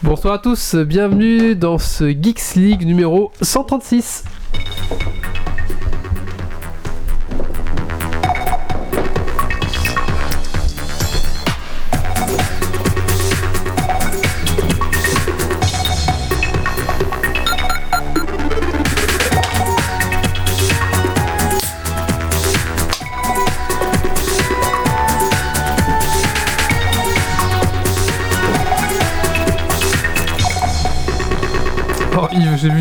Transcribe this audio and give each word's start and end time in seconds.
Bonsoir 0.00 0.34
à 0.34 0.38
tous, 0.38 0.76
bienvenue 0.76 1.56
dans 1.56 1.76
ce 1.76 2.04
Geeks 2.04 2.54
League 2.54 2.86
numéro 2.86 3.32
136. 3.42 4.22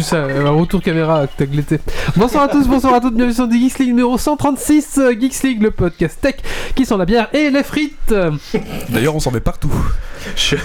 Ça, 0.08 0.24
un 0.24 0.50
retour 0.52 0.82
caméra 0.82 1.28
que 1.28 1.34
t'as 1.38 1.46
glété. 1.46 1.82
Bonsoir 2.16 2.46
à 2.46 2.48
tous, 2.48 2.66
bonsoir 2.66 2.94
à 2.94 3.02
toutes, 3.02 3.16
bienvenue 3.16 3.34
sur 3.34 3.52
Geeks 3.52 3.80
League 3.80 3.90
numéro 3.90 4.18
136, 4.18 5.00
euh, 5.00 5.12
Geeks 5.20 5.44
League, 5.44 5.62
le 5.62 5.72
podcast 5.72 6.20
tech 6.22 6.36
qui 6.76 6.86
sent 6.86 6.96
la 6.96 7.06
bière 7.06 7.28
et 7.34 7.50
les 7.50 7.64
frites. 7.64 8.14
D'ailleurs, 8.88 9.16
on 9.16 9.20
s'en 9.20 9.32
met 9.32 9.42
partout. 9.42 9.72
Je, 10.38 10.56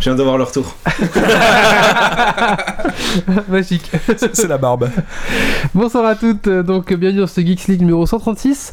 je 0.00 0.04
viens 0.04 0.14
de 0.14 0.22
voir 0.22 0.38
le 0.38 0.44
retour. 0.44 0.74
Magique. 3.48 3.90
C'est 4.16 4.48
la 4.48 4.56
barbe. 4.56 4.88
Bonsoir 5.74 6.06
à 6.06 6.14
toutes, 6.14 6.46
euh, 6.46 6.62
donc 6.62 6.90
bienvenue 6.94 7.20
dans 7.20 7.26
ce 7.26 7.42
Geeks 7.42 7.68
League 7.68 7.80
numéro 7.80 8.06
136. 8.06 8.72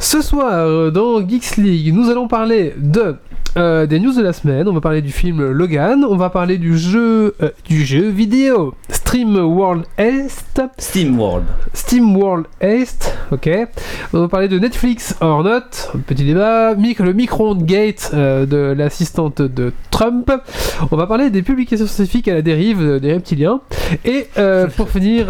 Ce 0.00 0.20
soir, 0.20 0.50
euh, 0.52 0.90
dans 0.90 1.26
Geeks 1.26 1.56
League, 1.58 1.94
nous 1.94 2.10
allons 2.10 2.26
parler 2.26 2.74
de 2.76 3.14
euh, 3.58 3.86
des 3.86 3.98
news 3.98 4.14
de 4.14 4.22
la 4.22 4.32
semaine. 4.32 4.68
On 4.68 4.72
va 4.72 4.80
parler 4.80 5.02
du 5.02 5.10
film 5.10 5.50
Logan. 5.50 6.04
On 6.04 6.16
va 6.16 6.30
parler 6.30 6.58
du 6.58 6.78
jeu, 6.78 7.34
euh, 7.42 7.50
du 7.64 7.84
jeu 7.84 8.08
vidéo 8.08 8.74
Stream 8.88 9.36
World 9.36 9.84
Est. 9.96 10.62
Steam 10.78 11.18
World. 11.18 11.44
Steam 11.74 12.16
World 12.16 12.46
Est, 12.60 13.16
ok. 13.32 13.50
On 14.12 14.20
va 14.20 14.28
parler 14.28 14.48
de 14.48 14.58
Netflix 14.58 15.16
or 15.20 15.42
not, 15.42 16.00
petit 16.06 16.24
débat. 16.24 16.74
Le 16.74 17.12
micro-ondes 17.12 17.64
gate 17.64 18.10
euh, 18.14 18.46
de 18.46 18.74
l'assistante 18.76 19.42
de 19.42 19.72
Trump. 19.90 20.30
On 20.90 20.96
va 20.96 21.06
parler 21.06 21.30
des 21.30 21.42
publications 21.42 21.86
scientifiques 21.86 22.28
à 22.28 22.34
la 22.34 22.42
dérive 22.42 23.00
des 23.00 23.12
reptiliens. 23.12 23.60
Et 24.04 24.28
pour 24.76 24.88
finir, 24.88 25.26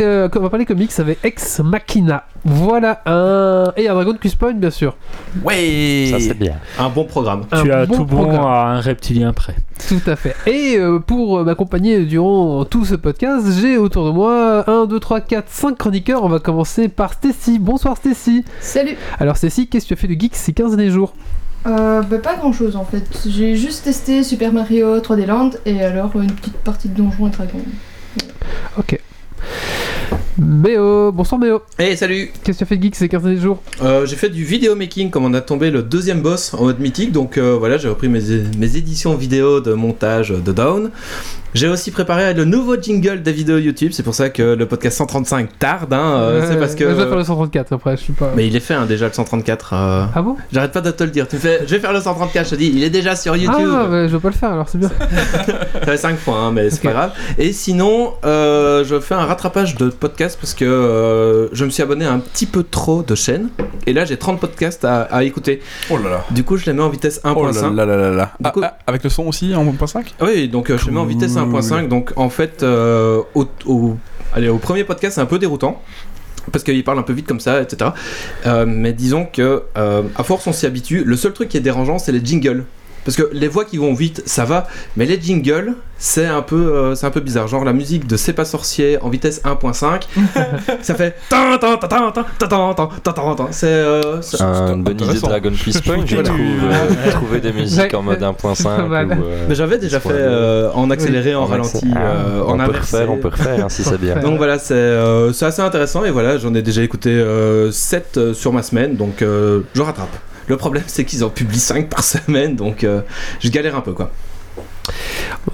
euh, 0.00 0.28
on 0.34 0.40
va 0.40 0.50
parler 0.50 0.64
comics 0.64 0.92
avec 0.98 1.18
Ex 1.24 1.60
Machina. 1.60 2.24
Voilà 2.44 3.02
un. 3.06 3.72
Et 3.76 3.88
un 3.88 3.94
Dragon 3.94 4.14
Quest 4.20 4.36
Point, 4.36 4.52
bien 4.52 4.70
sûr. 4.70 4.96
Ouais 5.44 6.08
Ça 6.10 6.20
c'est 6.20 6.34
bien. 6.34 6.54
Un 6.78 6.88
bon 6.88 7.04
programme. 7.04 7.42
Un 7.50 7.62
tu 7.62 7.72
as 7.72 7.86
bon 7.86 7.96
tout 7.96 8.04
bon 8.04 8.42
à 8.46 8.66
un 8.68 8.80
reptilien 8.80 9.32
près. 9.32 9.54
Tout 9.88 10.00
à 10.06 10.16
fait. 10.16 10.34
Et 10.46 10.76
euh, 10.78 10.98
pour 10.98 11.38
euh, 11.38 11.44
m'accompagner 11.44 12.04
durant 12.04 12.64
tout 12.64 12.84
ce 12.84 12.94
podcast, 12.94 13.46
j'ai 13.60 13.78
autour 13.78 14.06
de 14.06 14.10
moi 14.10 14.64
1, 14.68 14.86
2, 14.86 15.00
3, 15.00 15.20
4, 15.20 15.48
5 15.48 15.78
chroniqueurs. 15.78 16.22
On 16.24 16.28
va 16.28 16.38
commencer 16.38 16.88
par 16.88 17.14
Stacy. 17.14 17.58
Bonsoir 17.58 17.96
Stacy. 17.96 18.44
Salut 18.60 18.96
Alors 19.18 19.36
Stacy, 19.36 19.68
qu'est-ce 19.68 19.84
que 19.84 19.88
tu 19.88 19.94
as 19.94 19.96
fait 19.96 20.08
de 20.08 20.20
geek 20.20 20.36
ces 20.36 20.52
15 20.52 20.76
derniers 20.76 20.90
jours? 20.90 21.14
Euh, 21.66 22.02
bah, 22.02 22.18
Pas 22.18 22.36
grand 22.36 22.52
chose 22.52 22.76
en 22.76 22.84
fait. 22.84 23.04
J'ai 23.26 23.56
juste 23.56 23.84
testé 23.84 24.22
Super 24.22 24.52
Mario 24.52 24.98
3D 24.98 25.26
Land 25.26 25.50
et 25.64 25.82
alors 25.82 26.12
une 26.20 26.32
petite 26.32 26.56
partie 26.58 26.88
de 26.88 26.94
Donjons 26.94 27.28
et 27.28 27.30
Dragons. 27.30 27.64
Ok. 28.78 28.98
Méo, 30.38 31.12
bonsoir 31.12 31.40
Méo. 31.40 31.60
Hey, 31.78 31.96
salut 31.96 32.30
Qu'est-ce 32.42 32.58
que 32.58 32.64
tu 32.64 32.64
as 32.64 32.66
fait 32.66 32.76
de 32.76 32.82
geek 32.82 32.96
ces 32.96 33.08
15 33.08 33.22
derniers 33.22 33.40
jours? 33.40 33.62
Euh, 33.82 34.06
J'ai 34.06 34.16
fait 34.16 34.30
du 34.30 34.44
vidéo 34.44 34.74
making 34.74 35.10
comme 35.10 35.24
on 35.24 35.34
a 35.34 35.40
tombé 35.40 35.70
le 35.70 35.82
deuxième 35.82 36.20
boss 36.22 36.54
en 36.54 36.62
mode 36.64 36.80
mythique, 36.80 37.12
donc 37.12 37.36
euh, 37.36 37.56
voilà, 37.58 37.76
j'ai 37.76 37.88
repris 37.88 38.08
mes, 38.08 38.20
mes 38.58 38.76
éditions 38.76 39.14
vidéo 39.14 39.60
de 39.60 39.74
montage 39.74 40.30
de 40.30 40.52
Down. 40.52 40.90
J'ai 41.54 41.68
aussi 41.68 41.90
préparé 41.90 42.32
le 42.32 42.46
nouveau 42.46 42.76
jingle 42.80 43.22
des 43.22 43.32
vidéos 43.32 43.58
YouTube, 43.58 43.92
c'est 43.92 44.02
pour 44.02 44.14
ça 44.14 44.30
que 44.30 44.42
le 44.54 44.66
podcast 44.66 44.96
135 44.96 45.58
tarde, 45.58 45.92
hein, 45.92 45.98
euh, 46.16 46.46
c'est 46.48 46.58
parce 46.58 46.74
que... 46.74 46.84
Je 46.88 46.94
vais 46.94 47.04
faire 47.06 47.16
le 47.16 47.24
134 47.24 47.72
après, 47.74 47.96
je 47.98 48.02
suis 48.02 48.12
pas. 48.14 48.32
Mais 48.34 48.46
il 48.46 48.56
est 48.56 48.60
fait 48.60 48.72
hein, 48.72 48.86
déjà 48.86 49.06
le 49.06 49.12
134. 49.12 49.72
euh, 49.74 50.04
Ah 50.14 50.22
bon? 50.22 50.36
J'arrête 50.50 50.72
pas 50.72 50.80
de 50.80 50.90
te 50.90 51.04
le 51.04 51.10
dire. 51.10 51.28
Tu 51.28 51.36
fais, 51.36 51.60
je 51.66 51.74
vais 51.74 51.78
faire 51.80 51.92
le 51.92 52.00
134. 52.00 52.46
Je 52.46 52.50
te 52.52 52.54
dis, 52.56 52.72
il 52.74 52.82
est 52.82 52.88
déjà 52.90 53.16
sur 53.16 53.36
YouTube. 53.36 53.68
Ah, 53.70 53.86
ouais, 53.86 54.08
je 54.08 54.14
vais 54.16 54.18
pas 54.20 54.28
le 54.28 54.34
faire 54.34 54.50
alors, 54.52 54.68
c'est 54.70 54.78
bien. 54.78 54.90
Ça 54.98 55.80
fait 55.84 55.96
5 55.98 56.16
points, 56.20 56.40
hein, 56.46 56.52
mais 56.52 56.70
c'est 56.70 56.76
Ok. 56.78 56.82
pas 56.84 56.92
grave. 56.92 57.10
Et 57.36 57.52
sinon, 57.52 58.14
euh, 58.24 58.82
je 58.84 58.98
fais 59.00 59.14
un 59.14 59.26
rattrapage 59.26 59.74
de 59.76 59.90
podcasts 59.90 60.38
parce 60.40 60.54
que 60.54 60.64
euh, 60.64 61.48
je 61.52 61.66
me 61.66 61.70
suis 61.70 61.82
abonné 61.82 62.06
à 62.06 62.12
un 62.12 62.18
petit 62.20 62.46
peu 62.46 62.62
trop 62.62 63.02
de 63.02 63.14
chaînes. 63.14 63.48
Et 63.86 63.92
là, 63.92 64.06
j'ai 64.06 64.16
30 64.16 64.40
podcasts 64.40 64.86
à, 64.86 65.02
à 65.02 65.22
écouter. 65.22 65.60
Oh 65.90 65.98
là 65.98 66.08
là. 66.08 66.24
Du 66.30 66.44
coup, 66.44 66.56
je 66.56 66.64
les 66.64 66.72
mets 66.72 66.82
en 66.82 66.88
vitesse 66.88 67.20
1.5. 67.24 67.34
Oh 67.36 67.44
là 67.44 67.84
là 67.84 67.84
là 67.84 67.96
là 68.10 68.10
là. 68.16 68.32
Ah, 68.42 68.50
coup- 68.52 68.60
ah, 68.64 68.78
avec 68.86 69.04
le 69.04 69.10
son 69.10 69.24
aussi 69.26 69.54
en 69.54 69.66
1.5 69.66 70.14
Oui, 70.22 70.48
donc 70.48 70.70
euh, 70.70 70.78
je 70.78 70.86
les 70.86 70.92
mets 70.92 71.00
en 71.00 71.04
vitesse 71.04 71.32
Cool. 71.34 71.41
1.5. 71.46 71.88
Donc 71.88 72.12
en 72.16 72.28
fait, 72.28 72.62
euh, 72.62 73.22
au 73.34 74.58
premier 74.58 74.84
podcast, 74.84 75.16
c'est 75.16 75.20
un 75.20 75.26
peu 75.26 75.38
déroutant. 75.38 75.80
Parce 76.50 76.64
qu'il 76.64 76.82
parle 76.82 76.98
un 76.98 77.02
peu 77.02 77.12
vite 77.12 77.26
comme 77.26 77.40
ça, 77.40 77.62
etc. 77.62 77.90
Euh, 78.46 78.64
mais 78.66 78.92
disons 78.92 79.26
que, 79.26 79.62
euh, 79.76 80.02
à 80.16 80.24
force, 80.24 80.46
on 80.46 80.52
s'y 80.52 80.66
habitue. 80.66 81.04
Le 81.04 81.16
seul 81.16 81.32
truc 81.32 81.48
qui 81.48 81.56
est 81.56 81.60
dérangeant, 81.60 81.98
c'est 81.98 82.12
les 82.12 82.24
jingles. 82.24 82.64
Parce 83.04 83.16
que 83.16 83.28
les 83.32 83.48
voix 83.48 83.64
qui 83.64 83.78
vont 83.78 83.94
vite, 83.94 84.22
ça 84.26 84.44
va. 84.44 84.66
Mais 84.96 85.06
les 85.06 85.20
jingles, 85.20 85.74
c'est 85.98 86.26
un 86.26 86.42
peu, 86.42 86.54
euh, 86.74 86.94
c'est 86.94 87.06
un 87.06 87.10
peu 87.10 87.20
bizarre. 87.20 87.48
Genre 87.48 87.64
la 87.64 87.72
musique 87.72 88.06
de 88.06 88.16
C'est 88.16 88.32
pas 88.32 88.44
sorcier 88.44 88.98
en 89.02 89.08
vitesse 89.08 89.40
1.5, 89.44 90.02
ça 90.82 90.94
fait. 90.94 91.16
tan, 91.28 91.58
tan, 91.58 91.76
tan, 91.78 91.88
tan, 91.88 92.12
tan, 92.12 92.24
tan, 92.38 92.48
tan, 92.48 92.74
tan, 92.74 92.88
tan, 93.02 93.12
tan, 93.12 93.34
tan. 93.34 93.48
C'est. 93.50 93.66
euh, 93.66 94.20
c'est- 94.22 94.40
Une 94.40 94.82
bonne 94.84 95.00
idée 95.00 95.14
de. 95.14 95.20
Dragon 95.20 95.50
Quest 95.64 95.84
Point, 95.84 96.04
je 96.06 96.16
trouve. 96.16 96.36
euh, 96.38 97.10
trouver 97.10 97.40
des 97.40 97.52
musiques 97.52 97.92
en 97.94 98.02
mode 98.02 98.20
Ouais, 98.22 98.28
1.5 98.28 98.86
voilà. 98.86 99.06
ou, 99.16 99.24
euh, 99.24 99.46
Mais 99.48 99.54
j'avais 99.54 99.78
déjà 99.78 99.98
fait 100.00 100.08
euh, 100.12 100.70
en 100.74 100.90
accéléré, 100.90 101.34
en 101.34 101.42
en 101.42 101.46
ralenti, 101.46 101.86
Ah, 101.94 101.98
euh, 101.98 102.42
on 102.46 102.56
peut 102.56 102.62
inversé. 102.62 102.96
refaire, 102.98 103.10
on 103.12 103.16
peut 103.16 103.28
refaire 103.28 103.64
hein, 103.64 103.68
si 103.68 103.82
c'est 103.82 103.98
bien. 104.00 104.16
Donc 104.20 104.36
voilà, 104.38 104.58
c'est 104.60 104.74
euh, 104.74 105.30
assez 105.30 105.62
intéressant 105.62 106.04
et 106.04 106.10
voilà, 106.10 106.38
j'en 106.38 106.54
ai 106.54 106.62
déjà 106.62 106.82
écouté 106.82 107.20
7 107.72 108.32
sur 108.34 108.52
ma 108.52 108.62
semaine, 108.62 108.94
donc 108.96 109.22
euh, 109.22 109.60
je 109.74 109.82
rattrape. 109.82 110.08
Le 110.46 110.56
problème, 110.56 110.84
c'est 110.86 111.04
qu'ils 111.04 111.24
en 111.24 111.30
publient 111.30 111.58
5 111.58 111.88
par 111.88 112.04
semaine, 112.04 112.56
donc 112.56 112.84
euh, 112.84 113.02
je 113.40 113.48
galère 113.48 113.76
un 113.76 113.80
peu 113.80 113.92
quoi. 113.92 114.10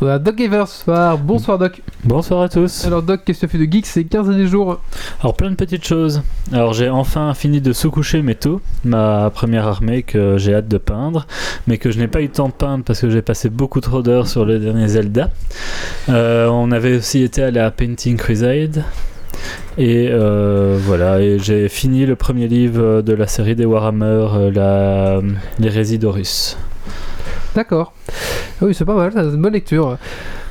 On 0.00 0.06
a 0.06 0.18
Doc 0.18 0.36
Gaver 0.36 0.64
ce 0.66 0.84
soir. 0.84 1.18
Bonsoir 1.18 1.58
Doc. 1.58 1.82
Bonsoir 2.04 2.42
à 2.42 2.48
tous. 2.48 2.84
Alors 2.84 3.02
Doc, 3.02 3.22
qu'est-ce 3.24 3.40
que 3.40 3.46
tu 3.46 3.56
as 3.56 3.58
fait 3.58 3.66
de 3.66 3.72
geek 3.72 3.86
ces 3.86 4.04
15 4.04 4.28
derniers 4.28 4.46
jours? 4.46 4.80
Alors 5.20 5.34
plein 5.34 5.50
de 5.50 5.56
petites 5.56 5.86
choses. 5.86 6.22
Alors 6.52 6.72
j'ai 6.72 6.88
enfin 6.88 7.34
fini 7.34 7.60
de 7.60 7.72
sous-coucher 7.72 8.22
Meto, 8.22 8.60
ma 8.84 9.30
première 9.30 9.66
armée 9.66 10.02
que 10.02 10.36
j'ai 10.38 10.54
hâte 10.54 10.68
de 10.68 10.78
peindre, 10.78 11.26
mais 11.66 11.78
que 11.78 11.90
je 11.90 11.98
n'ai 11.98 12.08
pas 12.08 12.20
eu 12.20 12.24
le 12.24 12.32
temps 12.32 12.48
de 12.48 12.52
peindre 12.52 12.84
parce 12.84 13.00
que 13.00 13.10
j'ai 13.10 13.22
passé 13.22 13.48
beaucoup 13.48 13.80
trop 13.80 14.02
d'heures 14.02 14.28
sur 14.28 14.44
le 14.44 14.58
dernier 14.58 14.88
Zelda. 14.88 15.30
Euh, 16.08 16.48
on 16.48 16.70
avait 16.70 16.96
aussi 16.96 17.22
été 17.22 17.42
à 17.42 17.50
la 17.50 17.70
Painting 17.70 18.16
Crusade. 18.16 18.84
Et 19.76 20.08
euh, 20.10 20.78
voilà, 20.80 21.20
et 21.20 21.38
j'ai 21.38 21.68
fini 21.68 22.06
le 22.06 22.16
premier 22.16 22.48
livre 22.48 23.02
de 23.02 23.12
la 23.12 23.26
série 23.26 23.54
des 23.54 23.64
Warhammer, 23.64 24.28
euh, 24.34 24.50
la... 24.50 25.20
l'hérésie 25.58 25.98
d'Horus. 25.98 26.56
D'accord. 27.58 27.92
Ah 28.60 28.66
Oui, 28.66 28.72
c'est 28.72 28.84
pas 28.84 28.94
mal, 28.94 29.12
ça, 29.12 29.24
c'est 29.24 29.34
une 29.34 29.42
bonne 29.42 29.52
lecture. 29.52 29.98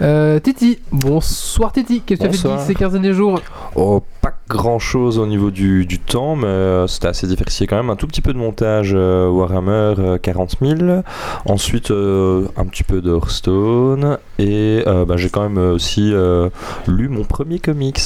Euh, 0.01 0.41
Titi, 0.41 0.77
bonsoir 0.91 1.71
Titi, 1.71 2.01
qu'est-ce 2.01 2.19
que 2.19 2.27
tu 2.27 2.47
as 2.47 2.57
fait 2.57 2.65
ces 2.65 2.75
15 2.75 2.91
derniers 2.91 3.13
jours? 3.13 3.39
Oh, 3.77 4.03
pas 4.21 4.33
grand 4.49 4.77
chose 4.77 5.17
au 5.17 5.25
niveau 5.25 5.49
du, 5.49 5.85
du 5.85 5.99
temps, 5.99 6.35
mais 6.35 6.47
euh, 6.47 6.85
c'était 6.87 7.07
assez 7.07 7.25
diversifié 7.25 7.65
quand 7.65 7.77
même. 7.77 7.89
Un 7.89 7.95
tout 7.95 8.07
petit 8.07 8.19
peu 8.19 8.33
de 8.33 8.37
montage 8.37 8.91
euh, 8.93 9.29
Warhammer 9.29 9.93
euh, 9.99 10.17
40 10.17 10.57
000. 10.61 11.01
Ensuite, 11.45 11.91
euh, 11.91 12.49
un 12.57 12.65
petit 12.65 12.83
peu 12.83 12.99
de 12.99 13.15
Hearthstone. 13.15 14.17
Et 14.37 14.83
euh, 14.85 15.05
bah, 15.05 15.15
j'ai 15.15 15.29
quand 15.29 15.47
même 15.47 15.57
aussi 15.57 16.11
euh, 16.13 16.49
lu 16.87 17.07
mon 17.07 17.23
premier 17.23 17.59
comics. 17.59 18.01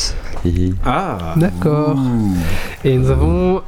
Et... 0.45 0.73
Ah 0.85 1.33
D'accord. 1.37 1.97
Et 2.85 2.95
nous 2.97 3.09
avons 3.09 3.63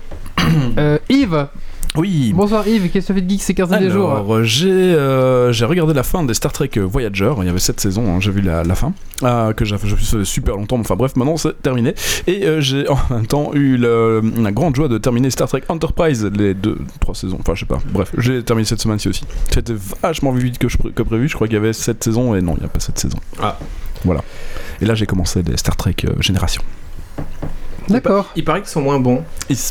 euh, 0.78 1.00
Yves. 1.10 1.48
Oui. 1.96 2.34
Bonsoir 2.36 2.68
Yves, 2.68 2.90
qu'est-ce 2.90 3.10
que 3.10 3.14
fait 3.14 3.22
de 3.22 3.30
geek 3.30 3.42
ces 3.44 3.54
15 3.54 3.70
derniers 3.70 3.92
jours? 3.92 4.10
Alors, 4.12 4.34
euh, 4.36 4.44
j'ai 4.44 4.72
euh, 4.72 5.52
j'ai 5.54 5.66
regardé 5.66 5.94
la 5.94 6.02
fin 6.02 6.24
des 6.24 6.34
Star 6.34 6.52
Trek 6.52 6.72
Voyager. 6.78 7.32
Il 7.42 7.46
y 7.46 7.50
avait 7.50 7.60
7 7.60 7.80
saisons, 7.80 8.08
hein, 8.16 8.20
j'ai 8.20 8.32
vu 8.32 8.42
la, 8.42 8.64
la 8.64 8.74
fin. 8.74 8.94
euh, 9.22 9.54
que 9.54 9.64
j'ai 9.64 9.76
ça 9.78 10.26
super 10.26 10.56
longtemps. 10.56 10.80
Enfin 10.80 10.96
bref, 10.96 11.16
maintenant 11.16 11.38
c'est 11.38 11.62
terminé. 11.62 11.94
Et 12.26 12.46
euh, 12.48 12.62
j'ai 12.62 12.90
en 12.90 12.98
même 13.12 13.28
temps 13.28 13.52
eu 13.54 13.78
le- 13.78 14.24
la 14.42 14.52
grande 14.52 14.76
joie 14.76 14.88
de 14.88 14.98
terminer 14.98 15.30
Star 15.30 15.48
Trek 15.48 15.62
Enterprise, 15.70 16.26
les 16.36 16.56
deux, 16.56 16.80
trois 17.00 17.14
saisons. 17.14 17.38
Enfin, 17.40 17.54
je 17.54 17.60
sais 17.60 17.66
pas. 17.68 17.80
Bref, 17.92 18.12
j'ai 18.18 18.42
terminé 18.44 18.66
cette 18.66 18.82
semaine-ci 18.82 19.10
aussi. 19.10 19.26
C'était 19.52 19.76
vachement 20.02 20.32
plus 20.34 20.42
vite 20.44 20.58
que, 20.58 20.70
je, 20.70 20.78
que 20.78 21.04
prévu. 21.04 21.28
Je 21.30 21.36
crois 21.36 21.48
qu'il 21.48 21.56
y 21.56 21.60
avait 21.60 21.74
7 21.74 22.04
saisons 22.04 22.34
et 22.34 22.42
non, 22.42 22.56
il 22.58 22.62
n'y 22.62 22.66
a 22.66 22.70
pas 22.70 22.80
7 22.80 22.98
saisons. 22.98 23.20
Ah. 23.40 23.60
Voilà. 24.04 24.22
Et 24.82 24.86
là, 24.86 24.96
j'ai 24.96 25.06
commencé 25.06 25.44
les 25.44 25.58
Star 25.58 25.76
Trek 25.76 25.96
euh, 26.06 26.14
Génération. 26.20 26.64
D'accord. 27.90 28.32
Il 28.36 28.44
paraît 28.44 28.62
qu'ils 28.62 28.70
sont 28.70 28.82
moins 28.82 29.00
bons. 29.00 29.24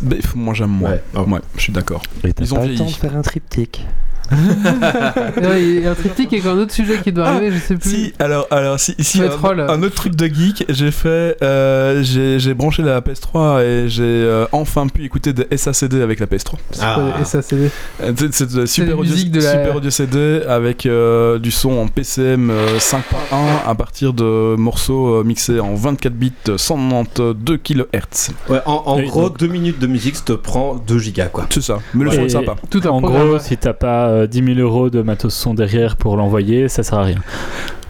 Bah, 0.03 0.17
moi, 0.35 0.55
j'aime 0.55 0.71
moins. 0.71 0.93
Ouais. 1.15 1.25
Ouais, 1.27 1.41
je 1.57 1.63
suis 1.63 1.73
d'accord. 1.73 2.03
Ils 2.41 2.55
ont 2.55 2.59
pas 2.59 2.67
le 2.67 2.75
temps 2.77 2.85
de 2.85 2.91
faire 2.91 3.17
un 3.17 3.23
triptyque. 3.23 3.87
Il 5.59 5.81
y 5.83 5.87
a 5.87 5.91
un 5.91 5.95
triptyque 5.95 6.33
avec 6.33 6.47
un 6.47 6.59
autre 6.59 6.73
sujet 6.73 6.99
qui 7.03 7.13
doit 7.13 7.27
arriver, 7.29 7.53
je 7.53 7.59
sais 7.59 7.77
plus. 7.77 7.91
Si, 7.91 8.13
alors, 8.19 8.47
alors 8.51 8.79
si, 8.81 8.95
si 8.99 9.21
un, 9.23 9.31
un 9.69 9.83
autre 9.83 9.95
truc 9.95 10.15
de 10.15 10.27
geek, 10.27 10.65
j'ai 10.69 10.91
fait, 10.91 11.37
euh, 11.43 12.03
j'ai 12.03 12.55
branché 12.55 12.83
la 12.83 13.01
PS3 13.01 13.63
et 13.63 13.89
j'ai 13.89 14.03
euh, 14.03 14.47
enfin 14.53 14.87
pu 14.89 15.05
écouter 15.05 15.33
des 15.33 15.47
SACD 15.57 16.01
avec 16.03 16.21
la 16.21 16.27
PS3. 16.27 16.55
C'est 16.71 16.81
quoi, 16.81 17.13
Ah. 17.17 17.21
et 17.21 17.25
ça, 17.25 17.43
c'est 17.43 17.57
Euh, 18.03 18.13
C'est 18.33 18.51
de 18.55 18.67
super, 18.67 18.95
la 18.95 18.97
audio, 19.01 19.13
musique 19.13 19.31
de 19.31 19.41
la- 19.41 19.51
super 19.53 19.77
audio 19.77 19.91
CD 19.91 20.41
avec 20.49 20.87
euh, 20.87 21.39
du 21.39 21.51
son 21.51 21.73
en 21.79 21.87
PCM 21.89 22.51
euh, 22.51 22.79
5 22.79 23.03
par 23.05 23.39
1 23.39 23.71
à 23.71 23.75
partir 23.75 24.13
de 24.13 24.57
morceaux 24.57 25.21
euh, 25.21 25.25
mixés 25.25 25.61
en 25.61 25.75
24 25.75 26.13
bits 26.15 26.33
euh, 26.49 26.59
192 26.59 27.59
kHz. 27.63 28.31
Ouais, 28.49 28.61
en, 28.67 28.83
en 28.87 29.03
gros, 29.03 29.29
donc- 29.29 29.39
2 29.39 29.47
minutes 29.49 29.79
de 29.79 29.87
musique, 29.87 30.17
ça 30.17 30.23
te 30.25 30.33
prend 30.33 30.75
2 30.77 30.99
gigas 30.99 31.27
quoi. 31.27 31.47
C'est 31.51 31.63
ça, 31.63 31.79
mais 31.95 32.05
le 32.05 32.11
son 32.11 32.23
est 32.25 32.29
sympa. 32.31 32.57
tout 32.71 32.87
en 32.87 33.01
gros, 33.01 33.39
si 33.39 33.57
t'as 33.57 33.73
pas 33.73 34.22
euh, 34.23 34.27
10 34.27 34.55
000 34.57 34.59
euros 34.61 34.91
de 34.91 35.03
matos 35.03 35.35
son 35.35 35.55
derrière 35.55 35.97
pour 35.97 36.17
l'envoyer, 36.17 36.69
ça 36.69 36.83
sert 36.83 36.99
à 36.99 37.05
rien. 37.05 37.19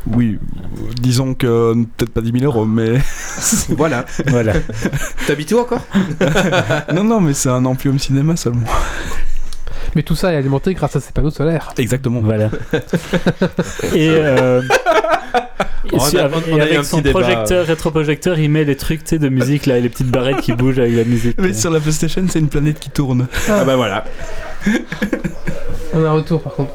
Oui, 0.06 0.38
disons 1.00 1.34
que 1.34 1.46
euh, 1.46 1.74
peut-être 1.96 2.10
pas 2.12 2.20
10 2.22 2.32
000 2.40 2.44
euros, 2.44 2.64
mais. 2.66 2.94
voilà. 3.70 4.04
Voilà. 4.26 4.54
T'habites 5.26 5.52
où 5.52 5.58
encore? 5.60 5.86
Non, 6.92 7.04
non, 7.04 7.20
mais 7.20 7.34
c'est 7.34 7.48
un 7.50 7.64
ampli 7.64 7.88
home 7.88 7.98
cinéma 8.00 8.36
seulement. 8.36 8.66
Mais 9.94 10.02
tout 10.02 10.14
ça 10.16 10.32
est 10.32 10.36
alimenté 10.36 10.74
grâce 10.74 10.96
à 10.96 11.00
ces 11.00 11.12
panneaux 11.12 11.30
solaires. 11.30 11.72
Exactement. 11.78 12.20
Voilà. 12.20 12.50
et 13.94 14.08
euh, 14.10 14.62
et 15.84 15.94
On 15.94 15.98
a- 16.00 16.22
avec, 16.22 16.38
on 16.50 16.56
eu 16.56 16.60
avec 16.60 16.74
un 16.78 16.82
son 16.82 16.96
petit 16.98 17.08
débat. 17.08 17.20
projecteur, 17.20 17.66
rétroprojecteur, 17.66 18.38
il 18.38 18.48
met 18.50 18.64
les 18.64 18.76
trucs 18.76 19.04
tu 19.04 19.10
sais, 19.10 19.18
de 19.18 19.28
musique 19.28 19.66
là, 19.66 19.78
et 19.78 19.80
les 19.80 19.88
petites 19.88 20.10
barrettes 20.10 20.40
qui 20.40 20.52
bougent 20.52 20.78
avec 20.78 20.96
la 20.96 21.04
musique. 21.04 21.36
Mais 21.38 21.52
sur 21.52 21.70
la 21.70 21.78
PlayStation, 21.80 22.24
c'est 22.28 22.38
une 22.38 22.48
planète 22.48 22.80
qui 22.80 22.88
tourne. 22.90 23.26
Ah 23.48 23.64
bah 23.64 23.76
voilà. 23.76 24.04
On 25.94 26.04
a 26.04 26.08
un 26.08 26.12
retour 26.12 26.40
par 26.42 26.54
contre. 26.54 26.72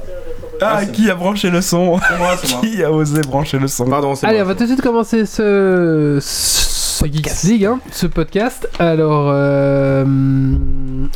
Ah, 0.61 0.79
c'est- 0.81 0.91
qui 0.91 1.09
a 1.09 1.15
branché 1.15 1.49
le 1.51 1.61
son 1.61 1.85
moi. 1.85 1.99
Qui 2.61 2.83
a 2.83 2.91
osé 2.91 3.21
brancher 3.21 3.59
le 3.59 3.67
son 3.67 3.85
Pardon, 3.85 4.15
c'est 4.15 4.25
Allez, 4.25 4.37
moi. 4.37 4.45
on 4.45 4.47
va 4.49 4.55
tout 4.55 4.63
de 4.63 4.67
suite 4.69 4.81
commencer 4.81 5.25
ce, 5.27 6.17
ce 6.19 7.05
Geeks 7.05 7.43
League, 7.43 7.65
hein, 7.65 7.79
ce 7.91 8.07
podcast. 8.07 8.67
Alors, 8.79 9.27
euh... 9.31 10.03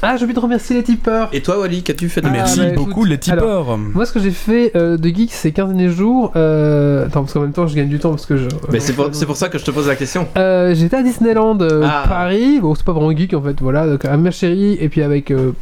ah, 0.03 0.15
j'ai 0.15 0.25
oublié 0.25 0.35
de 0.35 0.39
remercier 0.39 0.75
les 0.75 0.83
tipeurs. 0.83 1.29
Et 1.33 1.41
toi, 1.41 1.59
Wally, 1.59 1.81
qu'as-tu 1.81 2.07
fait 2.07 2.21
de 2.21 2.27
Ah, 2.27 2.31
Merci 2.31 2.59
bah, 2.59 2.65
beaucoup 2.75 2.91
écoute, 2.91 3.09
les 3.09 3.17
tipeurs. 3.17 3.79
Moi, 3.79 4.05
ce 4.05 4.11
que 4.13 4.19
j'ai 4.19 4.29
fait 4.29 4.73
euh, 4.75 4.97
de 4.97 5.09
Geeks 5.09 5.31
ces 5.31 5.51
15 5.51 5.69
derniers 5.69 5.89
jours, 5.89 6.31
euh... 6.35 7.07
attends, 7.07 7.21
parce 7.21 7.33
qu'en 7.33 7.39
même 7.41 7.51
temps, 7.53 7.65
je 7.65 7.75
gagne 7.75 7.89
du 7.89 7.97
temps 7.97 8.11
parce 8.11 8.27
que 8.27 8.37
je. 8.37 8.47
Mais 8.71 8.79
c'est 8.79 8.93
pour, 8.93 9.09
c'est 9.11 9.25
pour 9.25 9.37
ça 9.37 9.49
que 9.49 9.57
je 9.57 9.65
te 9.65 9.71
pose 9.71 9.87
la 9.87 9.95
question. 9.95 10.27
Euh, 10.37 10.75
J'étais 10.75 10.97
à 10.97 11.01
Disneyland 11.03 11.57
euh, 11.61 11.81
Ah. 11.83 12.03
Paris, 12.07 12.59
bon 12.61 12.75
c'est 12.75 12.85
pas 12.85 12.93
vraiment 12.93 13.11
geek 13.11 13.33
en 13.33 13.41
fait, 13.41 13.59
voilà, 13.59 13.87
donc 13.87 14.05
avec 14.05 14.19
ma 14.19 14.29
chérie 14.31 14.77
et 14.79 14.87
puis 14.87 15.01
avec 15.01 15.31
euh, 15.31 15.53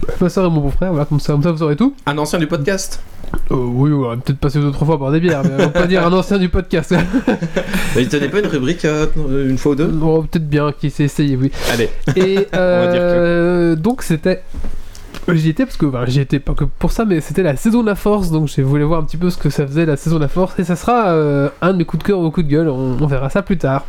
ma 0.20 0.28
soeur 0.28 0.46
et 0.46 0.50
mon 0.50 0.60
beau-frère, 0.60 0.90
voilà, 0.90 1.04
comme 1.04 1.20
ça, 1.20 1.32
comme 1.32 1.42
ça 1.42 1.52
vous 1.52 1.58
saurez 1.58 1.76
tout. 1.76 1.94
Un 2.06 2.18
ancien 2.18 2.38
du 2.38 2.46
podcast 2.46 3.00
Euh, 3.50 3.56
oui, 3.56 3.92
on 3.92 4.08
va 4.08 4.16
peut-être 4.16 4.38
passer 4.38 4.58
deux 4.58 4.70
trois 4.70 4.86
fois 4.86 4.98
par 4.98 5.10
des 5.10 5.20
bières, 5.20 5.42
mais 5.44 5.50
on 5.54 5.58
va 5.58 5.68
pas 5.68 5.86
dire 5.86 6.06
un 6.06 6.12
ancien 6.12 6.38
du 6.38 6.48
podcast. 6.48 6.94
Mais 7.94 8.02
il 8.02 8.08
tenait 8.08 8.28
pas 8.28 8.40
une 8.40 8.46
rubrique 8.46 8.84
euh, 8.84 9.06
une 9.48 9.58
fois 9.58 9.72
ou 9.72 9.74
deux? 9.74 9.86
Bon, 9.86 10.22
peut-être 10.22 10.48
bien 10.48 10.72
qu'il 10.72 10.90
s'est 10.90 11.04
essayé, 11.04 11.36
oui. 11.36 11.50
Allez. 11.72 11.90
Et 12.16 12.34
va 12.52 12.86
dire 12.86 13.00
euh, 13.02 13.76
donc 13.76 14.02
c'était. 14.02 14.42
J'y 15.30 15.50
étais 15.50 15.66
parce 15.66 15.76
que 15.76 15.84
enfin, 15.84 16.04
j'y 16.06 16.20
étais 16.20 16.38
pas 16.38 16.54
que 16.54 16.64
pour 16.64 16.90
ça, 16.90 17.04
mais 17.04 17.20
c'était 17.20 17.42
la 17.42 17.54
saison 17.56 17.82
de 17.82 17.86
la 17.86 17.94
force, 17.94 18.30
donc 18.30 18.48
je 18.48 18.62
voulais 18.62 18.84
voir 18.84 19.00
un 19.00 19.04
petit 19.04 19.18
peu 19.18 19.28
ce 19.28 19.36
que 19.36 19.50
ça 19.50 19.66
faisait 19.66 19.84
la 19.84 19.98
saison 19.98 20.16
de 20.16 20.22
la 20.22 20.28
force, 20.28 20.58
et 20.58 20.64
ça 20.64 20.74
sera 20.74 21.08
euh, 21.08 21.50
un 21.60 21.72
de 21.74 21.78
mes 21.78 21.84
coups 21.84 22.02
de 22.02 22.08
cœur 22.08 22.18
ou 22.20 22.30
coups 22.30 22.46
de 22.46 22.50
gueule, 22.50 22.68
on, 22.70 22.96
on 22.98 23.06
verra 23.06 23.28
ça 23.28 23.42
plus 23.42 23.58
tard. 23.58 23.84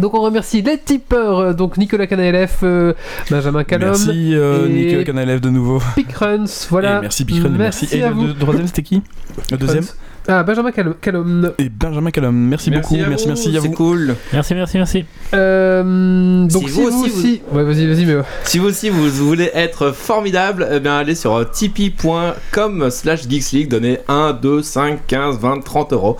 Donc 0.00 0.14
on 0.14 0.20
remercie 0.20 0.62
les 0.62 0.78
tipeurs, 0.78 1.38
euh, 1.38 1.52
donc 1.54 1.76
Nicolas 1.78 2.06
Canalef, 2.06 2.58
euh, 2.62 2.92
Benjamin 3.30 3.64
Callum, 3.64 3.88
Merci 3.90 4.34
euh, 4.34 4.68
Nicolas 4.68 5.04
Canalev 5.04 5.40
de 5.40 5.50
nouveau. 5.50 5.80
Pickruns, 5.96 6.44
voilà. 6.70 6.98
Et 6.98 7.00
merci 7.02 7.24
Pichrun, 7.24 7.48
merci. 7.50 7.84
Merci 7.86 7.98
Et 7.98 8.02
à 8.02 8.08
le, 8.10 8.14
vous. 8.14 8.26
le 8.26 8.34
troisième 8.34 8.66
c'était 8.66 8.82
qui? 8.82 9.02
Le 9.50 9.56
deuxième? 9.56 9.84
Ah, 10.30 10.42
Benjamin 10.42 10.70
Callum. 10.72 10.94
Callum. 11.00 11.52
Et 11.58 11.70
Benjamin 11.70 12.10
Callum. 12.10 12.36
Merci, 12.36 12.70
beaucoup, 12.70 12.94
à 12.96 13.08
merci, 13.08 13.24
vous, 13.24 13.28
merci 13.30 13.56
à 13.56 13.60
C'est 13.62 13.68
vous. 13.68 13.72
cool. 13.74 14.14
Merci, 14.32 14.54
merci, 14.54 14.76
merci. 14.76 15.04
Euh, 15.34 16.44
donc 16.46 16.68
Si 16.68 16.74
si, 16.74 16.80
vous 16.82 16.90
vous 16.90 17.04
aussi, 17.04 17.10
aussi, 17.16 17.40
ouais 17.50 17.64
vas-y 17.64 17.86
vas-y 17.86 18.04
mais 18.04 18.16
Si 18.44 18.58
vous 18.58 18.66
aussi 18.68 18.90
vous 18.90 19.08
voulez 19.08 19.50
être 19.54 19.92
formidable, 19.92 20.68
eh 20.70 20.80
bien 20.80 20.98
allez 20.98 21.14
sur 21.14 21.34
euh, 21.34 21.44
tipeee.com 21.44 22.90
slash 22.90 23.26
geeksleague, 23.28 23.68
donnez 23.70 24.00
1, 24.08 24.34
2, 24.34 24.62
5, 24.62 25.06
15, 25.06 25.38
20, 25.38 25.60
30 25.64 25.92
euros. 25.94 26.16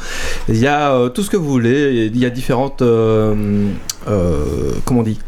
Il 0.49 0.57
y 0.57 0.67
a 0.67 0.93
euh, 0.95 1.09
tout 1.11 1.23
ce 1.23 1.29
que 1.29 1.37
vous 1.37 1.49
voulez, 1.51 2.11
il 2.13 2.19
y 2.19 2.25
a 2.25 2.31
différentes... 2.31 2.81
euh, 2.83 3.35
euh, 4.09 4.45
comment 4.87 5.01
on 5.01 5.03
dit? 5.03 5.19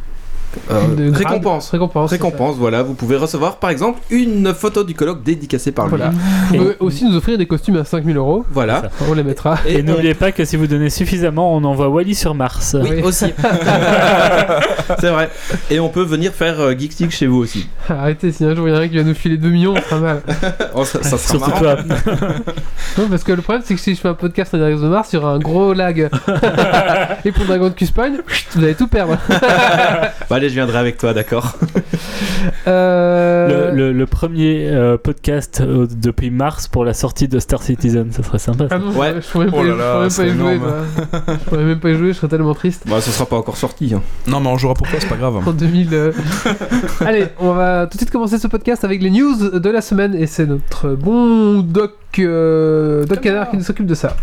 De. 0.97 1.11
Récompenses. 1.13 1.71
c'est 1.71 1.79
ça. 1.79 2.07
Récompenses, 2.07 2.57
voilà, 2.57 2.83
vous 2.83 2.95
pouvez 2.95 3.17
recevoir 3.17 3.57
par 3.57 3.71
exemple 3.71 4.01
une 4.11 4.53
photo 4.55 4.85
du 4.85 4.95
colloque 4.95 5.23
dédicacée 5.23 5.73
par 5.73 5.87
lui. 5.87 5.97
Voilà. 5.97 6.13
Vous 6.49 6.57
pouvez 6.57 6.77
aussi 6.81 7.05
nous 7.05 7.17
offrir 7.17 7.39
des 7.39 7.47
costumes 7.47 7.77
à 7.77 7.85
5000 7.85 8.17
euros. 8.17 8.45
Voilà. 8.51 8.83
On 9.09 9.15
les 9.15 9.23
mettra. 9.23 9.59
Et, 9.67 9.83
n'oubliez 9.83 10.15
pas 10.15 10.33
que 10.33 10.45
si 10.45 10.57
vous 10.57 10.67
donnez 10.67 10.91
suffisamment, 10.91 11.55
on 11.55 11.65
envoie 11.65 11.89
Wally 11.89 12.15
sur 12.15 12.35
Mars. 12.35 12.77
Oui, 12.81 12.89
Oui. 12.97 13.03
aussi. 13.03 13.33
C'est 14.99 15.11
vrai. 15.11 15.31
Et 15.71 15.81
on 15.81 15.89
peut 15.89 16.03
venir 16.03 16.33
faire 16.33 16.61
euh, 16.61 16.75
Geek 16.77 16.93
Stick 16.93 17.11
chez 17.11 17.27
vous 17.27 17.39
aussi. 17.39 17.69
Arrêtez, 17.89 18.33
si 18.33 18.45
un 18.45 18.55
jour 18.55 18.69
il 18.69 18.73
y 18.75 18.77
en 18.77 18.81
a 18.81 18.83
un 18.83 18.89
qui 18.89 18.97
va 18.97 19.03
nous 19.03 19.15
filer 19.15 19.37
2 19.37 19.49
millions, 19.49 19.75
on 19.77 19.81
sera 19.81 19.99
mal. 20.01 20.23
Oh, 20.75 20.85
ça, 20.85 21.03
ça 21.03 21.19
sera 21.19 21.39
Surtout 21.39 21.59
toi. 21.59 21.77
Non, 22.99 23.09
parce 23.09 23.25
que 23.25 23.33
le 23.33 23.43
problème 23.43 23.63
c'est 23.65 23.75
que 23.75 23.81
si 23.81 23.95
je 23.95 24.01
fais 24.01 24.09
un 24.09 24.15
podcast 24.15 24.53
en 24.55 24.59
direct 24.59 24.81
de 24.81 24.89
Mars, 24.89 25.13
il 25.13 25.17
y 25.17 25.19
aura 25.19 25.33
un 25.33 25.39
gros 25.39 25.73
lag. 25.73 26.09
Et 27.25 27.33
pour 27.33 27.45
Dragon 27.45 27.71
Q 27.71 27.87
Spawn, 27.87 28.19
vous 28.55 28.65
allez 28.65 28.75
tout 28.75 28.89
perdre. 28.89 29.17
Bah, 30.29 30.40
allez, 30.41 30.49
je 30.49 30.55
viendrai 30.55 30.79
avec 30.79 30.97
toi, 30.99 31.13
d'accord. 31.15 31.55
Euh... 32.67 33.71
Le, 33.73 33.77
le- 33.77 33.93
le 33.93 34.07
premier 34.07 34.69
euh, 34.69 34.97
podcast 34.97 35.61
euh, 35.61 35.87
depuis 35.91 36.31
mars 36.31 36.69
pour 36.69 36.85
la 36.85 36.95
sortie 36.95 37.29
de 37.29 37.39
Star 37.39 37.63
Citizen, 37.63 38.11
ça 38.13 38.23
serait 38.23 38.39
sympa. 38.39 38.69
ça. 38.69 38.77
Ah 38.77 38.79
non, 38.79 38.93
Ouais. 38.99 39.15
je 39.21 39.29
pourrais 39.31 39.47
Oh 39.49 39.57
pas, 39.57 39.63
là 39.65 39.77
là, 39.77 40.09
pourrais 40.09 40.27
même 40.27 40.39
pas 40.39 40.51
y 40.51 40.59
jouer. 40.59 40.61
Je 41.29 41.45
pourrais 41.49 41.65
même 41.65 41.81
pas 41.81 41.91
y 41.91 41.95
jouer, 41.97 42.09
je 42.09 42.13
serais 42.19 42.29
tellement 42.29 42.55
triste. 42.55 42.85
Bah, 42.89 43.01
ce 43.01 43.11
sera 43.11 43.27
pas 43.27 43.37
encore 43.37 43.57
sorti. 43.57 43.93
hein. 43.95 44.03
Non, 44.27 44.41
mais 44.41 44.49
on 44.49 44.57
jouera 44.59 44.75
pour 44.75 44.87
toi, 44.89 44.99
c'est 45.01 45.09
pas 45.09 45.17
grave. 45.17 45.37
En 45.47 45.53
2000. 45.53 45.89
euh. 45.93 46.13
Allez, 47.01 47.27
on 47.39 47.53
va 47.53 47.87
tout 47.87 47.97
de 47.97 48.01
suite 48.03 48.11
commencer 48.11 48.39
ce 48.39 48.47
podcast 48.47 48.85
avec 48.85 49.03
les 49.03 49.11
news 49.11 49.59
de 49.59 49.71
la 49.71 49.81
semaine 49.81 50.15
et 50.15 50.27
c'est 50.27 50.47
notre 50.47 50.91
bon 50.91 51.61
Doc, 51.61 51.93
euh, 52.19 53.05
Doc 53.05 53.21
Canard 53.21 53.51
qui 53.51 53.57
nous 53.57 53.65
s'occupe 53.65 53.87
de 53.87 53.95
ça. 53.95 54.17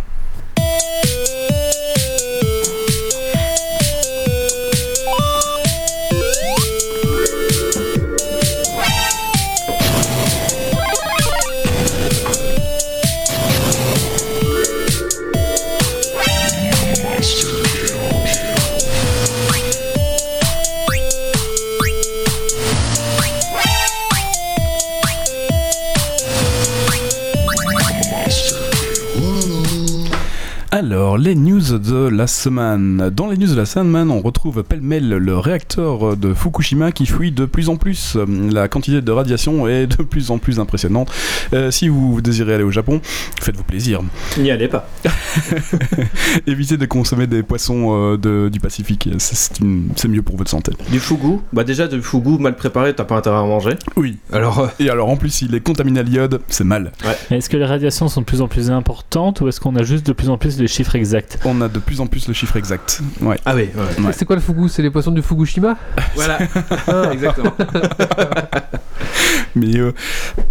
Alors, 30.81 31.18
les 31.18 31.33
news 31.33 31.79
de 31.79 32.07
la 32.07 32.27
semaine. 32.27 33.10
Dans 33.12 33.25
les 33.31 33.36
news 33.36 33.48
de 33.48 33.55
la 33.55 33.65
semaine, 33.65 34.12
on 34.12 34.22
retrouve 34.22 34.62
pêle-mêle 34.62 35.10
le 35.10 35.36
réacteur 35.39 36.15
de 36.15 36.36
Fukushima 36.36 36.91
qui 36.91 37.07
fuit 37.07 37.31
de 37.31 37.46
plus 37.46 37.69
en 37.69 37.77
plus. 37.77 38.15
La 38.51 38.67
quantité 38.67 39.01
de 39.01 39.12
radiation 39.12 39.67
est 39.67 39.88
de 39.88 40.03
plus 40.03 40.29
en 40.29 40.38
plus 40.38 40.60
impressionnante. 40.60 41.10
Euh, 41.53 41.72
si 41.72 41.88
vous 41.88 42.22
désirez 42.22 42.53
aller 42.53 42.63
au 42.63 42.69
Japon, 42.69 43.01
faites-vous 43.41 43.63
plaisir. 43.63 44.01
N'y 44.38 44.51
allez 44.51 44.67
pas. 44.67 44.88
Évitez 46.46 46.77
de 46.77 46.86
consommer 46.86 47.25
des 47.25 47.41
poissons 47.41 48.13
euh, 48.13 48.17
de- 48.17 48.48
du 48.53 48.60
Pacifique, 48.60 49.10
c'est 49.17 49.36
c'est 49.36 49.60
une- 49.60 49.89
c'est 49.96 50.07
mieux 50.07 50.22
pour 50.22 50.38
votre 50.38 50.51
santé. 50.51 50.74
Du 50.91 51.00
fugu? 51.00 51.39
Bah, 51.53 51.63
déjà, 51.63 51.88
du 51.88 52.03
fugu 52.03 52.38
mal 52.38 52.55
préparé, 52.55 52.93
t'as 52.93 53.03
pas 53.03 53.15
intérêt 53.17 53.38
à 53.38 53.41
manger. 53.41 53.77
Oui. 53.96 54.17
Alors, 54.31 54.60
euh, 54.60 54.67
Et 54.79 54.91
alors, 54.91 55.10
en 55.10 55.17
plus, 55.17 55.41
il 55.41 55.55
est 55.55 55.60
contaminé 55.60 56.01
à 56.01 56.03
l'iode, 56.03 56.39
c'est 56.50 56.63
mal. 56.65 56.91
Est-ce 57.31 57.50
que 57.50 57.57
les 57.57 57.65
radiations 57.65 58.07
sont 58.10 58.22
de 58.22 58.25
plus 58.27 58.41
en 58.41 58.48
plus 58.48 58.69
importantes 58.69 59.41
ou 59.41 59.48
est-ce 59.48 59.60
qu'on 59.60 59.75
a 59.75 59.81
juste 59.81 60.05
de 60.05 60.13
plus 60.13 60.29
en 60.29 60.38
plus 60.38 60.57
les 60.67 60.74
chiffres 60.74 60.95
exacts 60.95 61.39
On 61.45 61.62
a 61.62 61.69
de 61.69 61.79
plus 61.79 62.01
en 62.01 62.07
plus 62.07 62.27
le 62.27 62.33
chiffre 62.33 62.57
exact. 62.57 63.01
Ouais. 63.21 63.38
ah 63.45 63.55
oui, 63.55 63.69
ouais. 63.74 64.05
Ouais. 64.05 64.12
C'est 64.12 64.25
quoi 64.25 64.36
le 64.36 64.41
fugu? 64.41 64.67
C'est 64.67 64.81
les 64.81 64.89
poissons 64.89 65.12
du 65.12 65.21
Fukushima? 65.21 65.77
Voilà. 66.15 66.39
Exactement. 67.13 67.53
Mais 69.55 69.77
euh, 69.77 69.93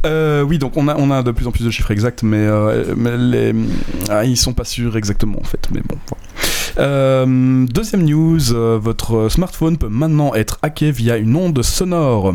euh, 0.07 0.43
oui, 0.43 0.59
donc 0.59 0.77
on 0.77 0.89
a, 0.89 0.97
on 0.97 1.11
a 1.11 1.23
de 1.23 1.31
plus 1.33 1.47
en 1.47 1.53
plus 1.53 1.65
de 1.65 1.71
chiffres 1.71 1.91
exacts, 1.93 2.25
mais, 2.25 2.39
euh, 2.39 2.95
mais 2.97 3.17
les, 3.17 3.55
ah, 4.09 4.25
ils 4.25 4.37
sont 4.37 4.53
pas 4.53 4.65
sûrs 4.65 4.97
exactement 4.97 5.39
en 5.41 5.45
fait. 5.45 5.69
Mais 5.73 5.81
bon. 5.81 5.97
voilà. 6.09 6.89
Euh, 6.89 7.67
deuxième 7.67 8.03
news, 8.03 8.53
euh, 8.53 8.79
votre 8.83 9.29
smartphone 9.29 9.77
peut 9.77 9.89
maintenant 9.89 10.35
être 10.35 10.59
hacké 10.63 10.91
via 10.91 11.19
une 11.19 11.37
onde 11.37 11.63
sonore. 11.63 12.35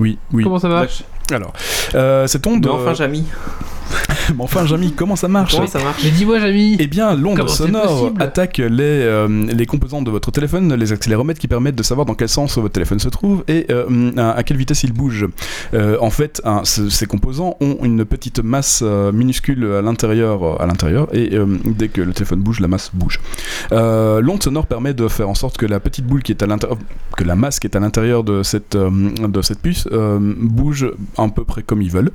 Oui, 0.00 0.18
oui. 0.32 0.42
Comment 0.42 0.58
ça 0.58 0.68
marche? 0.68 1.04
Alors, 1.32 1.52
euh, 1.94 2.26
cette 2.26 2.46
onde. 2.46 2.64
Mais 2.66 2.70
enfin, 2.72 2.94
Jamy, 2.94 3.24
Mais 4.30 4.42
enfin, 4.42 4.64
Jamy, 4.66 4.92
comment 4.92 5.14
ça 5.16 5.28
marche 5.28 5.54
comment 5.54 5.66
ça 5.66 5.78
marche 5.82 6.02
Mais 6.02 6.10
dis-moi, 6.10 6.38
Jamy 6.40 6.76
Eh 6.80 6.86
bien, 6.86 7.14
l'onde 7.14 7.36
sonore 7.48 8.12
attaque 8.22 8.58
les, 8.58 8.70
euh, 8.80 9.28
les 9.46 9.66
composants 9.66 10.00
de 10.02 10.10
votre 10.10 10.30
téléphone, 10.30 10.74
les 10.74 10.92
accéléromètres 10.92 11.38
qui 11.38 11.48
permettent 11.48 11.74
de 11.76 11.82
savoir 11.82 12.06
dans 12.06 12.14
quel 12.14 12.28
sens 12.30 12.56
votre 12.58 12.72
téléphone 12.72 12.98
se 12.98 13.08
trouve 13.10 13.44
et 13.46 13.66
euh, 13.70 14.10
à, 14.16 14.32
à 14.32 14.42
quelle 14.42 14.56
vitesse 14.56 14.82
il 14.84 14.92
bouge. 14.92 15.26
Euh, 15.74 15.98
en 16.00 16.08
fait, 16.10 16.40
hein, 16.44 16.62
ce- 16.64 16.88
ces 16.88 17.06
composants 17.06 17.56
ont 17.60 17.76
une 17.82 18.04
petite 18.06 18.42
masse 18.42 18.80
euh, 18.84 19.12
minuscule 19.12 19.64
à 19.66 19.82
l'intérieur, 19.82 20.42
euh, 20.42 20.56
à 20.62 20.66
l'intérieur, 20.66 21.08
et 21.12 21.34
euh, 21.36 21.46
dès 21.66 21.88
que 21.88 22.00
le 22.00 22.12
téléphone 22.12 22.40
bouge, 22.40 22.60
la 22.60 22.68
masse 22.68 22.90
bouge. 22.94 23.20
Euh, 23.72 24.20
L'onde 24.22 24.42
sonore 24.42 24.66
permet 24.66 24.94
de 24.94 25.06
faire 25.08 25.28
en 25.28 25.34
sorte 25.34 25.58
que 25.58 25.66
la 25.66 25.78
petite 25.80 26.06
boule 26.06 26.22
qui 26.22 26.32
est 26.32 26.42
à 26.42 26.46
l'intérieur, 26.46 26.78
que 27.16 27.24
la 27.24 27.36
masse 27.36 27.60
qui 27.60 27.66
est 27.66 27.76
à 27.76 27.80
l'intérieur 27.80 28.24
de 28.24 28.42
cette 28.42 28.74
euh, 28.74 28.90
de 29.28 29.42
cette 29.42 29.60
puce 29.60 29.86
euh, 29.92 30.18
bouge 30.40 30.90
à 31.16 31.28
peu 31.28 31.44
près 31.44 31.62
comme 31.62 31.82
ils 31.82 31.90
veulent. 31.90 32.10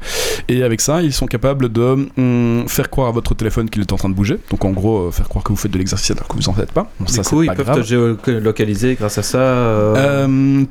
Et 0.47 0.63
avec 0.63 0.81
ça, 0.81 1.01
ils 1.01 1.13
sont 1.13 1.25
capables 1.27 1.69
de 1.71 2.07
hum, 2.17 2.63
faire 2.67 2.89
croire 2.89 3.07
à 3.07 3.11
votre 3.11 3.33
téléphone 3.35 3.69
qu'il 3.69 3.81
est 3.81 3.91
en 3.93 3.97
train 3.97 4.09
de 4.09 4.13
bouger. 4.15 4.37
Donc 4.49 4.65
en 4.65 4.71
gros, 4.71 5.07
euh, 5.07 5.11
faire 5.11 5.27
croire 5.29 5.43
que 5.43 5.49
vous 5.49 5.55
faites 5.57 5.71
de 5.71 5.77
l'exercice 5.77 6.11
alors 6.11 6.27
que 6.27 6.35
vous 6.35 6.49
en 6.49 6.53
faites 6.53 6.71
pas. 6.71 6.89
Bon, 6.99 7.05
Du 7.05 7.13
ça, 7.13 7.23
coup, 7.23 7.43
ils 7.43 7.47
pas 7.47 7.55
peuvent 7.55 7.65
grave. 7.65 7.81
te 7.81 7.85
géolocaliser 7.85 8.95
grâce 8.95 9.17
à 9.17 9.23
ça. 9.23 9.37
euh, 9.39 10.25
Euh, 10.27 10.63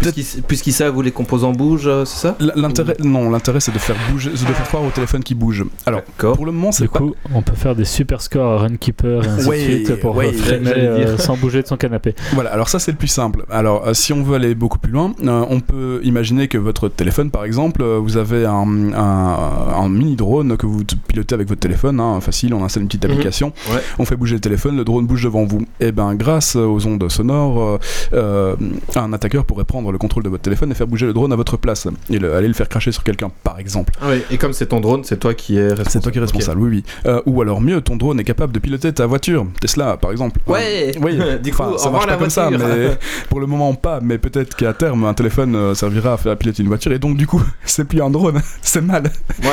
puisqu'ils 0.00 0.42
puisqu'ils 0.42 0.72
savent 0.72 0.96
où 0.96 1.02
les 1.02 1.10
composants 1.12 1.52
bougent, 1.52 1.86
euh, 1.86 2.04
c'est 2.04 2.18
ça? 2.28 2.36
L'intérêt, 2.56 2.96
non, 3.04 3.30
l'intérêt 3.30 3.60
c'est 3.60 3.72
de 3.72 3.78
faire 3.78 3.96
bouger, 4.10 4.30
c'est 4.34 4.46
de 4.48 4.52
faire 4.52 4.66
croire 4.66 4.82
au 4.84 4.90
téléphone 4.90 5.22
qui 5.22 5.34
bouge. 5.34 5.64
Alors, 5.86 6.02
pour 6.18 6.46
le 6.46 6.52
moment, 6.52 6.72
c'est 6.72 6.84
Du 6.84 6.88
pas. 6.88 6.98
coup, 6.98 7.14
on 7.34 7.42
peut 7.42 7.54
faire 7.54 7.74
des 7.76 7.84
super 7.84 8.20
scores 8.22 8.52
à 8.52 8.58
Runkeeper 8.58 9.24
et 9.24 9.28
ainsi 9.28 9.48
Ouais, 9.48 9.58
de 9.58 9.84
suite 9.86 10.00
pour 10.00 10.16
ouais, 10.16 10.28
euh, 10.28 10.32
freiner 10.32 10.70
euh, 10.74 11.18
sans 11.18 11.36
bouger 11.36 11.62
de 11.62 11.66
son 11.66 11.76
canapé. 11.76 12.14
Voilà, 12.32 12.50
alors 12.52 12.68
ça 12.68 12.78
c'est 12.78 12.90
le 12.92 12.96
plus 12.98 13.08
simple. 13.08 13.44
Alors 13.50 13.86
euh, 13.86 13.94
si 13.94 14.12
on 14.12 14.22
veut 14.22 14.34
aller 14.36 14.54
beaucoup 14.54 14.78
plus 14.78 14.92
loin, 14.92 15.12
euh, 15.24 15.44
on 15.48 15.60
peut 15.60 16.00
imaginer 16.02 16.48
que 16.48 16.58
votre 16.58 16.88
téléphone 16.88 17.30
par 17.30 17.44
exemple, 17.44 17.82
euh, 17.82 17.98
vous 18.02 18.16
avez 18.16 18.46
un, 18.46 18.92
un- 18.94 19.74
un 19.76 19.88
mini 19.88 20.16
drone 20.16 20.56
que 20.56 20.66
vous 20.66 20.82
pilotez 21.08 21.34
avec 21.34 21.48
votre 21.48 21.60
téléphone, 21.60 22.00
hein, 22.00 22.20
facile, 22.20 22.54
on 22.54 22.64
installe 22.64 22.82
une 22.84 22.88
petite 22.88 23.04
Mhm. 23.04 23.10
application, 23.12 23.52
Ouais. 23.72 23.80
on 23.98 24.04
fait 24.04 24.16
bouger 24.16 24.34
le 24.36 24.40
téléphone, 24.40 24.76
le 24.76 24.84
drone 24.84 25.06
bouge 25.06 25.24
devant 25.24 25.44
vous. 25.44 25.62
Et 25.80 25.92
ben 25.92 26.14
grâce 26.14 26.56
aux 26.56 26.86
ondes 26.86 27.10
sonores, 27.10 27.78
un 28.12 29.12
attaqueur 29.12 29.44
pourrait 29.44 29.64
prendre 29.64 29.89
le 29.92 29.98
contrôle 29.98 30.22
de 30.22 30.28
votre 30.28 30.42
téléphone 30.42 30.70
et 30.70 30.74
faire 30.74 30.86
bouger 30.86 31.06
le 31.06 31.12
drone 31.12 31.32
à 31.32 31.36
votre 31.36 31.56
place 31.56 31.86
et 32.10 32.18
le- 32.18 32.34
aller 32.34 32.48
le 32.48 32.54
faire 32.54 32.68
cracher 32.68 32.92
sur 32.92 33.02
quelqu'un 33.04 33.30
par 33.44 33.58
exemple. 33.58 33.92
Ah 34.00 34.06
oui, 34.10 34.22
et 34.30 34.38
comme 34.38 34.52
c'est 34.52 34.66
ton 34.66 34.80
drone, 34.80 35.04
c'est 35.04 35.18
toi 35.18 35.34
qui 35.34 35.56
es 35.56 35.68
responsable. 35.68 35.90
C'est 35.90 36.00
toi 36.00 36.12
qui 36.12 36.18
es 36.18 36.20
responsable, 36.22 36.60
oui 36.60 36.68
oui. 36.70 36.84
Euh, 37.06 37.20
ou 37.26 37.40
alors 37.42 37.60
mieux, 37.60 37.80
ton 37.80 37.96
drone 37.96 38.18
est 38.20 38.24
capable 38.24 38.52
de 38.52 38.58
piloter 38.58 38.92
ta 38.92 39.06
voiture, 39.06 39.46
Tesla 39.60 39.96
par 39.96 40.10
exemple. 40.12 40.40
Ouais 40.46 40.92
Oui, 41.02 41.18
Du 41.42 41.52
coup, 41.52 41.62
enfin, 41.62 41.78
ça 41.78 41.90
marche 41.90 42.06
pas 42.06 42.16
comme 42.16 42.30
ça, 42.30 42.50
mais 42.50 42.98
pour 43.28 43.40
le 43.40 43.46
moment 43.46 43.74
pas. 43.74 44.00
Mais 44.02 44.18
peut-être 44.18 44.56
qu'à 44.56 44.72
terme, 44.72 45.04
un 45.04 45.14
téléphone 45.14 45.54
euh, 45.54 45.74
servira 45.74 46.14
à 46.14 46.16
faire 46.16 46.36
piloter 46.36 46.62
une 46.62 46.68
voiture, 46.68 46.92
et 46.92 46.98
donc 46.98 47.16
du 47.16 47.26
coup, 47.26 47.42
c'est 47.64 47.84
plus 47.84 48.02
un 48.02 48.10
drone, 48.10 48.40
c'est 48.62 48.80
mal. 48.82 49.04
Ouais. 49.42 49.48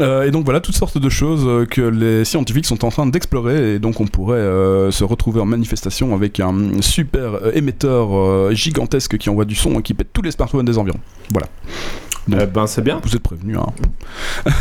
Euh, 0.00 0.22
et 0.22 0.30
donc 0.30 0.44
voilà, 0.44 0.60
toutes 0.60 0.76
sortes 0.76 0.96
de 0.96 1.08
choses 1.08 1.42
euh, 1.44 1.66
que 1.66 1.80
les 1.80 2.24
scientifiques 2.24 2.66
sont 2.66 2.84
en 2.84 2.88
train 2.90 3.06
d'explorer, 3.06 3.74
et 3.74 3.78
donc 3.80 4.00
on 4.00 4.06
pourrait 4.06 4.38
euh, 4.38 4.92
se 4.92 5.02
retrouver 5.02 5.40
en 5.40 5.44
manifestation 5.44 6.14
avec 6.14 6.38
un 6.38 6.80
super 6.80 7.34
euh, 7.42 7.50
émetteur 7.54 8.16
euh, 8.16 8.52
gigantesque 8.54 9.18
qui 9.18 9.28
envoie 9.28 9.44
du 9.44 9.56
son 9.58 9.78
et 9.78 9.82
qui 9.82 9.94
pète 9.94 10.12
tous 10.12 10.22
les 10.22 10.30
smartphones 10.30 10.64
des 10.64 10.78
environs. 10.78 11.00
Voilà. 11.30 11.48
Eh 12.30 12.46
ben, 12.46 12.66
c'est 12.66 12.82
bien. 12.82 13.00
Vous 13.02 13.16
êtes 13.16 13.22
prévenus, 13.22 13.56
hein. 13.56 14.52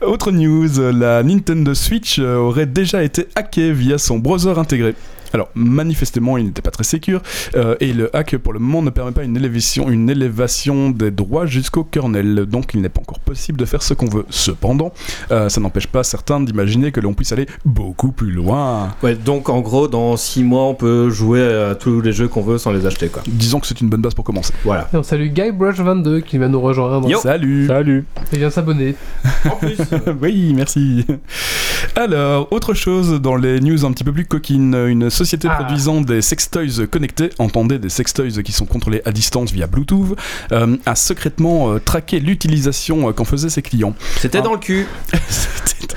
Autre 0.00 0.30
news, 0.30 0.68
la 0.92 1.22
Nintendo 1.22 1.74
Switch 1.74 2.18
euh, 2.18 2.36
aurait 2.36 2.66
déjà 2.66 3.02
été 3.02 3.26
hackée 3.34 3.72
via 3.72 3.98
son 3.98 4.18
browser 4.18 4.56
intégré. 4.56 4.94
Alors, 5.36 5.50
manifestement, 5.54 6.38
il 6.38 6.46
n'était 6.46 6.62
pas 6.62 6.70
très 6.70 6.82
sécure, 6.82 7.20
euh, 7.56 7.76
et 7.80 7.92
le 7.92 8.08
hack, 8.16 8.38
pour 8.38 8.54
le 8.54 8.58
moment, 8.58 8.80
ne 8.80 8.88
permet 8.88 9.12
pas 9.12 9.22
une 9.22 9.36
élévation, 9.36 9.90
une 9.90 10.08
élévation 10.08 10.88
des 10.88 11.10
droits 11.10 11.44
jusqu'au 11.44 11.84
kernel, 11.84 12.46
donc 12.46 12.72
il 12.72 12.80
n'est 12.80 12.88
pas 12.88 13.02
encore 13.02 13.20
possible 13.20 13.58
de 13.58 13.66
faire 13.66 13.82
ce 13.82 13.92
qu'on 13.92 14.06
veut. 14.06 14.24
Cependant, 14.30 14.94
euh, 15.30 15.50
ça 15.50 15.60
n'empêche 15.60 15.88
pas 15.88 16.04
certains 16.04 16.40
d'imaginer 16.40 16.90
que 16.90 17.00
l'on 17.00 17.12
puisse 17.12 17.32
aller 17.32 17.44
beaucoup 17.66 18.12
plus 18.12 18.30
loin. 18.30 18.94
Ouais, 19.02 19.14
donc 19.14 19.50
en 19.50 19.60
gros, 19.60 19.88
dans 19.88 20.16
6 20.16 20.42
mois, 20.42 20.64
on 20.64 20.74
peut 20.74 21.10
jouer 21.10 21.42
à 21.42 21.74
tous 21.74 22.00
les 22.00 22.12
jeux 22.12 22.28
qu'on 22.28 22.40
veut 22.40 22.56
sans 22.56 22.72
les 22.72 22.86
acheter, 22.86 23.08
quoi. 23.08 23.22
Disons 23.26 23.60
que 23.60 23.66
c'est 23.66 23.82
une 23.82 23.90
bonne 23.90 24.00
base 24.00 24.14
pour 24.14 24.24
commencer. 24.24 24.54
Voilà. 24.64 24.88
Et 24.94 24.96
on 24.96 25.02
salue 25.02 25.28
GuyBrush22 25.28 26.22
qui 26.22 26.38
va 26.38 26.48
nous 26.48 26.62
rejoindre. 26.62 27.10
Yo. 27.10 27.18
Salut 27.20 27.66
Salut 27.66 28.06
Il 28.32 28.38
vient 28.38 28.48
s'abonner. 28.48 28.94
En 29.44 29.56
plus. 29.56 29.76
oui, 30.22 30.54
merci. 30.56 31.04
Alors, 31.94 32.50
autre 32.52 32.72
chose 32.72 33.20
dans 33.20 33.36
les 33.36 33.60
news 33.60 33.84
un 33.84 33.92
petit 33.92 34.04
peu 34.04 34.12
plus 34.12 34.24
coquines, 34.24 34.74
une 34.74 35.10
société 35.10 35.25
Ah. 35.48 35.56
produisant 35.56 36.00
des 36.00 36.22
sextoys 36.22 36.86
connectés, 36.90 37.30
entendez 37.38 37.78
des 37.78 37.88
sextoys 37.88 38.42
qui 38.42 38.52
sont 38.52 38.66
contrôlés 38.66 39.02
à 39.04 39.12
distance 39.12 39.50
via 39.52 39.66
Bluetooth, 39.66 40.16
euh, 40.52 40.76
a 40.86 40.94
secrètement 40.94 41.72
euh, 41.74 41.78
traqué 41.78 42.20
l'utilisation 42.20 43.08
euh, 43.08 43.12
qu'en 43.12 43.24
faisaient 43.24 43.50
ses 43.50 43.62
clients. 43.62 43.94
C'était 44.20 44.38
Ah. 44.38 44.42
dans 44.42 44.52
le 44.52 44.58
cul. 44.58 44.86
C'était- 45.28 45.96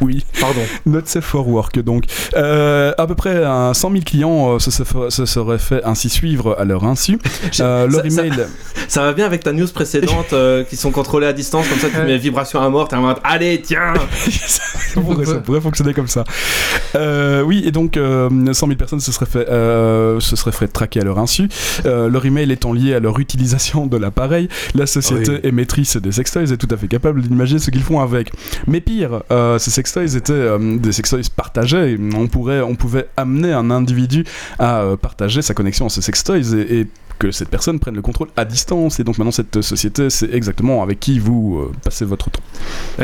oui, 0.00 0.24
Pardon. 0.40 0.60
not 0.86 1.02
safe 1.06 1.24
for 1.24 1.46
work 1.48 1.78
donc. 1.80 2.04
Euh, 2.36 2.92
à 2.98 3.06
peu 3.06 3.14
près 3.14 3.44
un 3.44 3.74
100 3.74 3.90
000 3.90 4.02
clients 4.04 4.54
euh, 4.54 4.58
se, 4.58 4.70
se 4.70 5.26
seraient 5.26 5.58
fait 5.58 5.82
ainsi 5.84 6.08
suivre 6.08 6.56
à 6.58 6.64
leur 6.64 6.84
insu. 6.84 7.18
Euh, 7.60 7.86
leur 7.88 8.02
Ça- 8.10 8.26
email. 8.26 8.46
Ça 8.88 9.02
va 9.02 9.12
bien 9.12 9.24
avec 9.26 9.42
ta 9.42 9.52
news 9.52 9.66
précédente 9.68 10.32
euh, 10.32 10.62
qui 10.62 10.76
sont 10.76 10.90
contrôlées 10.90 11.26
à 11.26 11.32
distance, 11.32 11.66
comme 11.68 11.78
ça 11.78 11.88
tu 11.90 11.96
mets 11.98 12.18
vibration 12.18 12.60
à 12.60 12.68
mort, 12.68 12.86
t'es 12.88 12.94
en 12.96 13.00
mode 13.02 13.16
allez, 13.24 13.60
tiens 13.60 13.94
ça, 14.30 15.00
pourrait, 15.00 15.24
ça 15.24 15.34
pourrait 15.36 15.60
fonctionner 15.60 15.92
comme 15.94 16.06
ça. 16.06 16.22
Euh, 16.94 17.42
oui, 17.42 17.62
et 17.66 17.72
donc 17.72 17.96
euh, 17.96 18.28
100 18.52 18.66
000 18.66 18.76
personnes 18.78 19.00
se 19.00 19.10
seraient 19.12 19.26
fait, 19.26 19.48
euh, 19.48 20.20
se 20.20 20.36
seraient 20.36 20.52
fait 20.52 20.68
traquer 20.68 21.00
à 21.00 21.04
leur 21.04 21.18
insu. 21.18 21.48
Euh, 21.84 22.08
leur 22.08 22.24
email 22.26 22.50
étant 22.52 22.72
lié 22.72 22.94
à 22.94 23.00
leur 23.00 23.18
utilisation 23.18 23.86
de 23.86 23.96
l'appareil, 23.96 24.48
la 24.74 24.86
société 24.86 25.32
Oui. 25.32 25.40
émettrice 25.42 25.96
des 25.96 26.12
sextoys 26.12 26.52
est 26.52 26.56
tout 26.56 26.68
à 26.72 26.76
fait 26.76 26.88
capable 26.88 27.22
d'imaginer 27.22 27.58
ce 27.58 27.70
qu'ils 27.70 27.82
font 27.82 28.00
avec. 28.00 28.30
Mais 28.66 28.80
pire, 28.80 29.22
euh, 29.32 29.58
ces 29.58 29.70
sextoys 29.86 30.16
étaient 30.16 30.32
euh, 30.32 30.78
des 30.78 30.92
sextoys 30.92 31.30
partagés. 31.34 31.98
On, 32.14 32.26
pourrait, 32.26 32.60
on 32.60 32.74
pouvait 32.74 33.08
amener 33.16 33.52
un 33.52 33.70
individu 33.70 34.24
à 34.58 34.80
euh, 34.80 34.96
partager 34.96 35.42
sa 35.42 35.54
connexion 35.54 35.86
à 35.86 35.88
ces 35.88 36.02
sextoys 36.02 36.54
et, 36.54 36.80
et 36.80 36.86
que 37.18 37.30
cette 37.30 37.48
personne 37.48 37.78
prenne 37.78 37.94
le 37.94 38.02
contrôle 38.02 38.28
à 38.36 38.44
distance. 38.44 39.00
Et 39.00 39.04
donc 39.04 39.18
maintenant, 39.18 39.30
cette 39.30 39.62
société 39.62 40.10
sait 40.10 40.28
exactement 40.32 40.82
avec 40.82 41.00
qui 41.00 41.18
vous 41.18 41.58
euh, 41.58 41.72
passez 41.82 42.04
votre 42.04 42.30
temps. 42.30 42.42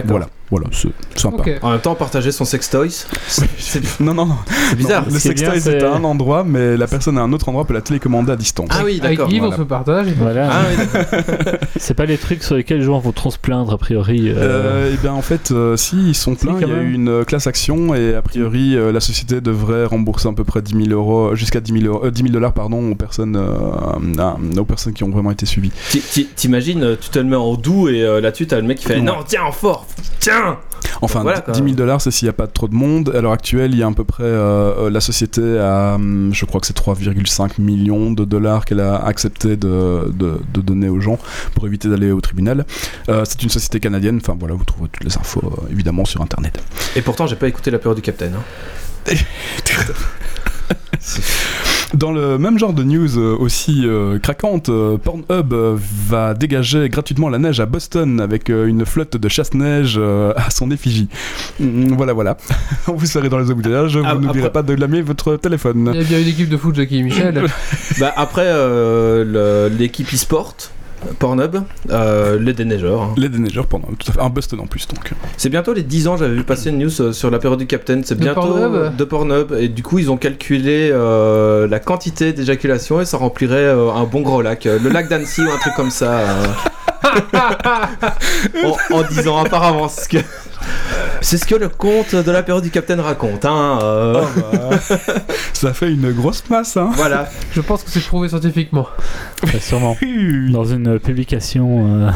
Voilà, 0.04 0.28
voilà, 0.52 0.66
c'est 0.70 0.88
sympa. 1.18 1.42
En 1.62 1.70
même 1.70 1.80
temps, 1.80 1.94
partager 1.94 2.30
son 2.30 2.44
sextoys, 2.44 2.90
c'est 3.26 4.00
Non, 4.00 4.14
non, 4.14 4.26
non. 4.26 4.36
bizarre. 4.76 5.02
Non, 5.08 5.14
le 5.14 5.18
qui 5.18 5.28
est 5.28 5.66
est 5.66 5.82
à 5.82 5.94
un 5.94 6.04
endroit, 6.04 6.44
mais 6.46 6.76
la 6.76 6.86
personne 6.86 7.16
à 7.18 7.22
un 7.22 7.32
autre 7.32 7.48
endroit 7.48 7.64
peut 7.64 7.74
la 7.74 7.80
télécommander 7.80 8.32
à 8.32 8.36
distance. 8.36 8.68
Ah 8.70 8.82
oui, 8.84 9.00
Avec 9.02 9.18
d'accord. 9.18 9.32
Yves, 9.32 9.42
on 9.42 9.46
voilà. 9.48 9.56
se 9.56 9.62
partage. 9.62 10.06
Voilà. 10.18 10.48
Ah 10.52 10.62
oui. 10.70 11.02
C'est 11.78 11.94
pas 11.94 12.04
les 12.04 12.18
trucs 12.18 12.42
sur 12.42 12.54
lesquels 12.54 12.78
les 12.78 12.84
gens 12.84 12.98
vont 12.98 13.12
trop 13.12 13.30
se 13.30 13.38
plaindre 13.38 13.72
a 13.72 13.78
priori. 13.78 14.28
euh, 14.28 14.34
Euh, 14.36 14.92
et 14.94 14.96
bien 14.98 15.12
en 15.12 15.22
fait, 15.22 15.50
euh, 15.50 15.76
si 15.76 15.96
ils 15.96 16.14
sont 16.14 16.34
pleins, 16.34 16.56
il 16.60 16.68
y 16.68 16.70
a 16.70 16.76
eu 16.82 16.92
une 16.92 17.24
classe 17.24 17.46
action 17.46 17.94
et 17.94 18.14
a 18.14 18.22
priori 18.22 18.76
euh, 18.76 18.92
la 18.92 19.00
société 19.00 19.40
devrait 19.40 19.86
rembourser 19.86 20.28
à 20.28 20.32
peu 20.32 20.44
près 20.44 20.60
10 20.62 20.84
000 20.88 20.90
euros, 20.90 21.34
jusqu'à 21.34 21.60
10 21.60 21.80
000 21.80 21.84
euros- 21.94 22.04
euh, 22.06 22.10
10 22.10 22.22
000 22.22 22.32
dollars 22.32 22.52
pardon 22.52 22.92
aux 22.92 22.94
personnes, 22.94 23.36
euh, 23.36 24.20
à- 24.22 24.36
aux 24.60 24.64
personnes 24.64 24.92
qui 24.92 25.04
ont 25.04 25.10
vraiment 25.10 25.30
été 25.30 25.46
suivies. 25.46 25.72
Ti- 25.90 26.00
ti- 26.00 26.28
T'imagines, 26.36 26.96
tu 27.00 27.08
te 27.08 27.18
le 27.18 27.24
mets 27.24 27.36
en 27.36 27.54
doux 27.54 27.88
et 27.88 28.02
euh, 28.02 28.20
là-dessus 28.20 28.46
t'as 28.46 28.56
le 28.56 28.62
mec 28.66 28.78
qui 28.78 28.84
fait 28.86 28.94
Ouais. 28.96 29.00
non, 29.00 29.16
tiens, 29.26 29.44
en 29.44 29.52
fort, 29.52 29.86
tiens 30.20 30.41
Enfin, 31.00 31.22
Voilà, 31.22 31.40
quoi. 31.40 31.52
10 31.54 31.62
000 31.62 31.74
dollars, 31.74 32.00
c'est 32.00 32.10
s'il 32.10 32.26
n'y 32.26 32.30
a 32.30 32.34
pas 32.34 32.46
trop 32.46 32.68
de 32.68 32.74
monde. 32.74 33.12
À 33.16 33.20
l'heure 33.20 33.32
actuelle, 33.32 33.72
il 33.72 33.78
y 33.78 33.82
a 33.82 33.86
à 33.88 33.92
peu 33.92 34.04
près 34.04 34.24
euh, 34.24 34.86
euh, 34.86 34.90
la 34.90 35.00
société 35.00 35.58
a, 35.58 35.94
hum, 35.94 36.30
je 36.32 36.44
crois 36.44 36.60
que 36.60 36.66
c'est 36.66 36.76
3,5 36.76 37.60
millions 37.60 38.12
de 38.12 38.24
dollars 38.24 38.64
qu'elle 38.64 38.80
a 38.80 38.96
accepté 39.04 39.56
de, 39.56 40.12
de, 40.12 40.40
de 40.52 40.60
donner 40.60 40.88
aux 40.88 41.00
gens 41.00 41.18
pour 41.54 41.66
éviter 41.66 41.88
d'aller 41.88 42.12
au 42.12 42.20
tribunal. 42.20 42.66
Euh, 43.08 43.24
c'est 43.24 43.42
une 43.42 43.50
société 43.50 43.80
canadienne. 43.80 44.18
Enfin 44.22 44.36
voilà, 44.38 44.54
vous 44.54 44.64
trouverez 44.64 44.88
toutes 44.90 45.04
les 45.04 45.16
infos 45.16 45.42
euh, 45.44 45.72
évidemment 45.72 46.04
sur 46.04 46.20
internet. 46.20 46.62
Et 46.96 47.02
pourtant, 47.02 47.26
j'ai 47.26 47.36
pas 47.36 47.48
écouté 47.48 47.70
la 47.70 47.78
peur 47.78 47.94
du 47.94 48.02
Capitaine. 48.02 48.34
hein. 48.36 49.14
Dans 51.94 52.10
le 52.10 52.38
même 52.38 52.58
genre 52.58 52.72
de 52.72 52.82
news 52.84 53.18
euh, 53.18 53.36
aussi 53.38 53.82
euh, 53.84 54.18
craquante, 54.18 54.70
euh, 54.70 54.96
Pornhub 54.96 55.52
euh, 55.52 55.76
va 56.08 56.32
dégager 56.32 56.88
gratuitement 56.88 57.28
la 57.28 57.38
neige 57.38 57.60
à 57.60 57.66
Boston 57.66 58.18
avec 58.20 58.48
euh, 58.48 58.66
une 58.66 58.86
flotte 58.86 59.16
de 59.18 59.28
chasse-neige 59.28 59.96
euh, 59.98 60.32
à 60.36 60.48
son 60.50 60.70
effigie. 60.70 61.08
Mm, 61.60 61.92
Voilà, 61.94 62.14
voilà. 62.14 62.36
On 62.88 62.92
vous 62.96 63.04
serez 63.06 63.28
dans 63.28 63.38
les 63.38 63.50
embouteillages, 63.50 63.96
vous 63.96 64.04
Ah, 64.06 64.14
n'oublierez 64.14 64.38
après- 64.38 64.52
pas 64.52 64.62
de 64.62 64.72
lamer 64.72 65.02
votre 65.02 65.36
téléphone. 65.36 65.90
Il 65.92 66.00
y 66.00 66.04
a 66.04 66.06
bien 66.06 66.20
une 66.20 66.28
équipe 66.28 66.48
de 66.48 66.56
foot, 66.56 66.74
Jackie 66.74 66.98
et 66.98 67.02
Michel. 67.02 67.44
bah 68.00 68.12
après, 68.16 68.46
euh, 68.46 69.68
l'équipe 69.68 70.08
e-sport, 70.14 70.54
Pornhub, 71.18 71.56
euh, 71.90 72.38
les 72.38 72.52
déneigeurs. 72.52 73.02
hein. 73.02 73.14
Les 73.16 73.28
déneigeurs 73.28 73.66
pendant 73.66 73.88
tout 73.98 74.10
à 74.10 74.12
fait 74.12 74.20
un 74.20 74.28
Boston 74.28 74.60
en 74.60 74.66
plus 74.66 74.86
donc. 74.88 75.12
C'est 75.36 75.48
bientôt 75.48 75.72
les 75.72 75.82
10 75.82 76.08
ans, 76.08 76.16
j'avais 76.16 76.34
vu 76.34 76.44
passer 76.44 76.70
une 76.70 76.78
news 76.78 77.00
euh, 77.00 77.12
sur 77.12 77.30
la 77.30 77.38
période 77.38 77.58
du 77.58 77.66
Capitaine. 77.66 78.02
C'est 78.04 78.14
bientôt 78.18 78.40
Pornhub 78.42 78.96
de 78.96 79.04
Pornhub. 79.04 79.52
Et 79.58 79.68
du 79.68 79.82
coup, 79.82 79.98
ils 79.98 80.10
ont 80.10 80.16
calculé 80.16 80.90
euh, 80.92 81.66
la 81.68 81.80
quantité 81.80 82.32
d'éjaculation 82.32 83.00
et 83.00 83.04
ça 83.04 83.16
remplirait 83.16 83.56
euh, 83.56 83.90
un 83.92 84.04
bon 84.04 84.20
gros 84.22 84.42
lac. 84.42 84.64
Le 84.64 84.88
lac 84.90 85.08
d'Annecy 85.08 85.40
ou 85.46 85.50
un 85.50 85.58
truc 85.58 85.74
comme 85.74 85.90
ça. 85.90 86.18
euh. 86.20 86.46
en, 88.64 88.96
en 88.96 89.02
10 89.02 89.28
ans, 89.28 89.38
apparemment. 89.44 89.88
c'est 89.88 90.04
ce 90.04 90.08
que... 90.08 90.18
C'est 91.22 91.38
ce 91.38 91.46
que 91.46 91.54
le 91.54 91.68
conte 91.68 92.14
de 92.14 92.30
la 92.30 92.42
période 92.42 92.64
du 92.64 92.70
Capitaine 92.70 93.00
raconte. 93.00 93.44
Hein, 93.44 93.78
euh, 93.82 94.22
Oh, 94.22 94.40
bah, 94.52 94.76
ça 95.52 95.72
fait 95.72 95.92
une 95.92 96.10
grosse 96.12 96.42
masse, 96.50 96.76
hein. 96.76 96.90
Voilà. 96.96 97.28
Je 97.52 97.60
pense 97.60 97.82
que 97.84 97.90
c'est 97.90 98.04
prouvé 98.04 98.28
scientifiquement. 98.28 98.86
Ouais, 99.44 99.60
sûrement. 99.60 99.96
Dans 100.50 100.64
une 100.64 100.98
publication. 100.98 101.86
euh, 102.06 102.10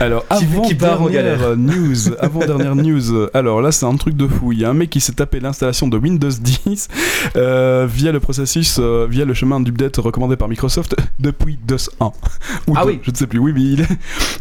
Alors, 0.00 0.26
Qui- 0.28 0.44
avant 0.44 0.62
qui 0.62 0.74
part 0.74 1.00
en 1.02 1.08
dernière 1.08 1.56
news, 1.56 1.94
avant 2.20 2.40
dernière 2.40 2.74
news. 2.74 3.28
Alors 3.34 3.62
là, 3.62 3.70
c'est 3.72 3.86
un 3.86 3.94
truc 3.96 4.16
de 4.16 4.26
fou. 4.26 4.52
Il 4.52 4.60
y 4.60 4.64
a 4.64 4.70
un 4.70 4.74
mec 4.74 4.90
qui 4.90 5.00
s'est 5.00 5.12
tapé 5.12 5.38
l'installation 5.40 5.86
de 5.88 5.96
Windows 5.96 6.28
10 6.28 6.88
euh, 7.36 7.86
via 7.88 8.10
le 8.12 8.20
processus, 8.20 8.76
euh, 8.80 9.06
via 9.08 9.24
le 9.24 9.34
chemin 9.34 9.60
d'update 9.60 9.96
recommandé 9.98 10.36
par 10.36 10.48
Microsoft 10.48 10.96
depuis 11.20 11.58
DOS 11.66 11.90
1 12.00 12.06
ou 12.66 12.74
Ah 12.76 12.82
2, 12.84 12.88
oui. 12.90 13.00
je 13.02 13.10
ne 13.12 13.16
sais 13.16 13.26
plus. 13.26 13.38
Oui, 13.38 13.52
mais 13.54 13.62
il 13.62 13.86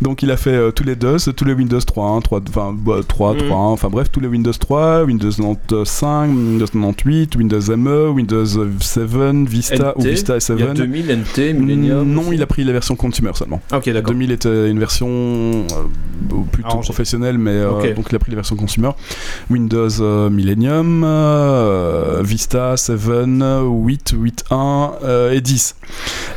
donc 0.01 0.23
il 0.23 0.31
a 0.31 0.37
fait 0.37 0.49
euh, 0.51 0.71
tous 0.71 0.83
les 0.83 0.95
DOS, 0.95 1.29
tous 1.35 1.45
les 1.45 1.53
Windows 1.53 1.79
3, 1.79 2.19
3, 2.21 2.41
enfin 2.49 2.75
bah, 2.77 2.95
3, 3.07 3.35
3, 3.51 3.71
enfin 3.71 3.89
bref, 3.89 4.09
tous 4.11 4.19
les 4.19 4.27
Windows 4.27 4.51
3, 4.51 5.03
Windows 5.03 5.31
95, 5.31 6.29
Windows 6.29 6.65
98, 6.67 7.35
Windows 7.35 7.77
ME, 7.77 8.09
Windows 8.09 8.45
7, 8.45 9.03
Vista 9.47 9.93
ou 9.97 10.01
Vista 10.01 10.33
Il 10.33 10.59
y 10.59 10.63
a 10.63 10.67
7. 10.67 10.73
2000 10.73 11.17
NT, 11.17 11.53
Millennium. 11.53 12.07
non, 12.07 12.21
aussi. 12.21 12.35
il 12.35 12.41
a 12.41 12.45
pris 12.45 12.63
la 12.63 12.73
version 12.73 12.95
consumer 12.95 13.31
seulement. 13.35 13.61
Ah, 13.71 13.77
Ok, 13.77 13.89
d'accord. 13.89 14.13
2000 14.13 14.31
était 14.31 14.69
une 14.69 14.79
version 14.79 15.07
euh, 15.09 16.35
plutôt 16.51 16.77
professionnelle, 16.77 17.37
mais 17.37 17.51
euh, 17.51 17.93
donc 17.93 18.07
il 18.09 18.15
a 18.15 18.19
pris 18.19 18.31
les 18.31 18.35
versions 18.35 18.55
consumer. 18.55 18.91
Windows 19.49 19.89
euh, 19.99 20.29
Millennium, 20.29 21.03
euh, 21.03 22.21
Vista 22.23 22.77
7, 22.77 22.95
8, 22.99 24.13
8.1 24.13 24.91
euh, 25.03 25.31
et 25.31 25.41
10. 25.41 25.75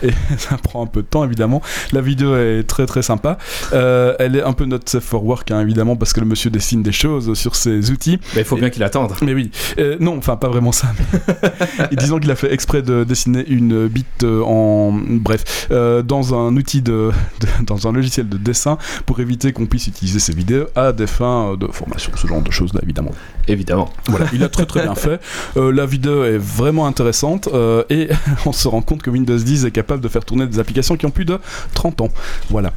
Et 0.02 0.10
ça 0.38 0.56
prend 0.56 0.82
un 0.82 0.86
peu 0.86 1.02
de 1.02 1.06
temps 1.06 1.24
évidemment. 1.24 1.62
La 1.92 2.00
vidéo 2.00 2.36
est 2.36 2.64
très 2.64 2.86
très 2.86 3.02
sympa. 3.02 3.38
Elle 3.72 4.36
est 4.36 4.42
un 4.42 4.52
peu 4.52 4.64
not 4.64 4.78
safe 4.86 5.04
for 5.04 5.24
work 5.24 5.50
hein, 5.50 5.60
évidemment 5.60 5.96
parce 5.96 6.12
que 6.12 6.20
le 6.20 6.26
monsieur 6.26 6.50
dessine 6.50 6.82
des 6.82 6.92
choses 6.92 7.03
sur 7.34 7.56
ses 7.56 7.90
outils. 7.90 8.16
Bah, 8.16 8.22
il 8.38 8.44
faut 8.44 8.56
bien 8.56 8.70
qu'il 8.70 8.82
attende. 8.82 9.12
Mais 9.22 9.34
oui, 9.34 9.50
Euh, 9.78 9.96
non, 10.00 10.16
enfin 10.18 10.36
pas 10.36 10.48
vraiment 10.48 10.72
ça. 10.72 10.88
Mais... 11.12 11.96
Disons 11.96 12.18
qu'il 12.18 12.30
a 12.30 12.36
fait 12.36 12.52
exprès 12.52 12.82
de 12.82 13.04
dessiner 13.04 13.44
une 13.46 13.86
bite 13.88 14.06
euh, 14.24 14.42
en, 14.42 14.92
bref, 14.92 15.68
euh, 15.70 16.02
dans 16.02 16.34
un 16.34 16.56
outil 16.56 16.82
de, 16.82 17.10
de- 17.40 17.64
dans 17.66 17.86
un 17.86 17.92
logiciel 17.92 18.28
de 18.28 18.36
dessin 18.36 18.78
pour 19.06 19.20
éviter 19.20 19.52
qu'on 19.52 19.66
puisse 19.66 19.86
utiliser 19.86 20.18
ces 20.18 20.32
vidéos 20.34 20.66
à 20.74 20.92
des 20.92 21.06
fins 21.06 21.56
de 21.58 21.66
formation, 21.68 22.12
ce 22.16 22.26
genre 22.26 22.42
de 22.42 22.50
choses 22.50 22.72
là 22.74 22.80
évidemment. 22.82 23.12
Évidemment. 23.48 23.90
Voilà, 24.08 24.26
il 24.32 24.42
a 24.42 24.48
très 24.48 24.66
très 24.66 24.82
bien 24.82 24.94
fait. 24.94 25.20
Euh, 25.56 25.72
la 25.72 25.86
vidéo 25.86 26.24
est 26.24 26.38
vraiment 26.38 26.86
intéressante 26.86 27.48
et 27.90 28.08
on 28.46 28.52
se 28.52 28.66
rend 28.66 28.82
compte 28.82 29.02
que 29.02 29.10
Windows 29.10 29.36
10 29.36 29.64
est 29.66 29.70
capable 29.70 30.00
de 30.02 30.08
faire 30.08 30.24
tourner 30.24 30.46
des 30.46 30.58
applications 30.58 30.96
qui 30.96 31.06
ont 31.06 31.10
plus 31.10 31.24
de 31.24 31.38
30 31.74 32.00
ans. 32.00 32.08
Voilà. 32.50 32.72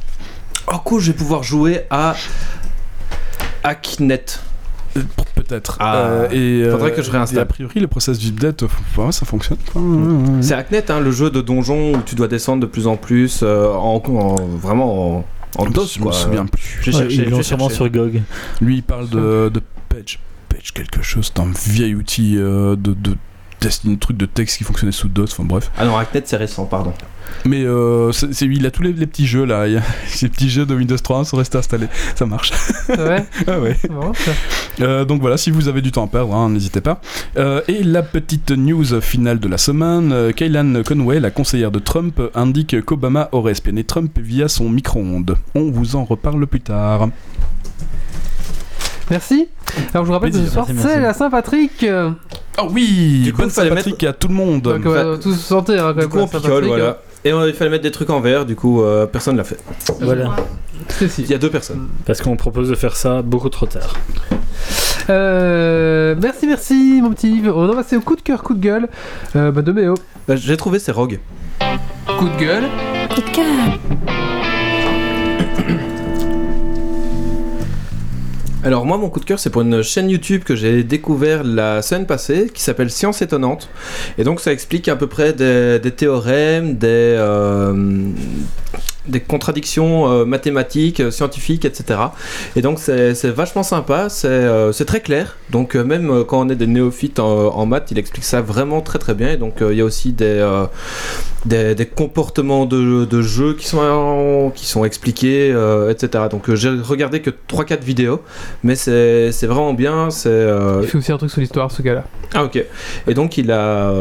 Oh 0.72 0.76
cool, 0.84 1.00
je 1.00 1.10
vais 1.12 1.16
pouvoir 1.16 1.42
jouer 1.42 1.80
à 1.90 2.14
Hacknet. 3.64 4.24
Euh, 4.96 5.00
Peut-être. 5.34 5.76
Ah, 5.80 5.96
Euh, 5.96 6.28
et, 6.30 6.70
faudrait 6.70 6.92
que 6.92 7.02
je 7.02 7.10
réinstalle. 7.10 7.38
et 7.38 7.42
a 7.42 7.46
priori, 7.46 7.80
le 7.80 7.86
process 7.86 8.18
d'update, 8.18 8.62
euh, 8.64 8.68
ouais, 8.96 9.12
ça 9.12 9.24
fonctionne. 9.26 9.58
quoi. 9.72 9.80
Ouais, 9.80 9.96
ouais. 9.96 10.42
C'est 10.42 10.54
Hacknet, 10.54 10.90
hein, 10.90 11.00
le 11.00 11.10
jeu 11.10 11.30
de 11.30 11.40
donjon 11.40 11.94
où 11.94 12.02
tu 12.04 12.14
dois 12.14 12.28
descendre 12.28 12.60
de 12.62 12.66
plus 12.66 12.86
en 12.86 12.96
plus, 12.96 13.40
euh, 13.42 13.68
en, 13.72 14.02
en- 14.06 14.34
vraiment 14.56 15.18
en, 15.18 15.24
en 15.58 15.64
Je 15.66 15.70
DOS 15.72 15.98
me 16.00 16.12
souviens 16.12 16.46
plus. 16.46 16.78
J'ai 16.82 16.92
ouais, 16.92 16.98
cherché, 17.02 17.16
ils 17.16 17.30
l'ont 17.30 17.36
j'ai 17.38 17.42
sûrement 17.42 17.68
cherché. 17.68 17.76
sur 17.84 17.90
GOG. 17.90 18.22
Lui, 18.60 18.76
il 18.76 18.82
parle 18.82 19.08
de, 19.08 19.50
de 19.52 19.62
Page. 19.88 20.18
Page 20.48 20.72
quelque 20.74 21.02
chose. 21.02 21.30
C'est 21.34 21.40
un 21.42 21.50
vieil 21.52 21.94
outil 21.94 22.36
euh, 22.36 22.74
de, 22.76 22.92
de 22.94 23.14
test- 23.60 23.86
un 23.88 23.96
truc 23.96 24.16
de 24.16 24.26
texte 24.26 24.58
qui 24.58 24.64
fonctionnait 24.64 24.92
sous 24.92 25.08
DOS. 25.08 25.24
Enfin 25.32 25.44
bref. 25.44 25.70
Ah 25.78 25.84
non, 25.84 25.96
Hacknet 25.96 26.22
c'est 26.24 26.36
récent, 26.36 26.64
pardon. 26.66 26.92
Mais 27.44 27.62
euh, 27.62 28.10
c'est, 28.12 28.32
c'est- 28.32 28.46
il 28.46 28.64
a 28.66 28.70
tous 28.70 28.82
les, 28.82 28.92
les 28.92 29.06
petits 29.06 29.26
jeux 29.26 29.44
là. 29.44 29.66
Il 29.66 29.74
y 29.74 29.76
a- 29.76 29.82
ces 30.06 30.28
petits 30.28 30.48
jeux 30.48 30.64
de 30.66 30.74
Windows 30.74 30.96
3 30.96 31.24
sont 31.24 31.36
restés 31.36 31.58
installés. 31.58 31.88
Ça 32.14 32.26
marche. 32.26 32.52
Ouais, 32.88 33.24
ah 33.46 33.60
ouais. 33.60 33.76
marrant 33.90 34.14
ça. 34.14 34.30
Euh, 34.80 35.04
donc 35.04 35.20
voilà, 35.20 35.36
si 35.36 35.50
vous 35.50 35.68
avez 35.68 35.82
du 35.82 35.92
temps 35.92 36.04
à 36.04 36.08
perdre, 36.08 36.34
hein, 36.34 36.48
n'hésitez 36.50 36.80
pas. 36.80 37.00
Euh, 37.36 37.60
et 37.68 37.82
la 37.82 38.02
petite 38.02 38.50
news 38.52 39.00
finale 39.00 39.40
de 39.40 39.48
la 39.48 39.58
semaine, 39.58 40.10
euh, 40.12 40.32
Kaylan 40.32 40.82
Conway, 40.86 41.20
la 41.20 41.30
conseillère 41.30 41.70
de 41.70 41.78
Trump, 41.80 42.20
indique 42.34 42.80
qu'Obama 42.84 43.28
aurait 43.32 43.52
espionné 43.52 43.84
Trump 43.84 44.18
via 44.18 44.48
son 44.48 44.70
micro-ondes. 44.70 45.36
On 45.54 45.70
vous 45.70 45.96
en 45.96 46.04
reparle 46.04 46.46
plus 46.46 46.60
tard. 46.60 47.08
Merci. 49.10 49.48
Alors 49.94 50.04
je 50.04 50.08
vous 50.08 50.12
rappelle 50.12 50.30
que 50.32 50.38
ce 50.38 50.46
soir 50.46 50.66
c'est 50.76 51.00
la 51.00 51.14
Saint-Patrick. 51.14 51.82
euh, 51.84 52.10
Oh 52.60 52.66
oui 52.70 53.20
Du 53.24 53.32
coup, 53.32 53.42
Bonne 53.42 53.50
Saint-Patrick 53.50 54.02
à 54.04 54.12
tout 54.12 54.28
le 54.28 54.34
monde 54.34 54.62
Donc 54.62 54.80
on 54.84 54.90
va 54.90 55.16
tous 55.18 55.32
se 55.34 55.38
sentir 55.38 55.86
hein, 55.86 55.94
quand 55.94 55.94
Du 55.94 56.00
même 56.00 56.08
coup 56.08 56.18
on 56.18 56.26
picole, 56.28 56.64
voilà. 56.66 56.98
Et 57.24 57.32
euh, 57.32 57.48
il 57.48 57.54
fallait 57.54 57.70
mettre 57.70 57.82
des 57.82 57.90
trucs 57.90 58.10
en 58.10 58.20
verre, 58.20 58.46
du 58.46 58.54
coup 58.56 58.82
euh, 58.82 59.06
personne 59.06 59.36
l'a 59.36 59.44
fait. 59.44 59.58
Voilà. 60.00 60.26
hein. 60.30 60.36
Il 61.18 61.26
y 61.30 61.34
a 61.34 61.38
deux 61.38 61.50
personnes. 61.50 61.88
Parce 62.06 62.20
qu'on 62.22 62.36
propose 62.36 62.68
de 62.70 62.74
faire 62.74 62.96
ça 62.96 63.22
beaucoup 63.22 63.48
trop 63.48 63.66
tard. 63.66 63.94
Euh, 65.10 66.14
merci, 66.20 66.46
merci 66.46 67.00
mon 67.02 67.10
petit 67.10 67.30
Yves. 67.30 67.50
On 67.54 67.66
va 67.66 67.74
passer 67.74 67.96
au 67.96 68.00
coup 68.00 68.14
de 68.16 68.20
cœur, 68.20 68.42
coup 68.42 68.54
de 68.54 68.60
gueule 68.60 68.88
euh, 69.36 69.50
bah, 69.50 69.62
de 69.62 69.72
Méo. 69.72 69.94
Bah, 70.26 70.36
J'ai 70.36 70.56
trouvé 70.56 70.78
c'est 70.78 70.92
Rogue. 70.92 71.18
Coup 72.18 72.28
de 72.28 72.40
gueule. 72.40 72.64
Coup 73.14 73.20
de 73.22 73.30
cœur. 73.30 73.46
Alors 78.64 78.84
moi 78.84 78.98
mon 78.98 79.08
coup 79.08 79.20
de 79.20 79.24
cœur 79.24 79.38
c'est 79.38 79.50
pour 79.50 79.62
une 79.62 79.82
chaîne 79.82 80.10
YouTube 80.10 80.42
que 80.42 80.56
j'ai 80.56 80.82
découvert 80.82 81.44
la 81.44 81.80
semaine 81.80 82.06
passée 82.06 82.50
qui 82.52 82.60
s'appelle 82.60 82.90
Science 82.90 83.22
étonnante. 83.22 83.68
Et 84.18 84.24
donc 84.24 84.40
ça 84.40 84.52
explique 84.52 84.88
à 84.88 84.96
peu 84.96 85.06
près 85.06 85.32
des, 85.32 85.92
théorèmes, 85.92 86.76
des, 86.76 86.86
euh, 86.88 87.72
des 89.08 89.20
contradictions 89.20 90.10
euh, 90.10 90.24
mathématiques, 90.24 91.00
euh, 91.00 91.10
scientifiques, 91.10 91.64
etc. 91.64 92.00
Et 92.56 92.62
donc 92.62 92.78
c'est 92.78 93.24
vachement 93.26 93.62
sympa, 93.62 94.08
c'est 94.08 94.28
euh, 94.28 94.72
très 94.72 95.00
clair, 95.00 95.36
donc 95.50 95.74
euh, 95.74 95.84
même 95.84 96.24
quand 96.24 96.40
on 96.40 96.48
est 96.48 96.56
des 96.56 96.66
néophytes 96.66 97.18
en, 97.18 97.54
en 97.56 97.66
maths, 97.66 97.88
il 97.90 97.98
explique 97.98 98.24
ça 98.24 98.40
vraiment 98.40 98.80
très 98.80 98.98
très 98.98 99.14
bien 99.14 99.32
et 99.32 99.36
donc 99.36 99.56
il 99.60 99.76
y 99.76 99.80
a 99.80 99.84
aussi 99.84 100.12
des, 100.12 100.46
des, 101.44 101.74
des 101.74 101.86
comportements 101.86 102.64
de, 102.66 103.04
de 103.04 103.22
jeu 103.22 103.54
qui 103.54 103.66
sont, 103.66 104.52
qui 104.54 104.66
sont 104.66 104.84
expliqués, 104.84 105.48
etc. 105.90 106.24
Donc 106.30 106.52
j'ai 106.54 106.70
regardé 106.70 107.20
que 107.20 107.30
3-4 107.30 107.82
vidéos, 107.82 108.22
mais 108.62 108.74
c'est 108.76 109.30
vraiment 109.46 109.74
bien. 109.74 110.08
Il 110.10 110.86
fait 110.86 110.98
aussi 110.98 111.12
un 111.12 111.18
truc 111.18 111.30
sur 111.30 111.40
l'histoire, 111.40 111.70
ce 111.70 111.82
gars-là. 111.82 112.04
ah 112.34 112.44
ok. 112.44 112.64
Et 113.06 113.14
donc 113.14 113.36
il 113.38 113.50
a 113.50 113.92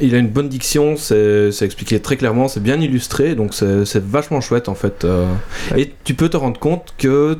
il 0.00 0.14
a 0.14 0.18
une 0.18 0.28
bonne 0.28 0.48
diction, 0.48 0.96
c'est 0.96 1.50
expliqué 1.62 2.00
très 2.00 2.16
clairement, 2.16 2.48
c'est 2.48 2.62
bien 2.62 2.80
illustré, 2.80 3.34
donc 3.34 3.54
c'est 3.54 4.02
vachement 4.04 4.40
chouette 4.40 4.68
en 4.68 4.74
fait. 4.74 5.04
euh. 5.04 5.26
Ouais. 5.72 5.82
Et 5.82 5.94
tu 6.04 6.14
peux 6.14 6.28
te 6.28 6.36
rendre 6.36 6.58
compte 6.60 6.94
que 6.98 7.38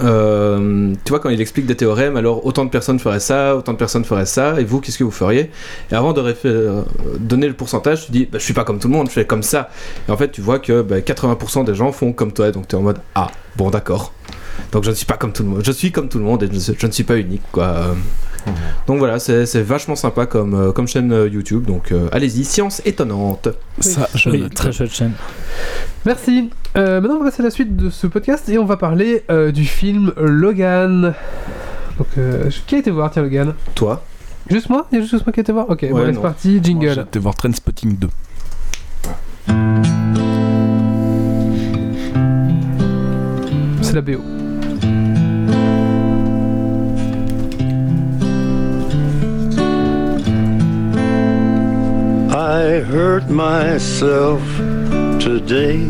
euh, 0.00 0.94
tu 1.04 1.10
vois 1.10 1.18
quand 1.18 1.28
il 1.28 1.40
explique 1.40 1.66
des 1.66 1.74
théorèmes, 1.76 2.16
alors 2.16 2.46
autant 2.46 2.64
de 2.64 2.70
personnes 2.70 2.98
feraient 3.00 3.20
ça, 3.20 3.56
autant 3.56 3.72
de 3.72 3.78
personnes 3.78 4.04
feraient 4.04 4.26
ça, 4.26 4.60
et 4.60 4.64
vous 4.64 4.80
qu'est-ce 4.80 4.98
que 4.98 5.04
vous 5.04 5.10
feriez? 5.10 5.50
Et 5.90 5.94
avant 5.94 6.12
de 6.12 6.22
euh, 6.44 6.82
donner 7.18 7.48
le 7.48 7.54
pourcentage, 7.54 8.06
tu 8.06 8.12
dis 8.12 8.24
bah, 8.30 8.38
je 8.38 8.44
suis 8.44 8.54
pas 8.54 8.64
comme 8.64 8.78
tout 8.78 8.88
le 8.88 8.94
monde, 8.94 9.08
je 9.08 9.12
fais 9.12 9.24
comme 9.26 9.42
ça. 9.42 9.70
Et 10.08 10.12
en 10.12 10.16
fait 10.16 10.30
tu 10.30 10.40
vois 10.40 10.60
que 10.60 10.82
bah, 10.82 11.00
80% 11.00 11.64
des 11.64 11.74
gens 11.74 11.90
font 11.92 12.12
comme 12.12 12.32
toi, 12.32 12.50
donc 12.52 12.68
tu 12.68 12.76
es 12.76 12.78
en 12.78 12.82
mode 12.82 12.98
ah 13.14 13.28
bon 13.56 13.70
d'accord. 13.70 14.12
Donc 14.72 14.84
je 14.84 14.90
ne 14.90 14.94
suis 14.94 15.06
pas 15.06 15.16
comme 15.16 15.32
tout 15.32 15.42
le 15.42 15.48
monde, 15.48 15.62
je 15.64 15.72
suis 15.72 15.90
comme 15.92 16.08
tout 16.08 16.18
le 16.18 16.24
monde 16.24 16.42
et 16.44 16.48
je, 16.52 16.72
je 16.78 16.86
ne 16.86 16.92
suis 16.92 17.04
pas 17.04 17.16
unique 17.16 17.42
quoi. 17.52 17.94
Donc 18.86 18.98
voilà, 18.98 19.18
c'est 19.18 19.62
vachement 19.62 19.96
sympa 19.96 20.26
comme, 20.26 20.54
euh, 20.54 20.72
comme 20.72 20.88
chaîne 20.88 21.12
euh, 21.12 21.28
YouTube. 21.28 21.64
Donc 21.66 21.92
euh, 21.92 22.08
allez-y, 22.12 22.44
science 22.44 22.82
étonnante. 22.84 23.48
Ça, 23.80 24.08
je 24.14 24.30
Oui, 24.30 24.48
très 24.50 24.72
chouette 24.72 24.92
chaîne. 24.92 25.12
Merci. 26.04 26.50
Euh, 26.76 27.00
maintenant, 27.00 27.16
on 27.16 27.24
va 27.24 27.30
passer 27.30 27.42
à 27.42 27.44
la 27.44 27.50
suite 27.50 27.76
de 27.76 27.90
ce 27.90 28.06
podcast 28.06 28.48
et 28.48 28.58
on 28.58 28.64
va 28.64 28.76
parler 28.76 29.24
euh, 29.30 29.50
du 29.52 29.64
film 29.64 30.12
Logan. 30.16 31.14
Donc, 31.98 32.06
euh, 32.18 32.48
qui 32.66 32.76
a 32.76 32.78
été 32.78 32.90
voir, 32.90 33.10
tiens, 33.10 33.22
Logan 33.22 33.54
Toi 33.74 34.04
Juste 34.50 34.70
moi? 34.70 34.86
Il 34.92 34.98
y 34.98 35.02
a 35.02 35.04
juste 35.04 35.26
moi 35.26 35.32
qui 35.32 35.40
a 35.40 35.42
été 35.42 35.52
voir? 35.52 35.68
Ok, 35.68 35.84
bon, 35.88 35.96
Ouais, 35.96 36.02
allez, 36.04 36.12
non. 36.12 36.20
c'est 36.20 36.22
parti, 36.22 36.48
Moi, 36.52 36.60
J'ai 36.64 36.70
jingle. 36.72 37.00
été 37.08 37.18
voir 37.18 37.34
Trainspotting 37.34 37.96
2. 37.98 38.08
C'est 43.82 43.94
la 43.94 44.00
BO. 44.02 44.37
I 52.40 52.80
hurt 52.86 53.28
myself 53.28 54.40
today 55.18 55.80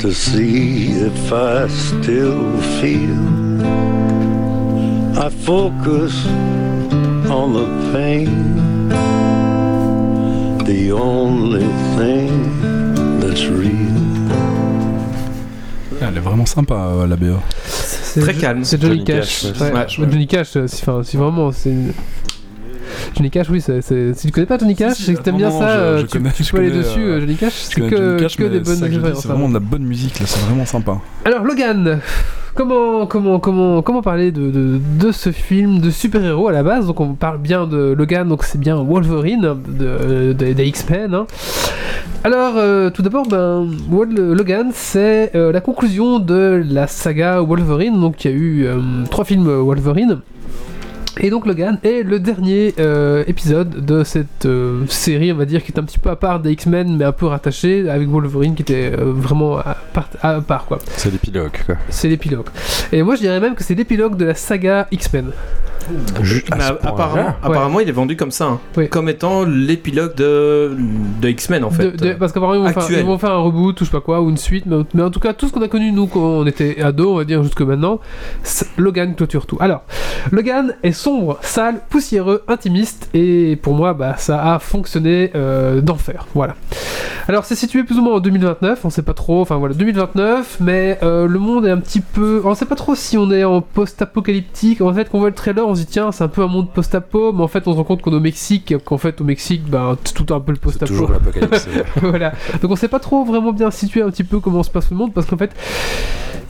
to 0.00 0.12
see 0.12 0.90
if 0.90 1.32
I 1.32 1.68
still 1.68 2.50
feel. 2.80 3.22
I 5.16 5.28
focus 5.30 6.26
on 7.30 7.52
the 7.52 7.68
pain, 7.92 8.88
the 10.64 10.90
only 10.92 11.68
thing 11.96 13.20
that's 13.20 13.44
real. 13.46 13.92
Elle 16.00 16.16
est 16.16 16.20
vraiment 16.20 16.46
sympa, 16.46 16.74
euh, 16.74 17.06
la 17.06 17.14
BO. 17.14 17.36
C'est 17.64 18.20
Très 18.22 18.34
calme. 18.34 18.64
C'est 18.64 18.80
Johnny, 18.82 18.96
Johnny 18.96 19.04
Cash. 19.04 19.42
Cash, 19.52 19.60
Ouais, 19.60 19.70
ouais. 19.72 19.78
ouais, 19.78 19.86
Johnny 20.10 20.26
Cash, 20.26 20.56
euh, 20.56 20.66
si, 20.66 20.82
enfin, 20.82 21.02
si 21.04 21.16
vraiment, 21.16 21.52
c'est. 21.52 21.70
une- 21.70 21.92
Johnny 23.16 23.30
Cash, 23.30 23.48
oui, 23.50 23.60
c'est, 23.60 23.80
c'est- 23.82 24.14
si 24.14 24.26
tu 24.26 24.32
connais 24.32 24.46
pas 24.46 24.58
Johnny 24.58 24.74
Cash, 24.74 24.94
si, 24.94 25.02
c'est 25.04 25.14
que 25.14 25.22
t'aimes 25.22 25.36
bien 25.36 25.50
non, 25.50 25.58
ça, 25.60 25.96
je- 25.96 26.02
je 26.02 26.06
tu, 26.06 26.18
connais- 26.18 26.32
tu 26.32 26.42
je 26.44 26.50
peux 26.52 26.58
aller 26.58 26.70
dessus, 26.70 27.00
Johnny 27.20 27.36
Cash, 27.36 27.52
c'est 27.54 27.80
que, 27.80 27.88
Johnny 27.96 28.20
Cash, 28.22 28.36
que 28.36 28.42
mais 28.44 28.48
des 28.50 28.60
bonnes 28.60 28.76
ça 28.76 28.84
références. 28.86 29.20
C'est 29.22 29.28
vraiment 29.28 29.48
de 29.48 29.54
la 29.54 29.60
bonne 29.60 29.84
musique, 29.84 30.18
là, 30.20 30.26
c'est 30.26 30.40
vraiment 30.46 30.66
sympa. 30.66 30.98
Alors, 31.24 31.44
Logan, 31.44 32.00
comment, 32.54 33.06
comment, 33.06 33.38
comment, 33.38 33.82
comment 33.82 34.02
parler 34.02 34.32
de, 34.32 34.50
de, 34.50 34.80
de 35.00 35.12
ce 35.12 35.30
film 35.30 35.80
de 35.80 35.90
super-héros 35.90 36.48
à 36.48 36.52
la 36.52 36.62
base? 36.62 36.86
Donc 36.86 37.00
on 37.00 37.14
parle 37.14 37.38
bien 37.38 37.66
de 37.66 37.94
Logan, 37.96 38.28
donc 38.28 38.44
c'est 38.44 38.58
bien 38.58 38.76
Wolverine 38.82 39.54
de, 39.68 40.32
de- 40.32 40.52
des 40.52 40.66
X-Men. 40.66 41.14
hein. 41.14 41.26
Alors, 42.24 42.54
euh, 42.56 42.88
tout 42.90 43.02
d'abord, 43.02 43.26
ben, 43.26 43.68
Logan, 43.90 44.70
c'est 44.72 45.34
euh, 45.34 45.50
la 45.50 45.60
conclusion 45.60 46.20
de 46.20 46.62
la 46.70 46.86
saga 46.86 47.40
Wolverine. 47.40 48.00
Donc, 48.00 48.24
il 48.24 48.30
y 48.30 48.34
a 48.34 48.36
eu 48.36 48.64
euh, 48.66 48.78
trois 49.10 49.24
films 49.24 49.48
Wolverine. 49.48 50.20
Et 51.20 51.30
donc 51.30 51.46
Logan 51.46 51.78
est 51.82 52.02
le 52.02 52.18
dernier 52.18 52.74
euh, 52.78 53.22
épisode 53.26 53.84
de 53.84 54.02
cette 54.02 54.46
euh, 54.46 54.86
série, 54.88 55.32
on 55.32 55.36
va 55.36 55.44
dire, 55.44 55.62
qui 55.62 55.70
est 55.70 55.78
un 55.78 55.84
petit 55.84 55.98
peu 55.98 56.10
à 56.10 56.16
part 56.16 56.40
des 56.40 56.52
X-Men, 56.52 56.96
mais 56.96 57.04
un 57.04 57.12
peu 57.12 57.26
rattaché, 57.26 57.88
avec 57.88 58.08
Wolverine 58.08 58.54
qui 58.54 58.62
était 58.62 58.92
euh, 58.98 59.12
vraiment 59.12 59.58
à 59.58 59.76
part, 59.92 60.08
à 60.22 60.40
part, 60.40 60.64
quoi. 60.64 60.78
C'est 60.96 61.10
l'épilogue, 61.10 61.52
quoi. 61.66 61.76
C'est 61.90 62.08
l'épilogue. 62.08 62.46
Et 62.92 63.02
moi 63.02 63.16
je 63.16 63.20
dirais 63.20 63.40
même 63.40 63.54
que 63.54 63.62
c'est 63.62 63.74
l'épilogue 63.74 64.16
de 64.16 64.24
la 64.24 64.34
saga 64.34 64.88
X-Men. 64.90 65.32
À 66.50 66.60
ce 66.60 66.72
apparemment, 66.86 67.34
apparemment, 67.42 67.80
il 67.80 67.88
est 67.88 67.92
vendu 67.92 68.16
comme 68.16 68.30
ça, 68.30 68.46
hein. 68.46 68.60
Oui. 68.76 68.88
comme 68.88 69.08
étant 69.08 69.44
l'épilogue 69.44 70.14
de, 70.14 70.76
de 71.20 71.28
X-Men 71.28 71.64
en 71.64 71.70
fait. 71.70 71.90
De- 71.92 72.08
de- 72.08 72.12
parce 72.14 72.32
qu'apparemment 72.32 72.60
ils, 72.62 72.66
vont 72.66 72.72
faire- 72.72 72.82
actuel. 72.82 73.00
ils 73.00 73.06
vont 73.06 73.18
faire 73.18 73.30
un 73.32 73.38
reboot 73.38 73.80
ou 73.80 73.84
je 73.84 73.90
sais 73.90 73.96
pas 73.96 74.00
quoi, 74.00 74.20
ou 74.20 74.30
une 74.30 74.36
suite, 74.36 74.64
mais, 74.66 74.76
mais 74.94 75.02
en 75.02 75.10
tout 75.10 75.20
cas 75.20 75.32
tout 75.32 75.46
ce 75.48 75.52
qu'on 75.52 75.62
a 75.62 75.68
connu 75.68 75.92
nous 75.92 76.06
quand 76.06 76.20
on 76.20 76.46
était 76.46 76.80
ados, 76.82 77.08
on 77.08 77.16
va 77.16 77.24
dire 77.24 77.42
jusque 77.42 77.62
maintenant, 77.62 78.00
Logan 78.76 79.14
clôture 79.14 79.46
tout. 79.46 79.56
Alors, 79.60 79.82
Logan 80.30 80.74
est 80.82 80.92
sombre, 80.92 81.38
sale, 81.42 81.80
poussiéreux, 81.90 82.42
intimiste, 82.48 83.08
et 83.14 83.56
pour 83.56 83.74
moi 83.74 83.94
bah, 83.94 84.14
ça 84.18 84.54
a 84.54 84.58
fonctionné 84.58 85.30
euh, 85.34 85.80
d'enfer. 85.80 86.26
Voilà. 86.34 86.54
Alors 87.28 87.44
c'est 87.44 87.54
situé 87.54 87.84
plus 87.84 87.98
ou 87.98 88.02
moins 88.02 88.14
en 88.14 88.20
2029, 88.20 88.84
on 88.84 88.90
sait 88.90 89.02
pas 89.02 89.14
trop, 89.14 89.40
enfin 89.42 89.56
voilà 89.56 89.74
2029, 89.74 90.58
mais 90.60 90.98
euh, 91.02 91.26
le 91.28 91.38
monde 91.38 91.66
est 91.66 91.70
un 91.70 91.78
petit 91.78 92.00
peu, 92.00 92.42
on 92.44 92.54
sait 92.54 92.64
pas 92.66 92.74
trop 92.74 92.94
si 92.94 93.16
on 93.16 93.30
est 93.30 93.44
en 93.44 93.60
post-apocalyptique. 93.60 94.80
En 94.80 94.92
fait, 94.92 95.04
quand 95.10 95.18
on 95.18 95.20
voit 95.20 95.28
le 95.28 95.34
trailer, 95.34 95.66
on 95.72 95.74
se 95.74 95.80
dit 95.80 95.86
tiens 95.86 96.12
c'est 96.12 96.24
un 96.24 96.28
peu 96.28 96.42
un 96.42 96.46
monde 96.46 96.70
post-apo, 96.70 97.32
mais 97.32 97.42
en 97.42 97.48
fait 97.48 97.66
on 97.66 97.72
se 97.72 97.76
rend 97.76 97.84
compte 97.84 98.02
qu'on 98.02 98.12
est 98.12 98.16
au 98.16 98.20
Mexique, 98.20 98.74
qu'en 98.84 98.98
fait 98.98 99.20
au 99.20 99.24
Mexique, 99.24 99.62
bah, 99.68 99.96
c'est 100.04 100.14
tout 100.14 100.32
un 100.34 100.40
peu 100.40 100.52
le 100.52 100.58
post-apo. 100.58 100.86
toujours 100.92 101.10
l'apocalypse. 101.10 101.68
voilà. 102.02 102.32
Donc 102.60 102.70
on 102.70 102.76
sait 102.76 102.88
pas 102.88 103.00
trop 103.00 103.24
vraiment 103.24 103.52
bien 103.52 103.70
situer 103.70 104.02
un 104.02 104.10
petit 104.10 104.24
peu 104.24 104.38
comment 104.40 104.62
se 104.62 104.70
passe 104.70 104.90
le 104.90 104.96
monde 104.96 105.12
parce 105.12 105.26
qu'en 105.26 105.36
fait 105.36 105.50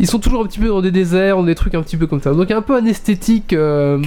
ils 0.01 0.07
sont 0.07 0.19
toujours 0.19 0.43
un 0.43 0.47
petit 0.47 0.59
peu 0.59 0.69
dans 0.69 0.81
des 0.81 0.91
déserts, 0.91 1.37
dans 1.37 1.43
des 1.45 1.55
trucs 1.55 1.75
un 1.75 1.83
petit 1.83 1.97
peu 1.97 2.07
comme 2.07 2.21
ça. 2.21 2.33
Donc 2.33 2.47
il 2.49 2.51
y 2.51 2.55
a 2.55 2.59
un 2.59 2.63
peu 2.63 2.75
un 2.77 2.85
esthétique. 2.87 3.53
euh, 3.53 4.03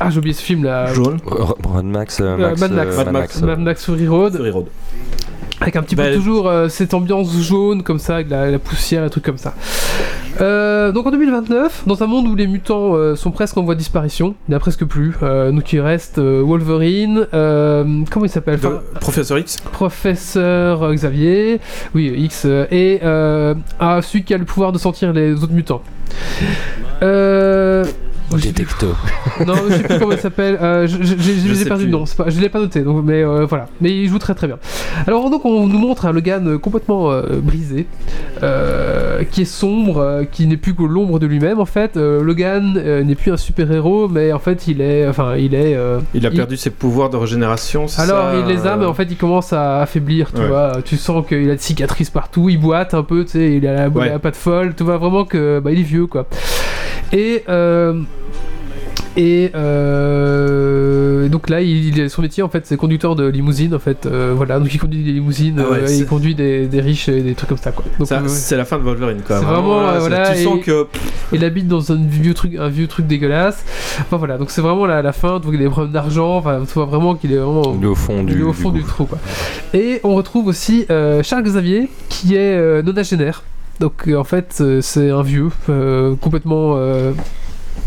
Ah 0.00 0.10
j'ai 0.10 0.18
oublié 0.18 0.34
ce 0.34 0.42
film 0.42 0.64
là. 0.64 0.92
Jaune. 0.92 1.18
Mad 1.72 1.84
Max, 1.84 2.20
euh, 2.20 2.24
Euh, 2.24 2.36
Max, 2.36 2.60
Mad 2.60 2.72
Max. 2.72 2.96
Mad 2.96 3.12
Max. 3.12 3.42
euh, 3.42 3.46
Mad 3.46 3.58
Max 3.60 3.84
Fury 3.84 4.08
Road 4.08 4.36
Fury 4.36 4.50
Road. 4.50 4.66
Avec 5.62 5.76
un 5.76 5.82
petit 5.82 5.96
Bah, 5.96 6.08
peu 6.08 6.14
toujours 6.14 6.48
euh, 6.48 6.68
cette 6.68 6.94
ambiance 6.94 7.34
jaune 7.40 7.82
comme 7.82 7.98
ça 7.98 8.16
avec 8.16 8.28
la, 8.28 8.50
la 8.50 8.58
poussière 8.58 9.04
et 9.04 9.10
trucs 9.10 9.24
comme 9.24 9.38
ça. 9.38 9.54
Euh, 10.40 10.92
donc 10.92 11.06
en 11.06 11.10
2029, 11.10 11.84
dans 11.86 12.02
un 12.02 12.06
monde 12.06 12.26
où 12.26 12.34
les 12.34 12.46
mutants 12.46 12.94
euh, 12.94 13.16
sont 13.16 13.30
presque 13.30 13.56
en 13.56 13.62
voie 13.62 13.74
de 13.74 13.78
disparition, 13.78 14.34
il 14.48 14.50
n'y 14.50 14.54
en 14.54 14.58
a 14.58 14.60
presque 14.60 14.84
plus. 14.84 15.14
Donc 15.20 15.72
il 15.72 15.80
reste 15.80 16.18
Wolverine, 16.18 17.26
comment 17.30 18.24
il 18.24 18.28
s'appelle? 18.30 18.56
Enfin, 18.56 18.80
Professeur 19.00 19.38
X. 19.38 19.56
professeur 19.72 20.92
Xavier, 20.92 21.60
oui, 21.94 22.12
X, 22.16 22.46
et 22.46 23.00
ah, 23.02 24.00
celui 24.02 24.24
qui 24.24 24.34
a 24.34 24.38
le 24.38 24.44
pouvoir 24.44 24.72
de 24.72 24.78
sentir 24.78 25.12
les 25.12 25.34
autres 25.42 25.52
mutants. 25.52 25.82
Euh... 27.02 27.84
plus- 28.36 28.48
Détecto. 28.48 28.88
Non, 29.46 29.54
je 29.68 29.74
sais 29.74 29.82
plus 29.82 29.98
comment 29.98 30.12
il 30.12 30.18
s'appelle. 30.18 30.58
euh, 30.60 30.86
je 30.86 30.98
je- 30.98 31.16
je- 31.16 31.32
je 31.48 31.54
Je 31.54 31.62
ai 31.62 31.64
perdu 31.64 31.84
le 31.86 31.90
nom. 31.90 32.04
Pas, 32.16 32.28
je 32.28 32.40
l'ai 32.40 32.48
pas 32.48 32.60
noté, 32.60 32.80
donc, 32.82 33.04
mais 33.04 33.22
euh, 33.24 33.46
voilà. 33.46 33.66
Mais 33.80 33.90
il 33.96 34.08
joue 34.08 34.18
très 34.18 34.34
très 34.34 34.46
bien. 34.46 34.58
Alors 35.06 35.30
donc 35.30 35.44
on 35.44 35.66
nous 35.66 35.78
montre 35.78 36.06
un 36.06 36.12
Logan 36.12 36.46
euh, 36.48 36.58
complètement 36.58 37.10
euh, 37.10 37.22
brisé, 37.42 37.86
euh, 38.42 39.22
qui 39.30 39.42
est 39.42 39.46
sombre, 39.46 39.98
euh, 39.98 40.24
qui 40.30 40.46
n'est 40.46 40.56
plus 40.56 40.74
que 40.74 40.82
l'ombre 40.82 41.18
de 41.18 41.26
lui-même 41.26 41.60
en 41.60 41.64
fait. 41.66 41.96
Euh, 41.96 42.22
Logan 42.22 42.74
euh, 42.76 43.02
n'est 43.02 43.14
plus 43.14 43.32
un 43.32 43.36
super 43.36 43.70
héros, 43.70 44.08
mais 44.08 44.32
en 44.32 44.38
fait 44.38 44.66
il 44.68 44.80
est, 44.80 45.06
enfin 45.08 45.34
il 45.36 45.54
est. 45.54 45.74
euh, 45.76 45.98
Il 46.14 46.26
a 46.26 46.30
perdu 46.30 46.56
ses 46.56 46.70
pouvoirs 46.70 47.10
de 47.10 47.16
régénération. 47.16 47.88
c'est 47.88 48.02
alors 48.02 48.30
ça, 48.30 48.34
il 48.38 48.46
les 48.54 48.66
a, 48.66 48.76
mais 48.76 48.86
en 48.86 48.94
fait 48.94 49.06
il 49.10 49.16
commence 49.16 49.52
à 49.52 49.80
affaiblir, 49.80 50.30
tu 50.32 50.40
Ouais. 50.40 50.48
vois. 50.48 50.72
Tu 50.84 50.96
sens 50.96 51.24
qu'il 51.26 51.48
a 51.50 51.54
des 51.54 51.58
cicatrices 51.60 52.10
partout, 52.10 52.48
il 52.48 52.58
boite 52.58 52.94
un 52.94 53.02
peu, 53.02 53.24
tu 53.24 53.32
sais, 53.32 53.56
il 53.56 53.66
a 53.66 53.74
la, 53.74 53.88
Ouais. 53.88 54.08
la 54.08 54.18
patte 54.18 54.36
folle, 54.36 54.74
tu 54.76 54.84
vois 54.84 54.96
vraiment 54.98 55.24
que 55.24 55.60
bah, 55.60 55.70
il 55.72 55.80
est 55.80 55.82
vieux 55.82 56.06
quoi. 56.06 56.26
Et 57.12 57.44
euh, 57.48 58.00
et 59.16 59.50
euh, 59.54 61.28
donc 61.28 61.50
là, 61.50 61.60
il, 61.60 61.96
il- 61.98 62.08
son 62.10 62.22
métier 62.22 62.42
en 62.42 62.48
fait, 62.48 62.64
c'est 62.66 62.76
conducteur 62.78 63.14
de 63.14 63.26
limousine 63.26 63.74
en 63.74 63.78
fait. 63.78 64.06
euh, 64.06 64.32
voilà, 64.34 64.58
donc 64.58 64.72
il 64.74 64.78
conduit 64.78 65.02
des 65.02 65.12
limousines, 65.12 65.56
Ah 65.62 65.70
ouais, 65.70 65.78
euh, 65.82 65.94
il 65.94 66.06
conduit 66.06 66.34
des, 66.34 66.66
des 66.66 66.80
riches 66.80 67.08
et 67.10 67.20
des 67.20 67.34
trucs 67.34 67.50
comme 67.50 67.58
ça 67.58 67.72
quoi. 67.72 67.84
Euh, 68.00 68.22
C'est 68.28 68.56
la 68.56 68.64
fin 68.64 68.78
de 68.78 68.82
Wolverine 68.82 69.20
quoi. 69.26 69.38
C'est 69.38 69.44
vraiment, 69.44 69.82
là, 69.82 69.88
euh, 69.94 69.98
voilà, 69.98 70.32
Tu 70.34 70.42
sens 70.42 70.56
et- 70.58 70.60
que. 70.62 70.86
il 71.32 71.44
habite 71.44 71.68
dans 71.68 71.92
un 71.92 71.96
vieux 72.02 72.32
truc, 72.32 72.54
un 72.58 72.68
vieux 72.68 72.86
truc 72.86 73.06
dégueulasse. 73.06 73.62
Enfin 74.00 74.16
voilà, 74.16 74.38
donc 74.38 74.50
c'est 74.50 74.62
vraiment 74.62 74.86
la, 74.86 75.02
la 75.02 75.12
fin. 75.12 75.38
Donc 75.40 75.50
il 75.52 75.56
a 75.60 75.64
des 75.64 75.68
problèmes 75.68 75.92
d'argent. 75.92 76.36
Enfin, 76.38 76.60
tu 76.66 76.72
vois 76.72 76.86
vraiment 76.86 77.14
qu'il 77.14 77.32
est 77.32 77.36
vraiment 77.36 77.76
Il 77.78 77.84
est 77.84 77.88
au 77.88 77.94
fond 77.94 78.24
du. 78.24 78.42
au 78.42 78.52
fond 78.54 78.70
du, 78.70 78.80
gouffre. 78.80 78.94
trou 78.94 79.04
quoi. 79.04 79.18
Et 79.74 80.00
on 80.04 80.14
retrouve 80.14 80.46
aussi 80.46 80.86
euh, 80.90 81.22
Charles 81.22 81.42
Xavier 81.44 81.90
qui 82.08 82.34
est 82.36 82.56
euh, 82.56 82.82
nonagénaire. 82.82 83.42
Donc 83.80 84.08
euh, 84.08 84.16
en 84.16 84.24
fait 84.24 84.58
euh, 84.60 84.80
c'est 84.80 85.10
un 85.10 85.22
vieux 85.22 85.50
euh, 85.68 86.14
complètement 86.16 86.76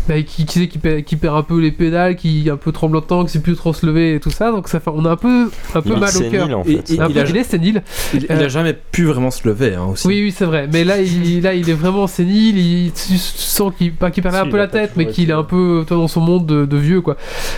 bah, 0.08 0.20
qui, 0.22 0.46
qui, 0.46 0.58
sait, 0.60 0.68
qui, 0.68 0.78
perd, 0.78 1.02
qui 1.04 1.16
perd 1.16 1.36
un 1.36 1.42
peu 1.42 1.60
les 1.60 1.70
pédales, 1.72 2.16
qui 2.16 2.46
est 2.46 2.50
un 2.50 2.56
peu 2.56 2.72
tremblotant, 2.72 3.24
qui 3.24 3.30
sait 3.32 3.40
plus 3.40 3.54
trop 3.56 3.72
se 3.72 3.84
lever 3.86 4.14
et 4.14 4.20
tout 4.20 4.30
ça. 4.30 4.50
Donc 4.50 4.68
ça 4.68 4.80
fait, 4.80 4.90
on 4.94 5.04
a 5.04 5.10
un 5.10 5.16
peu 5.16 5.50
un 5.74 5.80
peu 5.82 5.90
Il 5.90 5.92
est 5.96 6.00
mal 6.00 6.16
au 6.16 6.20
cœur. 6.20 6.30
sénile, 6.30 6.54
en 6.54 6.64
fait. 6.64 6.90
il 6.90 7.00
a- 7.02 7.08
il 7.28 7.36
est 7.36 7.44
sénile. 7.44 7.82
Il, 8.14 8.22
il 8.24 8.32
Euh, 8.32 8.44
a 8.44 8.48
jamais 8.48 8.74
pu 8.92 9.04
vraiment 9.04 9.30
se 9.30 9.46
lever 9.48 9.74
hein, 9.74 9.86
aussi. 9.92 10.06
Oui, 10.06 10.20
oui, 10.22 10.32
c'est 10.36 10.44
vrai. 10.44 10.68
Mais 10.72 10.84
là, 10.84 11.00
il, 11.00 11.42
là, 11.42 11.54
il 11.54 11.68
est 11.68 11.74
vraiment 11.74 12.06
sénile. 12.06 12.58
Il, 12.58 12.92
tu 12.92 13.16
sens 13.18 13.72
qu'il 13.76 13.92
pas 13.92 14.10
qu'il 14.10 14.22
perd 14.22 14.34
Si, 14.34 14.40
un 14.40 14.46
peu 14.46 14.56
la 14.58 14.68
tête, 14.68 14.92
mais 14.96 15.06
qu'il 15.06 15.30
est 15.30 15.34
un 15.34 15.42
peu 15.42 15.84
toi, 15.86 15.96
dans 15.96 16.08
son 16.08 16.20
monde 16.20 16.46
de, 16.46 16.64
de 16.66 16.76
vieux, 16.76 17.00
quoi. 17.00 17.16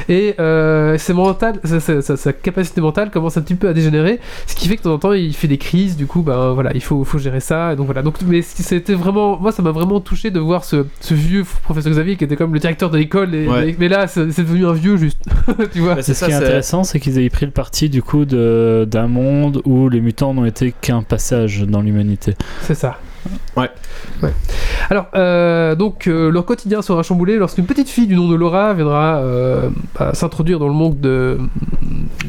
Et 0.09 0.35
euh, 0.41 0.97
ses 0.99 1.13
mental, 1.13 1.61
sa, 1.65 1.81
sa- 1.81 2.03
sa- 2.03 2.17
sa 2.17 2.33
capacité 2.33 2.81
mentale 2.81 3.11
commence 3.11 3.37
un 3.37 3.43
petit 3.43 3.55
peu 3.55 3.69
à 3.69 3.73
dégénérer, 3.73 4.21
ce 4.47 4.55
qui 4.55 4.69
fait 4.69 4.77
que 4.77 4.81
de 4.83 4.85
temps 4.85 4.95
en 4.95 4.99
temps, 4.99 5.13
il 5.13 5.35
fait 5.35 5.49
des 5.49 5.59
crises. 5.59 5.97
Du 5.97 6.07
coup, 6.07 6.23
ben 6.23 6.53
voilà, 6.53 6.71
il 6.75 6.83
faut, 6.83 7.05
faut 7.05 7.19
gérer 7.19 7.41
ça. 7.41 7.73
Et 7.73 7.77
donc 7.77 7.87
voilà. 7.87 8.03
Donc, 8.03 8.15
mais 8.27 8.43
c'était 8.43 8.95
vraiment, 8.95 9.39
moi, 9.39 9.53
ça 9.53 9.63
m'a 9.63 9.71
vraiment 9.73 10.01
touché 10.01 10.31
de 10.31 10.41
voir 10.41 10.65
ce, 10.65 10.87
ce 11.01 11.15
vieux 11.15 11.45
professeur 11.63 11.93
Xavier 11.93 12.17
qui 12.17 12.25
était 12.25 12.37
comme 12.39 12.55
le 12.55 12.61
directeur 12.61 12.89
de 12.91 12.97
l'école. 12.97 13.35
et- 13.35 13.47
Ouais. 13.49 13.77
Mais 13.79 13.89
là, 13.89 14.07
c'est 14.07 14.27
devenu 14.27 14.65
un 14.65 14.73
vieux 14.73 14.97
juste. 14.97 15.19
tu 15.73 15.81
vois. 15.81 15.97
Bah, 15.97 16.03
c'est 16.03 16.15
Ce 16.15 16.21
ça, 16.21 16.27
qui 16.27 16.33
est 16.33 16.37
c'est- 16.39 16.45
intéressant, 16.45 16.85
c'est 16.85 17.01
qu'ils 17.01 17.19
aient 17.19 17.29
pris 17.29 17.45
le 17.47 17.53
parti 17.53 17.91
du 17.91 18.01
coup 18.03 18.25
de- 18.25 18.87
d'un 18.91 19.09
monde 19.09 19.61
où 19.65 19.89
les 19.89 20.01
mutants 20.01 20.33
n'ont 20.33 20.45
été 20.47 20.73
qu'un 20.81 21.03
passage 21.03 21.63
dans 21.63 21.83
l'humanité. 21.83 22.35
C'est 22.63 22.75
ça. 22.77 22.99
Ouais. 23.57 23.71
Ouais. 24.23 24.33
Alors, 24.91 25.07
euh, 25.15 25.75
donc, 25.75 26.07
euh, 26.07 26.31
leur 26.31 26.45
quotidien 26.45 26.81
sera 26.83 27.03
chamboulé 27.03 27.37
lorsqu'une 27.37 27.67
petite 27.67 27.89
fille 27.89 28.07
du 28.07 28.15
nom 28.17 28.29
de 28.29 28.35
Laura 28.35 28.73
viendra 28.75 29.17
euh, 29.19 29.69
bah, 29.99 30.11
s'introduire 30.15 30.59
dans 30.59 30.69
le 30.69 30.75
monde 30.75 31.01
de. 31.01 31.39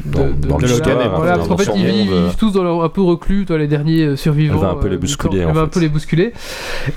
Dans- 0.06 0.20
dans 0.48 0.58
le 0.58 0.66
Logan. 0.66 0.94
Logan, 0.98 1.10
Voilà, 1.14 1.32
dans 1.32 1.46
parce 1.46 1.48
qu'en 1.48 1.56
fait, 1.56 1.70
ils 1.78 1.86
vivent, 1.86 2.10
monde, 2.10 2.18
ils 2.20 2.24
vivent 2.26 2.36
tous 2.36 2.52
dans 2.52 2.62
leur, 2.64 2.82
un 2.82 2.88
peu 2.88 3.02
reclus, 3.02 3.46
toi, 3.46 3.58
les 3.58 3.68
derniers 3.68 4.16
survivants. 4.16 4.54
Elle 4.56 4.60
va 4.66 4.70
un 4.70 4.74
peu 4.74 4.88
les 4.88 4.96
bousculer, 4.96 5.44
en 5.44 5.48
Elle 5.48 5.54
va 5.54 5.60
un 5.62 5.68
peu 5.68 5.80
les 5.80 5.88
bousculer. 5.88 6.32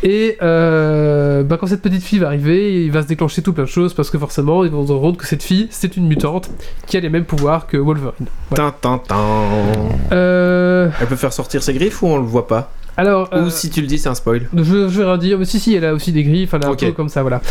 Et 0.02 0.38
euh, 0.42 1.44
bah, 1.44 1.58
quand 1.60 1.68
cette 1.68 1.82
petite 1.82 2.04
fille 2.04 2.20
va 2.20 2.28
arriver, 2.28 2.84
il 2.86 2.92
va 2.92 3.02
se 3.04 3.08
déclencher 3.08 3.42
tout 3.42 3.54
plein 3.54 3.64
de 3.66 3.70
choses 3.70 3.94
parce 3.94 4.10
que 4.10 4.18
forcément, 4.18 4.64
ils 4.64 4.72
vont 4.72 4.86
se 4.86 4.92
rendre 4.92 5.02
compte 5.04 5.18
que 5.18 5.28
cette 5.28 5.44
fille, 5.44 5.68
c'est 5.70 5.96
une 5.98 6.08
mutante 6.08 6.50
qui 6.88 6.98
a 6.98 7.00
les 7.00 7.10
mêmes 7.10 7.26
pouvoirs 7.26 7.68
que 7.68 7.78
Wolverine. 7.78 8.28
Voilà. 8.50 8.72
Tin, 8.82 8.98
tin, 8.98 9.02
tin. 9.08 9.22
Euh, 10.12 10.90
Elle 11.00 11.08
peut 11.08 11.16
faire 11.16 11.34
sortir 11.34 11.62
ses 11.64 11.74
griffes 11.74 12.02
ou 12.02 12.08
on 12.08 12.18
le 12.18 12.24
voit 12.24 12.48
pas? 12.48 12.72
Alors. 12.98 13.30
euh, 13.34 13.46
Ou 13.46 13.50
si 13.50 13.70
tu 13.70 13.82
le 13.82 13.88
dis, 13.88 13.98
c'est 13.98 14.10
un 14.10 14.16
spoil. 14.16 14.48
Je, 14.56 14.64
je 14.64 15.00
vais 15.00 15.04
rien 15.06 15.18
dire, 15.18 15.38
mais 15.40 15.46
si, 15.46 15.60
si, 15.60 15.74
elle 15.76 15.86
a 15.86 15.94
aussi 15.94 16.12
des 16.12 16.24
griffes, 16.24 16.54
elle 16.54 16.64
a 16.64 16.68
un 16.68 16.72
peu 16.88 16.92
comme 16.94 17.10
ça, 17.10 17.22
voilà. 17.22 17.42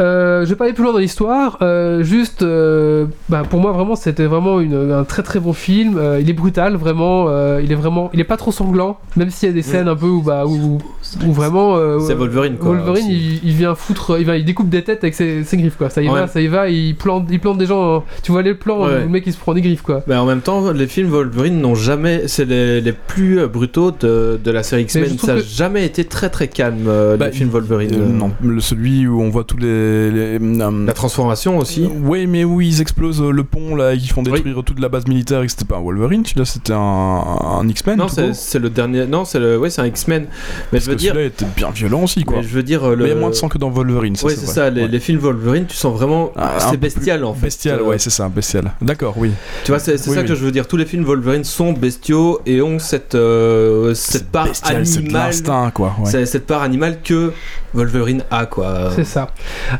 Euh, 0.00 0.44
je 0.44 0.50
vais 0.50 0.56
pas 0.56 0.64
aller 0.64 0.72
plus 0.74 0.84
loin 0.84 0.92
dans 0.92 0.98
l'histoire, 0.98 1.58
euh, 1.62 2.02
juste, 2.02 2.42
euh, 2.42 3.06
bah, 3.28 3.42
pour 3.48 3.60
moi, 3.60 3.72
vraiment, 3.72 3.96
c'était 3.96 4.26
vraiment 4.26 4.60
une- 4.60 4.92
un 4.92 5.04
très 5.04 5.22
très 5.22 5.40
bon 5.40 5.52
film. 5.52 5.96
Euh, 5.98 6.20
il 6.20 6.28
est 6.30 6.34
brutal, 6.34 6.76
vraiment, 6.76 7.26
euh, 7.28 7.60
il 7.62 7.70
est 7.72 7.76
vraiment, 7.76 8.10
il 8.12 8.20
est 8.20 8.24
pas 8.24 8.36
trop 8.36 8.52
sanglant, 8.52 8.98
même 9.16 9.30
s'il 9.30 9.48
y 9.48 9.52
a 9.52 9.54
des 9.54 9.62
scènes 9.62 9.88
un 9.88 9.96
peu 9.96 10.06
où, 10.06 10.22
bah, 10.22 10.44
où, 10.46 10.78
où 11.24 11.32
vraiment. 11.32 11.76
euh, 11.76 11.98
C'est 12.00 12.14
Wolverine 12.14 12.56
quoi. 12.56 12.70
Wolverine, 12.76 13.06
il, 13.08 13.40
il 13.44 13.52
vient 13.54 13.74
foutre, 13.74 14.16
il, 14.18 14.24
va, 14.26 14.36
il 14.36 14.44
découpe 14.44 14.68
des 14.68 14.82
têtes 14.82 15.02
avec 15.04 15.14
ses, 15.14 15.44
ses 15.44 15.56
griffes, 15.56 15.76
quoi. 15.76 15.90
Ça 15.90 16.02
y 16.02 16.08
Ouais. 16.08 16.20
va, 16.20 16.26
ça 16.26 16.40
y 16.40 16.46
va, 16.46 16.68
il 16.68 16.94
plante, 16.96 17.26
il 17.30 17.40
plante 17.40 17.58
des 17.58 17.66
gens. 17.66 17.96
hein. 17.96 18.02
Tu 18.22 18.32
vois 18.32 18.42
les 18.42 18.54
plans, 18.54 18.84
Ouais. 18.84 19.00
le 19.00 19.08
mec 19.08 19.24
il 19.26 19.32
se 19.32 19.38
prend 19.38 19.54
des 19.54 19.60
griffes, 19.62 19.82
quoi. 19.82 20.02
Mais 20.06 20.16
en 20.16 20.26
même 20.26 20.40
temps, 20.40 20.70
les 20.72 20.86
films 20.86 21.08
Wolverine 21.08 21.60
n'ont 21.60 21.74
jamais. 21.74 22.22
C'est 22.26 22.44
les, 22.44 22.80
les 22.80 22.92
plus 22.92 23.40
euh, 23.40 23.46
brutaux 23.48 23.90
de, 23.90 24.38
de 24.42 24.50
la 24.50 24.62
série 24.62 24.82
X-Men. 24.82 25.18
Ça 25.18 25.34
n'a 25.34 25.40
que- 25.40 25.46
jamais 25.46 25.84
été 25.84 26.04
très 26.04 26.30
très 26.30 26.48
calme, 26.48 26.84
euh, 26.88 27.16
Bah, 27.16 27.26
les 27.26 27.32
films 27.32 27.50
Wolverine. 27.50 27.90
Euh, 27.94 27.98
Euh, 28.04 28.08
non, 28.08 28.32
le- 28.42 28.60
celui 28.60 29.06
où 29.06 29.20
on 29.20 29.30
voit 29.30 29.44
tous 29.44 29.56
les. 29.56 30.10
les, 30.10 30.38
euh, 30.40 30.86
La 30.86 30.92
transformation 30.92 31.58
aussi. 31.58 31.88
Oui, 32.02 32.26
mais 32.26 32.44
où 32.44 32.60
ils 32.60 32.80
explosent 32.80 33.22
euh, 33.22 33.30
le 33.30 33.44
pont 33.44 33.76
là, 33.76 33.94
et 33.94 33.98
qu'ils 33.98 34.10
font 34.10 34.22
détruire 34.22 34.62
toute 34.64 34.80
la 34.80 34.88
base 34.88 35.06
militaire 35.06 35.42
et 35.42 35.46
que 35.46 35.50
c'était 35.52 35.64
pas 35.64 35.76
un 35.76 35.82
Wolverine, 35.82 36.24
celui-là 36.24 36.44
c'était 36.44 36.72
un, 36.72 36.78
un 36.78 37.68
X-Men. 37.68 37.98
Non, 37.98 38.06
c'est 38.08 38.58
le 38.58 38.70
dernier. 38.70 39.06
Non, 39.06 39.24
c'est 39.24 39.38
le. 39.38 39.58
Ouais, 39.58 39.70
c'est 39.70 39.80
un 39.82 39.86
X-Men. 39.86 40.22
Mais 40.24 40.28
Parce 40.72 40.84
je 40.84 40.90
veux 40.90 40.96
que 40.96 41.02
dire. 41.04 41.12
celui-là 41.12 41.28
était 41.28 41.46
bien 41.56 41.70
violent 41.70 42.02
aussi 42.04 42.24
quoi. 42.24 42.38
Mais 42.38 42.42
je 42.42 42.48
veux 42.48 42.62
dire. 42.62 42.84
euh, 42.84 42.96
Mais 42.96 43.04
il 43.04 43.08
y 43.08 43.10
a 43.10 43.14
le- 43.14 43.20
moins 43.20 43.30
de 43.30 43.34
sang 43.34 43.48
que 43.48 43.58
dans 43.58 43.70
Wolverine, 43.70 44.16
ça 44.16 44.26
Ouais, 44.26 44.34
c'est 44.34 44.46
ça. 44.46 44.70
Les, 44.70 44.82
Ouais. 44.82 44.88
les 44.88 45.00
films 45.00 45.18
Wolverine, 45.20 45.66
tu 45.66 45.76
sens 45.76 45.94
vraiment. 45.96 46.32
Ah, 46.36 46.56
c'est 46.70 46.76
bestial 46.76 47.24
en 47.24 47.34
fait. 47.34 47.46
Bestial, 47.46 47.80
Euh, 47.80 47.84
ouais, 47.84 47.98
c'est 47.98 48.10
ça, 48.10 48.28
bestial. 48.28 48.72
D'accord, 48.82 49.14
oui. 49.16 49.30
Tu 49.64 49.70
vois, 49.70 49.78
c'est 49.78 49.92
Oui, 49.92 50.14
ça 50.14 50.20
oui. 50.22 50.26
que 50.26 50.34
je 50.34 50.44
veux 50.44 50.50
dire. 50.52 50.66
Tous 50.66 50.76
les 50.76 50.86
films 50.86 51.04
Wolverine 51.04 51.44
sont 51.44 51.72
bestiaux 51.72 52.40
et 52.46 52.60
ont 52.62 52.78
cette, 52.78 53.14
euh, 53.14 53.94
cette 53.94 54.30
part 54.30 54.46
bestial, 54.48 54.76
animale. 54.76 55.72
quoi. 55.72 55.94
ouais. 56.04 56.26
Cette 56.26 56.46
part 56.46 56.62
animale 56.62 56.98
que 57.02 57.32
Wolverine 57.74 58.22
a 58.30 58.46
quoi. 58.46 58.90
C'est 58.92 59.04
ça. 59.04 59.28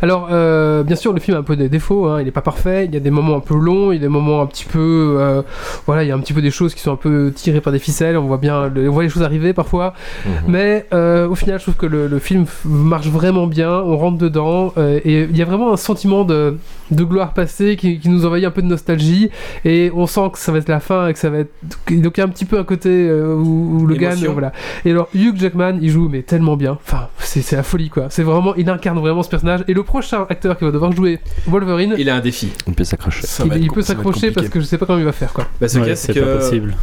Alors, 0.02 0.28
euh, 0.32 0.82
bien 0.82 0.96
sûr, 0.96 1.12
le 1.12 1.20
film 1.20 1.36
a 1.36 1.40
un 1.40 1.44
peu 1.44 1.56
des 1.56 1.68
défauts. 1.68 2.06
hein, 2.06 2.20
Il 2.20 2.24
n'est 2.24 2.30
pas 2.32 2.40
parfait. 2.42 2.84
Il 2.86 2.92
y 2.94 2.96
a 2.96 3.00
des 3.00 3.10
moments 3.10 3.36
un 3.36 3.40
peu 3.40 3.54
longs. 3.56 3.92
Il 3.92 3.96
y 3.96 3.98
a 3.98 4.02
des 4.02 4.08
moments 4.08 4.42
un 4.42 4.46
petit 4.46 4.64
peu. 4.64 5.16
euh, 5.18 5.42
voilà, 5.86 6.02
il 6.02 6.08
y 6.08 6.12
a 6.12 6.14
un 6.14 6.18
petit 6.18 6.32
peu 6.32 6.42
des 6.42 6.50
choses 6.50 6.74
qui 6.74 6.80
sont 6.80 6.92
un 6.92 6.96
peu 6.96 7.32
tirées 7.34 7.60
par 7.60 7.72
des 7.72 7.78
ficelles. 7.78 8.16
On 8.16 8.26
voit 8.26 8.38
bien, 8.38 8.68
le- 8.68 8.88
on 8.88 8.92
voit 8.92 9.02
les 9.04 9.08
choses 9.08 9.22
arriver 9.22 9.52
parfois. 9.52 9.94
Mhm. 10.26 10.32
Mais 10.48 10.86
euh, 10.92 11.28
au 11.28 11.34
final, 11.34 11.58
je 11.58 11.64
trouve 11.64 11.76
que 11.76 11.86
le, 11.86 12.06
le 12.08 12.18
film 12.18 12.44
marche 12.64 13.06
vraiment 13.06 13.46
bien. 13.46 13.70
On 13.80 13.96
rentre 13.96 14.18
dedans 14.18 14.72
euh, 14.76 14.98
et 15.04 15.22
il 15.22 15.36
y 15.36 15.42
a 15.42 15.44
vraiment 15.44 15.72
un 15.72 15.76
sentiment 15.76 16.24
de, 16.24 16.58
de 16.90 17.04
gloire 17.04 17.32
passée 17.32 17.76
qui, 17.76 17.98
qui 18.00 18.08
nous 18.08 18.26
envahit 18.26 18.44
un 18.44 18.50
peu 18.50 18.62
de 18.62 18.66
nostalgie. 18.66 19.30
Et 19.64 19.90
on 19.94 20.06
sent 20.06 20.30
que 20.32 20.38
ça 20.38 20.50
va 20.52 20.58
être 20.58 20.68
la 20.68 20.80
fin 20.80 21.08
et 21.08 21.12
que 21.12 21.18
ça 21.18 21.30
va 21.30 21.38
être. 21.38 21.52
Donc 21.90 22.16
il 22.16 22.18
y 22.18 22.20
a 22.20 22.24
un 22.24 22.28
petit 22.28 22.44
peu 22.44 22.58
un 22.58 22.64
côté 22.64 22.88
euh, 23.08 23.34
où. 23.34 23.88
Émotion. 23.94 24.30
euh, 24.30 24.32
voilà. 24.32 24.52
Et 24.84 24.90
alors 24.90 25.08
Hugh 25.14 25.36
Jackman, 25.36 25.78
il 25.80 25.90
joue 25.90 26.08
mais 26.10 26.22
tellement 26.22 26.56
bien. 26.56 26.72
Enfin, 26.84 27.08
c'est 27.18 27.42
c'est 27.42 27.56
la 27.56 27.62
folie 27.62 27.83
quoi. 27.90 28.06
C'est 28.10 28.22
vraiment, 28.22 28.54
il 28.54 28.68
incarne 28.68 28.98
vraiment 28.98 29.22
ce 29.22 29.28
personnage. 29.28 29.60
Et 29.68 29.74
le 29.74 29.82
prochain 29.82 30.26
acteur 30.28 30.56
qui 30.58 30.64
va 30.64 30.70
devoir 30.70 30.92
jouer 30.92 31.20
Wolverine, 31.46 31.94
Il 31.98 32.08
a 32.10 32.16
un 32.16 32.20
défi. 32.20 32.50
On 32.66 32.72
peut 32.72 32.84
s'accrocher. 32.84 33.22
Il, 33.46 33.62
il 33.64 33.70
peut 33.70 33.82
s'accrocher 33.82 34.30
parce 34.30 34.48
que 34.48 34.60
je 34.60 34.64
sais 34.64 34.78
pas 34.78 34.86
comment 34.86 34.98
il 34.98 35.04
va 35.04 35.12
faire 35.12 35.32
quoi. 35.32 35.46
Bah, 35.60 35.68
ce 35.68 35.78
Ouais, 35.78 35.94
c'est 35.96 36.12
c'est 36.14 36.20
pas 36.20 36.26
que 36.26 36.36
possible. 36.38 36.74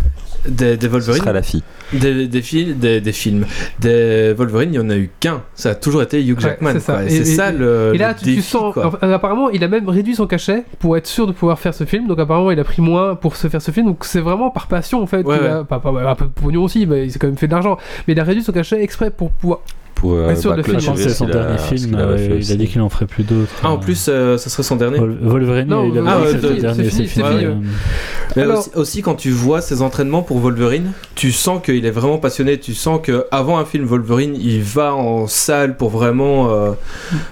des, 0.48 0.78
des 0.78 0.86
Ce 0.88 0.92
Wolverine, 0.92 1.22
sera 1.22 1.34
la 1.34 1.42
fille. 1.44 1.64
des, 1.94 2.28
des, 2.28 2.42
fil- 2.42 2.78
des, 2.80 3.00
des 3.02 3.12
films, 3.12 3.46
des 3.80 4.34
Wolverine, 4.34 4.74
il 4.74 4.76
y 4.78 4.80
en 4.80 4.90
a 4.90 4.96
eu 4.98 5.10
qu'un. 5.20 5.42
Ça 5.56 5.72
a 5.72 5.76
toujours 5.76 6.02
été 6.02 6.22
Hugh 6.24 6.36
Ouais, 6.38 6.42
Jackman. 6.42 6.74
c'est 6.74 6.80
ça. 6.80 7.04
Et 7.06 7.26
ça 7.26 7.52
le. 7.52 7.92
Et 7.94 7.98
là, 7.98 8.10
le 8.10 8.16
tu, 8.18 8.24
tu 8.26 8.36
défi, 8.36 8.42
sens. 8.42 8.74
quoi. 8.74 8.98
apparemment, 9.02 9.50
il 9.50 9.64
a 9.64 9.68
même 9.68 9.88
réduit 9.90 10.16
son 10.16 10.28
cachet 10.28 10.64
pour 10.80 10.98
être 10.98 11.08
sûr 11.08 11.28
de 11.28 11.32
pouvoir 11.32 11.60
faire 11.60 11.74
ce 11.74 11.84
film. 11.86 12.08
Donc, 12.08 12.20
apparemment, 12.20 12.52
il 12.52 12.60
a 12.60 12.64
pris 12.64 12.82
moins 12.82 13.16
pour 13.16 13.36
se 13.36 13.48
faire 13.48 13.62
ce 13.62 13.72
film. 13.72 13.88
Donc, 13.88 14.04
c'est 14.06 14.20
vraiment 14.22 14.50
par 14.50 14.68
passion, 14.68 15.02
en 15.02 15.08
fait. 15.08 15.24
Ouais, 15.26 15.40
ouais. 15.40 15.48
a- 15.48 15.64
pas, 15.64 15.80
pas- 15.80 15.90
un 16.10 16.16
peu 16.16 16.26
de 16.26 16.32
pognon 16.32 16.64
aussi, 16.64 16.86
mais 16.86 17.06
il 17.06 17.12
s'est 17.12 17.20
quand 17.20 17.28
même 17.28 17.38
fait 17.38 17.48
de 17.48 17.52
l'argent. 17.54 17.78
Mais 18.08 18.14
il 18.14 18.20
a 18.20 18.24
réduit 18.24 18.44
son 18.44 18.52
cachet 18.52 18.82
exprès 18.82 19.12
pour 19.12 19.32
pouvoir. 19.32 19.60
Pour 20.02 20.14
euh, 20.16 20.26
Bien 20.26 20.36
sûr, 20.36 20.56
le 20.56 20.64
film, 20.64 20.80
Je 20.80 20.86
pense 20.88 20.98
que 20.98 21.04
clôturer 21.04 21.10
c'est 21.10 21.16
son 21.16 21.26
dernier 21.28 21.58
film. 21.60 21.96
euh, 21.96 22.38
il 22.42 22.52
a 22.52 22.56
dit 22.56 22.68
qu'il 22.68 22.82
en 22.82 22.90
ferait 22.90 23.06
plus 23.06 23.24
d'autres. 23.24 23.52
Ah, 23.64 23.70
en 23.70 23.76
euh, 23.76 23.78
plus, 23.80 24.08
euh, 24.10 24.36
ça 24.38 24.50
serait 24.50 24.64
son 24.64 24.76
dernier. 24.76 24.98
Wol- 24.98 25.16
Wolverine, 25.22 25.68
Non, 25.68 25.86
il 25.88 25.96
a 26.00 26.04
ah, 26.08 26.18
dit 26.26 26.40
que 26.42 26.60
dernier, 26.60 26.84
fini, 26.86 26.90
c'est 26.90 26.98
c'est 27.04 27.22
fini. 27.24 27.30
fini. 27.30 27.46
euh, 27.46 27.54
Mais 28.36 28.42
Alors- 28.42 28.58
aussi, 28.60 28.70
aussi, 28.76 29.02
quand 29.04 29.14
tu 29.14 29.30
vois 29.30 29.62
ses 29.62 29.84
entraînements 29.84 30.24
pour 30.24 30.40
Wolverine, 30.40 30.94
tu 31.14 31.32
sens 31.32 31.62
qu'il 31.64 31.86
est 31.86 31.92
vraiment 31.92 32.18
passionné. 32.18 32.60
Tu 32.60 32.74
sens 32.74 33.00
que 33.04 33.26
avant 33.30 33.60
un 33.60 33.66
film 33.66 33.86
Wolverine, 33.86 34.36
il 34.36 34.64
va 34.64 34.96
en 34.96 35.28
salle 35.28 35.78
pour 35.78 35.92
vraiment 35.92 36.50
euh, 36.50 36.72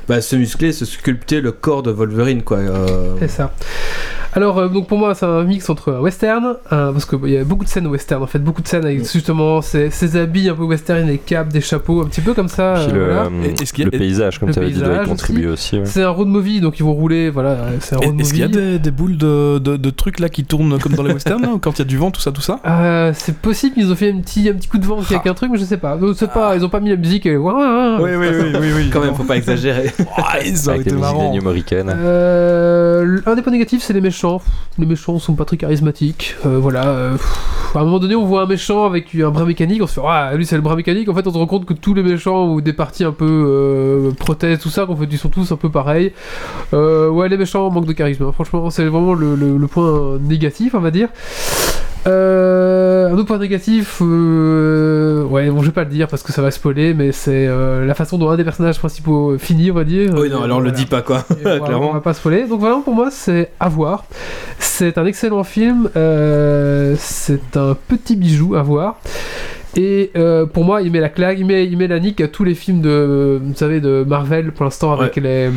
bah, 0.08 0.22
se 0.22 0.36
muscler, 0.36 0.72
se 0.72 0.86
sculpter 0.86 1.42
le 1.42 1.52
corps 1.52 1.82
de 1.82 1.90
Wolverine, 1.90 2.44
quoi. 2.44 2.58
euh. 2.60 3.16
C'est 3.20 3.30
ça. 3.30 3.52
Alors, 4.36 4.60
euh, 4.60 4.68
donc 4.68 4.88
pour 4.88 4.98
moi, 4.98 5.16
c'est 5.16 5.26
un 5.26 5.44
mix 5.44 5.70
entre 5.70 5.92
un 5.94 6.00
western, 6.02 6.56
un- 6.70 6.92
parce 6.94 7.06
qu'il 7.06 7.30
y 7.30 7.38
a 7.38 7.44
beaucoup 7.44 7.64
de 7.64 7.70
scènes 7.70 7.88
western, 7.88 8.22
en 8.22 8.28
fait, 8.28 8.40
beaucoup 8.40 8.62
de 8.62 8.68
scènes 8.68 8.86
avec 8.86 9.00
Mm. 9.02 9.06
justement 9.06 9.62
ces, 9.62 9.90
ces 9.90 10.16
habits 10.18 10.50
un 10.50 10.54
peu 10.56 10.64
western, 10.64 11.08
des 11.08 11.18
capes, 11.18 11.50
des 11.50 11.62
chapeaux, 11.62 12.02
un 12.02 12.06
petit 12.06 12.22
peu 12.22 12.34
comme 12.34 12.48
ça. 12.48 12.76
Puis 12.76 12.92
euh, 12.96 13.00
le, 13.00 13.06
voilà. 13.06 13.22
euh, 13.24 13.30
Et- 13.58 13.62
est-ce 13.64 13.74
qu'il 13.74 13.86
y 13.86 13.88
a- 13.88 13.92
le 13.92 13.98
paysage, 13.98 14.40
comme 14.40 14.52
tu 14.52 14.60
avais 14.60 14.70
dit, 14.70 14.80
doit 14.82 15.04
y 15.04 15.08
contribuer 15.08 15.48
aussi. 15.48 15.78
ouais. 15.80 15.86
C'est 15.86 16.04
un 16.04 16.10
road 16.10 16.28
movie, 16.28 16.62
donc 16.62 16.80
ils 16.80 16.84
vont 16.84 16.94
rouler, 16.94 17.30
voilà, 17.32 17.58
c'est 17.80 17.96
un 17.96 18.00
road 18.00 18.20
Est-ce 18.20 18.32
qu'il 18.34 18.42
y 18.42 18.44
a 18.44 18.48
movie. 18.48 18.60
des, 18.74 18.80
des 18.80 18.92
boules 18.92 19.18
de, 19.18 19.58
de, 19.58 19.78
de 19.78 19.90
trucs 19.90 20.20
là 20.20 20.30
qui 20.30 20.44
tournent 20.44 20.78
comme 20.80 20.94
dans 20.94 21.04
les 21.04 21.14
westerns 21.14 21.60
quand 21.62 21.78
il 21.78 21.80
y 21.80 21.82
a 21.82 21.86
du 21.86 21.98
vent, 21.98 22.12
tout 22.12 22.22
ça, 22.22 22.32
tout 22.32 22.42
ça? 22.42 22.60
Euh, 22.68 23.12
c'est 23.16 23.36
possible 23.36 23.74
qu'ils 23.74 23.92
ont 23.92 23.96
fait 23.96 24.12
un 24.12 24.20
petit, 24.20 24.48
un 24.48 24.54
petit 24.54 24.68
coup 24.68 24.78
de 24.78 24.86
vent 24.86 25.00
avec 25.00 25.26
un 25.26 25.34
truc, 25.34 25.50
mais 25.52 25.58
je 25.58 25.66
sais 25.66 25.78
pas. 25.78 25.98
Donc, 25.98 26.16
c'est 26.16 26.32
pas 26.32 26.56
ils 26.56 26.64
ont 26.64 26.70
pas 26.70 26.80
mis 26.80 26.90
la 26.92 26.96
musique 26.98 27.26
et. 27.26 27.36
oui, 27.36 27.52
oui, 27.52 28.28
oui. 28.76 28.90
Quand 28.94 29.02
même, 29.02 29.16
faut 29.16 29.24
pas 29.24 29.38
exagérer. 29.38 29.92
Ah, 30.18 30.34
Avec 30.34 30.46
les 30.46 30.50
été 30.70 30.76
musiques 30.82 30.94
marrant. 31.00 31.24
d'Ennio 31.24 31.42
Morricone. 31.42 31.94
Euh, 31.96 33.20
un 33.26 33.36
des 33.36 33.42
points 33.42 33.52
négatifs, 33.54 33.82
c'est 33.82 33.94
les 33.94 34.02
méchants. 34.02 34.19
Les 34.78 34.86
méchants 34.86 35.18
sont 35.20 35.34
pas 35.34 35.46
très 35.46 35.58
charismatiques. 35.58 36.36
Euh, 36.46 36.60
voilà. 36.60 36.88
euh, 36.88 37.18
à 37.76 37.80
un 37.80 37.84
moment 37.84 38.00
donné, 38.00 38.16
on 38.16 38.26
voit 38.26 38.42
un 38.42 38.46
méchant 38.46 38.86
avec 38.86 39.14
un 39.16 39.30
bras 39.30 39.46
mécanique. 39.46 39.82
On 39.84 39.88
se 39.88 39.94
fait 39.94 40.02
Ah, 40.06 40.32
lui, 40.36 40.46
c'est 40.46 40.56
le 40.56 40.62
bras 40.62 40.76
mécanique. 40.76 41.08
En 41.10 41.14
fait, 41.14 41.26
on 41.28 41.32
se 41.34 41.38
rend 41.38 41.46
compte 41.48 41.66
que 41.66 41.74
tous 41.74 41.94
les 41.94 42.04
méchants 42.04 42.48
ou 42.52 42.62
des 42.62 42.74
parties 42.74 43.04
un 43.04 43.12
peu 43.12 43.26
euh, 43.28 44.12
prothèses, 44.12 44.60
tout 44.60 44.70
ça, 44.70 44.86
qu'en 44.86 44.96
fait, 44.96 45.08
ils 45.10 45.18
sont 45.18 45.30
tous 45.30 45.52
un 45.52 45.56
peu 45.58 45.70
pareils. 45.70 46.14
Ouais, 46.74 47.30
les 47.30 47.38
méchants 47.38 47.70
manquent 47.70 47.86
de 47.86 47.94
charisme. 47.94 48.24
hein. 48.24 48.32
Franchement, 48.32 48.70
c'est 48.70 48.86
vraiment 48.86 49.14
le 49.14 49.68
point 49.68 50.18
négatif, 50.20 50.74
on 50.76 50.80
va 50.80 50.92
dire. 50.92 51.10
Euh, 52.08 53.10
un 53.10 53.14
autre 53.14 53.26
point 53.28 53.38
négatif, 53.38 54.00
euh, 54.02 55.24
ouais, 55.26 55.50
bon, 55.50 55.62
je 55.62 55.68
vais 55.68 55.72
pas 55.74 55.84
le 55.84 55.90
dire 55.90 56.08
parce 56.08 56.24
que 56.24 56.32
ça 56.32 56.42
va 56.42 56.50
spoiler, 56.52 56.94
mais 56.94 57.12
c'est 57.12 57.46
euh, 57.48 57.86
la 57.86 57.94
façon 57.94 58.18
dont 58.18 58.30
un 58.30 58.38
des 58.38 58.44
personnages 58.44 58.80
principaux 58.80 59.38
finit, 59.38 59.70
on 59.70 59.76
va 59.76 59.84
dire. 59.84 60.12
oui, 60.16 60.30
non, 60.30 60.42
Euh, 60.42 60.44
alors 60.44 60.58
on 60.58 60.62
le 60.62 60.70
voilà. 60.70 60.72
dit 60.72 60.86
pas, 60.86 61.02
quoi. 61.02 61.24
Voilà, 61.42 61.60
Clairement. 61.66 61.90
On 61.90 61.94
va 61.94 62.02
pas 62.02 62.14
spoiler. 62.14 62.46
Donc 62.48 62.62
vraiment 62.62 62.82
pour 62.82 62.96
moi 62.96 63.10
c'est 63.12 63.52
à 63.60 63.68
voir. 63.70 64.06
C'est 64.60 64.98
un 64.98 65.06
excellent 65.06 65.44
film. 65.44 65.90
euh, 65.96 66.96
c'est 66.98 67.58
un 67.58 67.76
petit 67.88 68.16
bijou 68.16 68.56
à 68.56 68.62
voir. 68.64 69.00
Et 69.78 70.12
euh, 70.16 70.46
pour 70.48 70.66
moi, 70.66 70.82
il 70.82 70.92
met 70.92 71.00
la 71.00 71.10
claque, 71.10 71.38
il 71.40 71.46
met, 71.46 71.66
il 71.66 71.78
met 71.78 71.88
la 71.88 72.00
nique 72.00 72.20
à 72.22 72.28
tous 72.28 72.44
les 72.44 72.56
films 72.56 72.82
de, 72.82 73.40
vous 73.44 73.54
savez, 73.56 73.80
de 73.80 74.04
Marvel 74.08 74.52
pour 74.52 74.64
l'instant 74.66 74.94
avec 74.94 75.16
les, 75.18 75.50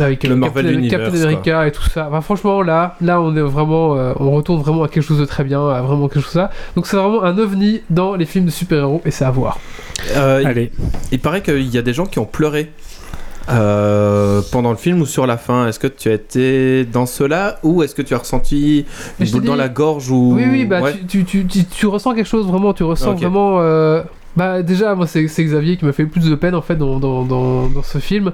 avec 0.00 0.22
Le 0.28 0.36
Marvel 0.36 0.66
Captain, 0.88 1.06
America 1.24 1.66
et 1.66 1.72
tout 1.72 1.82
ça. 1.82 2.06
Enfin, 2.08 2.20
franchement, 2.20 2.62
là, 2.62 2.94
là, 3.00 3.20
on 3.20 3.34
est 3.36 3.40
vraiment, 3.40 3.96
euh, 3.96 4.12
on 4.20 4.30
retourne 4.30 4.62
vraiment 4.62 4.84
à 4.84 4.88
quelque 4.88 5.02
chose 5.02 5.18
de 5.18 5.24
très 5.24 5.42
bien, 5.44 5.68
à 5.68 5.82
vraiment 5.82 6.06
quelque 6.08 6.22
chose 6.22 6.34
de 6.34 6.38
ça. 6.40 6.50
Donc 6.76 6.86
c'est 6.86 6.96
vraiment 6.96 7.24
un 7.24 7.36
ovni 7.38 7.80
dans 7.90 8.14
les 8.14 8.24
films 8.24 8.44
de 8.46 8.50
super-héros 8.50 9.02
et 9.04 9.10
c'est 9.10 9.24
à 9.24 9.30
voir. 9.32 9.58
Euh, 10.16 10.38
il- 10.42 10.46
Allez, 10.46 10.70
il 11.10 11.18
paraît 11.18 11.42
qu'il 11.42 11.66
y 11.74 11.78
a 11.78 11.82
des 11.82 11.92
gens 11.92 12.06
qui 12.06 12.18
ont 12.20 12.24
pleuré. 12.26 12.70
Euh, 13.48 14.40
pendant 14.50 14.70
le 14.70 14.76
film 14.76 15.00
ou 15.02 15.06
sur 15.06 15.26
la 15.26 15.36
fin, 15.36 15.68
est-ce 15.68 15.78
que 15.78 15.86
tu 15.86 16.08
as 16.08 16.14
été 16.14 16.84
dans 16.84 17.06
cela 17.06 17.58
ou 17.62 17.82
est-ce 17.82 17.94
que 17.94 18.02
tu 18.02 18.14
as 18.14 18.18
ressenti 18.18 18.84
une 19.20 19.30
boule 19.30 19.44
dans 19.44 19.56
la 19.56 19.68
gorge 19.68 20.10
ou 20.10 20.32
Oui, 20.34 20.44
oui, 20.50 20.64
bah 20.64 20.80
Ouais. 20.82 20.94
tu, 21.08 21.24
tu, 21.24 21.46
tu, 21.46 21.86
ressens 21.86 22.14
quelque 22.14 22.26
chose 22.28 22.46
vraiment, 22.46 22.72
tu 22.72 22.82
ressens 22.82 23.12
Ok. 23.12 23.20
vraiment. 23.20 23.58
euh, 23.60 24.02
Bah 24.36 24.62
déjà, 24.62 24.94
moi 24.94 25.06
c'est 25.06 25.28
c'est 25.28 25.42
Xavier 25.44 25.76
qui 25.78 25.84
m'a 25.86 25.92
fait 25.92 26.02
le 26.02 26.10
plus 26.10 26.28
de 26.28 26.34
peine 26.34 26.54
en 26.54 26.60
fait 26.60 26.76
dans, 26.76 26.98
dans, 26.98 27.24
dans, 27.24 27.68
dans 27.68 27.82
ce 27.82 27.96
film. 27.98 28.32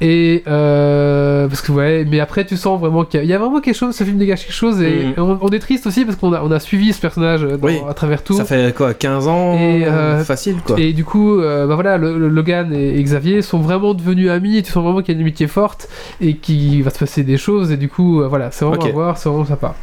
Et 0.00 0.42
euh, 0.48 1.46
parce 1.46 1.60
que 1.62 1.70
ouais, 1.70 2.04
mais 2.08 2.18
après 2.18 2.44
tu 2.44 2.56
sens 2.56 2.80
vraiment 2.80 3.04
qu'il 3.04 3.18
y, 3.18 3.20
a- 3.20 3.24
il 3.24 3.30
y 3.30 3.32
a 3.32 3.38
vraiment 3.38 3.60
quelque 3.60 3.76
chose, 3.76 3.94
ce 3.94 4.02
film 4.02 4.18
dégage 4.18 4.40
quelque 4.42 4.52
chose 4.52 4.82
et 4.82 5.04
Mhm. 5.06 5.14
on, 5.18 5.38
on 5.40 5.48
est 5.50 5.60
triste 5.60 5.86
aussi 5.86 6.04
parce 6.04 6.16
qu'on 6.16 6.32
a, 6.32 6.42
on 6.42 6.50
a 6.50 6.58
suivi 6.58 6.92
ce 6.92 7.00
personnage 7.00 7.42
dans- 7.42 7.58
Oui. 7.62 7.78
à 7.88 7.94
travers 7.94 8.24
tout. 8.24 8.34
Ça 8.34 8.44
fait 8.44 8.74
quoi 8.76 8.92
15 8.92 9.28
ans 9.28 9.54
Et, 9.54 9.84
euh, 9.86 10.24
Facile 10.24 10.56
quoi. 10.66 10.80
Et 10.80 10.92
du 10.92 11.04
coup, 11.04 11.38
euh, 11.40 11.66
bah 11.68 11.74
voilà, 11.76 11.96
le- 11.96 12.18
le 12.18 12.28
Logan 12.28 12.72
et, 12.74 12.98
et 12.98 13.02
Xavier 13.04 13.40
sont 13.42 13.58
vraiment 13.60 13.94
devenus 13.94 14.28
amis, 14.30 14.56
et 14.58 14.62
tu 14.62 14.72
sens 14.72 14.82
vraiment 14.82 15.00
qu'il 15.00 15.14
y 15.14 15.16
a 15.16 15.20
une 15.20 15.24
amitié 15.26 15.46
forte 15.46 15.88
et 16.20 16.34
qu'il 16.38 16.82
va 16.82 16.90
se 16.90 16.98
passer 16.98 17.22
des 17.22 17.36
choses 17.36 17.70
et 17.70 17.76
du 17.76 17.88
coup, 17.88 18.20
euh, 18.20 18.26
voilà, 18.26 18.50
c'est 18.50 18.64
vraiment 18.64 18.82
Ok. 18.82 18.88
à 18.88 18.92
voir, 18.92 19.16
c'est 19.18 19.28
vraiment 19.28 19.44
sympa. 19.46 19.74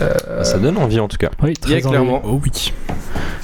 Euh, 0.00 0.42
Ça 0.44 0.58
donne 0.58 0.78
envie 0.78 1.00
en 1.00 1.08
tout 1.08 1.18
cas. 1.18 1.30
oui, 1.42 1.54
Il 1.64 1.70
y 1.70 1.74
a 1.74 1.80
très 1.80 1.88
clairement. 1.90 2.22
Oh 2.24 2.40
oui. 2.42 2.72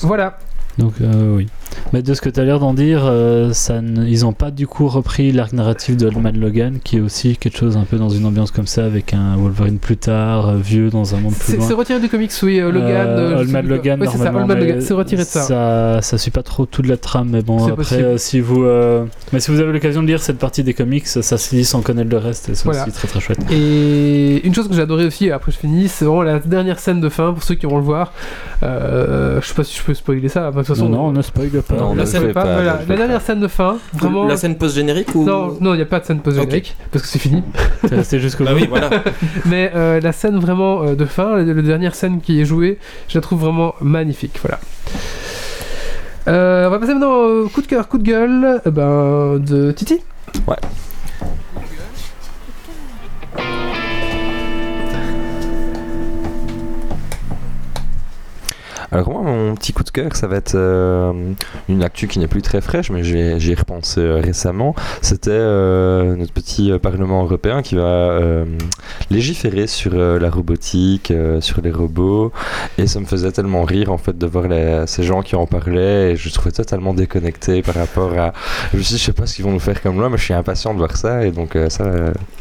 voilà. 0.02 0.38
Donc 0.78 1.00
euh, 1.00 1.36
oui. 1.36 1.48
Mais 1.92 2.02
de 2.02 2.12
ce 2.14 2.20
que 2.20 2.28
tu 2.28 2.38
as 2.40 2.44
l'air 2.44 2.58
d'en 2.60 2.74
dire, 2.74 3.02
euh, 3.04 3.52
ça 3.52 3.80
ils 3.80 4.20
n'ont 4.22 4.32
pas 4.32 4.50
du 4.50 4.66
coup 4.66 4.88
repris 4.88 5.32
l'arc 5.32 5.52
narratif 5.52 5.96
de 5.96 6.06
Old 6.06 6.18
Man 6.18 6.38
Logan, 6.38 6.78
qui 6.82 6.96
est 6.96 7.00
aussi 7.00 7.36
quelque 7.36 7.56
chose 7.56 7.76
un 7.76 7.84
peu 7.84 7.96
dans 7.96 8.08
une 8.08 8.26
ambiance 8.26 8.50
comme 8.50 8.66
ça, 8.66 8.84
avec 8.84 9.14
un 9.14 9.36
Wolverine 9.36 9.78
plus 9.78 9.96
tard, 9.96 10.48
euh, 10.48 10.56
vieux 10.56 10.90
dans 10.90 11.14
un 11.14 11.20
monde 11.20 11.34
plus 11.34 11.56
loin. 11.56 11.66
c'est 11.66 11.74
retiré 11.74 12.00
du 12.00 12.08
comics, 12.08 12.30
oui, 12.42 12.60
euh, 12.60 12.70
Logan. 12.70 13.06
Euh, 13.06 13.30
euh, 13.32 13.40
Old 13.40 13.50
Man. 13.50 13.66
Logan, 13.66 14.00
c'est 14.04 14.18
ça, 14.18 14.24
normalement, 14.24 14.40
Old 14.40 14.48
Man 14.48 14.58
mais 14.58 14.66
Logan, 14.66 14.80
c'est 14.82 14.94
retiré 14.94 15.22
de 15.22 15.28
ça. 15.28 15.42
ça. 15.42 16.02
Ça 16.02 16.18
suit 16.18 16.30
pas 16.30 16.42
trop 16.42 16.66
toute 16.66 16.86
la 16.86 16.96
trame, 16.96 17.30
mais 17.30 17.42
bon, 17.42 17.66
après, 17.68 18.18
si 18.18 18.40
vous, 18.40 18.64
mais 19.32 19.40
si 19.40 19.50
vous 19.50 19.60
avez 19.60 19.72
l'occasion 19.72 20.02
de 20.02 20.08
lire 20.08 20.20
cette 20.22 20.38
partie 20.38 20.62
des 20.62 20.74
comics, 20.74 21.06
ça 21.06 21.22
se 21.22 21.54
lit 21.54 21.64
sans 21.64 21.80
connaître 21.80 22.10
le 22.10 22.18
reste, 22.18 22.48
et 22.48 22.54
c'est 22.54 22.64
Voilà. 22.64 22.82
aussi 22.82 22.92
très 22.92 23.08
très 23.08 23.20
chouette. 23.20 23.38
Et 23.50 24.46
une 24.46 24.54
chose 24.54 24.68
que 24.68 24.74
j'ai 24.74 24.82
adoré 24.82 25.06
aussi, 25.06 25.26
et 25.26 25.32
après 25.32 25.52
je 25.52 25.58
finis, 25.58 25.88
c'est 25.88 26.04
vraiment 26.04 26.22
la 26.22 26.38
dernière 26.38 26.78
scène 26.78 27.00
de 27.00 27.08
fin, 27.08 27.32
pour 27.32 27.42
ceux 27.42 27.54
qui 27.54 27.66
vont 27.66 27.78
le 27.78 27.84
voir. 27.84 28.12
Je 28.62 29.40
sais 29.42 29.54
pas 29.54 29.64
si 29.64 29.78
je 29.78 29.82
peux 29.82 29.94
spoiler 29.94 30.28
ça, 30.28 30.50
de 30.50 30.56
toute 30.56 30.66
façon. 30.66 30.88
non, 30.88 30.96
non, 30.98 31.06
on 31.08 31.12
ne 31.12 31.22
spoil 31.22 31.48
pas. 31.62 31.74
Non, 31.76 31.90
on 31.90 31.94
ne 31.94 32.32
pas, 32.32 32.42
pas, 32.42 32.52
voilà, 32.54 32.80
ne 32.84 32.88
la 32.88 32.96
dernière 32.96 33.20
scène 33.20 33.40
de 33.40 33.48
fin, 33.48 33.78
vraiment. 33.94 34.26
La 34.26 34.36
scène 34.36 34.56
post-générique 34.56 35.14
ou 35.14 35.24
Non, 35.24 35.56
non, 35.60 35.74
il 35.74 35.76
n'y 35.76 35.82
a 35.82 35.86
pas 35.86 36.00
de 36.00 36.04
scène 36.06 36.20
post-générique, 36.20 36.76
parce 36.90 37.02
que 37.02 37.08
c'est 37.08 37.18
fini. 37.18 37.42
C'est 38.02 38.18
jusqu'au 38.20 38.44
Bah 38.44 38.52
bout. 38.52 38.60
oui, 38.60 38.66
voilà. 38.68 38.90
Mais 39.46 39.70
euh, 39.74 40.00
la 40.00 40.12
scène 40.12 40.38
vraiment 40.38 40.82
euh, 40.82 40.94
de 40.94 41.04
fin, 41.04 41.36
la, 41.36 41.44
la 41.44 41.62
dernière 41.62 41.94
scène 41.94 42.20
qui 42.20 42.40
est 42.40 42.44
jouée, 42.44 42.78
je 43.08 43.16
la 43.18 43.22
trouve 43.22 43.40
vraiment 43.40 43.74
magnifique. 43.80 44.38
Voilà. 44.42 44.58
Euh, 46.28 46.66
on 46.66 46.70
va 46.70 46.78
passer 46.78 46.92
maintenant 46.92 47.14
au 47.14 47.48
coup 47.48 47.62
de 47.62 47.66
cœur, 47.66 47.88
coup 47.88 47.98
de 47.98 48.02
gueule 48.02 48.60
euh, 48.66 48.70
ben, 48.70 49.38
de 49.38 49.72
Titi. 49.72 50.00
Ouais. 50.46 50.56
Alors 58.90 59.10
moi, 59.10 59.22
mon 59.22 59.54
petit 59.54 59.72
coup 59.72 59.84
de 59.84 59.90
cœur, 59.90 60.16
ça 60.16 60.26
va 60.26 60.36
être 60.36 60.54
euh, 60.54 61.12
une 61.68 61.82
actu 61.82 62.08
qui 62.08 62.18
n'est 62.18 62.26
plus 62.26 62.42
très 62.42 62.60
fraîche, 62.60 62.90
mais 62.90 63.02
j'ai- 63.04 63.38
j'y 63.38 63.52
ai 63.52 63.54
repensé 63.54 64.00
euh, 64.00 64.20
récemment. 64.20 64.74
C'était 65.02 65.30
euh, 65.32 66.16
notre 66.16 66.32
petit 66.32 66.72
Parlement 66.80 67.22
européen 67.24 67.62
qui 67.62 67.74
va... 67.74 68.18
légiférer 69.10 69.66
sur 69.66 69.94
la 69.94 70.30
robotique, 70.30 71.12
sur 71.40 71.60
les 71.62 71.70
robots, 71.70 72.32
et 72.76 72.86
ça 72.86 73.00
me 73.00 73.06
faisait 73.06 73.32
tellement 73.32 73.62
rire 73.64 73.90
en 73.92 73.98
fait 73.98 74.16
de 74.16 74.26
voir 74.26 74.48
les- 74.48 74.84
ces 74.86 75.02
gens 75.02 75.22
qui 75.22 75.34
en 75.36 75.46
parlaient, 75.46 76.12
et 76.12 76.16
je 76.16 76.30
trouvais 76.32 76.50
totalement 76.52 76.94
déconnecté 76.94 77.62
par 77.62 77.74
rapport 77.74 78.12
à. 78.18 78.32
Je 78.72 78.78
me 78.78 78.82
suis 78.82 78.94
dit, 78.94 79.00
je 79.00 79.04
sais 79.06 79.12
pas 79.12 79.26
ce 79.26 79.34
qu'ils 79.36 79.44
vont 79.44 79.52
nous 79.52 79.60
faire 79.60 79.80
comme 79.82 79.98
loi, 79.98 80.08
mais 80.10 80.16
je 80.18 80.24
suis 80.24 80.34
impatient 80.34 80.72
de 80.74 80.78
voir 80.78 80.96
ça, 80.96 81.24
et 81.24 81.30
donc 81.30 81.56
ça, 81.68 81.84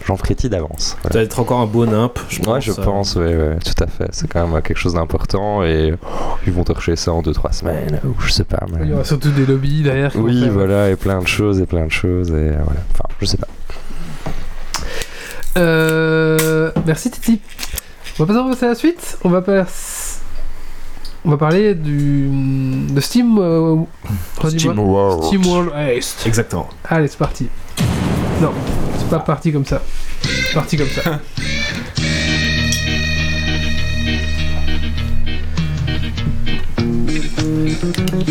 j'en 0.05 0.17
frétille 0.17 0.49
d'avance. 0.49 0.97
Voilà. 1.01 1.13
Ça 1.13 1.19
va 1.19 1.23
être 1.25 1.39
encore 1.39 1.59
un 1.61 1.65
beau 1.65 1.85
nimp, 1.85 2.19
je 2.29 2.39
pense. 2.39 2.47
Ouais, 2.53 2.61
je 2.61 2.71
pense, 2.73 3.15
ouais, 3.15 3.35
ouais, 3.35 3.57
tout 3.63 3.83
à 3.83 3.87
fait. 3.87 4.07
C'est 4.11 4.27
quand 4.27 4.45
même 4.47 4.61
quelque 4.61 4.77
chose 4.77 4.93
d'important 4.93 5.63
et 5.63 5.93
ils 6.45 6.53
vont 6.53 6.63
torcher 6.63 6.95
ça 6.95 7.11
en 7.13 7.21
2-3 7.21 7.51
semaines, 7.51 7.99
ou 8.05 8.13
je 8.21 8.31
sais 8.31 8.43
pas. 8.43 8.59
mais- 8.71 8.85
Il 8.85 8.89
y 8.91 8.93
aura 8.93 9.03
surtout 9.03 9.31
des 9.31 9.45
lobbies 9.45 9.81
derrière. 9.81 10.11
Oui, 10.15 10.43
faire- 10.43 10.51
voilà, 10.53 10.89
et 10.89 10.95
plein 10.95 11.19
de 11.21 11.27
choses, 11.27 11.59
et 11.59 11.65
plein 11.65 11.85
de 11.85 11.91
choses, 11.91 12.29
et 12.29 12.33
euh, 12.33 12.57
voilà. 12.63 12.81
Enfin, 12.93 13.03
je 13.19 13.25
sais 13.25 13.37
pas. 13.37 13.47
Euh, 15.57 16.71
merci 16.85 17.09
Titi. 17.11 17.41
On 18.19 18.25
va 18.25 18.43
passer 18.49 18.65
à 18.65 18.69
la 18.69 18.75
suite. 18.75 19.17
On 19.23 19.29
va 19.29 19.41
pas- 19.41 19.65
On 21.25 21.31
va 21.31 21.37
parler 21.37 21.75
du 21.75 22.29
de 22.89 23.01
Steam. 23.01 23.37
euh. 23.39 23.75
Steam 24.47 24.79
World. 24.79 25.23
Steam 25.25 25.45
World 25.45 25.71
East. 25.97 26.23
Exactement. 26.25 26.69
Allez, 26.87 27.07
c'est 27.07 27.17
parti. 27.17 27.47
Non, 28.41 28.51
c'est 28.97 29.09
pas 29.09 29.19
parti 29.19 29.51
comme 29.51 29.65
ça. 29.65 29.81
C'est 30.21 30.53
parti 30.53 30.77
comme 30.77 30.87
ça. 30.87 31.19
thank 37.57 38.21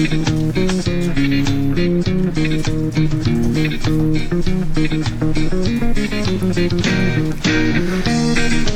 you 8.70 8.75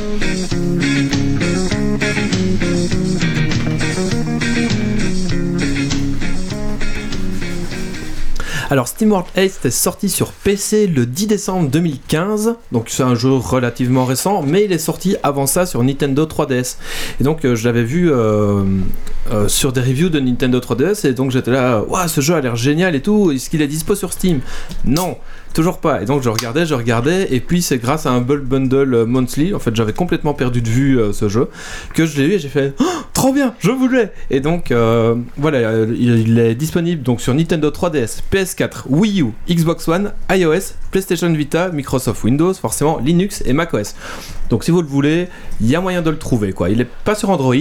Alors 8.71 8.87
SteamWorld 8.87 9.27
Ace 9.35 9.59
est 9.65 9.69
sorti 9.69 10.07
sur 10.07 10.31
PC 10.31 10.87
le 10.87 11.05
10 11.05 11.27
décembre 11.27 11.69
2015, 11.69 12.55
donc 12.71 12.85
c'est 12.87 13.03
un 13.03 13.15
jeu 13.15 13.33
relativement 13.33 14.05
récent, 14.05 14.43
mais 14.43 14.63
il 14.63 14.71
est 14.71 14.77
sorti 14.77 15.17
avant 15.23 15.45
ça 15.45 15.65
sur 15.65 15.83
Nintendo 15.83 16.25
3DS. 16.25 16.77
Et 17.19 17.25
donc 17.25 17.43
euh, 17.43 17.53
je 17.53 17.67
l'avais 17.67 17.83
vu 17.83 18.09
euh, 18.09 18.63
euh, 19.29 19.49
sur 19.49 19.73
des 19.73 19.81
reviews 19.81 20.07
de 20.07 20.21
Nintendo 20.21 20.61
3DS, 20.61 21.05
et 21.05 21.11
donc 21.11 21.31
j'étais 21.31 21.51
là, 21.51 21.81
waouh, 21.81 22.07
ce 22.07 22.21
jeu 22.21 22.33
a 22.33 22.39
l'air 22.39 22.55
génial 22.55 22.95
et 22.95 23.01
tout, 23.01 23.33
est-ce 23.33 23.49
qu'il 23.49 23.61
est 23.61 23.67
dispo 23.67 23.93
sur 23.93 24.13
Steam? 24.13 24.39
Non, 24.85 25.17
toujours 25.53 25.79
pas. 25.79 26.01
Et 26.01 26.05
donc 26.05 26.21
je 26.23 26.29
regardais, 26.29 26.65
je 26.65 26.73
regardais, 26.73 27.27
et 27.33 27.39
puis 27.39 27.61
c'est 27.61 27.77
grâce 27.77 28.05
à 28.05 28.11
un 28.11 28.21
Bundle 28.21 28.93
euh, 28.93 29.05
Monthly, 29.05 29.53
en 29.53 29.59
fait 29.59 29.75
j'avais 29.75 29.93
complètement 29.93 30.33
perdu 30.33 30.61
de 30.61 30.69
vue 30.69 30.99
euh, 30.99 31.13
ce 31.13 31.29
jeu, 31.29 31.49
que 31.93 32.05
je 32.05 32.19
l'ai 32.19 32.27
eu 32.27 32.31
et 32.33 32.39
j'ai 32.39 32.49
fait, 32.49 32.73
Oh, 32.79 32.83
trop 33.13 33.33
bien, 33.33 33.53
je 33.59 33.71
voulais 33.71 34.11
Et 34.29 34.39
donc 34.39 34.71
euh, 34.71 35.15
voilà, 35.37 35.85
il 35.85 36.39
est 36.39 36.55
disponible 36.55 37.03
donc 37.03 37.21
sur 37.21 37.33
Nintendo 37.33 37.69
3DS, 37.69 38.21
PS4, 38.31 38.83
Wii 38.89 39.21
U, 39.21 39.27
Xbox 39.49 39.87
One, 39.87 40.13
iOS, 40.29 40.73
PlayStation 40.91 41.31
Vita, 41.31 41.69
Microsoft 41.69 42.23
Windows, 42.23 42.53
forcément 42.53 42.99
Linux 42.99 43.43
et 43.45 43.53
macOS. 43.53 43.95
Donc 44.49 44.63
si 44.63 44.71
vous 44.71 44.81
le 44.81 44.87
voulez, 44.87 45.27
il 45.59 45.69
y 45.69 45.75
a 45.75 45.81
moyen 45.81 46.01
de 46.01 46.09
le 46.09 46.17
trouver 46.17 46.53
quoi. 46.53 46.69
Il 46.69 46.81
est 46.81 46.89
pas 47.03 47.15
sur 47.15 47.29
Android. 47.29 47.55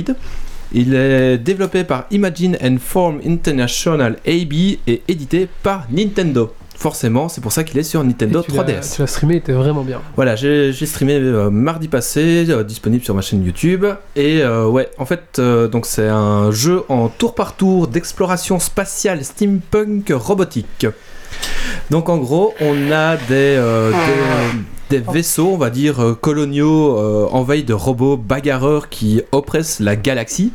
Il 0.72 0.94
est 0.94 1.37
développé 1.37 1.83
par 1.83 2.05
Imagine 2.12 2.57
and 2.62 2.76
Form 2.81 3.20
International 3.26 4.18
AB 4.24 4.53
et 4.87 5.03
édité 5.09 5.48
par 5.64 5.87
Nintendo. 5.90 6.55
Forcément, 6.80 7.28
c'est 7.28 7.42
pour 7.42 7.52
ça 7.52 7.62
qu'il 7.62 7.78
est 7.78 7.82
sur 7.82 8.02
Nintendo 8.02 8.40
Et 8.40 8.44
tu 8.44 8.52
l'as- 8.52 8.62
3DS. 8.64 8.94
Tu 8.94 9.02
l'as 9.02 9.06
streamé, 9.06 9.34
il 9.34 9.36
était 9.36 9.52
vraiment 9.52 9.82
bien. 9.82 10.00
Voilà, 10.16 10.34
j'ai 10.34 10.72
streamé 10.72 11.12
euh, 11.20 11.50
mardi 11.50 11.88
passé, 11.88 12.46
euh, 12.48 12.64
disponible 12.64 13.04
sur 13.04 13.14
ma 13.14 13.20
chaîne 13.20 13.44
YouTube. 13.44 13.84
Et 14.16 14.40
euh, 14.40 14.66
ouais, 14.66 14.88
en 14.96 15.04
fait, 15.04 15.38
euh, 15.38 15.68
donc 15.68 15.84
c'est 15.84 16.08
un 16.08 16.50
jeu 16.50 16.84
en 16.88 17.08
tour 17.08 17.34
par 17.34 17.54
tour 17.54 17.86
d'exploration 17.86 18.58
spatiale 18.58 19.22
steampunk 19.24 20.10
robotique. 20.10 20.86
Donc 21.90 22.08
en 22.08 22.16
gros, 22.16 22.54
on 22.62 22.90
a 22.90 23.16
des, 23.16 23.24
euh, 23.30 23.90
des, 23.90 23.96
des 24.90 24.98
vaisseaux, 24.98 25.50
on 25.53 25.57
va 25.57 25.70
dire, 25.70 26.00
euh, 26.00 26.14
coloniaux 26.14 26.98
euh, 26.98 27.26
envahis 27.31 27.62
de 27.62 27.72
robots 27.72 28.16
bagarreurs 28.16 28.88
qui 28.88 29.22
oppressent 29.33 29.79
la 29.81 29.94
galaxie. 29.96 30.53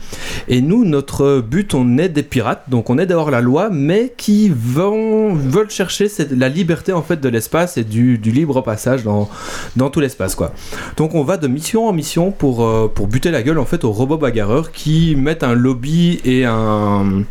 Et 0.49 0.61
nous, 0.61 0.83
notre 0.85 1.39
but, 1.41 1.73
on 1.73 1.97
est 1.97 2.09
des 2.09 2.21
pirates, 2.23 2.69
donc 2.69 2.89
on 2.89 2.97
est 2.97 3.05
dehors 3.05 3.31
la 3.31 3.41
loi, 3.41 3.69
mais 3.71 4.13
qui 4.17 4.51
vont, 4.53 5.33
veulent 5.33 5.69
chercher 5.69 6.09
cette- 6.09 6.31
la 6.31 6.49
liberté 6.49 6.91
en 6.91 7.01
fait 7.01 7.19
de 7.21 7.29
l'espace 7.29 7.77
et 7.77 7.83
du, 7.85 8.17
du 8.17 8.31
libre 8.31 8.61
passage 8.61 9.03
dans, 9.03 9.29
dans 9.77 9.89
tout 9.89 10.01
l'espace 10.01 10.35
quoi. 10.35 10.51
Donc 10.97 11.15
on 11.15 11.23
va 11.23 11.37
de 11.37 11.47
mission 11.47 11.87
en 11.87 11.93
mission 11.93 12.31
pour, 12.31 12.63
euh, 12.65 12.91
pour 12.93 13.07
buter 13.07 13.31
la 13.31 13.41
gueule 13.41 13.57
en 13.59 13.65
fait 13.65 13.83
aux 13.85 13.91
robots 13.91 14.17
bagarreurs 14.17 14.71
qui 14.73 15.15
mettent 15.15 15.43
un 15.43 15.53
lobby 15.53 16.19
et 16.25 16.43
un 16.45 17.23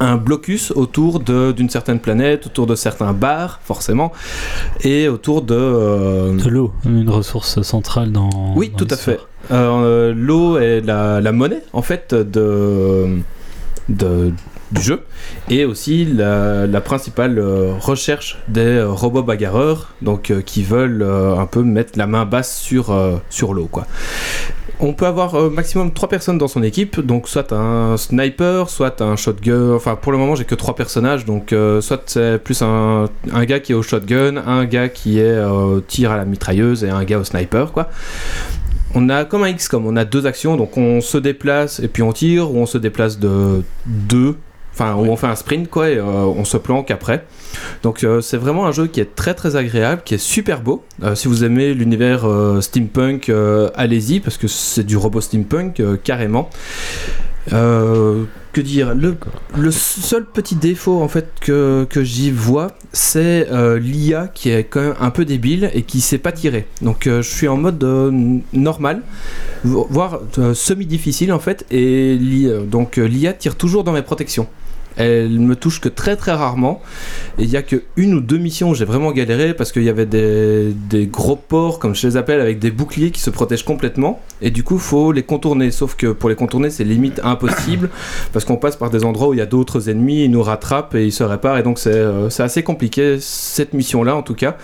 un 0.00 0.16
blocus 0.16 0.70
autour 0.72 1.20
de- 1.20 1.52
d'une 1.52 1.68
certaine 1.70 1.98
planète, 2.00 2.46
autour 2.46 2.66
de 2.66 2.74
certains 2.74 3.12
bars, 3.12 3.60
forcément, 3.64 4.12
et 4.82 5.08
autour 5.08 5.42
de... 5.42 5.54
euh, 5.54 6.36
De 6.36 6.48
l'eau, 6.48 6.72
une 6.84 7.10
ressource 7.10 7.62
centrale 7.62 8.12
dans. 8.12 8.54
oui, 8.56 8.70
dans 8.70 8.76
tout 8.78 8.88
à 8.90 8.96
fait. 8.96 9.18
Euh, 9.50 10.12
L'eau 10.16 10.58
est 10.58 10.80
la, 10.80 11.20
la 11.20 11.32
monnaie, 11.32 11.62
en 11.72 11.82
fait, 11.82 12.14
de, 12.14 13.18
de- 13.88 14.32
du 14.70 14.80
jeu, 14.80 15.02
et 15.50 15.66
aussi 15.66 16.06
la, 16.06 16.66
la 16.66 16.80
principale 16.80 17.38
euh, 17.38 17.74
recherche 17.78 18.38
des 18.48 18.82
robots 18.82 19.22
bagarreurs, 19.22 19.88
donc 20.00 20.30
euh, 20.30 20.40
qui 20.40 20.62
veulent 20.62 21.02
un 21.04 21.44
peu 21.46 21.62
mettre 21.62 21.98
la 21.98 22.06
main 22.06 22.24
basse 22.24 22.56
sur, 22.58 22.96
sur 23.28 23.52
l'eau, 23.52 23.68
quoi. 23.70 23.86
On 24.84 24.94
peut 24.94 25.06
avoir 25.06 25.36
euh, 25.36 25.48
maximum 25.48 25.92
3 25.92 26.08
personnes 26.08 26.38
dans 26.38 26.48
son 26.48 26.64
équipe, 26.64 26.98
donc 26.98 27.28
soit 27.28 27.52
un 27.52 27.96
sniper, 27.96 28.68
soit 28.68 29.00
un 29.00 29.14
shotgun. 29.14 29.74
Enfin, 29.74 29.94
pour 29.94 30.10
le 30.10 30.18
moment, 30.18 30.34
j'ai 30.34 30.44
que 30.44 30.56
3 30.56 30.74
personnages, 30.74 31.24
donc 31.24 31.52
euh, 31.52 31.80
soit 31.80 32.02
c'est 32.06 32.42
plus 32.42 32.62
un, 32.62 33.08
gars 33.44 33.60
qui 33.60 33.70
est 33.70 33.74
au 33.76 33.82
shotgun, 33.82 34.38
un 34.44 34.64
gars 34.64 34.88
qui 34.88 35.20
est 35.20 35.22
euh, 35.22 35.78
tir 35.86 36.10
à 36.10 36.16
la 36.16 36.24
mitrailleuse 36.24 36.82
et 36.82 36.90
un 36.90 37.04
gars 37.04 37.20
au 37.20 37.24
sniper, 37.24 37.70
quoi. 37.70 37.90
On 38.96 39.08
a 39.08 39.24
comme 39.24 39.44
un 39.44 39.52
XCOM, 39.52 39.86
on 39.86 39.94
a 39.94 40.04
deux 40.04 40.26
actions, 40.26 40.56
donc 40.56 40.76
on 40.76 41.00
se 41.00 41.16
déplace 41.16 41.78
et 41.78 41.86
puis 41.86 42.02
on 42.02 42.12
tire, 42.12 42.50
ou 42.50 42.58
on 42.58 42.66
se 42.66 42.76
déplace 42.76 43.20
de 43.20 43.62
deux, 43.86 44.36
enfin, 44.72 44.94
où 44.94 45.04
on 45.06 45.16
fait 45.16 45.26
un 45.26 45.36
sprint, 45.36 45.68
quoi, 45.68 45.90
et 45.90 45.96
euh, 45.98 46.02
on 46.04 46.44
se 46.44 46.56
planque 46.56 46.90
après. 46.90 47.24
Donc 47.82 48.04
euh, 48.04 48.20
c'est 48.20 48.36
vraiment 48.38 48.66
un 48.66 48.72
jeu 48.72 48.86
qui 48.86 49.00
est 49.00 49.14
très 49.14 49.34
très 49.34 49.56
agréable, 49.56 50.02
qui 50.04 50.14
est 50.14 50.18
super 50.18 50.62
beau. 50.62 50.82
Euh, 51.02 51.14
si 51.14 51.28
vous 51.28 51.44
aimez 51.44 51.74
l'univers 51.74 52.26
steampunk, 52.60 53.30
allez-y 53.74 54.20
parce 54.20 54.36
que 54.38 54.48
c'est 54.48 54.84
du 54.84 54.96
robot 54.96 55.20
steampunk 55.20 55.82
carrément. 56.02 56.48
Que 57.50 58.60
dire? 58.60 58.94
Le, 58.94 59.16
le 59.58 59.70
seul 59.70 60.24
petit 60.26 60.54
défaut 60.54 61.00
en 61.00 61.08
fait 61.08 61.28
que, 61.40 61.86
que 61.88 62.04
j'y 62.04 62.30
vois, 62.30 62.68
c'est 62.92 63.48
l'IA 63.80 64.28
qui 64.28 64.50
est 64.50 64.64
quand 64.64 64.80
même 64.80 64.94
un 65.00 65.10
peu 65.10 65.24
débile 65.24 65.70
et 65.74 65.82
qui 65.82 66.00
sait 66.00 66.18
pas 66.18 66.32
tirer. 66.32 66.66
Donc 66.82 67.04
je 67.06 67.20
suis 67.22 67.48
en 67.48 67.56
mode 67.56 67.82
normal, 68.52 69.02
vo- 69.64 69.86
voire 69.90 70.20
semi-difficile 70.54 71.32
en 71.32 71.38
fait, 71.40 71.66
et 71.70 72.18
donc 72.70 72.96
l'IA 72.96 73.32
tire 73.32 73.56
toujours 73.56 73.84
dans 73.84 73.92
mes 73.92 74.02
protections. 74.02 74.46
Elle 74.96 75.40
me 75.40 75.56
touche 75.56 75.80
que 75.80 75.88
très 75.88 76.16
très 76.16 76.32
rarement. 76.32 76.80
Et 77.38 77.44
il 77.44 77.50
y 77.50 77.56
a 77.56 77.62
que 77.62 77.82
une 77.96 78.14
ou 78.14 78.20
deux 78.20 78.38
missions 78.38 78.70
où 78.70 78.74
j'ai 78.74 78.84
vraiment 78.84 79.12
galéré 79.12 79.54
parce 79.54 79.72
qu'il 79.72 79.84
y 79.84 79.88
avait 79.88 80.06
des, 80.06 81.06
gros 81.06 81.36
ports, 81.36 81.78
comme 81.78 81.94
je 81.94 82.06
les 82.06 82.16
appelle, 82.16 82.40
avec 82.40 82.58
des 82.58 82.70
boucliers 82.70 83.10
qui 83.10 83.20
se 83.20 83.30
protègent 83.30 83.64
complètement. 83.64 84.20
Et 84.40 84.50
du 84.50 84.62
coup, 84.62 84.78
faut 84.78 85.12
les 85.12 85.22
contourner. 85.22 85.70
Sauf 85.70 85.94
que 85.94 86.08
pour 86.08 86.28
les 86.28 86.36
contourner, 86.36 86.70
c'est 86.70 86.84
limite 86.84 87.20
impossible 87.24 87.90
parce 88.32 88.44
qu'on 88.44 88.56
passe 88.56 88.76
par 88.76 88.90
des 88.90 89.04
endroits 89.04 89.28
où 89.28 89.34
il 89.34 89.38
y 89.38 89.42
a 89.42 89.46
d'autres 89.46 89.88
ennemis, 89.88 90.24
ils 90.24 90.30
nous 90.30 90.42
rattrapent 90.42 90.94
et 90.94 91.06
ils 91.06 91.12
se 91.12 91.24
réparent. 91.24 91.58
Et 91.58 91.62
donc, 91.62 91.78
c'est 91.78 91.92
euh, 91.92 92.28
assez 92.38 92.62
compliqué 92.62 93.18
cette 93.20 93.74
mission-là 93.74 94.16
en 94.16 94.22
tout 94.22 94.34
cas. 94.34 94.56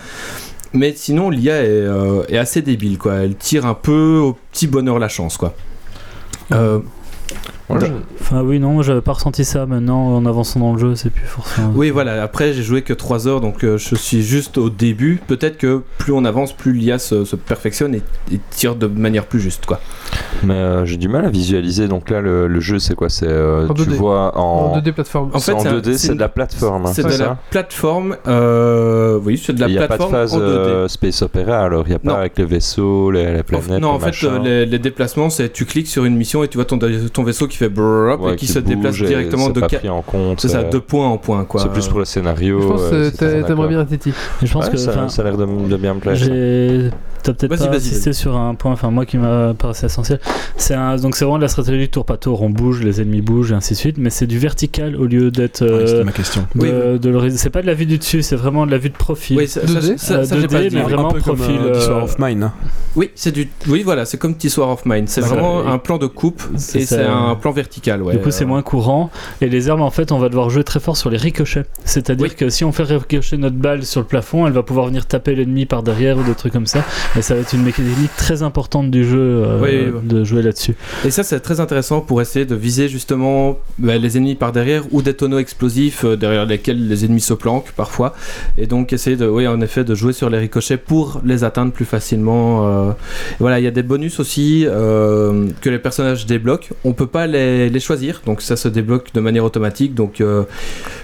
Mais 0.73 0.93
sinon, 0.95 1.29
l'IA 1.29 1.63
est, 1.63 1.67
euh, 1.67 2.23
est 2.29 2.37
assez 2.37 2.61
débile, 2.61 2.97
quoi. 2.97 3.15
Elle 3.15 3.35
tire 3.35 3.65
un 3.65 3.73
peu 3.73 4.17
au 4.17 4.37
petit 4.51 4.67
bonheur 4.67 4.99
la 4.99 5.07
chance, 5.07 5.35
quoi. 5.37 5.55
Euh, 6.51 6.79
Enfin, 7.69 8.41
oui, 8.41 8.59
non, 8.59 8.81
j'avais 8.81 9.01
pas 9.01 9.13
ressenti 9.13 9.45
ça. 9.45 9.65
Maintenant, 9.65 10.15
en 10.15 10.25
avançant 10.25 10.59
dans 10.59 10.73
le 10.73 10.79
jeu, 10.79 10.95
c'est 10.95 11.09
plus 11.09 11.25
forcément. 11.25 11.71
Oui, 11.75 11.89
voilà. 11.91 12.23
Après, 12.23 12.53
j'ai 12.53 12.63
joué 12.63 12.81
que 12.81 12.93
3 12.93 13.27
heures, 13.27 13.41
donc 13.41 13.63
euh, 13.63 13.77
je 13.77 13.95
suis 13.95 14.21
juste 14.23 14.57
au 14.57 14.69
début. 14.69 15.21
Peut-être 15.27 15.57
que 15.57 15.81
plus 15.97 16.11
on 16.13 16.25
avance, 16.25 16.53
plus 16.53 16.73
l'IA 16.73 16.97
se, 16.99 17.25
se 17.25 17.35
perfectionne 17.35 17.93
et, 17.95 18.01
et 18.33 18.39
tire 18.49 18.75
de 18.75 18.87
manière 18.87 19.25
plus 19.25 19.39
juste, 19.39 19.65
quoi. 19.65 19.79
Mais 20.43 20.53
euh, 20.55 20.85
j'ai 20.85 20.97
du 20.97 21.07
mal 21.09 21.25
à 21.25 21.29
visualiser. 21.29 21.87
Donc 21.87 22.09
là, 22.09 22.21
le, 22.21 22.47
le 22.47 22.59
jeu, 22.59 22.79
c'est 22.79 22.95
quoi? 22.95 23.09
C'est 23.09 23.27
euh, 23.27 23.67
En 23.67 23.73
tu 23.73 23.83
2D. 23.83 23.89
vois 23.95 24.37
En 24.37 24.73
en, 24.73 24.77
2D 24.79 24.91
plateforme. 24.93 25.29
En 25.33 25.39
c'est 25.39 25.51
fait, 25.51 25.57
en 25.57 25.65
un- 25.65 25.73
2D, 25.79 25.83
c'est 25.93 25.97
c'est 25.97 26.07
une- 26.09 26.15
de 26.15 26.19
la 26.21 26.29
plateforme. 26.29 26.85
hein, 26.85 26.91
C'est 26.93 27.03
de 27.03 27.09
ça? 27.09 27.23
la 27.23 27.37
plateforme. 27.51 28.15
euh, 28.27 29.19
oui, 29.23 29.41
c'est 29.43 29.53
de 29.53 29.61
la 29.61 29.67
Il 29.67 29.71
n'y 29.73 29.77
a 29.77 29.81
pas 29.81 29.93
de 29.95 29.97
plateforme 29.97 30.11
phase 30.11 30.33
en 30.33 30.39
2D. 30.39 30.41
euh, 30.41 30.87
space 30.87 31.21
opéra 31.21 31.59
alors. 31.59 31.83
Il 31.85 31.89
n'y 31.89 31.95
a 31.95 31.99
pas 31.99 32.09
Non. 32.11 32.17
avec 32.17 32.37
les 32.37 32.45
vaisseaux, 32.45 33.11
les, 33.11 33.33
les 33.33 33.43
planètes. 33.43 33.79
non, 33.81 33.89
en 33.91 33.99
fait, 33.99 34.11
les 34.43 34.79
déplacements, 34.79 35.29
c'est 35.29 35.51
tu 35.51 35.65
cliques 35.65 35.87
sur 35.87 36.05
une 36.05 36.15
mission 36.15 36.43
et 36.43 36.47
tu 36.47 36.57
vois 36.57 36.65
ton, 36.65 36.79
ton 37.13 37.23
vaisseau 37.23 37.47
qui 37.47 37.57
fait 37.59 37.69
brrrr 37.69 38.19
Ouais, 38.21 38.33
et 38.33 38.35
qui, 38.35 38.47
se 38.47 38.59
déplace 38.59 38.95
directement 38.95 39.49
de 39.49 39.59
pris 39.61 39.89
en 39.89 40.01
compte. 40.01 40.41
C'est 40.41 40.49
ça, 40.49 40.59
euh, 40.59 40.69
de 40.69 40.79
point 40.79 41.07
en 41.07 41.17
point, 41.17 41.43
quoi. 41.45 41.61
C'est 41.61 41.69
plus 41.71 41.87
pour 41.87 41.99
le 41.99 42.05
scénario. 42.05 42.61
Je 42.61 42.67
pense 42.67 42.81
euh, 42.91 43.11
que 43.11 43.47
t'aimerais 43.47 43.67
bien 43.67 43.85
Titi. 43.85 44.13
Je 44.41 44.51
pense 44.51 44.65
Ouais, 44.65 44.71
que. 44.71 44.77
ça, 44.77 44.91
a 44.91 45.23
l'air 45.23 45.37
de, 45.37 45.45
de 45.45 45.77
bien 45.77 45.93
me 45.93 45.99
plaire. 45.99 46.17
t'as 47.23 47.33
peut-être 47.33 47.69
pas 47.69 47.75
insisté 47.75 48.13
sur 48.13 48.35
un 48.37 48.55
point, 48.55 48.71
enfin 48.71 48.89
moi 48.91 49.05
qui 49.05 49.17
m'a 49.17 49.53
paraissé 49.53 49.85
essentiel. 49.85 50.19
C'est 50.57 50.73
un, 50.73 50.95
donc 50.97 51.15
c'est 51.15 51.25
vraiment 51.25 51.37
de 51.37 51.43
la 51.43 51.49
stratégie 51.49 51.89
tour 51.89 52.05
par 52.05 52.19
tour, 52.19 52.41
on 52.41 52.49
bouge, 52.49 52.81
les 52.81 53.01
ennemis 53.01 53.21
bougent 53.21 53.51
et 53.51 53.55
ainsi 53.55 53.73
de 53.73 53.77
suite, 53.79 53.97
mais 53.97 54.09
c'est 54.09 54.27
du 54.27 54.39
vertical 54.39 54.95
au 54.95 55.05
lieu 55.05 55.31
d'être. 55.31 55.61
Euh, 55.61 55.85
C'était 55.87 56.03
ma 56.03 56.11
question. 56.11 56.47
de, 56.55 56.61
Oui. 56.61 56.99
de 56.99 57.29
c'est 57.37 57.49
pas 57.49 57.61
de 57.61 57.67
la 57.67 57.73
vue 57.73 57.85
du 57.85 57.97
dessus, 57.97 58.21
c'est 58.23 58.35
vraiment 58.35 58.65
de 58.65 58.71
la 58.71 58.77
vue 58.77 58.89
de 58.89 58.95
profil. 58.95 59.37
Oui, 59.37 59.47
ça, 59.47 59.61
2D, 59.61 59.97
ça, 59.97 59.97
ça, 59.97 60.25
ça, 60.25 60.35
euh, 60.35 60.41
j'ai 60.41 60.47
pas 60.47 60.61
2D, 60.61 60.69
mais 60.73 60.81
vraiment 60.81 61.09
un 61.09 61.13
peu 61.13 61.19
profil, 61.19 61.57
comme 61.57 61.65
euh, 61.65 61.89
euh, 61.89 62.01
of 62.03 62.17
Mine. 62.19 62.51
Oui, 62.95 63.11
c'est 63.15 63.31
du. 63.31 63.49
Oui, 63.67 63.83
voilà, 63.83 64.05
c'est 64.05 64.17
comme 64.17 64.35
Tissoir 64.35 64.69
of 64.69 64.85
Mine. 64.85 65.07
C'est 65.07 65.21
vraiment 65.21 65.65
un 65.67 65.77
plan 65.77 65.97
de 65.97 66.07
coupe 66.07 66.41
et 66.55 66.85
c'est 66.85 67.05
un 67.05 67.35
plan 67.35 67.48
vertical. 67.51 68.01
Ouais. 68.01 68.13
Du 68.13 68.19
coup, 68.19 68.31
c'est 68.31 68.43
Euh, 68.43 68.47
moins 68.47 68.61
courant. 68.61 69.09
Et 69.41 69.49
les 69.49 69.69
armes, 69.69 69.81
en 69.81 69.91
fait, 69.91 70.11
on 70.11 70.19
va 70.19 70.29
devoir 70.29 70.49
jouer 70.49 70.63
très 70.63 70.79
fort 70.79 70.97
sur 70.97 71.09
les 71.09 71.17
ricochets. 71.17 71.65
C'est-à-dire 71.85 72.27
Oui. 72.29 72.35
que 72.35 72.49
si 72.49 72.63
on 72.63 72.71
fait 72.71 72.83
ricocher 72.83 73.37
notre 73.37 73.55
balle 73.55 73.85
sur 73.85 74.01
le 74.01 74.07
plafond, 74.07 74.47
elle 74.47 74.53
va 74.53 74.63
pouvoir 74.63 74.87
venir 74.87 75.05
taper 75.05 75.35
l'ennemi 75.35 75.65
par 75.65 75.83
derrière 75.83 76.17
ou 76.17 76.23
des 76.23 76.35
trucs 76.35 76.53
comme 76.53 76.65
ça. 76.65 76.83
Et 77.17 77.21
ça 77.21 77.35
va 77.35 77.41
être 77.41 77.53
une 77.53 77.63
mécanique 77.63 78.11
très 78.17 78.43
importante 78.43 78.89
du 78.91 79.03
jeu 79.03 79.19
euh, 79.19 79.59
Oui, 79.61 79.69
oui, 79.71 79.91
oui. 80.01 80.07
de 80.07 80.23
jouer 80.23 80.41
là-dessus. 80.41 80.75
Et 81.05 81.11
ça, 81.11 81.23
c'est 81.23 81.39
très 81.39 81.59
intéressant 81.59 82.01
pour 82.01 82.21
essayer 82.21 82.45
de 82.45 82.55
viser 82.55 82.87
justement 82.87 83.57
bah, 83.77 83.97
les 83.97 84.17
ennemis 84.17 84.35
par 84.35 84.51
derrière 84.51 84.83
ou 84.91 85.01
des 85.01 85.13
tonneaux 85.13 85.39
explosifs 85.39 86.03
euh, 86.05 86.15
derrière 86.15 86.45
lesquels 86.45 86.87
les 86.87 87.05
ennemis 87.05 87.21
se 87.21 87.33
planquent 87.33 87.71
parfois. 87.75 88.13
Et 88.57 88.67
donc, 88.67 88.93
essayer 88.93 89.15
de, 89.15 89.27
oui, 89.27 89.47
en 89.47 89.61
effet, 89.61 89.83
de 89.83 89.95
jouer 89.95 90.13
sur 90.13 90.29
les 90.29 90.37
ricochets 90.39 90.77
pour 90.77 91.21
les 91.23 91.43
atteindre 91.43 91.71
plus 91.71 91.85
facilement. 91.85 92.67
euh. 92.67 92.91
Voilà, 93.39 93.59
il 93.59 93.63
y 93.63 93.67
a 93.67 93.71
des 93.71 93.83
bonus 93.83 94.19
aussi 94.19 94.65
que 94.67 95.69
les 95.69 95.79
personnages 95.79 96.25
débloquent. 96.25 96.69
On 96.83 96.93
peut 96.93 97.07
pas 97.07 97.27
les, 97.27 97.38
les 97.69 97.79
choisir, 97.79 98.21
donc 98.25 98.41
ça 98.41 98.55
se 98.55 98.67
débloque 98.67 99.13
de 99.13 99.19
manière 99.19 99.43
automatique. 99.43 99.93
Donc, 99.93 100.21
euh, 100.21 100.43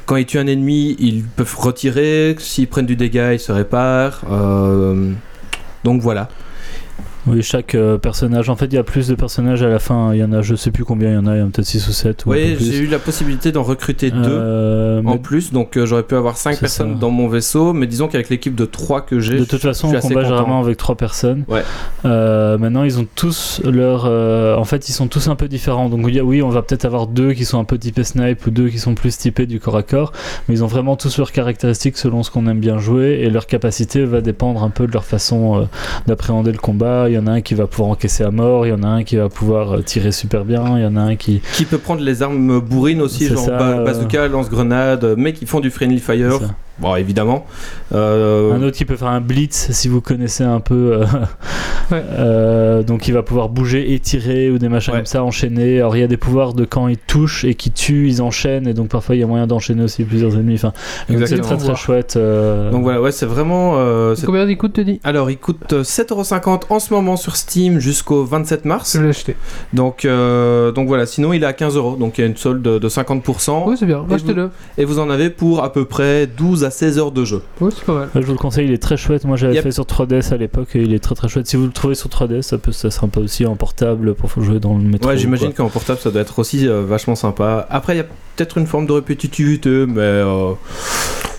quand 0.05 0.15
ils 0.15 0.25
tuent 0.25 0.39
un 0.39 0.47
ennemi, 0.47 0.95
ils 0.99 1.23
peuvent 1.23 1.57
retirer. 1.57 2.35
S'ils 2.39 2.67
prennent 2.67 2.85
du 2.85 2.95
dégât, 2.95 3.33
ils 3.33 3.39
se 3.39 3.51
réparent. 3.51 4.21
Euh, 4.29 5.11
donc 5.83 6.01
voilà. 6.01 6.29
Oui, 7.27 7.41
chaque 7.41 7.73
euh, 7.73 7.97
personnage. 7.97 8.49
En 8.49 8.55
fait, 8.55 8.65
il 8.67 8.73
y 8.73 8.77
a 8.77 8.83
plus 8.83 9.07
de 9.07 9.15
personnages 9.15 9.63
à 9.63 9.67
la 9.67 9.79
fin. 9.79 10.13
Il 10.13 10.19
y 10.19 10.23
en 10.23 10.31
a, 10.31 10.41
je 10.41 10.55
sais 10.55 10.69
plus 10.69 10.85
combien 10.85 11.09
il 11.09 11.15
y 11.15 11.17
en 11.17 11.25
a, 11.25 11.35
il 11.35 11.39
y 11.39 11.41
en 11.41 11.47
a 11.47 11.49
peut-être 11.49 11.65
6 11.67 11.87
ou 11.87 11.91
7. 11.91 12.25
Ou 12.25 12.31
un 12.31 12.35
Oui, 12.35 12.55
j'ai 12.59 12.77
eu 12.79 12.87
la 12.87 12.99
possibilité 12.99 13.51
d'en 13.51 13.63
recruter 13.63 14.11
deux. 14.11 14.19
Euh, 14.23 14.99
en 15.03 15.13
mais 15.13 15.17
plus, 15.17 15.51
donc 15.51 15.75
euh, 15.75 15.85
j'aurais 15.87 16.03
pu 16.03 16.15
avoir 16.15 16.37
5 16.37 16.53
C'est 16.53 16.59
personnes 16.59 16.93
ça. 16.93 16.99
dans 16.99 17.09
mon 17.09 17.27
vaisseau, 17.27 17.73
mais 17.73 17.87
disons 17.87 18.07
qu'avec 18.07 18.29
l'équipe 18.29 18.53
de 18.53 18.65
3 18.65 19.01
que 19.01 19.19
j'ai, 19.19 19.39
de 19.39 19.45
toute 19.45 19.61
façon, 19.61 19.91
je 19.91 19.97
on 19.97 20.01
combat 20.01 20.23
généralement 20.23 20.59
avec 20.59 20.77
trois 20.77 20.95
personnes. 20.95 21.45
Ouais. 21.47 21.63
Euh, 22.05 22.59
maintenant, 22.59 22.83
ils 22.83 22.99
ont 22.99 23.07
tous 23.15 23.59
leur. 23.63 24.05
euh, 24.05 24.55
en 24.55 24.63
fait, 24.63 24.87
ils 24.89 24.93
sont 24.93 25.07
tous 25.07 25.27
un 25.27 25.35
peu 25.35 25.47
différents. 25.47 25.89
Donc, 25.89 26.05
oui, 26.05 26.41
on 26.43 26.49
va 26.49 26.61
peut-être 26.61 26.85
avoir 26.85 27.07
deux 27.07 27.33
qui 27.33 27.45
sont 27.45 27.59
un 27.59 27.63
peu 27.65 27.79
typés 27.79 28.03
snipe 28.03 28.45
ou 28.45 28.51
deux 28.51 28.69
qui 28.69 28.77
sont 28.77 28.93
plus 28.93 29.17
typés 29.17 29.47
du 29.47 29.59
corps 29.59 29.77
à 29.77 29.83
corps. 29.83 30.11
Mais 30.47 30.55
ils 30.55 30.63
ont 30.63 30.67
vraiment 30.67 30.95
tous 30.95 31.17
leurs 31.17 31.31
caractéristiques 31.31 31.97
selon 31.97 32.21
ce 32.21 32.29
qu'on 32.29 32.45
aime 32.45 32.59
bien 32.59 32.77
jouer. 32.77 33.21
Et 33.23 33.29
leur 33.31 33.47
capacité 33.47 34.05
va 34.05 34.21
dépendre 34.21 34.63
un 34.63 34.69
peu 34.69 34.85
de 34.85 34.91
leur 34.91 35.05
façon 35.05 35.67
d'appréhender 36.05 36.51
le 36.51 36.59
combat. 36.59 37.09
Il 37.15 37.19
y 37.19 37.21
en 37.21 37.27
a 37.27 37.31
un 37.31 37.41
qui 37.41 37.53
va 37.53 37.65
pouvoir 37.65 37.91
encaisser 37.91 38.25
à 38.25 38.31
mort. 38.31 38.65
Il 38.65 38.71
y 38.71 38.73
en 38.73 38.83
a 38.83 38.87
un 38.87 39.05
qui 39.05 39.15
va 39.15 39.29
pouvoir 39.29 39.75
euh, 39.75 39.81
tirer 39.81 40.11
super 40.11 40.43
bien. 40.43 40.77
Il 40.77 40.83
y 40.83 40.85
en 40.85 40.97
a 40.97 40.99
un 40.99 41.15
qui. 41.15 41.41
qui 41.53 41.63
peut 41.63 41.77
prendre 41.77 42.01
les 42.01 42.21
armes 42.21 42.59
bourrines 42.59 43.01
aussi, 43.01 43.25
genre 43.27 43.45
ça, 43.45 43.57
euh. 43.57 43.85
bazooka, 43.85 44.27
lance-grenade, 44.27 45.15
mais 45.17 45.31
qui 45.31 45.45
font 45.45 45.61
du 45.61 45.71
friendly 45.71 45.99
fire. 45.99 46.41
Bon, 46.79 46.95
évidemment. 46.95 47.45
Euh, 47.93 48.51
Un 48.53 48.61
autre 48.63 48.75
qui 48.75 48.83
peut 48.85 48.97
faire 48.97 49.07
un 49.07 49.21
blitz 49.21 49.69
si 49.71 49.87
vous 49.87 50.01
connaissez 50.01 50.43
un 50.43 50.59
peu. 50.59 50.99
euh, 51.01 51.05
Ouais. 51.91 52.03
euh, 52.17 52.81
donc 52.81 53.07
il 53.07 53.13
va 53.13 53.21
pouvoir 53.21 53.47
bouger 53.47 53.93
et 53.93 53.99
tirer 53.99 54.49
ou 54.49 54.57
des 54.57 54.69
machins 54.69 54.91
Ouais. 54.91 54.99
comme 55.01 55.05
ça, 55.05 55.23
enchaîner. 55.23 55.77
Alors 55.79 55.95
il 55.95 55.99
y 55.99 56.03
a 56.03 56.07
des 56.07 56.17
pouvoirs 56.17 56.53
de 56.53 56.65
quand 56.65 56.87
ils 56.87 56.97
touchent 56.97 57.43
et 57.45 57.53
qui 57.53 57.69
tuent, 57.69 58.07
ils 58.07 58.23
enchaînent 58.23 58.67
et 58.67 58.73
donc 58.73 58.87
parfois 58.89 59.15
il 59.15 59.19
y 59.19 59.23
a 59.23 59.27
moyen 59.27 59.45
d'enchaîner 59.45 59.83
aussi 59.83 60.03
plusieurs 60.03 60.33
ennemis. 60.33 60.55
Enfin, 60.55 60.73
donc 61.09 61.27
c'est 61.27 61.37
très 61.39 61.57
très 61.57 61.75
chouette. 61.75 62.15
euh, 62.17 62.71
Donc 62.71 62.81
voilà, 62.83 62.99
ouais, 63.01 63.11
c'est 63.11 63.27
vraiment. 63.27 63.73
euh, 63.77 64.15
Combien 64.25 64.47
il 64.47 64.57
coûte, 64.57 64.73
tu 64.73 64.83
dis 64.83 64.99
Alors, 65.03 65.29
il 65.29 65.37
coûte 65.37 65.73
euh, 65.73 65.83
7,50€ 65.83 66.61
en 66.69 66.79
ce 66.79 66.91
moment 66.93 67.17
sur 67.17 67.35
Steam 67.35 67.79
jusqu'au 67.79 68.23
27 68.25 68.65
mars. 68.65 68.97
Je 68.97 69.01
l'ai 69.03 69.09
acheté. 69.09 69.35
Donc, 69.73 70.05
euh, 70.05 70.71
donc 70.71 70.87
voilà, 70.87 71.05
sinon 71.05 71.33
il 71.33 71.43
est 71.43 71.47
à 71.47 71.51
15€, 71.53 71.99
donc 71.99 72.17
il 72.17 72.21
y 72.21 72.23
a 72.23 72.27
une 72.27 72.35
solde 72.37 72.63
de, 72.63 72.79
de 72.79 72.89
50%. 72.89 73.63
Oui, 73.67 73.75
c'est 73.79 73.85
bien. 73.85 74.03
Et 74.09 74.13
Achetez-le. 74.15 74.49
Et 74.79 74.85
vous 74.85 74.97
en 74.97 75.09
avez 75.11 75.29
pour 75.29 75.63
à 75.63 75.71
peu 75.71 75.85
près 75.85 76.25
12 76.25 76.63
à 76.63 76.64
16 76.71 76.99
heures 76.99 77.11
de 77.11 77.23
jeu. 77.25 77.41
Oui, 77.61 77.71
c'est 77.75 77.85
pas 77.85 77.93
mal. 77.93 78.09
je 78.15 78.21
vous 78.21 78.31
le 78.33 78.37
conseille, 78.37 78.65
il 78.67 78.73
est 78.73 78.81
très 78.81 78.97
chouette. 78.97 79.25
Moi 79.25 79.37
j'avais 79.37 79.55
Yep. 79.55 79.63
fait 79.63 79.71
sur 79.71 79.85
3DS 79.85 80.33
à 80.33 80.37
l'époque 80.37 80.69
et 80.75 80.81
il 80.81 80.93
est 80.93 80.99
très 80.99 81.15
très 81.15 81.27
chouette. 81.27 81.47
Si 81.47 81.55
vous 81.55 81.65
le 81.65 81.71
trouvez 81.71 81.95
sur 81.95 82.09
3DS, 82.09 82.41
ça, 82.43 82.57
peut, 82.57 82.71
ça 82.71 82.89
peu 83.11 83.19
aussi 83.21 83.45
en 83.45 83.55
portable 83.55 84.13
pour 84.15 84.29
jouer 84.41 84.59
dans 84.59 84.77
le 84.77 84.83
métro. 84.83 85.09
Ouais, 85.09 85.17
j'imagine 85.17 85.53
qu'en 85.53 85.69
portable 85.69 85.99
ça 85.99 86.11
doit 86.11 86.21
être 86.21 86.39
aussi 86.39 86.67
euh, 86.67 86.81
vachement 86.85 87.15
sympa. 87.15 87.67
Après, 87.69 87.93
il 87.93 87.97
y 87.97 88.01
a 88.01 88.05
peut-être 88.35 88.57
une 88.57 88.67
forme 88.67 88.85
de 88.87 88.91
répétitivité, 88.93 89.85
mais. 89.87 90.01
euh, 90.01 90.51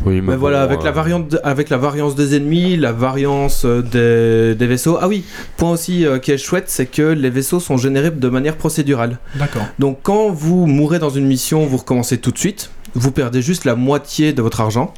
Oui, 0.04 0.20
Mais 0.20 0.36
voilà, 0.36 0.58
bon, 0.58 0.64
avec 0.64 0.82
la 0.82 0.90
euh, 0.90 0.92
variante, 0.92 1.28
de- 1.28 1.40
avec 1.42 1.70
la 1.70 1.78
variance 1.78 2.14
des 2.14 2.36
ennemis, 2.36 2.76
la 2.76 2.92
variance 2.92 3.64
des, 3.64 4.54
des 4.54 4.66
vaisseaux. 4.66 4.98
Ah 5.00 5.08
oui, 5.08 5.24
point 5.56 5.70
aussi 5.70 6.04
euh, 6.06 6.18
qui 6.18 6.30
est 6.32 6.38
chouette, 6.38 6.64
c'est 6.68 6.86
que 6.86 7.02
les 7.02 7.30
vaisseaux 7.30 7.60
sont 7.60 7.76
générés 7.78 8.10
de 8.10 8.28
manière 8.28 8.56
procédurale. 8.56 9.18
D'accord. 9.36 9.62
Donc 9.78 9.98
quand 10.02 10.28
vous 10.30 10.66
mourrez 10.66 10.98
dans 10.98 11.10
une 11.10 11.26
mission, 11.26 11.64
vous 11.66 11.78
recommencez 11.78 12.18
tout 12.18 12.30
de 12.30 12.38
suite. 12.38 12.70
Vous 12.94 13.10
perdez 13.10 13.42
juste 13.42 13.64
la 13.64 13.74
moitié 13.74 14.32
de 14.32 14.42
votre 14.42 14.60
argent. 14.60 14.92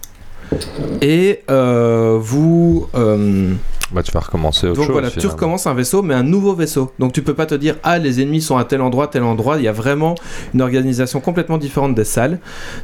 Et 1.03 1.41
euh, 1.51 2.19
vous. 2.21 2.89
euh, 2.95 3.53
Bah, 3.93 4.03
tu 4.03 4.13
vas 4.13 4.21
recommencer 4.21 4.67
autre 4.67 4.77
donc 4.77 4.87
chose. 4.87 4.93
voilà, 4.93 5.11
tu 5.11 5.27
recommences 5.27 5.67
un 5.67 5.75
vaisseau, 5.75 6.03
mais 6.03 6.15
un 6.15 6.23
nouveau 6.23 6.55
vaisseau. 6.55 6.93
Donc 6.99 7.13
tu 7.13 7.23
peux 7.23 7.35
pas 7.35 7.47
te 7.47 7.55
dire, 7.55 7.77
ah, 7.83 7.99
les 7.99 8.21
ennemis 8.21 8.43
sont 8.43 8.57
à 8.57 8.65
tel 8.65 8.81
endroit, 8.83 9.07
tel 9.09 9.23
endroit. 9.23 9.57
Il 9.59 9.63
y 9.63 9.69
a 9.69 9.73
vraiment 9.73 10.15
une 10.55 10.61
organisation 10.63 11.21
complètement 11.21 11.59
différente 11.59 11.95
des 11.95 12.05
salles. 12.05 12.39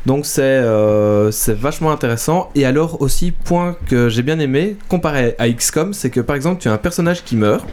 Donc 0.07 0.25
c'est 0.27 0.43
euh, 0.43 1.31
c'est 1.31 1.57
vachement 1.59 1.91
intéressant. 1.91 2.51
Et 2.55 2.65
alors 2.65 3.01
aussi, 3.03 3.33
point 3.33 3.77
que 3.87 4.09
j'ai 4.09 4.23
bien 4.23 4.39
aimé, 4.39 4.77
comparé 4.89 5.35
à 5.39 5.49
XCOM, 5.49 5.93
c'est 5.93 6.11
que 6.11 6.21
par 6.21 6.37
exemple, 6.37 6.61
tu 6.63 6.69
as 6.69 6.73
un 6.73 6.79
personnage 6.79 7.23
qui 7.25 7.37
meurt. 7.37 7.65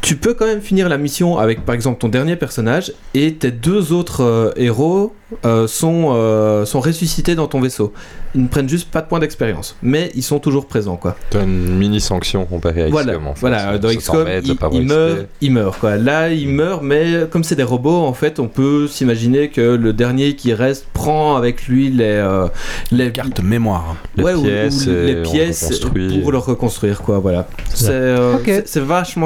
Tu 0.00 0.16
peux 0.16 0.34
quand 0.34 0.46
même 0.46 0.60
finir 0.60 0.88
la 0.88 0.98
mission 0.98 1.38
avec 1.38 1.64
par 1.64 1.74
exemple 1.74 1.98
ton 2.00 2.08
dernier 2.08 2.36
personnage 2.36 2.92
et 3.14 3.34
tes 3.34 3.50
deux 3.50 3.92
autres 3.92 4.22
euh, 4.22 4.50
héros 4.56 5.14
euh, 5.44 5.66
sont, 5.66 6.12
euh, 6.14 6.64
sont 6.64 6.80
ressuscités 6.80 7.34
dans 7.34 7.48
ton 7.48 7.60
vaisseau. 7.60 7.92
Ils 8.34 8.42
ne 8.42 8.48
prennent 8.48 8.68
juste 8.68 8.90
pas 8.90 9.00
de 9.02 9.06
points 9.08 9.18
d'expérience, 9.18 9.76
mais 9.82 10.10
ils 10.14 10.22
sont 10.22 10.38
toujours 10.38 10.66
présents 10.66 10.96
quoi. 10.96 11.16
T'as 11.30 11.42
une 11.42 11.76
mini 11.76 12.00
sanction 12.00 12.44
comparée 12.46 12.84
à 12.84 12.88
Voilà, 12.88 13.12
XCOM 13.14 13.26
en 13.26 13.34
fait. 13.34 13.40
voilà 13.40 13.78
dans 13.78 13.88
XCOM, 13.88 14.24
de 14.24 14.40
il, 14.44 14.50
avoir 14.52 14.72
il 14.72 14.86
meurt, 14.86 15.26
il 15.40 15.52
meurt 15.52 15.78
quoi. 15.78 15.96
Là, 15.96 16.28
il 16.30 16.48
meurt, 16.48 16.82
mais 16.82 17.26
comme 17.30 17.42
c'est 17.44 17.56
des 17.56 17.62
robots, 17.62 18.04
en 18.04 18.12
fait, 18.12 18.38
on 18.38 18.48
peut 18.48 18.86
s'imaginer 18.86 19.48
que 19.48 19.60
le 19.60 19.92
dernier 19.92 20.34
qui 20.36 20.52
reste 20.54 20.86
prend 20.92 21.36
avec 21.36 21.66
lui 21.66 21.90
les 21.90 22.04
euh, 22.04 22.46
les 22.90 23.10
Carte 23.12 23.40
mémoire. 23.42 23.96
Les 24.16 24.24
ouais, 24.24 24.34
ou- 24.34 24.40
ou 24.40 24.44
pièces 24.44 24.86
les 24.86 25.22
pièces 25.22 25.80
pour 26.22 26.32
le 26.32 26.38
reconstruire 26.38 27.02
quoi. 27.02 27.18
Voilà, 27.18 27.48
c'est 27.74 27.88
euh, 27.90 28.36
Ok. 28.36 28.62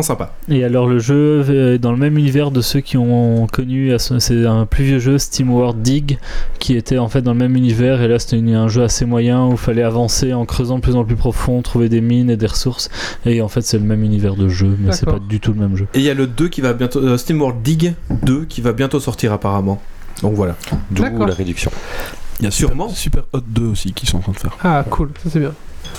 Sympa. 0.03 0.35
Et 0.49 0.65
alors 0.65 0.87
le 0.87 0.99
jeu 0.99 1.75
est 1.75 1.79
dans 1.79 1.93
le 1.93 1.99
même 1.99 2.19
univers 2.19 2.51
de 2.51 2.61
ceux 2.61 2.81
qui 2.81 2.97
ont 2.97 3.47
connu, 3.47 3.93
ce- 3.99 4.19
c'est 4.19 4.47
un 4.47 4.67
plus 4.67 4.85
vieux 4.85 4.99
jeu, 4.99 5.19
SteamWorld 5.19 5.81
Dig, 5.83 6.19
qui 6.59 6.77
était 6.77 6.99
en 6.99 7.09
fait 7.09 7.23
dans 7.23 7.33
le 7.33 7.39
même 7.39 7.57
univers. 7.57 8.03
Et 8.03 8.09
là 8.09 8.19
c'était 8.19 8.37
un 8.53 8.69
jeu 8.69 8.83
assez 8.83 9.05
moyen 9.05 9.47
où 9.47 9.53
il 9.53 9.57
fallait 9.59 9.83
avancer 9.83 10.33
en 10.33 10.45
creusant 10.45 10.77
de 10.77 10.81
plus 10.83 10.97
en 10.97 11.05
plus 11.05 11.17
profond, 11.17 11.63
trouver 11.63 11.89
des 11.89 12.01
mines 12.01 12.31
et 12.31 12.37
des 12.37 12.47
ressources. 12.47 12.89
Et 13.27 13.41
en 13.43 13.49
fait 13.49 13.63
c'est 13.63 13.79
le 13.79 13.85
même 13.85 14.03
univers 14.03 14.37
de 14.37 14.49
jeu, 14.49 14.77
mais 14.79 14.93
c'est 14.93 15.07
pas 15.07 15.19
du 15.19 15.41
tout 15.41 15.53
le 15.53 15.61
même 15.61 15.77
jeu. 15.77 15.87
Et 15.95 15.99
il 15.99 16.05
y 16.05 16.11
a 16.11 16.15
le 16.15 16.27
2 16.27 16.49
qui 16.49 16.61
va 16.61 16.73
bientôt, 16.73 17.01
euh, 17.01 17.17
SteamWorld 17.17 17.63
Dig 17.63 17.95
2 18.23 18.45
qui 18.45 18.61
va 18.61 18.73
bientôt 18.73 19.01
sortir 19.01 19.33
apparemment. 19.33 19.81
Donc 20.23 20.35
voilà. 20.35 20.57
D'où 20.91 21.03
la 21.27 21.35
réduction. 21.35 21.71
Il 22.41 22.45
y 22.45 22.49
a 22.49 22.51
Sûrement. 22.51 22.89
Super, 22.89 23.23
Super 23.23 23.41
Hot 23.41 23.45
2 23.49 23.67
aussi 23.67 23.93
qui 23.93 24.07
sont 24.07 24.19
en 24.19 24.21
train 24.21 24.33
de 24.33 24.37
faire. 24.39 24.57
Ah, 24.65 24.85
cool. 24.91 25.11
Ça, 25.23 25.31
c'est 25.31 25.39
bien. 25.41 25.53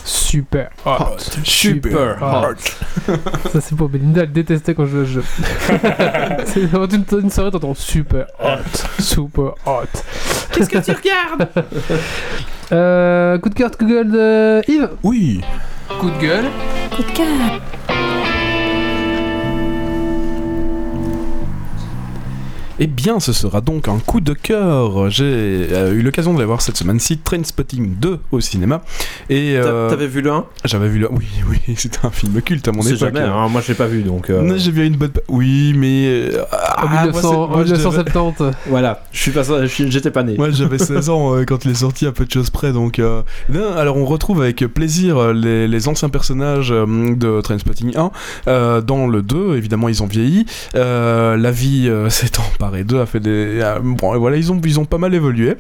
Super 0.04 0.70
hot. 0.86 1.18
Super 1.44 2.18
hot. 2.22 3.12
Ça, 3.52 3.62
c'est 3.62 3.76
pour 3.76 3.89
Belinda. 3.89 4.24
Elle 4.24 4.32
détestait 4.32 4.74
quand 4.74 4.86
je 4.86 5.04
jouais 5.04 5.06
ce 5.06 5.12
jeu. 5.12 5.24
c'est 6.46 6.62
une, 6.62 7.20
une 7.24 7.30
soirée, 7.30 7.52
t'entends 7.52 7.74
super 7.74 8.26
hot. 8.39 9.02
Super 9.02 9.54
hot. 9.66 9.86
Qu'est-ce 10.52 10.70
que 10.70 10.80
tu 10.80 10.91
regardes? 10.91 11.50
Euh, 12.72 13.38
coup 13.39 13.50
de 13.50 13.56
cœur, 13.56 13.72
coup 13.72 13.86
de 13.86 13.89
gueule 13.89 14.12
de 14.12 14.62
Yves? 14.72 14.89
Oui. 15.04 15.41
Coup 16.00 16.10
de 16.10 16.18
gueule. 16.20 16.46
Coup 16.96 17.04
de 17.04 17.12
cœur. 17.12 17.62
Eh 22.80 22.88
bien, 22.88 23.20
ce 23.20 23.34
sera 23.34 23.62
donc 23.62 23.88
un 23.88 24.00
coup 24.00 24.20
de 24.20 24.34
cœur. 24.34 25.08
J'ai 25.12 25.24
euh, 25.72 25.94
eu 25.94 26.02
l'occasion 26.02 26.34
de 26.34 26.40
la 26.40 26.46
voir 26.48 26.60
cette 26.62 26.76
semaine-ci, 26.76 27.20
Trainspotting 27.20 27.96
2 28.00 28.20
au 28.32 28.40
cinéma. 28.42 28.82
Et 29.30 29.54
euh, 29.58 29.90
T'avais 29.92 30.08
vu 30.08 30.22
le 30.22 30.32
1 30.32 30.46
j'avais 30.66 30.88
vu 30.90 30.98
le. 30.98 31.08
Oui, 31.12 31.28
oui, 31.50 31.60
c'était 31.78 32.00
un 32.04 32.10
film 32.10 32.42
culte 32.42 32.68
à 32.68 32.72
mon 32.72 32.82
époque. 32.82 32.98
jamais, 32.98 33.20
hein, 33.20 33.48
moi 33.48 33.62
je 33.62 33.68
l'ai 33.68 33.74
pas 33.76 33.86
vu 33.86 34.02
donc. 34.02 34.32
euh, 34.32 34.58
J'ai 34.58 34.72
vu 34.72 34.86
une 34.88 34.96
bonne. 34.96 35.12
Oui, 35.28 35.74
mais. 35.78 36.06
euh, 36.34 36.42
En 36.42 36.88
ah, 36.88 36.88
moi, 36.88 37.02
1900 37.04 37.22
c'est- 37.22 37.36
en 37.36 37.48
moi, 37.48 37.58
je 37.64 37.72
devais- 37.74 37.78
1970. 37.78 38.56
Voilà, 38.68 39.04
je 39.12 39.20
suis 39.20 39.32
pas, 39.32 39.44
j'étais 39.68 40.10
pas 40.12 40.24
né. 40.24 40.36
Moi 40.38 40.50
j'avais 40.50 40.78
16 40.80 41.10
ans 41.10 41.36
euh, 41.36 41.46
quand 41.46 41.66
il 41.66 41.72
est 41.72 41.76
sorti 41.76 42.08
à 42.08 42.12
peu 42.12 42.26
de 42.26 42.32
choses 42.32 42.50
près 42.50 42.74
donc 42.74 42.98
euh, 42.98 43.22
non, 43.50 43.76
alors 43.78 43.98
on 43.98 44.06
retrouve 44.06 44.42
avec 44.42 44.66
plaisir 44.74 45.32
les, 45.34 45.68
les 45.68 45.88
anciens 45.88 46.10
personnages 46.10 46.72
euh, 46.72 46.86
de 47.16 47.40
Trainspotting 47.42 47.96
1 47.96 48.12
euh, 48.48 48.82
dans 48.82 49.08
le 49.08 49.22
2 49.22 49.56
évidemment 49.58 49.90
ils 49.90 50.02
ont 50.02 50.08
vieilli 50.08 50.46
Euh, 50.76 51.38
la 51.38 51.52
vie 51.52 51.86
euh, 51.88 52.10
Paré 52.64 52.86
2 52.86 53.01
a 53.01 53.05
fait 53.05 53.20
des. 53.20 53.61
a- 53.61 53.80
bon, 53.80 54.16
et 54.16 54.18
voilà, 54.18 54.38
ils 54.38 54.49
ont, 54.49 54.61
ils 54.64 54.80
ont 54.80 54.86
pas 54.86 54.97
mal 54.97 55.14
évolué. 55.14 55.55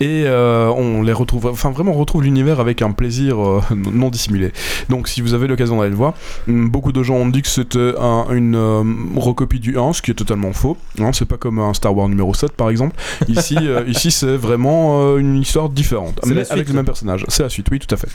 Et 0.00 0.24
euh, 0.26 0.68
on 0.76 1.02
les 1.02 1.12
retrouve. 1.12 1.46
Enfin, 1.46 1.70
vraiment, 1.70 1.92
on 1.92 1.98
retrouve 1.98 2.24
l'univers 2.24 2.58
avec 2.58 2.82
un 2.82 2.90
plaisir 2.90 3.38
euh, 3.40 3.60
non 3.76 4.08
dissimulé. 4.08 4.50
Donc, 4.88 5.06
si 5.06 5.20
vous 5.20 5.34
avez 5.34 5.46
l'occasion 5.46 5.76
d'aller 5.78 5.90
le 5.90 5.96
voir, 5.96 6.14
hum, 6.48 6.68
beaucoup 6.68 6.90
de 6.90 7.00
gens 7.04 7.14
ont 7.14 7.28
dit 7.28 7.42
que 7.42 7.48
c'était 7.48 7.92
un- 8.00 8.26
une 8.32 8.56
euh, 8.56 8.82
recopie 9.14 9.60
du 9.60 9.78
1, 9.78 9.92
ce 9.92 10.02
qui 10.02 10.10
est 10.10 10.14
totalement 10.14 10.52
faux. 10.52 10.76
Hein, 10.98 11.10
c'est 11.12 11.26
pas 11.28 11.36
comme 11.36 11.60
un 11.60 11.74
Star 11.74 11.96
Wars 11.96 12.08
numéro 12.08 12.34
7, 12.34 12.52
par 12.52 12.70
exemple. 12.70 12.96
Ici, 13.28 13.56
ici 13.86 14.10
c'est 14.10 14.36
vraiment 14.36 15.16
une 15.16 15.36
histoire 15.36 15.68
différente. 15.68 16.18
Mais 16.26 16.34
suite. 16.42 16.50
avec 16.50 16.68
le 16.68 16.74
même 16.74 16.84
personnage. 16.84 17.24
C'est 17.28 17.44
la 17.44 17.48
suite, 17.50 17.68
oui, 17.70 17.78
tout 17.78 17.94
à 17.94 17.96
fait. 17.96 18.08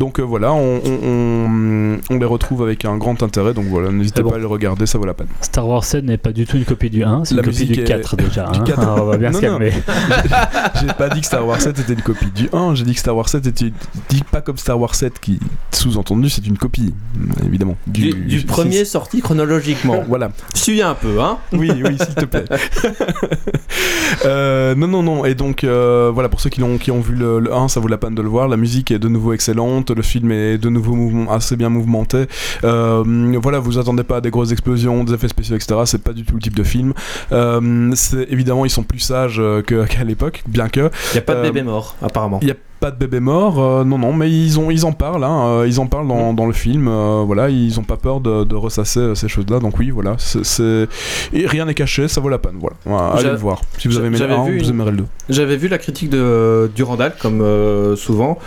Donc 0.00 0.18
voilà, 0.18 0.52
on, 0.52 0.80
on- 0.84 0.98
on- 1.04 1.98
on 2.10 2.18
les 2.18 2.24
retrouve 2.26 2.62
avec 2.64 2.84
un 2.84 2.96
grand 2.96 3.22
intérêt. 3.22 3.54
Donc 3.54 3.66
voilà, 3.66 3.92
n'hésitez 3.92 4.22
bon. 4.24 4.30
pas 4.30 4.36
à 4.36 4.38
les 4.40 4.44
regarder, 4.44 4.86
ça 4.86 4.98
vaut 4.98 5.04
la 5.06 5.14
peine. 5.14 5.28
Star 5.40 5.68
Wars 5.68 5.84
7 5.84 6.04
n'est 6.04 6.16
pas 6.18 6.32
du 6.32 6.46
tout 6.46 6.56
une 6.56 6.64
copie 6.64 6.90
du 6.90 7.04
1, 7.04 7.24
c'est 7.24 7.34
La 7.36 7.42
une 7.42 7.46
copie 7.46 7.59
musique 7.60 7.72
du 7.72 7.80
est- 7.82 7.84
4 7.84 8.16
déjà. 8.16 8.46
du 8.48 8.60
hein. 8.60 8.64
4. 8.64 8.80
Ah, 8.82 8.94
on 9.00 9.04
va 9.06 9.16
bien 9.16 9.32
se 9.32 9.40
Non, 9.44 9.52
non. 9.52 9.58
calmer. 9.58 9.72
J'ai 10.80 10.92
pas 10.94 11.08
dit 11.10 11.20
que 11.20 11.26
Star 11.26 11.46
Wars 11.46 11.60
7 11.60 11.78
était 11.78 11.92
une 11.92 12.02
copie 12.02 12.30
du 12.34 12.48
1, 12.52 12.74
j'ai 12.74 12.84
dit 12.84 12.94
que 12.94 13.00
Star 13.00 13.16
Wars 13.16 13.28
7 13.28 13.46
était 13.46 13.72
dit 14.08 14.22
pas 14.30 14.40
comme 14.40 14.56
Star 14.58 14.78
Wars 14.80 14.94
7 14.94 15.18
qui 15.20 15.38
sous-entendu 15.72 16.28
c'est 16.30 16.46
une 16.46 16.58
copie 16.58 16.92
évidemment 17.46 17.76
Du, 17.86 18.12
du 18.12 18.42
premier 18.42 18.84
sorti 18.84 19.20
chronologiquement. 19.20 20.04
Voilà. 20.08 20.30
Suis 20.54 20.82
un 20.82 20.94
peu, 20.94 21.20
hein 21.20 21.38
Oui, 21.52 21.70
oui, 21.84 21.96
s'il 21.98 22.14
te 22.14 22.24
plaît. 22.24 22.44
Euh, 24.26 24.74
non, 24.74 24.86
non, 24.88 25.02
non. 25.02 25.24
Et 25.24 25.34
donc, 25.34 25.64
euh, 25.64 26.10
voilà, 26.12 26.28
pour 26.28 26.40
ceux 26.40 26.50
qui, 26.50 26.60
l'ont, 26.60 26.78
qui 26.78 26.90
ont 26.90 27.00
vu 27.00 27.14
le, 27.14 27.38
le 27.40 27.54
1, 27.54 27.68
ça 27.68 27.80
vaut 27.80 27.88
la 27.88 27.96
peine 27.96 28.14
de 28.14 28.22
le 28.22 28.28
voir. 28.28 28.48
La 28.48 28.56
musique 28.56 28.90
est 28.90 28.98
de 28.98 29.08
nouveau 29.08 29.32
excellente. 29.32 29.90
Le 29.90 30.02
film 30.02 30.30
est 30.32 30.58
de 30.58 30.68
nouveau 30.68 30.94
mouvement- 30.94 31.30
assez 31.32 31.56
bien 31.56 31.68
mouvementé. 31.68 32.26
Euh, 32.64 33.02
voilà, 33.42 33.58
vous 33.60 33.78
attendez 33.78 34.02
pas 34.02 34.16
à 34.16 34.20
des 34.20 34.30
grosses 34.30 34.52
explosions, 34.52 35.04
des 35.04 35.14
effets 35.14 35.28
spéciaux, 35.28 35.56
etc. 35.56 35.80
C'est 35.86 36.02
pas 36.02 36.12
du 36.12 36.24
tout 36.24 36.34
le 36.34 36.40
type 36.40 36.56
de 36.56 36.62
film. 36.64 36.92
Euh, 37.32 37.49
c'est, 37.94 38.30
évidemment, 38.30 38.64
ils 38.64 38.70
sont 38.70 38.82
plus 38.82 39.00
sages 39.00 39.38
euh, 39.40 39.62
qu'à 39.62 40.04
l'époque, 40.04 40.42
bien 40.46 40.68
que. 40.68 40.90
Il 41.14 41.18
a 41.18 41.22
pas 41.22 41.34
de 41.34 41.38
Euh, 41.40 41.42
bébé 41.42 41.62
mort, 41.62 41.96
apparemment. 42.02 42.38
Il 42.42 42.48
y 42.48 42.52
a 42.52 42.56
pas 42.80 42.90
de 42.90 42.96
bébé 42.96 43.20
mort, 43.20 43.62
euh, 43.62 43.84
non, 43.84 43.98
non, 43.98 44.12
mais 44.14 44.30
ils, 44.30 44.58
ont, 44.58 44.70
ils 44.70 44.86
en 44.86 44.92
parlent, 44.92 45.22
hein, 45.22 45.46
euh, 45.46 45.68
ils 45.68 45.80
en 45.80 45.86
parlent 45.86 46.08
dans, 46.08 46.32
dans 46.32 46.46
le 46.46 46.54
film, 46.54 46.88
euh, 46.88 47.22
voilà, 47.26 47.50
ils 47.50 47.78
ont 47.78 47.82
pas 47.82 47.98
peur 47.98 48.20
de, 48.20 48.44
de 48.44 48.54
ressasser 48.56 49.00
euh, 49.00 49.14
ces 49.14 49.28
choses-là, 49.28 49.58
donc 49.60 49.78
oui, 49.78 49.90
voilà, 49.90 50.16
c'est, 50.18 50.88
rien 51.32 51.66
n'est 51.66 51.74
caché, 51.74 52.08
ça 52.08 52.22
vaut 52.22 52.30
la 52.30 52.38
peine, 52.38 52.56
voilà, 52.58 52.76
Voilà, 52.86 53.08
allez 53.18 53.30
le 53.32 53.36
voir. 53.36 53.60
Si 53.76 53.86
vous 53.86 53.98
avez 53.98 54.06
aimé 54.06 54.16
le 54.18 54.26
j'avais 54.26 54.34
1, 54.34 54.44
vu 54.44 54.58
vous 54.60 54.70
aimerez 54.70 54.92
le 54.92 54.96
2. 54.98 55.04
J'avais 55.28 55.56
vu 55.58 55.68
la 55.68 55.76
critique 55.76 56.08
de 56.08 56.70
Durandal, 56.74 57.12
comme 57.20 57.42
euh, 57.42 57.96
souvent, 57.96 58.38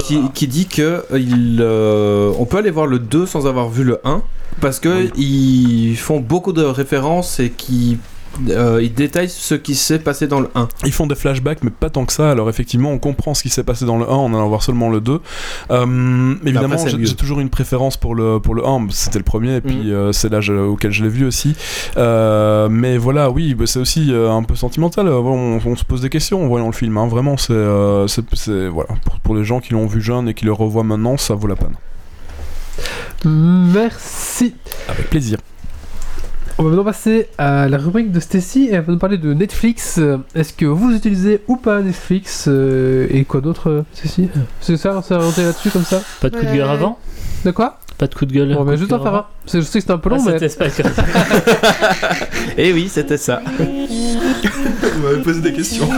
qui, 0.00 0.20
qui 0.34 0.48
dit 0.48 0.66
que 0.66 1.04
euh, 1.12 1.18
il, 1.20 1.58
euh, 1.60 2.32
on 2.40 2.46
peut 2.46 2.56
aller 2.56 2.70
voir 2.70 2.86
le 2.86 2.98
2 2.98 3.26
sans 3.26 3.46
avoir 3.46 3.68
vu 3.68 3.84
le 3.84 4.00
1, 4.04 4.22
parce 4.60 4.80
que 4.80 5.08
ils 5.16 5.96
font 5.96 6.18
beaucoup 6.18 6.52
de 6.52 6.64
références 6.64 7.38
et 7.38 7.50
qui 7.50 7.98
euh, 8.48 8.80
ils 8.82 8.92
détaillent 8.92 9.28
ce 9.28 9.54
qui 9.54 9.74
s'est 9.74 9.98
passé 9.98 10.26
dans 10.26 10.40
le 10.40 10.48
1. 10.54 10.68
Ils 10.84 10.92
font 10.92 11.06
des 11.06 11.14
flashbacks, 11.14 11.62
mais 11.62 11.70
pas 11.70 11.90
tant 11.90 12.04
que 12.04 12.12
ça, 12.12 12.30
alors 12.30 12.48
effectivement, 12.48 12.90
on 12.90 12.98
comprend 12.98 13.34
ce 13.34 13.42
qui 13.42 13.50
s'est 13.50 13.62
passé 13.64 13.84
dans 13.84 13.98
le 13.98 14.04
1 14.04 14.08
en 14.08 14.34
allant 14.34 14.48
voir 14.48 14.62
seulement 14.62 14.90
le 14.90 15.00
2. 15.00 15.20
Euh, 15.70 16.34
évidemment, 16.44 16.78
c'est 16.78 16.90
j'ai, 16.90 17.14
toujours 17.14 17.40
une 17.40 17.50
préférence 17.50 17.96
pour 17.96 18.14
le, 18.14 18.38
pour 18.40 18.54
le 18.54 18.66
1, 18.66 18.86
c'était 18.90 19.18
le 19.18 19.24
premier, 19.24 19.56
et 19.56 19.60
puis 19.60 19.92
euh, 19.92 20.12
c'est 20.12 20.28
l'âge 20.30 20.50
auquel 20.50 20.90
je 20.92 21.02
l'ai 21.04 21.10
vu 21.10 21.24
aussi. 21.26 21.54
Euh, 21.96 22.68
mais 22.70 22.96
voilà, 22.98 23.30
oui, 23.30 23.54
bah, 23.54 23.66
c'est 23.66 23.78
aussi 23.78 24.12
euh, 24.12 24.30
un 24.30 24.42
peu 24.42 24.54
sentimental, 24.54 25.08
euh, 25.08 25.18
on, 25.18 25.60
on 25.64 25.76
se 25.76 25.84
pose 25.84 26.00
des 26.00 26.10
questions 26.10 26.42
en 26.44 26.48
voyant 26.48 26.66
le 26.66 26.72
film, 26.72 26.96
hein, 26.98 27.06
vraiment, 27.06 27.36
c'est, 27.36 27.52
euh, 27.52 28.06
c'est, 28.06 28.24
c'est- 28.34 28.68
voilà, 28.68 28.90
pour, 29.04 29.20
pour 29.20 29.34
les 29.34 29.44
gens 29.44 29.60
qui 29.60 29.72
l'ont 29.72 29.86
vu 29.86 30.00
jeune 30.00 30.28
et 30.28 30.34
qui 30.34 30.44
le 30.44 30.52
revoient 30.52 30.84
maintenant, 30.84 31.16
ça 31.16 31.34
vaut 31.34 31.46
la 31.48 31.56
peine. 31.56 31.74
Merci. 33.24 34.54
Avec 34.88 35.10
plaisir. 35.10 35.38
On 36.58 36.64
va 36.64 36.68
maintenant 36.70 36.84
passer 36.84 37.28
à 37.38 37.68
la 37.68 37.78
rubrique 37.78 38.12
de 38.12 38.20
Stacy 38.20 38.66
et 38.66 38.74
elle 38.74 38.82
va 38.82 38.92
nous 38.92 38.98
parler 38.98 39.18
de 39.18 39.32
Netflix. 39.32 39.96
Euh, 39.98 40.18
Est-ce 40.34 40.52
que 40.52 40.66
vous 40.66 40.94
utilisez 40.94 41.40
ou 41.48 41.56
pas 41.56 41.80
Netflix 41.80 42.44
euh, 42.46 43.06
et 43.10 43.24
quoi 43.24 43.40
d'autre, 43.40 43.68
euh, 43.70 43.82
Stacy? 43.94 44.28
C'est 44.60 44.76
ça, 44.76 44.94
on 44.96 45.02
s'est 45.02 45.14
orienté 45.14 45.42
là-dessus 45.42 45.70
comme 45.70 45.82
ça? 45.84 46.00
Pas 46.20 46.28
de 46.30 46.36
coup 46.36 46.42
de 46.44 46.50
gueule 46.50 46.62
Ouais. 46.66 46.68
avant? 46.68 46.98
De 47.44 47.50
quoi? 47.50 47.78
Pas 47.98 48.06
de 48.08 48.14
coup 48.14 48.26
de 48.26 48.32
gueule 48.32 48.56
On 48.58 48.64
va 48.64 48.72
coup 48.72 48.74
de 48.76 48.76
juste 48.78 48.92
en 48.92 49.00
faire 49.02 49.14
un. 49.14 49.26
C'est- 49.46 49.60
Je 49.60 49.64
sais 49.66 49.74
que 49.74 49.80
c'était 49.80 49.92
un 49.92 49.98
peu 49.98 50.10
long, 50.10 50.16
Ah, 50.20 50.24
mais. 50.26 50.32
c'était 50.38 50.48
Spike. 50.48 50.80
Et 52.58 52.68
Eh 52.68 52.72
oui, 52.72 52.88
c'était 52.90 53.16
ça. 53.16 53.40
Vous 53.58 55.06
m'avez 55.06 55.22
posé 55.22 55.40
des 55.40 55.52
questions. 55.52 55.88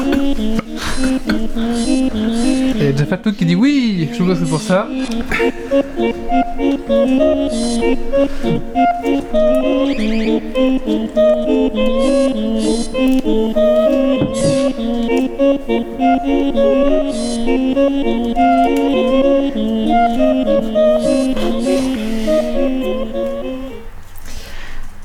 Il 2.77 2.85
y 2.85 2.89
a 2.89 2.93
déjà 2.93 3.07
Fatou 3.07 3.33
qui 3.33 3.47
dit 3.47 3.55
oui, 3.55 4.11
je 4.13 4.23
que 4.23 4.35
c'est 4.35 4.49
pour 4.51 4.61
ça. 4.61 4.87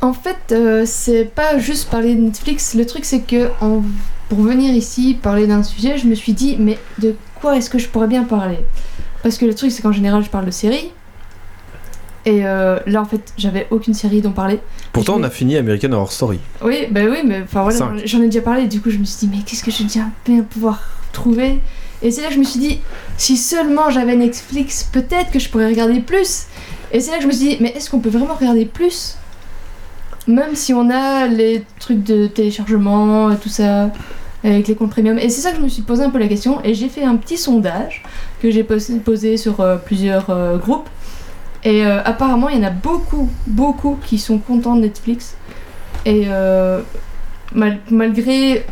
En 0.02 0.14
fait, 0.14 0.38
euh, 0.52 0.84
c'est 0.86 1.26
pas 1.26 1.58
juste 1.58 1.90
parler 1.90 2.16
de 2.16 2.22
Netflix. 2.22 2.74
Le 2.74 2.86
truc, 2.86 3.04
c'est 3.06 3.22
que 3.22 3.50
en- 3.62 3.84
pour 4.30 4.40
venir 4.40 4.74
ici 4.74 5.18
parler 5.22 5.46
d'un 5.48 5.64
sujet, 5.64 5.98
je 5.98 6.08
me 6.08 6.16
suis 6.16 6.34
dit, 6.34 6.56
mais 6.60 6.78
de 7.00 7.16
quoi 7.42 7.58
est-ce 7.58 7.70
que 7.70 7.78
je 7.80 7.88
pourrais 7.90 8.08
bien 8.08 8.24
parler? 8.24 8.60
Parce 9.24 9.38
que 9.38 9.46
le 9.46 9.54
truc, 9.54 9.72
c'est 9.72 9.82
qu'en 9.82 9.92
général, 9.92 10.24
je 10.24 10.30
parle 10.30 10.46
de 10.46 10.52
séries. 10.52 10.92
Et 12.26 12.46
euh, 12.46 12.80
là, 12.86 13.02
en 13.02 13.06
fait, 13.06 13.34
j'avais 13.38 13.68
aucune 13.72 13.94
série 13.94 14.22
dont 14.22 14.32
parler. 14.32 14.60
Pourtant, 14.94 15.16
on 15.18 15.24
a 15.24 15.30
fini 15.30 15.58
American 15.58 15.92
Horror 15.94 16.12
Story. 16.12 16.40
Oui, 16.64 16.86
bah 16.92 17.02
oui, 17.10 17.20
mais 17.26 17.42
enfin 17.44 17.64
voilà, 17.64 17.78
j'en 18.06 18.22
ai 18.22 18.26
déjà 18.26 18.42
parlé. 18.42 18.68
Du 18.68 18.82
coup, 18.82 18.90
je 18.92 18.98
me 18.98 19.06
suis 19.06 19.28
dit, 19.28 19.36
mais 19.36 19.44
qu'est-ce 19.44 19.64
que 19.64 19.72
je 19.72 19.84
vais 19.84 20.02
bien 20.26 20.44
pouvoir 20.44 20.82
trouver? 21.12 21.60
Et 22.02 22.12
c'est 22.12 22.22
là 22.22 22.28
que 22.28 22.34
je 22.36 22.40
me 22.40 22.44
suis 22.46 22.60
dit, 22.60 22.80
si 23.18 23.36
seulement 23.36 23.90
j'avais 23.90 24.16
Netflix, 24.16 24.88
peut-être 24.92 25.32
que 25.32 25.40
je 25.40 25.50
pourrais 25.50 25.68
regarder 25.68 26.00
plus. 26.00 26.46
Et 26.92 27.00
c'est 27.02 27.12
là 27.12 27.18
que 27.18 27.24
je 27.24 27.28
me 27.28 27.34
suis 27.34 27.50
dit, 27.50 27.58
mais 27.60 27.70
est-ce 27.76 27.90
qu'on 27.90 28.00
peut 28.00 28.10
vraiment 28.10 28.36
regarder 28.36 28.66
plus? 28.66 29.16
Même 30.30 30.54
si 30.54 30.74
on 30.76 30.90
a 30.92 31.26
les 31.26 31.64
trucs 31.80 32.04
de 32.04 32.28
téléchargement 32.28 33.32
et 33.32 33.38
tout 33.38 33.50
ça, 33.50 33.90
avec 34.44 34.68
les 34.68 34.76
comptes 34.76 34.92
premium. 34.92 35.18
Et 35.18 35.28
c'est 35.30 35.42
ça 35.42 35.50
que 35.52 35.58
je 35.58 35.62
me 35.62 35.68
suis 35.68 35.82
posé 35.82 36.04
un 36.04 36.12
peu 36.12 36.20
la 36.20 36.28
question. 36.28 36.64
Et 36.64 36.76
j'ai 36.76 36.88
fait 36.88 37.04
un 37.04 37.16
petit 37.16 37.36
sondage 37.36 38.04
que 38.42 38.52
j'ai 38.52 38.64
posé, 38.64 39.38
sur 39.38 39.60
euh, 39.60 39.78
plusieurs 39.78 40.30
euh, 40.30 40.58
groupes. 40.58 40.88
Et 41.64 41.84
euh, 41.84 42.02
apparemment, 42.04 42.48
il 42.48 42.58
y 42.58 42.60
en 42.60 42.68
a 42.68 42.70
beaucoup, 42.70 43.28
beaucoup 43.48 43.98
qui 44.06 44.20
sont 44.20 44.38
contents 44.38 44.76
de 44.76 44.82
Netflix. 44.82 45.36
Et 46.06 46.26
euh, 46.28 46.82
mal- 47.54 47.80
malgré 47.90 48.66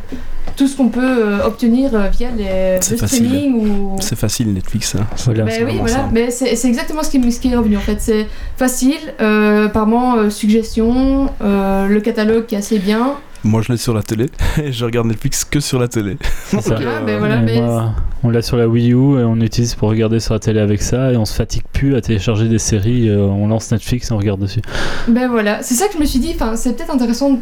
tout 0.58 0.68
ce 0.68 0.76
qu'on 0.76 0.90
peut 0.90 1.02
euh, 1.04 1.46
obtenir 1.46 1.92
euh, 1.94 2.10
via 2.10 2.30
les, 2.32 2.78
C'est 2.82 2.92
le 2.96 2.98
facile. 2.98 3.26
streaming 3.28 3.54
ou. 3.54 3.96
C'est 4.00 4.18
facile 4.18 4.52
Netflix. 4.54 4.96
Hein. 4.96 5.06
Voilà. 5.26 5.44
Ben 5.44 5.52
c'est 5.52 5.60
oui, 5.60 5.66
vraiment 5.66 5.82
voilà, 5.84 5.96
ça. 5.96 6.10
mais 6.12 6.32
c'est 6.32 6.68
exactement 6.68 7.04
ce 7.04 7.12
qui, 7.12 7.32
ce 7.32 7.40
qui 7.40 7.54
est 7.54 7.56
revenu 7.56 7.78
en 7.78 7.82
fait. 7.82 8.02
C'est 8.02 8.28
facile, 8.58 9.14
euh, 9.22 9.68
apparemment 9.68 10.16
euh, 10.18 10.30
suggestion, 10.30 11.30
euh, 11.42 11.88
le 11.88 12.02
catalogue 12.02 12.48
qui 12.48 12.56
est 12.56 12.58
assez 12.58 12.80
bien. 12.80 13.14
Moi 13.44 13.62
je 13.62 13.72
l'ai 13.72 13.78
sur 13.78 13.94
la 13.94 14.04
télé 14.04 14.28
et 14.64 14.72
je 14.72 14.84
regarde 14.86 15.08
Netflix 15.08 15.46
que 15.46 15.60
sur 15.60 15.80
la 15.80 15.88
télé. 15.88 16.18
Ça. 16.48 16.60
Ah, 16.70 17.02
ben 17.06 17.20
voilà, 17.20 17.38
Et 17.38 17.46
mais 17.46 17.62
moi, 17.62 17.94
on 18.24 18.30
l'a 18.30 18.42
sur 18.42 18.58
la 18.58 18.68
Wii 18.68 18.94
U 18.94 19.20
et 19.20 19.24
on 19.24 19.40
utilise 19.42 19.76
pour 19.76 19.90
regarder 19.90 20.20
sur 20.20 20.34
la 20.34 20.40
télé 20.40 20.60
avec 20.60 20.82
ça 20.82 21.12
et 21.12 21.18
on 21.18 21.26
se 21.26 21.34
fatigue 21.34 21.64
plus 21.72 21.96
à 21.96 22.02
télécharger 22.02 22.48
des 22.48 22.60
séries. 22.60 23.10
euh, 23.10 23.20
on 23.20 23.48
lance 23.48 23.72
Netflix 23.72 24.10
et 24.10 24.14
on 24.14 24.18
regarde 24.18 24.40
dessus. 24.42 24.62
Ben 25.08 25.28
voilà, 25.30 25.62
c'est 25.62 25.76
ça 25.76 25.88
que 25.88 25.94
je 25.94 26.00
me 26.00 26.06
suis 26.06 26.20
dit, 26.20 26.32
enfin 26.36 26.56
c'est 26.56 26.76
peut-être 26.76 26.94
intéressant 26.94 27.32
de 27.32 27.38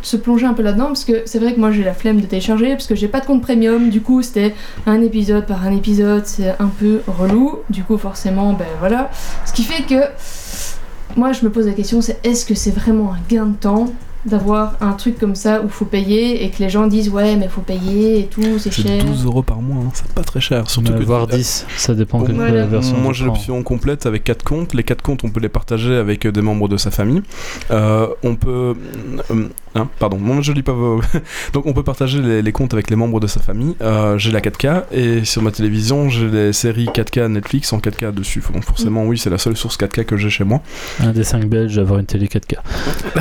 se 0.00 0.16
plonger 0.16 0.46
un 0.46 0.54
peu 0.54 0.62
là-dedans 0.62 0.86
parce 0.86 1.04
que 1.04 1.22
c'est 1.26 1.38
vrai 1.38 1.52
que 1.52 1.60
moi 1.60 1.70
j'ai 1.70 1.84
la 1.84 1.92
flemme 1.92 2.18
de 2.20 2.26
télécharger 2.26 2.70
parce 2.70 2.86
que 2.86 2.94
j'ai 2.94 3.08
pas 3.08 3.20
de 3.20 3.26
compte 3.26 3.42
premium, 3.42 3.90
du 3.90 4.00
coup 4.00 4.22
c'était 4.22 4.54
un 4.86 5.02
épisode 5.02 5.44
par 5.46 5.62
un 5.66 5.72
épisode, 5.76 6.24
c'est 6.24 6.54
un 6.58 6.68
peu 6.68 7.00
relou, 7.06 7.58
du 7.68 7.84
coup 7.84 7.98
forcément 7.98 8.54
ben 8.54 8.66
voilà. 8.80 9.10
Ce 9.44 9.52
qui 9.52 9.62
fait 9.62 9.82
que 9.82 10.02
moi 11.16 11.32
je 11.32 11.44
me 11.44 11.50
pose 11.50 11.66
la 11.66 11.72
question 11.74 12.00
c'est 12.00 12.18
est-ce 12.24 12.46
que 12.46 12.54
c'est 12.54 12.70
vraiment 12.70 13.12
un 13.12 13.18
gain 13.28 13.46
de 13.46 13.56
temps 13.56 13.92
d'avoir 14.26 14.74
un 14.80 14.92
truc 14.92 15.18
comme 15.18 15.34
ça 15.34 15.60
où 15.62 15.68
faut 15.68 15.84
payer 15.84 16.44
et 16.44 16.50
que 16.50 16.58
les 16.62 16.70
gens 16.70 16.86
disent 16.86 17.08
ouais 17.10 17.36
mais 17.36 17.48
faut 17.48 17.60
payer 17.60 18.20
et 18.20 18.26
tout, 18.26 18.58
c'est 18.58 18.72
C'est 18.72 18.82
cher. 18.82 19.04
12 19.04 19.24
euros 19.26 19.42
par 19.42 19.60
mois, 19.60 19.84
hein. 19.84 19.90
c'est 19.94 20.12
pas 20.12 20.22
très 20.22 20.40
cher. 20.40 20.68
Surtout 20.70 20.92
que 20.94 21.02
voire 21.02 21.26
10, 21.26 21.66
ça 21.76 21.94
dépend 21.94 22.18
Bon, 22.20 22.26
quelle 22.26 22.36
voilà. 22.36 22.66
version. 22.66 22.96
Moi 22.96 23.12
j'ai 23.12 23.24
l'option 23.26 23.62
complète 23.62 24.06
avec 24.06 24.24
4 24.24 24.42
comptes. 24.42 24.74
Les 24.74 24.82
4 24.82 25.02
comptes 25.02 25.24
on 25.24 25.30
peut 25.30 25.40
les 25.40 25.48
partager 25.48 25.94
avec 25.96 26.26
des 26.26 26.40
membres 26.42 26.68
de 26.68 26.76
sa 26.76 26.90
famille. 26.90 27.22
Euh, 27.70 28.06
on 28.22 28.36
peut... 28.36 28.74
euh, 29.30 29.48
hein, 29.74 29.88
pardon, 29.98 30.18
moi 30.18 30.40
je 30.40 30.52
lis 30.52 30.62
pas 30.62 30.72
vos... 30.72 31.00
Donc 31.52 31.66
on 31.66 31.72
peut 31.72 31.82
partager 31.82 32.20
les, 32.20 32.42
les 32.42 32.52
comptes 32.52 32.74
avec 32.74 32.90
les 32.90 32.96
membres 32.96 33.20
de 33.20 33.26
sa 33.26 33.40
famille. 33.40 33.76
Euh, 33.80 34.18
j'ai 34.18 34.30
la 34.30 34.40
4K 34.40 34.84
et 34.92 35.24
sur 35.24 35.42
ma 35.42 35.50
télévision 35.50 36.08
j'ai 36.08 36.28
les 36.28 36.52
séries 36.52 36.86
4K 36.86 37.28
Netflix 37.28 37.72
en 37.72 37.78
4K 37.78 38.12
dessus. 38.12 38.42
Donc 38.52 38.64
forcément 38.64 39.04
oui 39.04 39.18
c'est 39.18 39.30
la 39.30 39.38
seule 39.38 39.56
source 39.56 39.78
4K 39.78 40.04
que 40.04 40.16
j'ai 40.16 40.30
chez 40.30 40.44
moi. 40.44 40.60
Un 41.00 41.12
des 41.12 41.24
5 41.24 41.46
belges, 41.46 41.78
avoir 41.78 42.00
une 42.00 42.06
télé 42.06 42.26
4K. 42.26 42.56
Euh, 43.16 43.20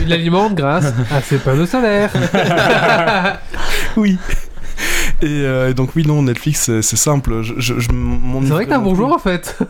il 0.02 0.12
alimente 0.12 0.54
grâce 0.54 0.92
à 1.10 1.20
ses 1.20 1.38
panneaux 1.38 1.66
solaires. 1.66 2.12
Oui. 3.96 4.18
Et, 5.22 5.26
euh, 5.26 5.68
et 5.68 5.74
donc 5.74 5.90
oui, 5.96 6.06
non, 6.06 6.22
Netflix, 6.22 6.70
c'est 6.80 6.96
simple. 6.96 7.42
Je, 7.42 7.52
je, 7.58 7.78
je 7.78 7.92
m'en 7.92 8.40
C'est 8.40 8.48
vrai 8.48 8.64
que 8.64 8.70
t'es 8.70 8.76
un 8.76 8.80
bourgeois 8.80 9.14
en 9.14 9.18
fait. 9.18 9.58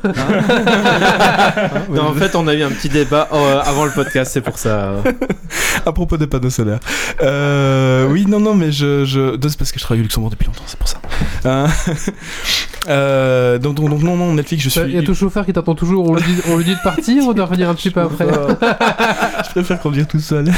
Non, 1.90 2.08
en 2.08 2.14
fait, 2.14 2.34
on 2.36 2.46
a 2.46 2.54
eu 2.54 2.62
un 2.62 2.70
petit 2.70 2.88
débat 2.88 3.28
euh, 3.32 3.60
avant 3.64 3.84
le 3.84 3.90
podcast, 3.90 4.30
c'est 4.32 4.40
pour 4.40 4.58
ça. 4.58 4.94
à 5.86 5.92
propos 5.92 6.16
des 6.16 6.26
panneaux 6.26 6.50
solaires. 6.50 6.78
Euh, 7.22 8.06
oui, 8.08 8.26
non, 8.26 8.38
non, 8.38 8.54
mais 8.54 8.70
je, 8.70 9.04
je... 9.04 9.36
c'est 9.48 9.58
parce 9.58 9.72
que 9.72 9.78
je 9.78 9.84
travaille 9.84 10.00
au 10.00 10.04
Luxembourg 10.04 10.30
depuis 10.30 10.46
longtemps, 10.46 10.62
c'est 10.66 10.78
pour 10.78 10.88
ça. 10.88 10.98
Euh, 12.88 13.10
euh, 13.56 13.58
donc, 13.58 13.74
donc, 13.74 13.90
donc, 13.90 14.02
non, 14.02 14.16
non, 14.16 14.34
Netflix, 14.34 14.62
je 14.64 14.68
suis. 14.68 14.80
Il 14.82 14.94
y 14.94 14.98
a 14.98 15.02
ton 15.02 15.14
chauffeur 15.14 15.44
qui 15.46 15.52
t'attend 15.52 15.74
toujours, 15.74 16.08
on 16.10 16.14
lui 16.14 16.22
dit, 16.22 16.40
on 16.50 16.56
lui 16.56 16.64
dit 16.64 16.74
de 16.74 16.82
partir, 16.82 17.22
on 17.26 17.32
doit 17.32 17.44
revenir 17.46 17.68
un 17.68 17.74
petit 17.74 17.90
peu 17.90 18.00
après. 18.00 18.26
je 19.46 19.50
préfère 19.50 19.80
conduire 19.80 20.06
tout 20.06 20.20
seul. 20.20 20.50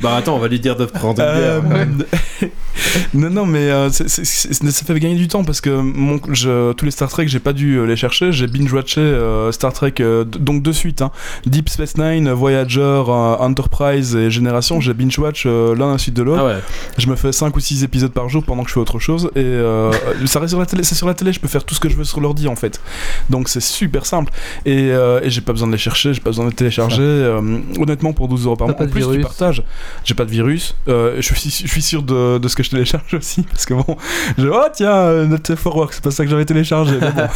Bah 0.00 0.16
attends, 0.16 0.36
on 0.36 0.38
va 0.38 0.48
lui 0.48 0.60
dire 0.60 0.76
de 0.76 0.84
prendre 0.86 1.20
une 1.20 1.28
Euh, 1.28 1.60
bière. 1.60 2.50
non, 3.14 3.30
non, 3.30 3.46
mais 3.46 3.70
euh, 3.70 3.90
ça 3.90 4.84
fait 4.86 5.00
gagner 5.00 5.14
du 5.16 5.28
temps 5.28 5.44
parce 5.44 5.60
que 5.60 5.70
mon, 5.70 6.18
je, 6.30 6.72
tous 6.72 6.84
les 6.84 6.90
Star 6.90 7.08
Trek, 7.08 7.26
j'ai 7.28 7.40
pas 7.40 7.52
dû 7.52 7.76
euh, 7.76 7.84
les 7.84 7.96
chercher. 7.96 8.32
J'ai 8.32 8.46
binge-watché 8.46 9.00
euh, 9.00 9.52
Star 9.52 9.72
Trek, 9.72 9.94
euh, 10.00 10.24
donc 10.24 10.62
de 10.62 10.72
suite. 10.72 11.02
hein. 11.02 11.10
Deep 11.46 11.68
Space 11.68 11.96
Nine, 11.98 12.30
Voyager, 12.32 12.80
euh, 12.80 13.36
Enterprise 13.38 14.16
et 14.16 14.30
Génération, 14.30 14.80
j'ai 14.80 14.94
binge-watch 14.94 15.44
euh, 15.46 15.74
l'un 15.76 15.88
à 15.90 15.92
la 15.92 15.98
suite 15.98 16.14
de 16.14 16.22
l'autre. 16.22 16.40
Ah 16.42 16.46
ouais. 16.46 16.58
Je 16.98 17.06
me 17.08 17.16
fais 17.16 17.32
5 17.32 17.54
ou 17.56 17.60
6 17.60 17.84
épisodes 17.84 18.12
par 18.12 18.28
jour 18.28 18.44
pendant 18.44 18.62
que 18.62 18.68
je 18.68 18.74
fais 18.74 18.80
autre 18.80 18.98
chose. 18.98 19.30
Et 19.36 19.40
euh, 19.40 19.92
ça 20.26 20.40
reste 20.40 20.50
sur 20.50 20.60
la 20.60 20.66
télé, 20.66 20.82
c'est 20.82 20.94
sur 20.94 21.06
la 21.06 21.14
télé, 21.14 21.32
je 21.32 21.40
peux 21.40 21.48
faire 21.50 21.64
tout 21.64 21.74
ce 21.74 21.80
que 21.80 21.88
je 21.88 21.96
veux 21.96 22.04
sur 22.04 22.20
l'ordi 22.20 22.48
en 22.48 22.56
fait. 22.56 22.80
Donc 23.28 23.48
c'est 23.48 23.60
super 23.60 24.06
simple. 24.06 24.32
Et, 24.64 24.90
euh, 24.92 25.20
et 25.22 25.30
j'ai 25.30 25.40
pas 25.40 25.52
besoin 25.52 25.68
de 25.68 25.72
les 25.72 25.78
chercher, 25.78 26.14
j'ai 26.14 26.20
pas 26.20 26.30
besoin 26.30 26.44
de 26.46 26.50
les 26.50 26.56
télécharger. 26.56 27.02
Euh, 27.02 27.58
honnêtement, 27.78 28.12
pour 28.12 28.28
12 28.28 28.46
euros 28.46 28.56
par 28.56 28.68
mois, 28.68 28.76
pas 28.76 28.84
en 28.84 28.86
de 28.86 28.92
plus 28.92 29.00
du 29.04 29.10
virus. 29.10 29.26
partage, 29.26 29.62
j'ai 30.04 30.14
pas 30.14 30.24
de 30.24 30.30
virus. 30.30 30.74
Euh, 30.88 31.16
je, 31.18 31.34
suis, 31.34 31.50
je 31.50 31.70
suis 31.70 31.82
sûr 31.82 32.02
de, 32.02 32.38
de 32.38 32.48
ce 32.48 32.56
que 32.56 32.62
je 32.62 32.70
télécharge 32.70 33.12
aussi. 33.14 33.42
Parce 33.42 33.66
que 33.66 33.74
bon, 33.74 33.96
je, 34.38 34.46
oh 34.48 34.62
tiens, 34.72 34.92
euh, 34.94 35.26
Not 35.26 35.56
for 35.56 35.76
Work, 35.76 35.92
c'est 35.94 36.02
pas 36.04 36.10
ça 36.10 36.24
que 36.24 36.30
j'avais 36.30 36.44
téléchargé. 36.44 36.96
mais 37.00 37.10
bon. 37.12 37.22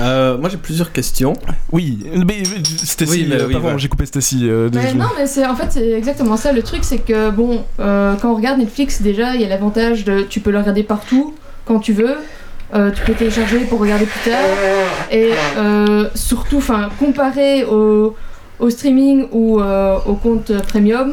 Euh, 0.00 0.38
moi 0.38 0.48
j'ai 0.48 0.56
plusieurs 0.58 0.92
questions. 0.92 1.34
Oui, 1.72 1.98
mais 2.26 2.42
Stacy, 2.64 3.26
Oui, 3.30 3.56
j'ai 3.78 3.88
coupé 3.88 4.06
Stacy. 4.06 4.40
euh, 4.48 4.70
Mais 4.72 4.94
non, 4.94 5.06
mais 5.16 5.26
c'est 5.26 5.44
en 5.46 5.56
fait 5.56 5.66
c'est 5.70 5.90
exactement 5.92 6.36
ça. 6.36 6.52
Le 6.52 6.62
truc 6.62 6.80
c'est 6.84 6.98
que 6.98 7.30
bon, 7.30 7.64
euh, 7.80 8.14
quand 8.20 8.32
on 8.32 8.36
regarde 8.36 8.58
Netflix, 8.58 9.02
déjà 9.02 9.34
il 9.34 9.40
y 9.40 9.44
a 9.44 9.48
l'avantage 9.48 10.04
de 10.04 10.22
tu 10.22 10.40
peux 10.40 10.50
le 10.50 10.58
regarder 10.58 10.82
partout 10.84 11.34
quand 11.64 11.80
tu 11.80 11.92
veux. 11.92 12.16
Euh, 12.74 12.90
tu 12.90 13.02
peux 13.02 13.14
télécharger 13.14 13.60
pour 13.60 13.80
regarder 13.80 14.04
plus 14.04 14.30
tard. 14.30 14.44
Et 15.10 15.30
euh, 15.56 16.08
surtout, 16.14 16.58
enfin, 16.58 16.90
comparé 16.98 17.64
au, 17.64 18.14
au 18.58 18.70
streaming 18.70 19.26
ou 19.32 19.60
euh, 19.60 19.96
au 20.06 20.14
compte 20.14 20.52
premium 20.62 21.12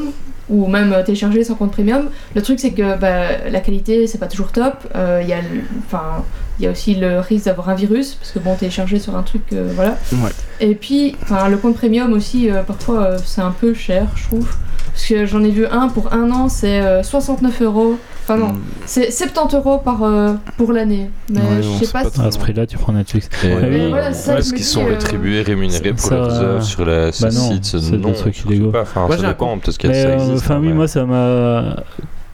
ou 0.49 0.67
même 0.67 0.93
euh, 0.93 1.01
télécharger 1.01 1.43
sans 1.43 1.55
compte 1.55 1.71
premium, 1.71 2.09
le 2.35 2.41
truc 2.41 2.59
c'est 2.59 2.71
que 2.71 2.97
bah, 2.99 3.49
la 3.49 3.59
qualité 3.61 4.05
c'est 4.05 4.19
pas 4.19 4.27
toujours 4.27 4.51
top. 4.51 4.75
Euh, 4.95 5.21
Il 5.23 5.29
y 5.29 5.33
a, 5.33 5.39
enfin, 5.87 6.23
il 6.59 6.65
y 6.65 6.67
a 6.67 6.71
aussi 6.71 6.95
le 6.95 7.19
risque 7.19 7.45
d'avoir 7.45 7.69
un 7.69 7.75
virus 7.75 8.13
parce 8.15 8.31
que 8.31 8.39
bon, 8.39 8.55
télécharger 8.55 8.99
sur 8.99 9.15
un 9.15 9.23
truc, 9.23 9.41
euh, 9.53 9.71
voilà. 9.75 9.97
Ouais. 10.13 10.31
Et 10.61 10.75
puis, 10.75 11.15
enfin, 11.23 11.49
le 11.49 11.57
compte 11.57 11.75
premium 11.75 12.13
aussi, 12.13 12.49
euh, 12.49 12.63
parfois 12.63 13.01
euh, 13.03 13.17
c'est 13.23 13.41
un 13.41 13.51
peu 13.51 13.73
cher, 13.73 14.07
je 14.15 14.23
trouve. 14.23 14.55
Parce 14.93 15.07
que 15.07 15.25
j'en 15.25 15.43
ai 15.43 15.49
vu 15.49 15.65
un 15.65 15.89
pour 15.89 16.13
un 16.13 16.31
an, 16.31 16.47
c'est 16.47 16.79
euh, 16.79 17.03
69 17.03 17.61
euros. 17.63 17.97
Enfin 18.23 18.37
non, 18.37 18.53
Mm. 18.53 18.59
c'est 18.85 19.11
70 19.11 19.55
euros 19.57 19.77
par, 19.77 20.01
euh, 20.03 20.33
pour 20.57 20.71
l'année. 20.71 21.09
Mais 21.29 21.41
Ouais, 21.41 21.45
je 21.61 21.85
sais 21.85 21.91
pas, 21.91 22.03
pas 22.03 22.09
si- 22.09 22.21
À 22.21 22.31
ce 22.31 22.39
prix-là, 22.39 22.65
tu 22.65 22.77
prends 22.77 22.93
Netflix. 22.93 23.27
Et, 23.43 23.51
Ah 23.51 23.55
oui. 23.69 23.81
euh, 23.81 23.89
Voilà, 23.89 24.13
c'est 24.13 24.31
ça 24.31 24.37
est-ce 24.39 24.53
qu'ils 24.53 24.63
sont 24.63 24.83
euh, 24.85 24.91
rétribués, 24.91 25.41
rémunérés 25.41 25.91
pour 25.91 25.99
ça- 25.99 26.15
leurs 26.15 26.41
œuvres 26.41 26.63
sur 26.63 26.85
les 26.85 27.11
Bah 27.21 27.29
non, 27.31 27.59
c'est 27.61 27.91
Non, 27.97 28.09
des 28.09 28.13
trucs 28.15 28.35
je 28.37 28.41
sais 28.43 28.47
illégaux. 28.47 28.71
pas. 28.71 28.81
Enfin, 28.83 29.01
Moi, 29.05 29.11
ça 29.17 29.21
j'ai 29.21 29.25
un 29.27 29.29
dépend, 29.31 29.57
peut-être 29.59 29.77
que 29.77 29.93
ça 29.93 30.13
existe. 30.13 30.31
Enfin, 30.37 30.55
hein, 30.55 30.59
oui, 30.61 30.69
moi, 30.73 30.87
ça 30.87 31.05
m'a. 31.05 31.75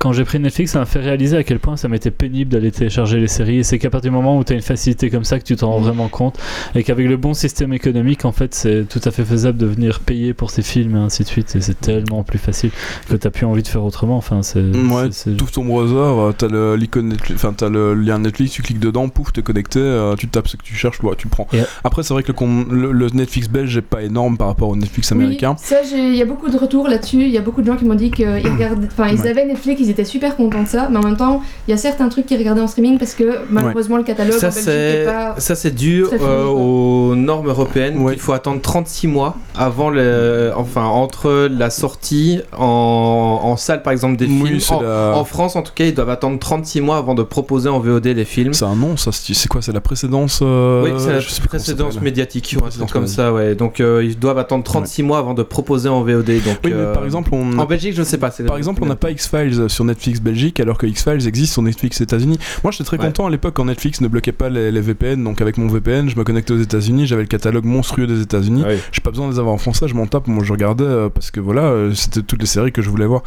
Quand 0.01 0.13
j'ai 0.13 0.23
pris 0.25 0.39
Netflix, 0.39 0.71
ça 0.71 0.79
m'a 0.79 0.85
fait 0.85 0.99
réaliser 0.99 1.37
à 1.37 1.43
quel 1.43 1.59
point 1.59 1.77
ça 1.77 1.87
m'était 1.87 2.09
pénible 2.09 2.49
d'aller 2.51 2.71
télécharger 2.71 3.19
les 3.19 3.27
séries. 3.27 3.59
Et 3.59 3.63
c'est 3.63 3.77
qu'à 3.77 3.91
partir 3.91 4.09
du 4.09 4.15
moment 4.17 4.35
où 4.35 4.43
tu 4.43 4.51
as 4.51 4.55
une 4.55 4.63
facilité 4.63 5.11
comme 5.11 5.23
ça, 5.23 5.37
que 5.37 5.43
tu 5.43 5.55
t'en 5.55 5.69
rends 5.69 5.79
vraiment 5.79 6.07
compte, 6.07 6.39
et 6.73 6.81
qu'avec 6.83 7.07
le 7.07 7.17
bon 7.17 7.35
système 7.35 7.71
économique, 7.71 8.25
en 8.25 8.31
fait, 8.31 8.55
c'est 8.55 8.87
tout 8.89 8.99
à 9.05 9.11
fait 9.11 9.23
faisable 9.23 9.59
de 9.59 9.67
venir 9.67 9.99
payer 9.99 10.33
pour 10.33 10.49
ces 10.49 10.63
films 10.63 10.95
et 10.95 10.99
ainsi 10.99 11.21
de 11.21 11.27
suite. 11.27 11.55
Et 11.55 11.61
c'est 11.61 11.79
tellement 11.79 12.23
plus 12.23 12.39
facile 12.39 12.71
que 13.09 13.15
tu 13.15 13.29
plus 13.29 13.45
envie 13.45 13.61
de 13.61 13.67
faire 13.67 13.83
autrement. 13.85 14.17
Enfin, 14.17 14.41
c'est. 14.41 14.59
Ouais, 14.61 15.09
c'est- 15.11 15.29
c'est- 15.29 15.37
Tu 15.37 15.43
ouvres 15.43 15.51
ton 15.51 15.65
browser, 15.65 15.93
euh, 15.95 16.31
t'as 16.35 16.47
le, 16.47 16.75
l'icône 16.75 17.09
Netflix- 17.09 17.39
enfin 17.43 17.53
t'as 17.55 17.69
le 17.69 17.93
lien 17.93 18.17
Netflix, 18.17 18.53
tu 18.53 18.63
cliques 18.63 18.79
dedans, 18.79 19.07
pouf, 19.07 19.31
t'es 19.31 19.43
connecté, 19.43 19.77
euh, 19.79 20.15
tu 20.15 20.27
tapes 20.27 20.47
ce 20.47 20.57
que 20.57 20.63
tu 20.63 20.73
cherches, 20.73 20.99
ouais, 21.03 21.13
tu 21.15 21.27
prends. 21.27 21.47
Après, 21.83 22.01
c'est 22.01 22.15
vrai 22.15 22.23
que 22.23 22.29
le, 22.29 22.33
con- 22.33 22.65
le, 22.71 22.91
le 22.91 23.07
Netflix 23.13 23.47
belge 23.49 23.77
est 23.77 23.81
pas 23.83 24.01
énorme 24.01 24.35
par 24.35 24.47
rapport 24.47 24.69
au 24.69 24.75
Netflix 24.75 25.11
américain. 25.11 25.55
Oui, 25.59 25.63
ça, 25.63 25.75
il 25.95 26.15
y 26.15 26.23
a 26.23 26.25
beaucoup 26.25 26.49
de 26.49 26.57
retours 26.57 26.87
là-dessus. 26.87 27.21
Il 27.21 27.29
y 27.29 27.37
a 27.37 27.41
beaucoup 27.41 27.61
de 27.61 27.67
gens 27.67 27.77
qui 27.77 27.85
m'ont 27.85 27.93
dit 27.93 28.09
qu'ils 28.09 28.27
regardaient, 28.27 28.87
enfin, 28.91 29.07
ils 29.09 29.21
Ouais. 29.21 29.27
avaient 29.29 29.45
Netflix, 29.45 29.79
ils 29.79 29.90
étaient 29.91 30.05
super 30.05 30.35
contents 30.35 30.63
de 30.63 30.67
ça, 30.67 30.87
mais 30.89 30.97
en 30.97 31.03
même 31.03 31.17
temps, 31.17 31.41
il 31.67 31.71
y 31.71 31.73
a 31.73 31.77
certains 31.77 32.09
trucs 32.09 32.25
qu'ils 32.25 32.37
regardaient 32.39 32.61
en 32.61 32.67
streaming 32.67 32.97
parce 32.97 33.13
que 33.13 33.39
malheureusement 33.49 33.97
le 33.97 34.03
catalogue 34.03 34.33
Ça 34.33 34.47
en 34.47 34.49
Belgique 34.49 34.67
est 34.69 35.03
c'est 35.03 35.05
pas. 35.05 35.35
ça 35.37 35.55
c'est 35.55 35.71
dû 35.75 36.03
euh, 36.05 36.45
aux 36.45 37.15
normes 37.15 37.47
européennes 37.49 37.97
Ouais. 38.01 38.13
qu'il 38.13 38.21
faut 38.21 38.33
attendre 38.33 38.61
36 38.61 39.07
mois 39.07 39.35
avant 39.57 39.89
le 39.89 40.51
enfin 40.55 40.85
entre 40.85 41.47
la 41.51 41.69
sortie 41.69 42.39
en, 42.57 43.39
en 43.43 43.57
salle 43.57 43.83
par 43.83 43.93
exemple 43.93 44.17
des 44.17 44.25
Oui, 44.25 44.59
films 44.59 44.77
en, 44.77 44.81
la- 44.81 45.13
en 45.15 45.25
France 45.25 45.55
en 45.55 45.61
tout 45.61 45.73
cas 45.75 45.85
ils 45.85 45.93
doivent 45.93 46.09
attendre 46.09 46.39
36 46.39 46.81
mois 46.81 46.97
avant 46.97 47.13
de 47.13 47.23
proposer 47.23 47.69
en 47.69 47.79
VOD 47.79 48.07
les 48.07 48.25
films. 48.25 48.53
C'est 48.53 48.65
un 48.65 48.75
nom, 48.75 48.97
ça, 48.97 49.11
c'est 49.11 49.47
quoi 49.47 49.61
C'est 49.61 49.71
la 49.73 49.81
précédence 49.81 50.39
euh, 50.41 50.83
oui, 50.83 50.91
c'est 50.97 51.11
la 51.13 51.19
je 51.19 51.41
précédence 51.41 51.99
médiatique, 52.01 52.55
ou 52.55 52.57
un 52.57 52.69
truc 52.69 52.71
Précédence 52.71 52.91
comme 52.91 53.07
ça, 53.07 53.33
ouais. 53.33 53.55
Donc 53.55 53.79
euh, 53.79 54.03
ils 54.03 54.17
doivent 54.17 54.37
attendre 54.37 54.63
36 54.63 55.03
mois 55.03 55.17
avant 55.19 55.33
de 55.33 55.43
proposer 55.43 55.89
en 55.89 56.01
VOD. 56.01 56.25
Donc, 56.25 56.35
Oui, 56.63 56.71
mais 56.71 56.73
euh, 56.73 56.93
par 56.93 57.05
exemple, 57.05 57.29
on. 57.33 57.57
en 57.57 57.65
Belgique, 57.65 57.93
je 57.95 58.03
sais 58.03 58.17
pas. 58.17 58.31
c'est- 58.31 58.43
Par 58.43 58.57
exemple, 58.57 58.81
on 58.83 58.87
n'a 58.87 58.95
pas 58.95 59.11
X-Files 59.11 59.69
sur 59.69 59.80
Netflix 59.85 60.19
Belgique 60.21 60.59
alors 60.59 60.77
que 60.77 60.85
X-Files 60.87 61.27
existe 61.27 61.53
sur 61.53 61.61
Netflix 61.61 62.01
États-Unis. 62.01 62.37
Moi, 62.63 62.71
j'étais 62.71 62.83
très 62.83 62.97
Ouais. 62.97 63.05
content 63.05 63.25
à 63.25 63.29
l'époque 63.29 63.53
quand 63.55 63.65
Netflix 63.65 64.01
ne 64.01 64.07
bloquait 64.07 64.31
pas 64.31 64.49
les, 64.49 64.71
les 64.71 64.81
VPN. 64.81 65.23
Donc, 65.23 65.41
avec 65.41 65.57
mon 65.57 65.67
VPN, 65.67 66.09
je 66.09 66.17
me 66.17 66.23
connectais 66.23 66.53
aux 66.53 66.59
États-Unis, 66.61 67.07
j'avais 67.07 67.23
le 67.23 67.27
catalogue 67.27 67.65
monstrueux 67.65 68.07
des 68.07 68.21
États-Unis. 68.21 68.63
Ouais. 68.63 68.79
J'ai 68.91 69.01
pas 69.01 69.09
besoin 69.11 69.27
de 69.27 69.33
les 69.33 69.39
avoir 69.39 69.53
en 69.55 69.57
français, 69.57 69.87
je 69.87 69.95
m'en 69.95 70.07
tape. 70.07 70.27
Moi, 70.27 70.43
je 70.43 70.51
regardais 70.51 70.83
euh, 70.83 71.09
parce 71.09 71.31
que 71.31 71.39
voilà, 71.39 71.63
euh, 71.63 71.93
c'était 71.93 72.21
toutes 72.21 72.41
les 72.41 72.45
séries 72.47 72.71
que 72.71 72.81
je 72.81 72.89
voulais 72.89 73.05
voir. 73.05 73.23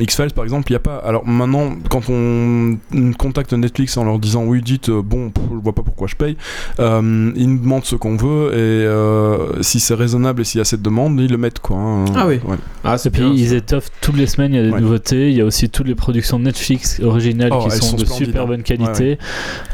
X-Files, 0.00 0.32
par 0.34 0.44
exemple, 0.44 0.70
il 0.70 0.74
y 0.74 0.76
a 0.76 0.80
pas. 0.80 0.96
Alors 0.98 1.26
maintenant, 1.26 1.74
quand 1.90 2.08
on 2.10 2.78
contacte 3.18 3.52
Netflix 3.52 3.96
en 3.96 4.04
leur 4.04 4.18
disant 4.18 4.44
oui, 4.44 4.62
dites 4.62 4.88
euh, 4.88 5.02
bon, 5.02 5.30
pff, 5.30 5.44
je 5.50 5.56
vois 5.62 5.74
pas 5.74 5.82
pourquoi 5.82 6.06
je 6.06 6.16
paye, 6.16 6.36
euh, 6.80 7.32
ils 7.36 7.48
nous 7.48 7.58
demandent 7.58 7.84
ce 7.84 7.96
qu'on 7.96 8.16
veut 8.16 8.50
et 8.52 8.56
euh, 8.86 9.62
si 9.62 9.80
c'est 9.80 9.94
raisonnable 9.94 10.42
et 10.42 10.44
s'il 10.44 10.58
y 10.58 10.60
a 10.60 10.62
assez 10.62 10.76
de 10.76 10.82
demandes, 10.82 11.18
ils 11.20 11.30
le 11.30 11.36
mettent 11.38 11.58
quoi. 11.60 11.76
hein. 11.76 12.04
Ah 12.14 12.26
oui. 12.26 12.40
Ouais. 12.44 12.56
Ah, 12.84 12.94
Et 12.94 12.98
c'est 12.98 13.10
puis 13.10 13.22
bien, 13.22 13.32
ils 13.34 13.52
étoffent 13.54 13.90
toutes 14.00 14.16
les 14.16 14.26
semaines, 14.26 14.52
il 14.52 14.56
y 14.56 14.58
a 14.60 14.62
des 14.64 14.70
Ouais. 14.70 14.80
nouveautés, 14.80 15.30
il 15.30 15.36
y 15.36 15.40
a 15.40 15.44
aussi 15.44 15.68
toutes 15.74 15.86
les 15.88 15.94
productions 15.94 16.38
Netflix 16.38 17.00
originales 17.02 17.50
Oh, 17.52 17.64
qui 17.64 17.76
sont, 17.76 17.82
sont 17.88 17.96
de 17.96 18.04
splendides, 18.04 18.26
super 18.28 18.42
hein. 18.42 18.46
bonne 18.46 18.62
qualité. 18.62 19.18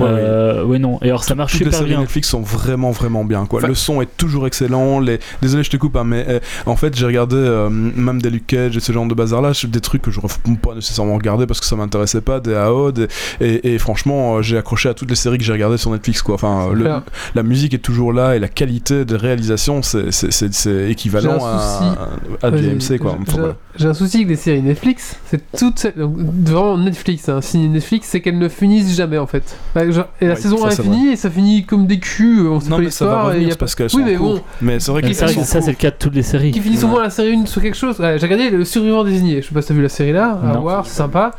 Ouais, 0.01 0.07
Euh, 0.07 0.65
ouais, 0.65 0.79
non, 0.79 0.99
et 1.03 1.07
alors 1.09 1.25
ça 1.25 1.35
marche 1.35 1.53
Toutes 1.53 1.61
les 1.61 1.65
super 1.67 1.79
séries 1.79 1.91
bien. 1.91 2.01
Netflix 2.01 2.29
sont 2.29 2.41
vraiment 2.41 2.91
vraiment 2.91 3.25
bien 3.25 3.47
quoi. 3.47 3.61
Enfin- 3.61 3.69
Le 3.69 3.75
son 3.75 4.01
est 4.03 4.09
toujours 4.17 4.47
excellent. 4.47 4.99
Les... 5.01 5.19
Désolé 5.43 5.63
je 5.63 5.71
te 5.71 5.77
coupe 5.77 5.97
hein, 5.97 6.05
mais 6.05 6.25
euh, 6.29 6.41
en 6.67 6.77
fait 6.77 6.97
j'ai 6.97 7.07
regardé 7.07 7.37
euh, 7.37 7.69
même 7.71 8.21
des 8.23 8.31
Luke 8.31 8.47
Cage 8.47 8.77
et 8.77 8.81
ce 8.81 8.93
genre 8.93 9.07
de 9.07 9.15
bazar 9.15 9.43
là, 9.43 9.53
des 9.69 9.81
trucs 9.81 10.03
que 10.03 10.11
j'aurais 10.11 10.29
pas 10.63 10.75
nécessairement 10.75 11.15
regardé 11.15 11.47
parce 11.47 11.61
que 11.61 11.67
ça 11.67 11.77
m'intéressait 11.77 12.21
pas, 12.23 12.41
des 12.41 12.55
AO, 12.55 12.93
des- 12.93 13.09
et, 13.41 13.75
et 13.75 13.79
franchement 13.79 14.37
euh, 14.37 14.43
j'ai 14.43 14.57
accroché 14.57 14.89
à 14.89 14.95
toutes 14.95 15.11
les 15.11 15.17
séries 15.17 15.39
que 15.39 15.45
j'ai 15.45 15.53
regardées 15.53 15.77
sur 15.77 15.91
Netflix 15.91 16.23
quoi. 16.23 16.35
Enfin 16.35 16.71
le- 16.73 16.89
la 17.35 17.43
musique 17.43 17.75
est 17.75 17.79
toujours 17.79 18.13
là 18.13 18.35
et 18.37 18.39
la 18.39 18.49
qualité 18.49 19.05
de 19.05 19.15
réalisation 19.17 19.83
c'est- 19.83 20.11
c'est 20.11 20.33
c'est- 20.33 20.53
c'est 20.55 20.91
équivalent 20.91 21.39
à, 21.45 21.97
à 22.43 22.51
du 22.51 22.57
Ouais, 22.67 22.71
AMC 22.73 22.99
quoi. 22.99 23.17
j'ai- 23.17 23.33
Enfin, 23.33 23.41
voilà. 23.79 23.91
Un 23.91 23.95
souci 23.95 24.19
avec 24.19 24.29
les 24.29 24.37
séries 24.37 24.63
Netflix, 24.63 25.17
c'est 25.31 25.41
toutes 25.57 25.79
celles- 25.79 25.90
donc, 25.97 26.15
vraiment 26.17 26.79
Netflix, 26.79 27.29
hein, 27.29 27.41
signé 27.41 27.69
Netflix, 27.69 28.09
c'est 28.11 28.21
qu'elles 28.21 28.39
ne 28.39 28.49
finissent 28.49 28.95
jamais 28.97 29.19
en 29.19 29.27
fait. 29.27 29.57
Bah, 29.75 29.91
genre, 29.91 30.07
et 30.21 30.27
la 30.27 30.37
saison 30.37 30.59
ça, 30.59 30.67
1 30.67 30.71
est 30.71 30.83
finie 30.83 31.09
et 31.13 31.17
ça 31.17 31.31
finit 31.31 31.65
comme 31.65 31.87
des 31.87 31.99
culs, 31.99 32.47
on 32.49 32.61
sait 32.61 32.71
Non 32.71 32.77
pas 32.77 32.83
mais 32.83 32.91
ça 32.91 33.05
va 33.07 33.13
l'histoire. 33.35 33.37
y 33.39 33.53
a 33.53 33.57
parce 33.57 33.75
qu'elles 33.75 33.91
sont 33.91 33.99
Oui 33.99 34.05
mais 34.07 34.17
bon, 34.17 34.41
Mais 34.61 34.81
c'est 34.81 34.91
vrai 34.93 35.03
qu'elles 35.03 35.15
ça, 35.15 35.29
ça, 35.29 35.61
c'est 35.61 35.71
le 35.71 35.77
cas 35.77 35.91
de 35.91 35.97
toutes 35.99 36.15
les 36.15 36.23
séries. 36.23 36.51
qui 36.53 36.61
finissent 36.61 36.85
au 36.85 36.89
moins 36.89 37.03
la 37.03 37.11
série 37.11 37.35
1 37.35 37.47
sur 37.47 37.61
quelque 37.63 37.77
chose. 37.77 37.99
Ouais, 38.01 38.19
J'ai 38.19 38.27
regardé 38.27 38.51
Le 38.51 38.65
Survivant 38.65 39.05
désigné, 39.05 39.43
je 39.43 39.49
sais 39.49 39.55
pas 39.55 39.63
si 39.63 39.69
t'as 39.69 39.75
vu 39.75 39.83
la 39.83 39.89
série 39.89 40.13
là, 40.13 40.39
à 40.55 40.59
voir, 40.59 40.87
c'est 40.87 40.95
sympa. 40.97 41.33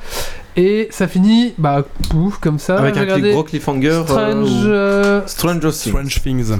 Et 0.58 0.90
ça 0.92 1.08
finit, 1.08 1.54
bah 1.58 1.82
pouf, 2.10 2.38
comme 2.40 2.60
ça. 2.60 2.78
Avec 2.78 2.96
J'ai 2.96 3.10
un 3.10 3.20
gros 3.32 3.44
cliffhanger. 3.46 3.88
euh, 3.88 4.06
Strange. 4.06 4.50
ou- 4.50 4.68
euh, 4.68 5.22
Things. 5.26 5.72
Strange 5.72 6.22
Things. 6.22 6.52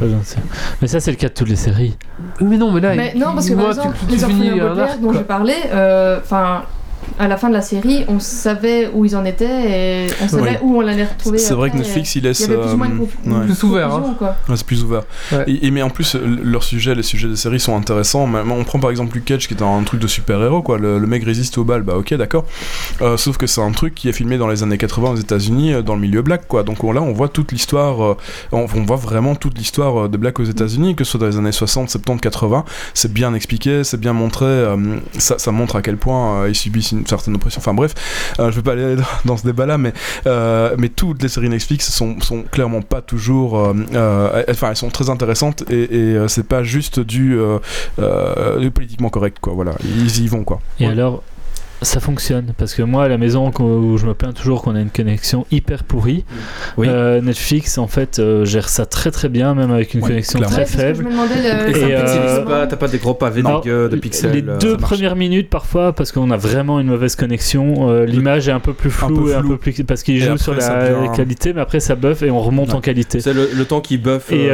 Mais 0.82 0.88
ça, 0.88 1.02
c'est 1.02 1.12
le 1.12 1.18
cas 1.18 1.28
de 1.28 1.34
toutes 1.34 1.50
les 1.50 1.58
séries. 1.58 1.98
Mais 2.40 2.56
non, 2.58 2.72
mais 2.72 2.80
là. 2.80 2.96
Mais 2.96 3.12
il- 3.14 3.20
non, 3.20 3.34
parce 3.34 3.50
que 3.50 3.54
moi, 3.54 3.64
par 3.64 3.72
exemple, 3.72 3.98
tu, 4.00 4.06
tu 4.06 4.12
les 4.14 4.18
finis 4.20 4.50
orphelins 4.52 4.68
Baudelaire 4.70 4.98
dont 5.02 5.12
je 5.12 5.20
parlais, 5.20 5.56
euh, 5.74 6.20
enfin, 6.24 6.62
à 7.20 7.28
la 7.28 7.38
fin 7.38 7.50
de 7.50 7.54
la 7.54 7.62
série, 7.62 8.06
on 8.08 8.20
savait 8.20 8.90
où 8.94 9.06
ils 9.06 9.16
en 9.16 9.26
étaient 9.26 10.06
et 10.06 10.08
on 10.24 10.28
savait 10.28 10.42
Oui. 10.52 10.58
où 10.62 10.78
on 10.82 10.88
allait 10.88 11.06
retrouver. 11.06 11.38
C'est 11.38 11.54
vrai 11.54 11.70
que 11.72 11.78
Netflix 11.78 12.16
il 12.16 12.20
Il 12.20 12.24
laisse. 12.26 12.40
y 12.42 12.44
avait 12.46 12.58
plus 12.58 12.74
ou 12.74 12.78
moins 12.78 12.88
euh, 12.90 13.06
une 13.26 13.34
ouais. 13.34 13.46
Plus 13.46 13.64
ouvert. 13.64 13.96
Ouais, 14.50 14.56
c'est 14.56 14.66
plus 14.66 14.84
ouvert. 14.84 15.04
Ouais. 15.32 15.44
Et, 15.48 15.68
et 15.68 15.72
mais 15.72 15.82
en 15.82 15.90
plus, 15.90 16.16
euh, 16.16 16.40
leurs 16.44 16.64
sujets, 16.64 16.96
les 16.96 17.04
sujets 17.04 17.28
des 17.28 17.36
séries 17.36 17.60
sont 17.60 17.76
intéressants. 17.76 18.30
On 18.50 18.64
prend 18.64 18.80
par 18.80 18.90
exemple 18.92 19.16
Luke 19.16 19.26
Cage 19.26 19.48
qui 19.48 19.54
est 19.54 19.62
un, 19.62 19.84
truc 19.84 20.00
de 20.00 20.08
super-héros, 20.08 20.62
quoi. 20.62 20.78
Le, 20.78 21.00
le 21.00 21.08
mec 21.08 21.24
résiste 21.24 21.58
au 21.58 21.64
bal, 21.64 21.82
bah 21.84 21.96
ok, 21.98 22.14
d'accord. 22.16 22.46
Euh, 23.02 23.18
sauf 23.18 23.38
que 23.38 23.48
c'est 23.48 23.62
un 23.62 23.72
truc 23.72 23.96
qui 23.96 24.10
est 24.10 24.14
filmé 24.14 24.38
dans 24.38 24.48
les 24.48 24.64
années 24.64 24.78
80 24.78 25.12
aux 25.12 25.16
États-Unis, 25.16 25.74
euh, 25.74 25.82
dans 25.82 25.96
le 25.96 26.02
milieu 26.02 26.22
black, 26.22 26.48
quoi. 26.48 26.64
Donc 26.64 26.84
on- 26.84 26.92
là, 26.92 27.02
on 27.02 27.14
voit 27.14 27.30
toute 27.30 27.52
l'histoire, 27.52 28.04
euh, 28.04 28.18
on, 28.52 28.62
on 28.76 28.84
voit 28.84 28.96
vraiment 28.98 29.36
toute 29.36 29.58
l'histoire 29.58 30.06
euh, 30.06 30.08
de 30.08 30.18
black 30.18 30.40
aux 30.40 30.44
États-Unis, 30.44 30.96
que 30.96 31.04
ce 31.04 31.12
soit 31.12 31.20
dans 31.20 31.28
les 31.28 31.38
années 31.38 31.52
60, 31.52 31.90
70, 31.90 32.20
80. 32.22 32.66
C'est 32.94 33.12
bien 33.14 33.34
expliqué, 33.34 33.84
c'est 33.84 34.00
bien 34.00 34.14
montré. 34.14 34.46
euh, 34.46 34.78
ça, 35.18 35.38
ça 35.38 35.52
montre 35.52 35.76
à 35.76 35.82
quel 35.82 35.98
point 35.98 36.44
euh, 36.44 36.50
ils 36.50 36.56
subissent 36.56 36.91
une, 36.92 37.00
une 37.00 37.08
certaine 37.08 37.36
oppression. 37.36 37.60
Enfin 37.60 37.74
bref, 37.74 37.94
euh, 38.40 38.52
je 38.52 38.56
vais 38.58 38.62
pas 38.62 38.72
aller 38.74 38.96
dans, 38.96 39.04
dans 39.26 39.38
ce 39.38 39.44
débat-là, 39.46 39.78
mais 39.78 39.94
euh, 40.28 40.76
mais 40.78 40.90
toutes 40.90 41.22
les 41.24 41.30
séries 41.30 41.50
Netflix 41.50 41.90
sont 41.92 42.20
sont 42.22 42.44
clairement 42.44 42.82
pas 42.82 43.02
toujours, 43.02 43.58
euh, 43.58 43.74
euh, 43.94 44.44
enfin 44.50 44.70
elles 44.70 44.76
sont 44.76 44.90
très 44.90 45.10
intéressantes 45.10 45.64
et, 45.70 45.84
et 45.84 46.16
euh, 46.16 46.28
c'est 46.28 46.48
pas 46.48 46.64
juste 46.64 47.00
du, 47.00 47.38
euh, 47.38 47.60
euh, 48.00 48.60
du 48.60 48.72
politiquement 48.72 49.10
correct 49.10 49.38
quoi. 49.42 49.54
Voilà, 49.54 49.74
ils 49.84 50.22
y 50.24 50.28
vont 50.28 50.44
quoi. 50.44 50.60
Et 50.80 50.86
alors, 50.86 51.24
ça 51.84 52.00
fonctionne 52.00 52.54
parce 52.58 52.74
que 52.76 52.84
moi 52.84 53.06
à 53.06 53.08
la 53.08 53.18
maison 53.18 53.52
où 53.60 53.98
je 53.98 54.06
me 54.06 54.14
plains 54.14 54.34
toujours 54.34 54.62
qu'on 54.62 54.76
a 54.76 54.82
une 54.82 54.90
connexion 54.92 55.46
hyper 55.52 55.84
pourrie, 55.84 56.24
Oui. 56.78 56.88
euh, 56.90 57.22
Netflix 57.22 57.78
en 57.78 57.88
fait 57.88 58.20
euh, 58.20 58.46
gère 58.46 58.70
ça 58.70 58.86
très 58.86 59.10
très 59.10 59.30
bien 59.30 59.56
même 59.56 59.72
avec 59.72 59.94
une 59.96 60.02
Ouais, 60.02 60.10
connexion 60.10 60.40
clairement. 60.40 60.56
très 60.56 60.64
Ouais, 60.66 60.94
faible. 60.94 61.06
le- 61.06 61.78
Et 61.78 61.96
euh, 61.96 62.46
pas, 62.46 62.68
t'as 62.68 62.76
pas 62.76 62.88
des 62.88 62.98
gros 63.00 63.14
pavés 63.16 63.42
dégueux 63.42 63.90
de 63.90 63.96
pixels. 63.98 64.32
Les 64.32 64.44
euh, 64.48 64.58
deux 64.60 64.78
premières 64.78 65.16
minutes 65.16 65.50
parfois 65.50 65.94
parce 65.94 66.12
qu'on 66.12 66.30
a 66.32 66.38
vraiment 66.38 66.80
une 66.80 66.88
mauvaise 66.88 67.16
connexion, 67.16 67.90
euh, 67.90 68.06
l'image 68.06 68.48
est 68.48 68.52
un 68.52 68.60
peu 68.60 68.74
plus 68.74 68.92
floue 68.92 69.26
peu 69.26 69.32
et 69.32 69.36
un 69.36 69.40
flou. 69.40 69.50
peu 69.50 69.58
plus 69.58 69.84
parce 69.84 70.04
qu'il 70.04 70.18
Et 70.18 70.20
joue 70.20 70.34
après, 70.34 70.38
sur 70.44 70.54
la 70.54 70.90
devient- 70.90 71.16
qualité, 71.16 71.54
mais 71.54 71.62
après 71.62 71.80
ça 71.80 71.96
buff 71.96 72.22
et 72.22 72.30
on 72.30 72.42
remonte 72.42 72.70
Ouais. 72.70 72.76
en 72.76 72.82
qualité. 72.82 73.20
C'est 73.22 73.34
le, 73.34 73.50
le 73.56 73.66
temps 73.66 73.82
qui 73.82 73.98
buff. 73.98 74.32
Et, 74.32 74.50
euh, 74.52 74.54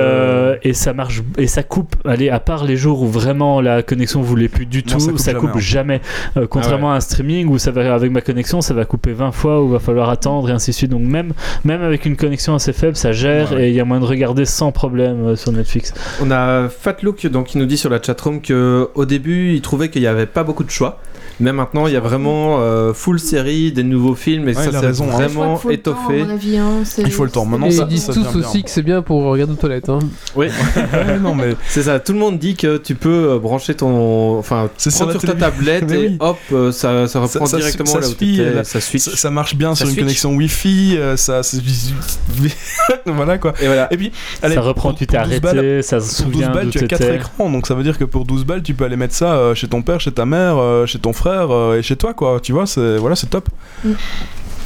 euh, 0.54 0.56
et 0.64 0.74
ça 0.74 0.94
marche 0.94 1.22
et 1.38 1.48
ça 1.48 1.64
coupe 1.64 1.96
allez 2.06 2.30
à 2.30 2.40
part 2.40 2.64
les 2.64 2.78
jours 2.78 3.02
où 3.02 3.08
vraiment 3.08 3.60
la 3.62 3.84
connexion 3.84 4.22
voulait 4.22 4.48
plus 4.48 4.66
du 4.66 4.78
Non, 4.80 4.94
tout 4.94 5.00
ça 5.02 5.10
coupe 5.12 5.20
ça 5.20 5.32
jamais, 5.32 5.40
coupe 5.42 5.50
hein. 5.56 5.60
jamais 5.60 6.02
Euh, 6.38 6.48
contrairement 6.48 6.92
à 6.94 6.96
un 6.96 7.00
streaming 7.18 7.48
où 7.48 7.58
ça 7.58 7.72
va 7.72 7.94
avec 7.96 8.12
ma 8.12 8.22
connexion 8.22 8.62
ça 8.62 8.74
va 8.76 8.86
couper 8.86 9.12
20 9.14 9.32
fois 9.32 9.62
où 9.64 9.70
va 9.70 9.80
falloir 9.80 10.10
attendre 10.10 10.50
et 10.50 10.52
ainsi 10.52 10.70
de 10.72 10.76
suite 10.76 10.92
donc 10.92 11.02
même 11.02 11.34
même 11.64 11.82
avec 11.82 12.06
une 12.06 12.16
connexion 12.16 12.54
assez 12.54 12.74
faible 12.74 12.96
ça 12.96 13.12
gère 13.12 13.52
Ouais. 13.54 13.68
et 13.68 13.70
il 13.70 13.76
y 13.76 13.80
a 13.80 13.86
moyen 13.86 14.02
de 14.02 14.06
regarder 14.08 14.46
sans 14.46 14.72
problème 14.72 15.26
euh, 15.26 15.36
sur 15.36 15.52
Netflix 15.52 15.94
On 16.22 16.30
a 16.32 16.70
Fatlook 16.70 17.26
donc, 17.28 17.48
qui 17.48 17.58
nous 17.58 17.66
dit 17.66 17.78
sur 17.78 17.90
la 17.90 18.02
chatroom 18.02 18.42
que 18.42 18.90
au 18.94 19.06
début 19.06 19.54
il 19.54 19.62
trouvait 19.62 19.90
qu'il 19.90 20.02
n'y 20.02 20.08
avait 20.08 20.26
pas 20.26 20.44
beaucoup 20.44 20.64
de 20.64 20.70
choix. 20.70 21.00
Mais 21.40 21.52
maintenant 21.54 21.86
il 21.88 21.94
y 21.94 21.96
a 21.96 22.00
vraiment 22.00 22.58
euh, 22.62 22.94
full 22.94 23.20
série, 23.20 23.72
des 23.72 23.84
nouveaux 23.84 24.16
films 24.16 24.50
et 24.50 24.56
Ouais, 24.56 24.64
ça 24.66 24.72
c'est 24.72 24.78
raison, 24.80 25.06
hein. 25.12 25.16
Vraiment 25.18 25.62
étoffé. 25.70 26.22
hein, 26.22 26.84
Il 27.00 27.12
faut 27.12 27.26
le 27.26 27.30
temps. 27.32 27.46
Maintenant, 27.46 27.68
Et 27.68 27.72
ça, 27.72 27.84
ils 27.84 27.90
disent 27.90 28.06
ça 28.06 28.14
tous 28.14 28.26
aussi 28.36 28.54
bien. 28.54 28.62
que 28.64 28.70
c'est 28.70 28.82
bien 28.82 29.02
pour 29.02 29.24
regarder 29.24 29.54
aux 29.54 29.58
toilettes. 29.58 29.90
Hein. 29.90 30.00
Oui, 30.36 30.48
non 31.22 31.36
mais 31.36 31.56
c'est 31.68 31.84
ça. 31.84 32.00
Tout 32.00 32.14
le 32.14 32.20
monde 32.20 32.40
dit 32.40 32.56
que 32.56 32.78
tu 32.78 32.96
peux 32.96 33.32
euh, 33.34 33.40
brancher 33.40 33.76
ton, 33.76 34.38
enfin, 34.40 34.70
C'est 34.78 34.90
sur 34.90 35.06
prendre 35.06 35.20
sur 35.20 35.30
ta 35.30 35.36
tablette 35.36 35.92
et 35.92 35.98
oui. 35.98 36.18
hop, 36.20 36.38
euh, 36.52 36.72
ça, 36.72 37.08
ça 37.08 37.20
reprend 37.20 37.46
Ça- 37.46 37.52
ça- 37.52 37.58
directement 37.58 37.86
ça 37.92 38.00
là 38.00 38.08
où 38.08 38.12
suit, 38.12 38.42
ça 38.64 38.82
switch. 38.82 39.04
ça, 39.04 39.16
ça 39.16 39.30
marche 39.30 39.56
bien 39.56 39.70
Ça 39.76 39.80
sur 39.80 39.86
une 39.88 39.92
switch. 39.94 40.04
connexion 40.06 40.36
Wi-Fi, 40.36 40.96
euh, 40.98 41.18
ça, 41.18 41.42
voilà 43.06 43.38
quoi. 43.38 43.54
Et 43.62 43.68
voilà. 43.68 43.92
Et 43.94 43.98
puis, 43.98 44.12
allez, 44.42 44.56
ça 44.56 44.62
reprend 44.62 44.90
pour- 44.90 44.98
tu 44.98 45.08
t'es 45.08 45.18
pour 45.18 45.26
12 45.28 45.32
arrêté 45.34 45.56
balles- 45.62 45.84
ça 45.84 46.00
se 46.00 46.24
Pour 46.24 46.32
12 46.32 46.34
souvient 46.36 46.50
balles, 46.52 46.70
tu 46.70 46.80
as 46.80 46.88
4 46.88 47.00
t'étais 47.00 47.16
écrans, 47.16 47.50
donc 47.50 47.68
ça 47.68 47.76
veut 47.76 47.84
dire 47.84 47.98
que 47.98 48.04
pour 48.06 48.26
12 48.26 48.46
balles, 48.46 48.64
tu 48.64 48.74
peux 48.74 48.86
aller 48.86 48.96
mettre 48.98 49.14
ça 49.16 49.54
chez 49.56 49.68
ton 49.68 49.82
père, 49.82 50.00
chez 50.00 50.12
ta 50.12 50.26
mère, 50.26 50.58
chez 50.88 51.00
ton 51.00 51.14
frère 51.14 51.27
euh, 51.30 51.80
et 51.80 51.82
chez 51.82 51.96
toi, 51.96 52.14
quoi. 52.14 52.40
Tu 52.42 52.52
vois, 52.52 52.66
c'est 52.68 52.98
voilà, 52.98 53.16
c'est 53.16 53.28
top. 53.28 53.50
Mm. 53.84 53.94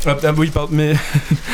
Ah, 0.06 0.16
ah, 0.24 0.32
oui, 0.38 0.49
pardon, 0.54 0.70
mais 0.72 0.93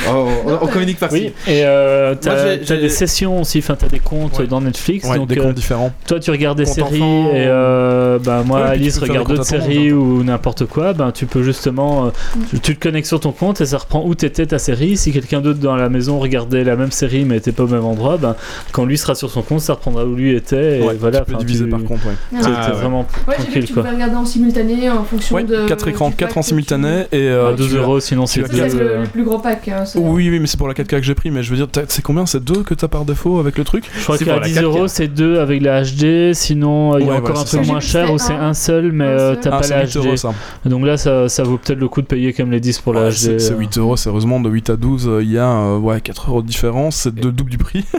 Oh, 0.10 0.28
on, 0.46 0.54
on 0.62 0.68
communique 0.68 1.00
par 1.00 1.12
oui 1.12 1.34
et 1.48 1.64
euh, 1.66 2.16
t'as 2.20 2.34
Moi, 2.34 2.40
j'ai- 2.54 2.60
t'as 2.62 2.76
j'ai- 2.76 2.82
des 2.82 2.90
sessions 2.90 3.42
aussi 3.42 3.60
enfin 3.60 3.76
t'as 3.78 3.88
des 3.90 4.00
comptes 4.00 4.40
Ouais. 4.40 4.48
dans 4.48 4.62
Netflix 4.62 5.08
ouais, 5.08 5.18
donc 5.18 5.28
des 5.28 5.38
euh, 5.38 5.44
comptes 5.44 5.56
différents. 5.56 5.92
Toi, 6.08 6.20
tu 6.20 6.32
regardes 6.32 6.58
des 6.58 6.64
Compte 6.64 6.74
séries 6.76 7.02
enfant, 7.02 7.30
et 7.34 7.46
euh, 7.48 8.20
bah, 8.20 8.44
moi, 8.46 8.62
Ouais, 8.62 8.68
Alice 8.70 9.00
peux 9.00 9.06
regarde 9.08 9.28
d'autres 9.28 9.44
séries 9.46 9.92
ou 9.92 10.24
n'importe 10.24 10.66
quoi. 10.66 10.94
Ben, 10.94 11.12
tu 11.12 11.26
peux 11.26 11.44
justement, 11.44 12.06
euh, 12.06 12.10
tu, 12.50 12.60
tu 12.60 12.76
te 12.76 12.80
connectes 12.82 13.08
sur 13.08 13.20
ton 13.20 13.32
compte 13.34 13.60
et 13.62 13.66
ça 13.66 13.78
reprend 13.80 14.04
où 14.06 14.16
t'étais 14.16 14.46
ta 14.46 14.60
série. 14.60 14.96
Si 14.98 15.12
quelqu'un 15.12 15.42
d'autre 15.42 15.60
dans 15.60 15.76
la 15.76 15.90
maison 15.90 16.20
regardait 16.20 16.64
la 16.64 16.76
même 16.78 16.92
série 16.92 17.26
mais 17.26 17.38
était 17.38 17.52
pas 17.52 17.64
au 17.64 17.68
même 17.68 17.84
endroit, 17.86 18.18
ben, 18.18 18.36
quand 18.72 18.86
lui 18.86 18.98
sera 18.98 19.14
sur 19.16 19.30
son 19.30 19.42
compte, 19.42 19.60
ça 19.62 19.74
reprendra 19.74 20.06
où 20.06 20.16
lui 20.16 20.36
était. 20.36 20.80
Et 20.80 20.84
Ouais, 20.84 20.96
voilà, 21.00 21.20
tu 21.22 21.32
peux 21.34 21.38
diviser 21.40 21.66
tu- 21.66 21.70
par 21.72 21.84
contre, 21.84 22.06
ouais. 22.08 22.40
Ah. 22.46 22.72
vraiment 22.72 23.02
vu 23.04 23.08
que 23.36 23.42
tranquille 23.42 23.66
tu 23.66 23.74
quoi. 23.74 23.84
pouvais 23.84 23.96
regarder 23.96 24.16
en 24.16 24.26
simultané 24.26 24.90
en 24.90 25.04
fonction 25.04 25.38
de. 25.42 25.66
4 25.68 25.88
écrans, 25.90 26.10
du 26.10 26.16
4 26.16 26.38
en 26.38 26.42
simultané 26.42 27.02
et 27.02 27.08
tu- 27.10 27.18
euh, 27.18 27.50
à 27.50 27.54
12 27.54 27.70
tu 27.72 27.78
as- 27.78 27.82
euros 27.82 28.00
sinon 28.00 28.26
c'est 28.46 28.70
deux, 28.70 28.78
le, 28.78 28.92
euh, 28.92 29.02
le 29.02 29.08
plus 29.08 29.24
gros 29.24 29.40
pack. 29.40 29.68
hein, 29.70 29.86
c'est- 29.86 29.98
Oui, 30.00 30.30
oui, 30.30 30.40
mais 30.40 30.48
c'est 30.48 30.58
pour 30.58 30.68
la 30.68 30.74
4K 30.74 30.98
que 31.00 31.02
j'ai 31.04 31.16
pris, 31.16 31.32
mais 31.32 31.42
je 31.44 31.50
veux 31.50 31.56
dire, 31.58 31.68
c'est 31.88 32.02
combien 32.02 32.26
C'est 32.26 32.44
2 32.44 32.64
que 32.64 32.74
t'as 32.74 32.88
par 32.88 33.06
défaut 33.06 33.40
avec 33.40 33.58
le 33.58 33.64
truc 33.64 33.86
Je 33.98 34.04
crois 34.04 34.18
C'est 34.18 34.26
qu'à 34.26 34.34
pour 34.34 34.42
la 34.42 34.48
10 34.48 34.56
4K. 34.56 34.64
euros 34.64 34.88
c'est 34.88 35.08
deux 35.08 35.40
avec 35.40 35.62
la 35.62 35.82
HD, 35.84 36.34
sinon 36.34 36.94
euh, 36.96 37.00
il 37.00 37.06
y 37.06 37.10
a 37.10 37.14
Ouais, 37.14 37.18
encore 37.20 37.40
un 37.40 37.46
ça. 37.46 37.62
moins 37.62 37.80
cher 37.80 38.08
c'était 38.08 38.20
c'est 38.20 38.34
un- 38.34 38.54
seul 38.54 38.92
mais 38.92 39.06
euh, 39.06 39.36
t'as 39.36 39.50
Ah, 39.54 39.58
pas 39.58 39.64
c'est 39.64 39.76
la 39.76 39.86
8 39.86 39.96
euros 39.98 40.12
HD. 40.14 40.18
ça. 40.18 40.34
Donc 40.66 40.86
là 40.86 40.98
ça, 40.98 41.30
ça 41.30 41.44
vaut 41.44 41.58
peut-être 41.58 41.80
le 41.80 41.88
coup 41.88 42.02
de 42.02 42.08
payer 42.08 42.34
comme 42.34 42.52
les 42.52 42.60
10 42.60 42.80
pour 42.80 42.94
la 42.94 43.10
HD. 43.10 43.14
c'est 43.14 43.40
c'est 43.40 43.54
euh. 43.54 43.58
8 43.58 43.78
euros, 43.78 43.96
sérieusement, 43.98 44.40
de 44.40 44.50
8 44.50 44.70
à 44.70 44.76
12, 44.76 45.08
euh, 45.08 45.24
il 45.24 45.32
y 45.32 45.38
a 45.38 45.50
euh, 45.50 45.78
ouais, 45.78 46.02
4 46.02 46.30
euros 46.30 46.42
de 46.42 46.48
différence, 46.48 46.96
c'est 46.98 47.16
le 47.24 47.32
double 47.32 47.52
du 47.52 47.58
prix. 47.58 47.86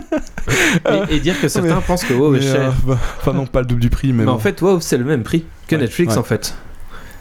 Et, 1.11 1.17
et 1.17 1.21
dire 1.21 1.39
que 1.41 1.49
certains 1.49 1.77
Mais- 1.77 1.81
pensent 1.87 2.05
que 2.05 2.15
WoW 2.15 2.37
est 2.37 2.41
cher. 2.43 2.73
bah, 2.87 2.99
Enfin, 3.21 3.33
non, 3.33 3.47
pas 3.47 3.61
le 3.61 3.67
double 3.67 3.81
du 3.81 3.91
prix, 3.91 4.13
mais, 4.13 4.27
en 4.27 4.39
fait, 4.39 4.61
WoW 4.63 4.81
c'est 4.81 4.97
le 4.99 5.05
même 5.05 5.23
prix 5.23 5.45
que 5.67 5.77
Netflix 5.77 6.17
en 6.17 6.23
fait. 6.23 6.55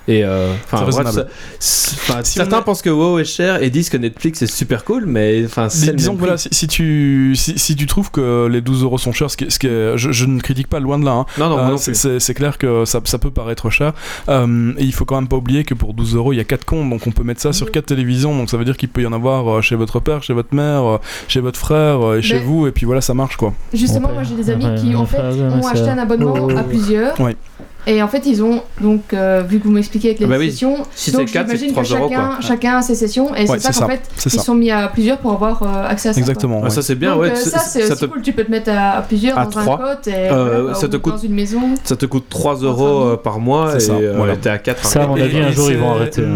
Et 0.09 0.23
euh, 0.23 0.53
bref, 0.71 0.95
ça- 1.03 1.25
Si 1.59 2.33
certains 2.33 2.59
on 2.59 2.63
pensent 2.63 2.81
que 2.81 2.89
WoW 2.89 3.19
est 3.19 3.25
cher 3.25 3.61
et 3.61 3.69
disent 3.69 3.89
que 3.89 3.97
Netflix 3.97 4.41
est 4.41 4.47
super 4.47 4.85
cool, 4.85 5.05
mais 5.05 5.43
enfin, 5.45 5.67
c'est 5.69 5.93
disons 5.95 6.13
que 6.15 6.19
voilà, 6.19 6.37
si, 6.37 6.47
si 6.51 6.67
tu, 6.67 7.33
si, 7.35 7.57
si 7.59 7.75
tu 7.75 7.85
trouves 7.87 8.09
que 8.11 8.47
les 8.47 8.61
12 8.61 8.83
euros 8.83 8.97
sont 8.97 9.11
chers, 9.11 9.29
ce 9.29 9.37
qui, 9.37 9.45
est- 9.45 9.49
ce 9.49 9.59
qui 9.59 9.67
est- 9.67 9.97
je, 9.97 10.11
je 10.11 10.25
ne 10.25 10.39
critique 10.39 10.67
pas 10.67 10.79
loin 10.79 10.97
de 10.97 11.05
là, 11.05 11.11
hein. 11.11 11.25
Non, 11.37 11.49
non, 11.49 11.57
Euh, 11.59 11.67
non 11.71 11.77
c'est- 11.77 11.91
plus. 11.91 11.99
c'est 11.99 12.19
c'est 12.19 12.33
clair 12.33 12.57
que 12.57 12.85
ça, 12.85 13.01
ça 13.03 13.17
peut 13.17 13.31
paraître 13.31 13.69
cher. 13.69 13.93
Euh, 14.29 14.73
et 14.77 14.83
il 14.83 14.93
faut 14.93 15.05
quand 15.05 15.15
même 15.15 15.27
pas 15.27 15.35
oublier 15.37 15.63
que 15.63 15.73
pour 15.73 15.93
12 15.93 16.15
euros, 16.15 16.31
il 16.33 16.37
y 16.37 16.39
a 16.39 16.43
4 16.45 16.63
comptes, 16.65 16.89
donc 16.89 17.05
on 17.07 17.11
peut 17.11 17.23
mettre 17.23 17.41
ça 17.41 17.51
sur 17.53 17.71
4 17.71 17.85
télévisions, 17.87 18.35
donc 18.37 18.49
ça 18.49 18.57
veut 18.57 18.65
dire 18.65 18.77
qu'il 18.77 18.89
peut 18.89 19.01
y 19.01 19.05
en 19.07 19.13
avoir 19.13 19.57
euh, 19.57 19.61
chez 19.61 19.75
votre 19.75 19.99
père, 19.99 20.23
chez 20.23 20.33
votre 20.33 20.53
mère, 20.55 20.99
chez 21.27 21.41
votre 21.41 21.59
frère 21.59 22.15
et 22.15 22.21
chez 22.21 22.35
Mais- 22.35 22.43
vous, 22.45 22.67
et 22.67 22.71
puis 22.71 22.85
voilà, 22.85 23.01
ça 23.01 23.13
marche 23.13 23.35
quoi. 23.37 23.53
Justement, 23.73 24.09
moi 24.13 24.23
j'ai 24.23 24.35
des 24.35 24.49
amis 24.49 24.67
qui 24.79 24.95
en 24.95 25.05
fait 25.05 25.19
ont 25.19 25.67
acheté 25.67 25.89
un 25.89 25.97
abonnement 25.97 26.35
Oh. 26.39 26.57
à 26.57 26.63
plusieurs. 26.63 27.13
Et 27.89 28.03
en 28.03 28.07
fait, 28.09 28.25
ils 28.25 28.43
ont 28.43 28.61
donc, 28.81 29.13
euh, 29.13 29.41
vu 29.47 29.59
que 29.59 29.63
vous 29.63 29.71
m'expliquez 29.71 30.09
avec 30.09 30.19
les 30.19 30.25
Ah 30.25 30.29
bah 30.29 30.35
oui. 30.39 30.51
sessions, 30.51 30.75
Si 30.93 31.11
donc 31.11 31.29
c'est 31.29 31.33
4, 31.35 31.47
c'est 31.49 31.55
j'imagine 31.57 31.71
3 31.71 31.83
que 31.83 31.93
euros 31.93 32.09
chacun, 32.09 32.25
quoi. 32.27 32.37
chacun 32.41 32.77
a 32.77 32.81
ses 32.81 32.95
sessions 32.95 33.33
et 33.33 33.47
Ouais, 33.49 33.57
c'est 33.59 33.71
ça 33.73 33.79
qu'en 33.81 33.87
fait 33.89 34.01
ils 34.25 34.31
ça. 34.31 34.39
sont 34.41 34.55
mis 34.55 34.69
à 34.71 34.87
plusieurs 34.89 35.17
pour 35.19 35.31
avoir 35.31 35.63
euh, 35.63 35.87
accès 35.89 36.09
à 36.09 36.13
ça. 36.13 36.19
Exactement. 36.19 36.61
Ouais. 36.61 36.69
ça 36.69 36.81
c'est 36.81 36.95
bien, 36.95 37.13
Donc, 37.13 37.21
ouais. 37.21 37.31
euh, 37.31 37.35
c'est- 37.35 37.49
ça 37.49 37.59
c'est 37.59 37.95
te, 37.95 38.05
cool, 38.05 38.21
tu 38.21 38.33
peux 38.33 38.43
te 38.43 38.51
mettre 38.51 38.69
à, 38.71 38.97
à 38.97 39.01
plusieurs 39.01 39.37
À 39.39 39.45
dans 39.45 39.49
trois. 39.51 39.75
un 39.75 39.77
pote 39.95 40.07
et 40.07 40.13
Euh, 40.15 40.59
voilà, 40.63 40.73
ça 40.75 40.87
ou 40.87 40.89
te 40.89 40.97
coûte- 40.97 41.13
dans 41.13 41.17
une 41.19 41.33
maison. 41.33 41.61
ça 41.85 41.95
te 41.95 42.05
coûte 42.05 42.25
3 42.29 42.55
Entre 42.55 42.65
euros 42.65 43.17
par 43.17 43.39
mois 43.39 43.73
et 43.79 43.89
euh, 43.89 44.35
t'es 44.41 44.49
à 44.49 44.57
4. 44.57 44.85
Ça, 44.85 45.03
à 45.03 45.07
mon 45.07 45.15
Et- 45.15 45.21
avis, 45.21 45.39
un 45.39 45.51
jour, 45.51 45.71
ils 45.71 45.77
vont 45.77 45.91
arrêter, 45.91 46.21
hein, 46.23 46.35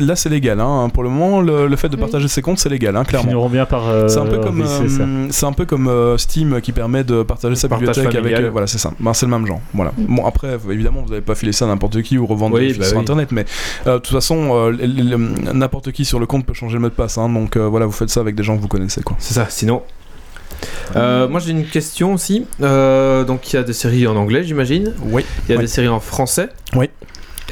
Là, 0.00 0.16
c'est 0.16 0.28
légal. 0.30 0.58
Hein. 0.58 0.88
Pour 0.94 1.02
le 1.02 1.10
moment, 1.10 1.40
le, 1.42 1.76
fait 1.76 1.88
de 1.90 1.96
partager 1.96 2.28
ses 2.28 2.40
comptes, 2.40 2.58
c'est 2.60 2.68
légal, 2.70 2.96
hein, 2.96 3.02
Ils 3.04 3.08
clairement. 3.08 3.48
bien 3.50 3.66
par. 3.66 3.82
C'est 4.08 4.18
un 4.18 4.24
peu 4.26 4.38
comme, 4.38 4.62
visser 4.62 4.88
ça. 4.88 5.04
c'est 5.30 5.46
un 5.46 5.52
peu 5.52 5.66
comme 5.66 5.90
Steam 6.16 6.60
qui 6.62 6.72
permet 6.72 7.04
de 7.04 7.22
partager 7.22 7.56
sa 7.56 7.68
bibliothèque 7.68 8.14
avec. 8.14 8.40
voilà, 8.52 8.66
c'est 8.66 8.78
ça. 8.78 8.90
Ben, 8.98 9.12
c'est 9.12 9.26
le 9.26 9.32
même 9.32 9.46
genre. 9.46 9.60
Voilà. 9.74 9.92
Mm. 9.98 10.16
Bon, 10.16 10.24
après, 10.26 10.56
évidemment, 10.78 11.02
vous 11.02 11.10
n'avez 11.10 11.20
pas 11.20 11.34
filé 11.34 11.52
ça 11.52 11.64
à 11.64 11.68
n'importe 11.68 12.02
qui 12.02 12.18
ou 12.18 12.26
revendre 12.26 12.56
Oui, 12.56 12.72
bah 12.78 12.84
sur 12.84 12.96
oui. 12.96 13.02
internet, 13.02 13.30
mais 13.32 13.44
euh, 13.86 13.94
de 13.94 13.98
toute 13.98 14.12
façon, 14.14 14.50
euh, 14.54 15.52
n'importe 15.52 15.92
qui 15.92 16.04
sur 16.04 16.18
le 16.20 16.26
compte 16.26 16.46
peut 16.46 16.54
changer 16.54 16.74
le 16.74 16.80
mot 16.80 16.88
de 16.88 16.94
passe. 16.94 17.18
Hein, 17.18 17.28
donc 17.28 17.56
euh, 17.56 17.66
voilà, 17.66 17.86
vous 17.86 17.92
faites 17.92 18.10
ça 18.10 18.20
avec 18.20 18.34
des 18.34 18.42
gens 18.42 18.56
que 18.56 18.62
vous 18.62 18.68
connaissez, 18.68 19.02
quoi. 19.02 19.16
C'est 19.18 19.34
ça, 19.34 19.46
sinon. 19.48 19.82
Euh, 20.96 21.28
moi 21.28 21.38
j'ai 21.40 21.50
une 21.52 21.66
question 21.66 22.14
aussi. 22.14 22.46
Euh, 22.62 23.22
donc 23.24 23.52
il 23.52 23.56
y 23.56 23.58
a 23.58 23.62
des 23.62 23.72
séries 23.72 24.06
en 24.06 24.16
anglais, 24.16 24.42
j'imagine. 24.44 24.92
Oui. 25.04 25.24
Il 25.48 25.54
y 25.54 25.58
a 25.58 25.60
des 25.60 25.66
séries 25.66 25.88
en 25.88 26.00
français. 26.00 26.48
Oui. 26.74 26.90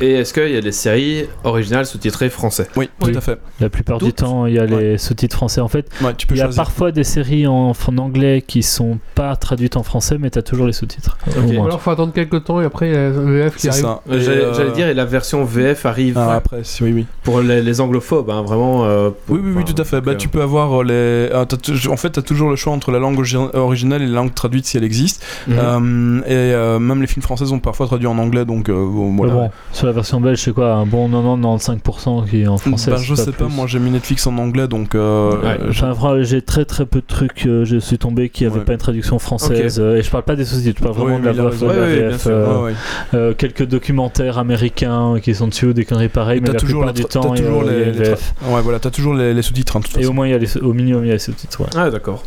Et 0.02 0.12
est-ce 0.12 0.34
qu'il 0.34 0.50
y 0.52 0.56
a 0.56 0.60
des 0.60 0.72
séries 0.72 1.24
originales 1.42 1.86
sous-titrées 1.86 2.28
français 2.28 2.68
Oui, 2.76 2.90
Oui. 3.02 3.12
tout 3.12 3.18
à 3.18 3.20
fait. 3.22 3.38
La 3.60 3.70
plupart 3.70 3.96
du 3.98 4.12
temps, 4.12 4.44
il 4.44 4.54
y 4.54 4.58
a 4.58 4.66
les 4.66 4.98
sous-titres 4.98 5.34
français. 5.36 5.62
En 5.62 5.68
fait, 5.68 5.88
Ouais, 6.02 6.12
tu 6.16 6.26
peux 6.26 6.34
il 6.34 6.38
y 6.38 6.42
a 6.42 6.48
parfois 6.48 6.92
des 6.92 7.02
séries 7.04 7.46
en, 7.46 7.70
en 7.72 7.98
anglais 7.98 8.44
qui 8.46 8.62
sont 8.62 8.98
pas 9.14 9.34
traduites 9.36 9.76
en 9.78 9.82
français, 9.82 10.18
mais 10.20 10.28
tu 10.30 10.38
as 10.38 10.42
toujours 10.42 10.66
les 10.66 10.74
sous-titres. 10.74 11.16
Au 11.28 11.40
Ok. 11.40 11.52
moins. 11.52 11.62
Ou 11.62 11.66
alors 11.66 11.80
faut 11.80 11.90
attendre 11.90 12.12
quelques 12.12 12.44
temps 12.44 12.60
et 12.60 12.64
après 12.66 12.88
il 12.88 12.92
y 12.94 12.96
a 12.96 13.10
VF 13.10 13.54
qui 13.54 13.62
C'est 13.62 13.68
arrive. 13.70 13.82
ça. 13.82 14.02
Euh, 14.10 14.20
J'allais 14.20 14.36
euh, 14.44 14.52
j'allais 14.54 14.72
dire, 14.72 14.88
et 14.88 14.94
la 14.94 15.04
version 15.06 15.44
VF 15.44 15.86
arrive 15.86 16.18
ah, 16.18 16.34
après, 16.34 16.60
si- 16.62 16.82
oui, 16.84 16.92
oui. 16.92 17.06
pour 17.22 17.40
les, 17.40 17.62
les 17.62 17.80
anglophobes, 17.80 18.28
hein, 18.30 18.42
vraiment. 18.42 18.84
euh, 18.84 19.08
pour- 19.26 19.36
Oui, 19.36 19.40
oui, 19.42 19.52
oui, 19.56 19.64
tout 19.64 19.80
à 19.80 19.84
fait. 19.84 19.96
donc, 19.96 20.04
Bah, 20.04 20.12
euh, 20.12 20.16
tu 20.16 20.28
peux 20.28 20.42
avoir 20.42 20.82
les. 20.84 21.30
ah, 21.32 21.46
en 21.90 21.96
fait, 21.96 22.10
tu 22.10 22.18
as 22.18 22.22
toujours 22.22 22.50
le 22.50 22.56
choix 22.56 22.74
entre 22.74 22.90
la 22.90 22.98
langue 22.98 23.18
origi- 23.18 23.56
originale 23.56 24.02
et 24.02 24.06
la 24.06 24.12
langue 24.16 24.34
traduite 24.34 24.66
si 24.66 24.76
elle 24.76 24.84
existe. 24.84 25.24
mhm. 25.48 25.54
Euh, 25.58 26.20
et 26.26 26.32
euh, 26.54 26.78
même 26.78 27.00
les 27.00 27.06
films 27.06 27.22
français 27.22 27.46
sont 27.46 27.60
parfois 27.60 27.86
traduits 27.86 28.06
en 28.08 28.18
anglais, 28.18 28.44
donc 28.44 28.68
euh, 28.68 28.74
voilà. 28.74 29.32
bon, 29.32 29.50
sur 29.86 29.92
la 29.92 29.92
version 29.92 30.20
belge, 30.20 30.40
c'est 30.40 30.52
quoi 30.52 30.74
Un 30.74 30.84
bon 30.86 31.08
90-95% 31.08 32.28
qui 32.28 32.42
est 32.42 32.46
en 32.48 32.56
français 32.58 32.90
c'est 32.96 33.02
je 33.04 33.14
sais 33.14 33.30
pas, 33.32 33.46
moi 33.46 33.66
j'ai 33.68 33.78
mis 33.78 33.90
Netflix 33.90 34.26
en 34.26 34.36
anglais, 34.38 34.66
donc. 34.68 34.94
euh, 34.94 35.30
Ouais. 35.36 35.58
Enfin, 35.82 36.22
j'ai 36.22 36.42
très 36.42 36.64
très 36.64 36.86
peu 36.86 37.00
de 37.00 37.06
trucs, 37.06 37.46
euh, 37.46 37.64
je 37.64 37.76
suis 37.76 37.98
tombé 37.98 38.28
qui 38.28 38.44
n'avaient 38.44 38.58
Ouais. 38.58 38.64
pas 38.64 38.72
une 38.72 38.78
traduction 38.78 39.18
française. 39.18 39.78
euh, 39.80 39.96
et 39.96 40.02
je 40.02 40.10
parle 40.10 40.24
pas 40.24 40.34
des 40.36 40.44
sous-titres, 40.44 40.78
je 40.78 40.82
parle 40.84 40.96
vraiment 40.96 41.18
de 41.20 41.26
la 41.26 41.32
voix 41.50 41.50
de 41.74 41.78
la 41.80 41.86
VF, 41.86 42.26
euh, 43.14 43.34
quelques 43.34 43.66
documentaires 43.66 44.38
américains 44.38 45.16
qui 45.22 45.34
sont 45.34 45.48
dessus 45.48 45.66
ou 45.66 45.72
des 45.72 45.84
conneries 45.84 46.08
pareilles, 46.08 46.40
mais 46.40 46.48
la 46.52 46.54
toujours 46.58 46.80
plupart 46.82 46.94
les 46.94 47.02
du 47.02 47.08
temps, 47.08 47.34
il 47.34 47.42
y 47.44 47.46
a- 47.46 47.92
les- 47.92 47.92
VF. 47.92 48.34
Ouais, 48.48 48.60
voilà, 48.62 48.78
t'as 48.80 48.90
toujours 48.90 49.14
les, 49.14 49.34
les 49.34 49.42
sous-titres, 49.42 49.76
hein, 49.76 49.80
Et 49.98 50.06
au 50.06 50.12
moins, 50.12 50.26
il 50.26 50.30
y 50.30 50.34
a 50.34 50.38
les, 50.38 50.56
au 50.58 50.72
minimum, 50.72 51.04
il 51.04 51.08
y 51.08 51.10
a 51.10 51.14
les 51.14 51.18
sous-titres. 51.18 51.60
ouais. 51.60 51.68
Ah, 51.76 51.90
d'accord. 51.90 52.24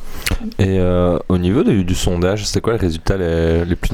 Et 0.60 0.80
euh, 0.80 1.18
au 1.28 1.38
niveau 1.38 1.64
du, 1.64 1.84
du 1.84 1.96
sondage, 1.96 2.46
c'était 2.46 2.62
quoi 2.62 2.74
les 2.74 2.80
résultats 2.80 3.18
les, 3.18 3.66
les 3.66 3.76
plus 3.76 3.90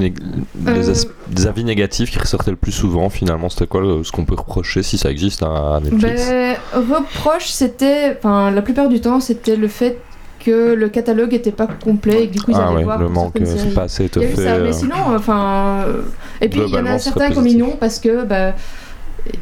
Euh, 0.67 0.93
des 1.29 1.47
avis 1.47 1.63
négatifs 1.63 2.11
qui 2.11 2.19
ressortaient 2.19 2.51
le 2.51 2.57
plus 2.57 2.71
souvent 2.73 3.09
finalement 3.09 3.49
C'était 3.55 3.67
quoi 3.67 3.79
le- 3.79 4.03
ce 4.03 4.11
qu'on 4.11 4.25
peut 4.25 4.35
reprocher 4.35 4.83
si 4.83 4.97
ça 4.97 5.09
existe 5.09 5.41
à, 5.41 5.79
Netflix 5.81 6.27
Ben, 6.29 6.57
reproche, 6.73 7.47
c'était, 7.47 8.17
enfin, 8.17 8.51
la 8.51 8.61
plupart 8.61 8.89
du 8.89 8.99
temps, 8.99 9.21
c'était 9.21 9.55
le 9.55 9.69
fait 9.69 9.97
que 10.43 10.73
le 10.73 10.89
catalogue 10.89 11.33
était 11.33 11.53
pas 11.53 11.65
complet 11.65 12.23
et 12.23 12.27
que 12.27 12.33
du 12.33 12.41
coup 12.41 12.51
ils 12.51 12.57
Ah 12.57 12.67
allaient 12.67 12.75
ouais, 12.79 12.83
voir 12.83 12.99
le 12.99 13.07
manque, 13.07 13.39
euh, 13.39 13.45
c'est 13.45 13.73
pas 13.73 13.83
assez 13.83 14.03
étoffé. 14.05 14.35
ça, 14.35 14.59
mais 14.59 14.69
euh. 14.69 14.73
sinon, 14.73 14.95
enfin. 15.15 15.83
euh, 15.87 16.01
Et 16.41 16.49
puis 16.49 16.59
il 16.67 16.73
y 16.73 16.77
en 16.77 16.85
a 16.85 16.99
certains 16.99 17.29
comme 17.31 17.47
ils 17.47 17.53
positif. 17.57 17.59
non 17.65 17.77
parce 17.79 17.99
que 17.99 18.25
bah, 18.25 18.53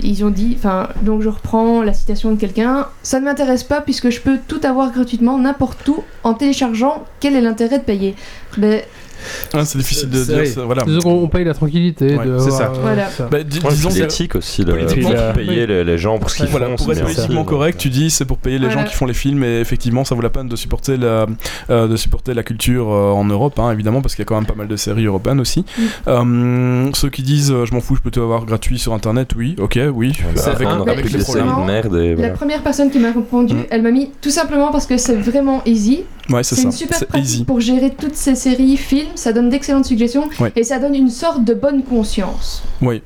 ils 0.01 0.23
ont 0.23 0.29
dit, 0.29 0.55
enfin, 0.57 0.87
donc 1.01 1.21
je 1.23 1.29
reprends 1.29 1.81
la 1.81 1.93
citation 1.93 2.31
de 2.31 2.39
quelqu'un, 2.39 2.87
ça 3.01 3.19
ne 3.19 3.25
m'intéresse 3.25 3.63
pas 3.65 3.81
puisque 3.81 4.11
je 4.11 4.21
peux 4.21 4.37
tout 4.47 4.61
avoir 4.63 4.91
gratuitement 4.91 5.37
n'importe 5.39 5.85
où 5.89 6.03
en 6.23 6.35
téléchargeant. 6.35 7.03
Quel 7.19 7.35
est 7.35 7.41
l'intérêt 7.41 7.79
de 7.79 7.83
payer? 7.83 8.15
Ben, 8.57 8.81
Ah, 9.53 9.65
c'est 9.65 9.77
difficile 9.77 10.09
de 10.09 10.23
dire 10.23 10.45
ça. 10.47 10.61
Voilà. 10.65 10.83
Disons 10.83 10.99
qu'on 11.01 11.11
on 11.23 11.27
paye 11.27 11.43
la 11.45 11.53
tranquillité. 11.53 12.15
Ouais, 12.17 12.25
de 12.25 12.39
c'est 12.39 12.51
ça. 12.51 12.65
euh, 12.73 12.79
Voilà. 12.81 13.09
Bah, 13.31 13.43
dis- 13.43 13.59
Ouais, 13.59 13.69
disons 13.71 13.89
c'est 13.89 13.97
que- 13.99 14.01
l'éthique 14.03 14.35
aussi, 14.35 14.63
le, 14.63 14.73
Politiquement, 14.73 15.09
pour 15.11 15.19
oui. 15.37 15.45
payer 15.45 15.67
les, 15.67 15.83
les 15.83 15.97
gens 15.97 16.17
pour 16.19 16.29
ce 16.29 16.37
qu'ils 16.37 16.47
Voilà, 16.47 16.67
font. 16.67 16.75
pour 16.75 16.91
être 16.93 17.01
politiquement 17.03 17.43
correct, 17.43 17.77
tu 17.77 17.89
dis 17.89 18.09
c'est 18.09 18.25
pour 18.25 18.37
payer 18.37 18.59
les 18.59 18.69
gens 18.69 18.83
qui 18.83 18.93
font 18.93 19.05
les 19.05 19.13
films 19.13 19.43
et 19.43 19.59
effectivement 19.59 20.03
ça 20.03 20.15
vaut 20.15 20.21
la 20.21 20.29
peine 20.29 20.47
de 20.47 20.55
supporter 20.55 20.97
la, 20.97 21.25
euh, 21.69 21.87
de 21.87 21.95
supporter 21.95 22.33
la 22.33 22.43
culture 22.43 22.91
euh, 22.91 23.11
en 23.11 23.25
Europe, 23.25 23.57
hein, 23.59 23.71
évidemment, 23.71 24.01
parce 24.01 24.15
qu'il 24.15 24.23
y 24.23 24.25
a 24.25 24.29
quand 24.29 24.35
même 24.35 24.45
pas 24.45 24.55
mal 24.55 24.67
de 24.67 24.75
séries 24.75 25.05
européennes 25.05 25.39
aussi. 25.39 25.61
Mm. 25.77 25.81
Euh, 26.07 26.89
ceux 26.93 27.09
qui 27.09 27.21
disent 27.23 27.53
je 27.65 27.73
m'en 27.73 27.81
fous, 27.81 27.95
je 27.95 28.01
peux 28.01 28.11
tout 28.11 28.21
avoir 28.21 28.45
gratuit 28.45 28.79
sur 28.79 28.93
internet, 28.93 29.31
oui, 29.37 29.55
ok, 29.59 29.79
oui, 29.93 30.13
Bah, 30.35 30.41
avec, 30.47 30.67
avec 30.67 31.01
plus 31.01 31.11
les 31.13 31.19
des 31.19 31.23
séries 31.25 31.47
problèmes. 31.47 31.67
de 31.67 31.71
merde 31.71 31.95
et 31.97 32.21
La 32.21 32.29
première 32.29 32.61
personne 32.61 32.89
qui 32.91 32.99
m'a 32.99 33.11
répondu, 33.11 33.53
Mm. 33.53 33.63
elle 33.69 33.81
m'a 33.81 33.91
mis 33.91 34.09
tout 34.21 34.29
simplement 34.29 34.71
parce 34.71 34.85
que 34.85 34.97
c'est 34.97 35.15
vraiment 35.15 35.61
easy. 35.65 36.03
Ouais, 36.29 36.41
c'est 36.43 36.61
une 36.61 36.71
super 36.71 36.97
pratique 37.05 37.25
easy. 37.25 37.43
pour 37.43 37.59
gérer 37.59 37.89
toutes 37.99 38.15
ces 38.15 38.35
séries, 38.35 38.77
films. 38.77 39.09
Ça 39.15 39.33
donne 39.33 39.49
d'excellentes 39.49 39.85
suggestions 39.85 40.29
Ouais. 40.39 40.51
et 40.55 40.63
ça 40.63 40.79
donne 40.79 40.95
une 40.95 41.09
sorte 41.09 41.43
de 41.43 41.53
bonne 41.53 41.83
conscience. 41.83 42.63
Oui, 42.81 43.01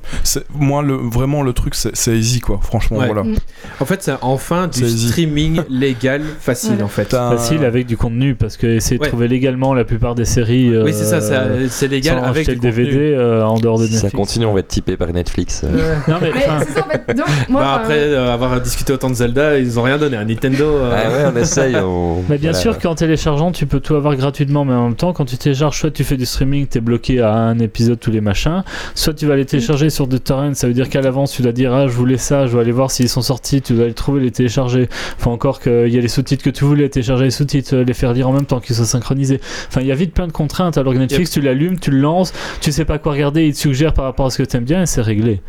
moi 0.54 0.82
le, 0.82 0.94
vraiment 0.94 1.42
le 1.42 1.52
truc 1.52 1.74
c'est 1.74 2.16
easy 2.16 2.40
quoi, 2.40 2.60
franchement, 2.62 2.98
Ouais. 2.98 3.06
voilà. 3.06 3.22
Mm. 3.24 3.36
En 3.80 3.84
fait, 3.84 4.02
c'est 4.02 4.12
enfin 4.22 4.68
du 4.68 4.88
streaming 4.88 5.60
légal 5.70 6.22
facile 6.40 6.82
en 6.82 6.88
fait. 6.88 7.10
Facile 7.10 7.64
avec 7.64 7.86
du 7.86 7.96
contenu 7.96 8.34
parce 8.34 8.56
que 8.56 8.66
essayer 8.66 8.98
de 8.98 9.04
trouver 9.04 9.28
légalement 9.28 9.74
la 9.74 9.84
plupart 9.84 10.14
des 10.14 10.24
séries. 10.24 10.76
Oui, 10.82 10.92
c'est 10.92 11.04
ça, 11.04 11.16
euh, 11.16 11.66
c'est- 11.70 11.88
légal 11.88 12.22
avec 12.24 12.46
du 12.46 12.54
le 12.54 12.60
DVD 12.60 12.96
euh, 13.14 13.42
en 13.44 13.58
dehors 13.58 13.78
de 13.78 13.84
Netflix. 13.84 14.02
ça 14.02 14.10
continue, 14.10 14.46
on 14.46 14.52
va 14.52 14.60
être 14.60 14.68
typé 14.68 14.96
par 14.96 15.08
Netflix. 15.12 15.62
euh. 15.64 15.96
Non 16.06 16.16
mais, 16.20 16.30
Mais 16.34 16.44
enfin, 16.46 16.64
c'est 16.66 16.74
ça 16.74 16.86
en 16.86 16.90
fait. 16.90 17.14
Donc, 17.16 17.26
moi, 17.48 17.62
Bah, 17.62 17.70
enfin, 17.74 17.82
après 17.82 17.98
euh, 18.00 18.32
avoir 18.32 18.60
discuté 18.60 18.92
autant 18.92 19.10
de 19.10 19.14
Zelda, 19.14 19.58
ils 19.58 19.78
ont 19.78 19.82
rien 19.82 19.98
donné. 19.98 20.16
à 20.16 20.24
Nintendo. 20.24 20.64
euh, 20.64 20.92
Ah 20.94 21.10
ouais, 21.10 21.32
on 21.34 21.40
essaye. 21.40 21.76
on- 21.76 22.22
Mais 22.28 22.38
bien 22.38 22.50
voilà. 22.50 22.62
sûr 22.62 22.78
qu'en 22.78 22.94
téléchargeant, 23.08 23.52
tu 23.52 23.64
peux 23.64 23.80
tout 23.80 23.94
avoir 23.94 24.14
gratuitement, 24.16 24.66
mais 24.66 24.74
en 24.74 24.84
même 24.84 24.94
temps, 24.94 25.14
quand 25.14 25.24
tu 25.24 25.38
télécharges, 25.38 25.78
soit 25.80 25.90
tu 25.90 26.04
fais 26.04 26.18
du 26.18 26.26
streaming, 26.26 26.66
t'es 26.66 26.80
bloqué 26.80 27.20
à 27.22 27.32
un 27.34 27.58
épisode 27.58 27.98
tous 27.98 28.10
les 28.10 28.20
machins, 28.20 28.62
soit 28.94 29.14
tu 29.14 29.24
vas 29.26 29.34
les 29.34 29.46
télécharger 29.46 29.88
sur 29.88 30.06
des 30.06 30.20
torrents, 30.20 30.52
ça 30.52 30.66
veut 30.66 30.74
dire 30.74 30.90
qu'à 30.90 31.00
l'avance, 31.00 31.32
tu 31.32 31.40
dois 31.40 31.52
dire, 31.52 31.72
ah, 31.72 31.86
je 31.88 31.92
voulais 31.92 32.18
ça, 32.18 32.46
je 32.46 32.52
dois 32.52 32.60
aller 32.60 32.70
voir 32.72 32.90
s'ils 32.90 33.08
sont 33.08 33.22
sortis, 33.22 33.62
tu 33.62 33.72
dois 33.72 33.86
les 33.86 33.94
trouver, 33.94 34.20
les 34.20 34.30
télécharger. 34.30 34.90
Enfin, 35.18 35.30
encore 35.30 35.60
qu'il 35.60 35.88
y 35.88 35.96
a 35.96 36.00
les 36.02 36.08
sous-titres 36.08 36.44
que 36.44 36.50
tu 36.50 36.64
voulais, 36.66 36.90
télécharger 36.90 37.24
les 37.24 37.30
sous-titres, 37.30 37.76
euh, 37.76 37.84
les 37.84 37.94
faire 37.94 38.12
lire 38.12 38.28
en 38.28 38.32
même 38.32 38.44
temps, 38.44 38.60
qu'ils 38.60 38.76
soient 38.76 38.84
synchronisés. 38.84 39.40
Enfin, 39.68 39.80
il 39.80 39.86
y 39.86 39.92
a 39.92 39.94
vite 39.94 40.12
plein 40.12 40.26
de 40.26 40.32
contraintes, 40.32 40.76
alors 40.76 40.92
que 40.92 40.98
Netflix, 40.98 41.30
tu 41.30 41.40
l'allumes, 41.40 41.78
tu 41.78 41.90
le 41.90 41.98
lances, 42.00 42.34
tu 42.60 42.72
sais 42.72 42.84
pas 42.84 42.98
quoi 42.98 43.12
regarder, 43.12 43.46
il 43.46 43.54
te 43.54 43.58
suggère 43.58 43.94
par 43.94 44.04
rapport 44.04 44.26
à 44.26 44.30
ce 44.30 44.36
que 44.36 44.42
t'aimes 44.42 44.64
bien 44.64 44.82
et 44.82 44.86
c'est 44.86 45.00
réglé. 45.00 45.40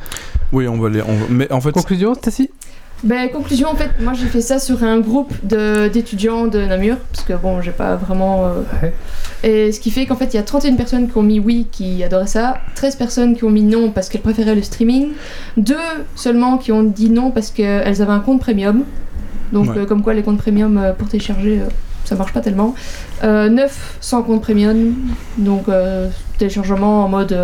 Oui, 0.53 0.65
on 0.67 0.79
va 0.79 0.89
les. 0.89 1.01
on 1.01 1.13
va- 1.13 1.25
Mais 1.29 1.51
en 1.51 1.59
fait, 1.61 1.71
Conclusion, 1.73 2.13
Stacy 2.15 2.49
Ben, 3.03 3.29
conclusion, 3.29 3.69
en 3.69 3.75
fait, 3.75 3.91
moi 4.01 4.11
j'ai 4.13 4.25
fait 4.27 4.41
ça 4.41 4.59
sur 4.59 4.83
un 4.83 4.99
groupe 4.99 5.31
de- 5.43 5.87
d'étudiants 5.87 6.47
de, 6.47 6.59
Namur, 6.65 6.97
parce 7.13 7.23
que 7.25 7.33
bon, 7.33 7.61
j'ai 7.61 7.71
pas 7.71 7.95
vraiment. 7.95 8.45
euh, 8.45 8.61
Ouais. 8.81 8.93
Et 9.41 9.71
ce 9.71 9.79
qui 9.79 9.89
fait 9.89 10.05
qu'en 10.05 10.17
fait, 10.17 10.33
il 10.33 10.35
y 10.35 10.39
a 10.39 10.43
31 10.43 10.75
personnes 10.75 11.09
qui 11.09 11.17
ont 11.17 11.21
mis 11.23 11.39
oui, 11.39 11.67
qui 11.71 12.03
adoraient 12.03 12.27
ça, 12.27 12.57
13 12.75 12.97
personnes 12.97 13.37
qui 13.37 13.45
ont 13.45 13.49
mis 13.49 13.63
non 13.63 13.91
parce 13.91 14.09
qu'elles 14.09 14.19
préféraient 14.21 14.53
le 14.55 14.63
streaming, 14.63 15.11
2 15.55 15.75
seulement 16.15 16.57
qui 16.57 16.73
ont 16.73 16.83
dit 16.83 17.09
non 17.09 17.31
parce 17.31 17.51
qu'elles 17.51 18.01
avaient 18.01 18.11
un 18.11 18.19
compte 18.19 18.41
premium. 18.41 18.83
Donc, 19.53 19.69
Ouais. 19.69 19.77
euh, 19.79 19.85
comme 19.85 20.03
quoi, 20.03 20.13
les 20.13 20.21
comptes 20.23 20.39
premium 20.39 20.77
euh, 20.77 20.91
pour 20.91 21.07
télécharger, 21.07 21.61
ça 22.03 22.15
marche 22.15 22.33
pas 22.33 22.41
tellement. 22.41 22.75
9 23.23 23.97
sans 24.01 24.23
compte 24.23 24.41
premium, 24.41 24.93
donc 25.37 25.67
téléchargement 26.37 27.05
en 27.05 27.07
mode. 27.07 27.37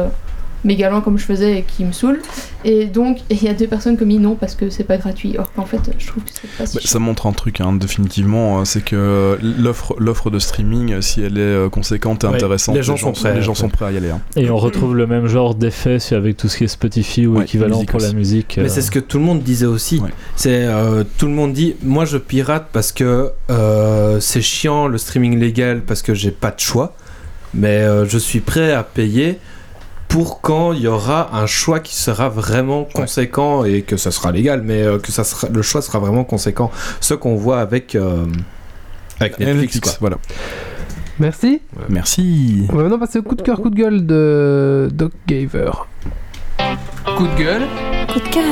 Méga 0.66 0.90
lent 0.90 1.00
comme 1.02 1.18
je 1.18 1.24
faisais 1.24 1.60
et 1.60 1.62
qui 1.64 1.86
me 1.86 1.92
saoule 1.94 2.22
et 2.66 2.86
donc 2.86 3.20
il 3.30 3.42
y 3.44 3.48
a 3.48 3.54
deux 3.54 3.68
personnes 3.68 3.96
qui 3.98 4.04
ont 4.04 4.08
mis 4.08 4.20
non 4.20 4.36
parce 4.36 4.56
que 4.56 4.70
c'est 4.70 4.84
pas 4.84 4.98
gratuit 4.98 5.36
or 5.38 5.52
qu'en 5.54 5.66
fait 5.66 5.80
je 5.98 6.08
trouve 6.08 6.24
que 6.24 6.30
c'est 6.34 6.50
pas 6.58 6.66
si 6.66 6.76
Bah, 6.78 6.82
ça 6.86 7.00
montre 7.00 7.28
un 7.28 7.32
truc, 7.32 7.62
hein, 7.62 7.72
définitivement, 7.74 8.60
euh, 8.60 8.66
c'est 8.66 8.84
que 8.84 9.38
l'offre, 9.42 9.96
l'offre 10.00 10.30
de 10.30 10.40
streaming, 10.40 10.94
euh, 10.94 11.02
si 11.02 11.22
elle 11.22 11.38
est 11.38 11.42
euh, 11.42 11.70
conséquente 11.70 12.24
et 12.24 12.28
Ouais, 12.28 12.36
intéressante, 12.36 12.76
les 12.76 12.84
gens 12.84 12.98
sont 12.98 13.12
prêts, 13.12 13.34
les 13.36 13.42
gens 13.42 13.52
ouais. 13.52 13.56
sont 13.56 13.70
prêts 13.70 13.86
à 13.86 13.92
y 13.92 13.98
aller. 13.98 14.10
hein. 14.10 14.22
Et 14.36 14.50
on 14.50 14.58
retrouve 14.58 14.96
le 14.96 15.06
même 15.08 15.28
genre 15.28 15.54
d'effet 15.56 15.98
avec 16.12 16.38
tout 16.38 16.48
ce 16.50 16.58
qui 16.58 16.64
est 16.64 16.68
Spotify 16.68 17.28
ou 17.28 17.38
Ouais, 17.38 17.44
équivalent 17.44 17.86
pour 17.86 18.00
la 18.00 18.12
musique. 18.14 18.56
Mais 18.58 18.64
euh. 18.64 18.68
c'est 18.70 18.82
ce 18.82 18.90
que 18.92 19.00
tout 19.00 19.20
le 19.20 19.24
monde 19.26 19.44
disait 19.44 19.66
aussi. 19.68 20.00
Ouais. 20.00 20.10
C'est 20.36 20.66
euh, 20.66 21.04
tout 21.18 21.28
le 21.28 21.34
monde 21.34 21.54
dit, 21.54 21.76
moi 21.84 22.06
je 22.06 22.18
pirate 22.18 22.68
parce 22.74 22.92
que 22.92 23.32
euh, 23.52 24.20
c'est 24.20 24.42
chiant 24.42 24.88
le 24.88 24.98
streaming 24.98 25.40
légal 25.40 25.82
parce 25.86 26.02
que 26.02 26.14
j'ai 26.14 26.32
pas 26.32 26.52
de 26.52 26.60
choix, 26.60 26.96
mais 27.54 27.68
euh, 27.82 28.06
je 28.08 28.18
suis 28.18 28.40
prêt 28.40 28.74
à 28.74 28.84
payer 28.84 29.40
pour 30.08 30.42
quand 30.42 30.72
il 30.74 30.82
y 30.82 30.88
aura 30.88 31.36
un 31.36 31.46
choix 31.46 31.80
qui 31.80 31.96
sera 31.96 32.30
vraiment 32.30 32.86
conséquent 32.86 33.66
et 33.66 33.82
que 33.82 33.98
ça 33.98 34.12
sera 34.12 34.32
légal, 34.32 34.62
mais 34.64 34.82
euh, 34.84 35.00
que 35.00 35.12
ça 35.12 35.24
sera, 35.24 35.48
le 35.50 35.62
choix 35.62 35.82
sera 35.82 36.00
vraiment 36.00 36.24
conséquent. 36.24 36.72
Ce 37.02 37.14
qu'on 37.14 37.36
voit 37.36 37.60
avec 37.60 37.96
euh, 37.96 38.26
avec 39.20 39.40
Et 39.40 39.46
Netflix. 39.46 39.80
quoi. 39.80 39.92
voilà. 40.00 40.18
Merci. 41.20 41.62
Merci. 41.90 42.68
On 42.72 42.76
va 42.76 42.84
maintenant 42.84 43.00
passer 43.00 43.20
au 43.20 43.24
coup 43.24 43.36
de 43.36 43.42
cœur, 43.42 43.62
coup 43.62 43.70
de 43.70 43.76
gueule 43.76 44.06
de 44.06 44.90
Doc 44.94 45.12
Gaver. 45.28 45.72
Coup 47.18 47.28
de 47.28 47.36
gueule. 47.38 47.64
Coup 48.12 48.20
de 48.20 48.28
cœur. 48.30 48.44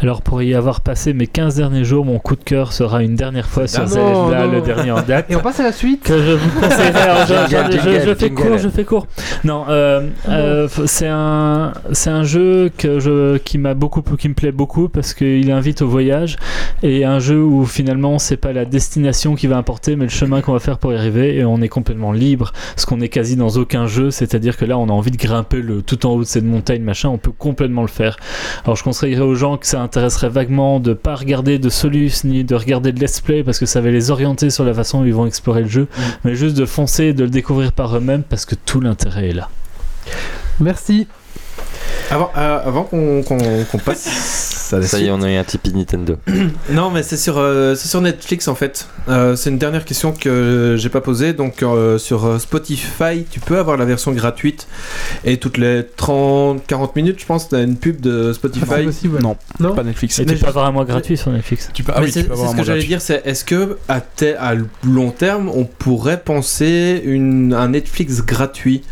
Alors 0.00 0.22
pour 0.22 0.42
y 0.42 0.54
avoir 0.54 0.80
passé 0.80 1.12
mes 1.12 1.26
15 1.26 1.56
derniers 1.56 1.82
jours, 1.84 2.04
mon 2.04 2.18
coup 2.20 2.36
de 2.36 2.44
cœur 2.44 2.72
sera 2.72 3.02
une 3.02 3.16
dernière 3.16 3.46
fois 3.48 3.66
sur 3.66 3.82
non, 3.82 3.88
Zelda, 3.88 4.46
non. 4.46 4.52
le 4.52 4.60
dernier 4.60 4.90
en 4.92 5.02
date. 5.02 5.26
Et 5.28 5.34
on 5.34 5.40
passe 5.40 5.58
à 5.58 5.64
la 5.64 5.72
suite. 5.72 6.04
que 6.04 6.16
je 6.16 6.32
vous 6.32 6.60
conseillerais. 6.60 7.00
Alors, 7.02 7.26
je, 7.26 7.50
Jingle, 7.50 7.72
je- 7.72 7.78
je- 7.78 7.82
je 7.82 7.90
jingle, 8.00 8.16
fais 8.16 8.30
court, 8.30 8.58
je 8.58 8.68
fais 8.68 8.84
court. 8.84 9.06
Non, 9.44 9.64
euh, 9.68 10.08
euh, 10.28 10.68
f- 10.68 10.86
c'est 10.86 11.08
un, 11.08 11.72
c'est 11.92 12.10
un 12.10 12.22
jeu 12.22 12.70
que 12.78 13.00
je, 13.00 13.38
qui 13.38 13.58
m'a 13.58 13.74
beaucoup, 13.74 14.02
qui 14.02 14.28
me 14.28 14.34
plaît 14.34 14.52
beaucoup 14.52 14.88
parce 14.88 15.14
qu'il 15.14 15.50
invite 15.50 15.82
au 15.82 15.88
voyage 15.88 16.36
et 16.84 17.04
un 17.04 17.18
jeu 17.18 17.42
où 17.42 17.66
finalement 17.66 18.18
c'est 18.20 18.36
pas 18.36 18.52
la 18.52 18.64
destination 18.64 19.34
qui 19.34 19.48
va 19.48 19.56
importer, 19.56 19.96
mais 19.96 20.04
le 20.04 20.10
chemin 20.10 20.42
qu'on 20.42 20.52
va 20.52 20.60
faire 20.60 20.78
pour 20.78 20.92
y 20.92 20.96
arriver 20.96 21.36
et 21.38 21.44
on 21.44 21.60
est 21.60 21.68
complètement 21.68 22.12
libre, 22.12 22.52
ce 22.76 22.86
qu'on 22.86 23.00
est 23.00 23.08
quasi 23.08 23.34
dans 23.34 23.48
aucun 23.50 23.88
jeu. 23.88 24.12
C'est-à-dire 24.12 24.56
que 24.56 24.64
là, 24.64 24.78
on 24.78 24.88
a 24.88 24.92
envie 24.92 25.10
de 25.10 25.16
grimper 25.16 25.60
le 25.60 25.82
tout 25.82 26.06
en 26.06 26.10
haut 26.10 26.20
de 26.20 26.24
cette 26.24 26.44
montagne, 26.44 26.82
machin, 26.82 27.08
on 27.08 27.18
peut 27.18 27.32
complètement 27.36 27.82
le 27.82 27.88
faire. 27.88 28.16
Alors, 28.64 28.76
je 28.76 28.84
conseillerais 28.84 29.22
aux 29.22 29.34
gens 29.34 29.56
que 29.56 29.66
ça 29.66 29.87
intéresserait 29.88 30.28
vaguement 30.28 30.80
de 30.80 30.92
pas 30.92 31.14
regarder 31.16 31.58
de 31.58 31.70
Solus 31.70 32.12
ni 32.24 32.44
de 32.44 32.54
regarder 32.54 32.92
de 32.92 33.00
Let's 33.00 33.20
Play 33.22 33.42
parce 33.42 33.58
que 33.58 33.64
ça 33.64 33.80
va 33.80 33.88
les 33.90 34.10
orienter 34.10 34.50
sur 34.50 34.64
la 34.64 34.74
façon 34.74 35.00
dont 35.00 35.06
ils 35.06 35.14
vont 35.14 35.24
explorer 35.26 35.62
le 35.62 35.68
jeu, 35.68 35.88
mais 36.24 36.34
juste 36.34 36.56
de 36.58 36.66
foncer 36.66 37.04
et 37.04 37.12
de 37.14 37.24
le 37.24 37.30
découvrir 37.30 37.72
par 37.72 37.96
eux-mêmes 37.96 38.22
parce 38.22 38.44
que 38.44 38.54
tout 38.54 38.80
l'intérêt 38.82 39.30
est 39.30 39.32
là. 39.32 39.48
Merci. 40.60 41.06
Avant, 42.10 42.30
euh, 42.36 42.58
avant 42.66 42.84
qu'on 42.84 43.22
qu'on- 43.22 43.64
qu'on 43.70 43.78
passe 43.78 44.47
à 44.72 44.78
la 44.80 44.86
Ça 44.86 44.98
y 45.00 45.06
est, 45.06 45.10
on 45.10 45.22
a 45.22 45.30
eu 45.30 45.36
un 45.36 45.44
Tipeee 45.44 45.74
Nintendo. 45.74 46.16
Non, 46.70 46.90
mais 46.90 47.02
c'est 47.02 47.16
sur, 47.16 47.38
euh, 47.38 47.74
c'est 47.74 47.88
sur 47.88 48.00
Netflix 48.00 48.46
en 48.48 48.54
fait. 48.54 48.88
Euh, 49.08 49.36
c'est 49.36 49.50
une 49.50 49.58
dernière 49.58 49.84
question 49.84 50.12
que 50.12 50.76
j'ai 50.78 50.88
pas 50.88 51.00
posée. 51.00 51.32
Donc 51.32 51.62
euh, 51.62 51.98
sur 51.98 52.40
Spotify, 52.40 53.24
tu 53.30 53.40
peux 53.40 53.58
avoir 53.58 53.76
la 53.76 53.84
version 53.84 54.12
gratuite 54.12 54.66
et 55.24 55.38
toutes 55.38 55.56
les 55.58 55.82
30-40 55.82 56.90
minutes, 56.96 57.20
je 57.20 57.26
pense, 57.26 57.48
t'as 57.48 57.62
une 57.62 57.76
pub 57.76 58.00
de 58.00 58.32
C'est 58.32 58.38
Spotify. 58.38 58.84
possible. 58.84 59.18
Non, 59.20 59.36
Non. 59.60 59.74
pas 59.74 59.82
Netflix. 59.82 60.18
Et 60.18 60.26
tu 60.26 60.36
peux 60.36 60.46
avoir 60.46 60.66
un 60.66 60.72
mois 60.72 60.84
gratuit 60.84 61.16
sur 61.16 61.30
Netflix. 61.30 61.70
Tu 61.72 61.82
peux, 61.82 61.92
ah 61.94 62.00
oui, 62.02 62.10
c'est 62.12 62.22
tu 62.22 62.28
peux 62.28 62.34
c'est 62.34 62.40
avoir 62.40 62.52
ce 62.52 62.56
que 62.56 62.64
j'allais 62.64 62.84
dire, 62.84 63.00
c'est 63.00 63.22
est-ce 63.24 63.44
que 63.44 63.78
à 63.88 64.54
long 64.84 65.10
terme, 65.10 65.48
on 65.48 65.64
pourrait 65.64 66.20
penser 66.20 67.00
une, 67.04 67.54
un 67.54 67.68
Netflix 67.68 68.22
gratuit 68.24 68.82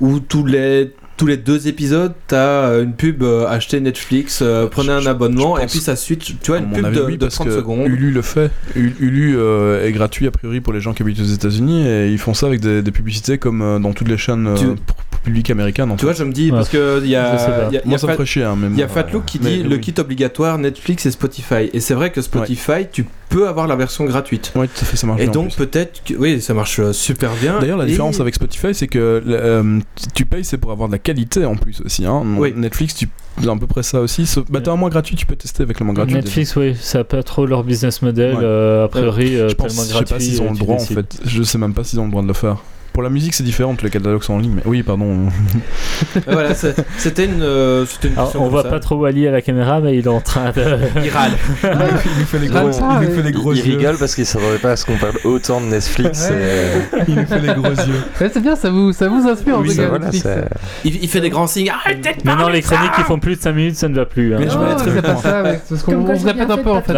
où 0.00 0.20
tous 0.20 0.44
les 0.44 0.92
tous 1.24 1.28
les 1.28 1.36
deux 1.38 1.68
épisodes, 1.68 2.12
t'as 2.26 2.66
euh, 2.68 2.84
une 2.84 2.92
pub 2.92 3.22
euh, 3.22 3.46
acheter 3.48 3.80
Netflix, 3.80 4.40
euh, 4.42 4.66
prenez 4.66 4.90
un 4.92 5.06
abonnement 5.06 5.58
et 5.58 5.64
puis 5.66 5.78
ça 5.78 5.96
suite, 5.96 6.20
tu 6.22 6.34
vois, 6.48 6.58
une 6.58 6.70
pub 6.70 6.84
avis, 6.84 6.96
de, 6.98 7.02
oui, 7.02 7.12
de 7.16 7.24
parce 7.24 7.36
30 7.36 7.48
que 7.48 7.54
secondes. 7.56 7.86
Ulu 7.88 8.10
le 8.10 8.20
fait. 8.20 8.50
Ulu, 8.76 8.94
Ulu, 9.00 9.34
euh, 9.38 9.86
est 9.86 9.92
gratuit 9.92 10.26
a 10.26 10.30
priori 10.30 10.60
pour 10.60 10.74
les 10.74 10.80
gens 10.82 10.92
qui 10.92 11.00
habitent 11.02 11.20
aux 11.20 11.24
États-Unis 11.24 11.86
et 11.86 12.08
ils 12.10 12.18
font 12.18 12.34
ça 12.34 12.46
avec 12.46 12.60
des, 12.60 12.82
des 12.82 12.90
publicités 12.90 13.38
comme 13.38 13.62
euh, 13.62 13.78
dans 13.78 13.94
toutes 13.94 14.08
les 14.08 14.18
chaînes 14.18 14.48
euh, 14.48 14.54
Tu- 14.54 14.66
p- 14.66 14.92
publiques 15.24 15.50
américaines. 15.50 15.90
En 15.90 15.96
Tu 15.96 16.04
vois, 16.04 16.14
je 16.14 16.22
me 16.22 16.32
dis, 16.32 16.50
Ouais. 16.50 16.56
parce 16.56 16.68
que 16.68 17.00
il 17.02 17.10
y 17.10 17.16
a, 17.16 17.34
y 17.72 17.76
a- 17.76 17.80
y 17.84 17.86
Moi 17.86 17.96
a 17.96 17.98
ça 17.98 18.06
me 18.06 18.12
Fat- 18.12 18.16
ferait 18.16 18.26
chier. 18.26 18.44
Hein, 18.44 18.56
y 18.76 18.82
a 18.82 18.86
bon, 18.86 18.92
Fatlook 18.92 19.24
qui 19.24 19.40
mais 19.42 19.56
dit 19.56 19.62
le 19.64 19.76
oui. 19.76 19.80
kit 19.80 19.94
obligatoire 19.98 20.58
Netflix 20.58 21.06
et 21.06 21.10
Spotify. 21.10 21.70
Et 21.72 21.80
c'est 21.80 21.94
vrai 21.94 22.10
que 22.12 22.20
Spotify, 22.22 22.86
tu 22.92 23.04
peux 23.30 23.48
avoir 23.48 23.66
la 23.66 23.74
version 23.74 24.04
gratuite. 24.04 24.52
Ouais, 24.54 24.68
tout 24.68 24.74
à 24.80 24.84
fait, 24.84 24.96
ça 24.96 25.06
marche 25.08 25.20
Et 25.20 25.24
bien 25.24 25.32
donc 25.32 25.56
peut-être 25.56 26.02
que 26.04 26.14
oui, 26.14 26.40
ça 26.40 26.54
marche 26.54 26.78
euh, 26.78 26.92
super 26.92 27.30
bien. 27.40 27.58
D'ailleurs, 27.58 27.78
la 27.78 27.84
Et- 27.84 27.88
différence 27.88 28.20
avec 28.20 28.34
Spotify, 28.34 28.74
c'est 28.74 28.86
que 28.86 29.22
euh, 29.26 29.80
tu 30.14 30.24
payes, 30.24 30.44
c'est 30.44 30.58
pour 30.58 30.70
avoir 30.70 30.88
de 30.88 30.92
la 30.94 30.98
qualité 31.00 31.44
en 31.44 31.56
plus 31.56 31.80
aussi. 31.84 32.06
Hein. 32.06 32.22
Oui. 32.36 32.52
Netflix, 32.54 32.94
tu 32.94 33.08
c'est 33.42 33.48
à 33.48 33.56
peu 33.56 33.66
près 33.66 33.82
ça 33.82 34.00
aussi. 34.00 34.26
sauf- 34.26 34.44
Bah, 34.48 34.60
t'as 34.62 34.70
un 34.70 34.76
mois 34.76 34.90
gratuit, 34.90 35.16
tu 35.16 35.26
peux 35.26 35.34
tester 35.34 35.64
avec 35.64 35.80
le 35.80 35.86
mois 35.86 35.94
gratuit. 35.94 36.14
Netflix, 36.14 36.54
oui, 36.54 36.76
ça 36.78 37.02
pas 37.02 37.22
trop 37.24 37.46
leur 37.46 37.64
business 37.64 38.00
model. 38.02 38.34
Ouais. 38.36 38.40
euh, 38.44 38.84
a 38.84 38.88
priori, 38.88 39.36
Je 39.36 39.54
pense, 39.54 39.68
tellement 39.74 39.82
je 39.82 39.88
sais 39.88 39.92
pas 39.94 40.04
gratuit. 40.04 40.24
s'ils 40.26 40.42
ont 40.42 40.52
le 40.52 40.56
droit 40.58 40.76
en 40.76 40.78
fait. 40.78 41.18
Je 41.24 41.42
sais 41.42 41.58
même 41.58 41.74
pas 41.74 41.82
s'ils 41.82 41.98
ont 41.98 42.04
le 42.04 42.10
droit 42.10 42.22
de 42.22 42.28
le 42.28 42.34
faire. 42.34 42.58
Pour 42.94 43.02
la 43.02 43.10
musique, 43.10 43.34
c'est 43.34 43.42
différent, 43.42 43.74
tous 43.74 43.84
les 43.84 43.90
catalogues 43.90 44.22
sont 44.22 44.34
en 44.34 44.38
ligne. 44.38 44.52
Mais 44.54 44.62
oui, 44.66 44.84
pardon. 44.84 45.26
Euh, 46.16 46.20
voilà, 46.28 46.54
c'était 46.54 47.24
une, 47.24 47.42
euh, 47.42 47.84
une 48.04 48.12
Alors, 48.12 48.32
on 48.38 48.48
voit 48.48 48.62
ça. 48.62 48.68
pas 48.68 48.78
trop 48.78 48.94
Wally 48.94 49.26
à 49.26 49.32
la 49.32 49.42
caméra, 49.42 49.80
mais 49.80 49.96
il 49.98 50.04
est 50.04 50.08
en 50.08 50.20
train 50.20 50.52
de. 50.52 50.62
Il 51.04 51.10
râle. 51.10 51.32
il 51.64 52.20
nous 52.20 52.24
fait 52.24 52.38
les 52.38 52.46
gros- 52.46 52.70
ça, 52.70 53.00
il 53.02 53.08
nous 53.08 53.14
fait 53.16 53.22
les 53.22 53.30
il, 53.30 53.56
il 53.66 53.76
rigole 53.76 53.96
parce 53.98 54.14
qu'il 54.14 54.24
s'attendait 54.24 54.58
pas 54.58 54.70
à 54.72 54.76
ce 54.76 54.86
qu'on 54.86 54.96
parle 54.96 55.14
autant 55.24 55.60
de 55.60 55.66
Netflix. 55.66 56.30
Ouais. 56.30 56.38
et- 57.00 57.02
Il 57.08 57.14
nous 57.16 57.26
fait 57.26 57.40
les 57.40 57.54
gros 57.54 57.64
yeux. 57.70 58.00
Ouais, 58.20 58.30
c'est 58.32 58.40
bien, 58.40 58.54
ça 58.54 58.70
vous, 58.70 58.92
ça 58.92 59.08
vous 59.08 59.26
inspire 59.28 59.58
en 59.58 59.62
Oui, 59.62 59.68
tout 59.70 59.74
ça, 59.74 59.82
cas. 59.82 59.88
voilà, 59.88 60.04
Netflix. 60.04 60.24
c'est- 60.26 60.48
Il, 60.88 61.02
il 61.02 61.08
fait 61.08 61.20
des 61.20 61.30
grands 61.30 61.48
signes. 61.48 61.70
Arrêtez 61.70 62.10
de 62.22 62.24
Maintenant, 62.24 62.48
les 62.48 62.62
chroniques 62.62 62.92
qui 62.92 63.02
font 63.02 63.18
plus 63.18 63.34
de 63.34 63.40
5 63.40 63.52
minutes, 63.54 63.74
ça 63.76 63.88
ne 63.88 63.96
va 63.96 64.06
plus. 64.06 64.34
hein. 64.34 64.38
Mais 64.38 64.48
je 64.48 64.54
Non, 64.56 64.66
c'est 64.78 65.02
pas 65.02 65.16
ça, 65.16 65.42
c'est 65.64 65.68
parce 65.68 65.82
qu'on 65.82 66.16
se 66.16 66.24
répète 66.26 66.48
un 66.50 66.58
peu 66.58 66.70
en 66.70 66.80
fait. 66.80 66.92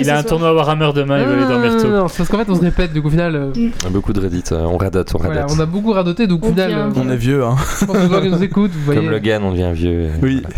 il, 0.00 0.10
a 0.10 0.18
un 0.18 0.22
tournoi 0.24 0.52
Warhammer 0.52 0.90
demain, 0.96 1.20
il 1.20 1.26
veut 1.26 1.34
aller 1.34 1.46
dormir 1.46 1.72
non, 1.74 1.80
tôt. 1.82 1.88
non, 1.90 2.06
parce 2.08 2.28
qu'en 2.28 2.38
fait 2.38 2.50
on 2.50 2.54
se 2.56 2.60
répète, 2.62 2.92
donc 2.92 3.04
au 3.04 3.10
final, 3.10 3.36
euh, 3.36 3.52
Beaucoup 3.90 4.12
de 4.12 4.20
Reddit, 4.20 4.42
euh, 4.52 4.64
on 4.64 4.76
radote, 4.96 5.14
on 5.14 5.18
voilà, 5.18 5.42
radote. 5.42 5.56
on 5.56 5.60
a 5.62 5.66
beaucoup 5.66 5.92
radoté, 5.92 6.26
donc 6.26 6.44
au 6.44 6.48
On 6.48 6.50
final, 6.50 6.72
euh, 6.72 6.90
On 6.96 7.08
est 7.10 7.16
vieux, 7.16 7.44
hein. 7.44 7.56
je 7.80 7.84
pense 7.84 7.96
que 7.96 8.02
les 8.02 8.08
gens 8.08 8.20
qui 8.22 8.28
nous 8.30 8.42
écoutent, 8.42 8.70
vous 8.72 8.84
voyez. 8.84 9.00
Comme 9.00 9.10
Logan, 9.10 9.42
on 9.44 9.50
devient 9.52 9.70
vieux. 9.74 10.02
et 10.04 10.10
Oui. 10.22 10.42
voilà. 10.42 10.56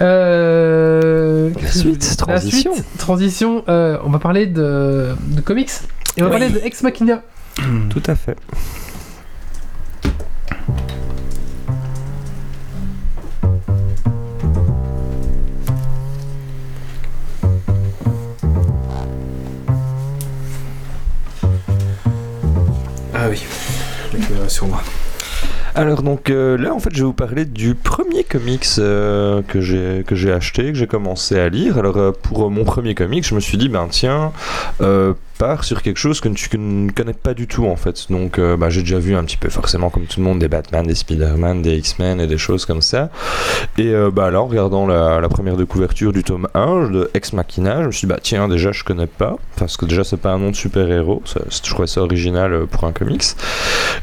Euh, 0.00 1.50
La 1.62 1.68
suite, 1.68 2.16
transition. 2.16 2.70
La 2.72 2.76
suite, 2.78 2.98
transition, 2.98 3.64
euh, 3.68 3.98
on 4.04 4.10
va 4.10 4.18
parler 4.18 4.46
de, 4.46 5.08
de 5.28 5.40
comics. 5.40 5.70
Et 6.16 6.22
on 6.22 6.26
va 6.28 6.34
Oui. 6.34 6.38
parler 6.40 6.52
de 6.54 6.60
Ex 6.64 6.82
Machina. 6.82 7.22
Tout 7.90 8.02
à 8.06 8.14
fait. 8.14 8.36
Sur 24.48 24.66
moi. 24.66 24.82
Alors 25.74 26.02
donc 26.02 26.28
euh, 26.28 26.58
là 26.58 26.74
en 26.74 26.78
fait 26.78 26.90
je 26.92 26.98
vais 26.98 27.04
vous 27.04 27.12
parler 27.14 27.46
du 27.46 27.74
premier 27.74 28.24
comics 28.24 28.66
euh, 28.78 29.40
que 29.40 29.60
j'ai 29.62 30.32
acheté 30.32 30.64
que 30.72 30.74
j'ai 30.74 30.86
commencé 30.86 31.38
à 31.38 31.48
lire. 31.48 31.78
Alors 31.78 31.96
euh, 31.96 32.12
pour 32.12 32.44
euh, 32.44 32.50
mon 32.50 32.64
premier 32.64 32.94
comics 32.94 33.26
je 33.26 33.34
me 33.34 33.40
suis 33.40 33.56
dit 33.56 33.70
ben 33.70 33.86
tiens 33.90 34.32
sur 35.62 35.82
quelque 35.82 35.98
chose 35.98 36.20
que 36.20 36.28
tu 36.28 36.56
ne 36.56 36.90
connais 36.90 37.12
pas 37.12 37.34
du 37.34 37.46
tout 37.46 37.66
en 37.66 37.76
fait. 37.76 38.06
Donc 38.10 38.38
euh, 38.38 38.56
bah, 38.56 38.70
j'ai 38.70 38.82
déjà 38.82 38.98
vu 38.98 39.16
un 39.16 39.24
petit 39.24 39.36
peu 39.36 39.48
forcément 39.48 39.90
comme 39.90 40.04
tout 40.04 40.20
le 40.20 40.26
monde 40.26 40.38
des 40.38 40.48
Batman, 40.48 40.86
des 40.86 40.94
Spider-Man, 40.94 41.62
des 41.62 41.76
X-Men 41.78 42.20
et 42.20 42.26
des 42.26 42.38
choses 42.38 42.64
comme 42.64 42.82
ça. 42.82 43.10
Et 43.76 43.88
euh, 43.88 44.10
bah 44.10 44.30
là 44.30 44.38
regardant 44.38 44.86
la, 44.86 45.28
première 45.28 45.56
de 45.56 45.64
couverture 45.64 46.12
du 46.12 46.22
tome 46.22 46.48
1 46.54 46.90
de 46.90 47.10
Ex 47.14 47.32
Machina 47.32 47.80
je 47.82 47.86
me 47.86 47.92
suis 47.92 48.06
dit 48.06 48.12
bah 48.12 48.20
tiens 48.22 48.46
déjà 48.48 48.70
je 48.70 48.84
connais 48.84 49.06
pas 49.06 49.36
parce 49.56 49.76
que 49.76 49.84
déjà 49.86 50.04
c'est 50.04 50.16
pas 50.16 50.30
un 50.32 50.38
nom 50.38 50.50
de 50.50 50.56
super-héros. 50.56 51.22
Je 51.26 51.62
trouvais 51.62 51.88
ça 51.88 52.02
original 52.02 52.52
euh, 52.52 52.66
pour 52.66 52.84
un 52.84 52.92
comics. 52.92 53.24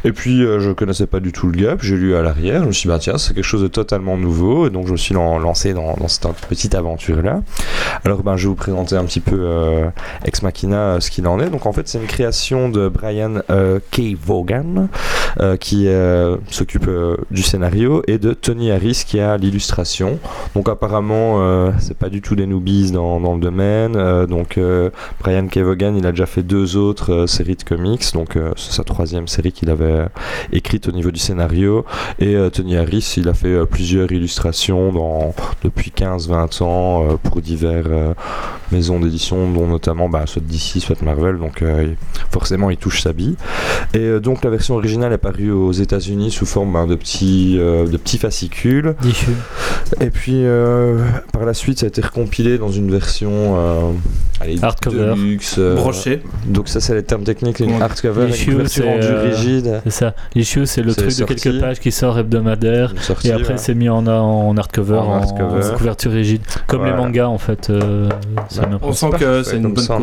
Et 0.03 0.11
puis 0.11 0.43
euh, 0.43 0.59
je 0.59 0.71
connaissais 0.71 1.07
pas 1.07 1.19
du 1.19 1.31
tout 1.31 1.47
le 1.47 1.57
gap, 1.57 1.79
j'ai 1.81 1.95
lu 1.95 2.15
à 2.15 2.21
l'arrière, 2.21 2.63
je 2.63 2.67
me 2.67 2.71
suis 2.73 2.83
dit 2.83 2.89
bah 2.89 2.99
tiens 2.99 3.17
c'est 3.17 3.33
quelque 3.33 3.43
chose 3.43 3.61
de 3.61 3.67
totalement 3.67 4.17
nouveau 4.17 4.67
et 4.67 4.69
donc 4.69 4.87
je 4.87 4.91
me 4.91 4.97
suis 4.97 5.13
lan- 5.13 5.39
lancé 5.39 5.73
dans, 5.73 5.95
cette 6.07 6.27
petite 6.49 6.75
aventure 6.75 7.21
là. 7.21 7.41
Alors 8.03 8.23
ben 8.23 8.35
je 8.35 8.43
vais 8.43 8.49
vous 8.49 8.55
présenter 8.55 8.95
un 8.95 9.05
petit 9.05 9.21
peu 9.21 9.47
Ex 10.25 10.41
Machina 10.41 10.99
ce 10.99 11.09
qu'il 11.11 11.27
en 11.27 11.28
est. 11.37 11.49
Donc 11.49 11.65
en 11.65 11.73
fait 11.73 11.87
c'est 11.87 11.99
une 11.99 12.07
création 12.07 12.69
de 12.69 12.89
Brian 12.89 13.41
euh, 13.49 13.79
K. 13.91 14.15
Vaughan 14.19 14.87
euh, 15.39 15.57
qui 15.57 15.87
euh, 15.87 16.37
s'occupe 16.49 16.89
du 17.29 17.43
scénario 17.43 18.01
et 18.07 18.17
de 18.17 18.33
Tony 18.33 18.71
Harris 18.71 19.03
qui 19.05 19.19
a 19.19 19.37
l'illustration. 19.37 20.19
Donc 20.55 20.69
apparemment 20.69 21.69
c'est 21.79 21.97
pas 21.97 22.09
du 22.09 22.21
tout 22.21 22.35
des 22.35 22.47
newbies 22.47 22.91
dans, 22.91 23.19
dans 23.19 23.35
le 23.35 23.39
domaine. 23.39 23.93
Donc 24.25 24.59
Brian 25.19 25.47
K. 25.47 25.59
Vaughan 25.59 25.93
il 25.95 26.07
a 26.07 26.11
déjà 26.11 26.25
fait 26.25 26.43
deux 26.43 26.77
autres 26.77 27.25
séries 27.27 27.55
de 27.55 27.63
comics. 27.63 28.13
Donc 28.13 28.37
c'est 28.55 28.71
sa 28.71 28.83
troisième 28.83 29.27
série 29.27 29.51
qu'il 29.51 29.69
avait 29.69 30.05
écrite 30.51 30.87
au 30.87 30.91
niveau 30.91 31.11
du 31.11 31.19
scénario. 31.19 31.85
Et 32.19 32.35
Tony 32.51 32.77
Harris, 32.77 33.15
il 33.17 33.27
a 33.27 33.33
fait 33.33 33.65
plusieurs 33.65 34.11
illustrations 34.11 34.91
dans, 34.91 35.33
depuis 35.63 35.91
15-20 35.95 36.63
ans 36.63 37.17
pour 37.23 37.41
divers 37.41 38.15
maisons 38.71 38.99
d'édition, 38.99 39.51
dont 39.51 39.67
notamment 39.67 40.09
bah, 40.09 40.25
soit 40.25 40.41
DC, 40.41 40.79
soit 40.79 41.01
Marvel. 41.09 41.37
Donc 41.39 41.61
euh, 41.61 41.87
forcément, 42.31 42.69
il 42.69 42.77
touche 42.77 43.01
sa 43.01 43.13
bille. 43.13 43.35
Et 43.93 43.99
euh, 43.99 44.19
donc 44.19 44.43
la 44.43 44.49
version 44.49 44.75
originale 44.75 45.13
est 45.13 45.17
parue 45.17 45.51
aux 45.51 45.71
États-Unis 45.71 46.31
sous 46.31 46.45
forme 46.45 46.73
bah, 46.73 46.85
de, 46.87 46.95
petits, 46.95 47.57
euh, 47.59 47.87
de 47.87 47.97
petits 47.97 48.17
fascicules. 48.17 48.95
Dischu. 49.01 49.31
Et 50.01 50.09
puis 50.09 50.45
euh, 50.45 50.99
par 51.33 51.45
la 51.45 51.53
suite, 51.53 51.79
ça 51.79 51.85
a 51.85 51.89
été 51.89 52.01
recompilé 52.01 52.57
dans 52.57 52.71
une 52.71 52.91
version 52.91 53.31
euh, 53.57 53.91
allez, 54.39 54.57
Hardcover. 54.61 55.13
deluxe, 55.15 55.55
euh, 55.57 55.75
Broché. 55.75 56.21
donc 56.45 56.67
ça, 56.69 56.79
c'est 56.79 56.93
les 56.93 57.03
termes 57.03 57.23
techniques. 57.23 57.59
Une 57.59 57.81
hardcover, 57.81 58.27
Les 58.27 58.43
une 58.45 58.67
c'est, 58.67 58.83
rendue 58.83 59.01
euh, 59.03 59.23
rigide. 59.29 59.81
C'est 59.85 59.89
ça. 59.91 60.13
L'issue, 60.35 60.65
c'est 60.65 60.81
le 60.83 60.93
truc 60.93 61.07
de 61.07 61.11
sorti. 61.13 61.35
quelques 61.35 61.59
pages 61.59 61.79
qui 61.79 61.91
sort 61.91 62.17
hebdomadaire. 62.19 62.93
sortie, 63.01 63.29
Et 63.29 63.31
après, 63.31 63.53
ouais. 63.53 63.57
c'est 63.57 63.73
mis 63.75 63.89
en, 63.89 64.05
en 64.07 64.55
hardcover, 64.57 64.95
En 64.97 65.05
en, 65.07 65.13
hardcover. 65.15 65.65
en 65.73 65.77
couverture 65.77 66.11
rigide. 66.11 66.41
Comme 66.67 66.79
Voilà. 66.81 66.95
les 66.95 67.01
mangas, 67.01 67.27
en 67.27 67.37
fait. 67.37 67.69
euh, 67.69 68.09
On 68.81 68.93
sent 68.93 69.09
que 69.19 69.43
c'est 69.43 69.57
une 69.57 69.73
bonne 69.73 69.83
ça. 69.83 69.97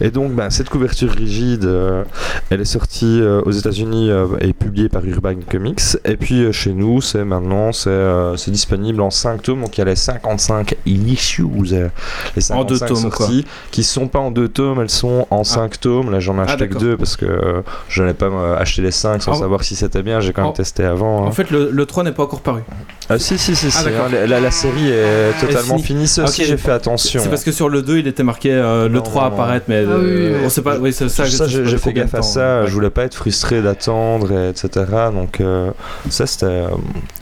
Et 0.00 0.10
donc, 0.10 0.32
bah, 0.32 0.50
cette 0.50 0.68
couverture 0.68 1.10
rigide, 1.12 1.64
euh, 1.64 2.04
elle 2.50 2.60
est 2.60 2.64
sortie 2.64 3.20
euh, 3.20 3.40
aux 3.44 3.50
États-Unis 3.52 4.10
euh, 4.10 4.26
et 4.40 4.52
publiée 4.52 4.88
par 4.88 5.04
Urban 5.04 5.34
Comics. 5.50 5.80
Et 6.04 6.16
puis 6.16 6.42
euh, 6.44 6.52
chez 6.52 6.72
nous, 6.72 7.00
c'est 7.00 7.24
maintenant, 7.24 7.72
c'est 7.72 7.88
euh, 7.90 8.34
disponible 8.48 9.00
en 9.00 9.10
5 9.10 9.42
tomes. 9.42 9.60
Donc 9.62 9.76
il 9.76 9.80
y 9.80 9.82
a 9.82 9.86
les 9.86 9.96
55 9.96 10.76
issues, 10.86 11.44
euh, 11.72 11.88
les 12.36 12.42
55 12.42 12.54
En 12.60 12.64
deux 12.64 12.78
tomes, 12.78 13.10
quoi. 13.10 13.26
sorties, 13.26 13.44
qui 13.70 13.82
sont 13.84 14.08
pas 14.08 14.18
en 14.18 14.30
deux 14.30 14.48
tomes, 14.48 14.80
elles 14.80 14.90
sont 14.90 15.26
en 15.30 15.44
5 15.44 15.80
tomes. 15.80 16.10
Là, 16.10 16.20
j'en 16.20 16.34
ai 16.36 16.40
Ah, 16.46 16.52
acheté 16.52 16.68
que 16.68 16.78
deux 16.78 16.96
parce 16.96 17.16
que 17.16 17.26
euh, 17.26 17.62
je 17.88 18.02
n'allais 18.02 18.14
pas 18.14 18.26
euh, 18.26 18.56
acheter 18.58 18.82
les 18.82 18.90
5 18.90 19.22
sans 19.22 19.34
savoir 19.34 19.64
si 19.64 19.76
c'était 19.76 20.02
bien. 20.02 20.20
J'ai 20.20 20.32
quand 20.32 20.44
même 20.44 20.52
testé 20.52 20.84
avant. 20.84 21.24
hein. 21.24 21.28
En 21.28 21.32
fait, 21.32 21.50
le, 21.50 21.70
le 21.70 21.86
3 21.86 22.04
n'est 22.04 22.12
pas 22.12 22.22
encore 22.24 22.40
paru. 22.40 22.60
Ah, 23.08 23.18
si, 23.18 23.38
si, 23.38 23.54
si, 23.56 23.70
si, 23.70 23.76
Ah, 23.80 23.84
d'accord. 23.84 24.06
hein, 24.12 24.26
la, 24.26 24.50
série 24.50 24.90
est 24.90 25.32
totalement 25.40 25.78
finie. 25.78 25.82
finie. 25.82 26.08
Ça 26.08 26.22
Ah, 26.22 26.28
aussi, 26.28 26.42
ok. 26.42 26.48
j'ai 26.48 26.56
fait 26.56 26.72
attention. 26.72 27.20
C'est 27.22 27.28
parce 27.28 27.44
que 27.44 27.52
sur 27.52 27.68
le 27.68 27.82
2, 27.82 27.98
il 27.98 28.06
était 28.08 28.22
marqué 28.24 28.50
euh, 28.52 28.88
le 28.88 28.96
Non, 28.96 29.02
3 29.02 29.22
non, 29.24 29.28
non. 29.28 29.34
apparaître, 29.34 29.66
mais 29.68 29.84
Ah 29.85 29.85
euh, 29.88 30.30
oui, 30.32 30.34
oui. 30.38 30.42
on 30.44 30.48
sait 30.48 30.62
pas. 30.62 30.78
Oui, 30.78 30.92
c'est 30.92 31.08
ça. 31.08 31.26
Ça, 31.26 31.46
j'ai 31.46 31.78
fait 31.78 31.92
gaffe 31.92 32.14
à 32.14 32.22
ça. 32.22 32.60
ouais. 32.62 32.66
Je 32.68 32.72
voulais 32.72 32.90
pas 32.90 33.04
être 33.04 33.14
frustré 33.14 33.62
d'attendre, 33.62 34.32
et 34.32 34.48
etc. 34.50 34.84
Donc, 35.12 35.40
euh, 35.40 35.70
ça, 36.10 36.26
c'était 36.26 36.46
euh, 36.46 36.68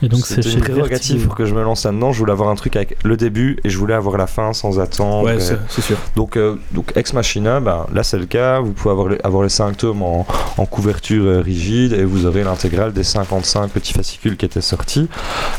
Et 0.02 0.08
donc, 0.08 0.26
c'est 0.26 0.44
une 0.44 0.60
prérogative 0.60 1.26
pour 1.26 1.34
que 1.34 1.44
je 1.44 1.54
me 1.54 1.62
lance 1.62 1.84
là-dedans. 1.84 2.12
Je 2.12 2.18
voulais 2.18 2.32
avoir 2.32 2.48
un 2.48 2.54
truc 2.54 2.76
avec 2.76 2.96
le 3.04 3.16
début 3.16 3.58
et 3.64 3.70
je 3.70 3.78
voulais 3.78 3.94
avoir 3.94 4.16
la 4.16 4.26
fin 4.26 4.52
sans 4.52 4.80
attendre. 4.80 5.24
Ouais, 5.24 5.38
c'est 5.40 5.80
sûr. 5.80 5.96
donc, 6.16 6.36
euh, 6.36 6.56
donc 6.72 6.92
Ex 6.96 7.12
Machina, 7.12 7.60
ben, 7.60 7.86
là 7.92 8.02
c'est 8.02 8.18
le 8.18 8.26
cas. 8.26 8.60
Vous 8.60 8.72
pouvez 8.72 8.90
avoir 8.92 9.08
les, 9.08 9.18
avoir 9.24 9.42
les 9.42 9.48
5 9.48 9.76
tomes 9.76 10.02
en, 10.02 10.26
en 10.56 10.66
couverture 10.66 11.42
rigide 11.44 11.92
et 11.92 12.04
vous 12.04 12.26
aurez 12.26 12.44
l'intégrale 12.44 12.92
des 12.92 13.04
55 13.04 13.70
petits 13.70 13.92
fascicules 13.92 14.36
qui 14.36 14.44
étaient 14.46 14.60
sortis. 14.60 15.08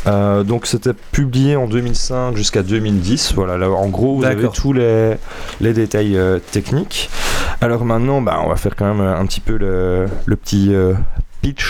Euh, 0.07 0.43
donc 0.43 0.65
c'était 0.65 0.93
publié 1.11 1.55
en 1.55 1.67
2005 1.67 2.35
jusqu'à 2.35 2.63
2010. 2.63 3.33
Voilà, 3.35 3.57
là, 3.57 3.69
en 3.69 3.87
gros, 3.87 4.15
vous 4.17 4.25
avez 4.25 4.47
tous 4.49 4.73
les, 4.73 5.15
les 5.61 5.73
détails 5.73 6.17
euh, 6.17 6.39
Alors 7.61 7.85
maintenant, 7.85 8.21
bah, 8.21 8.41
on 8.43 8.49
va 8.49 8.55
faire 8.55 8.75
quand 8.75 8.85
même 8.85 9.01
euh, 9.01 9.17
un 9.17 9.25
petit 9.25 9.39
peu 9.41 9.57
le, 9.57 10.07
le 10.25 10.35
petit 10.35 10.73
euh, 10.73 10.93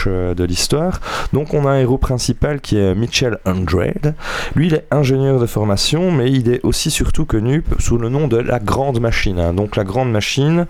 euh, 0.08 0.34
de 0.34 0.44
l'histoire. 0.44 1.02
Donc 1.34 1.54
on 1.54 1.66
a 1.66 1.72
un 1.72 1.80
héros 1.80 1.98
principal 1.98 2.62
qui 2.62 2.78
est 2.78 2.96
Mitchell 2.96 3.40
Andrade. 3.46 4.16
Lui, 4.56 4.68
il 4.68 4.74
est 4.74 4.86
ingénieur 4.92 5.40
de 5.40 5.46
formation, 5.46 6.12
mais 6.12 6.32
il 6.32 6.50
est 6.50 6.64
aussi 6.64 6.92
surtout 6.92 7.26
connu 7.26 7.64
sous 7.80 7.98
le 7.98 8.10
nom 8.10 8.28
de 8.28 8.38
la 8.38 8.60
Grande 8.60 9.00
Machine. 9.00 9.40
hein. 9.40 9.54
Donc 9.54 9.76
la 9.76 9.84
Grande 9.84 10.12
Machine, 10.12 10.66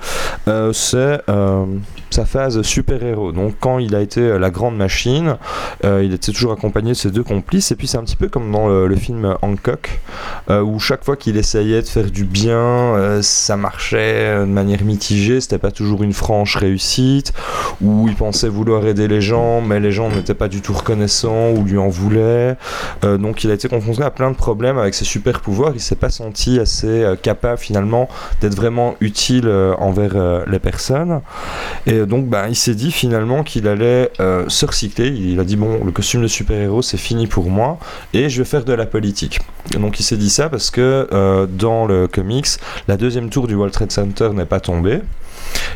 euh, 0.47 0.73
c'est 0.73 1.21
euh, 1.29 1.65
sa 2.09 2.25
phase 2.25 2.61
super-héros. 2.61 3.31
Donc 3.31 3.55
quand 3.59 3.79
il 3.79 3.95
a 3.95 4.01
été 4.01 4.39
la 4.39 4.49
Grande 4.49 4.77
Machine, 4.77 5.37
il 5.83 6.13
était 6.13 6.31
toujours 6.31 6.53
accompagné 6.53 6.91
de 6.91 6.97
ses 6.97 7.11
deux 7.11 7.23
complices. 7.23 7.71
Et 7.71 7.75
puis 7.75 7.87
c'est 7.87 7.97
un 7.97 8.03
petit 8.03 8.15
peu 8.15 8.27
comme 8.27 8.51
dans 8.51 8.67
le, 8.67 8.87
le 8.87 8.95
film 8.95 9.35
Hancock, 9.41 9.99
où 10.49 10.79
chaque 10.79 11.03
fois 11.03 11.15
qu'il 11.17 11.37
essayait 11.37 11.81
de 11.81 11.87
faire 11.87 12.09
du 12.09 12.23
bien, 12.23 13.19
ça 13.21 13.57
marchait 13.57 14.39
de 14.39 14.45
manière 14.45 14.83
mitigée. 14.83 15.41
C'était 15.41 15.57
pas 15.57 15.71
toujours 15.71 16.03
une 16.03 16.13
franche 16.13 16.55
réussite, 16.55 17.33
où 17.81 18.07
il 18.07 18.15
pensait 18.15 18.47
vouloir 18.47 18.85
aider 18.85 18.94
les 18.95 19.21
gens, 19.21 19.61
mais 19.61 19.79
les 19.79 19.91
gens 19.91 20.09
n'étaient 20.09 20.33
pas 20.33 20.47
du 20.47 20.61
tout 20.61 20.73
reconnaissants 20.73 21.51
ou 21.51 21.63
lui 21.63 21.77
en 21.77 21.89
voulaient. 21.89 22.55
Euh, 23.03 23.17
donc 23.17 23.43
il 23.43 23.51
a 23.51 23.53
été 23.53 23.67
confronté 23.67 24.01
à 24.03 24.11
plein 24.11 24.31
de 24.31 24.35
problèmes 24.35 24.77
avec 24.77 24.93
ses 24.93 25.05
super 25.05 25.41
pouvoirs. 25.41 25.71
Il 25.73 25.81
s'est 25.81 25.95
pas 25.95 26.09
senti 26.09 26.59
assez 26.59 26.87
euh, 26.87 27.15
capable 27.15 27.57
finalement 27.57 28.09
d'être 28.41 28.55
vraiment 28.55 28.95
utile 29.01 29.47
euh, 29.47 29.73
envers 29.77 30.45
les 30.47 30.59
personnes. 30.59 31.21
Et 31.85 32.05
donc 32.05 32.27
bah, 32.27 32.45
il 32.49 32.55
s'est 32.55 32.75
dit 32.75 32.91
finalement 32.91 33.43
qu'il 33.43 33.67
allait 33.67 34.11
se 34.47 34.65
recycler. 34.65 35.07
Il 35.07 35.39
a 35.39 35.43
dit 35.43 35.55
bon 35.55 35.83
le 35.83 35.91
costume 35.91 36.21
de 36.21 36.27
super-héros 36.27 36.81
c'est 36.81 36.97
fini 36.97 37.27
pour 37.27 37.49
moi 37.49 37.77
et 38.13 38.29
je 38.29 38.41
vais 38.41 38.45
faire 38.45 38.63
de 38.63 38.73
la 38.73 38.85
politique. 38.85 39.39
Et 39.75 39.79
donc 39.79 39.99
il 39.99 40.03
s'est 40.03 40.17
dit 40.17 40.29
ça 40.29 40.49
parce 40.49 40.71
que 40.71 41.47
dans 41.51 41.85
le 41.85 42.07
comics 42.07 42.47
la 42.87 42.97
deuxième 42.97 43.29
tour 43.29 43.47
du 43.47 43.55
World 43.55 43.73
Trade 43.73 43.91
Center 43.91 44.29
n'est 44.33 44.45
pas 44.45 44.59
tombée. 44.59 45.01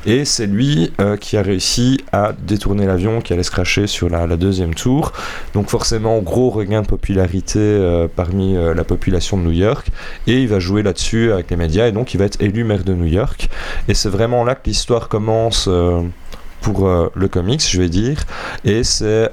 Et 0.05 0.25
c'est 0.25 0.47
lui 0.47 0.91
euh, 0.99 1.17
qui 1.17 1.37
a 1.37 1.41
réussi 1.41 1.99
à 2.11 2.31
détourner 2.33 2.85
l'avion 2.85 3.21
qui 3.21 3.33
allait 3.33 3.43
se 3.43 3.51
cracher 3.51 3.87
sur 3.87 4.09
la, 4.09 4.27
deuxième 4.37 4.73
tour. 4.73 5.11
Donc 5.53 5.69
forcément, 5.69 6.19
gros 6.19 6.49
regain 6.49 6.81
de 6.81 6.87
popularité 6.87 7.59
euh, 7.59 8.07
parmi 8.13 8.55
euh, 8.55 8.73
la 8.73 8.83
population 8.83 9.37
de 9.37 9.43
New 9.43 9.51
York. 9.51 9.87
Et 10.27 10.41
il 10.41 10.47
va 10.47 10.59
jouer 10.59 10.83
là-dessus 10.83 11.31
avec 11.31 11.51
les 11.51 11.57
médias. 11.57 11.87
Et 11.87 11.91
donc 11.91 12.13
il 12.13 12.17
va 12.17 12.25
être 12.25 12.41
élu 12.41 12.63
maire 12.63 12.83
de 12.83 12.93
New 12.93 13.05
York. 13.05 13.49
Et 13.87 13.93
c'est 13.93 14.09
vraiment 14.09 14.43
là 14.43 14.55
que 14.55 14.61
l'histoire 14.65 15.09
commence. 15.09 15.69
pour 16.61 16.89
le 17.15 17.27
comics, 17.29 17.65
je 17.65 17.79
vais 17.79 17.87
dire, 17.87 18.17
et 18.65 18.83
c'est 18.83 19.31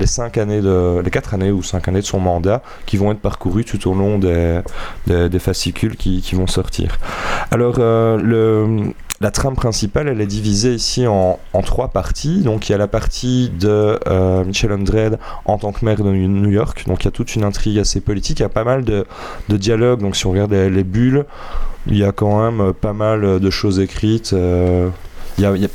les 0.00 0.06
cinq 0.06 0.36
années 0.36 0.60
de, 0.60 1.00
les 1.00 1.10
quatre 1.12 1.32
années 1.32 1.52
ou 1.52 1.62
cinq 1.62 1.86
années 1.86 2.00
de 2.00 2.06
son 2.06 2.18
mandat 2.18 2.60
qui 2.86 2.96
vont 2.96 3.12
être 3.12 3.20
parcourues 3.20 3.64
tout 3.64 3.88
au 3.88 3.94
long 3.94 4.18
des, 4.18 5.38
fascicules 5.38 5.96
qui, 5.96 6.34
vont 6.34 6.48
sortir. 6.48 6.98
Alors 7.52 7.76
le 7.78 8.92
la 9.20 9.30
trame 9.30 9.54
principale, 9.54 10.08
elle 10.08 10.20
est 10.20 10.26
divisée 10.26 10.74
ici 10.74 11.06
en, 11.06 11.38
en 11.52 11.62
trois 11.62 11.88
parties. 11.88 12.42
Donc 12.42 12.68
il 12.68 12.72
y 12.72 12.74
a 12.74 12.78
la 12.78 12.88
partie 12.88 13.50
de 13.50 13.98
euh, 14.06 14.44
Michel 14.44 14.72
Ondred 14.72 15.18
en 15.44 15.58
tant 15.58 15.72
que 15.72 15.84
maire 15.84 16.02
de 16.02 16.10
New 16.10 16.50
York. 16.50 16.84
Donc 16.86 17.02
il 17.02 17.06
y 17.06 17.08
a 17.08 17.12
toute 17.12 17.34
une 17.34 17.44
intrigue 17.44 17.78
assez 17.78 18.00
politique. 18.00 18.40
Il 18.40 18.42
y 18.42 18.46
a 18.46 18.50
pas 18.50 18.64
mal 18.64 18.84
de, 18.84 19.06
de 19.48 19.56
dialogues. 19.56 20.00
Donc 20.00 20.16
si 20.16 20.26
on 20.26 20.32
regarde 20.32 20.52
les, 20.52 20.68
les 20.68 20.84
bulles, 20.84 21.24
il 21.86 21.96
y 21.96 22.04
a 22.04 22.12
quand 22.12 22.50
même 22.50 22.72
pas 22.74 22.92
mal 22.92 23.40
de 23.40 23.50
choses 23.50 23.80
écrites. 23.80 24.32
Euh, 24.32 24.90
il 25.38 25.44
y 25.44 25.46
a 25.46 25.68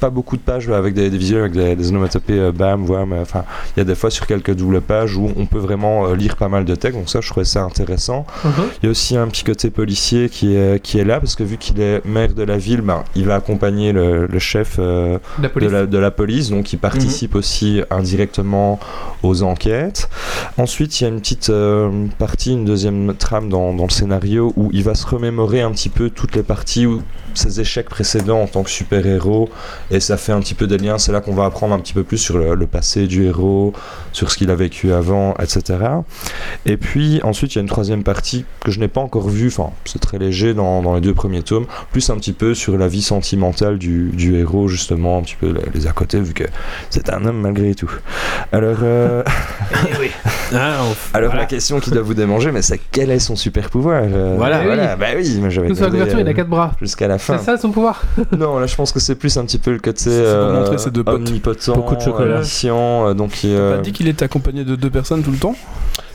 pas 0.00 0.10
beaucoup 0.10 0.36
de 0.36 0.42
pages 0.42 0.68
avec 0.70 0.94
des, 0.94 1.10
des 1.10 1.18
visuels, 1.18 1.40
avec 1.42 1.52
des, 1.52 1.76
des 1.76 1.88
onomatopées, 1.90 2.38
euh, 2.38 2.52
bam, 2.52 2.88
wham. 2.88 3.12
euh, 3.12 3.22
Enfin, 3.22 3.44
il 3.76 3.80
y 3.80 3.82
a 3.82 3.84
des 3.84 3.94
fois 3.94 4.10
sur 4.10 4.26
quelques 4.26 4.54
doubles 4.54 4.80
pages 4.80 5.16
où 5.16 5.30
on 5.36 5.46
peut 5.46 5.58
vraiment 5.58 6.06
euh, 6.06 6.16
lire 6.16 6.36
pas 6.36 6.48
mal 6.48 6.64
de 6.64 6.74
textes. 6.74 6.98
Donc 6.98 7.08
ça, 7.10 7.20
je 7.20 7.28
trouvais 7.28 7.44
ça 7.44 7.62
intéressant. 7.62 8.26
Mhm. 8.44 8.52
Il 8.82 8.86
y 8.86 8.88
a 8.88 8.90
aussi 8.90 9.16
un 9.16 9.28
petit 9.28 9.44
côté 9.44 9.70
policier 9.70 10.28
qui 10.28 10.54
est, 10.56 10.82
qui 10.82 10.98
est 10.98 11.04
là, 11.04 11.20
parce 11.20 11.36
que 11.36 11.44
vu 11.44 11.56
qu'il 11.58 11.80
est 11.80 12.04
maire 12.06 12.32
de 12.34 12.42
la 12.42 12.56
ville, 12.58 12.80
ben, 12.80 13.04
il 13.14 13.26
va 13.26 13.34
accompagner 13.36 13.92
le, 13.92 14.26
le 14.26 14.38
chef 14.38 14.76
euh, 14.78 15.18
La 15.40 15.48
de, 15.48 15.52
police. 15.52 15.70
la, 15.70 15.86
de 15.86 15.98
la 15.98 16.10
police, 16.10 16.50
donc 16.50 16.72
il 16.72 16.78
participe 16.78 17.34
aussi 17.34 17.82
indirectement 17.90 18.80
aux 19.22 19.42
enquêtes. 19.42 20.08
Ensuite, 20.56 21.00
il 21.00 21.04
y 21.04 21.06
a 21.06 21.10
une 21.10 21.20
petite 21.20 21.50
euh, 21.50 22.06
partie, 22.18 22.52
une 22.52 22.64
deuxième 22.64 23.14
trame 23.14 23.48
dans, 23.48 23.74
dans 23.74 23.84
le 23.84 23.90
scénario 23.90 24.52
où 24.56 24.70
il 24.72 24.82
va 24.82 24.94
se 24.94 25.06
remémorer 25.06 25.60
un 25.60 25.70
petit 25.72 25.88
peu 25.90 26.10
toutes 26.10 26.34
les 26.36 26.42
parties 26.42 26.86
où 26.86 27.02
ses 27.34 27.60
échecs 27.60 27.88
précédents 27.88 28.42
en 28.42 28.46
tant 28.46 28.62
que 28.64 28.70
super-héros 28.70 29.48
et 29.90 30.00
ça 30.00 30.16
fait 30.16 30.32
un 30.32 30.40
petit 30.40 30.54
peu 30.54 30.66
des 30.66 30.78
liens. 30.78 30.98
C'est 30.98 31.12
là 31.12 31.20
qu'on 31.20 31.34
va 31.34 31.44
apprendre 31.44 31.74
un 31.74 31.78
petit 31.78 31.92
peu 31.94 32.02
plus 32.04 32.18
sur 32.18 32.38
le, 32.38 32.54
le 32.54 32.66
passé 32.66 33.06
du 33.06 33.24
héros, 33.24 33.72
sur 34.12 34.30
ce 34.30 34.36
qu'il 34.36 34.50
a 34.50 34.54
vécu 34.54 34.92
avant, 34.92 35.34
etc. 35.42 35.78
Et 36.66 36.76
puis 36.76 37.20
ensuite, 37.22 37.54
il 37.54 37.56
y 37.56 37.58
a 37.58 37.62
une 37.62 37.68
troisième 37.68 38.02
partie 38.02 38.44
que 38.64 38.70
je 38.70 38.80
n'ai 38.80 38.88
pas 38.88 39.00
encore 39.00 39.28
vue, 39.28 39.48
enfin, 39.48 39.70
c'est 39.84 40.00
très 40.00 40.18
léger 40.18 40.54
dans, 40.54 40.82
dans 40.82 40.94
les 40.94 41.00
deux 41.00 41.14
premiers 41.14 41.42
tomes, 41.42 41.66
plus 41.92 42.08
un 42.10 42.16
petit 42.16 42.32
peu 42.32 42.54
sur 42.54 42.76
la 42.78 42.88
vie 42.88 43.02
sentimentale 43.02 43.78
du, 43.78 44.10
du 44.10 44.36
héros, 44.36 44.68
justement, 44.68 45.18
un 45.18 45.22
petit 45.22 45.36
peu 45.40 45.52
les, 45.52 45.62
les 45.80 45.86
à 45.86 45.92
côté, 45.92 46.20
vu 46.20 46.34
que 46.34 46.44
c'est 46.90 47.10
un 47.10 47.24
homme 47.24 47.40
malgré 47.40 47.74
tout. 47.74 47.90
Alors, 48.52 48.76
euh, 48.82 49.22
Ah, 50.52 50.80
on- 50.82 51.16
alors 51.16 51.30
voilà. 51.30 51.42
la 51.42 51.46
question 51.46 51.78
qui 51.80 51.90
doit 51.90 52.02
vous 52.02 52.14
démanger, 52.14 52.50
mais 52.50 52.62
c'est 52.62 52.80
quel 52.90 53.10
est 53.10 53.18
son 53.20 53.36
super 53.36 53.70
pouvoir 53.70 54.02
euh, 54.04 54.34
Voilà. 54.36 54.62
voilà, 54.64 54.96
bah 54.96 55.06
oui, 55.16 55.38
mais 55.40 55.50
j'avais 55.50 55.68
Tout 55.68 55.74
sur 55.76 55.84
la 55.84 55.90
demandé, 55.90 56.10
couverture, 56.10 56.20
il 56.20 56.26
a 56.26 56.30
euh, 56.30 56.34
quatre 56.34 56.48
bras. 56.48 56.72
jusqu'à 56.80 57.06
la 57.08 57.18
fin. 57.18 57.38
C'est 57.38 57.44
ça 57.44 57.56
son 57.56 57.70
pouvoir 57.70 58.02
Non, 58.36 58.58
là 58.58 58.66
je 58.66 58.74
pense 58.74 58.90
que 58.92 58.98
c'est 59.00 59.14
plus 59.14 59.36
un 59.36 59.44
petit 59.44 59.58
peu 59.58 59.70
le 59.72 59.78
côté 59.80 59.98
C'est 60.04 60.10
pour 60.22 60.28
euh, 60.28 60.60
montrer 60.60 60.78
ses 60.78 60.90
deux 60.90 61.04
potes. 61.04 61.14
omnipotent, 61.14 61.74
Beaucoup 61.74 61.96
de 61.96 62.00
chocolat. 62.00 62.36
omniscient, 62.36 63.08
euh, 63.08 63.14
donc 63.14 63.44
il, 63.44 63.50
T'as 63.50 63.56
euh, 63.56 63.76
pas 63.76 63.82
dit 63.82 63.92
qu'il 63.92 64.08
était 64.08 64.24
accompagné 64.24 64.64
de 64.64 64.76
deux 64.76 64.90
personnes 64.90 65.22
tout 65.22 65.30
le 65.32 65.38
temps 65.38 65.54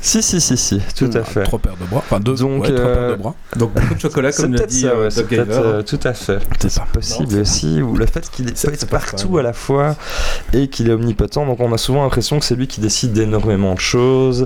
si 0.01 0.21
si 0.21 0.39
si 0.39 0.55
si, 0.55 0.79
tout 0.95 1.09
à 1.15 1.21
Ah, 1.21 1.23
fait. 1.23 1.43
Trois 1.45 1.57
paires 1.57 1.73
de 1.81 1.85
bras. 1.89 1.97
Enfin, 2.05 2.19
deux, 2.19 2.35
Donc, 2.35 2.61
ouais, 2.61 2.67
trois 2.71 2.79
euh, 2.79 3.07
paires 3.07 3.17
de 3.17 3.21
bras. 3.23 3.35
Donc 3.57 3.73
beaucoup 3.73 3.95
de 3.95 3.99
chocolat, 3.99 4.31
comme 4.33 4.53
l'a 4.53 4.65
dit 4.67 4.81
ça, 4.81 4.87
euh, 4.89 5.09
ouais, 5.09 5.15
Doc 5.15 5.33
euh, 5.33 5.81
tout 5.81 5.99
à 6.03 6.13
fait. 6.13 6.37
C'est 6.59 6.69
ça. 6.69 6.85
Possible 6.93 7.39
aussi, 7.39 7.81
ou 7.81 7.95
le 7.97 8.05
fait 8.05 8.29
qu'il 8.29 8.45
peut 8.45 8.51
être 8.71 8.85
pas 8.87 8.99
partout 8.99 9.39
à 9.39 9.41
la 9.41 9.53
fois 9.53 9.95
et 10.53 10.67
qu'il 10.67 10.89
est 10.89 10.93
omnipotent, 10.93 11.43
donc 11.47 11.59
on 11.59 11.73
a 11.73 11.77
souvent 11.79 12.03
l'impression 12.03 12.37
que 12.37 12.45
c'est 12.45 12.55
lui 12.55 12.67
qui 12.67 12.81
décide 12.81 13.13
d'énormément 13.13 13.73
de 13.73 13.79
choses. 13.79 14.43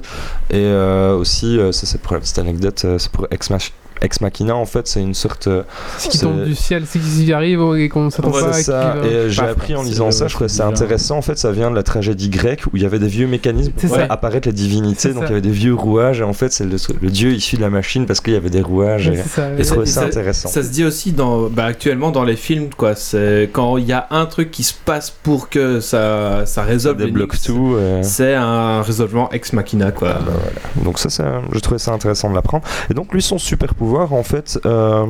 Et 0.49 0.55
euh, 0.63 1.17
aussi, 1.17 1.59
euh, 1.59 1.73
ça 1.73 1.85
c'est 1.85 1.99
pour 1.99 2.13
la 2.13 2.21
petite 2.21 2.39
anecdote, 2.39 2.81
euh, 2.85 2.97
c'est 2.97 3.11
pour 3.11 3.27
Ex, 3.29 3.49
Mach- 3.49 3.73
Ex 4.01 4.21
Machina 4.21 4.55
en 4.55 4.65
fait, 4.65 4.87
c'est 4.87 5.01
une 5.01 5.13
sorte. 5.13 5.47
euh, 5.47 5.63
Ce 5.97 6.07
qui 6.09 6.17
C'est- 6.17 6.25
tombe 6.25 6.43
du 6.43 6.55
ciel, 6.55 6.83
c'est 6.87 6.99
qu'ils 6.99 7.25
y 7.25 7.33
arrivent 7.33 7.61
et 7.77 7.89
qu'on 7.89 8.09
s'attend 8.09 8.31
Ouais, 8.31 8.41
pas. 8.41 8.53
c'est 8.53 8.63
ça. 8.63 8.95
Et 9.03 9.07
euh, 9.07 9.29
j'ai 9.29 9.41
appris 9.43 9.75
en 9.75 9.83
c'est 9.83 9.89
lisant 9.89 10.11
ça, 10.11 10.27
je 10.27 10.33
trouvais 10.33 10.49
ça 10.49 10.67
intéressant. 10.67 11.17
En 11.17 11.21
fait, 11.21 11.37
ça 11.37 11.51
vient 11.51 11.69
de 11.71 11.75
la 11.75 11.83
tragédie 11.83 12.29
grecque 12.29 12.63
où 12.67 12.69
il 12.77 12.81
y 12.81 12.85
avait 12.85 12.99
des 12.99 13.07
vieux 13.07 13.27
mécanismes 13.27 13.71
pour 13.71 13.89
C'est 13.89 13.95
faire 13.95 14.11
apparaître 14.11 14.47
les 14.47 14.53
divinités. 14.53 14.99
C'est 15.09 15.13
Donc 15.13 15.23
il 15.25 15.29
y 15.29 15.31
avait 15.31 15.41
des 15.41 15.49
vieux 15.51 15.73
rouages. 15.73 16.19
Et 16.21 16.23
en 16.23 16.33
fait, 16.33 16.51
c'est 16.51 16.65
le, 16.65 16.77
le 17.01 17.09
dieu 17.09 17.31
issu 17.31 17.55
de 17.57 17.61
la 17.61 17.69
machine 17.69 18.05
parce 18.05 18.21
qu'il 18.21 18.33
y 18.33 18.37
avait 18.37 18.49
des 18.49 18.61
rouages. 18.61 19.07
Ouais, 19.07 19.13
Et, 19.15 19.17
c'est 19.23 19.29
ça. 19.29 19.49
et 19.49 19.59
Et 19.59 19.63
je 19.63 19.69
trouvais 19.69 19.85
ça- 19.85 20.03
intéressant. 20.05 20.49
Ça 20.49 20.63
se 20.63 20.69
dit 20.69 20.83
aussi 20.85 21.11
dans, 21.11 21.49
bah, 21.49 21.65
actuellement 21.65 22.11
dans 22.11 22.23
les 22.23 22.35
films, 22.35 22.69
quoi. 22.75 22.95
C'est 22.95 23.49
quand 23.51 23.77
il 23.77 23.85
y 23.85 23.93
a 23.93 24.07
un 24.11 24.25
truc 24.25 24.51
qui 24.51 24.63
se 24.63 24.73
passe 24.85 25.09
pour 25.11 25.49
que 25.49 25.79
ça, 25.79 26.45
ça 26.45 26.59
Ça 26.59 26.63
résolve 26.63 26.97
débloque 26.97 27.35
tout. 27.41 27.75
et- 27.77 28.03
C'est 28.03 28.33
un 28.35 28.81
résolvement 28.81 29.29
ex 29.31 29.53
machina, 29.53 29.91
quoi. 29.91 30.09
Ah 30.15 30.19
bah 30.25 30.31
voilà. 30.33 30.83
Donc 30.85 30.99
ça, 30.99 31.09
ça, 31.09 31.41
je 31.53 31.59
trouvais 31.59 31.79
ça 31.79 31.91
intéressant 31.93 32.29
de 32.29 32.35
l'apprendre. 32.35 32.63
Et 32.89 32.93
donc 32.93 33.13
lui, 33.13 33.21
son 33.21 33.37
super 33.37 33.73
pouvoir, 33.73 33.88
en 33.97 34.23
fait, 34.23 34.59
euh, 34.65 35.05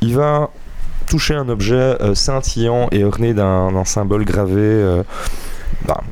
il 0.00 0.14
va 0.16 0.50
toucher 1.06 1.34
un 1.34 1.48
objet 1.48 1.74
euh, 1.74 2.14
scintillant 2.14 2.88
et 2.92 3.04
orné 3.04 3.34
d'un 3.34 3.84
symbole 3.84 4.24
gravé. 4.24 4.60
euh, 4.60 5.02
bah, 5.86 6.02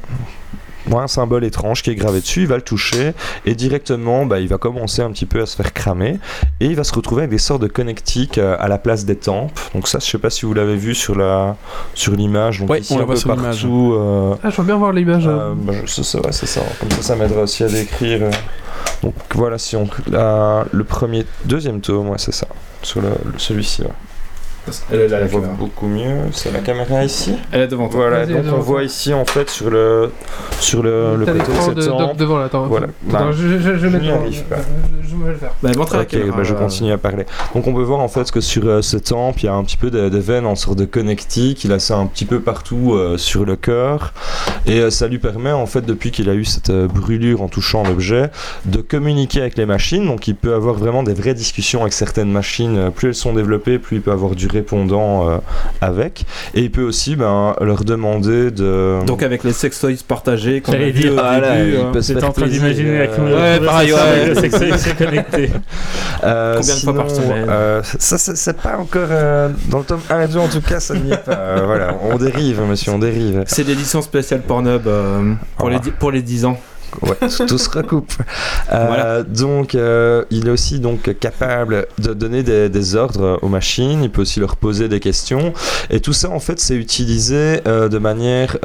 ouais, 0.90 0.98
un 1.02 1.06
symbole 1.08 1.44
étrange 1.44 1.82
qui 1.82 1.90
est 1.90 1.94
gravé 1.94 2.20
dessus, 2.20 2.42
il 2.42 2.46
va 2.48 2.56
le 2.56 2.62
toucher 2.62 3.12
et 3.44 3.54
directement 3.54 4.26
bah, 4.26 4.40
il 4.40 4.48
va 4.48 4.58
commencer 4.58 5.02
un 5.02 5.10
petit 5.10 5.26
peu 5.26 5.40
à 5.42 5.46
se 5.46 5.56
faire 5.56 5.72
cramer 5.72 6.18
et 6.60 6.66
il 6.66 6.76
va 6.76 6.84
se 6.84 6.94
retrouver 6.94 7.22
avec 7.22 7.30
des 7.30 7.38
sortes 7.38 7.62
de 7.62 7.66
connectiques 7.68 8.38
euh, 8.38 8.56
à 8.58 8.68
la 8.68 8.78
place 8.78 9.04
des 9.04 9.16
tempes. 9.16 9.58
Donc 9.74 9.88
ça 9.88 9.98
je 9.98 10.04
sais 10.06 10.18
pas 10.18 10.30
si 10.30 10.46
vous 10.46 10.54
l'avez 10.54 10.76
vu 10.76 10.94
sur 10.94 11.14
la 11.16 11.56
sur 11.94 12.12
l'image. 12.12 12.60
Donc 12.60 12.70
Ouais, 12.70 12.80
ici 12.80 12.92
on 12.92 12.96
la 12.98 13.02
un 13.02 13.06
voit 13.06 13.14
peu 13.14 13.20
sur 13.20 13.34
l'image. 13.34 13.62
partout. 13.62 13.92
euh, 13.96 14.34
Ah, 14.42 14.50
je 14.50 14.56
veux 14.56 14.64
bien 14.66 14.76
voir 14.76 14.92
l'image. 14.92 15.26
euh, 15.26 15.54
bah, 15.56 15.72
je- 15.84 15.90
c'est 15.90 16.04
ça, 16.04 16.18
ouais, 16.20 16.32
c'est 16.32 16.46
ça. 16.46 16.60
Comme 16.80 16.90
ça, 16.90 17.02
ça 17.02 17.16
m'aidera 17.16 17.42
aussi 17.42 17.64
à 17.64 17.68
décrire. 17.68 18.30
Donc 19.02 19.14
voilà, 19.34 19.58
si 19.58 19.76
on 19.76 19.88
la- 20.10 20.64
le 20.72 20.84
premier, 20.84 21.24
deuxième 21.44 21.80
tome, 21.80 22.08
ouais, 22.10 22.18
c'est 22.18 22.32
ça. 22.34 22.46
Sur 22.82 23.00
le, 23.02 23.08
le- 23.08 23.38
celui-ci, 23.38 23.82
ouais. 23.82 23.88
Elle 24.92 25.00
est 25.00 25.08
là, 25.08 25.16
on 25.18 25.20
la 25.20 25.26
voit 25.26 25.40
caméra. 25.40 25.56
beaucoup 25.58 25.86
mieux. 25.86 26.16
C'est 26.32 26.52
la 26.52 26.60
caméra 26.60 27.04
ici. 27.04 27.34
Elle 27.52 27.62
est 27.62 27.68
devant 27.68 27.88
toi. 27.88 28.00
Voilà, 28.08 28.24
Vas-y, 28.24 28.34
donc 28.34 28.44
devant 28.44 28.56
on 28.56 28.60
voit 28.60 28.76
toi. 28.78 28.84
ici 28.84 29.14
en 29.14 29.24
fait 29.24 29.48
sur 29.50 29.70
le 29.70 30.10
sur 30.60 30.82
le, 30.82 31.16
le 31.16 31.24
T'as 31.24 31.32
côté 31.32 31.44
l'écran 31.52 31.68
de 31.68 31.74
de 31.74 31.80
cette 31.80 31.90
Doc 31.90 31.98
tempe. 31.98 32.16
devant 32.16 32.38
là, 32.38 32.44
attends. 32.46 32.66
Voilà. 32.66 32.86
Attends, 32.86 33.26
Bah, 33.26 33.30
je, 33.32 33.48
je, 33.48 33.58
je, 33.58 33.74
je 33.74 33.76
je 33.78 33.86
vais 33.86 33.98
n'y 33.98 34.06
mettre- 34.08 34.20
arrive 34.20 34.42
pas. 34.44 34.56
Je, 35.02 35.08
je 35.08 35.16
vais 35.24 35.30
le 35.30 35.36
faire. 35.36 35.52
Bah, 35.62 35.70
montre 35.76 35.94
à 35.94 35.96
la 35.98 36.02
Ok, 36.02 36.08
caméra. 36.08 36.36
bah, 36.36 36.42
je 36.42 36.54
euh, 36.54 36.56
continue 36.58 36.92
à 36.92 36.98
parler. 36.98 37.26
Donc 37.54 37.66
on 37.66 37.74
peut 37.74 37.82
voir 37.82 38.00
en 38.00 38.08
fait 38.08 38.30
que 38.30 38.40
sur 38.40 38.66
euh, 38.66 38.82
ce 38.82 38.96
temple, 38.96 39.40
il 39.42 39.46
y 39.46 39.48
a 39.48 39.54
un 39.54 39.64
petit 39.64 39.76
peu 39.76 39.90
des, 39.90 40.10
des 40.10 40.20
veines 40.20 40.46
en 40.46 40.54
sorte 40.54 40.78
de 40.78 40.84
connectique. 40.84 41.64
Il 41.64 41.72
a 41.72 41.78
ça 41.78 41.96
un 41.96 42.06
petit 42.06 42.24
peu 42.24 42.40
partout 42.40 42.94
euh, 42.94 43.16
sur 43.18 43.44
le 43.44 43.56
corps. 43.56 44.12
Et 44.66 44.80
euh, 44.80 44.90
ça 44.90 45.06
lui 45.08 45.18
permet 45.18 45.52
en 45.52 45.66
fait, 45.66 45.82
depuis 45.82 46.10
qu'il 46.10 46.28
a 46.28 46.34
eu 46.34 46.44
cette 46.44 46.70
euh, 46.70 46.88
brûlure 46.88 47.42
en 47.42 47.48
touchant 47.48 47.82
l'objet, 47.84 48.30
de 48.64 48.80
communiquer 48.80 49.40
avec 49.40 49.56
les 49.56 49.66
machines. 49.66 50.06
Donc 50.06 50.26
il 50.28 50.34
peut 50.34 50.54
avoir 50.54 50.74
vraiment 50.74 51.02
des 51.02 51.14
vraies 51.14 51.34
discussions 51.34 51.82
avec 51.82 51.92
certaines 51.92 52.30
machines. 52.32 52.76
Euh, 52.76 52.90
Plus 52.90 53.08
elles 53.08 53.14
sont 53.14 53.32
développées, 53.32 53.78
plus 53.78 53.96
il 53.96 54.02
peut 54.02 54.10
avoir 54.12 54.34
du 54.34 54.48
répondant 54.56 55.28
euh, 55.28 55.38
avec. 55.80 56.24
Et 56.54 56.60
il 56.62 56.70
peut 56.70 56.82
aussi 56.82 57.16
ben, 57.16 57.54
leur 57.60 57.84
demander 57.84 58.50
de... 58.50 58.98
Donc 59.06 59.22
avec 59.22 59.44
les 59.44 59.52
sextoys 59.52 59.96
partagés 60.06 60.60
qu'on 60.60 60.72
a 60.72 60.76
dire, 60.90 61.12
au 61.12 61.14
voilà, 61.14 61.56
début, 61.58 61.76
hein. 61.78 61.92
J'étais 62.00 62.24
en 62.24 62.32
train 62.32 62.46
d'imaginer 62.46 62.98
avec 62.98 63.10
euh, 63.18 63.18
nous. 63.18 63.34
Ouais, 63.36 63.66
pareil, 63.66 63.92
ouais. 63.92 64.34
C'est 64.34 64.48
que 64.48 64.58
c'est- 64.58 64.78
c'est 64.78 64.96
connecté. 64.96 65.50
Euh, 66.24 66.56
Combien 66.60 66.74
de 66.74 66.80
fois 66.80 66.94
par 66.94 67.10
sinon, 67.10 67.22
semaine 67.28 67.46
euh, 67.48 67.82
Ça, 67.98 68.18
c'est 68.18 68.56
pas 68.60 68.76
encore. 68.78 69.08
euh, 69.10 69.48
dans 69.68 69.78
le 69.78 69.84
tome 69.84 70.00
1 70.10 70.20
et 70.22 70.28
2, 70.28 70.38
en 70.38 70.48
tout 70.48 70.60
cas, 70.60 70.80
ça 70.80 70.94
n'y 70.94 71.12
est 71.12 71.16
pas. 71.24 71.32
Euh, 71.32 71.62
voilà, 71.66 71.94
on 72.02 72.16
dérive, 72.16 72.60
monsieur, 72.62 72.92
on 72.92 72.98
dérive. 72.98 73.44
C'est 73.46 73.66
l'édition 73.66 74.02
spéciale 74.02 74.40
Pornhub 74.42 74.86
euh, 74.86 75.34
pour, 75.58 75.68
Ah. 75.68 75.80
les, 75.84 75.90
pour 75.92 76.10
les 76.10 76.22
10 76.22 76.44
ans. 76.46 76.58
Ouais, 77.02 77.28
tout 77.46 77.58
se 77.58 77.70
recoupe. 77.70 78.12
Euh, 78.72 78.84
Voilà. 78.86 79.22
Donc, 79.22 79.74
euh, 79.74 80.24
il 80.30 80.46
est 80.48 80.50
aussi 80.50 80.80
donc 80.80 81.18
capable 81.18 81.86
de 81.98 82.12
donner 82.14 82.42
des, 82.42 82.68
des 82.68 82.96
ordres 82.96 83.38
aux 83.42 83.48
machines. 83.48 84.02
Il 84.02 84.10
peut 84.10 84.22
aussi 84.22 84.40
leur 84.40 84.56
poser 84.56 84.88
des 84.88 85.00
questions. 85.00 85.52
Et 85.90 86.00
tout 86.00 86.12
ça, 86.12 86.30
en 86.30 86.40
fait, 86.40 86.58
c'est 86.60 86.74
utilisé 86.76 87.60
euh, 87.66 87.88
de 87.88 87.98
manière 87.98 88.56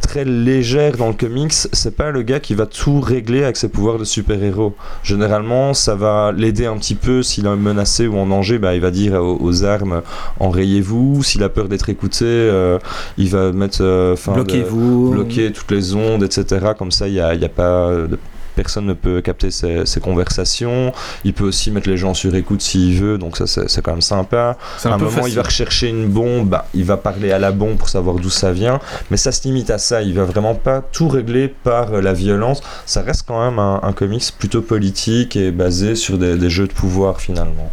très 0.00 0.24
légère 0.24 0.96
dans 0.96 1.08
le 1.08 1.14
comics. 1.14 1.52
C'est 1.52 1.96
pas 1.96 2.10
le 2.10 2.22
gars 2.22 2.40
qui 2.40 2.54
va 2.54 2.66
tout 2.66 3.00
régler 3.00 3.42
avec 3.44 3.56
ses 3.56 3.68
pouvoirs 3.68 3.98
de 3.98 4.04
super-héros. 4.04 4.74
Généralement, 5.02 5.74
ça 5.74 5.94
va 5.94 6.32
l'aider 6.36 6.66
un 6.66 6.76
petit 6.76 6.94
peu. 6.94 7.22
S'il 7.22 7.46
est 7.46 7.56
menacé 7.56 8.06
ou 8.06 8.16
en 8.18 8.26
danger, 8.26 8.58
bah, 8.58 8.74
il 8.74 8.80
va 8.80 8.90
dire 8.90 9.14
aux, 9.14 9.38
aux 9.40 9.64
armes 9.64 10.02
enrayez-vous. 10.40 11.22
S'il 11.22 11.42
a 11.42 11.48
peur 11.48 11.68
d'être 11.68 11.88
écouté, 11.88 12.24
il 13.18 13.28
va 13.30 13.52
mettre 13.52 14.14
fin 14.16 14.32
Bloquez-vous. 14.32 15.10
bloquer 15.12 15.52
toutes 15.52 15.70
les 15.70 15.94
ondes, 15.94 16.22
etc. 16.22 16.72
Comme 16.78 16.90
ça, 16.92 17.03
il 17.06 17.14
n'y 17.14 17.20
a, 17.20 17.34
il 17.34 17.40
y 17.40 17.44
a 17.44 17.48
pas 17.48 17.90
de- 17.90 18.18
Personne 18.56 18.86
ne 18.86 18.92
peut 18.94 19.20
capter 19.20 19.50
ces, 19.50 19.84
ces 19.84 19.98
conversations. 19.98 20.92
Il 21.24 21.34
peut 21.34 21.42
aussi 21.42 21.72
mettre 21.72 21.88
les 21.88 21.96
gens 21.96 22.14
sur 22.14 22.32
écoute 22.36 22.62
s'il 22.62 22.94
veut, 23.00 23.18
donc 23.18 23.36
ça 23.36 23.48
c'est 23.48 23.82
quand 23.82 23.90
même 23.90 24.00
sympa. 24.00 24.56
À 24.90 24.94
un 24.94 24.98
moment, 25.06 25.26
il 25.26 25.34
va 25.34 25.42
rechercher 25.42 25.88
une 25.88 26.06
bombe, 26.06 26.50
bah, 26.50 26.66
il 26.72 26.84
va 26.84 26.96
parler 26.96 27.32
à 27.32 27.40
la 27.40 27.50
bombe 27.50 27.76
pour 27.76 27.88
savoir 27.88 28.14
d'où 28.14 28.30
ça 28.30 28.52
vient, 28.52 28.78
mais 29.10 29.16
ça 29.16 29.32
se 29.32 29.42
limite 29.48 29.70
à 29.70 29.78
ça. 29.78 30.02
Il 30.02 30.14
va 30.14 30.22
vraiment 30.22 30.54
pas 30.54 30.82
tout 30.82 31.08
régler 31.08 31.48
par 31.48 31.94
euh, 31.94 32.00
la 32.00 32.12
violence. 32.12 32.60
Ça 32.86 33.02
reste 33.02 33.24
quand 33.26 33.44
même 33.44 33.58
un, 33.58 33.80
un 33.82 33.92
comics 33.92 34.22
plutôt 34.38 34.62
politique 34.62 35.34
et 35.34 35.50
basé 35.50 35.96
sur 35.96 36.16
des, 36.16 36.36
des 36.36 36.48
jeux 36.48 36.68
de 36.68 36.72
pouvoir 36.72 37.20
finalement. 37.20 37.72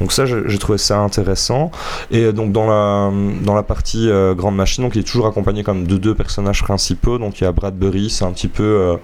Donc 0.00 0.12
ça, 0.12 0.26
j'ai 0.26 0.58
trouvé 0.58 0.78
ça 0.78 0.98
intéressant. 0.98 1.70
Et 2.10 2.32
donc 2.32 2.52
dans 2.52 2.66
la, 2.66 3.10
dans 3.42 3.54
la 3.54 3.62
partie 3.62 4.08
euh, 4.10 4.34
grande 4.34 4.56
machine, 4.56 4.84
donc 4.84 4.96
il 4.96 5.00
est 5.00 5.04
toujours 5.04 5.26
accompagné 5.26 5.62
comme 5.62 5.86
de 5.86 5.96
deux 5.96 6.14
personnages 6.14 6.62
principaux. 6.62 7.18
Donc 7.18 7.40
il 7.40 7.44
y 7.44 7.46
a 7.46 7.52
Bradbury, 7.52 8.10
c'est 8.10 8.24
un 8.24 8.32
petit 8.32 8.48
peu 8.48 8.62
euh, 8.62 8.96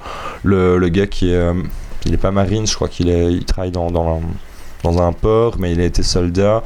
le, 0.42 0.78
le 0.78 0.88
gars 0.88 1.06
qui 1.06 1.30
est, 1.30 1.36
euh, 1.36 1.54
il 2.06 2.14
est 2.14 2.18
pas 2.18 2.30
marine, 2.30 2.66
je 2.66 2.74
crois 2.74 2.88
qu'il 2.88 3.08
il 3.08 3.44
travaille 3.44 3.70
dans, 3.70 3.90
dans, 3.90 4.20
un 4.84 5.12
port, 5.12 5.56
mais 5.58 5.72
il 5.72 5.80
a 5.80 5.84
été 5.84 6.02
soldat. 6.02 6.62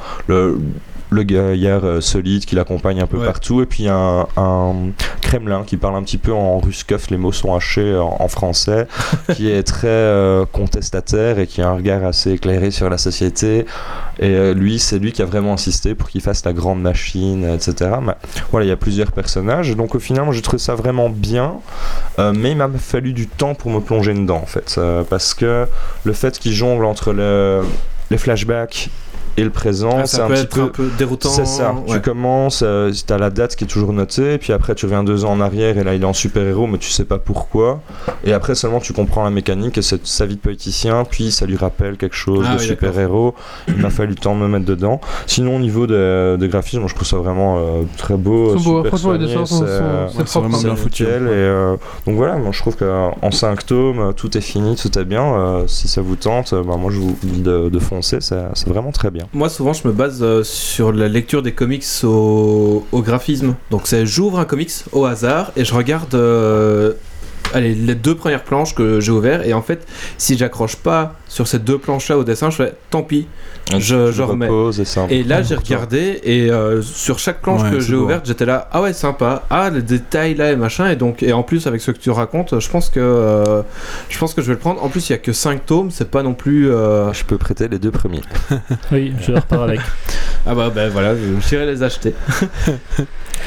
Le 1.11 1.23
gaillard 1.23 1.85
euh, 1.85 2.01
solide 2.01 2.45
qui 2.45 2.55
l'accompagne 2.55 3.01
un 3.01 3.07
peu 3.07 3.19
Ouais. 3.19 3.27
partout, 3.27 3.63
et 3.63 3.67
puis 3.67 3.89
un, 3.89 4.27
un 4.37 4.75
Kremlin 5.23 5.63
qui 5.67 5.77
parle 5.77 5.97
un 5.97 6.03
petit 6.03 6.19
peu 6.19 6.33
en 6.33 6.59
ruskeuf, 6.59 7.11
les 7.11 7.17
mots 7.17 7.33
sont 7.33 7.55
hachés 7.55 7.97
en, 7.97 8.17
en 8.21 8.29
français, 8.29 8.87
qui 9.35 9.51
est 9.51 9.63
très 9.63 9.89
euh, 9.89 10.45
contestataire 10.53 11.39
et 11.39 11.47
qui 11.47 11.63
a 11.63 11.69
un 11.71 11.75
regard 11.75 12.05
assez 12.05 12.33
éclairé 12.33 12.71
sur 12.71 12.89
la 12.91 12.99
société. 12.99 13.67
Et 14.21 14.31
euh, 14.35 14.53
lui, 14.55 14.79
c'est 14.79 14.99
lui 14.99 15.13
qui 15.13 15.23
a 15.23 15.25
vraiment 15.25 15.53
insisté 15.55 15.95
pour 15.95 16.09
qu'il 16.11 16.21
fasse 16.21 16.45
la 16.45 16.53
grande 16.53 16.83
machine, 16.83 17.45
etc. 17.55 17.91
Mais, 18.03 18.15
voilà, 18.51 18.67
il 18.67 18.69
y 18.69 18.73
a 18.73 18.77
plusieurs 18.77 19.13
personnages, 19.13 19.75
donc 19.77 19.95
au 19.95 19.99
final, 20.01 20.25
moi 20.25 20.35
j'ai 20.35 20.43
trouvé 20.43 20.59
ça 20.59 20.75
vraiment 20.75 21.09
bien, 21.09 21.55
euh, 22.19 22.33
mais 22.37 22.51
il 22.53 22.57
m'a 22.57 22.69
fallu 22.79 23.13
du 23.13 23.27
temps 23.29 23.55
pour 23.55 23.71
me 23.71 23.81
plonger 23.81 24.15
dedans 24.15 24.41
en 24.43 24.47
fait, 24.47 24.75
euh, 24.79 25.03
parce 25.09 25.35
que 25.35 25.67
le 26.05 26.13
fait 26.13 26.39
qu'il 26.39 26.53
jongle 26.53 26.85
entre 26.85 27.13
le, 27.13 27.63
les 28.11 28.19
flashbacks 28.19 28.91
et 29.41 29.45
le 29.45 29.51
présent, 29.51 29.91
Ah, 30.01 30.07
ça 30.07 30.25
un 30.25 30.29
peut 30.29 30.35
être 30.35 30.49
peu 30.55 30.63
un 30.63 30.67
peu 30.69 30.89
déroutant. 30.99 31.29
c'est 31.31 31.47
ça. 31.47 31.73
ouais. 31.73 31.95
Tu 31.95 32.01
commences, 32.01 32.63
euh, 32.65 32.93
tu 32.93 33.13
as 33.13 33.19
la 33.19 33.31
date 33.31 33.57
qui 33.57 33.65
est 33.65 33.67
toujours 33.69 33.93
notée, 33.93 34.39
puis 34.39 34.53
après 34.53 34.75
tu 34.75 34.87
reviens 34.87 35.05
deux 35.05 35.25
ans 35.25 35.33
en 35.33 35.41
arrière 35.41 35.79
et 35.79 35.85
là 35.85 35.95
il 35.95 36.03
est 36.03 36.07
en 36.07 36.13
super-héros, 36.13 36.67
mais 36.67 36.79
tu 36.79 36.91
sais 36.91 37.05
pas 37.05 37.19
pourquoi. 37.19 37.81
Et 38.25 38.33
après 38.33 38.55
seulement 38.55 38.81
tu 38.81 38.93
comprends 38.93 39.25
la 39.25 39.31
mécanique 39.31 39.79
et 39.79 39.83
c'est 39.83 40.07
sa 40.07 40.27
vie 40.27 40.37
de 40.37 40.41
politicien, 40.41 41.05
puis 41.09 41.31
ça 41.31 41.47
lui 41.47 41.57
rappelle 41.57 41.97
quelque 41.97 42.17
chose 42.17 42.45
Ah 42.49 42.55
de 42.55 42.61
oui, 42.61 42.67
super-héros. 42.67 43.35
Il 43.69 43.77
m'a 43.77 43.91
fallu 43.91 44.11
le 44.11 44.15
temps 44.17 44.35
de 44.35 44.41
me 44.41 44.49
mettre 44.49 44.65
dedans. 44.67 45.01
Sinon, 45.27 45.57
au 45.57 45.61
niveau 45.61 45.87
des 45.87 46.37
des 46.39 46.49
graphismes, 46.49 46.81
moi, 46.81 46.89
je 46.89 46.95
trouve 46.95 47.07
ça 47.07 47.17
vraiment 47.19 47.59
euh, 47.59 47.83
très 47.97 48.17
beau. 48.17 48.55
Ils 48.55 48.61
sont 48.63 48.71
beaux, 48.71 48.77
super 48.85 48.99
franchement, 48.99 49.13
les 49.13 49.19
soigné, 49.27 49.35
dessins 49.43 49.47
sont- 49.47 49.67
c'est- 49.67 49.79
sont- 49.79 49.85
Ouais, 49.85 50.07
c'est 50.09 50.19
c'est 50.19 50.25
propre. 50.25 50.41
vraiment 50.41 50.59
c'est 50.59 50.67
bien 50.67 50.77
foutu. 50.77 51.03
et 51.05 51.07
euh, 51.09 51.77
donc 52.07 52.17
voilà, 52.17 52.37
moi 52.37 52.51
je 52.53 52.61
trouve 52.61 52.77
qu'en 52.77 53.31
5 53.31 53.67
tomes, 53.67 53.99
euh, 54.01 54.13
tout 54.13 54.37
est 54.37 54.41
fini, 54.41 54.75
tout 54.77 54.99
est 54.99 55.05
bien. 55.05 55.19
euh, 55.35 55.65
si 55.67 55.89
ça 55.89 56.01
vous 56.01 56.17
tente, 56.17 56.55
bah, 56.55 56.77
moi 56.77 56.91
je 56.93 56.99
vous 56.99 57.17
dis 57.23 57.43
de, 57.43 57.69
de 57.69 57.79
foncer, 57.79 58.19
c'est 58.21 58.67
vraiment 58.69 58.91
très 58.93 59.11
bien. 59.11 59.25
Moi, 59.35 59.51
souvent, 59.51 59.75
je 59.75 59.87
me 59.87 59.93
base 59.93 60.23
euh, 60.23 60.43
sur 60.43 60.91
la 60.91 61.07
lecture 61.07 61.43
des 61.43 61.53
comics 61.53 61.85
au, 62.03 62.83
graphisme. 62.93 63.55
Donc, 63.71 63.83
c'est 63.85 64.07
j'ouvre 64.07 64.39
un 64.39 64.47
comics 64.47 64.73
au 64.93 65.05
hasard 65.05 65.53
et 65.57 65.65
je 65.65 65.75
regarde 65.75 66.15
euh, 66.15 66.95
allez, 67.55 67.75
les 67.75 67.95
deux 67.95 68.15
premières 68.15 68.43
planches 68.45 68.75
que 68.75 69.01
j'ai 69.01 69.13
ouvertes. 69.13 69.45
Et 69.47 69.55
en 69.55 69.63
fait, 69.63 69.87
si 70.19 70.37
j'accroche 70.39 70.77
pas 70.77 71.15
sur 71.29 71.47
ces 71.49 71.59
deux 71.59 71.79
planches-là 71.79 72.19
au 72.19 72.25
dessin, 72.25 72.51
je 72.51 72.57
fais 72.57 72.75
tant 72.91 73.03
pis. 73.03 73.27
Je- 73.71 74.09
Tu 74.09 74.13
je 74.15 74.23
remets. 74.23 74.49
et 75.11 75.23
là, 75.25 75.43
j'ai 75.43 75.55
regardé 75.55 76.21
et 76.23 76.51
euh, 76.51 76.81
sur 76.81 77.19
chaque 77.19 77.43
planche 77.43 77.63
Ouais, 77.63 77.71
que 77.71 77.81
j'ai 77.81 77.95
ouverte, 77.97 78.25
j'étais 78.27 78.47
là, 78.47 78.67
ah 78.73 78.81
ouais, 78.81 78.95
sympa. 78.95 79.43
Ah, 79.51 79.69
le 79.69 79.83
détail 79.83 80.35
là 80.35 80.53
et 80.53 80.57
machin. 80.57 80.89
Et 80.91 80.97
donc, 80.97 81.23
et 81.23 81.33
en 81.35 81.43
plus, 81.43 81.67
avec 81.67 81.83
ce 81.83 81.91
que 81.91 81.99
tu 81.99 82.11
racontes, 82.11 82.59
je 82.59 82.69
pense 82.71 82.89
que 82.89 82.99
euh, 83.01 83.63
je 84.09 84.19
pense 84.19 84.33
que 84.33 84.41
je 84.41 84.47
vais 84.47 84.55
le 84.55 84.59
prendre. 84.59 84.83
En 84.83 84.89
plus, 84.89 85.09
il 85.11 85.13
y 85.13 85.15
a 85.15 85.19
que 85.19 85.33
5 85.35 85.67
tomes, 85.67 85.91
c'est 85.91 86.11
pas 86.11 86.23
non 86.23 86.33
plus. 86.35 86.71
euh, 86.71 87.13
Je 87.13 87.25
peux 87.25 87.37
prêter 87.37 87.69
les 87.69 87.79
deux 87.79 87.91
premiers. 87.91 88.23
Oui, 88.93 89.13
je 89.21 89.33
repars 89.33 89.65
avec. 89.65 89.81
Ah 90.47 90.55
bah, 90.55 90.71
ben 90.75 90.89
voilà, 90.89 91.15
je- 91.15 91.47
j'irai 91.47 91.67
les 91.67 91.83
acheter. 91.83 92.15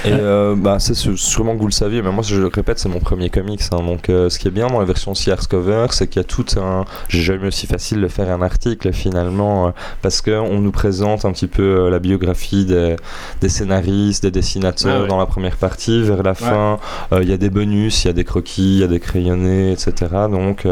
Et 0.06 0.12
euh, 0.14 0.56
bah, 0.58 0.78
c'est 0.80 0.94
sû- 0.94 1.18
sûrement 1.18 1.54
que 1.56 1.60
vous 1.60 1.68
le 1.68 1.72
saviez, 1.72 2.02
mais 2.02 2.12
moi, 2.12 2.24
je 2.24 2.36
le 2.38 2.48
répète, 2.48 2.80
c'est 2.80 2.90
mon 2.90 3.00
premier 3.00 3.30
comics. 3.30 3.62
hein. 3.72 3.82
donc, 3.84 4.10
euh, 4.10 4.30
ce 4.30 4.40
qui 4.40 4.48
est 4.48 4.52
bien 4.52 4.68
dans 4.68 4.80
la 4.80 4.86
version 4.86 5.12
aussi 5.12 5.32
hardcover, 5.32 5.88
c'est 5.92 6.08
qu'il 6.08 6.22
y 6.22 6.26
a 6.26 6.28
tout 6.28 6.46
un. 6.58 6.86
J'ai 7.08 7.22
jamais 7.22 7.46
eu 7.46 7.48
aussi 7.48 7.68
facile 7.68 8.02
de 8.02 8.08
faire 8.08 8.30
un 8.30 8.42
article 8.42 8.92
finalement, 8.94 9.68
euh, 9.68 9.72
parce 10.02 10.22
qu'on 10.22 10.60
nous 10.60 10.72
présente 10.72 11.26
un 11.26 11.32
petit 11.32 11.48
peu 11.48 11.62
euh, 11.64 11.90
la 11.90 12.00
biographie 12.00 12.66
des, 12.66 12.96
des 13.42 13.50
scénaristes, 13.50 14.24
des 14.24 14.32
dessinateurs 14.32 14.96
Ah 14.98 15.02
ouais. 15.04 15.08
dans 15.08 15.18
la 15.20 15.26
première 15.26 15.58
partie. 15.58 16.02
Vers 16.04 16.24
la 16.24 16.34
fin, 16.34 16.80
il 17.22 17.30
y 17.30 17.34
a 17.34 17.38
des 17.38 17.50
bonus, 17.50 18.04
il 18.04 18.08
y 18.08 18.10
a 18.10 18.14
des 18.14 18.24
croquis, 18.24 18.74
il 18.76 18.80
y 18.80 18.84
a 18.84 18.88
des 18.88 19.00
crayonnés, 19.00 19.72
etc. 19.72 19.94
Donc, 20.30 20.66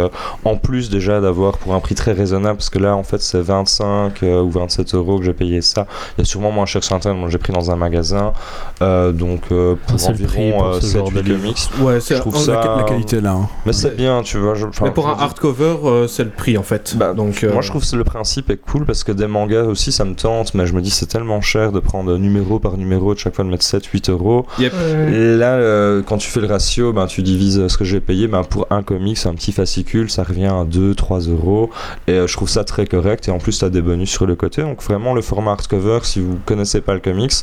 en 0.45 0.55
plus 0.55 0.89
déjà 0.89 1.21
d'avoir 1.21 1.57
pour 1.57 1.73
un 1.73 1.79
prix 1.79 1.95
très 1.95 2.11
raisonnable, 2.13 2.57
parce 2.57 2.69
que 2.69 2.79
là, 2.79 2.95
en 2.95 3.03
fait, 3.03 3.21
c'est 3.21 3.41
25 3.41 4.23
euh, 4.23 4.41
ou 4.41 4.49
27 4.51 4.95
euros 4.95 5.19
que 5.19 5.25
j'ai 5.25 5.33
payé 5.33 5.61
ça. 5.61 5.85
Il 6.17 6.21
y 6.21 6.23
a 6.23 6.25
sûrement 6.25 6.51
moins 6.51 6.65
cher 6.65 6.83
sur 6.83 6.95
internet, 6.95 7.19
moi 7.19 7.29
j'ai 7.29 7.37
pris 7.37 7.53
dans 7.53 7.71
un 7.71 7.75
magasin. 7.75 8.33
Euh, 8.81 9.08
donc 9.11 9.41
euh, 9.51 9.75
pour 9.87 9.99
c'est 9.99 10.11
le 10.11 10.25
prix 10.27 10.39
environ 10.53 10.57
pour 10.59 10.67
euh, 10.67 10.79
ce 10.81 10.87
7 10.87 10.97
genre 10.99 11.11
de 11.11 11.19
8 11.19 11.23
livre. 11.23 11.41
comics. 11.41 11.57
Ouais, 11.81 11.99
c'est 11.99 12.15
Je 12.15 12.19
trouve 12.21 12.37
ça- 12.37 12.53
La, 12.53 12.75
la 12.77 12.83
qualité 12.83 13.21
là. 13.21 13.33
hein. 13.33 13.49
Mais 13.65 13.73
c'est 13.73 13.95
bien, 13.95 14.21
tu 14.23 14.37
vois. 14.37 14.55
Je, 14.55 14.65
enfin, 14.67 14.85
Mais 14.85 14.91
pour 14.91 15.07
je 15.07 15.13
un 15.13 15.17
hardcover, 15.17 15.75
euh, 15.85 16.07
c'est 16.07 16.23
le 16.23 16.29
prix 16.29 16.57
en 16.57 16.63
fait. 16.63 16.95
bah, 16.97 17.13
donc, 17.13 17.43
euh, 17.43 17.51
Moi 17.53 17.61
je 17.61 17.69
trouve 17.69 17.89
que 17.89 17.95
le 17.95 18.03
principe 18.03 18.49
est 18.49 18.57
cool 18.57 18.85
parce 18.85 19.03
que 19.03 19.11
des 19.11 19.27
mangas 19.27 19.63
aussi 19.63 19.91
ça 19.91 20.05
me 20.05 20.13
tente, 20.15 20.53
mais 20.53 20.65
je 20.65 20.73
me 20.73 20.81
dis 20.81 20.89
c'est 20.89 21.05
tellement 21.07 21.41
cher 21.41 21.71
de 21.71 21.79
prendre 21.79 22.17
numéro 22.17 22.59
par 22.59 22.77
numéro, 22.77 23.13
de 23.13 23.19
chaque 23.19 23.35
fois 23.35 23.45
de 23.45 23.49
mettre 23.49 23.65
7-8 23.65 24.09
euros. 24.11 24.45
Et 24.59 25.35
là, 25.35 25.53
euh, 25.55 26.01
quand 26.05 26.17
tu 26.17 26.29
fais 26.29 26.39
le 26.41 26.47
ratio, 26.47 26.93
ben, 26.93 27.05
tu 27.07 27.21
divises 27.21 27.67
ce 27.67 27.77
que 27.77 27.83
j'ai 27.85 27.99
payé. 27.99 28.27
Ben, 28.27 28.43
pour 28.43 28.67
un 28.69 28.83
comics, 28.83 29.17
un 29.25 29.33
petit 29.33 29.51
fascicule, 29.51 30.09
ça 30.09 30.23
revient 30.23 30.45
à 30.47 30.63
2-3 30.65 31.29
euros. 31.29 31.69
Et 32.07 32.11
euh, 32.13 32.27
je 32.27 32.33
trouve 32.35 32.49
ça 32.49 32.63
très 32.63 32.85
correct. 32.85 33.27
Et 33.27 33.31
en 33.31 33.37
plus, 33.37 33.57
tu 33.59 33.65
as 33.65 33.69
des 33.69 33.81
bonus 33.81 34.09
sur 34.09 34.25
le 34.25 34.35
côté. 34.35 34.61
Donc, 34.61 34.81
vraiment, 34.83 35.13
le 35.13 35.21
format 35.21 35.51
hardcover, 35.51 35.99
si 36.03 36.19
vous 36.19 36.37
connaissez 36.45 36.81
pas 36.81 36.93
le 36.93 36.99
comics, 36.99 37.33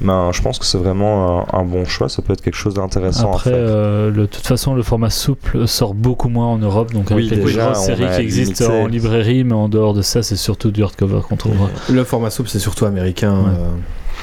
ben, 0.00 0.30
je 0.32 0.42
pense 0.42 0.58
que 0.58 0.64
c'est 0.64 0.78
vraiment 0.78 1.15
un, 1.16 1.46
un 1.52 1.64
bon 1.64 1.84
choix. 1.84 2.08
Ça 2.08 2.22
peut 2.22 2.32
être 2.32 2.40
quelque 2.42 2.54
chose 2.56 2.74
d'intéressant 2.74 3.32
Après, 3.32 3.50
à 3.50 3.54
faire. 3.54 3.62
euh, 3.62 4.10
le- 4.10 4.22
de 4.22 4.26
toute 4.26 4.46
façon, 4.46 4.74
le 4.74 4.82
format 4.82 5.10
souple 5.10 5.66
sort 5.66 5.94
beaucoup 5.94 6.28
moins 6.28 6.46
en 6.46 6.58
Europe, 6.58 6.92
donc 6.92 7.10
avec 7.10 7.24
Oui, 7.24 7.30
les 7.30 7.36
déjà, 7.44 7.66
grosses 7.66 7.78
on 7.78 7.86
séries 7.86 8.04
a 8.04 8.16
qui 8.16 8.22
existent 8.22 8.64
limité. 8.68 8.82
en 8.84 8.86
librairie, 8.86 9.44
mais 9.44 9.54
en 9.54 9.68
dehors 9.68 9.94
de 9.94 10.02
ça, 10.02 10.22
c'est 10.22 10.36
surtout 10.36 10.70
du 10.70 10.82
hardcover 10.82 11.20
qu'on 11.28 11.36
trouvera, 11.36 11.68
le 11.90 12.04
format 12.04 12.30
souple, 12.30 12.48
c'est 12.48 12.58
surtout 12.58 12.84
américain. 12.86 13.32
Ouais. 13.34 13.50
euh. 13.58 13.68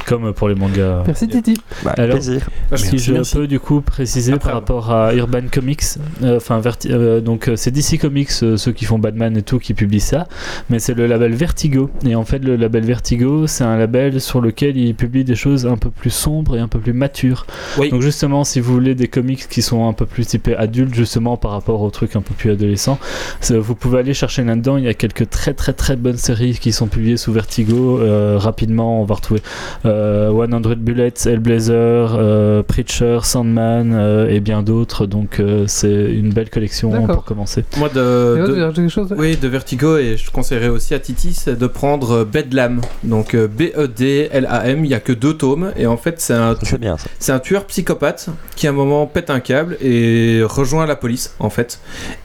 Comme 0.06 0.34
pour 0.34 0.50
les 0.50 0.56
mangas. 0.56 1.04
Merci 1.06 1.28
Titi. 1.28 1.56
Bah, 1.84 1.94
alors- 1.98 2.16
plaisir. 2.18 2.42
Si 2.42 2.50
Merci, 2.72 2.98
je 3.00 3.14
merci. 3.14 3.36
peux 3.36 3.48
du 3.48 3.60
coup 3.60 3.82
préciser 3.82 4.34
Après, 4.34 4.50
par 4.50 4.60
rapport 4.60 4.92
à 4.92 5.14
Urban 5.14 5.42
Comics, 5.52 5.84
euh, 6.24 6.38
enfin 6.38 6.60
Verti- 6.60 6.92
euh, 6.92 7.22
donc 7.22 7.48
euh, 7.48 7.56
c'est 7.56 7.72
DC 7.72 7.98
Comics 8.00 8.30
euh, 8.44 8.58
ceux 8.58 8.72
qui 8.72 8.86
font 8.86 9.00
Batman 9.00 9.36
et 9.38 9.42
tout 9.44 9.60
qui 9.60 9.74
publient 9.74 10.00
ça, 10.00 10.28
mais 10.70 10.80
c'est 10.80 10.94
le 10.94 11.08
label 11.08 11.34
Vertigo 11.34 11.90
et 12.06 12.16
en 12.16 12.26
fait 12.26 12.40
le 12.40 12.56
label 12.56 12.84
Vertigo 12.84 13.48
c'est 13.48 13.64
un 13.64 13.78
label 13.78 14.20
sur 14.20 14.42
lequel 14.42 14.78
ils 14.78 14.96
publient 14.96 15.24
des 15.24 15.36
choses 15.36 15.66
un 15.66 15.78
peu 15.78 15.90
plus 15.90 16.10
sombres 16.10 16.56
et 16.56 16.60
un 16.60 16.68
peu 16.68 16.80
plus 16.80 16.94
matures. 16.94 17.46
Oui. 17.78 17.90
Donc 17.90 18.02
justement 18.02 18.44
si 18.44 18.60
vous 18.60 18.74
voulez 18.74 18.96
des 18.96 19.08
comics 19.08 19.48
qui 19.48 19.62
sont 19.62 19.88
un 19.88 19.94
peu 19.94 20.06
plus 20.06 20.26
typés 20.26 20.56
adultes 20.56 20.94
justement 20.96 21.38
par 21.38 21.52
rapport 21.52 21.82
aux 21.82 21.90
trucs 21.92 22.16
un 22.16 22.22
peu 22.22 22.34
plus 22.34 22.52
adolescents, 22.52 23.00
c'est- 23.40 23.58
vous 23.58 23.76
pouvez 23.76 24.00
aller 24.00 24.14
chercher 24.14 24.44
là-dedans. 24.44 24.78
Il 24.78 24.84
y 24.84 24.90
a 24.90 24.94
quelques 24.94 25.30
très 25.30 25.54
très 25.54 25.74
très 25.74 25.96
bonnes 25.96 26.18
séries 26.18 26.58
qui 26.60 26.72
sont 26.72 26.88
publiées 26.88 27.18
sous 27.18 27.32
Vertigo. 27.32 28.00
Euh, 28.00 28.38
rapidement 28.38 29.02
on 29.02 29.06
va 29.06 29.16
retrouver 29.16 29.42
euh, 29.86 30.32
100 30.32 30.62
Bullets, 30.78 31.14
Hellblazer, 31.26 32.16
euh, 32.18 32.64
Preacher, 32.64 33.20
Sandman 33.24 33.94
euh, 33.94 34.30
et 34.30 34.40
bien 34.40 34.64
d'autres. 34.64 35.06
Donc 35.06 35.40
euh, 35.40 35.66
c'est 35.68 36.12
une 36.12 36.32
belle 36.34 36.50
collection 36.50 36.92
pour 37.08 37.24
commencer. 37.24 37.66
Moi, 37.78 37.90
de, 37.90 37.94
toi, 38.38 38.46
tu 38.46 38.52
de- 38.52 38.56
veux 38.56 38.62
rajouter 38.64 38.82
quelque 38.82 38.90
chose 38.92 39.14
oui, 39.18 39.38
de 39.38 39.48
Vertigo, 39.48 39.98
et 39.98 40.18
je 40.18 40.32
conseillerais 40.32 40.68
aussi 40.70 40.94
à 40.94 41.00
Titi, 41.00 41.34
c'est 41.34 41.58
de 41.58 41.68
prendre 41.68 42.24
Bedlam. 42.24 42.82
Donc 43.04 43.36
euh, 43.36 43.48
B-E-D-L-A-M, 43.48 44.86
il 44.86 44.88
n'y 44.88 44.94
a 44.94 45.00
que 45.00 45.14
deux 45.14 45.34
tomes, 45.36 45.72
et 45.78 45.86
en 45.88 45.98
fait, 45.98 46.20
c'est 46.20 46.34
un, 46.34 46.54
Ça, 46.56 46.60
C'est 46.64 46.80
bien 46.80 46.98
ça. 46.98 47.08
c'est 47.20 47.32
un 47.32 47.40
tueur 47.40 47.66
psychopathe 47.66 48.30
qui 48.56 48.68
à 48.68 48.70
un 48.70 48.74
moment 48.74 49.06
pète 49.08 49.30
un 49.30 49.40
câble 49.40 49.78
et 49.82 50.42
rejoint 50.44 50.86
la 50.86 50.96
police, 50.96 51.36
en 51.40 51.50
fait. 51.50 51.80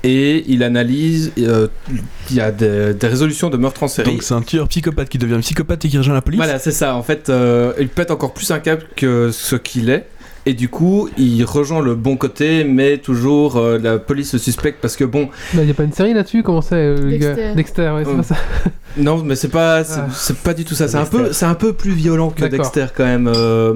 Et 0.04 0.44
il 0.48 0.62
analyse, 0.62 1.32
euh, 1.38 1.68
il 2.30 2.36
y 2.36 2.40
a 2.40 2.50
des, 2.50 2.94
des 2.94 3.06
résolutions 3.06 3.50
de 3.50 3.56
meurtres 3.56 3.82
en 3.82 3.88
série. 3.88 4.10
Donc 4.12 4.22
c'est 4.22 4.34
un 4.34 4.42
tueur 4.42 4.68
psychopathe 4.68 5.08
qui 5.08 5.18
devient 5.18 5.38
psychopathe 5.40 5.84
et 5.84 5.88
qui 5.88 5.98
rejoint 5.98 6.14
la 6.14 6.22
police? 6.22 6.38
Voilà, 6.38 6.58
c'est 6.58 6.72
ça. 6.72 6.94
En 6.94 7.02
fait, 7.02 7.28
euh, 7.30 7.47
il 7.80 7.88
pète 7.88 8.10
encore 8.10 8.32
plus 8.34 8.50
un 8.50 8.58
câble 8.60 8.82
que 8.96 9.30
ce 9.32 9.56
qu'il 9.56 9.90
est. 9.90 10.06
Et 10.46 10.54
du 10.54 10.70
coup, 10.70 11.10
il 11.18 11.44
rejoint 11.44 11.82
le 11.82 11.94
bon 11.94 12.16
côté, 12.16 12.64
mais 12.64 12.96
toujours 12.96 13.56
euh, 13.58 13.76
la 13.76 13.98
police 13.98 14.32
le 14.32 14.38
suspecte 14.38 14.78
parce 14.80 14.96
que 14.96 15.04
bon, 15.04 15.28
Il 15.52 15.60
n'y 15.60 15.70
a 15.70 15.74
pas 15.74 15.82
une 15.82 15.92
série 15.92 16.14
là-dessus 16.14 16.42
Comment 16.42 16.62
c'est 16.62 16.74
euh, 16.76 16.96
le 16.96 17.10
Dexter. 17.10 17.52
Dexter, 17.54 17.90
ouais, 17.94 18.04
c'est 18.06 18.10
Euh, 18.12 18.16
pas 18.16 18.22
ça. 18.22 18.36
non, 18.96 19.22
mais 19.22 19.34
c'est 19.34 19.48
pas, 19.48 19.84
c'est, 19.84 20.00
Ah. 20.00 20.08
c'est 20.14 20.38
pas 20.38 20.54
du 20.54 20.64
tout 20.64 20.74
ça. 20.74 20.88
C'est 20.88 20.96
un 20.96 21.04
peu, 21.04 21.34
c'est 21.34 21.44
un 21.44 21.54
peu 21.54 21.74
plus 21.74 21.90
violent 21.90 22.30
que 22.30 22.40
D'accord. 22.40 22.60
Dexter 22.60 22.86
quand 22.96 23.04
même. 23.04 23.26
euh, 23.28 23.74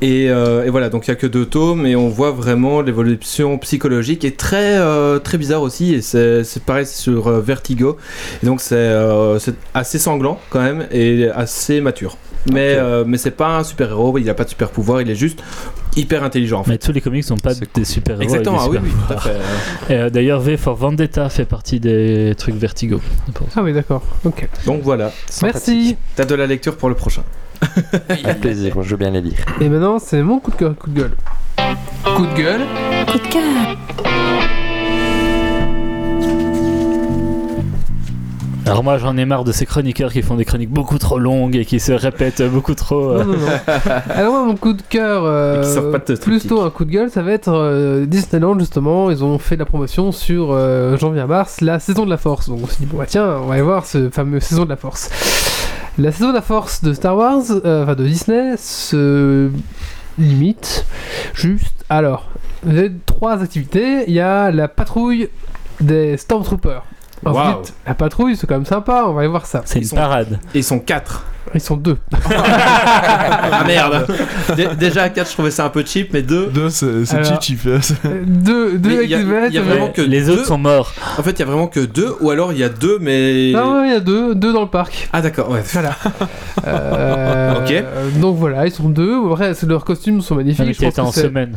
et, 0.00 0.30
euh, 0.30 0.64
et 0.64 0.70
voilà, 0.70 0.90
donc 0.90 1.08
il 1.08 1.10
y 1.10 1.12
a 1.12 1.16
que 1.16 1.26
deux 1.26 1.46
tomes, 1.46 1.86
et 1.86 1.96
on 1.96 2.08
voit 2.08 2.30
vraiment 2.30 2.82
l'évolution 2.82 3.58
psychologique 3.58 4.24
et 4.24 4.30
très, 4.32 4.76
euh, 4.78 5.18
très 5.18 5.38
bizarre 5.38 5.62
aussi. 5.62 5.92
Et 5.94 6.02
c'est, 6.02 6.44
c'est 6.44 6.62
pareil 6.62 6.86
sur 6.86 7.26
euh, 7.26 7.40
Vertigo. 7.40 7.96
Et 8.44 8.46
donc 8.46 8.60
c'est, 8.60 8.76
euh, 8.76 9.40
c'est 9.40 9.54
assez 9.74 9.98
sanglant 9.98 10.38
quand 10.50 10.62
même 10.62 10.86
et 10.92 11.28
assez 11.34 11.80
mature. 11.80 12.16
Mais, 12.50 12.74
euh, 12.76 13.04
mais 13.06 13.18
c'est 13.18 13.30
pas 13.30 13.58
un 13.58 13.64
super 13.64 13.90
héros. 13.90 14.18
Il 14.18 14.28
a 14.28 14.34
pas 14.34 14.44
de 14.44 14.48
super 14.50 14.70
pouvoir. 14.70 15.00
Il 15.00 15.10
est 15.10 15.14
juste 15.14 15.42
hyper 15.96 16.24
intelligent 16.24 16.60
en 16.60 16.64
fait. 16.64 16.70
Mais 16.72 16.78
tous 16.78 16.92
les 16.92 17.00
comics 17.00 17.24
sont 17.24 17.36
pas 17.36 17.54
des 17.54 17.66
cool. 17.66 17.84
super 17.86 18.14
héros. 18.14 18.22
Exactement, 18.22 18.58
ah 18.60 18.68
oui, 18.68 18.78
oui, 18.82 18.90
tout 19.06 19.12
à 19.12 19.18
fait. 19.18 19.36
Et, 19.90 19.96
euh, 19.96 20.10
D'ailleurs, 20.10 20.40
V 20.40 20.56
for 20.56 20.74
Vendetta 20.74 21.28
fait 21.28 21.44
partie 21.44 21.80
des 21.80 22.34
trucs 22.36 22.54
Vertigo. 22.56 23.00
Ah 23.54 23.62
oui, 23.62 23.72
d'accord. 23.72 24.02
Ok. 24.24 24.48
Donc 24.66 24.82
voilà, 24.82 25.12
Merci. 25.42 25.96
t'as 26.16 26.24
de 26.24 26.34
la 26.34 26.46
lecture 26.46 26.76
pour 26.76 26.88
le 26.88 26.94
prochain. 26.94 27.22
Avec 28.08 28.40
plaisir, 28.40 28.74
moi, 28.74 28.82
je 28.84 28.90
veux 28.90 28.96
bien 28.96 29.10
les 29.10 29.20
lire. 29.20 29.38
Et 29.60 29.68
maintenant, 29.68 29.98
c'est 29.98 30.22
mon 30.22 30.40
coup 30.40 30.50
de 30.50 30.56
cœur, 30.56 30.76
coup 30.76 30.90
de 30.90 30.98
gueule. 31.00 31.12
Coup 32.04 32.26
de 32.26 32.34
gueule. 32.34 32.62
Coup 33.06 33.18
de 33.18 33.32
cœur. 33.32 34.56
Alors 38.64 38.84
moi 38.84 38.96
j'en 38.96 39.16
ai 39.16 39.24
marre 39.24 39.42
de 39.42 39.50
ces 39.50 39.66
chroniqueurs 39.66 40.12
qui 40.12 40.22
font 40.22 40.36
des 40.36 40.44
chroniques 40.44 40.70
beaucoup 40.70 40.98
trop 40.98 41.18
longues 41.18 41.56
et 41.56 41.64
qui 41.64 41.80
se 41.80 41.90
répètent 41.92 42.42
beaucoup 42.42 42.74
trop. 42.74 43.10
euh. 43.10 43.24
Non, 43.24 43.32
non, 43.32 43.38
non. 43.38 43.46
Alors 44.10 44.32
moi, 44.32 44.44
mon 44.44 44.56
coup 44.56 44.72
de 44.72 44.82
cœur, 44.82 45.24
euh, 45.24 45.62
Et 45.62 45.64
qui 45.66 45.70
savent 45.72 45.90
pas 45.90 45.98
de 45.98 46.04
plus 46.04 46.18
triptyque. 46.18 46.48
tôt 46.48 46.60
un 46.62 46.70
coup 46.70 46.84
de 46.84 46.90
gueule, 46.90 47.10
ça 47.10 47.22
va 47.22 47.32
être 47.32 47.48
euh, 47.52 48.06
Disneyland 48.06 48.58
justement. 48.58 49.10
Ils 49.10 49.24
ont 49.24 49.38
fait 49.38 49.56
la 49.56 49.64
promotion 49.64 50.12
sur 50.12 50.50
euh, 50.52 50.96
janvier 50.96 51.22
à 51.22 51.26
mars, 51.26 51.60
la 51.60 51.80
saison 51.80 52.04
de 52.04 52.10
la 52.10 52.16
Force. 52.18 52.48
Donc 52.48 52.60
on 52.62 52.66
s'est 52.68 52.76
dit 52.80 52.86
bon 52.86 52.98
bah 52.98 53.06
tiens, 53.08 53.38
on 53.42 53.46
va 53.46 53.54
aller 53.54 53.62
voir 53.62 53.84
ce 53.84 54.10
fameux 54.10 54.38
saison 54.38 54.64
de 54.64 54.68
la 54.70 54.76
Force. 54.76 55.10
La 55.98 56.10
saison 56.12 56.28
de 56.30 56.34
la 56.34 56.40
force 56.42 56.82
de 56.82 56.94
Star 56.94 57.16
Wars, 57.16 57.42
euh, 57.66 57.82
enfin 57.82 57.94
de 57.94 58.04
Disney, 58.04 58.54
se 58.56 59.50
limite 60.18 60.86
juste. 61.34 61.84
Alors, 61.90 62.28
vous 62.62 62.78
avez 62.78 62.92
trois 63.04 63.42
activités. 63.42 64.04
Il 64.06 64.14
y 64.14 64.20
a 64.20 64.50
la 64.50 64.68
patrouille 64.68 65.28
des 65.80 66.16
Stormtroopers. 66.16 66.84
Ensuite, 67.24 67.74
la 67.86 67.94
patrouille, 67.94 68.36
c'est 68.36 68.46
quand 68.46 68.54
même 68.56 68.66
sympa, 68.66 69.04
on 69.06 69.12
va 69.12 69.20
aller 69.20 69.28
voir 69.28 69.46
ça. 69.46 69.62
C'est 69.64 69.78
une 69.78 69.84
sont- 69.84 69.96
parade. 69.96 70.38
Ils 70.54 70.64
sont 70.64 70.78
4. 70.80 71.24
Ils 71.54 71.60
sont 71.60 71.76
deux. 71.76 71.98
ah 72.24 73.64
merde 73.66 74.06
Dé- 74.56 74.68
Déjà 74.78 75.02
à 75.04 75.08
4 75.10 75.28
je 75.28 75.32
trouvais 75.34 75.50
ça 75.50 75.64
un 75.66 75.68
peu 75.68 75.84
cheap, 75.84 76.10
mais 76.12 76.22
2. 76.22 76.46
Deux, 76.46 76.70
c'est 76.70 77.04
c'est 77.04 77.16
Alors- 77.16 77.42
cheap. 77.42 77.60
Deux 78.26 78.78
deux 78.78 78.88
Mais 78.98 79.04
il 79.04 79.10
y 79.10 79.14
a- 79.14 79.18
activités. 79.18 79.46
il 79.48 79.54
y 79.54 79.58
a 79.58 79.62
mais- 79.62 79.68
vraiment 79.68 79.88
que 79.88 80.00
les 80.02 80.22
deux. 80.24 80.32
autres 80.32 80.46
sont 80.46 80.58
morts. 80.58 80.92
En 81.18 81.22
fait, 81.22 81.32
il 81.32 81.38
y 81.40 81.42
a 81.42 81.46
vraiment 81.46 81.66
que 81.66 81.80
2, 81.80 82.14
ou 82.20 82.30
alors 82.30 82.52
il 82.52 82.58
y 82.58 82.64
a 82.64 82.68
2, 82.68 82.98
mais. 83.00 83.52
Non, 83.54 83.80
ouais, 83.80 83.88
il 83.88 83.92
y 83.92 83.96
a 83.96 84.00
deux, 84.00 84.34
deux 84.34 84.52
dans 84.52 84.62
le 84.62 84.68
parc. 84.68 85.08
Ah 85.12 85.20
d'accord, 85.20 85.50
ouais. 85.50 85.62
Voilà. 85.72 85.90
Euh, 86.66 87.54
Ok. 87.64 88.20
Donc 88.20 88.36
voilà, 88.36 88.66
ils 88.66 88.72
sont 88.72 88.88
deux. 88.88 89.16
Après, 89.30 89.54
c'est- 89.54 89.66
leurs 89.66 89.84
costumes 89.84 90.20
sont 90.20 90.36
magnifiques. 90.36 90.64
Mais 90.66 90.72
je 90.74 90.80
pense 90.80 90.94
que 90.94 91.00
en 91.00 91.12
semaine. 91.12 91.56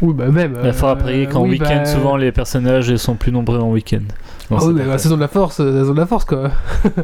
Oui, 0.00 0.12
bah 0.14 0.26
même. 0.26 0.56
Il 0.64 0.72
faut 0.72 0.86
euh, 0.86 0.92
après 0.92 1.26
qu'en 1.26 1.42
oui, 1.42 1.50
week-end, 1.50 1.82
bah, 1.84 1.84
souvent 1.86 2.16
les 2.16 2.30
personnages 2.32 2.94
sont 2.96 3.14
plus 3.14 3.32
nombreux 3.32 3.58
en 3.58 3.70
week-end. 3.70 4.02
Ah 4.50 4.54
Non, 4.54 4.60
oui, 4.60 4.66
c'est 4.68 4.72
mais 4.72 4.80
pas 4.84 4.90
la 4.92 4.98
ça. 4.98 5.02
saison 5.02 5.16
de 5.16 5.20
la 5.20 5.28
force, 5.28 5.60
la 5.60 5.80
saison 5.80 5.92
de 5.94 6.00
la 6.00 6.06
force 6.06 6.24
quoi. 6.24 6.50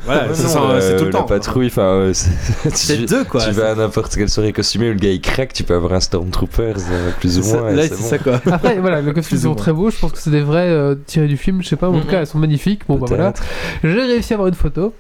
Voilà, 0.07 0.29
Ouais, 0.29 0.35
ça 0.35 0.61
euh, 0.63 0.81
c'est 0.81 0.97
tout 0.97 1.05
le 1.05 1.11
la 1.11 1.19
temps. 1.19 1.25
patrouille, 1.25 1.67
enfin, 1.67 1.83
euh, 1.83 2.13
c'est- 2.15 2.97
2 3.07 3.25
quoi. 3.25 3.45
tu 3.45 3.51
vas 3.51 3.73
à 3.73 3.75
n'importe 3.75 4.15
quelle 4.15 4.31
soirée 4.31 4.53
costumée 4.53 4.89
où 4.89 4.93
le 4.95 4.99
gars 4.99 5.11
il 5.11 5.21
craque, 5.21 5.53
tu 5.53 5.63
peux 5.63 5.75
avoir 5.75 5.93
un 5.93 6.01
Stormtroopers 6.01 6.77
euh, 6.91 7.11
plus 7.21 7.39
ou 7.39 7.45
moins. 7.45 7.69
et 7.71 7.75
Là, 7.77 7.83
c'est 7.83 7.97
bon. 7.99 8.03
ça 8.09 8.19
quoi. 8.19 8.41
Après, 8.53 8.79
voilà, 8.79 9.01
les 9.03 9.13
costumes 9.13 9.39
Plus 9.39 9.47
ou 9.47 9.51
sont 9.51 9.55
très 9.55 9.73
beaux. 9.73 9.91
Je 9.91 9.99
pense 9.99 10.13
que 10.13 10.19
c'est 10.19 10.31
des 10.31 10.41
vrais 10.41 10.69
euh, 10.71 10.95
tirés 11.07 11.29
du 11.29 11.37
film. 11.37 11.63
Je 11.63 11.69
sais 11.69 11.77
pas, 11.77 11.89
en 11.89 12.01
tout 12.01 12.07
cas, 12.07 12.21
elles 12.21 12.27
sont 12.27 12.39
magnifiques. 12.39 12.83
Bon, 12.89 12.97
bah 12.97 13.07
voilà. 13.09 13.35
J'ai 13.83 13.91
réussi 13.93 14.33
à 14.33 14.37
avoir 14.37 14.49
une 14.49 14.55
photo. 14.55 14.95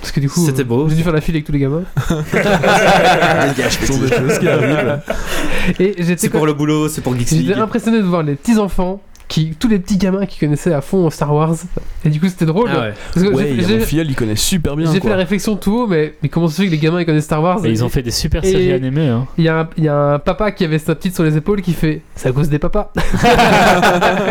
Parce 0.00 0.12
que 0.12 0.20
du 0.20 0.30
coup, 0.30 0.46
C'était 0.46 0.60
euh, 0.60 0.64
beau. 0.64 0.88
J'ai 0.88 0.94
dû 0.94 1.02
faire 1.02 1.12
la 1.12 1.20
file 1.20 1.34
avec 1.34 1.44
tous 1.44 1.50
les 1.50 1.58
gamins. 1.58 1.82
Ce 1.98 3.98
des 3.98 4.08
choses 4.08 4.38
qui. 4.38 4.46
Et 5.82 5.94
j'étais 5.98 6.16
C'est 6.16 6.28
pour 6.28 6.46
le 6.46 6.52
boulot, 6.54 6.88
c'est 6.88 7.00
pour 7.00 7.16
Geeks 7.16 7.28
J'étais 7.28 7.54
impressionné 7.58 7.98
de 7.98 8.04
voir 8.06 8.22
les 8.22 8.36
petits 8.36 8.58
enfants. 8.58 9.00
Qui, 9.28 9.54
tous 9.60 9.68
les 9.68 9.78
petits 9.78 9.98
gamins 9.98 10.24
qui 10.24 10.38
connaissaient 10.38 10.72
à 10.72 10.80
fond 10.80 11.10
Star 11.10 11.34
Wars 11.34 11.54
et 12.02 12.08
du 12.08 12.18
coup 12.18 12.28
c'était 12.28 12.46
drôle 12.46 12.70
Ah 12.72 12.80
ouais. 12.80 12.94
parce 13.12 13.26
que 13.26 13.30
Ouais, 13.30 13.54
j'ai- 13.58 13.74
il 13.74 13.80
filleul, 13.82 14.14
connaît 14.14 14.36
super 14.36 14.74
bien. 14.74 14.90
j'ai 14.90 15.00
fait 15.00 15.08
la 15.10 15.16
réflexion 15.16 15.54
tout 15.56 15.80
haut 15.80 15.86
mais, 15.86 16.14
mais 16.22 16.30
comment 16.30 16.48
ça 16.48 16.56
se 16.56 16.62
fait 16.62 16.66
que 16.68 16.72
les 16.72 16.78
gamins 16.78 17.00
ils 17.00 17.04
connaissent 17.04 17.24
Star 17.24 17.42
Wars? 17.42 17.64
Et 17.66 17.68
ils 17.68 17.84
ont 17.84 17.90
fait 17.90 18.00
des 18.02 18.10
super 18.10 18.42
Et- 18.42 18.50
séries 18.50 18.72
animées. 18.72 19.08
Hein. 19.08 19.26
il 19.36 19.44
y, 19.44 19.48
a 19.50 19.60
un- 19.60 19.68
il 19.76 19.84
y 19.84 19.88
a 19.88 19.94
un 20.14 20.18
papa 20.18 20.50
qui 20.50 20.64
avait 20.64 20.78
sa 20.78 20.94
petite 20.94 21.14
sur 21.14 21.24
les 21.24 21.36
épaules 21.36 21.60
qui 21.60 21.74
fait 21.74 22.00
c'est 22.16 22.30
à 22.30 22.32
cause 22.32 22.48
des 22.48 22.58
papas 22.58 22.90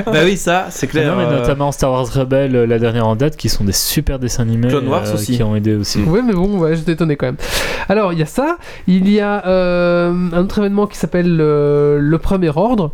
bah 0.06 0.20
oui, 0.24 0.36
ça, 0.38 0.68
c'est 0.70 0.88
clair. 0.88 1.12
Non, 1.16 1.18
mais 1.18 1.26
euh, 1.32 1.40
notamment 1.42 1.72
Star 1.72 1.92
Wars 1.92 2.08
Rebelle, 2.12 2.56
euh, 2.56 2.66
la 2.66 2.80
dernière 2.80 3.08
en 3.08 3.16
date, 3.16 3.38
qui 3.38 3.50
sont 3.50 3.64
des 3.64 3.72
super 3.74 4.20
dessins 4.20 4.44
animés. 4.44 4.68
Clone 4.70 4.88
Wars 4.88 5.14
aussi. 5.14 5.36
Qui 5.38 5.44
ont 5.44 5.56
aidé 5.56 5.76
aussi. 5.76 6.02
Ouais, 6.02 6.22
mais 6.26 6.34
bon, 6.34 6.58
ouais, 6.60 6.76
j'étais 6.76 6.94
étonné 6.94 7.16
quand 7.16 7.28
même. 7.28 7.38
Alors, 7.90 8.14
il 8.14 8.20
y 8.20 8.24
a 8.24 8.26
ça. 8.26 8.58
Il 8.88 9.10
y 9.10 9.20
a 9.20 9.46
euh, 9.48 10.12
un 10.34 10.40
autre 10.40 10.60
événement 10.60 10.88
qui 10.88 10.98
s'appelle 10.98 11.38
euh, 11.40 12.00
le 12.00 12.18
Premier 12.18 12.50
Ordre. 12.56 12.92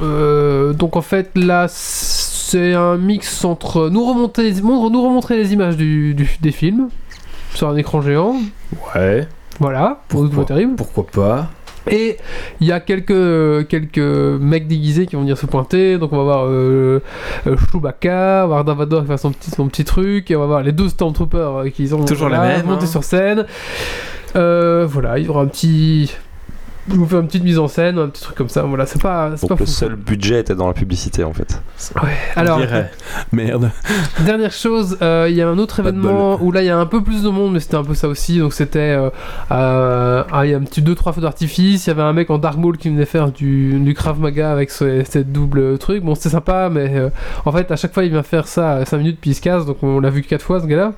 Euh, 0.00 0.72
donc, 0.72 0.96
en 0.96 1.02
fait, 1.02 1.30
là, 1.36 1.66
c'est 1.68 2.74
un 2.74 2.96
mix 2.96 3.44
entre 3.44 3.88
nous 3.90 4.04
remonter 4.04 4.42
les, 4.50 4.60
nous 4.62 4.80
remontrer 5.02 5.36
les 5.36 5.52
images 5.52 5.76
du, 5.76 6.14
du- 6.14 6.38
des 6.40 6.52
films 6.52 6.88
sur 7.54 7.68
un 7.68 7.76
écran 7.76 8.00
géant. 8.00 8.36
Ouais. 8.94 9.26
Voilà, 9.60 10.00
pour 10.08 10.22
Pourquoi 10.22 10.42
pas 10.44 10.48
terrible. 10.48 10.76
Pourquoi 10.76 11.06
pas 11.06 11.50
Et 11.90 12.16
il 12.60 12.66
y 12.68 12.72
a 12.72 12.78
quelques, 12.80 13.66
quelques 13.66 13.98
mecs 13.98 14.68
déguisés 14.68 15.06
qui 15.06 15.16
vont 15.16 15.22
venir 15.22 15.36
se 15.36 15.46
pointer. 15.46 15.98
Donc 15.98 16.12
on 16.12 16.16
va 16.18 16.22
voir 16.22 16.44
euh, 16.46 17.00
Chewbacca, 17.44 18.42
on 18.44 18.48
va 18.48 18.62
voir 18.62 18.64
Davador 18.64 19.00
qui 19.02 19.08
va 19.08 19.16
faire 19.16 19.18
son 19.18 19.32
petit, 19.32 19.50
son 19.50 19.66
petit 19.66 19.84
truc. 19.84 20.30
Et 20.30 20.36
on 20.36 20.40
va 20.40 20.46
voir 20.46 20.62
les 20.62 20.70
deux 20.72 20.88
Stormtroopers 20.88 21.56
euh, 21.56 21.68
qui 21.70 21.92
ont 21.92 22.04
Toujours 22.04 22.28
voilà, 22.28 22.48
les 22.48 22.56
mêmes, 22.58 22.66
monter 22.66 22.84
hein. 22.84 22.86
sur 22.86 23.02
scène. 23.02 23.46
Euh, 24.36 24.86
voilà, 24.88 25.18
il 25.18 25.26
y 25.26 25.28
aura 25.28 25.42
un 25.42 25.46
petit. 25.46 26.12
Vous 26.88 27.06
fais 27.06 27.16
une 27.16 27.26
petite 27.26 27.44
mise 27.44 27.58
en 27.58 27.68
scène, 27.68 27.98
un 27.98 28.08
petit 28.08 28.22
truc 28.22 28.36
comme 28.36 28.48
ça. 28.48 28.62
Voilà, 28.62 28.86
c'est 28.86 29.00
pas, 29.00 29.32
c'est 29.36 29.42
pas 29.46 29.54
Donc 29.54 29.60
le 29.60 29.66
fou. 29.66 29.72
seul 29.72 29.94
budget 29.96 30.40
était 30.40 30.54
dans 30.54 30.66
la 30.66 30.72
publicité 30.74 31.24
en 31.24 31.32
fait. 31.32 31.60
Ouais. 32.02 32.10
Alors, 32.36 32.58
Je 32.60 32.66
dirais. 32.66 32.90
Merde. 33.32 33.70
Dernière 34.20 34.52
chose, 34.52 34.96
euh, 35.02 35.26
il 35.28 35.36
y 35.36 35.42
a 35.42 35.48
un 35.48 35.58
autre 35.58 35.80
événement 35.80 36.38
où 36.42 36.50
là 36.52 36.62
il 36.62 36.66
y 36.66 36.70
a 36.70 36.78
un 36.78 36.86
peu 36.86 37.02
plus 37.02 37.22
de 37.22 37.28
monde, 37.28 37.52
mais 37.52 37.60
c'était 37.60 37.76
un 37.76 37.84
peu 37.84 37.94
ça 37.94 38.08
aussi. 38.08 38.38
Donc 38.38 38.52
c'était, 38.52 38.78
euh, 38.96 39.10
euh, 39.52 40.22
ah, 40.32 40.44
il 40.46 40.50
y 40.50 40.54
a 40.54 40.56
un 40.56 40.62
petit 40.62 40.82
2-3 40.82 41.12
feux 41.14 41.20
d'artifice. 41.20 41.86
Il 41.86 41.90
y 41.90 41.92
avait 41.92 42.02
un 42.02 42.12
mec 42.12 42.30
en 42.30 42.38
Dark 42.38 42.56
Maul 42.58 42.76
qui 42.78 42.88
venait 42.88 43.04
faire 43.04 43.30
du, 43.30 43.78
du 43.80 43.94
Krav 43.94 44.18
Maga 44.20 44.50
avec 44.50 44.70
ce, 44.70 45.02
cette 45.04 45.30
double 45.32 45.78
truc. 45.78 46.02
Bon, 46.04 46.14
c'était 46.14 46.30
sympa, 46.30 46.68
mais 46.72 46.90
euh, 46.96 47.10
en 47.44 47.52
fait, 47.52 47.70
à 47.70 47.76
chaque 47.76 47.92
fois 47.94 48.04
il 48.04 48.10
vient 48.10 48.22
faire 48.22 48.46
ça 48.48 48.84
5 48.84 48.96
minutes 48.98 49.18
puis 49.20 49.30
il 49.30 49.34
se 49.34 49.40
casse. 49.40 49.66
Donc 49.66 49.78
on 49.82 50.00
l'a 50.00 50.10
vu 50.10 50.22
4 50.22 50.42
fois 50.42 50.60
ce 50.60 50.66
gars-là. 50.66 50.92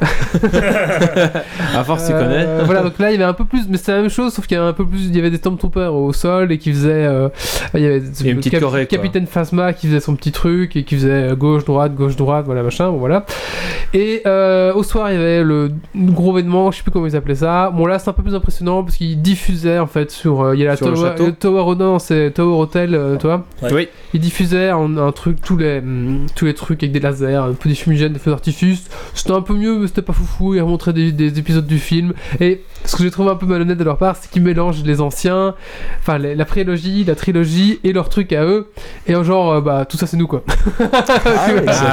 À 1.74 1.84
force, 1.84 2.06
tu 2.06 2.12
Euh, 2.12 2.20
connais. 2.58 2.64
voilà, 2.64 2.82
donc 2.82 2.98
là 2.98 3.10
il 3.10 3.12
y 3.12 3.16
avait 3.16 3.24
un 3.24 3.32
peu 3.34 3.44
plus, 3.44 3.66
mais 3.68 3.76
c'était 3.76 3.92
la 3.92 4.00
même 4.02 4.10
chose, 4.10 4.32
sauf 4.32 4.46
qu'il 4.46 4.56
y 4.56 4.60
avait 4.60 4.68
un 4.68 4.72
peu 4.72 4.86
plus, 4.86 5.06
il 5.06 5.14
y 5.16 5.18
avait 5.18 5.30
des 5.34 5.38
Stormtroopers 5.38 5.94
au 5.94 6.12
sol 6.12 6.52
et 6.52 6.58
qui 6.58 6.72
faisaient, 6.72 6.90
euh, 7.06 7.28
il 7.74 7.80
y 7.80 7.86
avait 7.86 8.02
Et 8.24 8.28
une 8.30 8.38
petite. 8.38 8.88
Capitaine 8.88 9.26
Phasma 9.26 9.72
qui 9.72 9.86
faisait 9.88 10.00
son 10.00 10.16
petit 10.16 10.32
truc 10.32 10.76
et 10.76 10.84
qui 10.84 10.94
faisait 10.96 11.30
euh, 11.32 11.36
gauche 11.36 11.64
droite 11.64 11.94
gauche 11.94 12.16
droite, 12.16 12.44
voilà 12.46 12.62
machin, 12.62 12.90
bon, 12.90 12.98
voilà. 12.98 13.26
Et 13.92 14.22
euh, 14.26 14.72
au 14.74 14.82
soir 14.82 15.10
il 15.10 15.14
y 15.14 15.18
avait 15.18 15.42
le 15.42 15.70
gros 15.94 16.36
événement, 16.36 16.70
je 16.70 16.78
sais 16.78 16.82
plus 16.82 16.90
comment 16.90 17.06
ils 17.06 17.16
appelaient 17.16 17.34
ça. 17.34 17.70
Bon 17.70 17.86
là 17.86 17.98
c'est 17.98 18.08
un 18.08 18.12
peu 18.12 18.22
plus 18.22 18.34
impressionnant 18.34 18.82
parce 18.82 18.96
qu'ils 18.96 19.20
diffusaient 19.20 19.78
en 19.78 19.86
fait 19.86 20.10
sur, 20.10 20.40
euh, 20.42 20.54
il 20.54 20.60
y 20.60 20.66
a 20.66 20.70
la 20.70 20.76
Sur 20.76 20.88
le 20.90 20.94
Tower, 20.94 21.14
le 21.26 21.32
Tower, 21.32 21.76
non 21.76 21.98
c'est 21.98 22.30
Tower 22.32 22.60
Hotel, 22.60 22.94
euh, 22.94 23.16
toi. 23.16 23.44
Ouais. 23.62 23.72
Oui. 23.72 23.88
Ils 24.12 24.20
diffusaient 24.20 24.70
un, 24.70 24.96
un 24.96 25.12
truc, 25.12 25.40
tous 25.42 25.56
les, 25.56 25.78
hum, 25.78 26.26
tous 26.34 26.44
les 26.44 26.54
trucs 26.54 26.82
avec 26.82 26.92
des 26.92 27.00
lasers, 27.00 27.34
un 27.34 27.52
peu 27.52 27.68
des 27.68 27.74
fumigènes, 27.74 28.12
des 28.12 28.18
feux 28.18 28.30
d'artifice. 28.30 28.88
C'était 29.14 29.32
un 29.32 29.40
peu 29.40 29.54
mieux, 29.54 29.78
mais 29.78 29.86
c'était 29.86 30.02
pas 30.02 30.12
foufou. 30.12 30.54
Ils 30.54 30.60
remontraient 30.60 30.92
des, 30.92 31.10
des 31.12 31.38
épisodes 31.38 31.66
du 31.66 31.78
film. 31.78 32.12
Et 32.40 32.62
ce 32.84 32.96
que 32.96 33.02
j'ai 33.02 33.10
trouvé 33.10 33.30
un 33.30 33.36
peu 33.36 33.46
malhonnête 33.46 33.78
de 33.78 33.84
leur 33.84 33.96
part, 33.96 34.16
c'est 34.16 34.30
qu'ils 34.30 34.42
mélangent 34.42 34.84
les 34.84 35.00
anciens, 35.00 35.23
enfin 35.30 36.18
les- 36.18 36.34
la 36.34 36.44
prélogie, 36.44 37.04
la 37.04 37.14
trilogie 37.14 37.80
et 37.84 37.92
leurs 37.92 38.08
trucs 38.08 38.32
à 38.32 38.44
eux. 38.44 38.68
Et 39.06 39.14
en 39.16 39.24
genre, 39.24 39.52
euh, 39.54 39.60
bah 39.60 39.84
tout 39.88 39.96
ça 39.96 40.06
c'est 40.06 40.16
nous 40.16 40.26
quoi. 40.26 40.42
Ah 40.46 40.84
ouais, 41.54 41.72
Ça, 41.72 41.84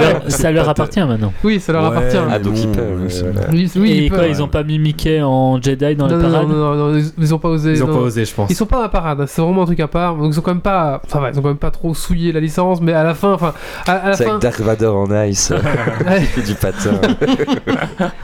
ouais. 0.00 0.12
leur, 0.12 0.22
ça 0.30 0.50
leur 0.52 0.68
appartient 0.68 1.00
maintenant. 1.00 1.32
oui, 1.44 1.60
ça 1.60 1.72
leur 1.72 1.82
Ouais. 1.90 1.96
appartient. 1.96 2.16
Ah 2.30 2.38
donc 2.38 2.54
ils 2.58 2.68
peuvent. 2.68 3.08
euh, 3.22 3.32
bon. 3.32 3.40
Oui, 3.52 3.70
oui, 3.76 3.90
Et 3.90 4.04
ils 4.04 4.08
quoi, 4.10 4.18
peuvent. 4.20 4.30
ils 4.30 4.42
ont 4.42 4.48
pas 4.48 4.62
mis 4.62 4.78
Mickey 4.78 5.20
en 5.22 5.60
Jedi 5.60 5.96
dans 5.96 6.06
non, 6.08 6.16
la 6.16 6.22
non, 6.22 6.30
parade 6.32 6.48
non, 6.48 6.56
non, 6.76 6.92
non, 6.92 7.02
ils, 7.18 7.34
ont 7.34 7.38
pas 7.38 7.48
osé. 7.48 7.72
Ils 7.72 7.82
ont 7.84 7.86
pas 7.86 7.92
osé, 7.94 8.24
je 8.24 8.34
pense. 8.34 8.50
Ils 8.50 8.54
sont 8.56 8.66
pas 8.66 8.78
à 8.78 8.82
la 8.82 8.88
parade, 8.88 9.24
c'est 9.26 9.40
vraiment 9.42 9.62
un 9.62 9.66
truc 9.66 9.80
à 9.80 9.88
part. 9.88 10.16
Donc 10.16 10.32
ils 10.32 10.38
ont 10.38 10.42
quand 10.42 10.52
même 10.52 10.60
pas, 10.60 11.00
ça 11.08 11.18
va, 11.20 11.30
ils 11.30 11.38
ont 11.38 11.42
quand 11.42 11.48
même 11.48 11.56
pas 11.56 11.70
trop 11.70 11.94
souillé 11.94 12.32
la 12.32 12.40
licence, 12.40 12.80
mais 12.80 12.92
à 12.92 13.04
la 13.04 13.14
fin, 13.14 13.32
enfin, 13.32 13.52
à, 13.86 13.92
à 13.92 14.08
la 14.10 14.16
C'est 14.16 14.24
fin. 14.24 14.30
avec 14.30 14.42
Dark 14.42 14.60
Vador 14.60 14.96
en 14.96 15.22
ice, 15.24 15.50
Ouais, 16.06 16.20
qui 16.20 16.26
fait 16.26 16.42
du 16.42 16.54
patin. 16.54 16.90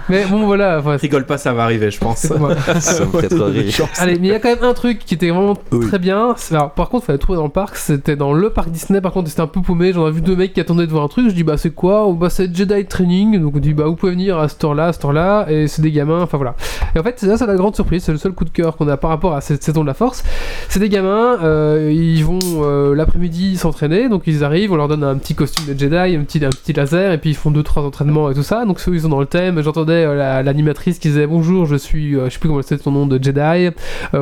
mais 0.08 0.24
bon 0.26 0.46
voilà, 0.46 0.78
enfin, 0.78 0.96
Rigole 0.96 1.24
pas, 1.26 1.38
ça 1.38 1.52
va 1.52 1.64
arriver, 1.64 1.90
je 1.90 1.98
pense. 1.98 2.18
c'est- 2.18 2.32
ouais. 2.32 2.54
Ça 2.80 3.04
me 3.04 3.20
fait 3.20 3.28
trop 3.28 3.46
rire. 3.46 3.72
Allez, 3.98 4.18
mais 4.18 4.28
il 4.28 4.32
y 4.32 4.34
a 4.34 4.38
quand 4.46 4.54
même 4.60 4.70
un 4.70 4.74
truc 4.74 5.00
qui 5.04 5.14
était 5.14 5.30
vraiment 5.30 5.54
Oui. 5.72 5.86
très 5.88 5.98
bien. 5.98 6.34
Alors, 6.52 6.70
par 6.72 6.88
contre, 6.88 7.04
il 7.04 7.06
fallait 7.06 7.18
trouver 7.18 7.36
dans 7.36 7.44
le 7.44 7.50
parc. 7.50 7.76
C'était 7.76 8.14
dans 8.16 8.32
le 8.32 8.50
parc 8.50 8.70
Disney. 8.70 9.00
Par 9.00 9.12
contre, 9.12 9.28
c'était 9.28 9.40
un 9.42 9.46
peu 9.46 9.60
paumé. 9.60 9.92
J'en 9.92 10.06
ai 10.06 10.10
vu 10.12 10.20
deux 10.20 10.36
mecs 10.36 10.52
qui 10.54 10.60
attendaient 10.60 10.86
de 10.86 10.92
voir 10.92 11.04
un 11.04 11.08
truc. 11.08 11.28
Je 11.28 11.34
dis, 11.34 11.42
bah, 11.42 11.56
c'est 11.56 11.70
quoi? 11.74 12.04
Oh, 12.06 12.12
Bah, 12.14 12.30
c'est 12.30 12.54
Jedi 12.54 12.84
Training. 12.86 13.40
Donc, 13.40 13.54
on 13.56 13.58
dit, 13.58 13.74
bah, 13.74 13.84
vous 13.86 13.96
pouvez 13.96 14.12
venir 14.12 14.38
à 14.38 14.48
ce 14.48 14.56
temps-là, 14.56 14.86
à 14.88 14.92
ce 14.92 15.00
temps-là. 15.00 15.46
Et 15.50 15.66
c'est 15.68 15.82
des 15.82 15.90
gamins. 15.90 16.22
Enfin, 16.22 16.36
voilà. 16.36 16.54
Et 16.94 16.98
en 16.98 17.02
fait, 17.02 17.14
c'est 17.16 17.26
ça, 17.26 17.36
c'est 17.36 17.46
la 17.46 17.56
grande 17.56 17.74
surprise. 17.74 18.04
C'est 18.04 18.12
le 18.12 18.18
seul 18.18 18.32
coup 18.32 18.44
de 18.44 18.50
cœur 18.50 18.76
qu'on 18.76 18.88
a 18.88 18.96
par 18.96 19.10
rapport 19.10 19.34
à 19.34 19.40
cette 19.40 19.62
saison 19.64 19.82
de 19.82 19.86
la 19.86 19.94
Force. 19.94 20.22
C'est 20.68 20.78
des 20.80 20.88
gamins. 20.88 21.38
euh, 21.42 21.90
ils 21.92 22.24
vont 22.24 22.38
euh, 22.62 22.94
l'après-midi 22.94 23.56
s'entraîner. 23.56 24.08
Donc, 24.08 24.22
ils 24.26 24.44
arrivent. 24.44 24.72
On 24.72 24.76
leur 24.76 24.88
donne 24.88 25.02
un 25.04 25.16
petit 25.16 25.34
costume 25.34 25.72
de 25.74 25.78
Jedi, 25.78 26.16
un 26.16 26.22
petit, 26.22 26.44
un 26.44 26.50
petit 26.50 26.72
laser. 26.72 27.12
Et 27.12 27.18
puis, 27.18 27.30
ils 27.30 27.36
font 27.36 27.50
deux, 27.50 27.62
trois 27.62 27.82
entraînements 27.82 28.30
et 28.30 28.34
tout 28.34 28.42
ça. 28.42 28.64
Donc, 28.64 28.78
ceux, 28.80 28.94
ils 28.94 29.00
sont 29.02 29.08
dans 29.08 29.20
le 29.20 29.26
thème. 29.26 29.60
J'entendais 29.62 30.04
euh, 30.04 30.14
la- 30.14 30.42
l'animatrice 30.42 30.98
qui 30.98 31.08
disait, 31.08 31.26
bonjour, 31.26 31.66
je 31.66 31.76
suis, 31.76 32.14
euh, 32.16 32.26
je 32.26 32.30
sais 32.34 32.38
plus 32.38 32.48
comment 32.48 32.62
c'est 32.62 32.80
son 32.80 32.92
nom 32.92 33.06
de 33.06 33.22
Jedi. 33.22 33.70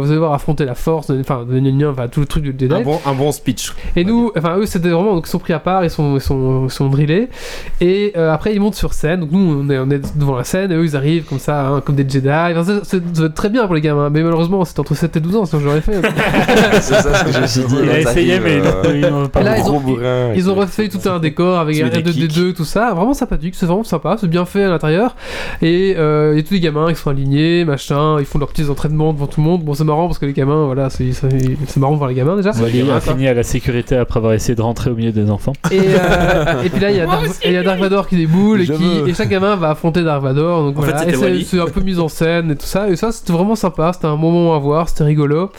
Vous 0.05 0.11
allez 0.11 0.19
voir 0.19 0.33
affronter 0.33 0.65
la 0.65 0.75
force, 0.75 1.11
enfin, 1.11 1.45
enfin 1.47 2.09
tout 2.09 2.21
le 2.21 2.27
truc 2.27 2.45
Jedi. 2.45 2.69
Un 2.73 2.83
bon, 2.83 3.01
un 3.07 3.15
bon 3.15 3.33
speech. 3.33 3.73
et 3.97 4.05
nous, 4.05 4.31
enfin 4.37 4.57
eux, 4.59 4.67
c'était 4.67 4.91
vraiment, 4.91 5.15
donc 5.15 5.25
ils 5.27 5.31
sont 5.31 5.39
pris 5.39 5.53
à 5.53 5.59
part, 5.59 5.85
ils 5.85 5.91
sont, 5.91 6.15
ils 6.17 6.21
sont, 6.21 6.65
ils 6.67 6.71
sont 6.71 6.89
drillés. 6.89 7.29
Et 7.81 8.13
euh, 8.17 8.33
après, 8.33 8.55
ils 8.55 8.61
montent 8.61 8.75
sur 8.75 8.93
scène. 8.93 9.21
Donc 9.21 9.31
nous, 9.33 9.65
on 9.65 9.71
est, 9.71 9.79
on 9.79 9.91
est 9.91 10.17
devant 10.19 10.37
la 10.37 10.45
scène 10.45 10.71
et 10.73 10.75
eux, 10.75 10.85
ils 10.85 10.97
arrivent 10.97 11.25
comme 11.25 11.39
ça, 11.39 11.67
hein, 11.69 11.81
comme 11.81 11.95
des 11.97 12.09
Jedi. 12.09 12.29
Enfin, 12.29 12.65
ça, 12.65 12.85
ça 12.85 12.99
doit 12.99 13.27
être 13.27 13.35
très 13.35 13.49
bien 13.51 13.65
pour 13.67 13.75
les 13.75 13.81
gamins. 13.81 14.11
Mais 14.11 14.23
malheureusement, 14.23 14.65
c'est 14.65 14.79
entre 14.79 14.95
7 14.95 15.17
et 15.17 15.21
12 15.21 15.37
ans, 15.37 15.45
sinon 15.47 15.63
j'aurais 15.63 15.81
fait. 15.81 16.01
c'est 16.75 16.95
ça 16.95 17.15
ce 17.15 17.25
que 17.25 17.33
je 17.33 17.41
me 17.41 17.47
suis 17.47 17.65
dit. 17.65 17.77
Il 17.83 17.91
a 17.91 18.03
quand 18.03 18.11
essayé, 18.11 18.41
mais 18.41 18.61
euh, 18.65 18.83
ils 18.95 19.01
n'ont 19.09 19.29
pas 19.29 19.41
Et 19.41 19.45
là, 19.45 19.59
ils 19.59 19.65
ont- 19.65 19.81
bourrin. 19.81 20.33
Ils 20.35 20.51
ont 20.51 20.55
refait 20.55 20.89
tout 20.89 21.09
un 21.09 21.19
décor 21.19 21.59
avec 21.59 21.77
Tu 21.77 21.83
un 21.83 21.87
mets 21.87 22.03
des 22.03 22.11
R2D2, 22.13 22.55
tout 22.55 22.65
ça, 22.65 22.93
vraiment 22.95 23.15
sympathique, 23.15 23.55
c'est 23.57 23.67
vraiment 23.67 23.85
sympa, 23.85 24.17
c'est 24.21 24.29
bien 24.29 24.45
fait 24.45 24.65
à 24.65 24.69
l'intérieur. 24.69 25.17
Et 25.63 25.95
euh, 25.97 26.33
il 26.35 26.39
y 26.39 26.41
a 26.41 26.43
tous 26.43 26.55
les 26.55 26.61
gamins 26.61 26.89
qui 26.93 26.97
sont 27.01 27.11
alignés, 27.11 27.65
machin, 27.65 28.17
ils 28.19 28.27
font 28.27 28.39
leurs 28.39 28.49
petits 28.49 28.69
entraînements 28.69 29.13
devant 29.13 29.27
tout 29.27 29.41
le 29.41 29.47
monde. 29.47 29.63
Bon, 29.63 29.75
c'est 29.75 29.85
marrant 29.85 29.94
marrant 29.95 30.07
parce 30.09 30.19
que 30.19 30.27
les 30.27 30.33
gamins, 30.33 30.67
voilà, 30.67 30.91
c'est 30.91 31.13
c'est- 31.13 31.29
c'est 31.67 31.77
marrant 31.79 31.93
de 31.93 31.99
voir 31.99 32.09
les 32.11 32.15
gamins 32.17 32.37
déjà. 32.37 32.51
Wally 32.53 32.89
a 32.91 33.01
fini 33.01 33.29
à 33.29 33.35
la 33.35 33.43
sécurité 33.43 33.97
après 33.97 34.19
avoir 34.19 34.33
essayé 34.33 34.55
de 34.55 34.63
rentrer 34.63 34.91
au 34.91 34.95
milieu 34.95 35.13
des 35.13 35.31
enfants. 35.31 35.53
Et, 35.71 35.79
euh, 35.81 36.63
et 36.65 36.69
puis 36.71 36.81
là, 36.81 36.91
il 36.91 36.97
y, 36.97 37.01
a 37.01 37.07
Dark- 37.15 37.27
et 37.43 37.49
il 37.49 37.53
y 37.53 37.57
a 37.57 37.63
Dark 37.63 37.79
Vador 37.81 38.07
qui 38.09 38.17
déboule 38.17 38.61
et, 38.63 38.67
qui, 38.67 38.99
et 39.07 39.15
chaque 39.15 39.29
gamin 39.29 39.57
va 39.57 39.71
affronter 39.71 40.03
Dark 40.03 40.23
Vador. 40.23 40.63
Donc 40.65 40.77
En 40.79 40.81
voilà. 40.83 40.99
c'est- 40.99 41.61
un 41.61 41.67
peu 41.67 41.81
mis 41.81 41.99
en 41.99 42.09
scène 42.09 42.51
et 42.51 42.57
tout 42.57 42.67
ça. 42.67 42.89
Et 42.89 42.97
ça, 42.97 43.13
c'était 43.13 43.33
vraiment 43.33 43.55
sympa. 43.55 43.93
C'était 43.93 44.07
un 44.07 44.17
moment 44.17 44.55
à 44.55 44.59
voir. 44.59 44.89
C'était 44.89 45.05
rigolo. 45.05 45.51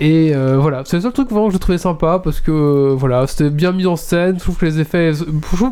Et 0.00 0.32
euh, 0.34 0.56
voilà, 0.58 0.82
c'est 0.84 0.96
le 0.96 1.02
seul 1.02 1.12
truc 1.12 1.30
vraiment 1.30 1.48
que 1.48 1.54
je 1.54 1.58
trouvais 1.58 1.78
sympa 1.78 2.20
parce 2.22 2.40
que 2.40 2.50
euh, 2.50 2.94
voilà, 2.96 3.26
c'était 3.26 3.50
bien 3.50 3.72
mis 3.72 3.86
en 3.86 3.96
scène. 3.96 4.34
Je 4.36 4.40
trouve 4.42 4.56
que 4.56 4.66
les 4.66 4.80
effets. 4.80 5.12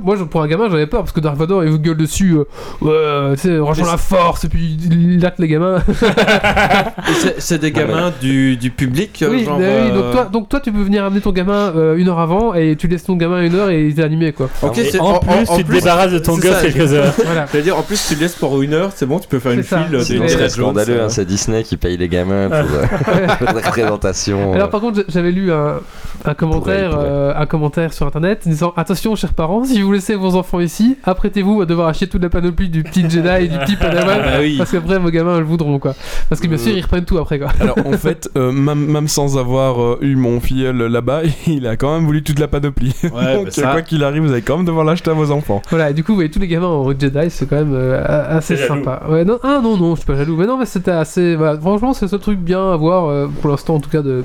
moi, 0.02 0.16
pour 0.30 0.42
un 0.42 0.46
gamin, 0.48 0.68
j'avais 0.70 0.86
peur 0.86 1.00
parce 1.00 1.12
que 1.12 1.20
Dark 1.20 1.36
Vador 1.36 1.64
il 1.64 1.70
vous 1.70 1.78
gueule 1.78 1.96
dessus. 1.96 2.36
euh, 2.82 3.30
ouais, 3.30 3.36
tu 3.36 3.42
sais, 3.42 3.82
la 3.90 3.96
force. 3.96 4.44
Et 4.44 4.48
puis 4.48 4.76
il 4.90 5.20
latte 5.20 5.38
les 5.38 5.48
gamins. 5.48 5.78
C'est- 7.14 7.34
C'est 7.38 7.58
des 7.58 7.72
gamins 7.72 7.95
du, 8.20 8.56
du 8.56 8.70
public, 8.70 9.22
euh, 9.22 9.28
oui, 9.30 9.44
genre. 9.44 9.58
oui, 9.58 9.64
euh, 9.64 9.94
donc, 9.94 10.12
toi, 10.12 10.24
donc 10.32 10.48
toi, 10.48 10.60
tu 10.60 10.72
peux 10.72 10.82
venir 10.82 11.04
amener 11.04 11.20
ton 11.20 11.32
gamin 11.32 11.72
euh, 11.76 11.96
une 11.96 12.08
heure 12.08 12.18
avant 12.20 12.54
et 12.54 12.76
tu 12.76 12.88
laisses 12.88 13.04
ton 13.04 13.16
gamin 13.16 13.42
une 13.42 13.54
heure 13.54 13.70
et 13.70 13.86
il 13.86 13.98
est 14.00 14.02
animé 14.04 14.32
quoi. 14.32 14.48
Ok, 14.62 14.78
Et 14.78 14.84
c'est 14.84 15.00
en 15.00 15.18
plus, 15.18 15.46
tu 15.56 15.64
te 15.64 15.72
débarrasses 15.72 16.12
de 16.12 16.18
ton 16.18 16.36
gosse 16.36 16.62
quelques 16.62 16.92
heures. 16.92 17.12
Voilà. 17.24 17.46
C'est-à-dire, 17.46 17.76
en 17.78 17.82
plus, 17.82 18.06
tu 18.08 18.14
le 18.14 18.20
laisses 18.20 18.34
pour 18.34 18.60
une 18.62 18.74
heure, 18.74 18.90
c'est 18.94 19.06
bon, 19.06 19.18
tu 19.18 19.28
peux 19.28 19.38
faire 19.38 19.52
une 19.52 19.62
file 19.62 19.88
de 19.90 19.98
Sinon, 20.00 20.24
c'est 20.28 20.48
scandaleux, 20.48 21.00
euh. 21.00 21.04
hein, 21.06 21.08
c'est 21.08 21.24
Disney 21.24 21.62
qui 21.62 21.76
paye 21.76 21.96
les 21.96 22.08
gamins 22.08 22.48
pour, 22.48 22.56
euh, 22.58 23.26
pour 23.38 23.54
la 23.54 23.60
présentation. 23.62 24.52
Alors 24.54 24.70
par 24.70 24.80
contre, 24.80 25.04
j'avais 25.08 25.32
lu 25.32 25.52
un, 25.52 25.80
un 26.24 26.34
commentaire, 26.34 26.90
pourrait, 26.90 27.04
euh, 27.06 27.32
un 27.36 27.46
commentaire 27.46 27.92
sur 27.92 28.06
internet 28.06 28.42
disant 28.46 28.72
attention, 28.76 29.14
chers 29.16 29.32
parents, 29.32 29.64
si 29.64 29.80
vous 29.82 29.92
laissez 29.92 30.14
vos 30.14 30.34
enfants 30.36 30.60
ici, 30.60 30.96
apprêtez-vous 31.04 31.60
à 31.62 31.66
devoir 31.66 31.88
acheter 31.88 32.06
toute 32.06 32.22
la 32.22 32.28
panoplie 32.28 32.68
du 32.68 32.82
petit 32.82 33.08
Jedi 33.08 33.28
et 33.44 33.48
du 33.48 33.58
petit 33.58 33.76
Padawan, 33.76 34.20
Ah 34.24 34.36
oui. 34.40 34.56
parce 34.58 34.70
qu'après 34.70 34.98
vos 34.98 35.10
gamins 35.10 35.38
le 35.38 35.44
voudront 35.44 35.78
quoi. 35.78 35.94
Parce 36.28 36.40
que 36.40 36.46
bien 36.46 36.58
sûr, 36.58 36.76
ils 36.76 36.82
reprennent 36.82 37.04
tout 37.04 37.18
après 37.18 37.38
quoi. 37.38 37.48
Alors 37.60 37.76
en 37.94 37.98
fait, 37.98 38.28
euh, 38.36 38.52
même, 38.52 38.86
même 38.86 39.08
sans 39.08 39.38
avoir 39.38 39.80
euh, 39.82 39.98
eu 40.00 40.16
mon 40.16 40.40
filleul 40.40 40.76
là-bas, 40.76 41.22
il 41.46 41.66
a 41.66 41.76
quand 41.76 41.94
même 41.94 42.04
voulu 42.06 42.22
toute 42.22 42.38
la 42.38 42.48
panoplie. 42.48 42.94
Ouais, 43.04 43.10
Donc 43.36 43.44
bah, 43.46 43.50
ça- 43.50 43.70
quoi 43.72 43.82
qu'il 43.82 44.02
arrive, 44.04 44.22
vous 44.24 44.32
allez 44.32 44.42
quand 44.42 44.56
même 44.56 44.66
devoir 44.66 44.84
l'acheter 44.84 45.10
à 45.10 45.14
vos 45.14 45.30
enfants. 45.30 45.62
Voilà, 45.70 45.90
et 45.90 45.94
du 45.94 46.02
coup, 46.04 46.12
vous 46.12 46.16
voyez 46.16 46.30
tous 46.30 46.38
les 46.40 46.48
gamins 46.48 46.66
en 46.66 46.88
Jedi, 46.98 47.30
c'est 47.30 47.48
quand 47.48 47.56
même 47.56 47.74
euh, 47.74 48.02
assez 48.36 48.56
sympa. 48.56 49.02
Ouais, 49.08 49.24
non, 49.24 49.38
ah 49.42 49.60
non, 49.62 49.76
non, 49.76 49.94
je 49.94 50.00
suis 50.00 50.06
pas 50.06 50.16
jaloux, 50.16 50.36
mais 50.36 50.46
non, 50.46 50.56
mais 50.58 50.66
c'était 50.66 50.90
assez. 50.90 51.36
voilà, 51.36 51.58
franchement, 51.60 51.92
c'est 51.94 52.04
le 52.06 52.10
seul 52.10 52.20
truc 52.20 52.38
bien 52.38 52.72
à 52.72 52.76
voir 52.76 53.06
euh, 53.06 53.26
pour 53.40 53.50
l'instant 53.50 53.76
en 53.76 53.80
tout 53.80 53.90
cas 53.90 54.02
de. 54.02 54.24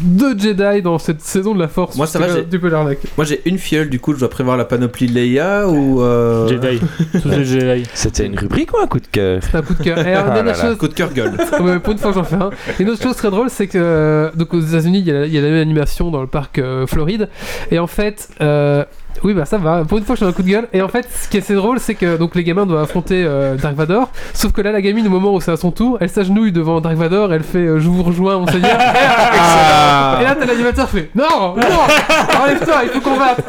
De 0.00 0.34
Jedi 0.38 0.82
dans 0.82 0.98
cette 0.98 1.20
saison 1.20 1.54
de 1.54 1.60
la 1.60 1.68
Force. 1.68 1.96
Moi, 1.96 2.06
ça 2.06 2.18
va, 2.18 2.28
j'ai- 2.28 2.42
petit 2.42 2.58
peu 2.58 2.68
l'arnaque. 2.68 2.98
Moi, 3.16 3.24
j'ai 3.24 3.42
une 3.44 3.58
filleule, 3.58 3.90
du 3.90 4.00
coup, 4.00 4.14
je 4.14 4.18
dois 4.18 4.30
prévoir 4.30 4.56
la 4.56 4.64
panoplie 4.64 5.06
de 5.06 5.12
Leia 5.14 5.68
ou. 5.68 6.02
euh, 6.02 6.48
Jedi. 6.48 6.80
Tous 7.22 7.28
les 7.28 7.44
Jedi. 7.44 7.82
C'était 7.94 8.26
une 8.26 8.36
rubrique 8.38 8.72
ou 8.72 8.78
un 8.82 8.86
coup 8.86 8.98
de 8.98 9.06
cœur 9.06 9.40
C'est 9.42 9.56
un 9.58 9.62
coup 9.62 9.74
de 9.74 9.82
cœur. 9.82 9.98
Et 9.98 10.12
alors, 10.14 10.24
Ah 10.24 10.28
là 10.28 10.34
dernière 10.34 10.56
là. 10.56 10.62
chose, 10.70 10.78
Coup 10.78 10.88
de 10.88 10.94
cœur 10.94 11.12
gueule. 11.12 11.32
Ouais, 11.60 11.78
pour 11.78 11.92
une 11.92 11.98
fois, 11.98 12.12
j'en 12.12 12.24
fais 12.24 12.36
un. 12.36 12.50
Et 12.78 12.82
une 12.82 12.90
autre 12.90 13.02
chose 13.02 13.16
très 13.16 13.30
drôle, 13.30 13.50
c'est 13.50 13.66
que 13.66 13.78
euh, 13.78 14.30
donc 14.34 14.52
aux 14.54 14.60
États-Unis, 14.60 15.00
il 15.00 15.06
y, 15.06 15.10
a 15.10 15.20
la- 15.20 15.26
il 15.26 15.32
y 15.34 15.38
a 15.38 15.42
la 15.42 15.48
même 15.48 15.60
animation 15.60 16.10
dans 16.10 16.20
le 16.22 16.26
parc 16.28 16.58
euh, 16.58 16.86
Floride. 16.86 17.28
Et 17.70 17.78
en 17.78 17.86
fait, 17.86 18.28
euh, 18.40 18.84
oui, 19.24 19.34
bah 19.34 19.44
ça 19.44 19.58
va. 19.58 19.84
Pour 19.84 19.98
une 19.98 20.04
fois, 20.04 20.14
je 20.14 20.20
fais 20.20 20.26
un 20.26 20.32
coup 20.32 20.42
de 20.42 20.48
gueule. 20.48 20.68
Et 20.72 20.82
en 20.82 20.88
fait, 20.88 21.08
ce 21.10 21.28
qui 21.28 21.38
est 21.38 21.40
assez 21.40 21.54
drôle, 21.54 21.80
c'est 21.80 21.94
que 21.94 22.16
donc 22.16 22.34
les 22.34 22.44
gamins 22.44 22.66
doivent 22.66 22.82
affronter 22.82 23.24
euh, 23.26 23.56
Dark 23.56 23.74
Vador. 23.74 24.10
Sauf 24.34 24.52
que 24.52 24.60
là, 24.60 24.70
la 24.70 24.82
gamine, 24.82 25.06
au 25.06 25.10
moment 25.10 25.34
où 25.34 25.40
c'est 25.40 25.50
à 25.52 25.56
son 25.56 25.70
tour, 25.70 25.98
elle 26.00 26.10
s'agenouille 26.10 26.52
devant 26.52 26.80
Dark 26.80 26.96
Vador. 26.96 27.32
Elle 27.32 27.42
fait 27.42 27.58
euh, 27.58 27.80
Je 27.80 27.88
vous 27.88 28.02
rejoins, 28.02 28.38
mon 28.38 28.46
seigneur. 28.46 28.78
Ah. 29.36 30.18
Et 30.20 30.24
là, 30.24 30.36
t'as 30.38 30.46
l'animateur 30.46 30.88
fait 30.88 31.10
Non, 31.14 31.54
non, 31.56 32.42
enlève-toi, 32.42 32.74
il 32.84 32.88
faut 32.90 33.00
combattre. 33.00 33.42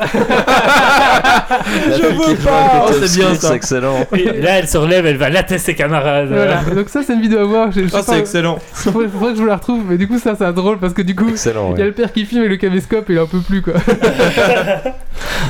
Je 1.88 2.08
veux 2.08 2.36
pas. 2.38 2.86
Oh, 2.88 2.92
c'est 2.92 3.18
bien, 3.18 3.34
ça. 3.36 3.50
C'est 3.50 3.56
excellent. 3.56 4.06
Et 4.14 4.42
là, 4.42 4.60
elle 4.60 4.68
se 4.68 4.78
relève, 4.78 5.06
elle 5.06 5.18
va 5.18 5.30
latter 5.30 5.58
ses 5.58 5.76
camarades. 5.76 6.30
Voilà. 6.30 6.62
Donc, 6.76 6.90
ça, 6.90 7.02
c'est 7.06 7.14
une 7.14 7.22
vidéo 7.22 7.40
à 7.40 7.44
voir. 7.46 7.72
Je, 7.72 7.82
je 7.82 7.88
sais 7.88 7.98
Ah, 7.98 8.04
c'est 8.04 8.20
excellent. 8.20 8.58
faudrait, 8.74 9.08
faudrait 9.08 9.32
que 9.32 9.38
je 9.38 9.42
vous 9.42 9.48
la 9.48 9.56
retrouve. 9.56 9.84
Mais 9.88 9.98
du 9.98 10.08
coup, 10.08 10.20
ça, 10.20 10.36
c'est 10.38 10.52
drôle 10.54 10.78
parce 10.80 10.94
que 10.94 11.02
du 11.02 11.16
coup. 11.16 11.30
Il 11.30 11.52
y 11.52 11.56
a 11.56 11.62
ouais. 11.62 11.84
le 11.84 11.92
père 11.92 12.12
qui 12.12 12.26
filme 12.26 12.44
et 12.44 12.48
le 12.48 12.58
caméscope, 12.58 13.06
il 13.10 13.20
en 13.20 13.28
peut 13.28 13.40
plus 13.40 13.62
quoi. 13.62 13.74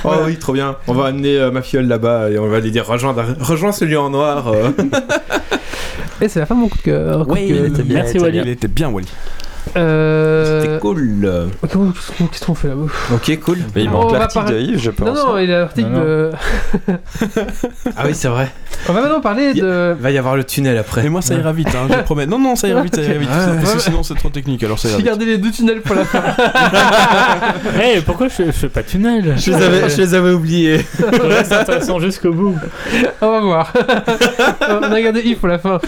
Oh 0.03 0.09
oui, 0.25 0.37
trop 0.37 0.53
bien. 0.53 0.75
On 0.87 0.93
va 0.93 1.05
amener 1.05 1.37
euh, 1.37 1.51
ma 1.51 1.61
filleule 1.61 1.87
là-bas 1.87 2.29
et 2.29 2.37
on 2.39 2.47
va 2.47 2.59
lui 2.59 2.71
dire 2.71 2.85
rejoins, 2.85 3.15
rejoins 3.39 3.71
celui 3.71 3.95
en 3.97 4.09
noir. 4.09 4.47
euh. 4.47 4.69
Et 6.21 6.29
c'est 6.29 6.39
la 6.39 6.45
fin 6.45 6.55
de 6.55 6.61
mon 6.61 6.69
coup 6.69 6.77
de 6.77 6.83
cœur. 6.83 7.19
coup 7.27 7.33
de 7.35 7.39
Oui, 7.39 7.47
cœur. 7.49 7.57
il 7.57 7.65
était 7.65 7.83
bien. 7.83 7.95
Merci, 8.03 8.19
Wally. 8.19 8.37
Il 8.39 8.49
était 8.49 8.67
bien, 8.69 8.89
Wally. 8.89 9.07
Euh... 9.77 10.61
C'était 10.61 10.79
cool. 10.79 11.29
Qu'est-ce 11.61 12.45
qu'on 12.45 12.55
fait 12.55 12.69
là 12.69 12.75
Ok, 13.13 13.39
cool. 13.41 13.57
Mais 13.75 13.83
il 13.83 13.89
manque 13.89 14.11
l'article 14.11 14.53
de 14.53 14.59
Yves, 14.59 14.81
je 14.81 14.91
pense. 14.91 15.07
Non, 15.07 15.13
non, 15.33 15.37
il 15.37 15.49
y 15.49 15.53
a 15.53 15.59
l'article 15.59 15.91
de. 15.91 16.31
Ah 17.95 18.03
oui, 18.05 18.13
c'est 18.13 18.27
vrai. 18.27 18.51
On 18.87 18.93
va 18.93 19.01
maintenant 19.01 19.21
parler 19.21 19.51
Il 19.55 19.61
de. 19.61 19.95
Il 19.97 20.01
va 20.01 20.11
y 20.11 20.17
avoir 20.17 20.35
le 20.35 20.43
tunnel 20.43 20.77
après. 20.77 21.05
Et 21.05 21.09
moi, 21.09 21.21
ça 21.21 21.33
ira 21.35 21.51
vite, 21.53 21.69
hein, 21.69 21.87
je 21.89 22.01
promets. 22.03 22.25
Non, 22.25 22.39
non, 22.39 22.55
ça 22.55 22.67
ira 22.67 22.81
vite, 22.81 22.95
ça 22.95 23.01
ira 23.01 23.13
vite. 23.15 23.29
Parce 23.29 23.73
que 23.73 23.79
sinon, 23.79 24.03
c'est 24.03 24.15
trop 24.15 24.29
technique, 24.29 24.63
alors 24.63 24.79
ça 24.79 24.89
ira 24.89 24.97
vite. 24.97 25.05
gardé 25.05 25.25
les 25.25 25.37
deux 25.37 25.51
tunnels 25.51 25.81
pour 25.81 25.95
la 25.95 26.05
fin. 26.05 26.23
Eh, 27.81 28.01
pourquoi 28.01 28.27
je, 28.27 28.51
fais 28.51 28.69
pas 28.69 28.83
tunnel 28.83 29.35
Je 29.37 29.51
les 29.51 29.63
avais, 29.63 29.89
je 29.89 29.97
les 29.97 30.13
avais 30.13 30.31
oubliés. 30.31 30.85
Intéressant 31.51 31.99
jusqu'au 31.99 32.31
bout. 32.31 32.55
On 33.21 33.31
va 33.31 33.39
voir. 33.39 33.73
On 34.69 34.83
a 34.83 35.01
gardé 35.01 35.21
Yves 35.21 35.37
pour 35.37 35.47
la 35.47 35.59
fin. 35.59 35.79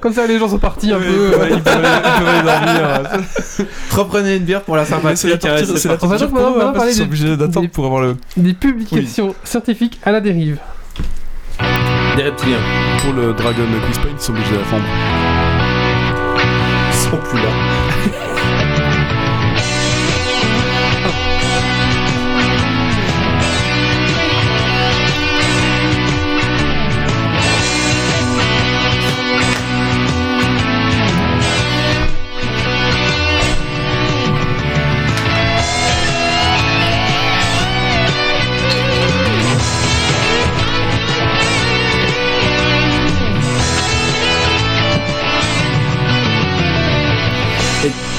Comme 0.00 0.12
ça, 0.12 0.26
les 0.26 0.38
gens 0.38 0.48
sont 0.48 0.58
partis 0.58 0.92
un 0.92 0.98
peu. 0.98 1.36
Ouais, 1.36 1.48
il 1.50 1.60
peut 1.62 1.70
aller- 1.70 2.75
il 2.75 2.75
Reprenez 3.90 4.36
une 4.36 4.44
bière 4.44 4.62
pour 4.62 4.76
la 4.76 4.84
sympathie. 4.84 5.16
C'est 5.16 5.28
la 5.28 5.38
torture, 5.38 5.78
c'est 5.78 5.88
la 5.88 5.96
On 6.02 6.06
va 6.06 6.72
parler 6.72 6.92
qu'ils 6.92 6.92
sont 6.92 6.98
des- 6.98 7.02
obligés 7.04 7.36
d'attendre 7.36 7.68
pour 7.70 7.86
avoir 7.86 8.02
le. 8.02 8.16
Des 8.36 8.54
publications 8.54 9.34
scientifiques 9.44 10.00
à 10.04 10.12
la 10.12 10.20
dérive. 10.20 10.58
Des 12.16 12.22
reptiliens. 12.22 12.58
Pour 13.02 13.12
le 13.14 13.32
Dragon 13.34 13.62
Quiz 13.86 13.98
Point, 13.98 14.10
ils 14.16 14.20
sont 14.22 14.32
obligés 14.32 14.52
d'attendre. 14.56 14.84
Ils 16.88 16.94
sont 17.10 17.16
plus 17.30 17.38
là. 17.38 17.75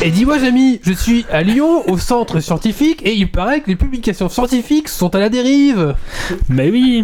Et 0.08 0.10
dis-moi, 0.10 0.40
Jamy, 0.40 0.80
je 0.84 0.94
suis 0.94 1.26
à 1.30 1.44
Lyon, 1.44 1.84
au 1.90 1.98
centre 1.98 2.40
scientifique, 2.40 3.02
et 3.04 3.14
il 3.14 3.30
paraît 3.30 3.60
que 3.60 3.68
les 3.68 3.76
publications 3.76 4.30
scientifiques 4.30 4.88
sont 4.88 5.14
à 5.14 5.20
la 5.20 5.28
dérive. 5.28 5.96
Mais 6.48 6.72
oui, 6.72 7.04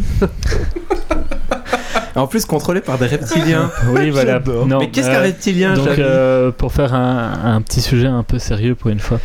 En 2.15 2.27
plus, 2.27 2.45
contrôlé 2.45 2.81
par 2.81 2.97
des 2.97 3.07
reptiliens. 3.07 3.71
oui, 3.95 4.09
voilà. 4.09 4.39
Non, 4.67 4.79
Mais 4.79 4.89
qu'est-ce 4.89 5.09
euh, 5.09 5.13
qu'un 5.13 5.21
reptilien, 5.21 5.73
Donc, 5.73 5.87
euh, 5.99 6.51
pour 6.51 6.71
faire 6.71 6.93
un, 6.93 7.31
un 7.55 7.61
petit 7.61 7.81
sujet 7.81 8.07
un 8.07 8.23
peu 8.23 8.39
sérieux 8.39 8.75
pour 8.75 8.91
une 8.91 8.99
fois, 8.99 9.19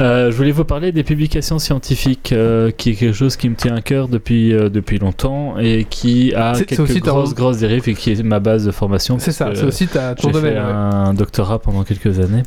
euh, 0.00 0.30
je 0.30 0.36
voulais 0.36 0.50
vous 0.50 0.64
parler 0.64 0.90
des 0.92 1.04
publications 1.04 1.58
scientifiques, 1.58 2.32
euh, 2.32 2.70
qui 2.76 2.90
est 2.90 2.94
quelque 2.94 3.14
chose 3.14 3.36
qui 3.36 3.48
me 3.48 3.54
tient 3.54 3.76
à 3.76 3.80
cœur 3.80 4.08
depuis, 4.08 4.52
euh, 4.52 4.68
depuis 4.68 4.98
longtemps 4.98 5.54
et 5.58 5.84
qui 5.88 6.34
a 6.34 6.52
quelques 6.54 6.80
aussi 6.80 7.00
grosses, 7.00 7.34
grosses 7.34 7.58
dérives 7.58 7.88
et 7.88 7.94
qui 7.94 8.10
est 8.12 8.22
ma 8.22 8.40
base 8.40 8.64
de 8.64 8.70
formation. 8.72 9.18
C'est 9.18 9.32
ça, 9.32 9.50
c'est 9.54 9.62
aussi 9.64 9.86
ta, 9.86 10.14
J'ai 10.16 10.30
domaine. 10.30 10.54
fait 10.54 10.58
ouais. 10.58 10.64
un 10.64 11.14
doctorat 11.14 11.58
pendant 11.60 11.84
quelques 11.84 12.18
années. 12.18 12.42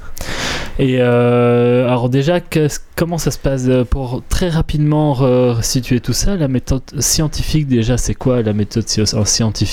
Et 0.80 0.98
euh, 1.00 1.86
alors 1.88 2.10
déjà, 2.10 2.40
comment 2.96 3.18
ça 3.18 3.32
se 3.32 3.40
passe 3.40 3.64
euh, 3.68 3.84
Pour 3.84 4.22
très 4.30 4.50
rapidement 4.50 5.14
resituer 5.14 6.00
tout 6.02 6.14
ça, 6.14 6.36
la 6.36 6.48
méthode 6.48 6.84
scientifique 7.00 7.68
déjà, 7.68 7.98
c'est 7.98 8.14
quoi 8.14 8.44
la 8.44 8.54
méthode 8.54 8.84
sci- 8.88 9.16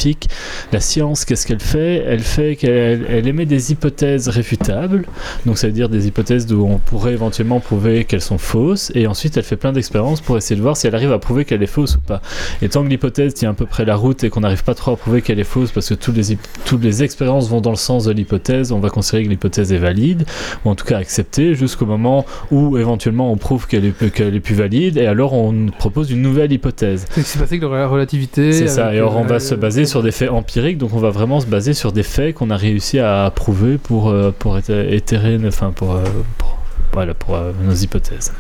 scientifique 0.05 0.29
La 0.73 0.81
science, 0.81 1.25
qu'est-ce 1.25 1.47
qu'elle 1.47 1.61
fait? 1.61 2.05
Elle 2.07 2.21
fait 2.21 2.57
qu'elle 2.57 3.07
elle 3.09 3.27
émet 3.27 3.47
des 3.47 3.73
hypothèses 3.73 4.29
réfutables, 4.29 5.07
donc 5.47 5.59
ça 5.59 5.69
veut 5.69 5.73
dire 5.73 5.89
des 5.89 6.07
hypothèses 6.07 6.51
où 6.53 6.65
on 6.65 6.79
pourrait 6.79 7.13
éventuellement 7.13 7.61
prouver 7.61 8.05
qu'elles 8.05 8.21
sont 8.21 8.39
fausses, 8.39 8.91
et 8.95 9.07
ensuite 9.07 9.37
elle 9.37 9.45
fait 9.45 9.57
plein 9.57 9.73
d'expériences 9.73 10.21
pour 10.21 10.37
essayer 10.37 10.57
de 10.57 10.63
voir 10.63 10.77
si 10.77 10.87
elle 10.87 10.95
arrive 10.95 11.13
à 11.13 11.19
prouver 11.19 11.45
qu'elle 11.45 11.63
est 11.63 11.67
fausse 11.67 11.97
ou 11.97 12.01
pas. 12.01 12.21
Et 12.63 12.69
tant 12.69 12.83
que 12.83 12.89
l'hypothèse 12.89 13.35
tient 13.35 13.51
à 13.51 13.55
peu 13.55 13.67
près 13.67 13.85
la 13.85 13.97
route 13.97 14.25
et 14.25 14.31
qu'on 14.31 14.41
n'arrive 14.41 14.65
pas 14.65 14.75
trop 14.75 14.93
à 14.93 14.97
prouver 14.97 15.23
qu'elle 15.23 15.39
est 15.39 15.45
fausse 15.45 15.71
parce 15.71 15.89
que 15.89 15.95
toutes 15.95 16.17
les, 16.17 16.37
toutes 16.65 16.83
les 16.83 17.03
expériences 17.03 17.49
vont 17.49 17.61
dans 17.61 17.71
le 17.71 17.77
sens 17.77 18.05
de 18.05 18.13
l'hypothèse, 18.13 18.73
on 18.73 18.81
va 18.81 18.91
considérer 18.91 19.25
que 19.25 19.31
l'hypothèse 19.31 19.73
est 19.73 19.79
valide, 19.79 20.25
ou 20.65 20.71
en 20.71 20.75
tout 20.75 20.87
cas 20.87 20.99
acceptée, 20.99 21.55
jusqu'au 21.55 21.87
moment 21.87 22.27
où 22.51 22.79
éventuellement 22.79 23.31
on 23.31 23.37
prouve 23.37 23.67
qu'elle 23.67 23.87
est, 23.87 24.11
qu'elle 24.11 24.35
est 24.35 24.41
plus 24.41 24.55
valide, 24.55 24.97
et 24.97 25.07
alors 25.07 25.33
on 25.35 25.67
propose 25.79 26.11
une 26.11 26.23
nouvelle 26.23 26.53
hypothèse. 26.53 27.07
C'est 27.11 27.21
ce 27.21 27.27
qui 27.27 27.31
s'est 27.31 27.39
passé 27.39 27.57
avec 27.57 27.71
la 27.71 27.87
relativité. 27.87 28.53
C'est 28.53 28.69
ça, 28.69 28.93
et 28.93 28.99
alors 28.99 29.17
on 29.17 29.25
euh, 29.25 29.29
va 29.29 29.41
se 29.41 29.55
baser 29.55 29.85
sur 29.87 29.94
des 30.03 30.13
faits 30.13 30.31
empiriques, 30.31 30.79
donc 30.79 30.93
on 30.95 30.99
va 30.99 31.11
vraiment 31.11 31.41
se 31.41 31.47
baser 31.47 31.75
sur 31.75 31.93
des 31.93 32.03
faits 32.03 32.35
qu'on 32.35 32.51
a 32.51 32.57
réussi 32.57 32.99
à 32.99 33.31
prouver 33.35 33.79
pour, 33.79 34.09
euh, 34.09 34.33
pour 34.39 34.57
enfin 34.57 35.73
pour, 35.75 35.93
euh, 35.95 36.03
pour- 36.39 36.59
voilà, 36.93 37.15
pour 37.15 37.35
euh, 37.35 37.53
nos 37.67 37.75
hypothèses. 37.75 38.33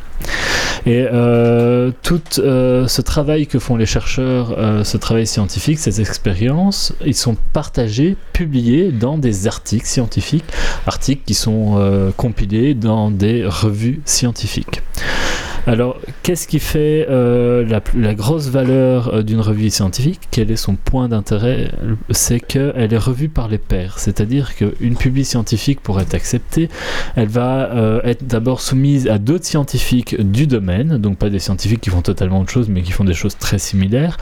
Et 0.86 1.06
euh, 1.12 1.90
tout 2.02 2.20
ce 2.36 3.01
travail 3.01 3.47
que 3.47 3.59
font 3.59 3.76
les 3.76 3.86
chercheurs, 3.86 4.56
ce 4.85 4.97
travail 4.97 5.26
scientifique, 5.26 5.78
ces 5.78 6.01
expériences, 6.01 6.93
ils 7.05 7.14
sont 7.14 7.36
partagés, 7.52 8.16
publiés 8.32 8.93
dans 8.93 9.18
des 9.18 9.47
articles 9.47 9.86
scientifiques, 9.86 10.44
articles 10.86 11.22
qui 11.26 11.35
sont 11.35 12.12
compilés 12.16 12.74
dans 12.74 13.10
des 13.10 13.44
revues 13.44 14.01
scientifiques. 14.05 14.82
Alors, 15.66 15.99
qu'est-ce 16.23 16.47
qui 16.47 16.59
fait 16.59 17.07
euh, 17.09 17.66
la, 17.66 17.81
la 17.97 18.15
grosse 18.15 18.49
valeur 18.49 19.09
euh, 19.09 19.23
d'une 19.23 19.41
revue 19.41 19.70
scientifique? 19.70 20.20
Quel 20.31 20.51
est 20.51 20.57
son 20.57 20.77
point 20.77 21.09
d'intérêt? 21.09 21.70
C'est 22.11 22.39
qu'elle 22.39 22.93
est 22.93 22.99
revue 22.99 23.31
par 23.31 23.49
les 23.49 23.57
pairs. 23.57 23.99
C'est-à-dire 23.99 24.57
qu'une 24.57 24.97
publi 24.97 25.24
scientifique, 25.24 25.81
pour 25.81 26.01
être 26.01 26.15
acceptée, 26.15 26.69
elle 27.16 27.28
va 27.28 27.73
euh, 27.73 28.03
être 28.05 28.27
d'abord 28.27 28.61
soumise 28.61 29.09
à 29.09 29.16
d'autres 29.19 29.47
scientifiques 29.47 30.20
du 30.20 30.47
domaine, 30.47 30.99
donc 30.99 31.16
pas 31.16 31.31
des 31.31 31.39
scientifiques 31.39 31.81
qui 31.81 31.91
font 31.91 32.03
totalement 32.03 32.41
autre 32.41 32.53
chose, 32.53 32.69
mais 32.69 32.82
qui 32.82 32.93
font 32.93 33.05
des 33.05 33.15
choses 33.15 33.39
très 33.39 33.59
similaires, 33.59 34.19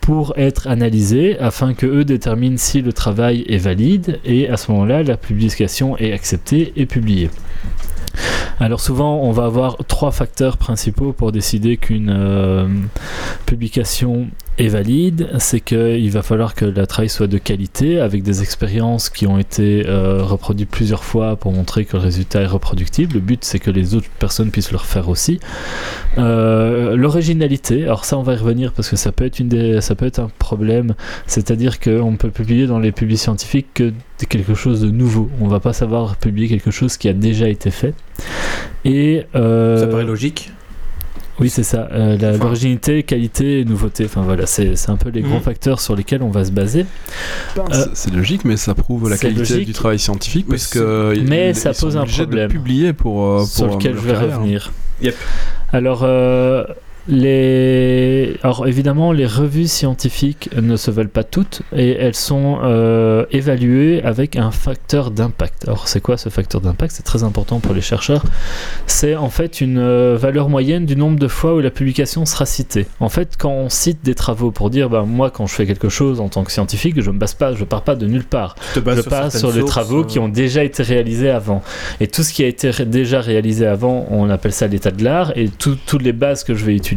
pour 0.00 0.32
être 0.38 0.66
analysée 0.66 1.38
afin 1.38 1.74
que 1.74 1.84
eux 1.84 2.06
déterminent 2.06 2.56
si 2.56 2.80
le 2.80 2.94
travail 2.94 3.44
est 3.48 3.58
valide 3.58 4.18
et 4.24 4.48
à 4.48 4.56
ce 4.56 4.72
moment-là, 4.72 5.02
la 5.02 5.18
publication 5.18 5.98
est 5.98 6.12
acceptée 6.12 6.72
et 6.76 6.86
publiée. 6.86 7.28
Alors 8.58 8.80
souvent, 8.80 9.16
on 9.16 9.32
va 9.32 9.44
avoir 9.44 9.76
trois 9.86 10.10
facteurs 10.10 10.56
principaux 10.56 11.12
pour 11.12 11.32
décider 11.32 11.76
qu'une 11.76 12.10
euh, 12.10 12.68
publication 13.44 14.28
est 14.58 14.68
valide. 14.68 15.28
C'est 15.38 15.60
qu'il 15.60 16.10
va 16.10 16.22
falloir 16.22 16.54
que 16.54 16.64
le 16.64 16.86
travail 16.86 17.08
soit 17.08 17.26
de 17.26 17.38
qualité, 17.38 18.00
avec 18.00 18.22
des 18.22 18.42
expériences 18.42 19.10
qui 19.10 19.26
ont 19.26 19.38
été 19.38 19.84
euh, 19.86 20.22
reproduites 20.22 20.70
plusieurs 20.70 21.04
fois 21.04 21.36
pour 21.36 21.52
montrer 21.52 21.84
que 21.84 21.96
le 21.96 22.02
résultat 22.02 22.42
est 22.42 22.46
reproductible. 22.46 23.14
Le 23.14 23.20
but, 23.20 23.44
c'est 23.44 23.58
que 23.58 23.70
les 23.70 23.94
autres 23.94 24.08
personnes 24.18 24.50
puissent 24.50 24.72
le 24.72 24.78
refaire 24.78 25.08
aussi. 25.08 25.40
Euh, 26.18 26.96
L'originalité, 26.96 27.84
alors 27.84 28.04
ça, 28.04 28.18
on 28.18 28.22
va 28.22 28.34
y 28.34 28.36
revenir 28.36 28.72
parce 28.72 28.88
que 28.88 28.96
ça 28.96 29.12
peut 29.12 29.24
être, 29.24 29.38
une 29.38 29.80
ça 29.80 29.94
peut 29.94 30.06
être 30.06 30.18
un 30.18 30.30
problème. 30.38 30.94
C'est-à-dire 31.26 31.80
qu'on 31.80 32.16
peut 32.16 32.30
publier 32.30 32.66
dans 32.66 32.78
les 32.78 32.92
publics 32.92 33.18
scientifiques 33.18 33.68
que 33.74 33.92
quelque 34.28 34.54
chose 34.54 34.80
de 34.80 34.90
nouveau. 34.90 35.30
On 35.40 35.48
va 35.48 35.60
pas 35.60 35.72
savoir 35.72 36.16
publier 36.16 36.48
quelque 36.48 36.70
chose 36.70 36.96
qui 36.96 37.08
a 37.08 37.12
déjà 37.12 37.48
été 37.48 37.70
fait. 37.70 37.94
Et 38.84 39.24
euh, 39.34 39.80
Ça 39.80 39.86
paraît 39.86 40.04
logique. 40.04 40.52
Oui, 41.40 41.50
c'est 41.50 41.62
ça. 41.62 41.88
Euh, 41.92 42.16
la- 42.18 42.30
Enfin- 42.30 42.44
L'originalité, 42.44 43.02
qualité, 43.02 43.64
nouveauté. 43.64 44.04
Enfin 44.06 44.22
voilà, 44.22 44.46
c'est 44.46 44.76
c'est 44.76 44.90
un 44.90 44.96
peu 44.96 45.10
les 45.10 45.20
gros 45.22 45.36
Mhm. 45.36 45.42
facteurs 45.42 45.80
sur 45.80 45.94
lesquels 45.96 46.22
on 46.22 46.30
va 46.30 46.44
se 46.44 46.50
baser. 46.50 46.86
Euh, 47.58 47.62
C'est- 47.94 48.10
logique, 48.14 48.44
mais 48.44 48.56
ça 48.56 48.74
prouve 48.74 49.08
la 49.10 49.18
qualité 49.18 49.40
logique. 49.40 49.66
du 49.66 49.72
travail 49.72 49.98
scientifique 49.98 50.46
parce 50.48 50.66
que 50.66 51.14
Mais 51.28 51.50
ils- 51.50 51.54
ça 51.54 51.70
ils 51.70 51.74
sont 51.74 51.86
pose 51.86 51.96
un 51.96 52.04
problème. 52.06 52.48
de 52.48 52.52
publier 52.52 52.92
pour, 52.92 53.24
euh, 53.24 53.36
pour 53.38 53.46
sur 53.46 53.66
lequel 53.68 53.94
je 53.96 54.00
vais 54.00 54.12
carrière. 54.12 54.38
revenir. 54.38 54.72
Yep. 55.02 55.14
Alors, 55.72 56.00
euh, 56.04 56.64
les... 57.08 58.36
Alors 58.42 58.66
évidemment, 58.66 59.12
les 59.12 59.26
revues 59.26 59.66
scientifiques 59.66 60.50
ne 60.60 60.76
se 60.76 60.90
veulent 60.90 61.08
pas 61.08 61.24
toutes 61.24 61.62
et 61.74 61.90
elles 61.92 62.14
sont 62.14 62.58
euh, 62.62 63.24
évaluées 63.30 64.02
avec 64.02 64.36
un 64.36 64.50
facteur 64.50 65.10
d'impact. 65.10 65.66
Alors 65.66 65.88
c'est 65.88 66.00
quoi 66.00 66.16
ce 66.16 66.28
facteur 66.28 66.60
d'impact? 66.60 66.92
C'est 66.96 67.02
très 67.02 67.22
important 67.22 67.60
pour 67.60 67.74
les 67.74 67.80
chercheurs. 67.80 68.24
C'est 68.86 69.16
en 69.16 69.30
fait 69.30 69.60
une 69.60 69.78
euh, 69.78 70.16
valeur 70.18 70.48
moyenne 70.48 70.86
du 70.86 70.96
nombre 70.96 71.18
de 71.18 71.28
fois 71.28 71.54
où 71.54 71.60
la 71.60 71.70
publication 71.70 72.24
sera 72.26 72.46
citée. 72.46 72.86
En 73.00 73.08
fait, 73.08 73.34
quand 73.38 73.50
on 73.50 73.68
cite 73.68 74.04
des 74.04 74.14
travaux 74.14 74.50
pour 74.50 74.70
dire, 74.70 74.90
ben, 74.90 75.02
moi 75.04 75.30
quand 75.30 75.46
je 75.46 75.54
fais 75.54 75.66
quelque 75.66 75.88
chose 75.88 76.20
en 76.20 76.28
tant 76.28 76.44
que 76.44 76.52
scientifique, 76.52 77.00
je 77.00 77.10
ne 77.10 77.18
base 77.18 77.34
pas, 77.34 77.54
je 77.54 77.64
pars 77.64 77.82
pas 77.82 77.94
de 77.94 78.06
nulle 78.06 78.24
part 78.24 78.56
je 78.74 78.80
sur 78.80 78.84
passe 78.84 78.94
certaines 79.04 79.40
sur 79.40 79.52
les 79.52 79.60
sources, 79.60 79.70
travaux 79.70 80.00
euh, 80.00 80.04
qui 80.04 80.18
ont 80.18 80.28
déjà 80.28 80.64
été 80.64 80.82
réalisés 80.82 81.30
avant. 81.30 81.62
Et 82.00 82.06
tout 82.08 82.22
ce 82.22 82.32
qui 82.32 82.42
a 82.42 82.46
été 82.46 82.70
ré- 82.70 82.84
déjà 82.84 83.20
réalisé 83.20 83.66
avant, 83.66 84.06
on 84.10 84.28
appelle 84.30 84.52
ça 84.52 84.66
l'état 84.66 84.90
de 84.90 85.04
l'art. 85.04 85.32
Et 85.36 85.48
tout- 85.48 85.76
toutes 85.86 86.02
les 86.02 86.12
bases 86.12 86.42
que 86.44 86.54
je 86.54 86.64
vais 86.64 86.74
utiliser, 86.74 86.95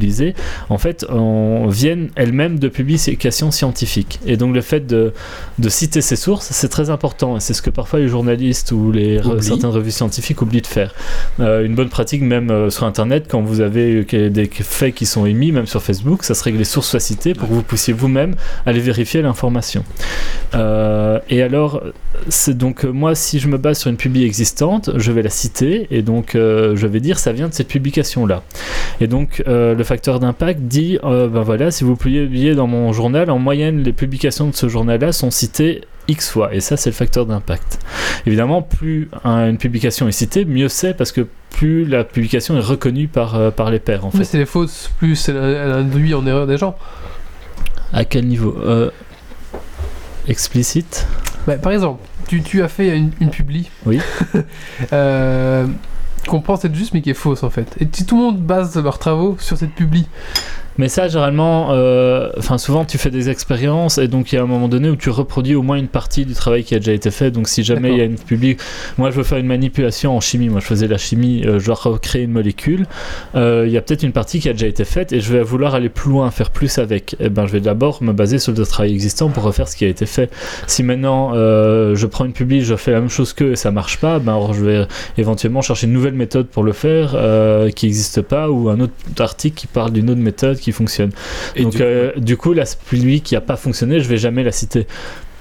en 0.70 0.78
fait, 0.78 1.06
on, 1.10 1.68
viennent 1.68 2.10
elles-mêmes 2.16 2.58
de 2.58 2.68
publications 2.68 3.52
scientifiques. 3.52 4.20
Et 4.26 4.38
donc 4.38 4.56
le 4.56 4.62
fait 4.62 4.88
de, 4.88 5.14
de 5.60 5.70
citer 5.70 6.02
ces 6.02 6.16
sources, 6.16 6.50
c'est 6.52 6.70
très 6.70 6.90
important. 6.90 7.38
Et 7.38 7.40
c'est 7.40 7.54
ce 7.54 7.62
que 7.62 7.70
parfois 7.70 8.00
les 8.00 8.08
journalistes 8.08 8.72
ou 8.72 8.92
les 8.92 9.22
certaines 9.42 9.70
revues 9.70 9.92
scientifiques 9.92 10.42
oublient 10.42 10.62
de 10.62 10.68
faire. 10.68 10.94
Euh, 11.40 11.66
une 11.66 11.76
bonne 11.76 11.90
pratique, 11.90 12.22
même 12.22 12.50
euh, 12.52 12.70
sur 12.70 12.86
Internet, 12.86 13.26
quand 13.30 13.42
vous 13.42 13.62
avez 13.62 14.06
euh, 14.14 14.30
des 14.30 14.48
faits 14.48 14.96
qui 14.96 15.06
sont 15.06 15.26
émis, 15.26 15.52
même 15.52 15.68
sur 15.68 15.82
Facebook, 15.82 16.24
ça 16.24 16.34
serait 16.34 16.52
que 16.52 16.58
les 16.58 16.64
sources 16.64 16.90
soient 16.90 17.00
citées 17.00 17.34
pour 17.34 17.48
que 17.48 17.54
vous 17.54 17.64
puissiez 17.64 17.94
vous-même 17.94 18.36
aller 18.66 18.80
vérifier 18.80 19.22
l'information. 19.22 19.84
Euh, 20.56 21.20
et 21.30 21.42
alors, 21.42 21.82
c'est 22.28 22.58
donc 22.58 22.84
moi, 22.84 23.16
si 23.16 23.40
je 23.40 23.48
me 23.48 23.58
base 23.58 23.80
sur 23.80 23.90
une 23.90 23.98
publi 23.98 24.24
existante, 24.26 24.92
je 24.98 25.12
vais 25.12 25.22
la 25.22 25.30
citer 25.30 25.88
et 25.92 26.02
donc 26.02 26.32
je 26.34 26.88
vais 26.88 27.00
dire 27.00 27.20
ça 27.20 27.32
vient 27.32 27.48
de 27.48 27.54
cette 27.54 27.68
publication-là. 27.68 28.44
Et 29.00 29.08
donc 29.08 29.44
le 29.46 29.82
facteur 29.90 30.20
d'impact 30.20 30.62
dit 30.62 31.00
euh, 31.04 31.28
ben 31.28 31.42
voilà, 31.42 31.72
si 31.72 31.84
vous 31.84 31.96
publiez 31.96 32.54
dans 32.56 32.68
mon 32.68 32.94
journal, 32.94 33.30
en 33.32 33.40
moyenne, 33.40 33.82
les 33.84 33.92
publications 33.94 34.48
de 34.48 34.54
ce 34.56 34.70
journal-là 34.70 35.12
sont 35.12 35.32
citées 35.32 35.82
X 36.08 36.30
fois. 36.30 36.54
Et 36.54 36.60
ça, 36.60 36.78
c'est 36.78 36.90
le 36.92 36.96
facteur 36.96 37.26
d'impact. 37.26 37.80
Évidemment, 38.28 38.62
plus 38.62 39.10
un- 39.24 39.50
une 39.50 39.58
publication 39.58 40.08
est 40.08 40.12
citée, 40.12 40.46
mieux 40.46 40.70
c'est 40.70 40.94
parce 40.94 41.12
que 41.12 41.28
plus 41.50 41.86
la 41.86 42.04
publication 42.04 42.56
est 42.56 42.62
reconnue 42.62 43.08
par, 43.08 43.36
euh, 43.36 43.50
par 43.52 43.72
les 43.72 43.80
pairs 43.80 44.06
en 44.06 44.12
Mais 44.14 44.20
fait. 44.20 44.26
c'est 44.26 44.38
les 44.38 44.46
fausses, 44.46 44.92
plus 45.00 45.28
elle, 45.30 45.36
elle 45.38 45.72
induit 45.72 46.14
en 46.14 46.26
erreur 46.28 46.46
des 46.48 46.58
gens. 46.58 46.76
À 47.92 48.06
quel 48.06 48.28
niveau 48.28 48.56
Euh, 48.64 48.92
Explicite? 50.28 51.08
Bah, 51.48 51.56
par 51.58 51.72
exemple, 51.72 52.02
tu, 52.28 52.44
tu 52.44 52.62
as 52.62 52.68
fait 52.68 52.96
une, 52.96 53.10
une 53.20 53.32
publi. 53.32 53.70
Oui. 53.88 54.00
euh, 54.94 55.66
qu'on 56.30 56.42
pense 56.42 56.64
être 56.64 56.76
juste 56.76 56.94
mais 56.94 57.02
qui 57.02 57.10
est 57.10 57.16
fausse 57.16 57.44
en 57.44 57.50
fait. 57.50 57.76
Et 57.80 57.88
si 57.92 58.06
tout 58.06 58.16
le 58.16 58.22
monde 58.24 58.40
base 58.40 58.82
leurs 58.82 59.00
travaux 59.00 59.36
sur 59.40 59.58
cette 59.58 59.74
publi, 59.74 60.08
Mais 60.80 60.88
ça, 60.88 61.10
généralement, 61.10 61.72
euh, 61.72 62.30
enfin 62.38 62.58
souvent 62.58 62.86
tu 62.86 62.98
fais 62.98 63.12
des 63.12 63.30
expériences 63.30 63.98
et 63.98 64.08
donc 64.08 64.32
il 64.32 64.38
y 64.38 64.40
a 64.40 64.44
un 64.44 64.46
moment 64.46 64.70
donné 64.70 64.90
où 64.90 64.96
tu 64.96 65.10
reproduis 65.10 65.54
au 65.54 65.62
moins 65.62 65.76
une 65.76 65.90
partie 65.90 66.24
du 66.24 66.34
travail 66.34 66.64
qui 66.64 66.74
a 66.74 66.80
déjà 66.80 66.94
été 66.94 67.12
fait. 67.12 67.32
Donc 67.32 67.50
si 67.50 67.66
jamais 67.66 67.92
il 67.92 67.98
y 67.98 68.02
a 68.02 68.06
une 68.06 68.18
public, 68.18 68.62
moi 68.98 69.12
je 69.12 69.18
veux 69.18 69.24
faire 69.24 69.40
une 69.40 69.46
manipulation 69.46 70.16
en 70.16 70.22
chimie, 70.22 70.48
moi 70.48 70.62
je 70.62 70.66
faisais 70.66 70.88
la 70.88 70.98
chimie, 70.98 71.44
euh, 71.46 71.60
je 71.60 71.66
dois 71.66 71.76
recréer 71.76 72.24
une 72.24 72.32
molécule. 72.32 72.86
Euh, 73.36 73.66
Il 73.68 73.74
y 73.74 73.78
a 73.78 73.82
peut-être 73.82 74.04
une 74.04 74.14
partie 74.14 74.40
qui 74.40 74.48
a 74.48 74.54
déjà 74.54 74.68
été 74.68 74.86
faite 74.86 75.12
et 75.12 75.20
je 75.20 75.34
vais 75.34 75.44
vouloir 75.44 75.76
aller 75.76 75.90
plus 75.90 76.12
loin, 76.12 76.32
faire 76.32 76.50
plus 76.50 76.78
avec. 76.78 77.18
Et 77.20 77.28
ben 77.28 77.46
je 77.46 77.52
vais 77.52 77.60
d'abord 77.60 78.02
me 78.02 78.14
baser 78.14 78.40
sur 78.40 78.54
le 78.54 78.66
travail 78.66 78.94
existant 78.94 79.28
pour 79.28 79.44
refaire 79.44 79.68
ce 79.68 79.76
qui 79.76 79.84
a 79.84 79.90
été 79.90 80.06
fait. 80.06 80.32
Si 80.66 80.82
maintenant 80.82 81.34
je 81.34 82.06
prends 82.06 82.24
une 82.24 82.32
publi, 82.32 82.62
je 82.62 82.78
fais 82.78 82.92
la 82.94 83.02
même 83.02 83.10
chose 83.10 83.34
qu'eux 83.34 83.52
et 83.52 83.58
ça 83.58 83.72
marche 83.72 83.98
pas, 83.98 84.20
ben 84.20 84.32
alors 84.32 84.54
je 84.54 84.64
vais 84.64 84.88
éventuellement 85.18 85.62
chercher 85.62 85.88
une 85.88 85.94
nouvelle 85.94 86.14
méthode 86.14 86.48
pour 86.48 86.64
le 86.64 86.72
faire 86.72 87.18
qui 87.76 87.88
n'existe 87.88 88.22
pas 88.22 88.50
ou 88.50 88.70
un 88.70 88.80
autre 88.80 88.94
article 89.20 89.58
qui 89.58 89.68
parle 89.68 89.92
d'une 89.92 90.10
autre 90.10 90.22
méthode 90.22 90.58
qui 90.58 90.69
fonctionne. 90.74 91.12
Et 91.56 91.64
Donc 91.64 91.74
du- 91.76 91.82
euh, 91.82 92.12
du 92.18 92.38
coup, 92.38 92.54
la 92.54 92.66
pluie 92.88 93.22
qui 93.22 93.36
a 93.36 93.42
pas 93.42 93.56
fonctionné, 93.58 94.00
je 94.00 94.08
vais 94.10 94.18
jamais 94.18 94.44
la 94.44 94.52
citer 94.52 94.88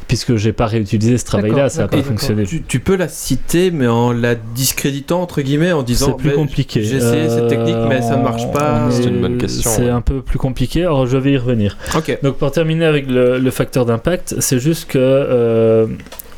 puisque 0.07 0.37
j'ai 0.37 0.55
pas 0.55 0.65
réutilisé 0.65 1.19
ce 1.19 1.27
travail-là, 1.27 1.69
ça 1.69 1.85
a 1.85 1.89
pas 1.89 2.03
fonctionné. 2.03 2.45
Tu, 2.45 2.63
tu 2.63 2.81
peux 2.81 2.97
la 2.97 3.09
citer, 3.09 3.71
mais 3.71 3.87
en 3.89 4.11
la 4.11 4.35
discréditant, 4.37 5.21
entre 5.21 5.43
guillemets, 5.43 5.73
en 5.73 5.83
disant 5.83 6.17
C'est 6.17 6.29
plus 6.29 6.35
compliqué. 6.35 6.83
J'ai 6.83 6.97
essayé 6.97 7.29
cette 7.29 7.41
Euh, 7.43 7.49
technique, 7.51 7.77
mais 7.91 8.01
ça 8.01 8.17
ne 8.17 8.23
marche 8.23 8.51
pas. 8.51 8.89
C'est 8.91 9.03
est- 9.03 9.09
une 9.09 9.21
bonne 9.21 9.37
question, 9.37 9.69
C'est 9.71 9.83
ouais. 9.83 9.91
un 9.91 10.01
peu 10.01 10.23
plus 10.23 10.39
compliqué. 10.39 10.81
Alors 10.81 11.07
je 11.07 11.19
vais 11.19 11.33
y 11.33 11.37
revenir. 11.37 11.77
Ok. 11.95 12.19
Donc 12.23 12.37
pour 12.39 12.51
terminer 12.51 12.87
avec 12.87 13.07
le, 13.07 13.39
le 13.39 13.51
facteur 13.51 13.85
d'impact, 13.85 14.37
c'est 14.39 14.59
juste 14.59 14.87
que, 14.89 14.97
euh, 14.99 15.87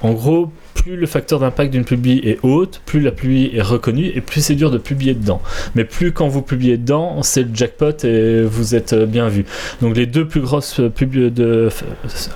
en 0.03 0.11
gros, 0.15 0.51
plus 0.83 0.97
le 0.97 1.07
facteur 1.07 1.41
d'impact 1.41 1.73
d'une 1.73 1.85
publi 1.85 2.21
est 2.25 2.39
haute, 2.43 2.81
plus 2.87 3.01
la 3.01 3.11
publi 3.11 3.51
est 3.55 3.63
reconnue 3.63 4.07
et 4.15 4.21
plus 4.21 4.41
c'est 4.43 4.55
dur 4.55 4.71
de 4.71 4.79
publier 4.79 5.15
dedans. 5.15 5.43
Mais 5.75 5.85
plus 5.85 6.13
quand 6.13 6.29
vous 6.29 6.43
publiez 6.43 6.79
dedans, 6.79 7.23
c'est 7.23 7.43
le 7.43 7.51
jackpot 7.55 8.05
et 8.05 8.43
vous 8.43 8.75
êtes 8.75 8.95
euh, 8.95 9.07
bien 9.07 9.29
vu. 9.29 9.45
Donc 9.83 9.97
les 9.97 10.07
deux 10.07 10.27
plus 10.27 10.41
grosses 10.41 10.81
pubs 10.95 11.11
de, 11.11 11.69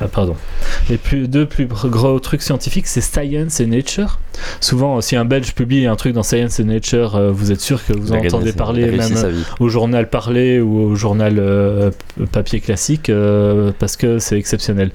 ah, 0.00 0.08
pardon, 0.08 0.36
les 0.90 0.98
plus, 0.98 1.28
deux 1.28 1.46
plus 1.46 1.66
gros 1.66 2.18
trucs 2.20 2.42
scientifiques, 2.42 2.86
c'est 2.86 3.00
Science 3.00 3.60
et 3.60 3.66
Nature. 3.66 4.18
Souvent, 4.60 5.00
si 5.00 5.16
un 5.16 5.24
Belge 5.24 5.54
publie 5.54 5.86
un 5.86 5.96
truc 5.96 6.12
dans 6.12 6.22
Science 6.22 6.60
et 6.60 6.64
Nature, 6.64 7.16
euh, 7.16 7.30
vous 7.30 7.52
êtes 7.52 7.60
sûr 7.60 7.84
que 7.84 7.92
vous 7.92 8.12
en 8.12 8.18
entendez 8.18 8.52
parler 8.52 8.90
même 8.90 9.14
au 9.60 9.68
journal 9.68 10.08
parlé 10.08 10.60
ou 10.60 10.78
au 10.78 10.94
journal 10.94 11.36
euh, 11.38 11.90
papier 12.32 12.60
classique 12.60 13.10
euh, 13.10 13.72
parce 13.78 13.96
que 13.96 14.18
c'est 14.18 14.38
exceptionnel. 14.38 14.90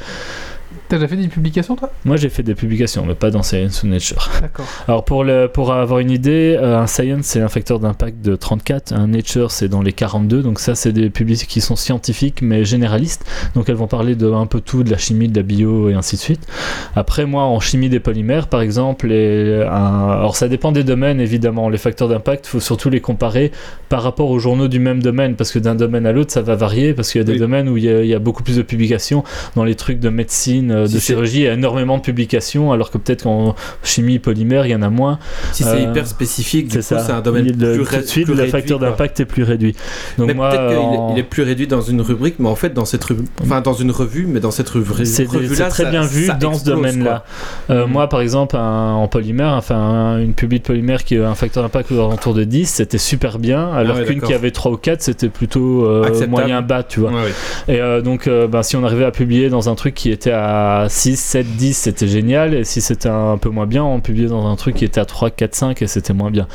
T'as 0.89 0.97
déjà 0.97 1.07
fait 1.07 1.15
des 1.15 1.27
publications 1.27 1.75
toi? 1.75 1.91
Moi 2.05 2.17
j'ai 2.17 2.29
fait 2.29 2.43
des 2.43 2.55
publications 2.55 3.05
mais 3.07 3.13
pas 3.15 3.31
dans 3.31 3.43
Science 3.43 3.83
ou 3.83 3.87
Nature. 3.87 4.29
D'accord. 4.41 4.65
Alors 4.87 5.05
pour, 5.05 5.23
le, 5.23 5.47
pour 5.47 5.71
avoir 5.71 5.99
une 5.99 6.11
idée, 6.11 6.57
euh, 6.59 6.77
un 6.79 6.87
Science 6.87 7.25
c'est 7.25 7.41
un 7.41 7.47
facteur 7.47 7.79
d'impact 7.79 8.21
de 8.21 8.35
34, 8.35 8.93
un 8.93 9.07
Nature 9.07 9.51
c'est 9.51 9.67
dans 9.69 9.81
les 9.81 9.93
42, 9.93 10.41
donc 10.43 10.59
ça 10.59 10.75
c'est 10.75 10.91
des 10.91 11.09
publicités 11.09 11.47
qui 11.51 11.61
sont 11.61 11.75
scientifiques 11.75 12.41
mais 12.41 12.63
généralistes, 12.65 13.25
donc 13.55 13.69
elles 13.69 13.75
vont 13.75 13.87
parler 13.87 14.15
de 14.15 14.29
un 14.31 14.45
peu 14.45 14.59
tout, 14.61 14.83
de 14.83 14.91
la 14.91 14.97
chimie, 14.97 15.27
de 15.29 15.35
la 15.37 15.43
bio 15.43 15.89
et 15.89 15.93
ainsi 15.93 16.15
de 16.15 16.21
suite. 16.21 16.47
Après 16.95 17.25
moi 17.25 17.43
en 17.43 17.59
chimie 17.59 17.89
des 17.89 17.99
polymères 17.99 18.47
par 18.47 18.61
exemple, 18.61 19.11
et 19.11 19.63
un- 19.63 20.09
alors 20.09 20.35
ça 20.35 20.47
dépend 20.47 20.71
des 20.71 20.83
domaines 20.83 21.19
évidemment, 21.21 21.69
les 21.69 21.77
facteurs 21.77 22.07
d'impact 22.07 22.45
il 22.47 22.49
faut 22.49 22.59
surtout 22.59 22.89
les 22.89 23.01
comparer 23.01 23.51
par 23.89 24.01
rapport 24.03 24.29
aux 24.29 24.39
journaux 24.39 24.67
du 24.67 24.79
même 24.79 25.01
domaine 25.01 25.35
parce 25.35 25.51
que 25.51 25.59
d'un 25.59 25.75
domaine 25.75 26.05
à 26.05 26.11
l'autre 26.11 26.31
ça 26.31 26.41
va 26.41 26.55
varier 26.55 26.93
parce 26.93 27.11
qu'il 27.11 27.19
y 27.19 27.21
a 27.21 27.25
des 27.25 27.33
Oui. 27.33 27.39
domaines 27.39 27.69
où 27.69 27.77
il 27.77 27.83
y 27.83 27.89
a, 27.89 28.01
il 28.01 28.07
y 28.07 28.13
a 28.13 28.19
beaucoup 28.19 28.43
plus 28.43 28.57
de 28.57 28.61
publications 28.61 29.23
dans 29.55 29.63
les 29.63 29.75
trucs 29.75 29.99
de 29.99 30.09
médecine 30.09 30.71
euh, 30.71 30.78
de 30.83 30.87
Si 30.87 30.93
c'est- 30.99 30.99
chirurgie, 31.13 31.39
il 31.39 31.43
y 31.43 31.47
a 31.47 31.53
énormément 31.53 31.97
de 31.97 32.01
publications, 32.01 32.71
alors 32.71 32.91
que 32.91 32.97
peut-être 32.97 33.23
qu'en 33.23 33.55
chimie 33.83 34.19
polymère, 34.19 34.65
il 34.65 34.71
y 34.71 34.75
en 34.75 34.81
a 34.81 34.89
moins. 34.89 35.19
Si 35.51 35.63
c'est 35.63 35.69
Euh, 35.69 35.89
hyper 35.91 36.07
spécifique, 36.07 36.67
C'est 36.71 36.81
ça. 36.81 36.99
c'est 36.99 37.11
un 37.11 37.21
domaine 37.21 37.45
le- 37.47 37.73
plus, 37.75 37.81
ré- 37.83 37.97
de 38.01 38.03
suite, 38.03 38.25
plus 38.25 38.33
le 38.33 38.39
réduit, 38.41 38.51
facteur 38.51 38.79
d'impact 38.79 39.19
est 39.19 39.25
plus 39.25 39.43
réduit. 39.43 39.75
Donc 40.17 40.27
mais 40.27 40.33
moi, 40.33 40.49
peut-être 40.49 40.67
qu'il 40.69 40.77
en- 40.77 41.15
est- 41.15 41.23
plus 41.23 41.43
réduit 41.43 41.67
dans 41.67 41.81
une 41.81 42.01
rubrique, 42.01 42.35
mais 42.39 42.49
en 42.49 42.55
fait, 42.55 42.73
dans 42.73 42.85
cette 42.85 43.03
revue, 43.03 43.25
enfin 43.41 43.61
dans 43.61 43.73
une 43.73 43.91
revue, 43.91 44.25
mais 44.27 44.39
dans 44.39 44.51
cette 44.51 44.69
revue, 44.69 45.05
C'est 45.05 45.25
très 45.69 45.83
ça- 45.83 45.89
bien 45.89 46.01
vu 46.03 46.29
dans 46.39 46.53
ce 46.53 46.65
domaine-là. 46.65 47.23
Euh, 47.69 47.85
Mhm. 47.85 47.91
Moi, 47.93 48.07
par 48.09 48.21
exemple, 48.21 48.55
un- 48.57 48.93
en 48.93 49.07
polymère, 49.07 49.53
enfin 49.53 49.75
un- 49.75 50.19
une 50.19 50.33
publique 50.33 50.63
polymère 50.63 51.03
qui 51.03 51.17
a 51.17 51.29
un 51.29 51.35
facteur 51.35 51.63
d'impact 51.63 51.91
autour 51.91 52.33
de 52.33 52.43
10, 52.43 52.65
c'était 52.69 52.97
super 52.97 53.39
bien, 53.39 53.71
alors 53.71 53.95
Ah 53.97 53.99
ouais, 54.01 54.05
qu'une 54.05 54.21
qui 54.21 54.33
avait 54.33 54.51
3 54.51 54.71
ou 54.71 54.77
4, 54.77 55.01
c'était 55.01 55.29
plutôt 55.29 55.85
euh, 55.85 56.27
moyen 56.27 56.61
bas, 56.61 56.83
tu 56.83 56.99
vois. 56.99 57.11
Ouais, 57.11 57.15
ouais. 57.23 57.73
Et 57.75 57.79
euh, 57.81 58.01
donc, 58.01 58.27
euh, 58.27 58.47
ben, 58.47 58.63
si 58.63 58.75
on 58.75 58.83
arrivait 58.83 59.05
à 59.05 59.11
publier 59.11 59.49
dans 59.49 59.69
un 59.69 59.75
truc 59.75 59.93
qui 59.93 60.11
était 60.11 60.31
à 60.31 60.68
6, 60.87 61.15
7, 61.17 61.47
10, 61.55 61.77
c'était 61.77 62.07
génial. 62.07 62.53
Et 62.53 62.63
si 62.63 62.81
c'était 62.81 63.09
un 63.09 63.37
peu 63.37 63.49
moins 63.49 63.67
bien, 63.67 63.83
on 63.83 63.99
publiait 63.99 64.27
dans 64.27 64.47
un 64.47 64.55
truc 64.55 64.75
qui 64.75 64.85
était 64.85 64.99
à 64.99 65.05
3, 65.05 65.29
4, 65.29 65.55
5 65.55 65.81
et 65.81 65.87
c'était 65.87 66.13
moins 66.13 66.31
bien. 66.31 66.47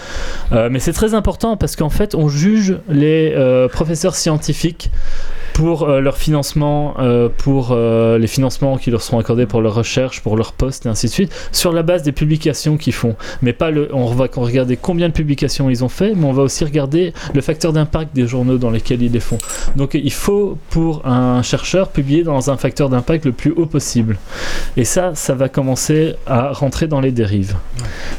Euh, 0.53 0.69
mais 0.71 0.79
c'est 0.79 0.93
très 0.93 1.15
important 1.15 1.57
parce 1.57 1.77
qu'en 1.77 1.91
fait, 1.91 2.15
on 2.15 2.29
juge 2.29 2.79
les 2.89 3.33
euh, 3.35 3.69
professeurs 3.69 4.15
scientifiques 4.15 4.91
pour 5.55 5.85
euh, 5.85 6.01
leur 6.01 6.17
financement, 6.17 6.95
euh, 6.99 7.29
pour 7.29 7.75
les 7.75 8.27
financements 8.27 8.77
qui 8.77 8.91
leur 8.91 9.03
seront 9.03 9.19
accordés 9.19 9.47
pour 9.47 9.61
leur 9.61 9.75
recherche, 9.75 10.21
pour 10.21 10.37
leur 10.37 10.53
poste 10.53 10.87
et 10.87 10.89
ainsi 10.89 11.07
de 11.07 11.13
suite, 11.13 11.49
sur 11.53 11.73
la 11.73 11.83
base 11.83 12.03
des 12.03 12.13
publications 12.13 12.77
qu'ils 12.77 12.93
font. 12.93 13.15
Mais 13.43 13.53
pas 13.53 13.71
le, 13.71 13.89
on 13.95 14.07
va 14.07 14.27
regarder 14.35 14.77
combien 14.77 15.09
de 15.09 15.15
publications 15.15 15.71
ils 15.71 15.85
ont 15.85 15.89
fait, 15.89 16.15
mais 16.15 16.27
on 16.27 16.33
va 16.33 16.43
aussi 16.43 16.65
regarder 16.65 17.13
le 17.33 17.41
facteur 17.41 17.73
d'impact 17.73 18.15
des 18.15 18.27
journaux 18.27 18.59
dans 18.59 18.71
lesquels 18.71 19.03
ils 19.03 19.13
les 19.13 19.21
font. 19.21 19.39
Donc 19.77 19.95
il 19.95 20.13
faut 20.13 20.59
pour 20.71 21.07
un 21.07 21.43
chercheur 21.43 21.89
publier 21.89 22.25
dans 22.25 22.51
un 22.51 22.57
facteur 22.57 22.89
d'impact 22.89 23.25
le 23.25 23.33
plus 23.33 23.53
haut 23.53 23.67
possible. 23.67 24.04
Et 24.77 24.85
ça, 24.85 25.13
ça 25.15 25.35
va 25.35 25.49
commencer 25.49 26.17
à 26.27 26.53
rentrer 26.53 26.87
dans 26.87 27.01
les 27.01 27.13
dérives. 27.13 27.57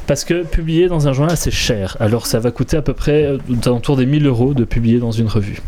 Parce 0.08 0.24
que 0.24 0.44
publier 0.44 0.88
dans 0.88 1.08
un 1.08 1.14
journal, 1.14 1.36
c'est 1.38 1.52
cher. 1.52 1.98
Alors 2.00 2.28
ça 2.28 2.40
va 2.40 2.52
coûter 2.52 2.78
à 2.78 2.82
peu 2.82 2.94
près 2.94 3.26
euh, 3.26 3.38
autour 3.70 3.98
des 3.98 4.06
1000 4.06 4.26
euros 4.26 4.54
de 4.54 4.64
publier 4.64 5.00
dans 5.00 5.12
une 5.12 5.28
revue. 5.28 5.62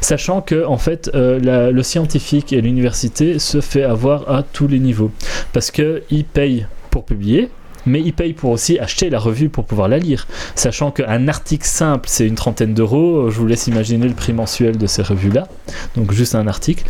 Sachant 0.00 0.40
que 0.40 0.64
en 0.64 0.78
fait, 0.78 1.10
euh, 1.14 1.70
le 1.70 1.82
scientifique 1.82 2.52
et 2.52 2.60
l'université 2.60 3.38
se 3.38 3.60
fait 3.60 3.84
avoir 3.84 4.28
à 4.30 4.42
tous 4.42 4.66
les 4.66 4.78
niveaux. 4.78 5.10
Parce 5.52 5.70
qu'ils 5.70 6.24
payent 6.24 6.66
pour 6.90 7.04
publier, 7.04 7.50
mais 7.86 8.00
ils 8.00 8.12
payent 8.12 8.32
pour 8.32 8.50
aussi 8.50 8.78
acheter 8.78 9.10
la 9.10 9.18
revue 9.18 9.48
pour 9.48 9.64
pouvoir 9.64 9.88
la 9.88 9.98
lire. 9.98 10.26
Sachant 10.54 10.90
qu'un 10.90 11.28
article 11.28 11.66
simple, 11.66 12.08
c'est 12.08 12.26
une 12.26 12.34
trentaine 12.34 12.74
d'euros. 12.74 13.30
Je 13.30 13.38
vous 13.38 13.46
laisse 13.46 13.66
imaginer 13.66 14.06
le 14.08 14.14
prix 14.14 14.32
mensuel 14.32 14.76
de 14.78 14.86
ces 14.86 15.02
revues-là. 15.02 15.48
Donc 15.96 16.12
juste 16.12 16.34
un 16.34 16.46
article. 16.46 16.84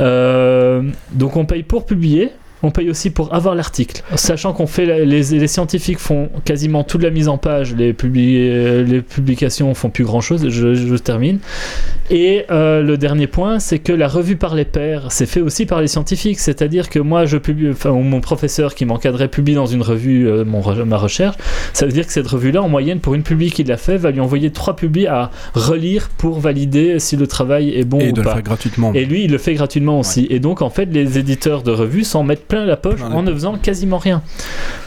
Euh, 0.00 0.82
donc 1.12 1.36
on 1.36 1.44
paye 1.44 1.62
pour 1.62 1.86
publier. 1.86 2.32
On 2.66 2.70
paye 2.72 2.90
aussi 2.90 3.10
pour 3.10 3.32
avoir 3.32 3.54
l'article, 3.54 4.02
sachant 4.16 4.52
qu'on 4.52 4.66
fait 4.66 4.86
la- 4.86 5.04
les, 5.04 5.22
les 5.22 5.46
scientifiques 5.46 6.00
font 6.00 6.28
quasiment 6.44 6.82
toute 6.82 7.02
la 7.04 7.10
mise 7.10 7.28
en 7.28 7.38
page, 7.38 7.74
les, 7.76 7.92
publi- 7.92 8.82
les 8.82 9.00
publications 9.02 9.72
font 9.74 9.88
plus 9.88 10.04
grand 10.04 10.20
chose. 10.20 10.48
Je, 10.48 10.74
je 10.74 10.96
termine. 10.96 11.38
Et 12.10 12.44
euh, 12.50 12.82
le 12.82 12.96
dernier 12.98 13.28
point, 13.28 13.60
c'est 13.60 13.78
que 13.78 13.92
la 13.92 14.08
revue 14.08 14.34
par 14.36 14.54
les 14.56 14.64
pairs, 14.64 15.06
c'est 15.10 15.26
fait 15.26 15.40
aussi 15.40 15.64
par 15.64 15.80
les 15.80 15.86
scientifiques. 15.86 16.40
C'est-à-dire 16.40 16.88
que 16.88 16.98
moi, 16.98 17.24
je 17.24 17.36
publie, 17.36 17.70
enfin, 17.70 17.90
mon 17.92 18.20
professeur 18.20 18.74
qui 18.74 18.84
m'encadrait 18.84 19.28
publie 19.28 19.54
dans 19.54 19.66
une 19.66 19.82
revue 19.82 20.28
euh, 20.28 20.44
mon 20.44 20.60
ma 20.84 20.96
recherche. 20.96 21.36
Ça 21.72 21.86
veut 21.86 21.92
dire 21.92 22.06
que 22.06 22.12
cette 22.12 22.26
revue-là, 22.26 22.62
en 22.62 22.68
moyenne, 22.68 22.98
pour 22.98 23.14
une 23.14 23.22
publi 23.22 23.50
qu'il 23.52 23.70
a 23.70 23.76
fait, 23.76 23.96
va 23.96 24.10
lui 24.10 24.18
envoyer 24.20 24.50
trois 24.50 24.74
publis 24.74 25.06
à 25.06 25.30
relire 25.54 26.08
pour 26.18 26.40
valider 26.40 26.98
si 26.98 27.16
le 27.16 27.28
travail 27.28 27.70
est 27.78 27.84
bon 27.84 28.00
et 28.00 28.08
ou 28.08 28.12
de 28.12 28.20
le 28.22 28.24
pas. 28.24 28.32
faire 28.34 28.42
gratuitement. 28.42 28.92
Et 28.94 29.04
lui, 29.04 29.24
il 29.24 29.30
le 29.30 29.38
fait 29.38 29.54
gratuitement 29.54 30.00
aussi. 30.00 30.26
Et 30.30 30.40
donc, 30.40 30.62
en 30.62 30.70
fait, 30.70 30.86
les 30.86 31.18
éditeurs 31.18 31.62
de 31.62 31.70
revues 31.70 32.04
s'en 32.04 32.24
mettent 32.24 32.46
plein 32.48 32.55
la 32.64 32.76
poche 32.76 32.96
Plein 32.96 33.08
la 33.10 33.16
en 33.16 33.22
ne 33.22 33.32
faisant 33.32 33.56
quasiment 33.58 33.98
rien. 33.98 34.22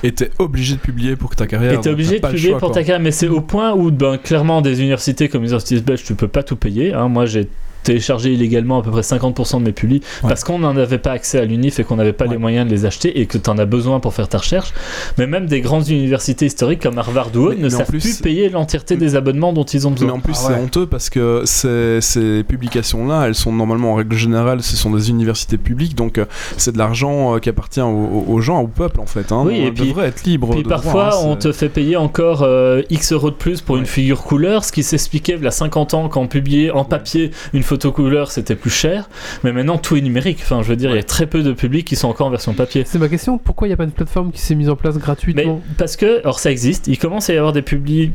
Et 0.03 0.11
t'es 0.11 0.31
obligé 0.39 0.75
de 0.75 0.79
publier 0.79 1.15
pour 1.15 1.29
que 1.29 1.35
ta 1.35 1.47
carrière. 1.47 1.73
Et 1.73 1.79
t'es 1.81 1.89
obligé 1.89 2.19
de 2.19 2.25
publier 2.27 2.49
choix, 2.51 2.59
pour 2.59 2.69
quoi. 2.69 2.75
ta 2.75 2.81
carrière, 2.83 2.99
mais 3.01 3.11
c'est 3.11 3.27
au 3.27 3.41
point 3.41 3.73
où, 3.73 3.91
ben, 3.91 4.17
clairement, 4.17 4.61
des 4.61 4.79
universités 4.79 5.29
comme 5.29 5.43
les 5.43 5.49
universités 5.49 5.79
belges, 5.81 6.03
tu 6.03 6.15
peux 6.15 6.27
pas 6.27 6.43
tout 6.43 6.55
payer. 6.55 6.93
hein. 6.93 7.07
Moi, 7.07 7.25
j'ai 7.25 7.47
téléchargé 7.83 8.33
illégalement 8.33 8.79
à 8.79 8.83
peu 8.83 8.91
près 8.91 9.01
50% 9.01 9.59
de 9.59 9.65
mes 9.65 9.71
publis 9.71 10.01
Ouais. 10.23 10.29
parce 10.29 10.43
qu'on 10.43 10.59
n'en 10.59 10.75
avait 10.77 10.97
pas 10.97 11.11
accès 11.11 11.39
à 11.39 11.45
l'UNIF 11.45 11.79
et 11.79 11.83
qu'on 11.83 11.95
n'avait 11.95 12.13
pas 12.13 12.25
Ouais. 12.25 12.31
les 12.31 12.37
moyens 12.37 12.67
de 12.67 12.71
les 12.71 12.85
acheter 12.85 13.19
et 13.19 13.25
que 13.25 13.37
tu 13.37 13.49
en 13.49 13.57
as 13.57 13.65
besoin 13.65 13.99
pour 13.99 14.13
faire 14.13 14.27
ta 14.27 14.37
recherche. 14.39 14.73
Mais 15.17 15.27
même 15.27 15.45
des 15.45 15.61
grandes 15.61 15.87
universités 15.87 16.45
historiques 16.45 16.81
comme 16.81 16.97
Harvard 16.97 17.29
ou 17.35 17.39
autres 17.39 17.49
Mais- 17.55 17.63
ne 17.63 17.67
mais 17.69 17.73
en 17.75 17.77
savent 17.79 17.87
plus- 17.87 17.99
plus 18.01 18.17
payer 18.21 18.49
l'entièreté 18.49 18.95
des 18.95 19.15
abonnements 19.15 19.53
dont 19.53 19.63
ils 19.63 19.87
ont 19.87 19.91
Mais 19.91 19.95
besoin. 19.97 20.13
en 20.13 20.19
plus, 20.19 20.33
Ah 20.39 20.47
c'est 20.47 20.53
honteux 20.61 20.85
parce 20.85 21.09
que 21.09 21.43
ces, 21.45 21.99
ces 22.01 22.43
publications-là, 22.43 23.25
elles 23.27 23.35
sont 23.35 23.51
normalement 23.53 23.93
en 23.93 23.95
règle 23.95 24.15
générale, 24.15 24.61
ce 24.61 24.75
sont 24.75 24.91
des 24.91 25.09
universités 25.09 25.57
publiques, 25.57 25.95
donc 25.95 26.17
euh, 26.17 26.25
c'est 26.57 26.71
de 26.73 26.77
l'argent 26.77 27.35
euh, 27.35 27.39
qui 27.39 27.49
appartient 27.49 27.81
aux, 27.81 28.41
gens, 28.41 28.61
au 28.61 28.67
peuple 28.67 28.99
en 28.99 29.05
fait. 29.05 29.31
Hein. 29.31 29.43
Oui, 29.45 29.55
et 29.57 29.67
On 29.69 29.73
puis- 29.73 29.87
devrait 29.89 30.07
être 30.07 30.23
libre. 30.23 30.49
Puis 30.51 30.63
de 30.63 30.67
parfois, 30.69 31.09
droit, 31.09 31.21
hein, 31.23 31.27
on 31.27 31.35
te 31.35 31.51
fait 31.51 31.69
payer 31.69 31.95
encore 31.97 32.43
euh, 32.43 32.81
X 32.89 33.11
euros 33.13 33.29
de 33.31 33.35
plus 33.35 33.61
pour 33.61 33.77
une 33.77 33.85
figure 33.85 34.21
couleur, 34.23 34.63
ce 34.63 34.71
qui 34.71 34.83
s'expliquait 34.83 35.35
il 35.37 35.43
y 35.43 35.47
a 35.47 35.51
50 35.51 35.93
ans 35.93 36.07
quand 36.09 36.21
on 36.21 36.27
publiait 36.27 36.71
en 36.71 36.83
papier 36.85 37.31
une 37.53 37.63
photo 37.69 37.91
couleur, 37.91 38.31
c'était 38.31 38.55
plus 38.55 38.69
cher. 38.71 39.09
Mais 39.43 39.51
maintenant, 39.53 39.77
tout 39.77 39.95
est 39.95 40.01
numérique. 40.01 40.39
Enfin, 40.41 40.61
je 40.63 40.67
veux 40.67 40.75
dire, 40.75 40.89
il 40.89 40.95
y 40.95 40.99
a 40.99 41.03
très 41.03 41.27
peu 41.27 41.43
de 41.43 41.53
publics 41.53 41.85
qui 41.85 41.95
sont 41.95 42.07
encore 42.07 42.27
en 42.27 42.31
version 42.31 42.53
papier. 42.53 42.83
C'est 42.85 42.97
ma 42.99 43.07
question, 43.07 43.37
pourquoi 43.37 43.67
il 43.67 43.69
n'y 43.69 43.73
a 43.75 43.77
pas 43.77 43.83
une 43.83 43.91
plateforme 43.91 44.31
qui 44.31 44.41
s'est 44.41 44.55
mise 44.55 44.69
en 44.69 44.75
place 44.75 44.95
Mais 44.95 45.01
gratuitement? 45.01 45.61
parce 45.77 45.95
que, 45.95 46.19
alors 46.21 46.39
ça 46.39 46.51
existe, 46.51 46.87
il 46.87 46.97
commence 46.97 47.29
à 47.29 47.33
y 47.33 47.37
avoir 47.37 47.53
des 47.53 47.61
publics 47.61 48.11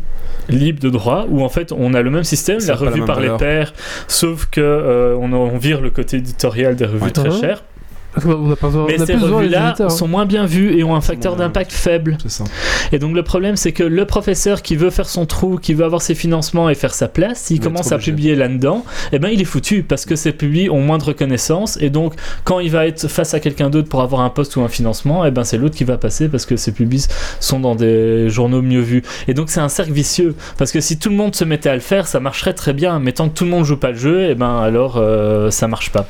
libres 0.48 0.80
de 0.80 0.90
droit 0.90 1.26
où 1.28 1.42
en 1.42 1.48
fait 1.48 1.72
on 1.72 1.94
a 1.94 2.02
le 2.02 2.10
même 2.10 2.24
système, 2.24 2.58
la 2.66 2.74
revue 2.74 3.04
par 3.04 3.20
les 3.20 3.30
pairs, 3.38 3.72
sauf 4.08 4.46
que 4.46 4.60
euh, 4.60 5.16
on, 5.18 5.32
on 5.32 5.56
vire 5.56 5.80
le 5.80 5.90
côté 5.90 6.16
éditorial 6.18 6.74
des 6.76 6.86
revues 6.86 7.04
Ouais. 7.04 7.10
très 7.10 7.28
Mhm. 7.30 7.40
chères. 7.40 7.62
Pas 8.14 8.68
besoin, 8.68 8.86
Mais 8.86 8.98
on 8.98 9.02
a 9.02 9.06
ces 9.06 9.16
revues-là 9.16 9.74
hein. 9.78 9.88
sont 9.88 10.08
moins 10.08 10.26
bien 10.26 10.46
vues 10.46 10.78
et 10.78 10.84
ont 10.84 10.94
un 10.94 11.00
facteur 11.00 11.36
d'impact 11.36 11.72
faible. 11.72 12.16
Ça. 12.26 12.44
Et 12.92 12.98
donc 12.98 13.14
le 13.14 13.22
problème, 13.22 13.56
c'est 13.56 13.72
que 13.72 13.82
le 13.82 14.04
professeur 14.04 14.62
qui 14.62 14.76
veut 14.76 14.90
faire 14.90 15.08
son 15.08 15.26
trou, 15.26 15.58
qui 15.58 15.74
veut 15.74 15.84
avoir 15.84 16.02
ses 16.02 16.14
financements 16.14 16.70
et 16.70 16.74
faire 16.74 16.94
sa 16.94 17.08
place, 17.08 17.40
s'il 17.40 17.60
commence 17.60 17.92
à 17.92 17.96
obligé. 17.96 18.12
publier 18.12 18.34
là-dedans, 18.36 18.84
eh 19.12 19.18
ben 19.18 19.28
il 19.28 19.40
est 19.40 19.46
foutu 19.46 19.82
parce 19.82 20.04
que 20.04 20.16
ses 20.16 20.32
publis 20.32 20.70
ont 20.70 20.80
moins 20.80 20.98
de 20.98 21.04
reconnaissance 21.04 21.78
et 21.80 21.90
donc 21.90 22.14
quand 22.44 22.60
il 22.60 22.70
va 22.70 22.86
être 22.86 23.08
face 23.08 23.34
à 23.34 23.40
quelqu'un 23.40 23.70
d'autre 23.70 23.88
pour 23.88 24.02
avoir 24.02 24.20
un 24.20 24.30
poste 24.30 24.56
ou 24.56 24.62
un 24.62 24.68
financement, 24.68 25.24
eh 25.24 25.30
ben 25.30 25.44
c'est 25.44 25.58
l'autre 25.58 25.74
qui 25.74 25.84
va 25.84 25.98
passer 25.98 26.28
parce 26.28 26.46
que 26.46 26.56
ses 26.56 26.72
publis 26.72 27.06
sont 27.40 27.60
dans 27.60 27.74
des 27.74 28.28
journaux 28.28 28.62
mieux 28.62 28.80
vus. 28.80 29.02
Et 29.28 29.34
donc 29.34 29.50
c'est 29.50 29.60
un 29.60 29.68
cercle 29.68 29.92
vicieux 29.92 30.34
parce 30.58 30.72
que 30.72 30.80
si 30.80 30.98
tout 30.98 31.10
le 31.10 31.16
monde 31.16 31.34
se 31.34 31.44
mettait 31.44 31.70
à 31.70 31.74
le 31.74 31.80
faire, 31.80 32.06
ça 32.06 32.20
marcherait 32.20 32.54
très 32.54 32.72
bien, 32.72 32.98
mais 32.98 33.12
tant 33.12 33.28
que 33.28 33.34
tout 33.34 33.44
le 33.44 33.50
monde 33.50 33.64
joue 33.64 33.76
pas 33.76 33.90
le 33.90 33.98
jeu, 33.98 34.28
eh 34.30 34.34
ben 34.34 34.58
alors 34.58 34.96
euh, 34.96 35.50
ça 35.50 35.68
marche 35.68 35.90
pas. 35.90 36.06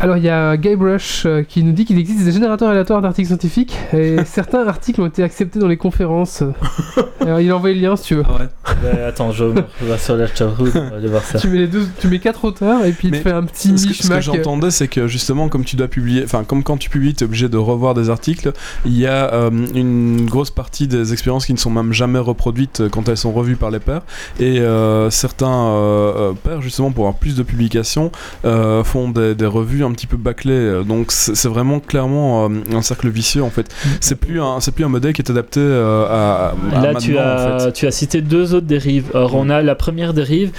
Alors 0.00 0.16
il 0.16 0.24
y 0.24 0.28
a 0.28 0.56
Guybrush 0.56 0.73
euh, 0.82 1.42
qui 1.42 1.62
nous 1.62 1.72
dit 1.72 1.84
qu'il 1.84 1.98
existe 1.98 2.24
des 2.24 2.32
générateurs 2.32 2.68
aléatoires 2.68 3.02
d'articles 3.02 3.28
scientifiques 3.28 3.76
et 3.92 4.16
certains 4.24 4.66
articles 4.66 5.00
ont 5.00 5.06
été 5.06 5.22
acceptés 5.22 5.58
dans 5.58 5.68
les 5.68 5.76
conférences. 5.76 6.42
Alors 7.20 7.40
il 7.40 7.50
a 7.50 7.56
envoyé 7.56 7.74
le 7.74 7.80
lien 7.82 7.96
si 7.96 8.04
tu 8.04 8.14
veux. 8.16 8.24
Ah 8.28 8.38
ouais. 8.40 8.48
Euh, 8.84 9.08
attends, 9.08 9.30
je 9.32 9.44
vais 9.44 9.62
sur 9.98 10.16
la 10.16 10.26
chatroom, 10.26 10.70
on 10.74 10.90
va 10.90 10.96
aller 10.96 11.08
voir 11.08 11.22
ça. 11.22 11.38
Tu 11.38 11.48
mets 11.48 11.58
les 11.58 11.68
deux, 11.68 11.86
tu 12.00 12.08
mets 12.08 12.18
quatre 12.18 12.44
auteurs 12.44 12.84
et 12.84 12.92
puis 12.92 13.08
il 13.08 13.10
te 13.12 13.16
Mais 13.16 13.22
fait 13.22 13.32
un 13.32 13.44
petit 13.44 13.78
Ce 13.78 13.86
que, 13.86 13.92
ce 13.94 13.98
que 13.98 14.02
mishmash. 14.04 14.24
j'entendais, 14.24 14.70
c'est 14.70 14.88
que 14.88 15.06
justement, 15.06 15.48
comme 15.48 15.64
tu 15.64 15.76
dois 15.76 15.88
publier, 15.88 16.22
enfin, 16.24 16.44
comme 16.44 16.62
quand 16.62 16.76
tu 16.76 16.90
publies, 16.90 17.14
tu 17.14 17.24
es 17.24 17.26
obligé 17.26 17.48
de 17.48 17.56
revoir 17.56 17.94
des 17.94 18.10
articles, 18.10 18.52
il 18.84 18.98
y 18.98 19.06
a 19.06 19.32
euh, 19.32 19.50
une 19.74 20.26
grosse 20.26 20.50
partie 20.50 20.86
des 20.88 21.12
expériences 21.12 21.46
qui 21.46 21.52
ne 21.52 21.58
sont 21.58 21.70
même 21.70 21.92
jamais 21.92 22.18
reproduites 22.18 22.80
euh, 22.80 22.88
quand 22.88 23.08
elles 23.08 23.16
sont 23.16 23.32
revues 23.32 23.56
par 23.56 23.70
les 23.70 23.80
pairs. 23.80 24.02
Et 24.40 24.60
euh, 24.60 25.10
certains 25.10 25.46
euh, 25.48 26.30
euh, 26.30 26.32
pairs, 26.32 26.60
justement, 26.62 26.90
pour 26.92 27.04
avoir 27.06 27.18
plus 27.18 27.36
de 27.36 27.42
publications, 27.42 28.10
euh, 28.44 28.84
font 28.84 29.08
des, 29.08 29.34
des 29.34 29.46
revues 29.46 29.84
un 29.84 29.92
petit 29.92 30.06
peu 30.06 30.16
bâclées. 30.16 30.63
Euh, 30.64 30.82
Donc, 30.82 31.12
c'est 31.12 31.48
vraiment 31.48 31.80
clairement 31.80 32.46
euh, 32.46 32.48
un 32.72 32.82
cercle 32.82 33.08
vicieux, 33.08 33.42
en 33.42 33.50
fait. 33.50 33.66
C'est 34.00 34.16
plus 34.16 34.40
un, 34.40 34.60
c'est 34.60 34.72
plus 34.72 34.84
un 34.84 34.88
modèle 34.88 35.12
qui 35.12 35.22
est 35.22 35.30
adapté 35.30 35.60
euh, 35.60 36.06
à, 36.06 36.54
à 36.72 36.80
Là, 36.82 36.94
tu 36.94 37.16
en 37.18 37.20
as, 37.22 37.58
fait. 37.58 37.72
tu 37.72 37.86
as 37.86 37.90
cité 37.90 38.20
deux 38.20 38.54
autres 38.54 38.66
dérives. 38.66 39.06
Alors, 39.14 39.34
on 39.34 39.48
a 39.50 39.62
la 39.62 39.74
première 39.74 40.14
dérive 40.14 40.52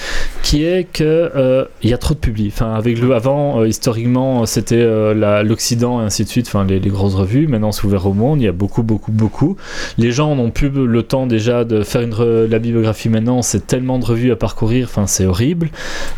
qui 0.43 0.63
est 0.63 0.83
que 0.91 1.03
euh, 1.03 1.65
il 1.81 1.89
y 1.89 1.93
a 1.93 1.97
trop 1.97 2.13
de 2.13 2.19
publics. 2.19 2.53
Enfin, 2.55 2.73
avec 2.73 2.99
le 2.99 3.13
avant, 3.13 3.59
euh, 3.61 3.67
historiquement, 3.67 4.45
c'était 4.45 4.75
euh, 4.79 5.43
l'Occident 5.43 6.01
et 6.01 6.05
ainsi 6.05 6.23
de 6.23 6.29
suite. 6.29 6.47
Enfin, 6.47 6.65
les, 6.65 6.79
les 6.79 6.89
grosses 6.89 7.15
revues. 7.15 7.47
Maintenant, 7.47 7.71
c'est 7.71 7.85
ouvert 7.85 8.05
au 8.05 8.13
monde. 8.13 8.41
Il 8.41 8.45
y 8.45 8.47
a 8.47 8.51
beaucoup, 8.51 8.83
beaucoup, 8.83 9.11
beaucoup. 9.11 9.57
Les 9.97 10.11
gens 10.11 10.35
n'ont 10.35 10.51
plus 10.51 10.69
le 10.69 11.03
temps 11.03 11.27
déjà 11.27 11.63
de 11.63 11.83
faire 11.83 12.01
une 12.01 12.13
re- 12.13 12.47
la 12.49 12.59
bibliographie. 12.59 13.09
Maintenant, 13.09 13.41
c'est 13.41 13.65
tellement 13.67 13.99
de 13.99 14.05
revues 14.05 14.31
à 14.31 14.35
parcourir. 14.35 14.87
Enfin, 14.89 15.07
c'est 15.07 15.25
horrible. 15.25 15.69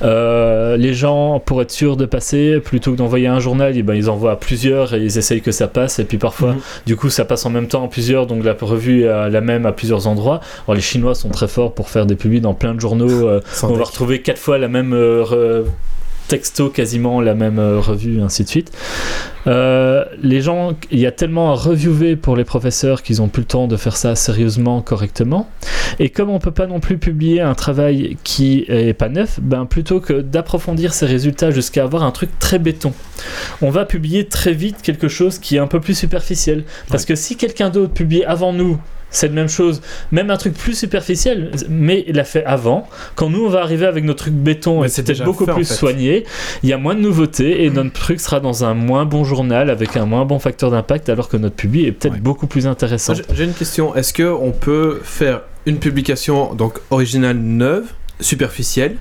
Les 0.02 0.94
gens, 0.94 1.40
pour 1.40 1.62
être 1.62 1.72
sûrs 1.72 1.98
de 1.98 2.06
passer, 2.06 2.60
plutôt 2.60 2.92
que 2.92 2.98
d'envoyer 2.98 3.28
un 3.28 3.40
journal, 3.40 3.77
eh 3.80 3.84
ben, 3.84 3.94
ils 3.96 4.10
envoient 4.10 4.32
à 4.32 4.36
plusieurs 4.36 4.94
et 4.94 5.00
ils 5.00 5.18
essayent 5.18 5.42
que 5.42 5.52
ça 5.52 5.68
passe. 5.68 6.00
Et 6.00 6.06
puis 6.06 6.18
parfois, 6.18 6.54
Mhm. 6.54 6.60
du 6.86 6.96
coup, 6.96 7.10
ça 7.10 7.26
passe 7.26 7.46
en 7.46 7.50
même 7.50 7.68
temps 7.68 7.84
en 7.84 7.88
plusieurs. 7.88 8.28
Donc 8.28 8.44
la 8.44 8.54
revue 8.60 9.04
est 9.04 9.30
la 9.30 9.42
même 9.42 9.66
à 9.66 9.72
plusieurs 9.72 10.08
endroits. 10.08 10.42
Alors 10.68 10.76
les 10.76 10.82
Chinois 10.82 11.16
sont 11.16 11.30
très 11.30 11.48
forts 11.48 11.74
pour 11.74 11.90
faire 11.90 12.06
des 12.06 12.16
publics 12.16 12.42
dans 12.42 12.54
plein 12.54 12.74
de 12.76 12.80
journaux. 12.80 13.28
euh, 13.28 13.42
on 13.64 13.74
va 13.74 13.84
retrouver 13.84 14.22
quatre 14.22 14.40
fois 14.40 14.58
la 14.58 14.68
même 14.68 14.94
euh, 14.94 15.64
texto 16.28 16.70
quasiment 16.70 17.22
la 17.22 17.36
même 17.36 17.60
euh, 17.60 17.80
revue, 17.80 18.22
ainsi 18.22 18.44
de 18.44 18.50
suite. 18.50 18.72
Euh, 19.48 20.04
les 20.22 20.42
gens, 20.42 20.74
il 20.92 21.00
y 21.00 21.06
a 21.06 21.12
tellement 21.12 21.52
à 21.52 21.56
reviewer 21.56 22.16
pour 22.16 22.36
les 22.36 22.44
professeurs 22.44 23.02
qu'ils 23.02 23.22
ont 23.22 23.30
plus 23.30 23.42
le 23.42 23.48
temps 23.48 23.68
de 23.68 23.78
faire 23.78 23.96
ça 23.96 24.16
sérieusement, 24.16 24.82
correctement. 24.82 25.50
Et 26.00 26.10
comme 26.10 26.30
on 26.30 26.40
peut 26.40 26.52
pas 26.52 26.68
non 26.68 26.80
plus 26.80 26.98
publier 26.98 27.42
un 27.42 27.54
travail 27.54 28.18
qui 28.24 28.66
est 28.68 28.94
pas 28.94 29.08
neuf, 29.08 29.40
ben 29.42 29.66
plutôt 29.66 30.02
que 30.02 30.22
d'approfondir 30.22 30.94
ses 30.94 31.06
résultats 31.06 31.52
jusqu'à 31.52 31.84
avoir 31.84 32.04
un 32.04 32.12
truc 32.12 32.30
très 32.40 32.60
béton, 32.60 32.92
on 33.62 33.70
va 33.70 33.86
publier 33.86 34.26
très 34.26 34.54
vite 34.54 34.82
quelque 34.82 35.08
chose 35.08 35.40
qui 35.40 35.56
est 35.56 35.60
un 35.60 35.68
peu 35.68 35.80
plus 35.80 35.98
superficiel. 35.98 36.66
Parce 36.90 37.06
que 37.06 37.16
si 37.16 37.38
quelqu'un 37.38 37.70
d'autre 37.70 37.94
publie 37.94 38.26
avant 38.26 38.52
nous 38.52 38.78
cette 39.10 39.32
même 39.32 39.48
chose, 39.48 39.82
même 40.12 40.30
un 40.30 40.38
truc 40.38 40.54
plus 40.54 40.78
superficiel, 40.78 41.52
mais 41.70 42.04
il 42.08 42.16
l'a 42.16 42.24
fait 42.26 42.44
avant. 42.46 42.88
Quand 43.16 43.30
nous 43.30 43.46
on 43.46 43.50
va 43.50 43.62
arriver 43.62 43.86
avec 43.86 44.04
notre 44.04 44.24
truc 44.24 44.34
béton 44.34 44.82
Mais 44.82 44.88
et 44.88 44.90
c'est 44.90 44.98
c'était 44.98 45.14
déjà 45.14 45.24
beaucoup 45.24 45.46
fait, 45.46 45.52
en 45.52 45.56
plus 45.56 45.66
fait. 45.68 45.74
soigné, 45.74 46.26
il 46.64 46.70
y 46.70 46.74
a 46.74 46.78
moins 46.78 46.94
de 46.96 47.00
nouveautés 47.00 47.64
et 47.64 47.70
notre 47.70 47.94
truc 47.94 48.20
sera 48.20 48.40
dans 48.40 48.66
un 48.66 48.74
moins 48.74 49.06
bon 49.06 49.24
journal 49.24 49.70
avec 49.70 49.96
un 49.96 50.06
moins 50.06 50.26
bon 50.26 50.40
facteur 50.40 50.72
d'impact 50.72 51.10
alors 51.10 51.30
que 51.30 51.38
notre 51.38 51.56
public 51.56 51.88
est 51.88 51.92
peut-être 51.94 52.14
Ouais. 52.16 52.20
beaucoup 52.20 52.48
plus 52.48 52.68
intéressant. 52.68 53.14
J'ai- 53.14 53.24
J'ai 53.34 53.44
une 53.46 53.54
question. 53.54 53.96
Est-ce 53.96 54.14
que 54.14 54.24
on 54.24 54.52
peut 54.52 55.00
faire 55.04 55.42
une 55.66 55.78
publication 55.80 56.54
donc 56.54 56.80
originale 56.92 57.38
neuve, 57.38 57.86
superficielle, 58.20 58.98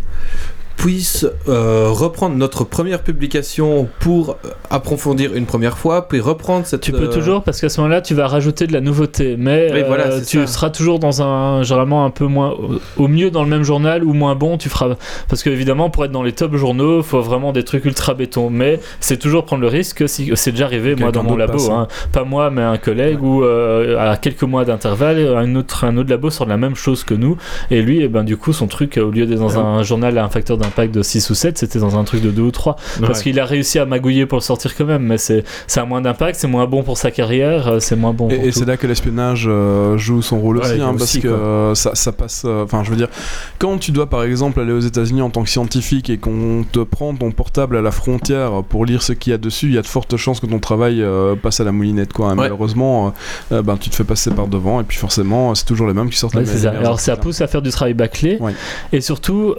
puisse 0.77 1.27
euh, 1.49 1.89
reprendre 1.91 2.37
notre 2.37 2.65
première 2.65 3.03
publication 3.03 3.89
pour 4.01 4.31
euh, 4.45 4.49
approfondir 4.71 5.35
une 5.35 5.47
première 5.47 5.79
fois, 5.79 6.07
puis 6.09 6.21
reprendre 6.21 6.67
cette. 6.67 6.83
Tu 6.83 6.93
peux 6.93 7.05
euh, 7.05 7.13
toujours 7.13 7.43
parce 7.43 7.61
qu'à 7.61 7.69
ce 7.69 7.81
moment-là 7.81 8.01
tu 8.03 8.15
vas 8.15 8.27
rajouter 8.29 8.67
de 8.67 8.73
la 8.73 8.81
nouveauté, 8.81 9.37
mais 9.39 9.71
Oui, 9.73 9.83
voilà, 9.87 10.07
euh, 10.09 10.21
tu 10.27 10.39
ça. 10.41 10.47
seras 10.47 10.71
toujours 10.71 10.99
dans 10.99 11.23
un 11.23 11.63
généralement 11.63 12.05
un 12.05 12.11
peu 12.11 12.27
moins 12.27 12.55
au- 12.97 13.09
mieux 13.09 13.31
dans 13.31 13.43
le 13.43 13.49
même 13.49 13.63
journal 13.63 14.05
ou 14.05 14.13
moins 14.13 14.35
bon 14.35 14.59
tu 14.59 14.69
feras 14.69 14.97
parce 15.29 15.43
que 15.43 15.51
évidemment 15.51 15.89
pour 15.91 16.05
être 16.05 16.13
dans 16.13 16.23
les 16.23 16.33
top 16.33 16.55
journaux 16.57 17.03
faut 17.03 17.21
vraiment 17.21 17.53
des 17.53 17.65
trucs 17.65 17.85
ultra 17.85 18.15
béton, 18.15 18.51
mais 18.51 18.81
c'est 19.01 19.17
toujours 19.19 19.45
prendre 19.45 19.63
le 19.63 19.69
risque 19.69 19.99
que 19.99 20.07
si 20.07 20.31
c'est 20.35 20.51
déjà 20.51 20.67
arrivé 20.67 20.95
moi 20.95 21.11
dans 21.13 21.23
mon 21.23 21.37
labo, 21.37 21.71
hein. 21.71 21.89
hein. 21.91 22.09
pas 22.13 22.25
moi 22.25 22.51
mais 22.51 22.63
un 22.63 22.77
collègue 22.79 23.23
ou 23.23 23.43
à 23.45 24.17
quelques 24.17 24.43
mois 24.43 24.65
d'intervalle 24.65 25.27
un 25.37 25.55
autre 25.55 25.85
un 25.85 25.97
autre 25.97 26.11
labo 26.11 26.31
sort 26.31 26.47
la 26.47 26.57
même 26.57 26.75
chose 26.75 27.05
que 27.05 27.15
nous 27.15 27.37
et 27.71 27.81
lui 27.83 28.03
et 28.03 28.09
ben 28.09 28.25
du 28.25 28.37
coup 28.37 28.53
son 28.53 28.67
truc 28.67 28.99
au 29.03 29.11
lieu 29.11 29.25
d'être 29.27 29.39
dans 29.41 29.59
un 29.59 29.83
journal 29.83 30.17
à 30.19 30.25
un 30.25 30.29
facteur 30.29 30.59
d'impact 30.67 30.95
de 30.95 31.03
6 31.03 31.31
ou 31.31 31.35
7 31.35 31.59
c'était 31.59 31.79
dans 31.79 31.99
un 31.99 32.05
truc 32.05 32.23
de 32.23 32.31
2 32.31 32.43
ou 32.43 32.51
3 32.51 32.77
parce 33.01 33.23
qu'il 33.23 33.39
a 33.41 33.45
réussi 33.45 33.79
à 33.79 33.87
magouiller 33.87 34.27
pour 34.27 34.39
le 34.39 34.43
sortir 34.43 34.75
quand 34.77 34.85
même, 34.85 35.03
mais 35.03 35.19
c'est 35.19 35.45
ça 35.67 35.83
a 35.83 35.85
moins 35.85 36.01
d'impact, 36.01 36.39
c'est 36.39 36.47
moins 36.49 36.67
bon 36.67 36.83
pour 36.83 36.99
sa 36.99 37.11
carrière, 37.11 37.69
euh, 37.69 37.81
c'est 37.81 37.97
moins 37.97 38.13
bon. 38.13 38.29
Et, 38.31 38.49
et 38.49 38.53
c'est 38.53 38.65
là 38.65 38.77
que 38.77 38.87
l'espionnage 38.87 39.47
euh, 39.49 39.97
joue 39.97 40.23
son 40.23 40.41
rôle 40.41 40.59
Ouais, 40.59 40.65
aussi, 40.73 40.81
hein, 40.81 40.95
aussi, 40.95 40.99
parce 40.99 41.19
que 41.19 41.29
euh, 41.29 41.75
ça, 41.75 41.95
ça 41.95 42.13
passe. 42.13 42.43
euh, 42.45 42.65
Enfin, 42.65 42.83
je 42.85 42.91
veux 42.91 42.97
dire, 42.97 43.09
quand 43.59 43.79
tu 43.79 43.91
dois 43.93 44.09
par 44.09 44.23
exemple 44.25 44.61
aller 44.61 44.73
aux 44.73 44.81
États-Unis 44.81 45.23
en 45.23 45.31
tant 45.31 45.43
que 45.43 45.49
scientifique 45.51 46.11
et 46.11 46.19
qu'on 46.19 46.65
te 46.71 46.81
prend 46.81 47.15
ton 47.15 47.31
portable 47.33 47.77
à 47.77 47.83
la 47.83 47.91
frontière 47.91 48.63
pour 48.69 48.85
lire 48.87 49.03
ce 49.03 49.13
qu'il 49.13 49.31
y 49.31 49.35
a 49.35 49.39
dessus, 49.39 49.67
il 49.67 49.75
y 49.75 49.79
a 49.79 49.83
de 49.83 49.87
fortes 49.87 50.17
chances 50.17 50.41
que 50.41 50.47
ton 50.47 50.59
travail 50.59 51.03
euh, 51.03 51.35
passe 51.35 51.61
à 51.61 51.65
la 51.65 51.73
moulinette, 51.73 52.13
quoi. 52.13 52.29
Ouais. 52.31 52.35
Malheureusement, 52.35 53.13
ben, 53.51 53.77
tu 53.79 53.91
te 53.91 53.95
fais 53.95 54.05
passer 54.05 54.31
par 54.31 54.47
devant, 54.49 54.81
et 54.81 54.85
puis 54.85 54.97
forcément, 54.99 55.55
c'est 55.55 55.65
toujours 55.65 55.87
les 55.87 55.95
mêmes 55.95 56.11
qui 56.11 56.19
sortent 56.19 56.35
Ouais, 56.35 56.41
les 56.43 56.47
ça. 56.47 56.71
Alors 56.71 57.01
ça 57.01 57.17
pousse 57.17 57.41
à 57.41 57.47
faire 57.47 57.63
du 57.63 57.71
travail 57.71 57.95
bâclé. 57.95 58.39
Et 58.93 59.01
surtout, 59.01 59.55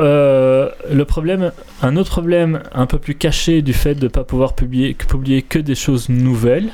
le 0.97 1.05
problème, 1.05 1.51
un 1.81 1.95
autre 1.95 2.09
problème 2.09 2.61
un 2.73 2.85
peu 2.85 2.97
plus 2.97 3.15
caché 3.15 3.61
du 3.61 3.73
fait 3.73 3.95
de 3.95 4.03
ne 4.05 4.07
pas 4.09 4.23
pouvoir 4.23 4.53
publier, 4.53 4.95
que- 4.95 5.05
publier 5.05 5.41
que 5.41 5.59
des 5.59 5.75
choses 5.75 6.09
nouvelles, 6.09 6.69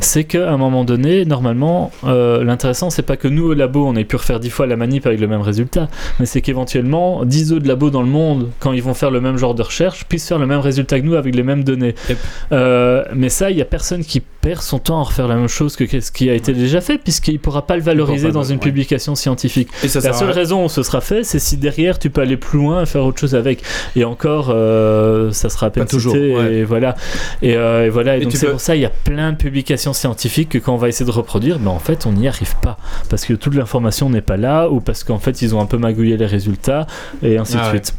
c'est 0.00 0.24
qu'à 0.24 0.50
un 0.50 0.56
moment 0.56 0.84
donné, 0.84 1.24
normalement, 1.24 1.90
euh, 2.04 2.44
l'intéressant, 2.44 2.90
c'est 2.90 3.02
pas 3.02 3.16
que 3.16 3.28
nous 3.28 3.44
au 3.50 3.54
labo, 3.54 3.84
on 3.86 3.96
ait 3.96 4.04
pu 4.04 4.16
refaire 4.16 4.40
dix 4.40 4.50
fois 4.50 4.66
la 4.66 4.76
manip 4.76 5.06
avec 5.06 5.20
le 5.20 5.26
même 5.26 5.40
résultat, 5.40 5.88
mais 6.20 6.26
c'est 6.26 6.40
qu'éventuellement, 6.40 7.24
10 7.24 7.52
autres 7.52 7.66
labos 7.66 7.90
dans 7.90 8.02
le 8.02 8.08
monde, 8.08 8.50
quand 8.60 8.72
ils 8.72 8.82
vont 8.82 8.94
faire 8.94 9.10
le 9.10 9.20
même 9.20 9.36
genre 9.36 9.54
de 9.54 9.62
recherche, 9.62 10.04
puissent 10.06 10.28
faire 10.28 10.38
le 10.38 10.46
même 10.46 10.60
résultat 10.60 11.00
que 11.00 11.04
nous 11.04 11.14
avec 11.14 11.34
les 11.34 11.42
mêmes 11.42 11.64
données. 11.64 11.94
Yep. 12.08 12.18
Euh, 12.52 13.04
mais 13.14 13.28
ça, 13.28 13.50
il 13.50 13.56
y 13.58 13.62
a 13.62 13.64
personne 13.64 14.04
qui 14.04 14.20
perd 14.20 14.62
son 14.62 14.78
temps 14.78 15.00
à 15.00 15.02
refaire 15.02 15.26
la 15.26 15.34
même 15.34 15.48
chose 15.48 15.74
que 15.74 16.00
ce 16.00 16.12
qui 16.12 16.30
a 16.30 16.34
été 16.34 16.52
déjà 16.52 16.80
fait, 16.80 16.98
puisqu'il 16.98 17.40
pourra 17.40 17.66
pas 17.66 17.76
le 17.76 17.82
valoriser 17.82 18.28
pas 18.28 18.32
dans 18.34 18.44
une 18.44 18.56
ouais. 18.56 18.62
publication 18.62 19.14
scientifique. 19.16 19.68
Et 19.82 19.88
ça 19.88 20.00
La 20.00 20.12
seule 20.12 20.30
raison 20.30 20.64
où 20.64 20.68
ce 20.68 20.82
sera 20.84 21.00
fait, 21.00 21.24
c'est 21.24 21.40
si 21.40 21.56
derrière 21.56 21.98
tu 21.98 22.10
peux 22.10 22.20
aller 22.20 22.36
plus 22.36 22.58
loin 22.58 22.82
et 22.82 22.86
faire 22.86 23.04
autre 23.04 23.18
chose 23.18 23.34
avec. 23.34 23.55
Et 23.96 24.04
encore, 24.04 24.48
euh, 24.50 25.32
ça 25.32 25.48
sera 25.48 25.66
à 25.66 25.70
peine 25.70 25.86
toujours, 25.86 26.14
cité, 26.14 26.34
ouais. 26.36 26.54
Et 26.54 26.64
voilà. 26.64 26.94
Et, 27.42 27.56
euh, 27.56 27.86
et 27.86 27.88
voilà. 27.90 28.16
Et, 28.16 28.20
Et 28.20 28.24
donc 28.24 28.32
c'est 28.32 28.46
peux- 28.46 28.52
pour 28.52 28.60
ça 28.60 28.76
il 28.76 28.82
y 28.82 28.86
a 28.86 28.90
plein 28.90 29.32
de 29.32 29.36
publications 29.36 29.92
scientifiques 29.92 30.48
que 30.50 30.58
quand 30.58 30.74
on 30.74 30.78
va 30.78 30.88
essayer 30.88 31.06
de 31.06 31.10
reproduire, 31.16 31.58
ben 31.58 31.70
en 31.70 31.78
fait 31.78 32.06
on 32.06 32.12
n'y 32.12 32.28
arrive 32.28 32.56
pas 32.62 32.78
parce 33.10 33.24
que 33.24 33.32
toute 33.34 33.54
l'information 33.54 34.10
n'est 34.10 34.20
pas 34.20 34.36
là 34.36 34.68
ou 34.68 34.80
parce 34.80 35.04
qu'en 35.04 35.18
fait 35.18 35.42
ils 35.42 35.54
ont 35.54 35.60
un 35.60 35.66
peu 35.66 35.78
magouillé 35.78 36.16
les 36.16 36.26
résultats 36.26 36.86
et 37.22 37.38
ainsi 37.38 37.54
Ah 37.56 37.60
de 37.60 37.64
ouais. 37.64 37.70
suite. 37.82 37.94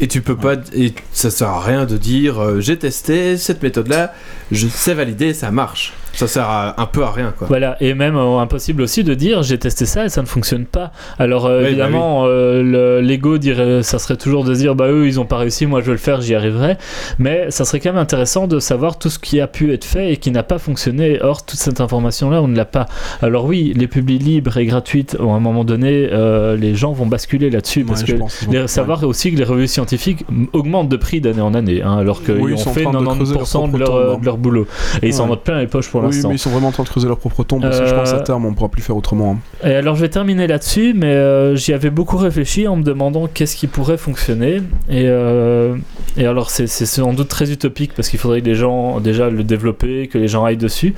Et 0.00 0.06
tu 0.08 0.20
peux 0.20 0.36
pas. 0.36 0.54
Et 0.74 0.92
ça 1.12 1.30
sert 1.30 1.48
à 1.48 1.60
rien 1.62 1.86
de 1.86 1.96
dire 1.96 2.38
euh, 2.42 2.60
j'ai 2.60 2.76
testé 2.76 3.36
cette 3.38 3.62
méthode-là, 3.62 4.12
je 4.50 4.68
sais 4.68 4.92
valider, 4.94 5.32
ça 5.32 5.50
marche. 5.50 5.94
Ça 6.14 6.26
sert 6.26 6.44
à- 6.48 6.80
un 6.80 6.86
peu 6.86 7.02
à 7.04 7.10
rien, 7.10 7.32
quoi. 7.36 7.46
Voilà, 7.48 7.76
et 7.80 7.94
même 7.94 8.16
euh, 8.16 8.38
impossible 8.38 8.82
aussi 8.82 9.02
de 9.04 9.14
dire 9.14 9.42
j'ai 9.42 9.58
testé 9.58 9.86
ça 9.86 10.04
et 10.04 10.08
ça 10.08 10.20
ne 10.22 10.26
fonctionne 10.26 10.66
pas. 10.66 10.92
Alors 11.18 11.46
euh, 11.46 11.58
Oui, 11.58 11.62
bah 11.64 11.68
évidemment, 11.70 12.24
euh, 12.26 12.62
le- 12.62 13.00
l'ego 13.00 13.38
dirait, 13.38 13.82
ça 13.82 13.98
serait 13.98 14.16
toujours 14.16 14.44
de 14.44 14.54
dire 14.54 14.74
bah 14.74 14.88
eux 14.88 15.06
ils 15.06 15.18
ont 15.20 15.24
pas 15.24 15.38
réussi, 15.38 15.66
moi 15.66 15.80
je 15.80 15.86
vais 15.86 15.92
le 15.92 15.98
faire, 15.98 16.20
j'y 16.20 16.34
arriverai. 16.34 16.76
Mais 17.18 17.50
ça 17.50 17.64
serait 17.64 17.80
quand 17.80 17.90
même 17.92 18.02
intéressant 18.02 18.46
de 18.46 18.58
savoir 18.58 18.98
tout 18.98 19.08
ce 19.10 19.18
qui 19.18 19.40
a 19.40 19.46
pu 19.46 19.72
être 19.72 19.84
fait 19.84 20.12
et 20.12 20.16
qui 20.18 20.30
n'a 20.30 20.42
pas 20.42 20.58
fonctionné. 20.58 21.20
Or 21.22 21.44
toute 21.44 21.58
cette 21.58 21.80
information 21.80 22.30
là 22.30 22.42
on 22.42 22.48
ne 22.48 22.56
l'a 22.56 22.64
pas. 22.64 22.86
Alors 23.22 23.44
oui, 23.46 23.72
les 23.76 23.86
publis 23.86 24.18
libres 24.18 24.56
et 24.58 24.66
gratuites, 24.66 25.16
à 25.18 25.22
un 25.22 25.40
moment 25.40 25.64
donné, 25.64 26.08
euh, 26.12 26.56
les 26.56 26.74
gens 26.74 26.92
vont 26.92 27.06
basculer 27.06 27.48
là-dessus 27.50 27.80
Ouais, 27.80 27.86
parce 27.86 28.02
que 28.04 28.12
pense 28.12 28.46
les- 28.50 28.68
savoir 28.68 29.02
aussi 29.04 29.32
que 29.32 29.38
les 29.38 29.44
revues 29.44 29.66
scientifiques 29.66 30.24
augmentent 30.52 30.88
de 30.88 30.96
prix 30.96 31.20
d'année 31.20 31.40
en 31.40 31.54
année, 31.54 31.82
hein, 31.82 31.96
alors 31.98 32.22
qu'ils 32.22 32.34
Oui, 32.36 32.52
ont 32.52 32.56
fait 32.58 32.82
train 32.82 32.92
de 32.92 32.98
creuser 33.04 33.34
leur 33.34 33.42
90% 33.44 33.66
de 33.66 33.68
propre 33.68 33.78
leur, 33.78 33.88
tombe, 33.88 33.96
euh, 33.96 34.14
hein. 34.14 34.18
de 34.20 34.24
leur 34.26 34.36
boulot. 34.38 34.66
Et 35.02 35.06
ils 35.08 35.14
s'en 35.14 35.24
Ouais. 35.24 35.30
mettent 35.30 35.40
plein 35.44 35.58
les 35.60 35.66
poches 35.66 35.88
pour 35.90 36.01
Oui, 36.06 36.12
l'instant. 36.14 36.28
mais 36.28 36.34
ils 36.36 36.38
sont 36.38 36.50
vraiment 36.50 36.68
en 36.68 36.72
train 36.72 36.82
de 36.82 36.88
creuser 36.88 37.08
leur 37.08 37.18
propre 37.18 37.44
tombe, 37.44 37.62
parce 37.62 37.80
que 37.80 37.86
je 37.86 37.92
Euh, 37.92 37.96
pense 37.98 38.12
à 38.12 38.20
terme, 38.20 38.44
on 38.46 38.54
pourra 38.54 38.68
plus 38.70 38.82
faire 38.82 38.96
autrement. 38.96 39.38
hein. 39.64 39.68
Et 39.68 39.74
alors 39.74 39.94
je 39.96 40.00
vais 40.02 40.08
terminer 40.08 40.46
là-dessus, 40.46 40.94
mais 40.96 41.06
euh, 41.06 41.56
j'y 41.56 41.72
avais 41.72 41.90
beaucoup 41.90 42.16
réfléchi 42.16 42.66
en 42.68 42.76
me 42.76 42.82
demandant 42.82 43.26
qu'est-ce 43.26 43.56
qui 43.56 43.66
pourrait 43.66 43.96
fonctionner. 43.98 44.56
Et, 44.88 45.04
euh, 45.06 45.76
et 46.16 46.26
alors 46.26 46.50
c'est 46.50 46.66
sans 46.66 47.12
doute 47.12 47.28
très 47.28 47.50
utopique 47.50 47.92
parce 47.94 48.08
qu'il 48.08 48.18
faudrait 48.18 48.40
que 48.40 48.46
les 48.46 48.54
gens 48.54 49.00
déjà 49.00 49.30
le 49.30 49.44
développer, 49.44 50.08
que 50.08 50.18
les 50.18 50.28
gens 50.28 50.44
aillent 50.44 50.56
dessus. 50.56 50.94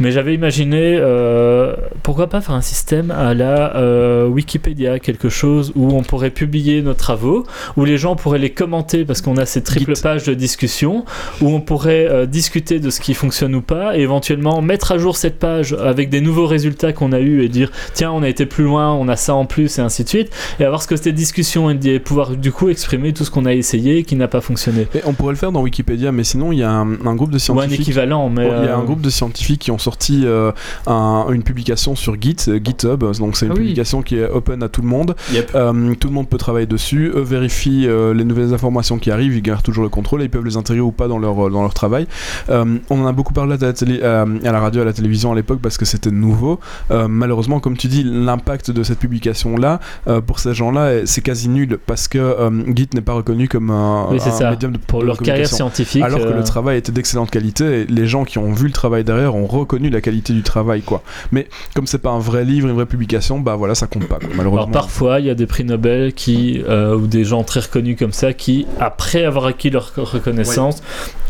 Mais 0.00 0.10
j'avais 0.10 0.34
imaginé 0.34 0.96
euh, 1.00 1.74
pourquoi 2.02 2.28
pas 2.28 2.40
faire 2.40 2.54
un 2.54 2.60
système 2.60 3.10
à 3.10 3.34
la 3.34 3.76
euh, 3.76 4.26
Wikipédia, 4.26 4.98
quelque 4.98 5.28
chose 5.28 5.72
où 5.76 5.92
on 5.94 6.02
pourrait 6.02 6.30
publier 6.30 6.82
nos 6.82 6.94
travaux, 6.94 7.44
où 7.76 7.84
les 7.84 7.98
gens 7.98 8.16
pourraient 8.16 8.38
les 8.38 8.50
commenter 8.50 9.04
parce 9.04 9.20
qu'on 9.20 9.36
a 9.36 9.46
ces 9.46 9.62
triples 9.62 9.94
Git. 9.94 10.02
pages 10.02 10.24
de 10.24 10.34
discussion, 10.34 11.04
où 11.40 11.48
on 11.48 11.60
pourrait 11.60 12.06
euh, 12.08 12.26
discuter 12.26 12.80
de 12.80 12.90
ce 12.90 13.00
qui 13.00 13.14
fonctionne 13.14 13.54
ou 13.54 13.60
pas, 13.62 13.96
et 13.96 14.00
éventuellement 14.00 14.31
mettre 14.36 14.92
à 14.92 14.98
jour 14.98 15.16
cette 15.16 15.38
page 15.38 15.72
avec 15.74 16.08
des 16.10 16.20
nouveaux 16.20 16.46
résultats 16.46 16.92
qu'on 16.92 17.12
a 17.12 17.20
eu 17.20 17.42
et 17.42 17.48
dire 17.48 17.70
tiens 17.94 18.10
on 18.12 18.22
a 18.22 18.28
été 18.28 18.46
plus 18.46 18.64
loin, 18.64 18.92
on 18.92 19.08
a 19.08 19.16
ça 19.16 19.34
en 19.34 19.44
plus 19.46 19.78
et 19.78 19.82
ainsi 19.82 20.04
de 20.04 20.08
suite, 20.08 20.30
et 20.60 20.64
avoir 20.64 20.82
ce 20.82 20.88
côté 20.88 21.12
discussion 21.12 21.70
et 21.70 21.98
pouvoir 21.98 22.30
du 22.36 22.52
coup 22.52 22.68
exprimer 22.68 23.12
tout 23.12 23.24
ce 23.24 23.30
qu'on 23.30 23.44
a 23.46 23.54
essayé 23.54 23.98
et 23.98 24.02
qui 24.04 24.16
n'a 24.16 24.28
pas 24.28 24.40
fonctionné. 24.40 24.86
Et 24.94 25.00
on 25.06 25.12
pourrait 25.12 25.32
le 25.32 25.38
faire 25.38 25.52
dans 25.52 25.62
Wikipédia, 25.62 26.12
mais 26.12 26.24
sinon, 26.24 26.52
il 26.52 26.58
y 26.58 26.62
a 26.62 26.70
un, 26.70 26.92
un 27.06 27.14
groupe 27.14 27.30
de 27.30 27.34
Ou 27.34 27.36
un 27.36 27.38
scientifiques. 27.38 27.80
équivalent, 27.80 28.28
mais 28.28 28.44
Il 28.46 28.48
y 28.48 28.68
a 28.68 28.74
euh, 28.74 28.76
un 28.76 28.84
groupe 28.84 29.00
de 29.00 29.10
scientifiques 29.10 29.60
qui 29.62 29.70
ont 29.70 29.78
sorti 29.78 30.22
euh, 30.24 30.52
un- 30.86 31.26
une 31.30 31.42
publication 31.42 31.94
sur 31.96 32.20
Git, 32.20 32.36
euh, 32.48 32.58
GitHub. 32.62 33.00
Donc 33.18 33.36
c'est 33.36 33.46
une 33.46 33.52
Ah 33.52 33.54
oui. 33.54 33.60
publication 33.62 34.02
qui 34.02 34.16
est 34.18 34.28
open 34.28 34.62
à 34.62 34.68
tout 34.68 34.82
le 34.82 34.88
monde. 34.88 35.14
Yep. 35.32 35.52
Euh, 35.54 35.94
tout 35.98 36.08
le 36.08 36.14
monde 36.14 36.28
peut 36.28 36.38
travailler 36.38 36.66
dessus. 36.66 37.10
Eux 37.14 37.20
vérifient 37.22 37.86
euh, 37.86 38.14
les 38.14 38.24
nouvelles 38.24 38.54
informations 38.54 38.98
qui 38.98 39.10
arrivent. 39.10 39.34
Ils 39.36 39.42
gardent 39.42 39.62
toujours 39.62 39.84
le 39.84 39.90
contrôle. 39.90 40.22
Et 40.22 40.24
ils 40.24 40.30
peuvent 40.30 40.44
les 40.44 40.56
intégrer 40.56 40.80
ou 40.80 40.92
pas 40.92 41.08
dans 41.08 41.18
leur 41.18 41.50
dans 41.50 41.62
leur 41.62 41.74
travail. 41.74 42.06
Euh, 42.50 42.64
on 42.90 43.02
en 43.02 43.06
a 43.06 43.12
beaucoup 43.12 43.32
parlé 43.32 43.54
à 43.54 43.56
la, 43.66 43.72
télé, 43.72 44.00
euh, 44.26 44.48
à 44.48 44.52
la 44.52 44.60
radio, 44.60 44.82
à 44.82 44.84
la 44.84 44.92
télévision 44.92 45.32
à 45.32 45.34
l'époque 45.34 45.60
parce 45.62 45.78
que 45.78 45.84
c'était 45.84 46.10
nouveau. 46.10 46.60
Euh, 46.90 47.08
malheureusement, 47.08 47.60
comme 47.60 47.76
tu 47.76 47.88
dis, 47.88 48.02
l'impact 48.04 48.70
de 48.70 48.82
cette 48.82 48.98
publication 48.98 49.56
là 49.56 49.80
pour 50.26 50.38
ces 50.38 50.54
gens-là, 50.54 51.06
c'est 51.06 51.20
quasi 51.22 51.48
nul 51.48 51.78
parce 51.86 52.08
que 52.08 52.18
euh, 52.18 52.50
Git 52.74 52.88
n'est 52.94 53.00
pas 53.00 53.12
reconnu 53.14 53.48
comme 53.48 53.70
un, 53.70 54.06
Oui, 54.10 54.18
un 54.24 54.30
ça. 54.30 54.50
médium 54.50 54.72
de 54.72 54.78
pour 54.78 55.02
leur 55.02 55.18
carrière 55.18 55.48
scientifique. 55.48 56.02
Alors 56.02 56.20
que 56.20 56.24
euh, 56.24 56.36
le 56.36 56.44
travail 56.44 56.78
était 56.78 56.92
d'excellente 56.92 57.30
qualité 57.30 57.82
et 57.82 57.84
les 57.86 58.06
gens 58.06 58.24
qui 58.24 58.38
ont 58.38 58.52
vu 58.52 58.66
le 58.66 58.72
travail 58.72 59.04
derrière 59.04 59.34
ont 59.34 59.46
reconnu 59.46 59.90
la 59.90 60.00
qualité 60.00 60.32
du 60.32 60.42
travail 60.42 60.82
quoi. 60.82 61.02
Mais 61.30 61.48
comme 61.74 61.86
c'est 61.86 61.98
pas 61.98 62.10
un 62.10 62.18
vrai 62.18 62.44
livre, 62.44 62.68
une 62.68 62.74
vraie 62.74 62.86
publication, 62.86 63.40
bah 63.40 63.56
voilà, 63.56 63.74
ça 63.74 63.86
compte 63.86 64.06
pas 64.06 64.16
quoi, 64.18 64.28
malheureusement. 64.34 64.64
Alors 64.64 64.70
parfois, 64.70 65.20
il 65.20 65.26
y 65.26 65.30
a 65.30 65.34
des 65.34 65.46
prix 65.46 65.64
Nobel 65.64 66.12
qui, 66.12 66.62
euh, 66.68 66.96
ou 66.96 67.06
des 67.06 67.24
gens 67.24 67.42
très 67.44 67.60
reconnus 67.60 67.96
comme 67.98 68.12
ça, 68.12 68.32
qui, 68.32 68.66
après 68.80 69.24
avoir 69.24 69.46
acquis 69.46 69.70
leur 69.70 69.92
reconnaissance, 69.94 70.82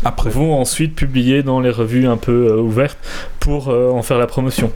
Après. 0.03 0.29
vont 0.29 0.53
ensuite 0.59 0.95
publier 0.95 1.43
dans 1.43 1.59
les 1.59 1.69
revues 1.69 2.07
un 2.07 2.17
peu 2.17 2.47
euh, 2.51 2.61
pour 3.39 3.69
euh, 3.69 3.89
en 3.91 4.01
faire 4.01 4.17
la 4.17 4.27
promotion. 4.27 4.71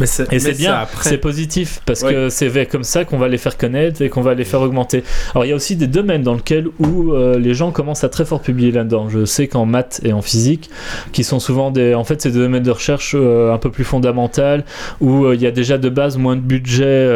Mais 0.00 0.06
Et 0.30 0.38
c'est 0.38 0.52
bien, 0.58 0.72
c'est 1.02 1.18
positif 1.18 1.80
parce 1.86 2.02
que 2.10 2.28
c'est 2.30 2.66
comme 2.66 2.84
ça 2.84 3.04
qu'on 3.04 3.18
va 3.18 3.28
les 3.28 3.38
faire 3.38 3.56
connaître 3.56 4.00
et 4.02 4.08
qu'on 4.08 4.20
va 4.22 4.34
les 4.34 4.44
faire 4.44 4.60
augmenter. 4.60 5.02
Alors 5.34 5.44
il 5.44 5.48
y 5.48 5.52
a 5.52 5.56
aussi 5.56 5.76
des 5.76 5.86
domaines 5.86 6.22
dans 6.22 6.34
lesquels 6.34 6.68
où 6.78 7.12
euh, 7.12 7.38
les 7.38 7.54
gens 7.54 7.70
commencent 7.70 8.04
à 8.04 8.08
très 8.08 8.24
fort 8.24 8.40
publier 8.40 8.70
là-dedans. 8.72 9.08
Je 9.08 9.24
sais 9.24 9.48
qu'en 9.48 9.66
maths 9.66 10.00
et 10.04 10.12
en 10.12 10.22
physique, 10.22 10.70
qui 11.12 11.24
sont 11.24 11.40
souvent 11.40 11.70
des, 11.70 11.94
en 11.94 12.04
fait, 12.04 12.20
c'est 12.22 12.30
des 12.30 12.38
domaines 12.38 12.62
de 12.62 12.70
recherche 12.70 13.14
euh, 13.18 13.52
un 13.52 13.58
peu 13.58 13.70
plus 13.70 13.84
fondamentaux 13.84 14.62
où 15.00 15.32
il 15.32 15.40
y 15.40 15.46
a 15.46 15.50
déjà 15.50 15.78
de 15.78 15.88
base 15.88 16.16
moins 16.16 16.36
de 16.36 16.40
budget 16.40 17.08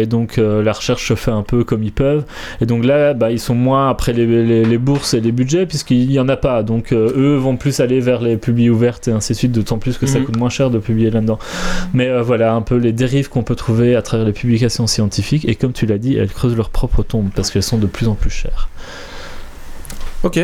et 0.00 0.06
donc 0.06 0.36
la 0.38 0.72
recherche 0.72 1.08
se 1.08 1.14
fait 1.14 1.30
un 1.30 1.42
peu 1.42 1.64
comme 1.64 1.82
ils 1.82 1.92
peuvent. 1.92 2.24
Et 2.60 2.66
donc 2.66 2.84
là, 2.84 3.12
bah, 3.14 3.30
ils 3.30 3.40
sont 3.40 3.54
moins 3.54 3.88
après 3.90 4.12
les, 4.12 4.26
les- 4.26 4.64
les 4.64 4.78
bourses 4.78 5.14
et 5.14 5.20
les 5.20 5.32
budgets 5.32 5.66
puisqu'il 5.66 6.08
n'y 6.08 6.18
en 6.18 6.28
a 6.28 6.36
pas. 6.36 6.62
Donc 6.62 6.92
eux 6.92 7.36
vont 7.36 7.56
plus 7.56 7.80
aller 7.80 8.00
vers 8.00 8.20
les 8.22 8.36
publis 8.36 8.70
ouvertes 8.70 9.08
et 9.08 9.12
ainsi 9.12 9.32
de 9.32 9.38
suite, 9.38 9.52
d'autant 9.52 9.78
plus 9.84 9.98
que 9.98 10.06
ça 10.06 10.18
Mhm. 10.18 10.24
coûte 10.24 10.36
moins 10.38 10.48
cher 10.48 10.70
de 10.70 10.78
publier 10.78 11.10
là-dedans. 11.10 11.38
Mais 11.92 12.08
euh, 12.08 12.22
voilà 12.22 12.54
un 12.54 12.62
peu 12.62 12.76
les 12.76 12.92
dérives 12.92 13.28
qu'on 13.28 13.42
peut 13.42 13.54
trouver 13.54 13.94
à 13.94 14.00
travers 14.02 14.24
les 14.26 14.32
publications 14.32 14.86
scientifiques. 14.86 15.46
Et 15.46 15.54
comme 15.56 15.74
tu 15.74 15.84
l'as 15.84 15.98
dit, 15.98 16.16
elles 16.16 16.30
creusent 16.32 16.56
leur 16.56 16.70
propre 16.70 17.02
tombe 17.02 17.28
parce 17.36 17.50
qu'elles 17.50 17.62
sont 17.62 17.76
de 17.78 17.86
plus 17.86 18.08
en 18.08 18.14
plus 18.14 18.30
chères. 18.30 18.70
Ok. 20.22 20.40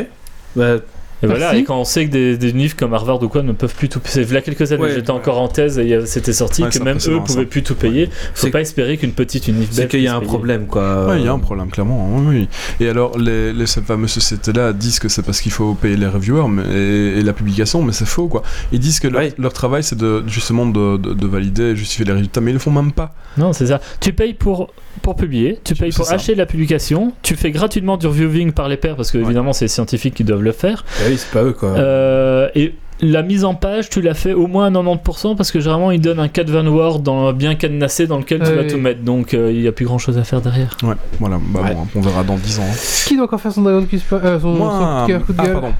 Bah, 0.56 0.76
Et 1.22 1.26
voilà, 1.26 1.54
et 1.54 1.64
quand 1.64 1.78
on 1.78 1.84
sait 1.84 2.06
que 2.06 2.10
des, 2.10 2.36
des 2.38 2.52
livres 2.52 2.76
comme 2.76 2.94
Harvard 2.94 3.22
ou 3.22 3.28
quoi 3.28 3.42
ne 3.42 3.52
peuvent 3.52 3.74
plus 3.74 3.88
tout 3.88 4.00
payer, 4.00 4.24
il 4.26 4.32
y 4.32 4.36
a 4.36 4.40
quelques 4.40 4.72
années, 4.72 4.82
Ouais, 4.82 4.90
j'étais 4.94 5.10
ouais. 5.10 5.16
encore 5.18 5.38
en 5.40 5.48
thèse 5.48 5.78
et 5.78 5.94
avait- 5.94 6.06
c'était 6.06 6.32
sorti 6.32 6.62
Ouais, 6.62 6.70
que 6.70 6.78
même 6.82 6.96
eux 6.96 7.20
pouvaient 7.24 7.42
ça. 7.42 7.46
plus 7.48 7.62
tout 7.62 7.74
payer. 7.74 8.08
Faut 8.34 8.48
pas 8.48 8.60
espérer 8.62 8.96
qu'une 8.96 9.12
petite 9.12 9.46
unif 9.48 9.68
c'est 9.70 9.86
qu'il 9.88 10.00
y 10.00 10.08
a 10.08 10.14
un 10.16 10.20
payer. 10.20 10.28
problème, 10.28 10.66
quoi. 10.66 11.06
Ouais, 11.08 11.18
il 11.20 11.24
y 11.26 11.28
a 11.28 11.32
un 11.32 11.38
problème, 11.38 11.70
clairement. 11.70 12.08
Oui, 12.16 12.24
oui. 12.28 12.48
Et 12.84 12.88
alors, 12.88 13.18
les, 13.18 13.52
les, 13.52 13.66
ces 13.66 13.82
fameuses 13.82 14.10
sociétés-là 14.12 14.72
disent 14.72 14.98
que 14.98 15.08
c'est 15.08 15.22
parce 15.22 15.40
qu'il 15.40 15.52
faut 15.52 15.74
payer 15.74 15.96
les 15.96 16.06
reviewers 16.06 16.48
mais, 16.48 16.62
et, 16.72 17.18
et 17.18 17.22
la 17.22 17.32
publication, 17.34 17.82
mais 17.82 17.92
c'est 17.92 18.06
faux, 18.08 18.28
quoi. 18.28 18.42
Ils 18.72 18.80
disent 18.80 19.00
que 19.00 19.08
leur, 19.08 19.20
Ouais. 19.20 19.32
leur 19.38 19.52
travail, 19.52 19.82
c'est 19.82 19.98
de, 19.98 20.24
justement 20.26 20.64
de, 20.66 20.96
de, 20.96 21.12
de 21.12 21.26
valider 21.26 21.62
et 21.64 21.76
justifier 21.76 22.04
les 22.06 22.12
résultats, 22.12 22.40
mais 22.40 22.50
ils 22.52 22.54
le 22.54 22.60
font 22.60 22.70
même 22.70 22.92
pas. 22.92 23.14
Non, 23.36 23.52
c'est 23.52 23.66
ça. 23.66 23.80
Tu 24.00 24.12
payes 24.12 24.34
pour, 24.34 24.72
pour 25.02 25.16
publier, 25.16 25.58
tu 25.62 25.74
payes 25.74 25.92
pour 25.92 26.06
ça. 26.06 26.14
acheter 26.14 26.34
la 26.34 26.46
publication, 26.46 27.12
tu 27.22 27.36
fais 27.36 27.50
gratuitement 27.50 27.96
du 27.96 28.06
reviewing 28.06 28.52
par 28.52 28.68
les 28.68 28.76
pairs 28.76 28.96
parce 28.96 29.10
que 29.10 29.18
Ouais. 29.18 29.24
évidemment 29.24 29.52
c'est 29.52 29.66
les 29.66 29.68
scientifiques 29.68 30.14
qui 30.14 30.24
doivent 30.24 30.42
le 30.42 30.52
faire. 30.52 30.84
Oui, 31.10 31.16
c'est 31.18 31.30
pas 31.30 31.42
eux, 31.42 31.52
quoi. 31.52 31.70
Euh, 31.70 32.48
et 32.54 32.74
la 33.02 33.22
mise 33.22 33.44
en 33.44 33.54
page, 33.54 33.88
tu 33.88 34.00
l'as 34.02 34.14
fait 34.14 34.32
au 34.34 34.46
moins 34.46 34.66
à 34.66 34.70
90% 34.70 35.34
parce 35.36 35.50
que 35.50 35.58
généralement 35.60 35.90
ils 35.90 36.00
donnent 36.00 36.20
un 36.20 36.28
Cat 36.28 36.44
Word 36.44 37.00
dans, 37.00 37.32
bien 37.32 37.54
cadenassé 37.54 38.06
dans 38.06 38.18
lequel 38.18 38.42
tu 38.42 38.52
vas 38.52 38.64
tout 38.64 38.76
mettre. 38.78 39.02
Donc 39.02 39.32
euh, 39.34 39.50
il 39.52 39.60
n'y 39.60 39.68
a 39.68 39.72
plus 39.72 39.86
grand 39.86 39.98
chose 39.98 40.18
à 40.18 40.24
faire 40.24 40.40
derrière. 40.40 40.76
Ouais, 40.82 40.94
voilà. 41.18 41.38
Bah 41.40 41.60
Ouais. 41.62 41.74
bon, 41.74 41.86
on 41.96 42.00
verra 42.00 42.22
dans 42.22 42.36
10 42.36 42.58
ans. 42.60 42.62
hein. 42.70 42.76
Qui 43.06 43.16
doit 43.16 43.24
encore 43.24 43.40
faire 43.40 43.52
son 43.52 43.62
Dragon 43.62 43.86
Quiz 43.88 44.02
Point- 44.02 44.20
euh, 44.24 44.38
son, 44.40 44.54
son 44.54 44.60
coup 44.68 45.02
de 45.02 45.06
cœur, 45.06 45.24
coup 45.26 45.32
de 45.32 45.38
ah, 45.40 45.44
gueule 45.44 45.52
pardon. 45.54 45.72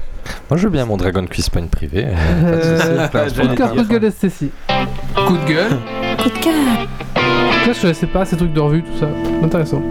Moi, 0.49 0.57
je 0.57 0.63
veux 0.63 0.69
bien 0.69 0.85
mon 0.85 0.97
Dragon 0.97 1.25
Quiz 1.25 1.49
Point 1.49 1.67
privé. 1.67 2.05
Euh, 2.07 3.07
Pas 3.11 3.25
de 3.25 3.29
souci, 3.29 3.39
plein 3.39 3.45
de 3.45 3.47
Coup 3.47 3.47
de 3.47 3.55
cœur, 3.55 3.71
coup 3.75 3.83
de 3.83 3.87
gueule. 3.87 4.11
Coup 5.27 5.37
de 5.37 5.47
gueule. 5.53 5.77
Coup 6.23 6.29
de 6.29 6.43
cœur. 6.43 6.53
Je 7.73 7.81
connaissais 7.81 8.07
pas 8.07 8.25
ces 8.25 8.35
trucs 8.35 8.53
de 8.53 8.59
revue, 8.59 8.83
tout 8.83 8.99
ça. 8.99 9.07
Intéressant. 9.43 9.81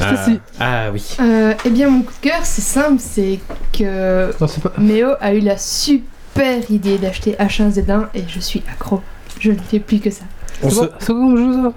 Ah. 0.00 0.26
Ah 0.58 0.90
oui. 0.92 1.16
Euh, 1.20 1.54
eh 1.64 1.70
bien, 1.70 1.88
mon 1.90 2.02
coup 2.02 2.12
de 2.22 2.28
cœur, 2.28 2.40
c'est 2.44 2.62
simple, 2.62 2.96
c'est 2.98 3.38
que 3.72 4.30
Non, 4.40 4.46
c'est 4.46 4.62
pas. 4.62 4.72
Méo 4.78 5.10
a 5.20 5.34
eu 5.34 5.40
la 5.40 5.56
super 5.56 6.70
idée 6.70 6.98
d'acheter 6.98 7.32
H1Z1 7.38 8.06
et 8.14 8.24
je 8.28 8.40
suis 8.40 8.62
accro. 8.72 9.00
Je 9.38 9.50
ne 9.52 9.58
fais 9.58 9.80
plus 9.80 9.98
que 10.00 10.10
ça. 10.10 10.24
On 10.62 10.68
C'est 10.70 10.74
se- 10.74 10.80
quoi- 10.80 10.88
c'est 10.98 11.06
quoi 11.06 11.14
comme 11.16 11.36
jeu 11.36 11.62
ça 11.62 11.72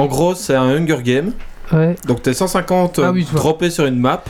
En 0.00 0.06
gros, 0.06 0.34
c'est 0.34 0.54
un 0.54 0.68
Hunger 0.68 1.02
Game. 1.02 1.32
Ouais. 1.72 1.96
Donc 2.06 2.22
t'es 2.22 2.32
150 2.32 3.00
Ah 3.02 3.10
oui, 3.12 3.26
droppés 3.34 3.70
sur 3.70 3.84
une 3.86 3.98
map 3.98 4.22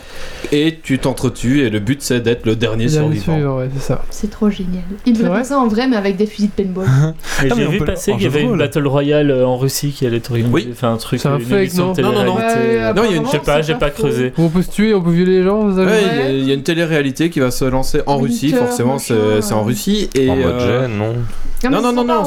et 0.52 0.78
tu 0.82 0.98
t'entretues 0.98 1.60
et 1.62 1.70
le 1.70 1.78
but 1.78 2.02
c'est 2.02 2.20
d'être 2.20 2.46
le 2.46 2.56
dernier 2.56 2.86
Le 2.86 2.90
dernier 2.90 3.18
survivant. 3.18 3.58
ouais, 3.58 3.68
c'est 3.76 3.82
ça. 3.82 4.02
C'est 4.10 4.30
trop 4.30 4.50
génial. 4.50 4.82
Il 5.06 5.12
devrait 5.12 5.28
vrai 5.28 5.38
faire 5.38 5.46
ça 5.46 5.58
en 5.58 5.68
vrai, 5.68 5.86
mais 5.88 5.96
avec 5.96 6.16
des 6.16 6.26
fusils 6.26 6.50
de 6.56 6.62
paintball. 6.62 6.86
Ah, 7.40 7.44
j'ai 7.56 7.66
on 7.66 7.70
vu 7.70 7.78
passer 7.80 8.10
en 8.12 8.16
qu'il 8.16 8.24
y 8.24 8.26
avait 8.26 8.40
une 8.42 8.48
rôle. 8.48 8.58
Battle 8.58 8.86
Royale 8.86 9.30
euh, 9.30 9.46
en 9.46 9.56
Russie 9.56 9.90
qui 9.92 10.04
allait 10.06 10.20
organiser. 10.28 10.52
Oui. 10.52 10.68
Enfin 10.72 10.92
un 10.92 10.96
truc. 10.96 11.20
C'est 11.20 11.28
un 11.28 11.38
fake, 11.38 11.74
non 11.74 11.92
Non, 11.96 12.12
non, 12.12 12.24
non. 12.24 12.34
Non, 12.34 13.02
il 13.04 13.10
y 13.12 13.14
a 13.14 13.16
une- 13.18 13.26
Je 13.26 13.30
sais 13.30 13.38
pas, 13.38 13.62
j'ai 13.62 13.74
pas 13.76 13.90
creusé. 13.90 14.32
On 14.38 14.48
peut 14.48 14.62
se 14.62 14.70
tuer, 14.70 14.92
on 14.94 15.00
peut 15.02 15.10
violer 15.12 15.38
les 15.38 15.44
gens, 15.44 15.60
vous 15.68 15.78
avez 15.78 16.30
il 16.30 16.48
y 16.48 16.50
a- 16.50 16.54
une 16.54 16.62
télé-réalité 16.64 17.30
qui 17.30 17.38
va 17.40 17.50
se 17.52 17.64
lancer 17.64 18.00
en 18.06 18.18
Russie, 18.18 18.50
forcément 18.50 18.98
c'est 18.98 19.14
en. 19.52 19.62
Russie 19.62 20.08
et 20.14 20.28
En 20.30 20.36
mode 20.36 20.46
euh, 20.46 20.82
gêne, 20.88 20.98
non 20.98 21.12
mais 21.62 21.68
Non, 21.70 21.82
non, 21.82 21.92
non, 21.92 22.04
non, 22.04 22.14
en 22.14 22.22
hein, 22.22 22.24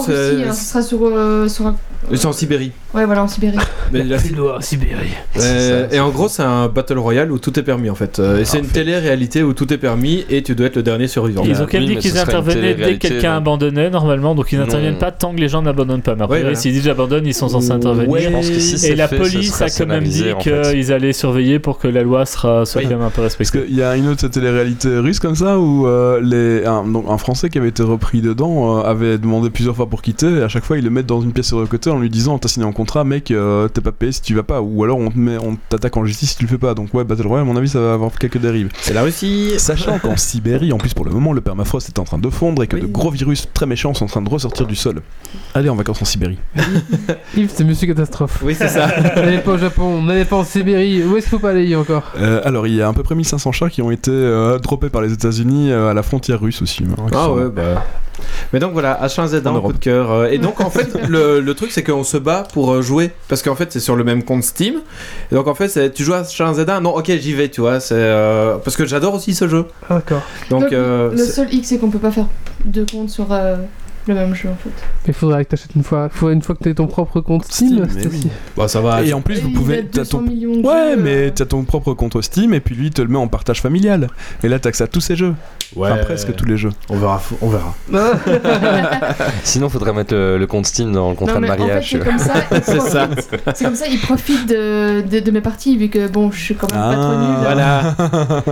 ce 0.53 0.65
sera 0.69 0.81
sur, 0.81 0.99
euh, 1.03 1.47
sur 1.47 1.65
un... 1.67 1.75
c'est 2.13 2.25
en 2.25 2.33
Sibérie. 2.33 2.71
Ouais, 2.93 3.05
voilà, 3.05 3.23
en 3.23 3.27
Sibérie. 3.27 3.57
Mais 3.91 4.03
la- 4.03 4.19
Sibérie. 4.61 5.00
Euh, 5.37 5.87
ça, 5.89 5.95
et 5.95 5.99
en 5.99 6.09
gros, 6.09 6.27
c'est 6.27 6.43
un 6.43 6.67
battle 6.67 6.97
royale 6.97 7.31
où 7.31 7.39
tout 7.39 7.57
est 7.59 7.63
permis 7.63 7.89
en 7.89 7.95
fait. 7.95 8.19
Euh, 8.19 8.39
et 8.39 8.45
c'est 8.45 8.59
une 8.59 8.67
télé-réalité 8.67 9.43
où 9.43 9.53
tout 9.53 9.71
est 9.73 9.77
permis 9.77 10.25
et 10.29 10.43
tu 10.43 10.55
dois 10.55 10.67
être 10.67 10.75
le 10.75 10.83
dernier 10.83 11.07
survivant. 11.07 11.43
Ils 11.45 11.61
ont 11.61 11.65
quand 11.69 11.79
même 11.79 11.85
dit 11.87 11.97
qu'ils 11.97 12.17
intervenaient 12.17 12.73
dès 12.75 12.93
que 12.97 13.07
quelqu'un 13.07 13.37
abandonnait 13.37 13.89
normalement, 13.89 14.35
donc 14.35 14.51
ils 14.51 14.59
n'interviennent 14.59 14.97
pas 14.97 15.11
tant 15.11 15.33
que 15.33 15.39
les 15.39 15.47
gens 15.49 15.61
n'abandonnent 15.61 16.01
pas. 16.01 16.15
Mais 16.15 16.23
après, 16.23 16.43
Ouais, 16.43 16.55
s'ils 16.55 16.73
disent 16.73 16.83
j'abandonne, 16.83 17.25
ils 17.27 17.33
sont 17.33 17.49
censés 17.49 17.71
intervenir. 17.71 18.09
Ouais, 18.09 18.21
Je 18.21 18.29
pense 18.29 18.49
que 18.49 18.59
si 18.59 18.85
Et 18.87 18.95
la 18.95 19.07
fait, 19.07 19.17
police 19.17 19.61
a 19.61 19.69
quand 19.69 19.87
même 19.87 20.03
dit 20.03 20.25
qu'ils 20.39 20.91
allaient 20.91 21.13
surveiller 21.13 21.59
pour 21.59 21.77
que 21.79 21.87
la 21.87 22.03
loi 22.03 22.25
sera, 22.25 22.65
soit 22.65 22.81
Oui. 22.81 22.87
quand 22.87 22.95
même 22.97 23.05
un 23.05 23.09
peu 23.09 23.21
Parce 23.21 23.35
respectée. 23.35 23.67
qu'il 23.67 23.75
y 23.77 23.83
a 23.83 23.95
une 23.95 24.07
autre 24.07 24.27
télé-réalité 24.27 24.97
russe 24.97 25.19
comme 25.19 25.35
ça 25.35 25.59
où 25.59 25.87
euh, 25.87 26.19
les, 26.21 26.65
un, 26.65 26.83
donc 26.85 27.05
un 27.09 27.17
Français 27.17 27.49
qui 27.49 27.57
avait 27.57 27.69
été 27.69 27.83
repris 27.83 28.21
dedans 28.21 28.79
euh, 28.79 28.83
avait 28.83 29.17
demandé 29.17 29.49
plusieurs 29.49 29.75
fois 29.75 29.87
pour 29.87 30.01
quitter 30.01 30.27
et 30.39 30.41
à 30.41 30.47
chaque 30.47 30.63
fois 30.63 30.77
ils 30.77 30.83
le 30.83 30.89
mettent 30.89 31.05
dans 31.05 31.21
une 31.21 31.31
pièce 31.31 31.47
sur 31.47 31.59
le 31.59 31.65
côté 31.67 31.89
en 31.89 31.99
lui 31.99 32.09
disant 32.09 32.37
t'as 32.37 32.47
signé 32.47 32.65
un 32.65 32.71
contrat 32.71 33.03
mec 33.03 33.31
euh, 33.31 33.67
t'es 33.67 33.81
pas 33.81 33.91
payé 33.91 34.11
si 34.11 34.21
tu 34.21 34.33
vas 34.35 34.43
pas 34.43 34.61
ou 34.61 34.83
alors 34.83 34.90
on 34.99 35.09
te 35.09 35.17
met 35.17 35.37
on 35.37 35.57
t'attaque 35.69 35.95
en 35.97 36.05
justice 36.05 36.31
si 36.31 36.37
tu 36.37 36.43
le 36.43 36.49
fais 36.49 36.57
pas 36.57 36.73
donc 36.73 36.93
ouais 36.93 37.03
Battle 37.03 37.27
Royale 37.27 37.47
à 37.47 37.51
mon 37.51 37.57
avis 37.57 37.69
ça 37.69 37.79
va 37.79 37.93
avoir 37.93 38.11
quelques 38.17 38.37
dérives 38.37 38.69
C'est 38.81 38.93
la 38.93 39.01
Russie. 39.03 39.53
sachant 39.57 39.99
qu'en 39.99 40.17
Sibérie 40.17 40.71
en 40.73 40.77
plus 40.77 40.93
pour 40.93 41.05
le 41.05 41.11
moment 41.11 41.33
le 41.33 41.41
permafrost 41.41 41.89
est 41.89 41.99
en 41.99 42.03
train 42.03 42.17
de 42.19 42.29
fondre 42.29 42.63
et 42.63 42.67
que 42.67 42.75
Oui. 42.75 42.81
de 42.83 42.87
gros 42.87 43.11
virus 43.11 43.47
très 43.53 43.65
méchants 43.65 43.93
sont 43.93 44.05
en 44.05 44.07
train 44.07 44.21
de 44.21 44.29
ressortir 44.29 44.65
du 44.67 44.75
sol 44.75 45.01
allez 45.53 45.69
en 45.69 45.75
vacances 45.75 46.01
en 46.01 46.05
Sibérie 46.05 46.37
Yves, 47.35 47.51
c'est 47.53 47.63
Monsieur 47.63 47.87
Catastrophe. 47.87 48.41
Oui, 48.43 48.55
c'est 48.57 48.67
ça. 48.67 48.87
N'allez 49.15 49.39
pas 49.39 49.51
au 49.53 49.57
Japon, 49.57 50.01
n'allez 50.01 50.25
pas 50.25 50.35
en 50.37 50.43
Sibérie. 50.43 51.03
Où 51.03 51.15
est-ce 51.17 51.27
qu'il 51.27 51.31
faut 51.37 51.39
pas 51.39 51.51
aller 51.51 51.75
encore? 51.75 52.03
Euh, 52.17 52.41
alors 52.43 52.67
il 52.67 52.75
y 52.75 52.81
a 52.81 52.87
à 52.87 52.93
peu 52.93 53.03
près 53.03 53.15
1500 53.15 53.51
chats 53.51 53.69
qui 53.69 53.81
ont 53.81 53.91
été 53.91 54.11
euh, 54.11 54.59
droppés 54.59 54.89
par 54.89 55.01
les 55.01 55.13
États-Unis 55.13 55.71
euh, 55.71 55.89
à 55.89 55.93
la 55.93 56.03
frontière 56.03 56.39
russe 56.41 56.61
aussi 56.61 56.83
hein, 56.83 56.95
Ah 57.13 57.25
sont- 57.25 57.33
ouais, 57.35 57.49
bah. 57.49 57.83
Mais 58.53 58.59
donc 58.59 58.73
voilà, 58.73 58.99
H1Z1 59.05 59.47
En 59.47 59.61
coup 59.61 59.73
de 59.73 59.77
cœur. 59.77 60.11
euh, 60.11 60.27
Et 60.29 60.37
donc 60.37 60.61
en 60.61 60.69
fait, 60.69 60.89
le, 61.07 61.39
le 61.39 61.53
truc 61.53 61.71
c'est 61.71 61.83
qu'on 61.83 62.03
se 62.03 62.17
bat 62.17 62.47
pour 62.53 62.71
euh, 62.71 62.81
jouer. 62.81 63.11
Parce 63.27 63.41
qu'en 63.41 63.55
fait, 63.55 63.71
c'est 63.71 63.79
sur 63.79 63.95
le 63.95 64.03
même 64.03 64.23
compte 64.23 64.43
Steam. 64.43 64.75
Et 65.31 65.35
donc 65.35 65.47
en 65.47 65.55
fait, 65.55 65.67
c'est- 65.67 65.91
tu 65.91 66.03
joues 66.03 66.13
à 66.13 66.21
H1Z1 66.23 66.81
Non, 66.81 66.95
ok, 66.95 67.11
j'y 67.19 67.33
vais, 67.33 67.49
tu 67.49 67.61
vois. 67.61 67.79
c'est 67.79 67.95
euh, 67.95 68.57
Parce 68.57 68.75
que 68.75 68.85
j'adore 68.85 69.13
aussi 69.15 69.33
ce 69.35 69.47
jeu. 69.47 69.65
Ah, 69.89 69.95
D'accord. 69.95 70.21
Donc, 70.49 70.61
Donc, 70.63 70.73
euh, 70.73 71.11
le 71.11 71.17
seul 71.25 71.53
X, 71.53 71.69
c'est 71.69 71.77
qu'on 71.77 71.89
peut 71.89 71.99
pas 71.99 72.11
faire 72.11 72.27
deux 72.65 72.85
comptes 72.85 73.09
sur 73.09 73.31
euh, 73.31 73.55
le 74.07 74.13
même 74.15 74.33
jeu 74.33 74.49
en 74.49 74.55
fait. 74.55 74.69
Il 75.07 75.13
faudrait 75.13 75.45
que 75.45 75.51
t'achètes 75.51 75.75
une 75.75 75.83
fois. 75.83 76.09
Faut 76.09 76.29
une 76.31 76.41
fois 76.41 76.55
que 76.55 76.63
t'aies 76.63 76.73
ton 76.73 76.87
propre 76.87 77.21
compte 77.21 77.45
Steam. 77.45 77.87
Mais 77.95 78.07
oui. 78.07 78.27
bah, 78.57 78.67
ça 78.67 78.81
va. 78.81 79.03
et 79.03 79.13
en 79.13 79.21
plus 79.21 79.37
Et 79.37 79.41
vous 79.41 79.51
pouvez 79.51 79.85
t'as 79.85 79.99
200 79.99 80.19
ton 80.19 80.25
Ouais, 80.27 80.95
jeux, 80.95 81.01
mais 81.01 81.27
euh, 81.27 81.31
t'as 81.33 81.45
ton 81.45 81.63
propre 81.63 81.93
compte 81.93 82.19
Steam 82.21 82.53
et 82.53 82.59
puis 82.59 82.73
lui 82.75 82.87
il 82.87 82.91
te 82.93 83.01
le 83.01 83.07
met 83.09 83.17
en 83.17 83.27
partage 83.27 83.61
familial. 83.61 84.07
Et 84.43 84.47
là 84.49 84.57
t'as 84.59 84.69
accès 84.69 84.83
à 84.83 84.87
tous 84.87 85.01
ces 85.01 85.15
jeux. 85.15 85.33
Ouais, 85.75 85.89
Enfin 85.91 86.03
presque 86.03 86.35
tous 86.35 86.45
les 86.45 86.57
jeux. 86.57 86.71
On 86.89 86.97
verra. 86.97 87.21
On 87.41 87.47
verra. 87.49 87.73
Sinon, 89.43 89.69
faudrait 89.69 89.93
mettre 89.93 90.13
le, 90.13 90.37
le 90.37 90.47
compte 90.47 90.65
Steam 90.65 90.91
dans 90.91 91.09
le 91.09 91.15
contrat 91.15 91.35
non, 91.35 91.41
de 91.41 91.47
mariage. 91.47 91.95
En 91.95 91.99
fait, 91.99 91.99
c'est 91.99 92.05
comme 92.05 92.17
ça. 92.19 92.33
il 92.51 93.53
C'est 93.55 93.65
comme 93.65 93.75
ça, 93.75 93.85
il 93.87 93.99
profite 93.99 94.47
de, 94.49 95.01
de, 95.01 95.19
de 95.19 95.31
mes 95.31 95.41
parties 95.41 95.77
vu 95.77 95.89
que 95.89 96.07
bon, 96.07 96.31
je 96.31 96.39
suis 96.39 96.55
quand 96.55 96.71
même 96.71 96.81
pas 96.81 96.95
trop 96.95 97.15
nulle. 97.15 97.35
Ah, 97.37 97.39
Voilà. 97.41 97.95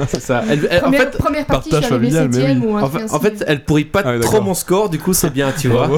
c'est 0.08 0.22
ça. 0.22 0.44
Elle- 0.50 0.68
elle- 0.72 0.78
en 0.80 0.82
Première, 0.84 1.02
fait, 1.02 1.18
première 1.18 1.46
partie, 1.46 1.70
je 1.72 1.76
partage 1.80 2.00
suis 2.00 2.12
mais 2.14 2.28
7ème 2.54 2.62
ou 2.62 2.78
un 2.78 2.84
en 2.84 2.90
fait, 2.90 3.12
en 3.12 3.20
fait, 3.20 3.44
elle 3.48 3.64
pourrit 3.66 3.86
pas 3.86 4.02
Ah 4.06 4.12
oui, 4.14 4.20
trop 4.22 4.42
mon 4.42 4.54
score, 4.54 4.90
du 4.90 5.00
coup 5.00 5.14
c'est 5.14 5.30
bien, 5.32 5.52
tu 5.58 5.68
vois. 5.68 5.90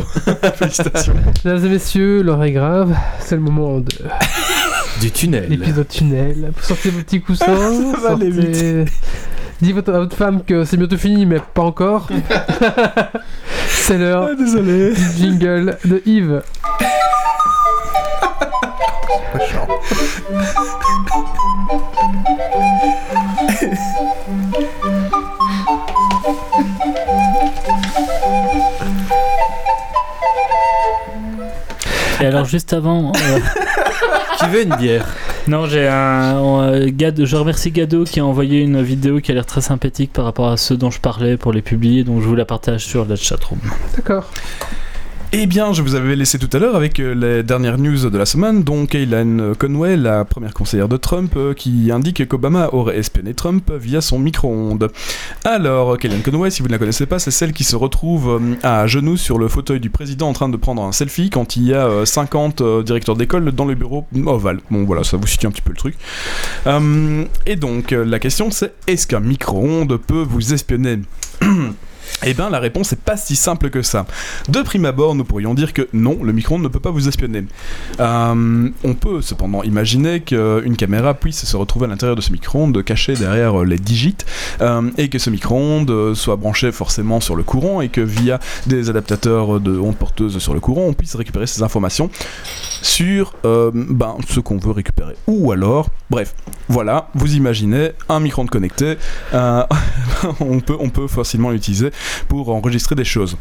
Félicitations. 0.55 1.13
Mesdames 1.45 1.65
et 1.65 1.69
messieurs, 1.69 2.21
l'heure 2.23 2.43
est 2.43 2.51
grave. 2.51 2.95
C'est 3.19 3.35
le 3.35 3.41
moment 3.41 3.79
de 3.79 3.89
Du 4.99 5.11
tunnel. 5.11 5.47
l'épisode 5.49 5.87
tunnel. 5.87 6.51
Sortez 6.61 6.89
vos 6.89 7.01
petits 7.01 7.21
coussins. 7.21 7.45
Ça 7.45 7.99
va 8.01 8.13
aller 8.15 8.31
sortez- 8.31 8.85
Dis 9.61 9.73
votre- 9.73 9.93
à 9.93 9.99
votre 9.99 10.15
femme 10.15 10.43
que 10.43 10.63
c'est 10.65 10.77
bientôt 10.77 10.97
fini, 10.97 11.25
mais 11.25 11.37
pas 11.53 11.61
encore. 11.61 12.07
c'est 13.67 13.97
l'heure 13.97 14.29
Ah, 14.31 14.35
désolé. 14.35 14.93
du 14.93 15.01
jingle 15.17 15.77
de 15.85 16.01
Yves. 16.05 16.41
Et 32.21 32.25
alors 32.25 32.45
juste 32.45 32.73
avant, 32.73 33.11
euh, 33.15 33.39
Qui 34.39 34.45
veut 34.47 34.63
une 34.63 34.75
bière 34.75 35.05
non 35.47 35.65
j'ai 35.65 35.87
un 35.87 36.37
euh, 36.61 36.89
Gad- 36.91 37.25
je 37.25 37.35
remercie 37.35 37.71
Gado 37.71 38.03
qui 38.03 38.19
a 38.19 38.25
envoyé 38.25 38.59
une 38.61 38.79
vidéo 38.83 39.19
qui 39.19 39.31
a 39.31 39.33
l'air 39.33 39.45
très 39.47 39.61
sympathique 39.61 40.13
par 40.13 40.23
rapport 40.25 40.49
à 40.49 40.55
ce 40.57 40.75
dont 40.75 40.91
je 40.91 40.99
parlais 40.99 41.35
pour 41.35 41.51
les 41.51 41.63
publier, 41.63 42.03
donc 42.03 42.21
je 42.21 42.27
vous 42.27 42.35
la 42.35 42.45
partage 42.45 42.85
sur 42.85 43.05
la 43.05 43.15
chatroom. 43.15 43.57
D'accord. 43.95 44.29
Eh 45.33 45.45
bien, 45.45 45.71
je 45.71 45.81
vous 45.81 45.95
avais 45.95 46.17
laissé 46.17 46.37
tout 46.37 46.49
à 46.51 46.59
l'heure 46.59 46.75
avec 46.75 46.99
euh, 46.99 47.13
les 47.15 47.41
dernières 47.41 47.77
news 47.77 48.09
de 48.09 48.17
la 48.17 48.25
semaine, 48.25 48.63
donc 48.63 48.89
Kaylan 48.89 49.53
Conway, 49.57 49.95
la 49.95 50.25
première 50.25 50.53
conseillère 50.53 50.89
de 50.89 50.97
Trump, 50.97 51.33
euh, 51.37 51.53
qui 51.53 51.89
indique 51.89 52.27
qu'Obama 52.27 52.67
aurait 52.73 52.97
espionné 52.97 53.33
Trump 53.33 53.71
via 53.71 54.01
son 54.01 54.19
micro-ondes. 54.19 54.91
Alors, 55.45 55.97
Kaylan 55.97 56.19
Conway, 56.21 56.51
si 56.51 56.61
vous 56.61 56.67
ne 56.67 56.73
la 56.73 56.79
connaissez 56.79 57.05
pas, 57.05 57.17
c'est 57.17 57.31
celle 57.31 57.53
qui 57.53 57.63
se 57.63 57.77
retrouve 57.77 58.41
euh, 58.41 58.55
à 58.61 58.87
genoux 58.87 59.15
sur 59.15 59.37
le 59.37 59.47
fauteuil 59.47 59.79
du 59.79 59.89
président 59.89 60.27
en 60.27 60.33
train 60.33 60.49
de 60.49 60.57
prendre 60.57 60.83
un 60.83 60.91
selfie 60.91 61.29
quand 61.29 61.55
il 61.55 61.63
y 61.63 61.73
a 61.73 61.87
euh, 61.87 62.03
50 62.03 62.59
euh, 62.59 62.83
directeurs 62.83 63.15
d'école 63.15 63.53
dans 63.53 63.65
le 63.65 63.75
bureau 63.75 64.05
ovale. 64.25 64.59
Bon, 64.69 64.83
voilà, 64.83 65.05
ça 65.05 65.15
vous 65.15 65.27
situe 65.27 65.47
un 65.47 65.51
petit 65.51 65.61
peu 65.61 65.71
le 65.71 65.77
truc. 65.77 65.95
Et 67.45 67.55
donc, 67.55 67.91
la 67.91 68.19
question 68.19 68.51
c'est 68.51 68.73
est-ce 68.85 69.07
qu'un 69.07 69.21
micro-ondes 69.21 69.95
peut 69.95 70.25
vous 70.27 70.53
espionner? 70.53 70.99
Eh 72.23 72.33
bien, 72.33 72.49
la 72.49 72.59
réponse 72.59 72.91
n'est 72.91 72.97
pas 72.97 73.17
si 73.17 73.35
simple 73.35 73.69
que 73.69 73.81
ça. 73.81 74.05
De 74.47 74.61
prime 74.61 74.85
abord, 74.85 75.15
nous 75.15 75.23
pourrions 75.23 75.53
dire 75.53 75.73
que 75.73 75.87
non, 75.93 76.19
le 76.23 76.33
micro-ondes 76.33 76.61
ne 76.61 76.67
peut 76.67 76.79
pas 76.79 76.91
vous 76.91 77.07
espionner. 77.07 77.45
Euh, 77.99 78.69
on 78.83 78.93
peut 78.93 79.21
cependant 79.21 79.63
imaginer 79.63 80.19
qu'une 80.19 80.75
caméra 80.77 81.13
puisse 81.15 81.45
se 81.45 81.57
retrouver 81.57 81.85
à 81.85 81.89
l'intérieur 81.89 82.15
de 82.15 82.21
ce 82.21 82.31
micro-ondes, 82.31 82.83
caché 82.83 83.13
derrière 83.13 83.63
les 83.63 83.77
digits, 83.77 84.17
euh, 84.61 84.89
et 84.97 85.09
que 85.09 85.17
ce 85.17 85.29
micro-ondes 85.29 86.13
soit 86.13 86.35
branché 86.35 86.71
forcément 86.71 87.19
sur 87.21 87.35
le 87.35 87.43
courant, 87.43 87.81
et 87.81 87.89
que 87.89 88.01
via 88.01 88.39
des 88.67 88.89
adaptateurs 88.89 89.59
de 89.59 89.77
ondes 89.77 89.97
porteuses 89.97 90.37
sur 90.37 90.53
le 90.53 90.59
courant, 90.59 90.83
on 90.83 90.93
puisse 90.93 91.15
récupérer 91.15 91.47
ces 91.47 91.63
informations 91.63 92.11
sur 92.81 93.33
euh, 93.45 93.71
ben, 93.73 94.17
ce 94.29 94.39
qu'on 94.39 94.57
veut 94.57 94.71
récupérer. 94.71 95.15
Ou 95.27 95.51
alors, 95.51 95.89
bref, 96.09 96.35
voilà, 96.67 97.09
vous 97.15 97.35
imaginez 97.35 97.91
un 98.09 98.19
micro-ondes 98.19 98.49
connecté, 98.49 98.97
on, 99.33 100.59
peut, 100.59 100.77
on 100.79 100.89
peut 100.89 101.07
facilement 101.07 101.49
l'utiliser 101.49 101.91
pour 102.27 102.49
enregistrer 102.49 102.95
des 102.95 103.03
choses. 103.03 103.37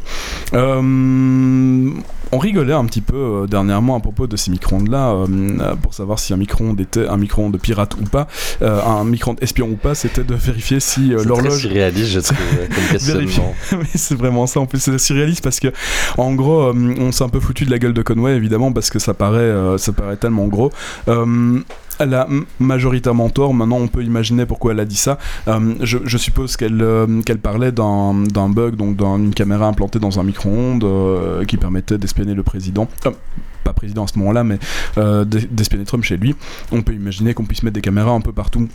Euh, 0.53 1.91
on 2.33 2.37
rigolait 2.37 2.73
un 2.73 2.85
petit 2.85 3.01
peu 3.01 3.15
euh, 3.15 3.47
dernièrement 3.47 3.97
à 3.97 3.99
propos 3.99 4.27
de 4.27 4.37
ces 4.37 4.51
micro-ondes-là, 4.51 5.13
euh, 5.13 5.75
pour 5.81 5.93
savoir 5.93 6.19
si 6.19 6.33
un 6.33 6.37
micro-ondes 6.37 6.79
était 6.79 7.07
un 7.07 7.17
micro-ondes 7.17 7.57
pirate 7.59 7.95
ou 7.99 8.03
pas, 8.03 8.27
un 8.61 9.03
micro-ondes 9.03 9.39
espion 9.41 9.67
ou 9.67 9.75
pas, 9.75 9.95
c'était 9.95 10.23
de 10.23 10.35
vérifier 10.35 10.79
si 10.79 11.13
euh, 11.13 11.19
C'est 11.19 11.27
l'horloge 11.27 11.59
surréaliste, 11.59 12.11
je 12.11 12.19
trouve, 12.19 12.37
comme 12.75 12.85
questionnement. 12.91 13.53
c'est 13.95 14.15
vraiment 14.15 14.47
ça 14.47 14.59
en 14.59 14.65
plus 14.65 14.79
c'est 14.79 14.97
surréaliste 14.97 15.43
parce 15.43 15.59
que 15.59 15.67
en 16.17 16.33
gros 16.33 16.71
on 16.71 17.11
s'est 17.11 17.23
un 17.23 17.29
peu 17.29 17.39
foutu 17.39 17.65
de 17.65 17.71
la 17.71 17.79
gueule 17.79 17.93
de 17.93 18.01
Conway 18.01 18.35
évidemment 18.35 18.71
parce 18.71 18.89
que 18.89 18.99
ça 18.99 19.13
paraît 19.13 19.77
ça 19.77 19.91
paraît 19.91 20.17
tellement 20.17 20.47
gros 20.47 20.71
Euh, 21.07 21.59
elle 22.01 22.13
a 22.13 22.27
majoritairement 22.59 23.29
tort. 23.29 23.53
Maintenant, 23.53 23.77
on 23.77 23.87
peut 23.87 24.03
imaginer 24.03 24.45
pourquoi 24.45 24.73
elle 24.73 24.79
a 24.79 24.85
dit 24.85 24.95
ça. 24.95 25.17
Euh, 25.47 25.75
je, 25.81 26.17
suppose 26.17 26.57
qu'elle 26.57 26.81
euh, 26.81 27.21
parlait 27.41 27.71
d'un 27.71 28.49
bug, 28.49 28.75
donc 28.75 28.97
d'une 28.97 29.33
caméra 29.33 29.67
implantée 29.67 29.99
dans 29.99 30.19
un 30.19 30.23
micro-ondes 30.23 30.83
euh, 30.83 31.45
qui 31.45 31.57
permettait 31.57 31.97
d'espionner 31.97 32.33
le 32.33 32.43
président. 32.43 32.87
Pas 33.63 33.73
président 33.73 34.05
à 34.05 34.07
ce 34.07 34.17
moment-là, 34.19 34.43
mais 34.43 34.57
d'es- 34.97 35.47
d'espionner 35.49 35.85
Trump 35.85 36.03
chez 36.03 36.17
lui. 36.17 36.35
On 36.71 36.81
peut 36.81 36.93
imaginer 36.93 37.33
qu'on 37.33 37.45
puisse 37.45 37.63
mettre 37.63 37.75
des 37.75 37.81
caméras 37.81 38.11
un 38.11 38.21
peu 38.21 38.31
partout. 38.31 38.67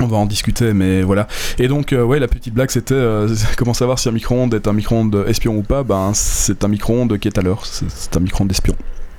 On 0.00 0.06
va 0.06 0.18
en 0.18 0.26
discuter, 0.26 0.74
mais 0.74 1.02
voilà. 1.02 1.26
Et 1.58 1.68
donc, 1.68 1.94
ouais, 1.96 2.18
la 2.18 2.28
petite 2.28 2.52
blague, 2.52 2.70
c'était 2.70 3.00
comment 3.56 3.74
savoir 3.74 3.98
si 3.98 4.08
un 4.08 4.12
micro-ondes 4.12 4.52
est 4.54 4.68
un 4.68 4.72
micro-ondes 4.72 5.24
espion 5.28 5.56
ou 5.56 5.62
pas? 5.62 5.84
Ben, 5.84 6.10
c'est 6.14 6.64
un 6.64 6.68
micro-ondes 6.68 7.18
qui 7.18 7.28
est 7.28 7.38
à 7.38 7.42
l'heure. 7.42 7.64
C'est 7.64 8.16
un 8.16 8.20
micro-ondes 8.20 8.50
espion. 8.50 8.74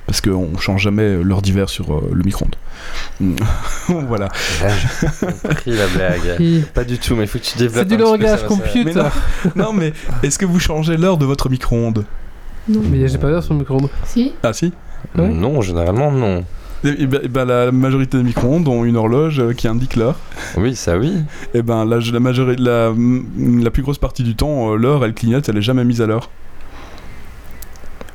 Parce 0.08 0.22
qu'on 0.22 0.56
change 0.58 0.82
jamais 0.82 1.22
l'heure 1.22 1.42
d'hiver 1.42 1.68
sur 1.68 1.94
euh, 1.94 2.10
le 2.14 2.22
micro-ondes. 2.24 2.56
voilà. 4.08 4.30
J'ai 4.58 5.26
compris 5.48 5.76
la 5.76 5.86
blague. 5.86 6.64
Pas 6.74 6.84
du 6.84 6.96
tout, 6.98 7.14
mais 7.14 7.24
il 7.24 7.28
faut 7.28 7.38
que 7.38 7.44
tu 7.44 7.58
développes. 7.58 7.86
C'est 7.86 7.94
du 7.96 8.02
langage 8.02 8.46
computer. 8.46 8.84
Mais 8.84 8.94
non. 8.94 9.10
Non, 9.54 9.72
mais 9.74 9.92
est-ce 10.22 10.38
que 10.38 10.46
vous 10.46 10.58
changez 10.58 10.96
l'heure 10.96 11.18
de 11.18 11.26
votre 11.26 11.50
micro-ondes 11.50 12.06
Non. 12.70 12.80
Mais 12.90 13.06
j'ai 13.06 13.18
pas 13.18 13.28
d'heure 13.28 13.42
sur 13.44 13.52
le 13.52 13.60
micro-ondes. 13.60 13.90
Si 14.06 14.32
Ah, 14.42 14.54
si 14.54 14.72
Ouais. 15.14 15.28
Non, 15.28 15.60
généralement 15.60 16.10
non. 16.10 16.42
et, 16.84 17.02
et 17.02 17.06
ben, 17.06 17.20
et 17.22 17.28
ben, 17.28 17.44
la 17.44 17.70
majorité 17.70 18.16
des 18.16 18.24
micro-ondes 18.24 18.66
ont 18.66 18.84
une 18.86 18.96
horloge 18.96 19.38
euh, 19.40 19.52
qui 19.52 19.68
indique 19.68 19.94
l'heure. 19.94 20.16
Oui, 20.56 20.74
ça 20.74 20.96
oui. 20.98 21.12
Et 21.52 21.60
ben 21.62 21.84
la, 21.84 21.98
la, 21.98 22.18
majorité, 22.20 22.62
la, 22.62 22.92
la 22.96 23.70
plus 23.70 23.82
grosse 23.82 23.98
partie 23.98 24.22
du 24.22 24.34
temps, 24.34 24.72
euh, 24.72 24.76
l'heure, 24.76 25.04
elle 25.04 25.12
clignote, 25.12 25.48
elle 25.50 25.58
est 25.58 25.62
jamais 25.62 25.84
mise 25.84 26.00
à 26.00 26.06
l'heure. 26.06 26.30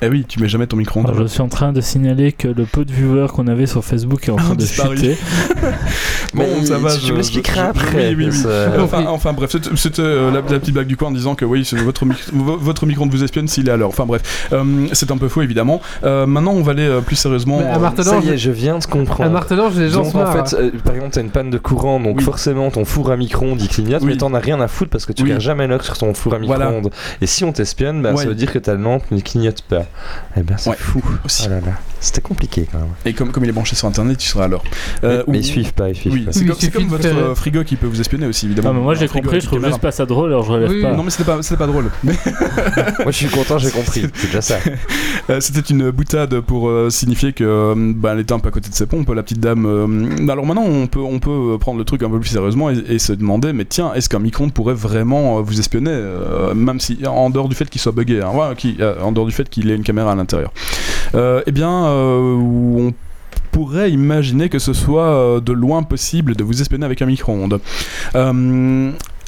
Eh 0.06 0.10
oui, 0.10 0.26
tu 0.28 0.40
mets 0.42 0.48
jamais 0.50 0.68
ton 0.68 0.76
micro-ondes. 0.78 1.06
à 1.08 1.10
Alors, 1.12 1.22
je 1.24 1.28
suis 1.28 1.42
en 1.42 1.48
train 1.50 1.72
de 1.74 1.82
signaler 1.82 2.32
que 2.32 2.48
le 2.48 2.66
peu 2.66 2.84
de 2.86 2.92
viewers 2.92 3.28
qu'on 3.34 3.48
avait 3.48 3.66
sur 3.68 3.84
Facebook 3.84 4.28
est 4.28 4.32
en 4.32 4.36
train 4.36 4.54
de 4.54 4.60
disparu. 4.60 4.98
chuter. 4.98 5.18
Bon, 6.34 6.46
Mais 6.62 6.66
ça 6.66 6.80
va, 6.80 6.96
tu 6.96 7.06
je- 7.06 7.14
m'expliqueras 7.14 7.72
je- 7.76 7.80
je- 7.80 7.86
après. 7.86 8.10
oui, 8.10 8.16
oui, 8.18 8.26
oui. 8.32 8.38
ça- 8.38 8.72
Enfin, 8.82 9.06
enfin, 9.08 9.34
bref, 9.34 9.52
c'était- 9.52 9.70
c'était 9.76 10.02
euh, 10.02 10.32
la, 10.32 10.38
la 10.42 10.60
petite 10.60 10.74
blague 10.74 10.88
du 10.88 10.98
coin 10.98 11.10
en 11.10 11.12
disant 11.12 11.36
que 11.36 11.46
oui, 11.46 11.64
c'est 11.64 11.76
votre, 11.78 12.06
votre 12.34 12.88
micro-ondes 12.88 13.12
vous 13.12 13.24
espionne 13.24 13.48
s'il 13.48 13.70
est 13.70 13.72
à 13.72 13.78
l'heure. 13.78 13.90
Enfin 13.90 14.06
bref, 14.08 14.50
Euh, 14.52 14.64
c'est 14.94 15.12
un 15.12 15.18
peu 15.18 15.28
faux 15.28 15.44
évidemment. 15.44 15.80
Euh, 16.04 16.26
maintenant, 16.26 16.54
on 16.54 16.64
va 16.64 16.72
aller 16.72 16.88
euh, 16.88 17.02
plus 17.02 17.16
sérieusement. 17.18 17.60
Mais 17.60 17.66
à 17.66 17.76
euh, 17.76 17.80
Martelange- 17.80 18.24
Ça 18.24 18.28
y 18.32 18.34
est, 18.34 18.38
je 18.40 18.50
viens 18.50 18.80
de 18.80 18.84
À 18.84 18.88
comprendre. 18.88 19.30
Martelange, 19.32 19.76
les 19.78 19.90
gens 19.90 20.02
Donc 20.02 20.16
en 20.16 20.26
fait, 20.26 20.56
euh, 20.56 20.72
par 20.84 20.96
exemple, 20.96 21.14
t'as 21.14 21.22
une 21.22 21.30
panne 21.30 21.52
de 21.52 21.58
courant, 21.60 22.00
donc 22.00 22.18
Oui. 22.18 22.24
forcément 22.24 22.72
ton 22.72 22.84
four 22.84 23.12
à 23.12 23.16
micro-ondes 23.18 23.62
il 23.62 23.68
clignote, 23.68 24.02
Oui. 24.02 24.08
mais 24.14 24.18
t'en 24.18 24.34
as 24.34 24.40
rien 24.40 24.60
à 24.60 24.68
foutre 24.68 24.90
parce 24.90 25.06
que 25.06 25.14
tu 25.14 25.22
Oui. 25.22 25.30
regardes 25.30 25.44
jamais 25.44 25.68
l'heure 25.68 25.86
sur 25.86 26.00
ton 26.00 26.16
four 26.16 26.34
à 26.34 26.40
Voilà. 26.40 26.66
micro-ondes. 26.66 26.92
Et 27.22 27.28
si 27.28 27.44
on 27.44 27.52
t'espionne, 27.52 28.02
bah, 28.02 28.14
Ouais. 28.14 28.24
ça 28.24 28.28
veut 28.30 28.34
dire 28.36 28.52
que 28.52 28.58
ta 28.60 28.74
lampe 28.74 29.04
ne 29.12 29.20
clignote 29.20 29.62
pas. 29.70 29.84
Eh 30.36 30.44
ben 30.44 30.58
c'est 30.58 30.76
fou. 30.76 31.04
Aussi. 31.24 31.48
Oh 31.48 31.62
c'était 32.04 32.22
compliqué 32.22 32.68
quand 32.72 32.78
même. 32.80 32.88
Et 33.06 33.14
comme, 33.14 33.32
comme 33.32 33.44
il 33.44 33.50
est 33.50 33.54
branché 33.54 33.76
sur 33.76 33.88
internet, 33.88 34.18
tu 34.18 34.28
seras 34.28 34.46
à 34.46 34.48
l'heure. 34.48 34.64
Euh, 35.04 35.24
mais, 35.28 35.38
ou- 35.38 35.40
ils 35.40 35.44
suivent 35.44 35.74
pas, 35.74 35.90
ils 35.90 35.96
suivent 35.96 36.14
Oui, 36.14 36.22
pas. 36.22 36.32
c'est 36.32 36.42
Oui, 36.42 36.70
comme, 36.72 36.88
votre 36.88 37.08
euh, 37.08 37.36
frigo 37.36 37.64
qui 37.64 37.76
peut 37.76 37.88
vous 37.88 38.00
espionner 38.00 38.28
aussi 38.28 38.46
évidemment. 38.46 38.70
Ah, 38.70 38.74
mais 38.74 38.82
moi 38.82 38.96
j'ai 38.96 39.08
compris, 39.08 39.40
je 39.42 39.48
trouve 39.48 39.64
juste 39.66 39.80
pas 39.82 39.92
ça 39.92 40.06
drôle, 40.06 40.30
alors 40.30 40.44
je 40.46 40.52
relève 40.52 40.70
Oui, 40.70 40.82
pas. 40.82 40.94
Non 40.94 41.04
mais 41.04 41.10
c'était 41.10 41.24
pas, 41.24 41.38
pas 41.58 41.68
drôle. 41.68 41.90
Mais 42.04 42.14
Moi 43.00 43.12
je 43.12 43.18
suis 43.18 43.28
content, 43.28 43.58
j'ai 43.58 43.72
compris. 43.72 44.02
C'est 44.14 44.26
déjà 44.28 44.42
ça. 44.42 44.56
euh, 45.30 45.40
c'était 45.40 45.62
une 45.62 45.90
boutade 45.92 46.40
pour 46.42 46.68
euh, 46.70 46.90
signifier 46.90 47.34
que 47.34 47.74
bah, 47.96 48.12
elle 48.14 48.20
était 48.20 48.34
un 48.34 48.40
peu 48.40 48.50
à 48.50 48.52
côté 48.52 48.70
de 48.70 48.76
ses 48.76 48.86
pompes, 48.86 49.10
la 49.10 49.24
petite 49.24 49.40
dame. 49.40 49.66
alors 50.30 50.46
maintenant 50.46 50.64
on 50.66 50.88
peut, 50.88 51.00
on 51.00 51.20
peut 51.20 51.58
prendre 51.60 51.78
le 51.80 51.86
truc 51.86 52.04
un 52.04 52.10
peu 52.10 52.20
plus 52.20 52.30
sérieusement 52.30 52.70
et, 52.70 52.78
et 52.90 53.00
se 53.00 53.14
demander 53.14 53.54
mais 53.54 53.66
tiens 53.66 53.94
est-ce 53.94 54.10
qu'un 54.10 54.20
micro-ondes 54.20 54.54
pourrait 54.54 54.74
vraiment 54.74 55.42
vous 55.42 55.60
espionner 55.60 55.92
euh, 55.92 56.54
même 56.54 56.80
si 56.80 57.00
en 57.08 57.30
dehors 57.30 57.50
du 57.50 57.56
fait 57.56 57.70
qu'il 57.70 57.82
soit 57.82 57.92
buggé, 57.92 58.22
hein, 58.22 58.54
qui, 58.58 58.78
euh, 58.80 58.96
en 59.02 59.12
dehors 59.12 59.26
du 59.26 59.32
fait 59.32 59.50
qu'il 59.50 59.70
ait 59.72 59.76
une 59.76 59.84
caméra 59.84 60.12
à 60.12 60.16
l'intérieur. 60.16 60.52
Euh, 61.16 61.42
eh 61.46 61.52
bien 61.52 61.86
euh, 61.86 62.34
on 62.36 62.94
pourrait 63.52 63.92
imaginer 63.92 64.50
que 64.50 64.58
ce 64.60 64.74
soit 64.74 65.06
euh, 65.08 65.40
de 65.40 65.54
loin 65.54 65.84
possible 65.84 66.36
de 66.36 66.44
vous 66.44 66.62
espionner 66.62 66.86
avec 66.86 67.02
un 67.02 67.06
micro-ondes. 67.06 67.60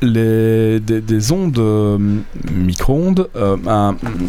Les, 0.02 0.82
des, 0.82 1.00
des 1.00 1.32
ondes 1.32 1.58
micro-ondes 2.54 3.30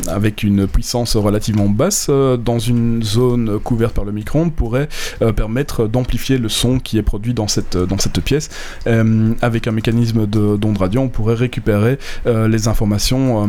avec 0.06 0.44
une 0.44 0.68
puissance 0.68 1.16
relativement 1.16 1.68
basse 1.68 2.08
dans 2.08 2.60
une 2.60 3.02
zone 3.02 3.58
couverte 3.58 3.92
par 3.92 4.04
le 4.04 4.12
micro-ondes 4.12 4.52
pourrait 4.52 4.88
permettre 5.34 5.88
d'amplifier 5.88 6.38
le 6.38 6.48
son 6.48 6.78
qui 6.78 6.98
est 6.98 7.02
produit 7.02 7.34
dans 7.34 7.48
cette, 7.48 7.76
pièce. 8.24 8.48
Avec 9.42 9.66
un 9.66 9.72
mécanisme 9.72 10.28
de- 10.28 10.56
d'onde 10.56 10.78
radio, 10.78 11.00
on 11.00 11.08
pourrait 11.08 11.34
récupérer 11.34 11.98
les 12.26 12.68
informations 12.68 13.48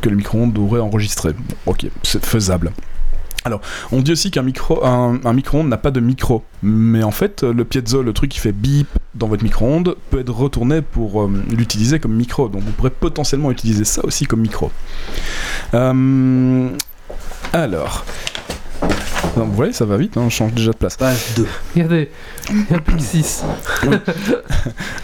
que 0.00 0.08
le 0.08 0.16
micro-ondes 0.16 0.56
aurait 0.56 0.80
enregistrées. 0.80 1.34
Ok, 1.66 1.86
c'est 2.02 2.24
faisable. 2.24 2.72
Alors, 3.44 3.60
on 3.90 4.00
dit 4.00 4.12
aussi 4.12 4.30
qu'un 4.30 4.42
micro, 4.42 4.84
un, 4.84 5.18
un 5.24 5.32
micro-ondes 5.32 5.68
n'a 5.68 5.76
pas 5.76 5.90
de 5.90 5.98
micro, 6.00 6.44
mais 6.62 7.02
en 7.02 7.10
fait, 7.10 7.42
le 7.42 7.64
piezo, 7.64 8.02
le 8.02 8.12
truc 8.12 8.30
qui 8.30 8.38
fait 8.38 8.52
bip 8.52 8.86
dans 9.16 9.26
votre 9.26 9.42
micro-ondes, 9.42 9.96
peut 10.10 10.20
être 10.20 10.32
retourné 10.32 10.80
pour 10.80 11.22
euh, 11.22 11.30
l'utiliser 11.50 11.98
comme 11.98 12.14
micro. 12.14 12.48
Donc, 12.48 12.62
vous 12.62 12.70
pourrez 12.70 12.90
potentiellement 12.90 13.50
utiliser 13.50 13.84
ça 13.84 14.04
aussi 14.04 14.26
comme 14.26 14.40
micro. 14.42 14.70
Euh, 15.74 16.68
alors, 17.52 18.04
vous 19.36 19.52
voyez, 19.52 19.72
ça 19.72 19.84
va 19.86 19.96
vite, 19.96 20.16
hein, 20.16 20.22
on 20.26 20.30
change 20.30 20.52
déjà 20.52 20.70
de 20.72 20.76
place. 20.76 20.96
Page 20.96 21.34
2. 21.36 21.46
Regardez, 21.74 22.10
il 22.50 22.64
y 22.70 22.74
a 22.74 22.78
plus 22.78 22.96
que 22.96 23.02
6. 23.22 23.44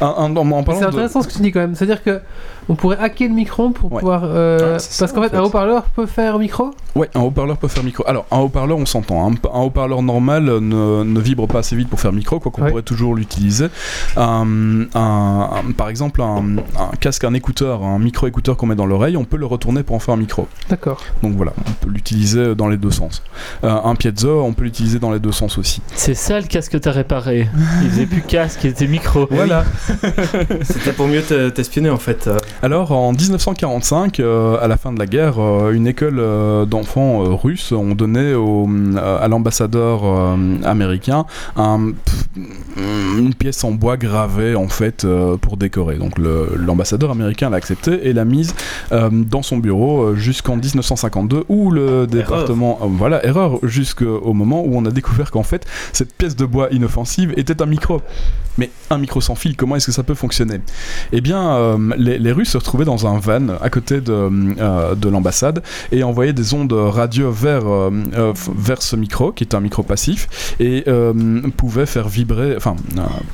Un- 0.01 0.07
un- 0.07 0.37
en, 0.37 0.37
en 0.37 0.65
C'est 0.75 0.81
de... 0.81 0.87
intéressant 0.87 1.23
ce 1.23 1.29
que 1.29 1.33
tu 1.33 1.43
dis 1.43 1.51
quand 1.53 1.61
même. 1.61 1.75
C'est-à-dire 1.75 2.03
que 2.03 2.21
on 2.69 2.75
pourrait 2.75 2.99
hacker 2.99 3.29
le 3.29 3.35
micro 3.35 3.71
pour 3.71 3.93
Ouais. 3.93 4.01
pouvoir. 4.01 4.23
euh, 4.25 4.73
parce 4.73 5.13
qu'en 5.13 5.21
en 5.21 5.23
fait, 5.25 5.31
fait. 5.31 5.37
un 5.37 5.43
haut-parleur 5.43 5.85
peut 5.85 6.07
faire 6.07 6.39
micro? 6.39 6.71
Ouais, 6.95 7.09
un 7.15 7.21
haut-parleur 7.21 7.57
peut 7.57 7.69
faire 7.69 7.85
micro. 7.85 8.05
Alors, 8.07 8.27
un 8.31 8.39
haut-parleur, 8.39 8.77
on 8.79 8.87
s'entend. 8.87 9.29
Un, 9.31 9.33
un 9.53 9.61
haut-parleur 9.63 10.03
normal 10.03 10.45
ne, 10.45 11.03
ne 11.05 11.21
vibre 11.21 11.47
pas 11.47 11.61
assez 11.61 11.77
vite 11.77 11.89
pour 11.89 12.01
faire 12.01 12.13
micro, 12.13 12.41
quoi 12.41 12.51
qu'on 12.53 12.63
Ouais. 12.63 12.71
pourrait 12.71 12.83
toujours 12.83 13.15
l'utiliser. 13.15 13.69
Un- 14.17 14.83
un- 14.95 15.51
un- 15.67 15.73
par 15.77 15.89
exemple, 15.89 16.21
un, 16.23 16.57
un 16.79 16.91
casque, 17.01 17.25
un 17.25 17.35
écouteur, 17.35 17.83
un 17.85 17.99
micro-écouteur 17.99 18.57
qu'on 18.57 18.67
met 18.67 18.75
dans 18.75 18.87
l'oreille, 18.87 19.17
on 19.17 19.25
peut 19.25 19.37
le 19.37 19.47
retourner 19.47 19.83
pour 19.83 19.97
en 19.97 19.99
faire 20.01 20.15
un 20.15 20.19
micro. 20.19 20.49
D'accord. 20.69 21.01
Donc 21.23 21.35
voilà, 21.37 21.53
on 21.67 21.85
peut 21.85 21.91
l'utiliser 21.93 22.55
dans 22.55 22.69
les 22.69 22.77
deux 22.77 22.91
sens. 22.91 23.23
Euh, 23.65 23.71
un 23.85 23.95
piezo, 23.95 24.43
on 24.43 24.53
peut 24.53 24.65
l'utiliser 24.65 24.99
dans 24.99 25.11
les 25.13 25.21
deux 25.21 25.33
sens 25.33 25.59
aussi. 25.59 25.81
C'est 25.95 26.15
ça 26.15 26.41
le 26.41 26.47
casque 26.47 26.73
que 26.73 26.79
t'as 26.79 26.91
réparé. 26.93 27.49
Il 27.83 27.91
faisait 27.91 28.07
plus 28.07 28.23
casque, 28.23 28.61
il 28.65 28.71
était 28.71 28.87
micro. 28.87 29.27
Voilà. 29.31 29.65
C'était 30.63 30.93
pour 30.93 31.07
mieux 31.07 31.23
te- 31.23 31.49
t'espionner 31.51 31.91
en 31.91 31.97
fait. 31.97 32.29
Alors 32.61 32.91
en 32.91 33.13
1945, 33.13 34.19
euh, 34.19 34.57
à 34.61 34.67
la 34.67 34.77
fin 34.77 34.93
de 34.93 34.99
la 34.99 35.07
guerre, 35.07 35.39
euh, 35.39 35.71
une 35.73 35.87
école 35.87 36.19
euh, 36.19 36.65
d'enfants 36.65 37.21
russes 37.37 37.71
ont 37.71 37.95
donné 37.95 38.35
au, 38.35 38.69
à 38.97 39.29
l'ambassadeur 39.29 40.03
américain 40.65 41.25
un- 41.57 41.93
une 43.17 43.33
pièce 43.35 43.63
en 43.63 43.71
bois 43.71 43.97
gravée 43.97 44.57
en 44.57 44.69
fait 44.69 45.07
pour 45.41 45.57
décorer. 45.57 45.97
Donc 45.99 46.15
l'ambassadeur 46.19 47.13
américain 47.13 47.49
l'a 47.51 47.57
acceptée 47.59 48.09
et 48.09 48.13
l'a 48.13 48.25
mise 48.25 48.55
dans 48.91 49.43
son 49.43 49.59
bureau 49.59 50.15
jusqu'en 50.15 50.57
1952 50.57 51.45
où 51.49 51.71
le 51.71 52.07
département... 52.07 52.79
voilà, 52.83 53.25
erreur 53.25 53.59
jusqu'au 53.63 54.33
moment 54.33 54.63
où 54.65 54.77
on 54.77 54.85
a 54.85 54.91
découvert 54.91 55.31
qu'en 55.31 55.43
fait 55.43 55.65
cette 55.93 56.13
pièce 56.13 56.35
de 56.37 56.45
bois 56.45 56.69
inoffensive 56.73 57.33
était 57.37 57.63
un 57.63 57.67
micro. 57.67 58.01
Mais 58.57 58.71
un 58.91 58.99
micro 58.99 59.21
sans 59.21 59.37
fil, 59.37 59.55
comment 59.57 59.77
est-ce 59.77 59.87
que 59.87 59.93
ça 59.93 60.03
peut 60.03 60.15
fonctionner? 60.15 60.61
Eh 61.13 61.21
bien, 61.21 61.79
les, 61.97 62.19
les 62.19 62.33
Russes 62.33 62.48
se 62.49 62.59
retrouvaient 62.59 62.85
dans 62.85 63.07
un 63.07 63.19
van 63.19 63.49
à 63.61 63.71
côté 63.71 64.01
de, 64.01 64.13
euh, 64.13 64.95
de 64.95 65.09
l'ambassade 65.09 65.63
et 65.93 66.03
envoyaient 66.03 66.33
des 66.33 66.55
ondes 66.55 66.73
radio 66.73 67.31
vers, 67.31 67.67
euh, 67.67 67.91
euh, 68.15 68.33
vers 68.57 68.83
ce 68.83 68.97
micro, 68.97 69.33
qui 69.33 69.45
est 69.45 69.55
un 69.55 69.61
micro 69.61 69.83
passif, 69.83 70.55
et 70.61 70.85
pouvaient 71.57 71.87
faire 71.87 72.09
vibrer, 72.09 72.55
enfin, 72.57 72.77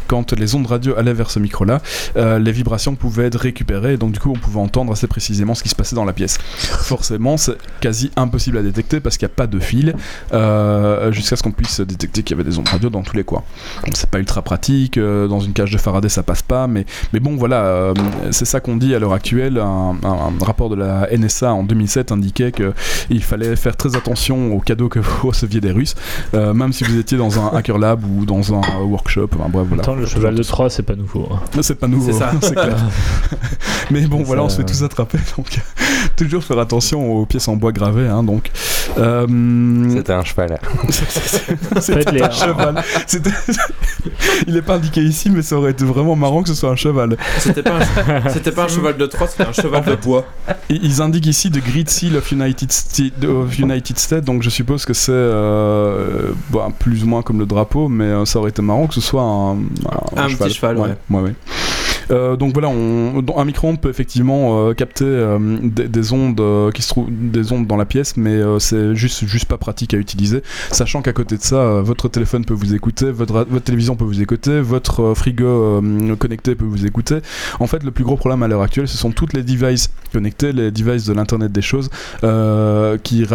quand 0.09 0.32
les 0.32 0.55
ondes 0.55 0.66
radio 0.66 0.95
allaient 0.97 1.12
vers 1.12 1.31
ce 1.31 1.39
micro-là, 1.39 1.81
les 2.16 2.53
vibrations 2.53 2.95
pouvaient 2.95 3.27
être 3.27 3.39
récupérées, 3.39 3.95
et 3.95 3.97
donc 3.97 4.12
du 4.12 4.19
coup, 4.19 4.31
on 4.31 4.39
pouvait 4.39 4.61
entendre 4.61 4.93
assez 4.93 5.07
précisément 5.07 5.55
ce 5.55 5.62
qui 5.62 5.69
se 5.69 5.74
passait 5.74 5.97
dans 5.97 6.05
la 6.05 6.12
pièce. 6.12 6.39
Forcément, 6.59 7.36
c'est 7.36 7.57
quasi 7.81 8.11
impossible 8.16 8.59
à 8.59 8.62
détecter 8.62 9.01
parce 9.01 9.16
qu'il 9.16 9.27
n'y 9.27 9.32
a 9.32 9.36
pas 9.36 9.47
de 9.47 9.59
fil, 9.59 9.95
jusqu'à 11.12 11.36
ce 11.36 11.43
qu'on 11.43 11.53
puisse 11.53 11.81
détecter 11.81 12.23
qu'il 12.23 12.36
y 12.36 12.41
avait 12.41 12.49
des 12.49 12.59
ondes 12.59 12.69
radio 12.69 12.91
dans 12.91 13.03
tous 13.03 13.16
les 13.16 13.24
coins. 13.24 13.45
C'est 13.93 14.11
pas 14.11 14.19
ultra 14.19 14.43
pratique, 14.43 14.99
dans 14.99 15.41
une 15.41 15.53
cage 15.53 15.70
de 15.70 15.78
Faraday 15.78 16.09
ça 16.09 16.23
passe 16.23 16.43
pas, 16.43 16.66
mais, 16.66 16.86
mais 17.12 17.20
bon 17.20 17.36
voilà, 17.36 17.93
c'est 18.31 18.45
ça 18.45 18.61
qu'on 18.61 18.77
dit 18.77 18.95
l'heure 19.05 19.12
actuelle. 19.14 19.59
Un, 19.59 19.97
un- 20.02 20.09
un 20.40 20.44
rapport 20.44 20.68
de 20.70 20.76
la 20.76 21.09
NSA 21.16 21.52
en 21.52 21.62
2007 21.62 22.12
indiquait 22.12 22.52
qu'il 22.52 23.22
fallait 23.22 23.55
faire 23.56 23.76
très 23.76 23.97
attention 23.97 24.55
aux 24.55 24.60
cadeaux 24.60 24.89
que 24.89 24.98
vous 24.98 25.28
receviez 25.28 25.60
des 25.60 25.70
Russes, 25.70 25.94
euh, 26.35 26.52
même 26.55 26.72
si 26.72 26.85
vous 26.85 26.98
étiez 26.98 27.16
dans 27.18 27.39
un 27.39 27.56
hacker 27.56 27.78
lab 27.78 28.02
ou 28.05 28.24
dans 28.24 28.55
un 28.55 28.62
workshop. 28.82 29.28
Enfin, 29.39 29.48
bref, 29.48 29.66
voilà. 29.68 29.82
Attends, 29.82 29.94
le 29.94 30.06
cheval 30.06 30.35
de 30.35 30.43
Troie, 30.43 30.70
c'est 30.70 30.82
pas 30.82 30.97
nouveau. 30.97 31.28
hein. 31.32 31.40
Mais 31.56 31.62
C'est 31.62 31.74
pas 31.74 31.86
nouveau, 31.89 32.12
C'est 32.40 32.52
clair. 32.55 32.76
Mais 33.90 34.06
bon, 34.06 34.22
voilà, 34.22 34.43
on 34.44 34.48
se 34.48 34.56
fait 34.59 34.64
tous 34.64 34.82
attraper, 34.82 35.18
donc 35.36 35.59
toujours 36.16 36.43
faire 36.43 36.59
attention 36.59 37.12
aux 37.20 37.26
pièces 37.26 37.48
en 37.48 37.56
bois 37.56 37.72
gravées. 37.72 38.09
Hein, 38.09 38.22
donc, 38.22 38.51
euh, 38.98 39.26
C'était 39.90 40.12
un 40.12 40.24
cheval. 40.24 40.59
C'était 41.81 42.22
un 42.22 42.31
cheval. 42.31 42.82
Il 44.47 44.56
est 44.56 44.62
pas 44.62 44.74
indiqué 44.76 45.01
ici, 45.02 45.31
mais 45.31 45.43
ça 45.43 45.56
aurait 45.56 45.70
été 45.72 45.85
vraiment 45.85 46.16
marrant 46.16 46.43
que 46.43 46.48
ce 46.48 46.55
soit 46.55 46.70
un 46.70 46.76
cheval. 46.76 47.16
C'était 47.39 47.62
pas, 47.62 47.78
un- 47.78 48.28
c'était 48.31 48.52
pas 48.52 48.64
un 48.64 48.68
cheval 48.68 48.84
de 48.93 49.06
Troie, 49.06 49.27
c'était 49.27 49.48
un 49.48 49.52
cheval 49.52 49.85
de 49.85 49.94
bois. 49.97 50.24
Ils 50.69 51.01
indiquent 51.02 51.27
ici 51.27 51.51
The 51.51 51.65
Great 51.65 51.89
Seal 51.90 52.16
of 52.16 52.31
United, 52.31 52.70
Sta- 52.70 53.27
of 53.27 53.59
United 53.59 53.98
States, 53.98 54.24
donc 54.24 54.43
je 54.43 54.51
suppose 54.51 54.85
que 54.85 54.93
c'est 54.93 55.11
euh, 55.12 56.32
bah, 56.51 56.69
plus 56.78 57.02
ou 57.05 57.06
moins 57.06 57.23
comme 57.23 57.39
le 57.39 57.47
drapeau, 57.47 57.89
mais 57.89 58.05
euh, 58.05 58.24
ça 58.24 58.39
aurait 58.39 58.51
été 58.51 58.62
marrant 58.62 58.86
que 58.86 58.94
ce 58.94 59.01
soit 59.01 59.23
un, 59.23 59.56
Un 60.16 60.28
petit 60.28 60.55
cheval, 60.55 60.77
ouais. 60.78 60.97
ouais, 61.11 61.20
ouais. 61.23 61.35
Euh, 62.10 62.36
donc 62.36 62.52
voilà, 62.52 62.68
on, 62.68 63.24
un 63.36 63.44
micro-ondes 63.44 63.81
peut 63.81 63.89
effectivement 63.90 64.68
euh, 64.68 64.74
capter 64.74 65.05
euh, 65.05 65.59
des, 65.62 65.89
des 65.89 66.12
ondes 66.12 66.40
qui 66.72 66.82
se 66.82 66.89
trouvent 66.89 67.09
des 67.10 67.52
ondes 67.52 67.66
dans 67.66 67.76
la 67.76 67.85
pièce, 67.85 68.16
mais 68.16 68.40
c'est 68.59 68.94
juste 68.94 69.24
juste 69.26 69.47
pas 69.47 69.59
pratique 69.59 69.94
à 69.94 69.97
utiliser. 69.97 70.43
Sachant 70.70 71.02
qu'à 71.02 71.12
côté 71.12 71.36
de 71.36 71.43
ça, 71.43 71.81
votre 71.82 72.09
téléphone 72.09 72.44
peut 72.44 72.55
vous 72.55 72.74
écouter, 72.74 73.10
votre, 73.10 73.47
votre 73.48 73.64
télévision 73.64 73.97
peut 73.97 74.05
vous 74.05 74.20
écouter, 74.22 74.60
votre 74.60 75.14
frigo 75.14 75.82
connecté 76.18 76.55
peut 76.55 76.64
vous 76.64 76.86
écouter. 76.86 77.18
En 77.60 77.66
fait, 77.66 77.82
le 77.82 77.90
plus 77.90 78.05
gros 78.05 78.16
problème 78.16 78.43
à 78.43 78.48
l'heure 78.48 78.62
actuelle, 78.62 78.89
ce 78.89 78.97
sont 78.97 79.10
toutes 79.10 79.32
les 79.32 79.43
devices 79.43 79.90
connectés, 80.12 80.52
les 80.52 80.70
devices 80.70 81.06
de 81.06 81.12
l'internet 81.12 81.52
des 81.52 81.62
choses, 81.62 81.90
qui, 83.02 83.26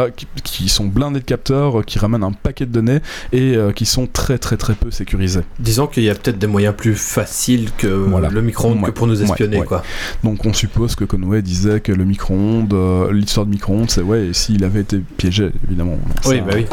qui, 0.43 0.69
sont 0.69 0.85
blindés 0.85 1.19
de 1.19 1.25
capteurs, 1.25 1.85
qui 1.85 1.99
ramènent 1.99 2.23
un 2.23 2.31
paquet 2.31 2.65
de 2.65 2.71
données 2.71 2.99
et 3.33 3.57
qui 3.75 3.85
sont 3.85 4.07
très 4.07 4.37
très 4.37 4.57
très 4.57 4.73
peu 4.73 4.91
sécurisés. 4.91 5.41
Disons 5.59 5.87
qu'il 5.87 6.03
y 6.03 6.09
a 6.09 6.15
peut-être 6.15 6.39
des 6.39 6.47
moyens 6.47 6.75
plus 6.75 6.95
faciles 6.95 7.69
que 7.77 7.87
Voilà. 7.87 8.29
le 8.29 8.41
micro-ondes 8.67 8.79
Ouais. 8.83 8.85
que 8.87 8.91
pour 8.91 9.07
nous 9.07 9.21
espionner, 9.21 9.59
ouais. 9.59 9.65
quoi. 9.65 9.83
Donc 10.23 10.45
on 10.45 10.53
suppose 10.53 10.95
que 10.95 11.05
Conway 11.05 11.41
disait 11.41 11.79
que 11.81 11.91
le 11.91 12.05
micro-ondes, 12.05 12.73
euh, 12.73 13.11
l'histoire 13.11 13.45
de 13.45 13.51
micro-ondes, 13.51 13.89
c'est 13.89 14.01
ouais, 14.01 14.29
s'il 14.33 14.63
avait 14.63 14.81
été 14.81 14.99
piégé, 15.17 15.51
évidemment. 15.67 15.97
Oui, 16.25 16.37
Ça- 16.37 16.41
bah 16.43 16.51
oui. 16.55 16.65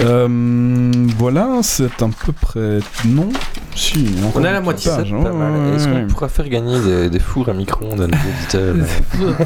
Euh, 0.00 0.28
voilà, 1.18 1.60
c'est 1.62 1.84
à 2.02 2.08
peu 2.24 2.32
près. 2.32 2.78
Non 3.06 3.28
Si, 3.74 4.06
On 4.34 4.42
est 4.44 4.48
à 4.48 4.52
la 4.52 4.60
moitié, 4.60 4.90
page, 4.90 5.12
hein, 5.12 5.32
mal. 5.32 5.74
Est-ce 5.74 5.86
ouais, 5.86 5.90
qu'on 5.92 5.98
ouais. 5.98 6.06
pourra 6.06 6.28
faire 6.28 6.48
gagner 6.48 6.80
des, 6.80 7.10
des 7.10 7.18
fours 7.18 7.48
à 7.48 7.52
micro-ondes 7.52 8.00
à 8.00 8.06
nos 8.06 8.16
auditeurs 8.76 8.76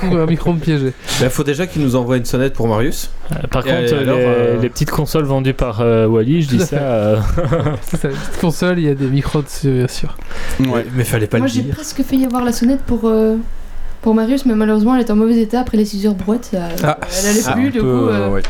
Pour 0.00 0.18
un 0.18 0.26
micro-ondes 0.26 0.60
piégé. 0.60 0.92
Il 1.20 1.28
faut 1.30 1.44
déjà 1.44 1.66
qu'il 1.66 1.82
nous 1.82 1.96
envoie 1.96 2.16
une 2.18 2.24
sonnette 2.24 2.52
pour 2.54 2.68
Marius. 2.68 3.10
Euh, 3.32 3.46
Par 3.50 3.66
Et 3.66 3.70
contre, 3.70 3.94
alors, 3.94 4.16
les, 4.18 4.24
euh, 4.24 4.60
les 4.60 4.68
petites 4.68 4.90
consoles 4.90 5.24
vendues 5.24 5.54
par 5.54 5.80
euh, 5.80 6.06
Wally, 6.06 6.42
je 6.42 6.48
dis 6.48 6.62
à 6.62 6.66
ça. 6.66 6.66
fait. 6.66 6.76
euh, 6.82 7.16
C'est 7.82 7.96
ça, 8.00 8.08
la 8.08 8.14
petite 8.14 8.40
console, 8.40 8.78
il 8.78 8.84
y 8.84 8.88
a 8.88 8.94
des 8.94 9.06
micros 9.08 9.42
dessus, 9.42 9.70
bien 9.72 9.88
sûr. 9.88 10.16
Ouais. 10.60 10.86
Mais 10.94 11.04
fallait 11.04 11.26
pas 11.26 11.38
Moi 11.38 11.48
le 11.48 11.52
j'ai 11.52 11.62
dire. 11.62 11.74
presque 11.74 12.02
failli 12.02 12.24
avoir 12.26 12.44
la 12.44 12.52
sonnette 12.52 12.82
pour, 12.82 13.00
euh, 13.04 13.36
pour 14.02 14.14
Marius, 14.14 14.46
mais 14.46 14.54
malheureusement 14.54 14.94
elle 14.94 15.00
est 15.00 15.10
en 15.10 15.16
mauvais 15.16 15.40
état 15.40 15.60
après 15.60 15.76
les 15.78 15.84
6 15.84 16.06
heures 16.06 16.14
brouettes. 16.14 16.50
Ah, 16.54 16.98
elle 17.20 17.30
allait 17.30 17.42
plus, 17.54 17.70
du 17.70 17.80
peu, 17.80 17.84
coup. 17.84 18.08
euh, 18.08 18.28
ouais. 18.30 18.42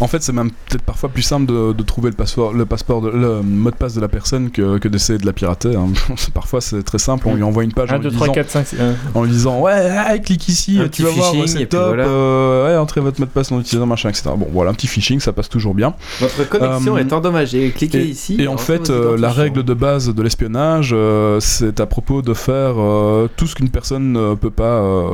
En 0.00 0.06
fait, 0.06 0.22
c'est 0.22 0.32
même 0.32 0.50
peut-être 0.50 0.82
parfois 0.82 1.08
plus 1.08 1.22
simple 1.22 1.46
de, 1.46 1.72
de 1.72 1.82
trouver 1.82 2.10
le 2.10 2.14
passeport, 2.16 2.52
le 2.52 2.64
passeport, 2.66 3.00
de- 3.02 3.08
le 3.10 3.42
mot 3.42 3.70
de 3.70 3.74
passe 3.76 3.94
de 3.94 4.00
la 4.00 4.06
personne 4.08 4.50
que, 4.50 4.78
que 4.78 4.86
d'essayer 4.86 5.18
de 5.18 5.26
la 5.26 5.32
pirater. 5.32 5.74
hein. 5.74 5.88
parfois, 6.34 6.60
c'est 6.60 6.82
très 6.84 6.98
simple. 6.98 7.26
On 7.28 7.34
lui 7.34 7.42
envoie 7.42 7.64
une 7.64 7.72
page 7.72 7.90
en, 7.92 7.96
1, 7.96 7.98
2, 7.98 8.08
lui 8.10 8.14
3, 8.16 8.26
disant, 8.28 8.34
4, 8.34 8.50
5, 8.50 8.66
6. 8.66 8.76
en 9.14 9.22
lui 9.24 9.30
disant 9.30 9.60
ouais, 9.60 10.20
clique 10.24 10.48
ici, 10.48 10.78
Un 10.80 10.84
tu 10.84 10.88
petit 10.88 11.02
vas 11.02 11.10
voir, 11.10 11.32
phishing, 11.32 11.46
c'est 11.48 11.66
top. 11.66 11.86
voilà. 11.88 12.04
euh, 12.06 12.68
ouais, 12.72 12.76
entrez 12.76 13.00
votre 13.00 13.18
mot 13.20 13.26
de 13.26 13.30
passe 13.30 13.50
non 13.50 13.58
utilisant 13.60 13.86
machin, 13.86 14.08
etc. 14.10 14.30
Bon, 14.36 14.46
voilà, 14.52 14.70
un 14.70 14.74
petit 14.74 14.86
phishing, 14.86 15.18
ça 15.20 15.32
passe 15.32 15.48
toujours 15.48 15.74
bien. 15.74 15.94
Votre 16.20 16.48
connexion 16.48 16.96
Euh, 16.96 17.00
est 17.00 17.12
endommagée. 17.12 17.70
Cliquez 17.70 17.98
et- 18.02 18.06
ici. 18.06 18.36
Et 18.38 18.46
en 18.46 18.52
entrez 18.52 18.78
fait, 18.78 18.90
euh, 18.90 19.16
la 19.16 19.30
règle 19.32 19.64
de 19.64 19.74
base 19.74 20.14
de 20.14 20.22
l'espionnage, 20.22 20.90
euh, 20.92 21.40
c'est 21.40 21.80
à 21.80 21.86
propos 21.86 22.22
de 22.22 22.34
faire 22.34 22.74
euh, 22.78 23.28
tout 23.36 23.46
ce 23.48 23.54
qu'une 23.56 23.68
personne 23.70 24.12
ne 24.12 24.34
peut 24.34 24.50
pas 24.50 24.64
euh, 24.80 25.08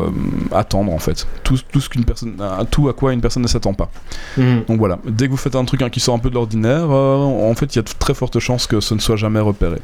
attendre, 0.52 0.93
en 0.93 0.98
fait. 0.98 1.27
Tout, 1.43 1.59
tout 1.73 1.81
ce 1.81 1.89
qu'une 1.89 2.05
personne, 2.05 2.35
à- 2.40 2.65
tout 2.70 2.89
à 2.89 2.93
quoi 2.93 3.12
une 3.15 3.20
personne 3.23 3.43
ne 3.43 3.48
s'attend 3.48 3.73
pas. 3.74 3.90
Donc 4.69 4.73
voilà, 4.78 4.98
dès 5.06 5.26
que 5.26 5.30
vous 5.30 5.36
faites 5.36 5.56
un 5.56 5.64
truc 5.64 5.82
hein, 5.82 5.90
qui 5.90 6.01
sort 6.01 6.14
un 6.14 6.18
peu 6.18 6.28
de 6.30 6.34
l'ordinaire, 6.34 6.90
euh, 6.90 7.16
en 7.16 7.55
fait, 7.55 7.74
il 7.74 7.76
y 7.76 7.78
a 7.78 7.82
de 7.82 7.90
très 7.98 8.14
fortes 8.14 8.38
chances 8.38 8.66
que 8.66 8.80
ce 8.80 8.94
ne 8.94 9.01
soit 9.01 9.16
jamais 9.16 9.40
repéré. 9.40 9.76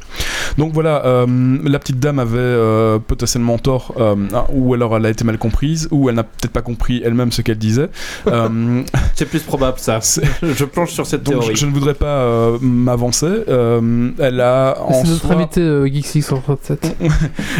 Donc 0.57 0.73
voilà, 0.73 1.05
euh, 1.05 1.57
la 1.63 1.79
petite 1.79 1.99
dame 1.99 2.19
avait 2.19 2.37
euh, 2.37 2.99
potentiellement 2.99 3.57
tort, 3.57 3.93
euh, 3.97 4.15
hein, 4.33 4.43
ou 4.53 4.73
alors 4.73 4.95
elle 4.97 5.05
a 5.05 5.09
été 5.09 5.23
mal 5.23 5.37
comprise, 5.37 5.87
ou 5.91 6.09
elle 6.09 6.15
n'a 6.15 6.23
peut-être 6.23 6.51
pas 6.51 6.61
compris 6.61 7.01
elle-même 7.03 7.31
ce 7.31 7.41
qu'elle 7.41 7.57
disait. 7.57 7.89
Euh, 8.27 8.81
C'est 9.15 9.25
plus 9.29 9.41
probable 9.41 9.77
ça. 9.79 9.99
Je 10.41 10.65
planche 10.65 10.91
sur 10.91 11.05
cette 11.05 11.23
donc 11.23 11.35
je, 11.35 11.39
théorie. 11.41 11.55
je 11.55 11.65
ne 11.65 11.71
voudrais 11.71 11.93
pas 11.93 12.05
euh, 12.21 12.57
m'avancer. 12.61 13.25
Euh, 13.47 14.09
elle 14.19 14.39
a 14.41 14.77
en 14.81 14.93
C'est 15.03 15.09
notre 15.09 15.25
soi- 15.27 15.35
invité 15.35 15.61
euh, 15.61 15.85
Geek 15.87 16.05
637. 16.05 16.95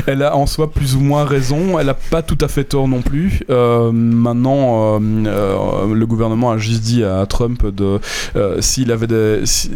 elle 0.07 0.23
a 0.23 0.35
en 0.35 0.45
soi 0.45 0.71
plus 0.71 0.95
ou 0.95 0.99
moins 1.01 1.23
raison. 1.25 1.79
Elle 1.79 1.89
a 1.89 1.93
pas 1.93 2.21
tout 2.21 2.37
à 2.41 2.47
fait 2.47 2.63
tort 2.63 2.87
non 2.87 3.01
plus. 3.01 3.41
Euh, 3.49 3.91
maintenant, 3.91 4.95
euh, 4.95 4.99
euh, 5.27 5.93
le 5.93 6.05
gouvernement 6.05 6.51
a 6.51 6.57
juste 6.57 6.81
dit 6.81 7.03
à 7.03 7.20
Trump 7.25 7.65
de 7.65 7.99
euh, 8.35 8.57
s'il 8.61 8.91
avait 8.91 9.07
des, 9.07 9.41
si, 9.45 9.71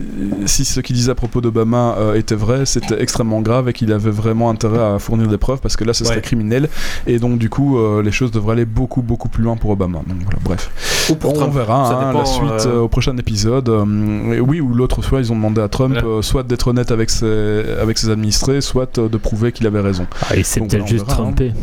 si 0.46 0.66
ce 0.66 0.80
qu'il 0.80 0.96
disait 0.96 1.12
à 1.12 1.16
propos 1.16 1.42
d'Obama 1.42 1.96
euh, 1.98 2.14
était 2.16 2.36
vrai, 2.36 2.66
c'était 2.66 3.02
extrêmement 3.02 3.42
grave 3.42 3.70
et 3.70 3.74
qu'il 3.74 3.92
avait 3.94 4.12
vraiment 4.12 4.50
intérêt 4.50 4.80
à 4.80 5.00
fournir 5.00 5.28
des 5.28 5.38
preuves 5.38 5.60
parce 5.62 5.76
que 5.76 5.84
là, 5.84 5.94
ce 5.94 6.04
serait 6.04 6.16
Ouais. 6.16 6.22
criminel 6.22 6.70
et 7.08 7.20
donc 7.20 7.38
du 7.40 7.50
coup, 7.50 7.78
euh, 7.78 8.02
les 8.02 8.12
choses 8.12 8.32
devraient 8.32 8.54
aller 8.54 8.66
beaucoup 8.66 9.02
beaucoup 9.02 9.28
plus 9.30 9.44
loin 9.44 9.58
pour 9.58 9.72
Obama. 9.72 10.00
Donc 10.08 10.18
voilà, 10.24 10.40
bref. 10.44 11.08
Ou 11.10 11.16
pour 11.16 11.32
on 11.32 11.36
Trump. 11.36 11.54
verra 11.54 11.86
Ça 11.90 11.98
hein, 11.98 12.08
dépend, 12.08 12.20
la 12.20 12.26
suite 12.26 12.68
euh, 12.68 12.76
euh, 12.78 12.80
au 12.82 12.88
prochain 12.88 13.16
épisode. 13.18 13.68
Euh, 13.70 14.34
et 14.34 14.40
oui 14.40 14.62
ou 14.62 14.74
l'autre, 14.74 15.02
soit 15.04 15.20
ils 15.20 15.32
ont 15.32 15.36
demandé 15.36 15.62
à 15.62 15.68
Trump 15.68 15.94
Voilà. 15.94 16.08
euh, 16.08 16.22
soit 16.22 16.44
d'être 16.44 16.68
honnête 16.70 16.92
avec 16.92 17.10
ses, 17.10 17.64
avec 17.82 17.98
ses 17.98 18.10
administrés, 18.10 18.62
soit 18.62 18.98
euh, 18.98 19.10
de 19.10 19.18
prouver 19.18 19.52
qu'il 19.52 19.68
avait 19.68 19.82
raison. 19.82 20.08
Ah, 20.30 20.36
il 20.38 20.46
s'est 20.46 20.62
peut-être 20.62 20.88
juste 20.88 21.06
verra, 21.06 21.20
hein. 21.20 21.24
trompé. 21.26 21.54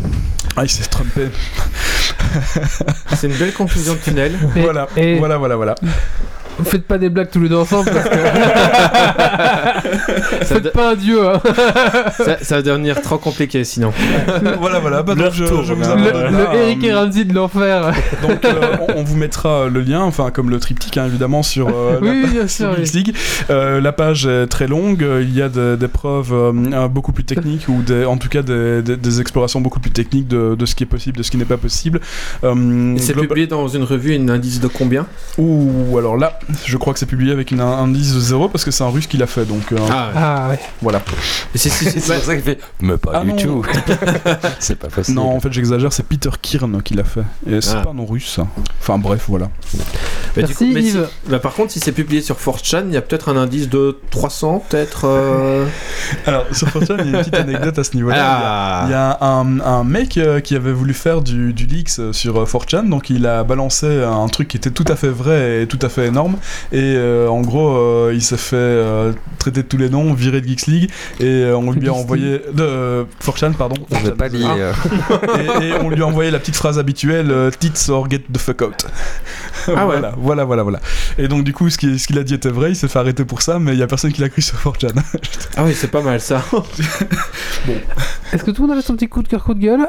Ah, 0.57 0.65
il 0.65 0.69
s'est 0.69 0.85
trompé. 0.85 1.29
C'est 3.15 3.29
une 3.29 3.37
belle 3.37 3.53
conclusion 3.53 3.95
de 3.95 3.99
tunnel. 3.99 4.33
Et- 4.57 4.61
voilà, 4.63 4.89
et- 4.97 5.19
voilà, 5.19 5.37
voilà, 5.39 5.57
voilà. 5.57 5.72
Vous 5.81 5.89
faites 6.65 6.85
pas 6.87 6.99
des 6.99 7.09
blagues 7.09 7.31
tous 7.31 7.41
les 7.41 7.49
deux 7.49 7.57
ensemble 7.57 7.91
parce 7.91 8.09
que. 8.09 8.16
Ça, 10.45 10.55
Faites 10.57 10.73
pas 10.73 10.93
un 10.93 10.95
dieu, 10.97 11.27
hein. 11.27 11.41
ça- 12.16 12.39
ça 12.43 12.57
va 12.57 12.62
devenir 12.62 13.01
trop 13.03 13.19
compliqué 13.19 13.65
sinon. 13.65 13.93
voilà, 14.59 14.79
voilà. 14.81 15.03
Bah, 15.03 15.15
Le 15.15 15.24
donc, 15.24 15.33
je, 15.33 15.45
vous 15.45 15.73
Le, 15.73 15.81
là, 15.81 16.31
le 16.31 16.37
euh, 16.39 16.62
Eric 16.65 16.85
et 16.85 16.93
Ramsey 16.93 17.24
de 17.24 17.35
l'enfer. 17.35 17.93
Donc 18.23 18.45
euh, 18.45 18.77
on, 18.89 19.01
on 19.01 19.03
vous 19.05 19.16
mettra 19.16 19.69
le 19.69 19.81
lien, 19.81 20.01
enfin 20.03 20.31
comme 20.31 20.51
le 20.51 20.59
triptyque 20.61 20.97
hein, 20.97 21.07
évidemment 21.07 21.43
sur 21.43 21.69
euh, 21.69 21.99
la 22.01 22.11
oui, 22.11 22.27
bien 22.27 22.49
sûr. 22.49 22.74
oui. 22.79 23.12
Euh, 23.51 23.81
la 23.81 23.93
page 23.93 24.27
est 24.27 24.47
très 24.47 24.66
longue, 24.66 25.03
euh, 25.03 25.23
il 25.23 25.35
y 25.35 25.43
a 25.43 25.49
des, 25.49 25.77
des 25.77 25.89
preuves 25.89 26.33
euh, 26.33 26.53
euh, 26.73 26.89
beaucoup 26.89 27.12
plus 27.12 27.24
techniques 27.24 27.69
ou 27.69 27.83
des, 27.83 28.05
en 28.05 28.16
tout 28.16 28.29
cas 28.29 28.43
des, 28.43 28.83
des- 28.83 28.97
des 28.97 29.20
explorations 29.20 29.61
beaucoup 29.61 29.81
plus 29.81 29.91
techniques 29.91 30.29
de, 30.29 30.55
de 30.55 30.66
ce 30.66 30.74
qui 30.74 30.83
est 30.85 30.87
possible, 30.87 31.16
de 31.19 31.23
ce 31.23 31.31
qui 31.31 31.37
n'est 31.37 31.45
pas 31.45 31.57
possible. 31.57 32.01
Euh, 32.45 32.95
Et 32.97 32.99
C'est 32.99 33.15
publié 33.15 33.47
dans 33.47 33.69
une 33.69 33.85
revue, 33.85 34.15
un 34.16 34.29
indice 34.29 34.61
de 34.61 34.69
combien? 34.69 35.07
Ouh, 35.39 35.97
alors 35.99 36.16
là, 36.16 36.39
je 36.64 36.77
crois 36.77 36.93
que 36.93 36.98
c'est 36.98 37.06
publié 37.06 37.32
avec 37.32 37.51
une, 37.51 37.60
un 37.60 37.78
indice 37.85 38.14
de 38.14 38.20
0 38.20 38.48
parce 38.48 38.64
que 38.64 38.70
c'est 38.70 38.85
un 38.85 38.89
russe 38.89 39.06
qui 39.06 39.16
l'a 39.16 39.27
fait, 39.27 39.44
donc 39.44 39.73
euh, 39.73 39.77
Ah, 39.90 40.10
Ah 40.14 40.48
ouais. 40.51 40.59
voilà. 40.81 41.01
c'est- 41.55 41.70
pour 41.70 42.14
ça 42.24 42.35
qu'il 42.35 42.43
fait. 42.44 42.59
Mais 42.81 42.97
pas 42.97 43.12
Ah 43.14 43.20
du 43.24 43.31
non. 43.31 43.36
tout. 43.36 43.66
c'est 44.59 44.77
pas 44.77 44.89
facile. 44.90 45.14
Non, 45.14 45.35
en 45.35 45.40
fait 45.40 45.52
j'exagère, 45.52 45.93
c'est 45.93 46.02
Peter 46.05 46.31
Kirn 46.40 46.82
qui 46.82 46.94
l'a 46.94 47.05
fait. 47.05 47.23
Et 47.48 47.60
c'est 47.60 47.77
Ah. 47.77 47.82
pas 47.82 47.90
un 47.90 47.94
nom 47.94 48.06
russe. 48.06 48.39
Enfin 48.81 48.98
bref, 48.98 49.24
voilà. 49.28 49.48
Merci, 50.36 50.55
coup, 50.55 50.64
mais 50.73 50.81
si- 50.82 50.89
Yves. 50.89 51.09
bah, 51.28 51.39
par 51.39 51.52
contre, 51.52 51.73
si 51.73 51.81
c'est 51.81 51.93
publié 51.93 52.23
sur 52.23 52.36
4chan, 52.39 52.85
il 52.89 52.94
y 52.94 52.97
a 52.97 53.02
peut-être 53.02 53.28
un 53.28 53.36
indice 53.36 53.69
de 53.69 53.98
300, 54.10 54.64
peut-être. 54.69 55.02
euh, 55.06 55.66
Alors 56.27 56.44
sur 56.52 56.69
4chan, 56.69 56.97
il 57.01 57.10
y 57.10 57.14
a 57.14 57.19
une 57.19 57.19
petite 57.19 57.35
anecdote 57.35 57.78
à 57.78 57.85
ce 57.85 57.94
niveau-là. 57.97 58.16
Ah. 58.19 58.82
Il 58.86 58.90
y 58.93 58.94
a 58.94 59.19
un, 59.20 59.60
un 59.60 59.85
mec 59.85 60.16
euh, 60.16 60.40
qui 60.40 60.56
avait 60.56 60.73
voulu 60.73 60.94
faire 60.94 61.20
du, 61.23 61.52
du 61.52 61.66
leaks 61.66 62.01
sur 62.12 62.40
euh, 62.40 62.44
4chan, 62.47 62.89
donc 62.89 63.10
il 63.10 63.27
a 63.27 63.44
balancé 63.44 64.02
un 64.02 64.27
truc 64.28 64.48
qui 64.48 64.56
était 64.56 64.70
tout 64.70 64.85
à 64.89 64.97
fait 64.97 65.09
vrai 65.09 65.62
et 65.62 65.66
tout 65.66 65.78
à 65.82 65.89
fait 65.89 66.06
énorme. 66.06 66.32
Et 66.73 66.95
euh, 66.97 67.29
en 67.29 67.41
gros, 67.41 67.77
euh, 67.77 68.13
il 68.15 68.23
s'est 68.23 68.37
fait 68.37 68.57
euh, 68.57 69.13
traiter 69.39 69.63
de 69.63 69.69
tous 69.69 69.77
les 69.77 69.89
noms, 69.89 70.13
viré 70.15 70.41
de 70.41 70.47
Geeks 70.49 70.67
League, 70.67 70.91
et 71.21 71.25
euh, 71.25 71.57
on 71.57 71.71
lui 71.71 71.89
a 71.89 71.93
envoyé. 71.93 72.41
De 72.53 73.07
4chan, 73.25 73.53
pardon. 73.55 73.77
Je 73.91 73.97
vais 73.97 74.11
4chan, 74.11 74.17
pas 74.17 74.29
désolé. 74.29 74.55
lire. 74.55 74.75
Et, 75.61 75.69
et 75.69 75.73
on 75.81 75.89
lui 75.91 76.03
a 76.03 76.07
envoyé 76.07 76.31
la 76.31 76.39
petite 76.39 76.57
phrase 76.57 76.79
habituelle 76.79 77.51
Tits 77.59 77.91
or 77.91 78.09
get 78.11 78.23
the 78.33 78.39
fuck 78.39 78.63
out. 78.63 78.87
Ah 79.69 79.87
ouais. 79.87 79.99
voilà, 79.99 80.15
voilà, 80.17 80.45
voilà, 80.45 80.63
voilà. 80.63 80.81
Et 81.19 81.29
donc, 81.29 81.45
du 81.45 81.53
coup, 81.53 81.71
ce 81.71 81.79
qu'il 81.79 82.19
a 82.19 82.23
dit 82.25 82.35
était 82.35 82.49
vrai, 82.51 82.71
il 82.73 82.77
s'est 82.77 82.89
fait 82.89 82.99
arrêter 82.99 83.25
pour 83.25 83.43
ça, 83.43 83.59
mais 83.59 83.73
il 83.73 83.79
y 83.79 83.83
a 83.83 83.87
personne 83.87 84.13
qui 84.13 84.21
l'a 84.21 84.29
cru 84.29 84.43
sur 84.43 84.57
4chan. 84.59 84.93
Ah 85.57 85.65
oui, 85.65 85.75
c'est 85.75 85.91
pas 85.91 86.03
mal 86.03 86.21
ça. 86.21 86.43
Est-ce 88.33 88.45
que 88.45 88.51
tout 88.51 88.63
le 88.63 88.69
monde 88.69 88.77
avait 88.77 88.83
son 88.83 88.95
petit 88.95 89.09
coup 89.09 89.23
de 89.23 89.29
cœur, 89.29 89.43
coup 89.45 89.55
de 89.55 89.61
gueule? 89.61 89.89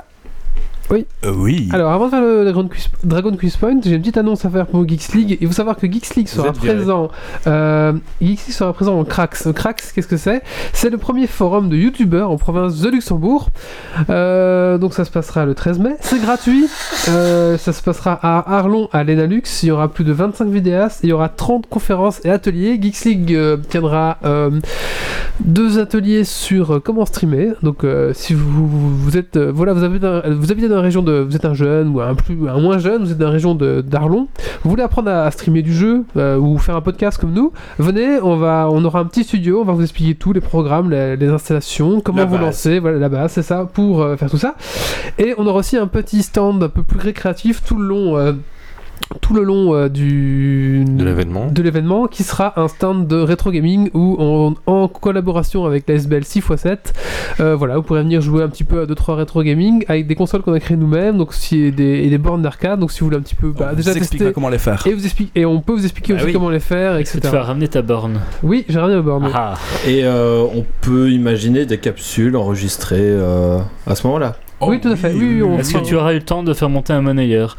Oui. 1.36 1.70
Alors, 1.72 1.92
avant 1.92 2.06
de 2.06 2.12
faire 2.12 2.22
le 2.22 2.44
Dragon 2.44 2.68
Quiz, 2.68 2.90
Dragon 3.04 3.36
Quiz 3.36 3.58
Point, 3.58 3.80
j'ai 3.84 3.96
une 3.96 4.02
petite 4.02 4.18
annonce 4.18 4.46
à 4.46 4.50
faire 4.50 4.68
pour 4.68 4.88
Geeks 4.88 5.14
League. 5.14 5.38
Il 5.42 5.48
faut 5.48 5.54
savoir 5.54 5.78
que 5.78 5.92
Geeks 5.92 6.16
League 6.16 6.28
sera 6.28 6.54
présent. 6.54 7.10
Euh, 7.48 7.94
Geeks 8.22 8.48
League 8.48 8.56
sera 8.56 8.74
présent 8.74 9.00
en 9.00 9.04
Crax. 9.04 9.48
Crax, 9.54 9.92
qu'est-ce 9.92 10.08
que 10.08 10.18
c'est? 10.18 10.42
C'est 10.74 10.90
le 10.90 10.98
premier 10.98 11.28
forum 11.28 11.70
de 11.70 11.76
youtubeurs 11.76 12.32
en 12.32 12.38
province 12.38 12.80
de 12.80 12.90
Luxembourg. 12.90 13.50
Euh, 14.10 14.78
donc, 14.78 14.94
ça 14.94 15.06
se 15.06 15.12
passera 15.12 15.46
le 15.46 15.56
13 15.56 15.80
mai. 15.80 15.96
C'est 16.02 16.22
gratuit. 16.22 16.68
Euh, 17.10 17.58
ça 17.58 17.74
se 17.74 17.82
passera 17.82 18.20
à 18.22 18.58
Arlon, 18.58 18.90
à 18.92 19.04
l'Enalux. 19.04 19.44
Il 19.64 19.68
y 19.68 19.72
aura 19.72 19.88
plus 19.88 20.04
de 20.04 20.14
25 20.14 20.48
vidéastes. 20.50 21.00
Il 21.04 21.10
y 21.10 21.14
aura 21.14 21.30
30 21.30 21.68
conférences 21.68 22.22
et 22.24 22.30
ateliers. 22.30 22.80
Geeks 22.82 23.06
League 23.06 23.34
euh, 23.34 23.58
tiendra 23.58 24.18
euh, 24.26 24.52
deux 25.40 25.80
ateliers 25.80 26.24
sur 26.24 26.76
euh, 26.76 26.80
comment 26.80 27.06
streamer. 27.06 27.54
Donc, 27.62 27.84
euh, 27.84 28.14
si 28.14 28.34
vous, 28.34 28.68
vous, 28.68 29.18
êtes, 29.18 29.38
euh, 29.38 29.52
voilà, 29.54 29.74
vous, 29.74 29.84
avez 29.84 29.98
vous 29.98 30.68
dans 30.68 30.82
la 30.82 30.83
région 30.84 31.02
de, 31.02 31.14
vous 31.14 31.36
êtes 31.36 31.46
un 31.46 31.54
jeune 31.54 31.90
ou 31.90 32.02
un 32.02 32.16
plus, 32.16 32.48
un 32.48 32.60
moins 32.60 32.78
jeune, 32.78 33.04
vous 33.04 33.12
êtes 33.12 33.18
dans 33.18 33.26
la 33.26 33.32
région 33.32 33.56
de 33.56 33.82
d'Arlon, 33.82 34.28
vous 34.64 34.70
voulez 34.70 34.84
apprendre 34.84 35.10
à, 35.10 35.24
à 35.24 35.32
streamer 35.32 35.62
du 35.62 35.74
jeu 35.74 36.06
euh, 36.18 36.38
ou 36.38 36.58
faire 36.58 36.76
un 36.76 36.82
podcast 36.82 37.18
comme 37.18 37.34
nous, 37.34 37.52
venez, 37.80 38.20
on 38.22 38.38
va, 38.38 38.70
on 38.72 38.84
aura 38.86 39.00
un 39.00 39.06
petit 39.06 39.24
studio, 39.24 39.62
on 39.62 39.66
va 39.66 39.74
vous 39.74 39.82
expliquer 39.82 40.16
tout, 40.16 40.34
les 40.34 40.42
programmes, 40.42 40.90
les, 40.90 41.16
les 41.18 41.28
installations, 41.30 42.02
comment 42.02 42.20
La 42.20 42.26
vous 42.26 42.36
base. 42.36 42.46
lancer, 42.46 42.80
voilà 42.80 43.00
la 43.00 43.10
base, 43.10 43.32
c'est 43.32 43.44
ça, 43.44 43.66
pour 43.72 44.02
euh, 44.02 44.16
faire 44.18 44.30
tout 44.30 44.38
ça. 44.38 44.56
Et 45.18 45.34
on 45.38 45.48
aura 45.48 45.60
aussi 45.60 45.78
un 45.78 45.88
petit 45.88 46.24
stand 46.24 46.64
un 46.64 46.70
peu 46.70 46.84
plus 46.84 47.00
récréatif 47.00 47.64
tout 47.64 47.78
le 47.78 47.88
long. 47.88 48.36
Tout 49.22 49.34
le 49.34 49.44
long 49.44 49.76
euh, 49.76 49.90
du 49.90 50.86
De 50.88 51.04
l'événement. 51.04 51.48
de 51.48 51.62
l'événement 51.62 52.08
qui 52.08 52.24
sera 52.24 52.60
un 52.60 52.68
stand 52.68 53.08
de 53.08 53.18
rétro 53.18 53.52
gaming 53.52 53.90
où 53.94 54.16
on- 54.18 54.56
en 54.66 54.88
collaboration 54.88 55.66
avec 55.66 55.88
la 55.88 55.96
SBL 55.96 56.24
6x7 56.24 56.78
euh, 57.40 57.56
voilà 57.56 57.76
vous 57.78 57.84
pourrez 57.84 58.02
venir 58.02 58.22
jouer 58.22 58.44
un 58.44 58.50
petit 58.50 58.64
peu 58.64 58.82
à 58.82 58.86
2-3 58.86 59.16
rétro 59.16 59.44
gaming 59.44 59.84
avec 59.88 60.08
des 60.08 60.16
consoles 60.16 60.42
qu'on 60.42 60.54
a 60.54 60.60
créées 60.60 60.78
nous-mêmes 60.78 61.18
donc 61.18 61.34
si 61.34 61.62
et 61.62 61.72
des, 61.72 62.00
et 62.04 62.10
des 62.10 62.18
bornes 62.18 62.42
d'arcade 62.42 62.80
donc 62.80 62.92
si 62.92 63.02
vous 63.02 63.08
voulez 63.08 63.18
un 63.18 63.22
petit 63.22 63.36
peu 63.36 63.52
bah, 63.52 63.70
on 63.72 63.76
déjà 63.76 63.92
vous 63.94 64.00
tester 64.00 64.32
comment 64.32 64.50
les 64.50 64.58
faire. 64.58 64.82
et, 64.88 64.94
vous 64.94 65.06
explique, 65.06 65.32
et 65.36 65.46
on 65.46 65.60
peut 65.62 65.74
vous 65.74 65.84
expliquer 65.84 66.14
Ah 66.14 66.16
aussi 66.18 66.26
oui. 66.28 66.34
comment 66.34 66.50
les 66.50 66.60
faire 66.60 66.98
etc 66.98 67.20
tu 67.22 67.28
vas 67.30 67.44
ramener 67.44 67.68
ta 67.68 67.82
borne? 67.82 68.20
Oui 68.42 68.66
j'ai 68.68 68.80
ramené 68.80 68.96
ma 68.98 69.02
borne 69.04 69.30
Ah, 69.34 69.54
Et 69.88 70.04
euh, 70.06 70.44
on 70.56 70.66
peut 70.82 71.12
imaginer 71.12 71.66
des 71.66 71.78
capsules 71.78 72.36
enregistrées 72.36 72.98
euh, 73.02 73.60
à 73.86 73.96
ce 73.96 74.08
moment-là. 74.08 74.36
Oui, 74.66 74.80
tout 74.80 74.88
à 74.90 74.96
fait. 74.96 75.12
Oui, 75.12 75.20
oui, 75.36 75.44
on- 75.44 75.60
Est-ce 75.60 75.74
que 75.74 75.84
tu 75.84 75.96
auras 75.96 76.14
eu 76.14 76.18
le 76.18 76.22
temps 76.24 76.42
de 76.42 76.54
faire 76.54 76.70
monter 76.70 76.94
un 76.94 77.02
monnayeur? 77.02 77.58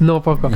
Non 0.00 0.20
pas 0.20 0.32
encore 0.32 0.50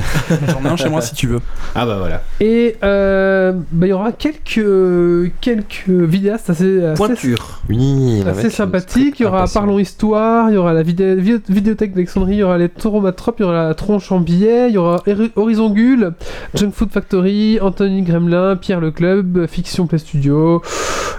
J'en 0.49 0.69
ai 0.69 0.73
un 0.73 0.77
chez 0.77 0.89
moi 0.89 1.01
si 1.01 1.15
tu 1.15 1.27
veux. 1.27 1.41
Ah 1.75 1.87
bah 1.87 1.97
voilà. 1.99 2.23
et 2.41 2.77
euh, 2.83 3.53
bah, 3.73 3.87
il 3.87 3.91
y 3.91 3.93
aura 3.93 4.13
quelques 4.13 5.33
quelques 5.41 5.89
vidéastes 5.89 6.51
assez, 6.51 6.83
assez 6.85 6.97
Pointure. 6.97 7.61
Oui, 7.69 8.23
la 8.25 8.31
assez 8.33 8.45
mec, 8.45 8.53
sympathique. 8.53 9.21
Il 9.21 9.23
y 9.25 9.27
aura 9.27 9.39
impatient. 9.43 9.61
Parlons 9.61 9.79
Histoire, 9.79 10.51
il 10.51 10.55
y 10.55 10.57
aura 10.57 10.73
la 10.73 10.83
vidé- 10.83 11.15
vidé- 11.17 11.41
vidéothèque 11.49 11.93
d'Alexandrie, 11.93 12.35
il 12.35 12.39
y 12.39 12.43
aura 12.43 12.59
les 12.59 12.69
Tauromatrope, 12.69 13.37
il 13.39 13.43
y 13.43 13.45
aura 13.47 13.69
la 13.69 13.75
Tronche 13.75 14.11
en 14.13 14.21
billet, 14.21 14.69
il 14.69 14.75
y 14.75 14.79
aura 14.79 15.03
Horizon 15.37 15.71
Gull, 15.71 16.13
Junk 16.55 16.71
Food 16.73 16.91
Factory, 16.91 17.59
Anthony 17.61 18.03
Gremlin, 18.03 18.57
Pierre 18.57 18.81
le 18.81 18.91
Club, 18.91 19.47
Fiction 19.47 19.87
Play 19.87 19.99
Studio, 19.99 20.63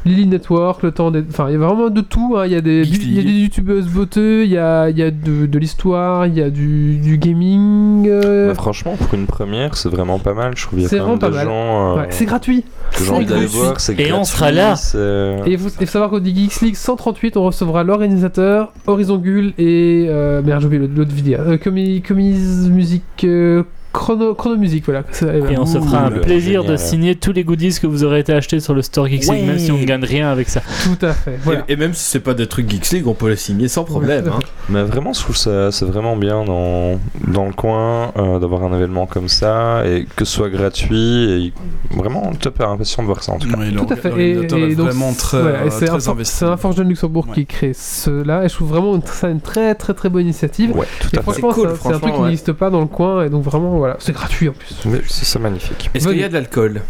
Lily 0.05 0.25
Network, 0.27 0.83
le 0.83 0.91
temps 0.91 1.11
des. 1.11 1.23
Enfin, 1.29 1.47
il 1.49 1.53
y 1.53 1.55
a 1.55 1.59
vraiment 1.59 1.89
de 1.89 2.01
tout. 2.01 2.35
hein. 2.37 2.45
Il 2.45 2.51
y 2.51 2.55
a 2.55 2.61
des, 2.61 2.83
Geeks 2.83 3.03
il 3.03 3.13
y 3.15 3.19
a 3.19 3.23
des 3.23 3.29
youtubeuses 3.39 3.87
botteux, 3.87 4.43
il 4.43 4.49
y 4.51 4.57
a, 4.57 4.89
il 4.89 4.97
y 4.97 5.03
a 5.03 5.11
de, 5.11 5.45
de 5.45 5.59
l'histoire, 5.59 6.25
il 6.27 6.35
y 6.35 6.41
a 6.41 6.49
du, 6.49 6.97
du 6.97 7.17
gaming. 7.17 8.06
Euh, 8.09 8.47
Bah, 8.49 8.55
franchement, 8.55 8.95
pour 8.97 9.13
une 9.13 9.25
première, 9.27 9.75
c'est 9.77 9.89
vraiment 9.89 10.19
pas 10.19 10.33
mal. 10.33 10.53
Je 10.55 10.63
trouve 10.63 10.75
qu'il 10.79 10.83
y 10.83 10.85
a 10.85 10.89
C'est 10.89 10.97
vraiment 10.99 11.17
pas 11.17 11.29
mal. 11.29 11.45
gens 11.45 11.95
euh, 11.95 11.99
ouais, 12.01 12.07
c'est 12.09 12.25
gratuit. 12.25 12.63
que 12.91 13.03
j'ai 13.03 13.11
envie 13.11 13.25
d'aller 13.25 13.45
voir. 13.45 13.79
c'est 13.79 13.99
Et 13.99 14.11
on 14.13 14.23
sera 14.23 14.51
là. 14.51 14.75
c'est- 14.75 14.97
Et 15.45 15.51
il 15.53 15.57
faut, 15.59 15.69
il 15.79 15.85
faut 15.85 15.91
savoir 15.91 16.09
qu'au 16.09 16.23
Geeks 16.23 16.61
League 16.61 16.75
138, 16.75 17.37
on 17.37 17.43
recevra 17.43 17.83
l'organisateur, 17.83 18.71
Horizon 18.85 19.17
Gull 19.17 19.53
et. 19.57 20.07
Euh, 20.09 20.41
merde, 20.41 20.61
j'ai 20.61 20.67
oublié 20.67 20.87
l'autre 20.87 21.11
vidéo. 21.11 21.39
Euh, 21.39 21.57
Comi, 21.57 22.01
Comi's 22.01 22.67
Music. 22.69 23.03
euh, 23.23 23.63
chrono, 23.97 24.33
chrono 24.35 24.57
Music, 24.57 24.85
voilà. 24.85 25.03
Et 25.49 25.57
on 25.57 25.65
se 25.65 25.79
fera 25.79 26.05
un 26.05 26.11
plaisir 26.11 26.63
de 26.63 26.77
signer 26.77 27.15
tous 27.15 27.31
les 27.31 27.43
goodies 27.43 27.77
que 27.81 27.87
vous 27.87 28.03
aurez 28.03 28.19
été 28.19 28.33
achetés 28.33 28.59
sur 28.59 28.73
le 28.73 28.81
store 28.81 29.07
Geeks 29.07 29.23
League, 29.23 29.29
Ouais. 29.41 29.41
même 29.43 29.59
si 29.59 29.71
on 29.71 29.77
ne 29.77 29.83
gagne 29.85 30.03
rien 30.05 30.29
avec 30.29 30.49
ça. 30.49 30.61
Tout 30.83 31.05
à 31.05 31.13
fait. 31.13 31.37
Voilà. 31.43 31.63
Et, 31.67 31.73
et 31.73 31.75
même 31.75 31.93
si 31.93 32.03
c'est 32.03 32.19
pas 32.19 32.33
des 32.33 32.47
trucs 32.47 32.69
Geeks 32.69 32.91
League, 32.91 33.07
on 33.07 33.13
peut 33.13 33.29
les 33.29 33.35
signer 33.35 33.67
sans 33.67 33.83
problème. 33.83 34.25
Ouais, 34.25 34.31
hein. 34.31 34.39
Mais 34.69 34.83
vraiment, 34.83 35.13
je 35.13 35.19
trouve 35.21 35.35
ça 35.37 35.71
c'est 35.71 35.85
vraiment 35.85 36.15
bien 36.15 36.43
dans, 36.45 36.99
dans 37.27 37.45
le 37.45 37.53
coin 37.53 38.11
euh, 38.17 38.39
d'avoir 38.39 38.63
un 38.63 38.75
événement 38.75 39.05
comme 39.07 39.27
ça 39.29 39.83
et 39.85 40.05
que 40.15 40.25
ce 40.25 40.31
soit 40.33 40.49
gratuit. 40.49 41.53
Et 41.91 41.95
vraiment, 41.95 42.31
top 42.39 42.61
impatient 42.61 43.01
de 43.03 43.07
voir 43.07 43.23
ça 43.23 43.31
en 43.33 43.39
tout 43.39 43.49
cas. 43.49 43.57
Ouais, 43.57 43.71
Tout 43.71 43.87
à 43.91 43.95
fait. 43.95 44.29
Et, 44.29 44.35
donc, 44.45 44.59
vraiment 44.89 45.13
très, 45.13 45.41
voilà, 45.41 45.65
et 45.65 45.67
euh, 45.67 45.91
un, 45.91 46.11
investi. 46.11 46.35
c'est 46.37 46.45
un 46.45 46.57
Forge 46.57 46.75
de 46.75 46.83
Luxembourg 46.83 47.25
Ouais. 47.29 47.33
qui 47.35 47.45
crée 47.45 47.71
cela, 47.73 48.43
et 48.45 48.49
je 48.49 48.53
trouve 48.53 48.69
vraiment 48.69 48.99
ça 49.05 49.29
une 49.29 49.41
très 49.41 49.73
très 49.75 49.93
très 49.93 50.09
bonne 50.09 50.23
initiative. 50.23 50.75
Ouais, 50.75 50.85
tout 50.99 51.07
Et 51.13 51.17
à 51.17 51.21
fait. 51.21 51.23
franchement, 51.23 51.49
C'est 51.51 51.61
cool, 51.61 51.69
c'est 51.69 51.87
un- 51.87 51.89
c'est 51.91 51.95
un 51.95 51.99
truc 51.99 52.13
qui 52.15 52.21
n'existe 52.21 52.51
pas 52.53 52.69
dans 52.69 52.79
le 52.81 52.85
coin, 52.87 53.23
et 53.25 53.29
donc 53.29 53.43
vraiment, 53.43 53.77
voilà, 53.87 53.95
c'est 53.99 54.13
gratuit 54.13 54.49
en 54.49 54.53
plus. 54.53 54.75
C'est 55.07 55.25
ça 55.25 55.39
magnifique. 55.39 55.89
Est-ce 55.93 56.07
qu'il 56.07 56.17
y 56.19 56.23
a 56.23 56.29
de 56.29 56.33
l'alcool 56.33 56.81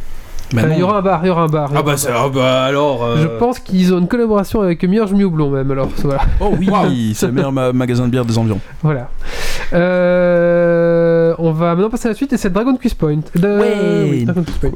Euh, 0.56 0.62
non. 0.62 0.68
Il 0.74 0.80
y 0.80 0.84
aura 0.84 1.00
un 1.00 1.02
bar, 1.02 1.20
il 1.24 1.28
y 1.28 1.30
aura 1.30 1.42
un 1.44 1.48
bar. 1.48 1.70
Ah 1.76 1.82
bah, 1.84 1.98
c'est- 1.98 2.08
bar. 2.08 2.24
ah 2.26 2.30
bah 2.34 2.64
alors. 2.64 3.04
euh, 3.04 3.18
Je 3.22 3.28
pense 3.28 3.60
qu'ils 3.60 3.94
ont 3.94 4.00
une 4.00 4.08
collaboration 4.08 4.62
avec 4.62 4.82
Mierge 4.84 5.12
Houblon 5.12 5.50
même, 5.52 5.70
alors 5.72 5.90
voilà. 6.04 6.22
Oh 6.40 6.54
oui, 6.58 7.14
c'est 7.16 7.28
le 7.28 7.34
meilleur 7.34 7.52
ma- 7.52 7.74
magasin 7.74 8.06
de 8.06 8.12
bière 8.12 8.24
des 8.26 8.38
environs. 8.38 8.62
Voilà. 8.82 9.10
Euh, 9.74 11.34
on 11.38 11.52
va 11.52 11.76
maintenant 11.76 11.90
passer 11.90 12.08
à 12.08 12.12
la 12.12 12.16
suite 12.16 12.32
et 12.34 12.38
c'est 12.38 12.50
Dragon 12.52 12.76
Quiz 12.78 12.94
Point. 12.94 13.20
De- 13.36 13.60
Ouais. 13.60 14.08
oui, 14.10 14.26
Dragon 14.26 14.44
Quiz 14.44 14.56
Point. 14.58 14.72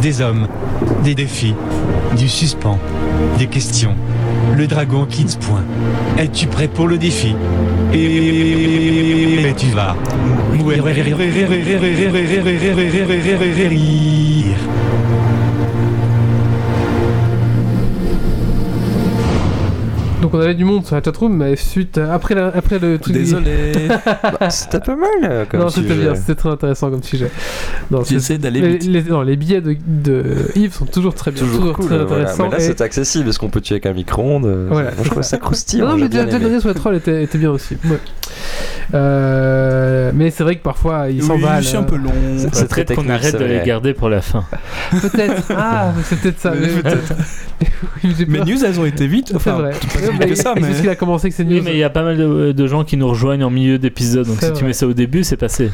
Des 0.00 0.20
hommes, 0.22 0.46
des 1.04 1.14
défis, 1.14 1.54
du 2.16 2.28
suspens, 2.28 2.78
des 3.38 3.46
questions. 3.46 3.94
Le 4.56 4.66
dragon 4.66 5.06
Kids 5.06 5.36
Point. 5.40 5.64
Es-tu 6.18 6.46
prêt 6.46 6.68
pour 6.68 6.86
le 6.86 6.98
défi? 6.98 7.34
Et 7.92 9.52
tu 9.56 9.66
vas. 9.68 9.96
Donc 20.20 20.34
on 20.34 20.40
avait 20.40 20.54
du 20.54 20.64
monde 20.64 20.84
sur 20.86 20.96
la 20.96 21.02
chatroom, 21.02 21.34
mais 21.36 21.56
suite 21.56 21.96
après, 21.98 22.34
la- 22.34 22.48
après 22.54 22.78
le 22.78 22.98
truc. 22.98 23.14
Désolé. 23.14 23.72
Bah, 24.40 24.50
c'était 24.50 24.80
pas 24.80 24.96
mal 24.96 25.08
euh, 25.24 25.44
comme 25.48 25.60
Non, 25.60 25.68
c'était 25.70 25.94
bien, 25.94 26.14
c'était 26.14 26.34
très 26.34 26.48
intéressant 26.50 26.90
comme 26.90 27.02
sujet. 27.02 27.30
Non, 27.90 28.04
c'est- 28.04 28.14
J'essaie 28.14 28.38
d'aller 28.38 28.60
les, 28.60 28.68
vite. 28.78 28.84
les- 28.84 29.02
non, 29.02 29.22
les 29.22 29.36
billets 29.36 29.60
de, 29.60 29.76
de 29.86 30.24
Yves 30.56 30.74
sont 30.74 30.86
toujours 30.86 31.14
très 31.14 31.30
bien, 31.30 31.42
Toujours, 31.42 31.74
cool. 31.74 31.86
très 31.86 31.98
voilà. 32.04 32.22
intéressants. 32.22 32.44
Mais 32.44 32.50
là, 32.50 32.58
et- 32.58 32.66
c'est 32.66 32.80
accessible. 32.80 33.28
Est-ce 33.28 33.38
qu'on 33.38 33.48
peut 33.50 33.60
tuer 33.60 33.74
avec 33.74 33.86
un 33.86 33.92
micro-ondes 33.92 34.46
euh, 34.46 34.66
Voilà. 34.70 34.90
Moi, 34.92 35.04
je 35.04 35.10
trouve 35.10 35.22
ça 35.22 35.38
croustillant. 35.38 35.86
Non, 35.86 35.92
non, 35.92 35.98
mais 35.98 36.08
déjà, 36.08 36.24
le 36.24 36.30
dernier 36.38 36.60
sur 36.60 36.68
les 36.68 36.74
trolls 36.74 36.96
était, 36.96 37.22
était 37.24 37.38
bien 37.38 37.50
aussi. 37.50 37.76
Ouais. 37.84 37.98
Euh, 38.94 40.10
mais 40.14 40.30
c'est 40.30 40.42
vrai 40.42 40.56
que 40.56 40.62
parfois 40.62 41.08
ils 41.10 41.22
Oui, 41.22 41.42
c'est 41.62 41.76
un 41.76 41.82
peu 41.84 41.96
long. 41.96 42.12
C'est- 42.36 42.54
c'est 42.54 42.68
très 42.68 42.84
qu'on 42.84 43.08
arrête 43.08 43.30
c'est 43.32 43.38
de 43.38 43.44
les 43.44 43.60
garder 43.64 43.94
pour 43.94 44.08
la 44.08 44.20
fin. 44.20 44.44
Peut-être. 44.90 45.42
Ah, 45.56 45.92
c'est 46.04 46.18
peut-être 46.20 46.40
ça. 46.40 46.52
Mais. 48.28 48.40
Oui, 48.40 48.52
news, 48.52 48.64
elles 48.64 48.80
ont 48.80 48.86
été 48.86 49.06
vite. 49.06 49.28
C'est 49.28 49.36
Enfin, 49.36 49.52
vrai. 49.52 49.72
mais 50.18 50.26
que 50.28 50.34
ça, 50.34 50.54
C'est 50.56 50.60
mais. 50.62 50.74
ce 50.74 50.80
qu'il 50.80 50.88
a 50.90 50.94
commencé 50.96 51.26
avec 51.26 51.34
ses 51.34 51.44
news. 51.44 51.56
Oui, 51.56 51.62
mais 51.64 51.72
il 51.72 51.78
y 51.78 51.84
a 51.84 51.90
pas 51.90 52.02
mal 52.02 52.16
de, 52.16 52.52
de 52.52 52.66
gens 52.66 52.84
qui 52.84 52.96
nous 52.96 53.08
rejoignent 53.08 53.44
en 53.44 53.50
milieu 53.50 53.78
d'épisode, 53.78 54.26
donc 54.26 54.36
C'est 54.40 54.46
si 54.46 54.52
tu 54.54 54.64
mets 54.64 54.72
ça 54.72 54.86
au 54.86 54.92
début, 54.94 55.22
c'est 55.24 55.36
passé. 55.36 55.70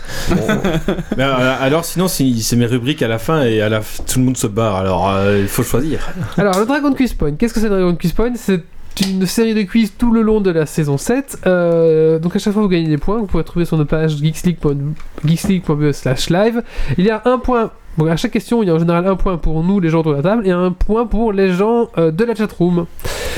Mais, 1.16 1.22
euh, 1.22 1.54
alors 1.60 1.84
sinon, 1.84 2.08
si 2.08 2.42
c'est 2.42 2.56
mes 2.56 2.66
rubriques 2.66 3.02
à 3.02 3.08
la 3.08 3.18
fin 3.18 3.44
et 3.44 3.60
à 3.60 3.68
la 3.68 3.80
tout 3.80 4.18
le 4.18 4.24
monde 4.24 4.36
se 4.36 4.46
barre, 4.48 4.76
alors 4.76 5.08
euh, 5.10 5.38
il 5.40 5.48
faut 5.48 5.62
choisir. 5.62 6.00
Alors, 6.36 6.58
le 6.58 6.66
Dragon 6.66 6.92
Quiz 6.92 7.14
Point. 7.14 7.32
Qu'est-ce 7.36 7.54
que 7.54 7.60
c'est 7.60 7.68
le 7.68 7.76
Dragon 7.80 7.94
Quiz 7.96 8.12
Point? 8.12 8.32
C'est 8.36 8.62
une 9.00 9.26
série 9.26 9.54
de 9.54 9.62
quiz 9.62 9.92
tout 9.96 10.12
le 10.12 10.22
long 10.22 10.40
de 10.40 10.50
la 10.50 10.66
saison 10.66 10.96
7. 10.96 11.40
Euh, 11.46 12.18
donc, 12.18 12.36
à 12.36 12.38
chaque 12.38 12.52
fois, 12.52 12.62
vous 12.62 12.68
gagnez 12.68 12.88
des 12.88 12.98
points. 12.98 13.18
Vous 13.18 13.26
pouvez 13.26 13.44
trouver 13.44 13.64
sur 13.64 13.76
notre 13.76 13.90
page 13.90 14.16
geeksleague.be 14.16 15.92
slash 15.92 16.30
live. 16.30 16.62
Il 16.98 17.04
y 17.04 17.10
a 17.10 17.22
un 17.24 17.38
point. 17.38 17.72
À 18.08 18.16
chaque 18.16 18.32
question, 18.32 18.62
il 18.62 18.66
y 18.66 18.70
a 18.70 18.74
en 18.74 18.78
général 18.78 19.06
un 19.06 19.16
point 19.16 19.38
pour 19.38 19.64
nous, 19.64 19.80
les 19.80 19.88
gens 19.88 20.00
autour 20.00 20.12
de 20.12 20.18
la 20.18 20.22
table, 20.22 20.46
et 20.46 20.50
un 20.50 20.70
point 20.70 21.06
pour 21.06 21.32
les 21.32 21.52
gens 21.52 21.88
euh, 21.96 22.10
de 22.10 22.24
la 22.24 22.34
chatroom. 22.34 22.86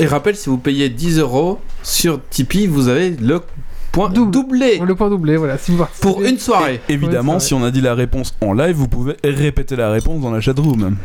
Et 0.01 0.05
rappelle, 0.05 0.35
si 0.35 0.49
vous 0.49 0.57
payez 0.57 0.89
10 0.89 1.19
euros 1.19 1.59
sur 1.81 2.19
Tipeee, 2.29 2.67
vous 2.67 2.89
avez 2.89 3.11
le 3.11 3.39
point 3.91 4.09
Double. 4.09 4.31
doublé 4.31 4.79
Le 4.85 4.95
point 4.95 5.09
doublé, 5.09 5.37
voilà. 5.37 5.57
Si 5.57 5.71
vous 5.71 5.85
pour 6.01 6.21
une 6.23 6.37
soirée. 6.37 6.81
Évidemment, 6.89 7.39
si 7.39 7.53
on 7.53 7.63
a 7.63 7.71
dit 7.71 7.81
la 7.81 7.95
réponse 7.95 8.35
en 8.41 8.53
live, 8.53 8.75
vous 8.75 8.87
pouvez 8.87 9.15
répéter 9.23 9.75
la 9.75 9.91
réponse 9.91 10.21
dans 10.21 10.31
la 10.31 10.41
chatroom. 10.41 10.95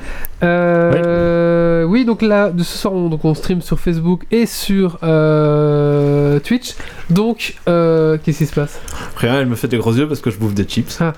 Euh, 0.42 1.84
Oui, 1.84 2.04
donc 2.04 2.22
là, 2.22 2.50
de 2.50 2.62
ce 2.62 2.78
soir, 2.78 2.94
on, 2.94 3.08
donc 3.08 3.24
on 3.24 3.34
stream 3.34 3.60
sur 3.62 3.78
Facebook 3.80 4.22
et 4.30 4.46
sur 4.46 4.98
euh, 5.02 6.38
Twitch. 6.40 6.74
Donc, 7.10 7.56
euh, 7.68 8.18
qu'est-ce 8.22 8.38
qui 8.38 8.46
se 8.46 8.54
passe? 8.54 8.80
Rien, 9.16 9.40
elle 9.40 9.46
me 9.46 9.54
fait 9.56 9.68
des 9.68 9.76
gros 9.78 9.92
yeux 9.92 10.08
parce 10.08 10.20
que 10.20 10.30
je 10.30 10.38
bouffe 10.38 10.54
des 10.54 10.64
chips. 10.64 11.00
Non, 11.00 11.12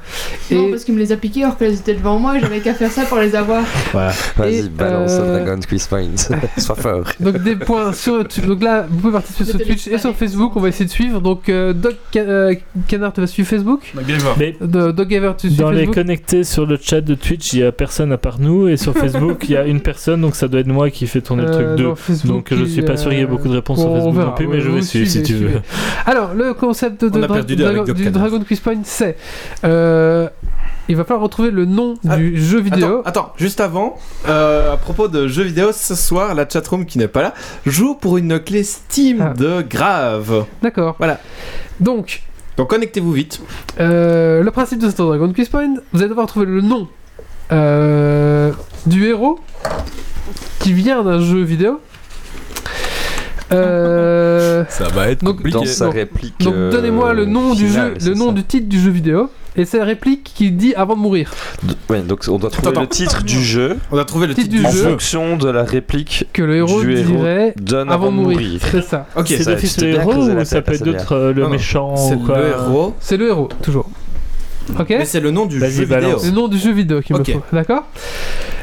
Et 0.50 0.70
parce 0.70 0.84
qu'il 0.84 0.94
me 0.94 0.98
les 0.98 1.12
a 1.12 1.16
piqués 1.16 1.44
alors 1.44 1.56
qu'elles 1.56 1.74
étaient 1.74 1.94
devant 1.94 2.18
moi 2.18 2.36
et 2.36 2.40
j'avais 2.40 2.60
qu'à 2.60 2.74
faire 2.74 2.90
ça 2.90 3.02
pour 3.04 3.18
les 3.18 3.34
avoir. 3.34 3.62
Voilà. 3.92 4.12
Vas-y, 4.36 4.68
balance 4.68 5.12
euh, 5.12 5.44
Dragon 5.44 5.60
Quiz 5.66 5.86
Point. 5.86 6.16
Sois 6.58 6.74
fort. 6.74 7.04
donc 7.20 7.38
des 7.42 7.56
points 7.56 7.92
sur 7.92 8.24
donc 8.46 8.62
là, 8.62 8.86
vous 8.88 8.98
pouvez 8.98 9.12
participer 9.12 9.44
sur 9.44 9.60
Twitch 9.60 9.86
et 9.88 9.98
sur 9.98 10.14
Facebook. 10.14 10.52
On 10.56 10.60
va 10.60 10.68
essayer 10.68 10.86
de 10.86 10.90
suivre. 10.90 11.20
Donc, 11.20 11.48
euh, 11.56 11.72
Doc 11.72 11.94
Ca- 12.12 12.20
euh, 12.20 12.54
Canard, 12.88 13.12
tu 13.12 13.20
vas 13.20 13.26
suivre 13.26 13.48
Facebook 13.48 13.92
Mais 14.38 14.56
De- 14.60 14.92
Doc 14.92 15.08
Gaver, 15.08 15.32
tu 15.38 15.48
suis 15.48 15.56
dans 15.56 15.70
les 15.70 15.78
Facebook 15.78 15.94
connectés 15.94 16.44
sur 16.44 16.66
le 16.66 16.78
chat 16.80 17.00
de 17.00 17.14
Twitch, 17.14 17.52
il 17.54 17.60
y 17.60 17.62
a 17.64 17.72
personne 17.72 18.12
à 18.12 18.18
part 18.18 18.38
nous, 18.40 18.68
et 18.68 18.76
sur 18.76 18.92
Facebook, 18.96 19.44
il 19.48 19.52
y 19.52 19.56
a 19.56 19.64
une 19.66 19.80
personne, 19.80 20.20
donc 20.20 20.36
ça 20.36 20.48
doit 20.48 20.60
être 20.60 20.66
moi 20.68 20.90
qui 20.90 21.06
fait 21.06 21.20
tourner 21.20 21.42
le 21.44 21.48
Euh, 21.48 21.52
truc 21.52 21.78
2. 21.78 21.82
non, 21.84 21.94
Facebook, 21.96 22.50
Donc 22.50 22.58
je 22.58 22.64
suis 22.64 22.82
pas 22.82 22.96
sûr 22.96 23.10
qu'il 23.10 23.18
y 23.18 23.22
ait 23.22 23.26
beaucoup 23.26 23.48
de 23.48 23.54
réponses 23.54 23.80
sur 23.80 23.92
Facebook 23.92 24.14
verra, 24.14 24.26
non 24.30 24.34
plus, 24.34 24.46
mais 24.46 24.60
je 24.60 24.68
vais 24.68 24.78
vous 24.78 24.82
suivre 24.84 25.06
si 25.06 25.24
suivez, 25.24 25.24
tu 25.26 25.34
veux. 25.54 25.60
Alors, 26.06 26.34
le 26.34 26.54
concept 26.54 27.04
de 27.04 27.08
Dra- 27.08 27.26
Dra- 27.26 27.42
du 27.42 27.56
Canard. 27.56 28.12
Dragon 28.12 28.40
Quiz 28.46 28.60
Point, 28.60 28.80
c'est 28.84 29.16
euh, 29.64 30.28
il 30.88 30.96
va 30.96 31.04
falloir 31.04 31.22
retrouver 31.22 31.50
le 31.50 31.64
nom 31.64 31.94
Ah, 32.08 32.16
du 32.16 32.40
jeu 32.40 32.60
vidéo. 32.60 33.00
Attends, 33.04 33.22
attends, 33.22 33.32
juste 33.36 33.60
avant, 33.60 33.96
euh, 34.28 34.72
à 34.72 34.76
propos 34.76 35.08
de 35.08 35.26
jeux 35.28 35.42
vidéo, 35.44 35.70
ce 35.72 35.94
soir, 35.94 36.34
la 36.34 36.48
chatroom 36.48 36.86
qui 36.86 36.98
n'est 36.98 37.08
pas 37.08 37.22
là 37.22 37.34
joue 37.66 37.94
pour 37.94 38.16
une 38.18 38.38
clé 38.40 38.62
Steam 38.62 39.20
Ah. 39.20 39.34
de 39.36 39.62
grave. 39.62 40.44
D'accord. 40.62 40.94
Voilà. 40.98 41.18
Donc, 41.80 42.22
Donc 42.56 42.70
connectez-vous 42.70 43.12
vite. 43.12 43.40
Euh, 43.80 44.42
le 44.42 44.50
principe 44.50 44.78
de 44.78 44.88
ce 44.90 44.96
Dragon 44.96 45.32
Quiz 45.32 45.48
Point, 45.48 45.74
vous 45.92 46.00
allez 46.00 46.08
devoir 46.08 46.26
trouver 46.26 46.46
le 46.46 46.60
nom 46.60 46.88
euh, 47.52 48.50
du 48.86 49.06
héros 49.06 49.38
qui 50.60 50.72
vient 50.72 51.02
d'un 51.04 51.20
jeu 51.20 51.42
vidéo. 51.42 51.80
Euh, 53.52 54.64
Ça 54.68 54.88
va 54.88 55.08
être 55.10 55.22
Donc, 55.22 55.36
compliqué. 55.36 55.58
Dans 55.58 55.64
sa 55.64 55.84
donc- 55.86 55.94
réplique. 55.94 56.34
donc 56.40 56.54
euh, 56.54 56.70
donnez-moi 56.72 57.12
le 57.14 57.26
nom 57.26 57.54
du 57.54 57.68
jeu, 57.68 57.94
le 58.04 58.14
nom 58.14 58.32
du 58.32 58.42
titre 58.42 58.68
du 58.68 58.80
jeu 58.80 58.90
vidéo, 58.90 59.30
et 59.56 59.64
c'est 59.64 59.78
la 59.78 59.84
réplique 59.84 60.32
qui 60.34 60.50
dit 60.50 60.74
avant 60.74 60.94
de 60.94 61.00
mourir. 61.00 61.30
Ouais, 61.88 62.00
donc 62.02 62.24
on 62.28 62.38
doit 62.38 62.50
trouver 62.50 62.68
Attends, 62.68 62.80
le 62.82 62.86
titre 62.88 63.22
du 63.24 63.42
jeu 63.42 63.76
On 63.90 63.98
a 63.98 64.04
trouvé 64.04 64.26
le 64.26 64.34
Titre 64.34 64.48
du 64.50 64.64
en 64.64 64.70
jeu. 64.70 64.82
fonction 64.90 65.36
de 65.36 65.48
la 65.48 65.64
réplique 65.64 66.26
Que 66.32 66.42
le 66.42 66.56
héros 66.56 66.80
Du 66.82 66.96
héros 66.96 67.04
dirait 67.16 67.54
donne 67.60 67.90
avant 67.90 68.10
de 68.10 68.16
mourir. 68.16 68.60
C'est 68.70 68.82
ça. 68.82 69.06
Ok, 69.16 69.26
c'est 69.28 69.44
d'office 69.44 69.80
le 69.80 69.88
héros 69.88 70.14
ou 70.14 70.44
ça 70.44 70.62
peut 70.62 70.72
être 70.72 70.78
c'est 70.78 70.84
d'autres, 70.84 71.12
euh, 71.14 71.32
le 71.32 71.48
méchant 71.48 71.96
c'est 71.96 72.14
ou 72.14 72.20
quoi 72.20 72.38
le 72.38 72.48
héros. 72.48 72.94
C'est 73.00 73.16
le 73.16 73.28
héros, 73.28 73.48
toujours. 73.62 73.88
Ok 74.78 74.86
Mais 74.90 75.04
c'est 75.04 75.20
le 75.20 75.30
nom 75.30 75.46
du 75.46 75.60
jeu 75.60 75.66
vidéo. 75.66 75.86
balance. 75.88 76.24
Le 76.26 76.32
nom 76.32 76.48
du 76.48 76.58
jeu 76.58 76.72
vidéo 76.72 77.00
qu'il 77.00 77.16
me 77.16 77.22
faut. 77.24 77.42
D'accord 77.52 77.84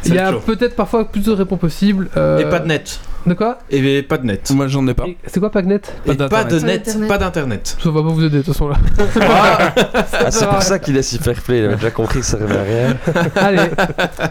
C'est 0.01 0.09
Il 0.09 0.15
y 0.15 0.19
a 0.19 0.33
peut-être 0.33 0.75
parfois 0.75 1.05
plus 1.05 1.23
de 1.23 1.31
réponses 1.31 1.59
possibles. 1.59 2.09
euh, 2.17 2.39
Et 2.39 2.49
pas 2.49 2.59
de 2.59 2.67
net. 2.67 2.99
De 3.25 3.33
quoi 3.33 3.59
Et 3.69 4.03
pas 4.03 4.17
de 4.17 4.25
net. 4.25 4.51
Moi, 4.51 4.67
j'en 4.67 4.85
ai 4.87 4.93
pas. 4.93 5.05
C'est 5.27 5.39
quoi 5.39 5.49
Pagnet 5.49 5.79
Pas 6.05 6.13
Et 6.13 6.15
pas 6.15 6.43
de 6.43 6.59
net. 6.59 6.97
Pas 7.07 7.17
d'internet. 7.17 7.77
Ça 7.81 7.89
va 7.89 8.01
pas 8.01 8.09
vous 8.09 8.23
aider 8.23 8.37
de 8.37 8.41
toute 8.43 8.53
façon 8.53 8.67
là. 8.67 8.75
Ah, 9.21 10.29
c'est 10.31 10.47
pour 10.47 10.61
ça 10.61 10.79
qu'il 10.79 10.97
est 10.97 11.01
si 11.03 11.17
fair 11.19 11.41
play, 11.41 11.59
il 11.59 11.65
avait 11.65 11.75
déjà 11.75 11.91
compris 11.91 12.19
que 12.19 12.25
ça 12.25 12.37
servait 12.37 12.57
à 12.57 12.63
rien. 12.63 12.97
Allez, 13.35 13.69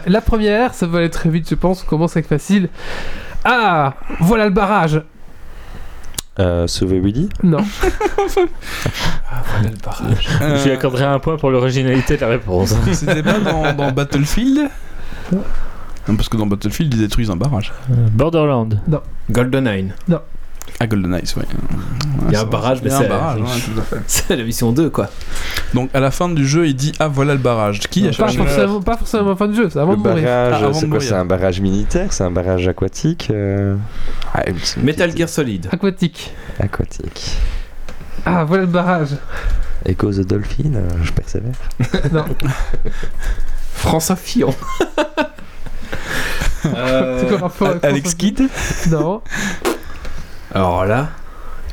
la 0.05 0.21
première, 0.21 0.73
ça 0.73 0.85
va 0.85 0.99
aller 0.99 1.09
très 1.09 1.29
vite 1.29 1.47
je 1.49 1.55
pense, 1.55 1.83
on 1.83 1.89
commence 1.89 2.15
avec 2.15 2.27
facile. 2.27 2.69
Ah, 3.43 3.95
voilà 4.19 4.45
le 4.45 4.51
barrage. 4.51 5.01
Euh, 6.39 6.65
sauver 6.65 6.99
Willy 6.99 7.29
Non, 7.43 7.59
Euh, 10.41 10.57
Je 10.57 10.63
lui 10.65 10.71
accorderai 10.71 11.05
un 11.05 11.19
point 11.19 11.37
pour 11.37 11.51
l'originalité 11.51 12.15
de 12.15 12.21
la 12.21 12.27
réponse. 12.27 12.73
C'était 12.91 13.23
pas 13.23 13.39
dans, 13.39 13.73
dans 13.73 13.91
Battlefield? 13.91 14.69
Non, 16.07 16.15
parce 16.15 16.27
que 16.29 16.37
dans 16.37 16.45
Battlefield, 16.45 16.93
ils 16.93 16.99
détruisent 16.99 17.29
un 17.29 17.35
barrage. 17.37 17.71
Euh, 17.91 18.07
Borderland. 18.11 18.79
GoldenEye. 19.31 19.91
À 20.79 20.87
Golden 20.87 21.13
Eyes, 21.13 21.23
ouais. 21.37 21.43
Il 22.27 22.33
y 22.33 22.35
a 22.35 22.41
un 22.41 22.45
barrage, 22.45 22.79
mais 22.83 22.91
a 22.91 22.97
c'est- 22.97 23.05
un 23.05 23.09
barrage, 23.09 23.41
ouais, 23.41 23.47
tout 23.47 23.79
à 23.79 23.83
fait. 23.83 24.01
C'est 24.07 24.35
la 24.35 24.43
mission 24.43 24.71
2, 24.71 24.89
quoi. 24.89 25.09
Donc 25.73 25.89
à 25.93 25.99
la 25.99 26.09
fin 26.09 26.29
du 26.29 26.47
jeu, 26.47 26.67
il 26.67 26.75
dit 26.75 26.93
Ah 26.99 27.07
voilà 27.09 27.33
le 27.33 27.39
barrage. 27.39 27.79
Qui 27.81 28.05
a 28.07 28.11
pas 28.11 28.13
cherché 28.29 28.37
forcément, 28.37 28.81
pas 28.81 28.97
forcément 28.97 29.25
à 29.27 29.29
la 29.31 29.35
fin 29.35 29.47
du 29.47 29.55
jeu, 29.55 29.69
c'est 29.69 29.79
avant 29.79 29.91
Le 29.91 29.97
de 29.97 30.01
mourir. 30.07 30.23
barrage, 30.23 30.63
Ah, 30.63 30.73
c'est 30.73 30.89
quoi. 30.89 30.99
C'est 31.01 31.13
un 31.13 31.25
barrage 31.25 31.59
militaire 31.61 32.11
C'est 32.13 32.23
un 32.23 32.31
barrage 32.31 32.67
aquatique 32.67 33.27
euh, 33.31 33.75
ah, 34.33 34.43
Metal 34.81 35.15
Gear 35.15 35.27
Solid. 35.29 35.67
Aquatique. 35.71 36.33
Aquatique. 36.59 37.37
Ah, 38.25 38.43
voilà 38.45 38.63
le 38.63 38.69
barrage. 38.69 39.09
Echo 39.85 40.11
the 40.11 40.21
Dolphin, 40.25 40.75
euh, 40.75 40.87
je 41.03 41.11
persévère. 41.11 41.55
Non, 42.11 42.25
François 43.73 44.15
Fillon. 44.15 44.53
Euh, 46.65 47.21
Alex 47.83 48.15
Kidd 48.15 48.47
Non, 48.89 49.21
Alors 50.53 50.85
là. 50.85 51.07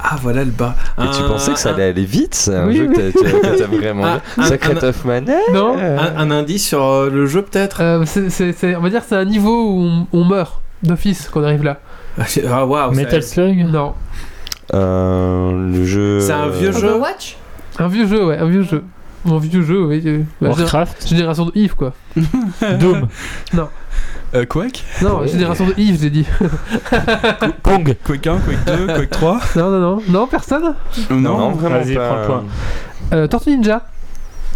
Ah, 0.03 0.17
voilà 0.21 0.45
le 0.45 0.51
bas. 0.51 0.75
Et 0.99 1.05
tu 1.15 1.23
pensais 1.25 1.53
que 1.53 1.59
ça 1.59 1.71
allait 1.71 1.91
aller 1.91 2.05
vite 2.07 2.35
C'est 2.35 2.55
un 2.57 2.67
Oui, 2.67 2.77
jeu 2.79 2.87
oui. 2.89 2.95
que 2.97 3.11
t'a- 3.11 3.31
que 3.51 3.57
t'aimes 3.59 3.77
vraiment 3.79 4.05
Ah, 4.07 4.21
un- 4.39 4.45
Secret 4.47 4.83
of 4.83 5.05
Mana 5.05 5.35
non. 5.53 5.77
Un, 5.79 6.17
un 6.17 6.31
indice 6.31 6.67
sur 6.69 6.83
euh, 6.83 7.11
le 7.11 7.27
jeu, 7.27 7.43
peut-être? 7.43 7.83
Euh, 7.83 8.05
c'est- 8.07 8.77
on 8.77 8.81
va 8.81 8.89
dire 8.89 9.01
que 9.03 9.07
c'est 9.11 9.17
un 9.17 9.27
niveau 9.27 9.51
où 9.75 9.83
on, 9.83 10.07
on 10.13 10.25
meurt 10.25 10.61
d'office 10.83 11.29
quand 11.31 11.41
on 11.41 11.45
arrive 11.45 11.65
là. 11.65 11.79
Ah, 12.51 12.65
waouh. 12.67 12.93
Metal 12.93 13.23
Slug? 13.23 13.59
Non, 13.71 13.93
Euh, 14.73 15.53
Le 15.71 15.85
jeu. 15.85 16.21
C'est 16.21 16.33
un 16.33 16.49
vieux 16.49 16.73
jeu. 16.73 16.89
Overwatch 16.89 17.37
un 17.79 17.89
vieux 17.89 18.07
jeu, 18.07 18.27
ouais, 18.27 18.39
un 18.39 18.47
vieux 18.49 18.63
jeu. 18.63 18.83
Un 19.29 19.39
vieux 19.39 19.63
jeu, 19.63 19.85
oui. 19.85 20.03
euh, 20.07 20.23
géné- 20.41 20.49
Warcraft 20.49 21.07
génération 21.09 21.45
de 21.47 21.53
Yves 21.55 21.75
quoi. 21.75 21.93
Doom 22.17 23.07
euh, 24.35 24.47
Quake 24.47 24.85
Non, 25.03 25.27
génération 25.27 25.67
de 25.67 25.75
Yves, 25.77 26.01
j'ai 26.01 26.11
dit. 26.11 26.27
Pong 27.63 27.97
Quake 28.05 28.27
1, 28.27 28.39
Quake 28.39 28.65
2, 28.79 28.87
Quake 28.87 29.11
3 29.11 29.41
Non, 29.57 29.71
non, 29.71 29.81
non, 29.81 30.03
non, 30.09 30.27
personne? 30.27 30.75
Non, 31.11 31.51
vraiment 31.51 31.81
Vas-y, 31.81 31.95
pas. 31.95 32.09
prends 32.09 32.21
le 32.21 32.27
point. 32.27 32.45
Euh, 33.13 33.27
Tortue 33.27 33.51
Ninja. 33.57 33.83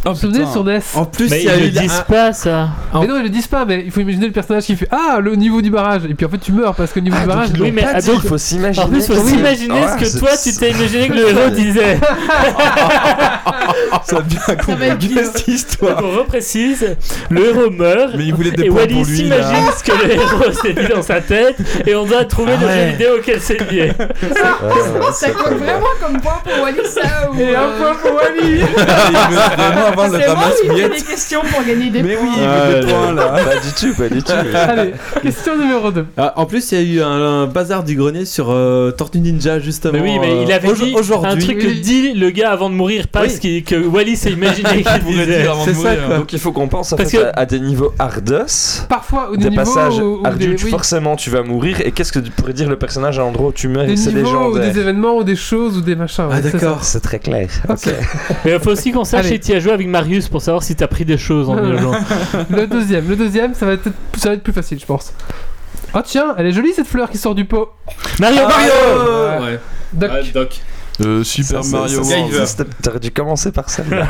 Oh 0.06 0.10
Vous 0.10 0.14
vous 0.14 0.20
souvenez 0.20 0.40
putain 0.40 0.52
sur 0.52 0.64
NES 0.64 0.81
En 0.97 1.05
plus, 1.06 1.31
Mais 1.31 1.40
il 1.43 1.47
y 1.47 1.48
a 1.48 1.56
ils 1.56 1.66
eu 1.66 1.70
le 1.70 1.78
un- 1.78 1.82
disent 1.82 2.05
pas 2.06 2.32
ça 2.35 2.68
Mais 2.93 3.06
non, 3.06 3.16
ils 3.18 3.22
le 3.22 3.28
disent 3.31 3.47
pas, 3.47 3.64
mais 3.64 3.82
il 3.85 3.90
faut 3.90 4.01
imaginer 4.01 4.26
le 4.26 4.32
personnage 4.32 4.64
qui 4.64 4.76
fait 4.76 4.89
Ah, 4.90 5.18
le 5.20 5.35
niveau 5.35 5.62
du 5.62 5.70
barrage 5.70 6.02
Et 6.09 6.14
puis 6.14 6.26
en 6.26 6.28
fait, 6.28 6.39
tu 6.39 6.52
meurs 6.52 6.74
parce 6.74 6.93
que 6.93 6.98
le 7.01 7.05
niveau 7.06 7.16
du 7.18 7.26
barrage. 7.26 7.48
Oui, 7.59 7.72
mais 7.72 7.82
Pas 7.82 7.89
ah, 7.94 8.01
dit, 8.01 8.06
donc- 8.09 8.20
il 8.22 8.28
faut 8.28 8.36
s'imaginer. 8.39 8.85
En 8.85 8.89
plus, 8.89 9.06
faut 9.06 9.14
que- 9.14 9.28
s'imaginer 9.28 9.81
Ah, 9.86 9.97
ce 9.98 10.05
que 10.14 10.18
toi 10.18 10.31
tu 10.43 10.52
t'es 10.55 10.70
imaginé 10.72 11.09
que 11.09 11.12
le 11.14 11.28
héros 11.31 11.51
disait. 11.51 11.98
Ça 14.05 14.20
devient 14.20 14.36
Ça 14.39 14.52
va 14.74 14.86
être 14.86 14.94
compliqué 14.98 15.24
cette 15.24 15.48
histoire 15.48 15.97
Donc 16.02 16.05
on 16.12 16.18
reprécise, 16.18 16.97
le 17.31 17.47
héros 17.48 17.70
meurt. 17.70 18.14
Mais 18.16 18.26
il 18.26 18.35
voulait 18.35 18.51
des 18.51 18.64
Et 18.64 18.68
points 18.68 18.81
Wally 18.81 18.94
pour 18.94 19.05
lui 19.05 19.22
là. 19.28 19.36
s'imagine 19.43 19.66
ce 19.78 19.85
que 19.85 20.05
le 20.05 20.12
héros 20.12 20.52
s'est 20.62 20.72
dit 20.74 20.89
dans 20.94 21.02
sa 21.02 21.20
tête 21.20 21.56
et 21.86 21.94
on 21.94 22.05
doit 22.05 22.24
trouver 22.24 22.52
Ah 22.59 22.62
le 22.62 22.68
jeu 22.68 22.90
vidéo 22.93 23.09
auquel 23.18 23.40
c'est 23.40 23.70
lié. 23.70 23.93
Ah, 23.98 25.12
Ça 25.12 25.31
compte 25.31 25.55
vraiment 25.59 25.86
comme 26.01 26.20
point 26.20 26.40
pour 26.44 26.62
Wally 26.62 26.76
ça 26.86 27.31
ou 27.32 27.39
Et 27.40 27.55
un 27.55 27.60
euh, 27.60 27.78
point 27.78 27.94
pour 28.02 28.14
Wally 28.16 28.60
il 28.60 28.60
veut 28.60 29.40
vraiment 29.56 29.90
avant 30.02 30.12
le 30.12 30.20
C'est 30.20 30.26
moi 30.26 30.34
ramasse 30.34 30.60
qui 30.60 30.66
fais 30.68 30.74
miettes. 30.74 30.92
des 30.96 31.02
questions 31.02 31.40
pour 31.40 31.64
gagner 31.64 31.90
des 31.90 32.02
Mais 32.02 32.16
oui, 32.16 32.26
points. 32.26 32.36
mais 32.38 32.74
Ouais, 32.74 32.80
des 32.80 32.86
points 32.92 33.12
là. 33.12 33.26
Pas 33.28 33.56
du 33.56 33.72
tout, 33.78 33.94
pas 33.94 34.08
du 34.08 34.22
tout. 34.22 34.32
Allez, 34.54 34.94
question 35.22 35.58
numéro 35.58 35.90
2. 35.90 36.06
Ah, 36.16 36.32
en 36.36 36.46
plus, 36.46 36.72
il 36.72 36.78
y 36.78 36.80
a 36.80 36.94
eu 36.94 37.02
un, 37.02 37.42
un 37.42 37.46
bazar 37.46 37.84
du 37.84 37.96
grenier 37.96 38.24
sur 38.24 38.50
euh, 38.50 38.90
Tortue 38.90 39.18
Ninja 39.20 39.58
justement. 39.58 39.92
Mais 39.94 40.00
oui, 40.00 40.18
mais 40.20 40.42
il 40.42 40.50
euh, 40.50 40.54
avait 40.56 40.68
aujo- 40.68 40.84
dit 40.84 40.94
aujourd'hui. 40.96 41.30
un 41.32 41.36
truc 41.38 41.58
que 41.58 41.66
Oui. 41.66 41.80
dit 41.80 42.12
le 42.12 42.30
gars 42.30 42.50
avant 42.52 42.70
de 42.70 42.74
mourir, 42.74 43.08
pas 43.08 43.22
Oui. 43.22 43.30
ce 43.30 43.40
qui- 43.40 43.62
que 43.62 43.76
Wally 43.76 44.16
s'est 44.16 44.32
imaginé 44.32 44.68
qu'il 44.74 44.84
Pourrait 44.84 44.98
disait. 45.26 45.42
dire 45.42 45.52
avant 45.52 45.64
de 45.66 45.72
C'est 45.72 45.80
ça, 45.82 45.96
quoi. 45.96 46.16
Donc 46.18 46.32
il 46.32 46.38
faut 46.38 46.52
qu'on 46.52 46.68
pense 46.68 46.92
en 46.92 46.96
Parce 46.96 47.10
fait 47.10 47.18
que- 47.18 47.22
à, 47.24 47.30
à 47.30 47.46
des 47.46 47.60
niveaux 47.60 47.92
hardos, 47.98 48.84
Parfois, 48.88 49.30
ou 49.32 49.36
des, 49.36 49.50
des 49.50 49.56
passages 49.56 49.94
oui, 50.00 50.70
forcément 50.70 51.16
tu 51.16 51.30
vas 51.30 51.42
mourir. 51.42 51.80
Et 51.84 51.92
qu'est-ce 51.92 52.12
que 52.12 52.18
tu 52.18 52.30
pourrais 52.30 52.52
dire 52.52 52.68
le 52.68 52.76
personnage 52.76 53.18
à 53.18 53.22
l'endroit 53.22 53.48
où 53.48 53.52
tu 53.52 53.68
meurs 53.68 53.86
des 53.86 53.92
et 53.92 53.96
c'est 53.96 54.12
niveaux 54.12 54.28
ou 54.28 54.54
légendaire 54.54 54.72
des 54.72 54.80
événements 54.80 55.16
ou 55.16 55.24
des 55.24 55.36
choses 55.36 55.76
ou 55.78 55.80
des 55.80 55.94
machins. 55.96 56.24
Ah 56.30 56.34
ouais, 56.34 56.40
d'accord. 56.40 56.84
C'est 56.84 57.00
très 57.00 57.18
clair. 57.18 57.48
Ok. 57.68 57.86
Mais 58.44 58.52
il 58.52 58.60
faut 58.60 58.70
aussi 58.70 58.92
qu'on 58.92 59.04
sache 59.04 59.26
si 59.26 59.40
tu 59.40 59.52
as 59.52 59.60
joué 59.60 59.72
avec 59.72 59.84
Marius 59.89 60.28
pour 60.28 60.43
savoir 60.43 60.62
si 60.62 60.74
t'as 60.77 60.89
pris 60.89 61.05
des 61.05 61.19
choses 61.19 61.48
en. 61.48 61.55
Le 61.56 62.66
deuxième, 62.66 63.09
le 63.09 63.16
deuxième, 63.16 63.55
ça 63.55 63.66
va 63.66 63.73
être, 63.73 63.89
ça 64.16 64.31
va 64.31 64.35
être 64.35 64.43
plus 64.43 64.52
facile, 64.52 64.78
je 64.78 64.86
pense. 64.86 65.12
Oh 65.94 66.01
tiens, 66.05 66.35
elle 66.36 66.47
est 66.47 66.52
jolie 66.52 66.73
cette 66.74 66.89
fleur 66.89 67.09
qui 67.11 67.19
sort 67.19 67.35
du 67.35 67.44
pot. 67.44 67.70
Mario 68.19 68.43
Mario 68.48 68.73
Ouais. 69.44 69.61
Doc. 69.93 70.11
Ouais, 70.11 70.23
Doc. 70.32 70.61
Euh, 71.01 71.24
Super 71.24 71.65
Ça, 71.65 71.78
Mario 71.78 72.05
World. 72.05 72.66
T'aurais 72.82 73.01
dû 73.01 73.11
commencer 73.11 73.51
par 73.51 73.69
celle-là. 73.69 74.06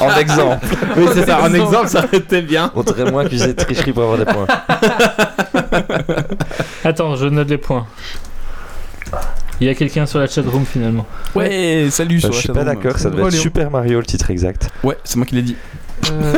en 0.00 0.16
exemple. 0.16 0.64
Oui, 0.96 1.06
c'est 1.14 1.26
ça. 1.26 1.44
Un 1.44 1.54
exemple, 1.54 1.88
ça 1.88 2.04
aurait 2.04 2.18
été 2.18 2.42
bien. 2.42 2.70
On 2.74 2.82
t'aurait 2.82 3.10
moins 3.10 3.24
accusé 3.24 3.48
de 3.48 3.52
tricherie 3.52 3.92
pour 3.92 4.04
avoir 4.04 4.18
des 4.18 4.24
points. 4.24 4.46
Attends, 6.84 7.16
je 7.16 7.26
note 7.26 7.48
les 7.48 7.58
points. 7.58 7.86
Il 9.60 9.66
y 9.66 9.70
a 9.70 9.74
quelqu'un 9.74 10.06
sur 10.06 10.18
la 10.18 10.26
chatroom 10.26 10.64
finalement. 10.64 11.06
Ouais, 11.34 11.88
salut. 11.90 12.16
Bah, 12.16 12.20
sur 12.20 12.32
je 12.32 12.36
la 12.36 12.40
suis 12.42 12.52
pas 12.52 12.64
d'accord, 12.64 12.98
ça 12.98 13.10
doit 13.10 13.26
être 13.26 13.32
Léon. 13.32 13.42
Super 13.42 13.70
Mario 13.70 13.98
le 14.00 14.06
titre 14.06 14.30
exact. 14.30 14.70
Ouais, 14.82 14.96
c'est 15.04 15.16
moi 15.16 15.26
qui 15.26 15.34
l'ai 15.34 15.42
dit. 15.42 15.56
Euh, 16.10 16.32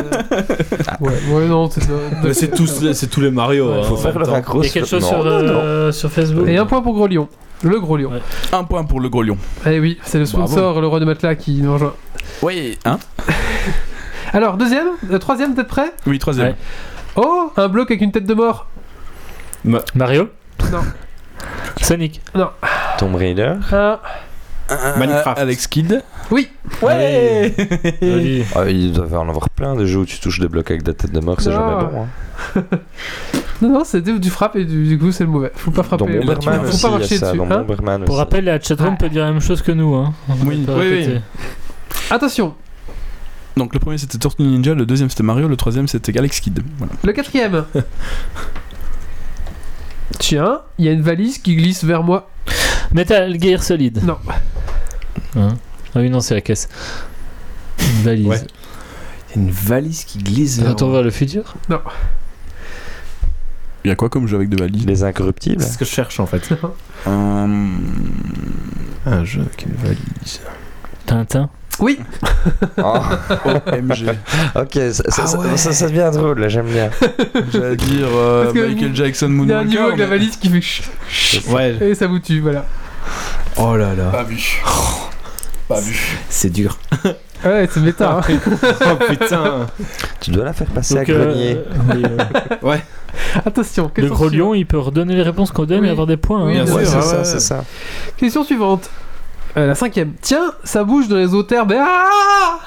ouais, 0.99 1.13
ouais, 1.31 1.45
non, 1.47 1.69
c'est 1.69 1.81
c'est 2.33 2.51
tous, 2.53 2.81
les- 2.81 2.93
c'est 2.93 3.07
tous 3.07 3.21
les 3.21 3.31
Mario. 3.31 3.69
Ouais, 3.71 3.79
hein, 3.79 3.83
Faut 3.83 3.93
en 3.93 3.97
faire 3.97 4.19
le. 4.19 4.25
Il 4.25 4.31
y 4.31 4.35
a 4.35 4.69
quelque 4.73 4.85
chose 4.85 5.01
Non, 5.03 5.07
sur, 5.07 5.17
non, 5.23 5.41
non. 5.41 5.53
euh, 5.53 5.91
sur 5.93 6.11
Facebook 6.11 6.47
Et 6.49 6.57
un 6.57 6.65
point 6.65 6.81
pour 6.81 6.93
Gros 6.93 7.07
Lion. 7.07 7.29
Le 7.63 7.79
Gros 7.79 7.95
Lion. 7.95 8.11
Ouais. 8.11 8.21
Un 8.51 8.65
point 8.65 8.83
pour 8.83 8.99
le 8.99 9.07
gros 9.07 9.23
lion. 9.23 9.37
Eh 9.65 9.79
oui, 9.79 9.97
c'est 10.03 10.19
le 10.19 10.25
Bravo. 10.25 10.47
sponsor, 10.47 10.81
le 10.81 10.87
roi 10.87 10.99
de 10.99 11.05
matelas 11.05 11.35
qui 11.35 11.61
nous 11.61 11.71
rejoint. 11.73 11.93
Ouais, 12.41 12.77
hein 12.83 12.99
Alors, 14.33 14.57
deuxième, 14.57 14.87
euh, 15.11 15.17
troisième, 15.17 15.55
peut-être 15.55 15.69
prêt? 15.69 15.93
Oui, 16.05 16.19
troisième. 16.19 16.47
Ouais. 16.47 16.55
Oh, 17.15 17.51
un 17.55 17.69
bloc 17.69 17.89
avec 17.89 18.01
une 18.01 18.11
tête 18.11 18.25
de 18.25 18.33
mort. 18.33 18.67
Mario? 19.95 20.27
Non. 20.73 20.79
Sonic 21.81 22.21
Tomb 22.97 23.15
Raider. 23.15 23.53
Un. 23.71 23.99
Euh, 24.71 24.97
Minecraft. 24.97 25.37
Alex 25.39 25.67
Kidd. 25.67 26.01
Oui. 26.31 26.49
Ouais. 26.81 27.53
Joli. 28.01 28.43
Ah, 28.55 28.69
il 28.69 28.93
doit 28.93 29.19
en 29.19 29.27
avoir 29.27 29.49
plein 29.49 29.75
de 29.75 29.85
jeux 29.85 29.99
où 29.99 30.05
tu 30.05 30.19
touches 30.19 30.39
des 30.39 30.47
blocs 30.47 30.71
avec 30.71 30.83
des 30.83 30.93
têtes 30.93 31.11
de 31.11 31.19
mort, 31.19 31.35
c'est 31.41 31.49
Non. 31.49 31.79
jamais 31.79 31.91
bon. 31.91 32.03
Hein. 32.55 32.63
Non, 33.61 33.69
non, 33.69 33.83
c'est 33.85 34.01
du 34.01 34.29
frappe 34.29 34.57
et 34.57 34.65
du, 34.65 34.85
du 34.85 34.97
coup, 34.99 35.11
c'est 35.13 35.23
le 35.23 35.29
mauvais. 35.29 35.51
Faut 35.55 35.71
pas 35.71 35.83
frapper. 35.83 36.05
Dans 36.05 36.11
Faut 36.11 36.19
Bomberman 36.19 36.61
pas 36.61 36.67
aussi, 36.67 36.83
y 36.83 36.87
a 36.87 36.89
marcher 36.91 37.17
ça. 37.17 37.27
dessus. 37.27 37.37
Dans 37.37 37.45
hein. 37.45 37.59
Bomberman 37.59 38.03
Pour 38.03 38.15
aussi. 38.15 38.19
rappel, 38.19 38.43
la 38.45 38.59
chatroom 38.59 38.97
peut 38.97 39.07
dire 39.09 39.23
la 39.23 39.31
même 39.31 39.39
chose 39.41 39.61
que 39.61 39.71
nous. 39.71 39.95
Hein. 39.95 40.13
Oui, 40.45 40.65
oui. 40.67 41.19
Attention, 42.09 42.55
Donc 43.55 43.73
le 43.73 43.79
premier 43.79 43.97
c'était 43.97 44.17
Tortue 44.17 44.43
Ninja, 44.43 44.73
le 44.73 44.85
deuxième 44.85 45.09
c'était 45.09 45.23
Mario, 45.23 45.47
le 45.47 45.55
troisième 45.55 45.87
c'était 45.87 46.17
Alex 46.17 46.39
Kidd. 46.41 46.59
Voilà. 46.77 46.91
le 47.03 47.13
quatrième. 47.13 47.63
Tiens, 50.19 50.61
il 50.77 50.85
y 50.85 50.89
a 50.89 50.91
une 50.91 51.01
valise 51.01 51.37
qui 51.39 51.55
glisse 51.55 51.83
vers 51.83 52.03
moi. 52.03 52.29
Metal 52.93 53.41
Gear 53.41 53.63
Solid. 53.63 54.03
Non. 54.03 54.17
Hein 55.35 55.57
ah 55.95 55.99
oui, 55.99 56.09
non, 56.09 56.19
c'est 56.19 56.33
la 56.35 56.41
caisse. 56.41 56.69
Une 57.79 58.03
valise. 58.03 58.27
Ouais. 58.27 58.41
Il 59.35 59.41
y 59.41 59.45
a 59.45 59.47
une 59.47 59.51
valise 59.51 60.03
qui 60.05 60.19
glisse. 60.19 60.59
vers 60.59 60.69
Retour 60.71 60.89
moi. 60.89 60.97
vers 60.97 61.05
le 61.05 61.11
futur 61.11 61.55
Il 63.83 63.89
y 63.89 63.91
a 63.91 63.95
quoi 63.95 64.09
comme 64.09 64.27
jeu 64.27 64.35
avec 64.37 64.49
de 64.49 64.57
valises 64.57 64.85
Les 64.85 65.03
incorruptibles. 65.03 65.61
C'est 65.61 65.71
ce 65.73 65.77
que 65.77 65.85
je 65.85 65.89
cherche 65.91 66.19
en 66.19 66.25
fait. 66.25 66.47
Euh, 67.07 67.67
Un 69.05 69.23
jeu 69.23 69.41
avec 69.41 69.65
une 69.65 69.73
valise. 69.75 70.41
Tintin 71.05 71.49
Oui. 71.79 71.99
Oh, 72.77 72.97
OMG. 73.45 74.09
ok, 74.55 74.73
ça, 74.73 74.91
ça, 74.91 75.21
Ah 75.23 75.27
ça- 75.27 75.37
ouais. 75.39 75.57
ça- 75.57 75.71
ça 75.71 75.87
devient 75.87 76.09
drôle, 76.13 76.39
là, 76.41 76.49
j'aime 76.49 76.65
bien. 76.67 76.89
J'allais 77.53 77.75
dire 77.77 78.07
euh, 78.13 78.43
Parce 78.43 78.53
que 78.55 78.67
Michael 78.67 78.95
Jackson 78.95 79.29
Il 79.43 79.49
y 79.49 79.53
a 79.53 79.59
un 79.59 79.63
niveau 79.63 79.81
Moonwalker. 79.81 79.87
avec 79.87 79.99
la 79.99 80.05
valise 80.07 80.35
qui 80.37 80.49
fait 80.49 81.49
Ouais. 81.51 81.77
et 81.81 81.95
ça 81.95 82.07
vous 82.07 82.19
tue, 82.19 82.41
voilà. 82.41 82.65
Oh 83.57 83.75
là 83.77 83.93
là. 83.95 84.05
Pas 84.11 84.23
vu. 84.23 84.61
Pas 85.69 85.79
vu. 85.79 86.17
C'est 86.29 86.49
dur. 86.49 86.77
Ouais, 87.45 87.67
c'est 87.71 87.79
méta. 87.81 88.17
hein. 88.17 88.21
oh 88.81 88.95
putain. 89.07 89.67
Tu 90.19 90.31
dois 90.31 90.45
la 90.45 90.53
faire 90.53 90.67
passer 90.67 90.95
Donc, 90.95 91.09
à 91.09 91.13
euh, 91.13 91.25
grenier. 91.25 91.57
oui, 91.93 92.03
euh, 92.05 92.77
Attention, 93.45 93.91
le 93.95 94.07
gros 94.09 94.27
lion, 94.29 94.53
il 94.53 94.65
peut 94.65 94.79
redonner 94.79 95.15
les 95.15 95.23
réponses 95.23 95.51
qu'on 95.51 95.65
donne 95.65 95.81
Oui. 95.81 95.87
et 95.87 95.91
avoir 95.91 96.07
des 96.07 96.17
points. 96.17 96.45
Oui, 96.45 96.57
hein. 96.57 96.63
bien 96.65 96.73
Ouais, 96.73 96.85
c'est 96.85 96.95
ouais, 96.95 97.01
ça, 97.01 97.17
ouais. 97.19 97.25
c'est 97.25 97.39
ça. 97.39 97.63
question 98.17 98.43
suivante. 98.43 98.89
Euh, 99.55 99.67
la 99.67 99.75
cinquième. 99.75 100.13
Tiens, 100.21 100.51
ça 100.63 100.83
bouge 100.83 101.07
dans 101.07 101.17
les 101.17 101.33
hautes 101.33 101.51
herbes 101.51 101.71
et 101.71 101.77
ah 101.79 102.59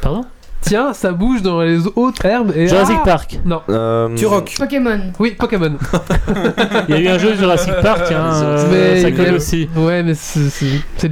Pardon 0.00 0.24
Tiens, 0.60 0.94
ça 0.94 1.12
bouge 1.12 1.42
dans 1.42 1.60
les 1.60 1.78
hautes 1.94 2.24
herbes 2.24 2.52
et 2.56 2.68
Jurassic 2.68 2.96
ah 3.00 3.04
Park. 3.04 3.38
Non. 3.44 3.60
Euh, 3.68 4.08
Tu 4.16 4.24
rock. 4.24 4.54
Pokémon. 4.58 5.12
Oui, 5.18 5.32
Pokémon. 5.38 5.72
Il 6.88 6.94
y 6.94 6.98
a 6.98 7.00
eu 7.00 7.08
un 7.08 7.18
jeu 7.18 7.34
Jurassic 7.34 7.74
Park, 7.82 8.10
hein, 8.10 8.30
euh, 8.42 8.68
Mais 8.70 9.02
ça 9.02 9.10
colle 9.12 9.34
aussi. 9.34 9.68
Ouais, 9.76 10.02
mais 10.02 10.14
c'est 10.14 11.02
le- 11.02 11.10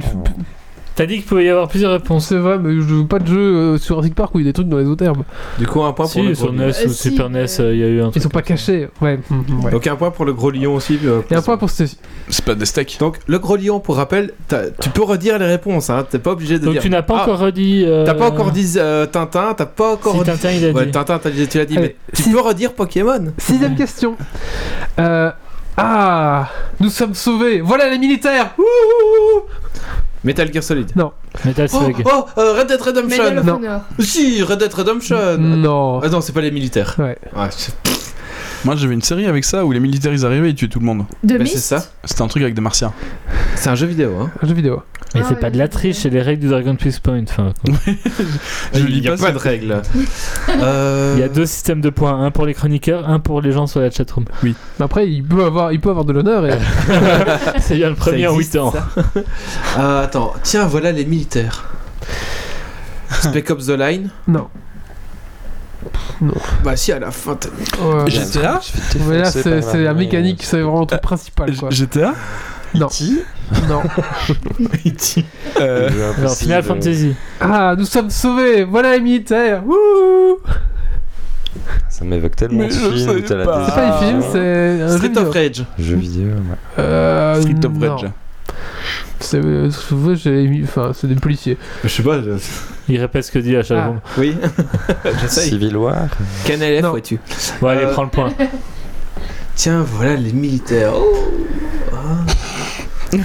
T'as 0.95 1.07
dit 1.07 1.15
qu'il 1.15 1.23
pouvait 1.23 1.45
y 1.45 1.49
avoir 1.49 1.67
plusieurs 1.67 1.91
réponses. 1.91 2.27
c'est 2.27 2.37
vrai, 2.37 2.59
mais 2.59 2.75
je 2.75 2.81
joue 2.81 3.07
pas 3.07 3.17
de 3.17 3.25
jeu 3.27 3.35
euh, 3.39 3.77
sur 3.79 3.95
Jurassic 3.95 4.13
Park 4.13 4.35
où 4.35 4.39
il 4.39 4.45
y 4.45 4.47
a 4.47 4.49
des 4.49 4.53
trucs 4.53 4.67
dans 4.69 4.77
les 4.77 4.85
hautes 4.85 5.01
herbes. 5.01 5.23
Du 5.57 5.65
coup, 5.65 5.81
un 5.83 5.91
point 5.91 6.07
pour 6.07 6.21
le 6.21 6.35
Si, 6.35 6.41
gros 6.41 6.51
sur 6.51 6.53
lion. 6.53 6.67
NES 6.67 6.73
Euh, 6.83 6.85
ou 6.87 6.89
si, 6.93 7.09
Super 7.09 7.29
NES, 7.31 7.45
euh, 7.59 7.73
il 7.73 7.79
y 7.79 7.83
a 7.83 7.87
eu 7.87 8.01
un 8.01 8.05
Ils 8.07 8.11
truc 8.11 8.21
sont 8.23 8.29
pas 8.29 8.43
cachés. 8.43 8.89
Ouais. 9.01 9.17
mm, 9.17 9.35
mm, 9.35 9.63
ouais. 9.65 9.71
Donc 9.71 9.87
un 9.87 9.95
point 9.95 10.11
pour 10.11 10.23
le 10.25 10.33
gros 10.33 10.51
lion 10.51 10.75
aussi. 10.75 10.99
euh, 11.03 11.21
Et 11.31 11.35
un 11.35 11.41
point 11.41 11.57
pour 11.57 11.71
ceci. 11.71 11.97
C'est 12.29 12.45
pas 12.45 12.53
des 12.53 12.65
steaks. 12.65 12.97
Donc 12.99 13.17
le 13.25 13.39
gros 13.39 13.55
lion, 13.55 13.79
pour 13.79 13.95
rappel, 13.95 14.33
tu 14.81 14.89
peux 14.91 15.01
redire 15.03 15.39
les 15.39 15.47
réponses. 15.47 15.89
Hein. 15.89 16.05
T'es 16.07 16.19
pas 16.19 16.31
obligé 16.33 16.59
de 16.59 16.65
Donc 16.65 16.73
dire. 16.73 16.81
tu 16.83 16.89
n'as 16.91 17.01
pas 17.01 17.17
Ah, 17.19 17.23
encore 17.23 17.39
redit. 17.39 17.85
euh, 17.87 18.05
T'as 18.05 18.13
pas 18.13 18.27
encore 18.29 18.51
dit 18.51 18.73
euh, 18.77 19.07
Tintin. 19.07 19.55
T'as 19.57 19.65
pas 19.65 19.93
encore 19.93 20.13
Si 20.13 20.19
dit. 20.19 20.25
Tintin 20.25 20.51
il 20.51 20.65
a 20.67 20.71
Ouais, 20.73 20.85
dit. 20.85 20.91
Tintin, 20.91 21.17
t'as 21.17 21.31
dit- 21.31 21.47
tu 21.47 21.57
l'as 21.57 21.65
dit. 21.65 21.75
Allez, 21.77 21.95
mais 22.13 22.13
tu 22.23 22.29
peux 22.29 22.39
redire 22.39 22.73
Pokémon. 22.73 23.33
Sixième 23.39 23.75
question. 23.75 24.15
Euh, 24.99 25.31
ah, 25.75 26.49
nous 26.79 26.89
sommes 26.89 27.15
sauvés. 27.15 27.61
Voilà 27.61 27.89
les 27.89 27.97
militaires. 27.97 28.53
Ouh 28.59 28.63
Metal 30.23 30.49
Gear 30.51 30.63
Solid. 30.63 30.91
Metal 31.45 31.67
Oh, 31.73 31.79
Slug. 31.79 32.03
oh 32.05 32.25
euh, 32.37 32.53
Red 32.53 32.67
Dead 32.67 32.81
Redemption. 32.81 33.23
Medal 33.23 33.37
of 33.39 33.45
Non. 33.45 33.55
Honor. 33.55 33.81
Si, 33.99 34.41
Red 34.43 34.59
Dead 34.59 34.73
Redemption. 34.73 35.37
non. 35.37 35.99
Ah 36.03 36.09
non, 36.09 36.21
c'est 36.21 36.33
pas 36.33 36.41
les 36.41 36.51
militaires. 36.51 36.95
Ouais. 36.97 37.17
Ouais, 37.35 37.47
c'est- 37.51 37.73
Moi 38.65 38.75
j'avais 38.75 38.93
une 38.93 39.01
série 39.01 39.25
avec 39.25 39.43
ça 39.43 39.65
où 39.65 39.71
les 39.71 39.79
militaires 39.79 40.13
ils 40.13 40.25
arrivaient 40.25 40.47
et 40.47 40.51
ils 40.51 40.55
tuaient 40.55 40.67
tout 40.69 40.79
le 40.79 40.85
monde. 40.85 41.05
De 41.23 41.37
mais 41.37 41.45
c'est 41.45 41.57
ça. 41.57 41.85
C'était 42.05 42.21
un 42.21 42.27
truc 42.27 42.43
avec 42.43 42.55
des 42.55 42.61
martiens. 42.61 42.93
C'est 43.55 43.69
un 43.69 43.75
jeu 43.75 43.87
vidéo. 43.87 44.11
Hein. 44.21 44.31
Un 44.41 44.47
jeu 44.47 44.53
vidéo. 44.53 44.81
Mais 45.13 45.21
Ah 45.21 45.25
c'est 45.27 45.35
ouais, 45.35 45.39
pas 45.41 45.49
de 45.51 45.57
la 45.59 45.65
je- 45.65 45.71
triche, 45.71 45.97
c'est 45.97 46.09
les 46.09 46.21
règles 46.21 46.41
du 46.41 46.47
Dragon 46.47 46.75
Twist 46.75 46.99
Point. 47.01 47.23
Enfin, 47.23 47.53
quoi. 47.63 47.75
Je 48.73 48.79
Il 48.79 48.85
lis 48.87 48.99
y 49.01 49.09
a 49.09 49.15
pas 49.15 49.31
de 49.31 49.37
règles. 49.37 49.81
Euh, 50.61 51.13
Il 51.17 51.19
y 51.19 51.23
a 51.23 51.29
deux 51.29 51.45
systèmes 51.45 51.81
de 51.81 51.89
points, 51.89 52.23
un 52.23 52.31
pour 52.31 52.45
les 52.45 52.53
chroniqueurs, 52.53 53.09
un 53.09 53.19
pour 53.19 53.41
les 53.41 53.51
gens 53.51 53.67
sur 53.67 53.79
la 53.79 53.89
chatroom. 53.91 54.25
Mais 54.43 54.53
après, 54.79 55.09
il 55.09 55.23
peut 55.23 55.43
avoir, 55.43 55.71
il 55.71 55.79
peut 55.79 55.89
avoir 55.89 56.05
de 56.05 56.13
l'honneur. 56.13 56.45
Et... 56.45 56.57
c'est 57.59 57.75
bien 57.75 57.89
le 57.89 57.95
premier 57.95 58.27
en 58.27 58.33
existe, 58.33 58.53
8 58.53 58.59
ans. 58.59 58.73
Euh, 59.79 60.03
attends, 60.03 60.33
tiens, 60.43 60.65
voilà 60.65 60.91
les 60.91 61.05
militaires. 61.05 61.69
Spec 63.21 63.49
Ops 63.51 63.67
The 63.67 63.77
Line. 63.77 64.09
non. 64.27 64.47
Bah 66.63 66.75
si, 66.75 66.91
à 66.91 66.99
la 66.99 67.11
fin. 67.11 67.35
t'as- 67.35 67.49
Ouais. 67.83 68.09
GTA 68.09 68.59
Mais 69.07 69.19
là, 69.19 69.25
c'est 69.31 69.83
la 69.83 69.93
mécanique, 69.93 70.43
c'est 70.43 70.61
vraiment 70.61 70.81
le 70.81 70.85
truc 70.87 71.01
principal. 71.01 71.55
Quoi. 71.55 71.69
GTA 71.69 72.13
Non. 72.75 72.87
E.T. 72.87 73.13
non. 73.69 73.81
Euh, 75.61 75.89
Alors, 75.89 76.09
impossible. 76.17 76.35
Final 76.41 76.63
Fantasy. 76.63 77.15
Ah, 77.39 77.75
nous 77.77 77.85
sommes 77.85 78.09
sauvés. 78.09 78.63
Voilà 78.63 78.95
les 78.95 79.01
militaires. 79.01 79.63
Wouh 79.65 80.39
Ça 81.89 82.03
m'évoque 82.03 82.35
tellement 82.35 82.59
Mais 82.61 82.67
de 82.69 82.73
je 82.73 82.79
films 82.79 82.97
savais 82.97 83.19
où 83.19 83.21
t'as 83.21 83.35
la 83.35 83.45
pas. 83.45 83.65
C'est 83.69 83.75
pas 83.75 83.87
un 83.87 83.99
film, 83.99 84.17
décision. 84.17 84.31
c'est 84.33 84.81
un 84.81 84.87
jeu 84.87 84.97
Street 84.97 85.07
vidéo. 85.09 85.21
of 85.27 85.33
Rage. 85.33 85.65
Jeu 85.77 85.95
vidéo, 85.95 86.27
ouais. 86.29 86.57
Euh, 86.79 87.41
Street 87.41 87.65
of 87.65 87.73
non. 87.73 87.95
Rage. 87.95 88.09
C'est 89.19 89.37
euh, 89.37 89.69
souvent, 89.71 90.15
j'ai 90.15 90.47
mis- 90.47 90.63
enfin, 90.63 90.91
c'est 90.95 91.07
des 91.07 91.15
policiers. 91.15 91.57
Je 91.83 91.89
sais 91.89 92.03
pas. 92.03 92.21
je- 92.21 92.31
Il 92.89 92.99
répète 92.99 93.23
ce 93.25 93.31
que 93.31 93.39
dit 93.39 93.55
à 93.55 93.63
chaque 93.63 93.77
Ah. 93.79 93.85
fois. 93.85 94.01
Oui. 94.17 94.35
J'essaye. 95.21 95.49
Civil 95.49 95.77
War. 95.77 96.07
Quel 96.45 96.61
élève 96.61 96.83
Non. 96.83 96.97
es-tu 96.97 97.19
Bon, 97.61 97.67
allez, 97.67 97.83
Euh, 97.85 97.91
prends 97.93 98.03
le 98.03 98.09
point. 98.09 98.33
Tiens, 99.55 99.85
voilà 99.87 100.15
les 100.15 100.33
militaires. 100.33 100.91
Oh. 100.95 101.29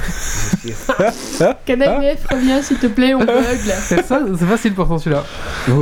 Canal 1.64 2.00
BF, 2.00 2.26
reviens 2.30 2.60
s'il 2.62 2.76
te 2.78 2.86
plaît, 2.88 3.14
on 3.14 3.20
bug 3.20 3.28
là. 3.66 3.74
C'est 3.80 4.04
ça, 4.04 4.20
c'est 4.38 4.44
facile 4.46 4.74
pourtant 4.74 4.98
celui-là. 4.98 5.24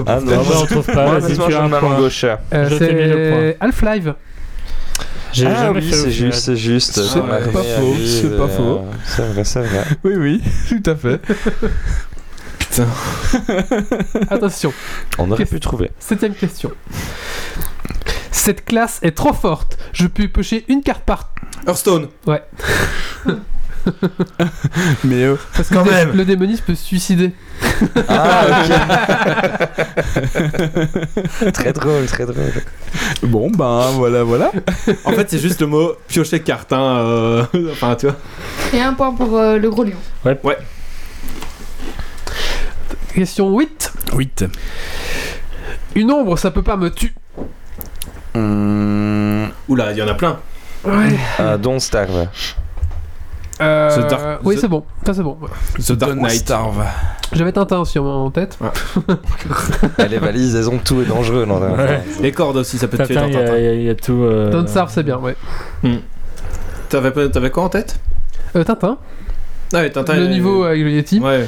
Ah 0.06 0.20
Non, 0.20 0.44
moi, 0.44 0.54
on 0.62 0.66
trouve 0.66 0.86
pas. 0.86 1.16
Honnêtement, 1.16 1.46
tu 1.48 1.54
as 1.54 1.62
un 1.64 1.68
point. 1.68 1.98
au 1.98 2.08
chat. 2.10 2.40
Euh, 2.54 2.68
Je 2.70 2.76
t'ai 2.76 2.94
mis 2.94 3.04
le 3.04 3.54
Half-Life. 3.60 4.08
J'ai 5.32 5.46
Ah 5.48 5.72
oui, 5.72 5.86
c'est 5.92 6.10
juste, 6.10 6.38
c'est 6.44 6.56
juste. 6.56 6.92
C'est 6.94 7.02
ça 7.02 7.20
m'a 7.20 7.38
pas 7.38 7.62
faux, 7.62 7.94
c'est 8.06 8.36
pas 8.36 8.44
euh, 8.44 8.48
faux. 8.48 8.80
C'est 9.04 9.22
vrai, 9.26 9.44
c'est 9.44 9.60
vrai. 9.60 9.84
Oui, 10.04 10.12
oui, 10.16 10.42
tout 10.68 10.90
à 10.90 10.94
fait. 10.94 11.20
Putain. 12.70 12.86
Attention, 14.30 14.72
On 15.18 15.30
aurait 15.30 15.44
pu 15.46 15.60
trouver. 15.60 15.90
septième 15.98 16.34
question. 16.34 16.70
Cette 18.30 18.64
classe 18.64 18.98
est 19.02 19.16
trop 19.16 19.32
forte. 19.32 19.78
Je 19.92 20.06
peux 20.06 20.28
piocher 20.28 20.64
une 20.68 20.82
carte 20.82 21.02
par. 21.04 21.32
Hearthstone. 21.66 22.08
Mais 25.04 25.22
euh, 25.22 25.36
Parce 25.54 25.68
que 25.68 25.74
Quand 25.74 25.84
le, 25.84 25.90
même. 25.92 26.10
le 26.16 26.24
démoniste 26.24 26.64
peut 26.64 26.74
se 26.74 26.82
suicider. 26.84 27.30
Ah, 28.08 28.64
ok. 28.64 28.72
très 31.52 31.72
drôle, 31.72 32.06
très 32.06 32.26
drôle. 32.26 32.52
bon, 33.22 33.48
ben 33.50 33.90
voilà, 33.94 34.24
voilà. 34.24 34.50
En 35.04 35.12
fait, 35.12 35.30
c'est 35.30 35.38
juste 35.38 35.60
le 35.60 35.68
mot 35.68 35.92
piocher 36.08 36.40
carte. 36.40 36.72
Hein, 36.72 36.98
euh, 37.04 37.44
Enfin, 37.72 37.94
tu 37.94 38.06
vois. 38.06 38.16
Et 38.74 38.80
un 38.80 38.92
point 38.94 39.12
pour 39.12 39.36
euh, 39.38 39.56
le 39.58 39.70
gros 39.70 39.84
lion. 39.84 39.94
Question 43.16 43.48
8. 43.58 43.92
8. 44.14 44.44
Une 45.94 46.10
ombre, 46.12 46.36
ça 46.36 46.50
peut 46.50 46.60
pas 46.62 46.76
me 46.76 46.90
tuer. 46.90 47.12
Hum, 48.34 49.48
Oula, 49.68 49.92
il 49.92 49.96
y 49.98 50.02
en 50.02 50.08
a 50.08 50.12
plein. 50.12 50.38
Ouais. 50.84 51.16
Euh, 51.40 51.56
Don't 51.56 51.78
Starve. 51.80 52.28
Euh, 53.62 54.08
Dark- 54.08 54.40
Oui, 54.44 54.56
The- 54.56 54.60
c'est 54.60 54.68
bon. 54.68 54.84
Ça, 55.06 55.14
c'est 55.14 55.22
bon. 55.22 55.38
The 55.78 55.92
Dark 55.92 56.12
Knight. 56.16 56.30
Starve. 56.40 56.84
J'avais 57.32 57.52
Tintin 57.52 57.78
aussi 57.78 57.98
en 57.98 58.04
en 58.04 58.30
tête. 58.30 58.58
Les 60.10 60.18
valises, 60.18 60.54
elles 60.54 60.68
ont 60.68 60.76
tout 60.76 61.00
est 61.00 61.06
dangereux 61.06 61.46
Ouais. 61.74 62.02
Les 62.20 62.32
cordes 62.32 62.58
aussi, 62.58 62.76
ça 62.76 62.86
peut 62.86 62.98
te 62.98 63.04
tuer 63.04 63.14
Tintin, 63.14 63.28
il 63.28 63.32
y, 63.32 63.36
a- 63.38 63.44
Tintin. 63.46 63.56
y 63.58 63.88
tout. 63.94 64.22
euh, 64.24 64.50
Don't 64.50 64.66
Starve, 64.68 64.90
c'est 64.92 65.02
bien, 65.04 65.16
ouais. 65.16 65.36
T'avais 66.90 67.12
pas- 67.12 67.28
t'avais 67.30 67.48
quoi 67.50 67.62
en 67.62 67.70
tête? 67.70 67.98
Euh, 68.54 68.62
Tintin, 68.62 68.98
Ah 69.72 69.78
ouais, 69.78 69.90
Tintin. 69.90 70.14
le 70.14 70.22
euh, 70.22 70.28
niveau 70.28 70.64
avec 70.64 70.82
le 70.82 70.90
Yeti. 70.90 71.20
Ouais. 71.20 71.46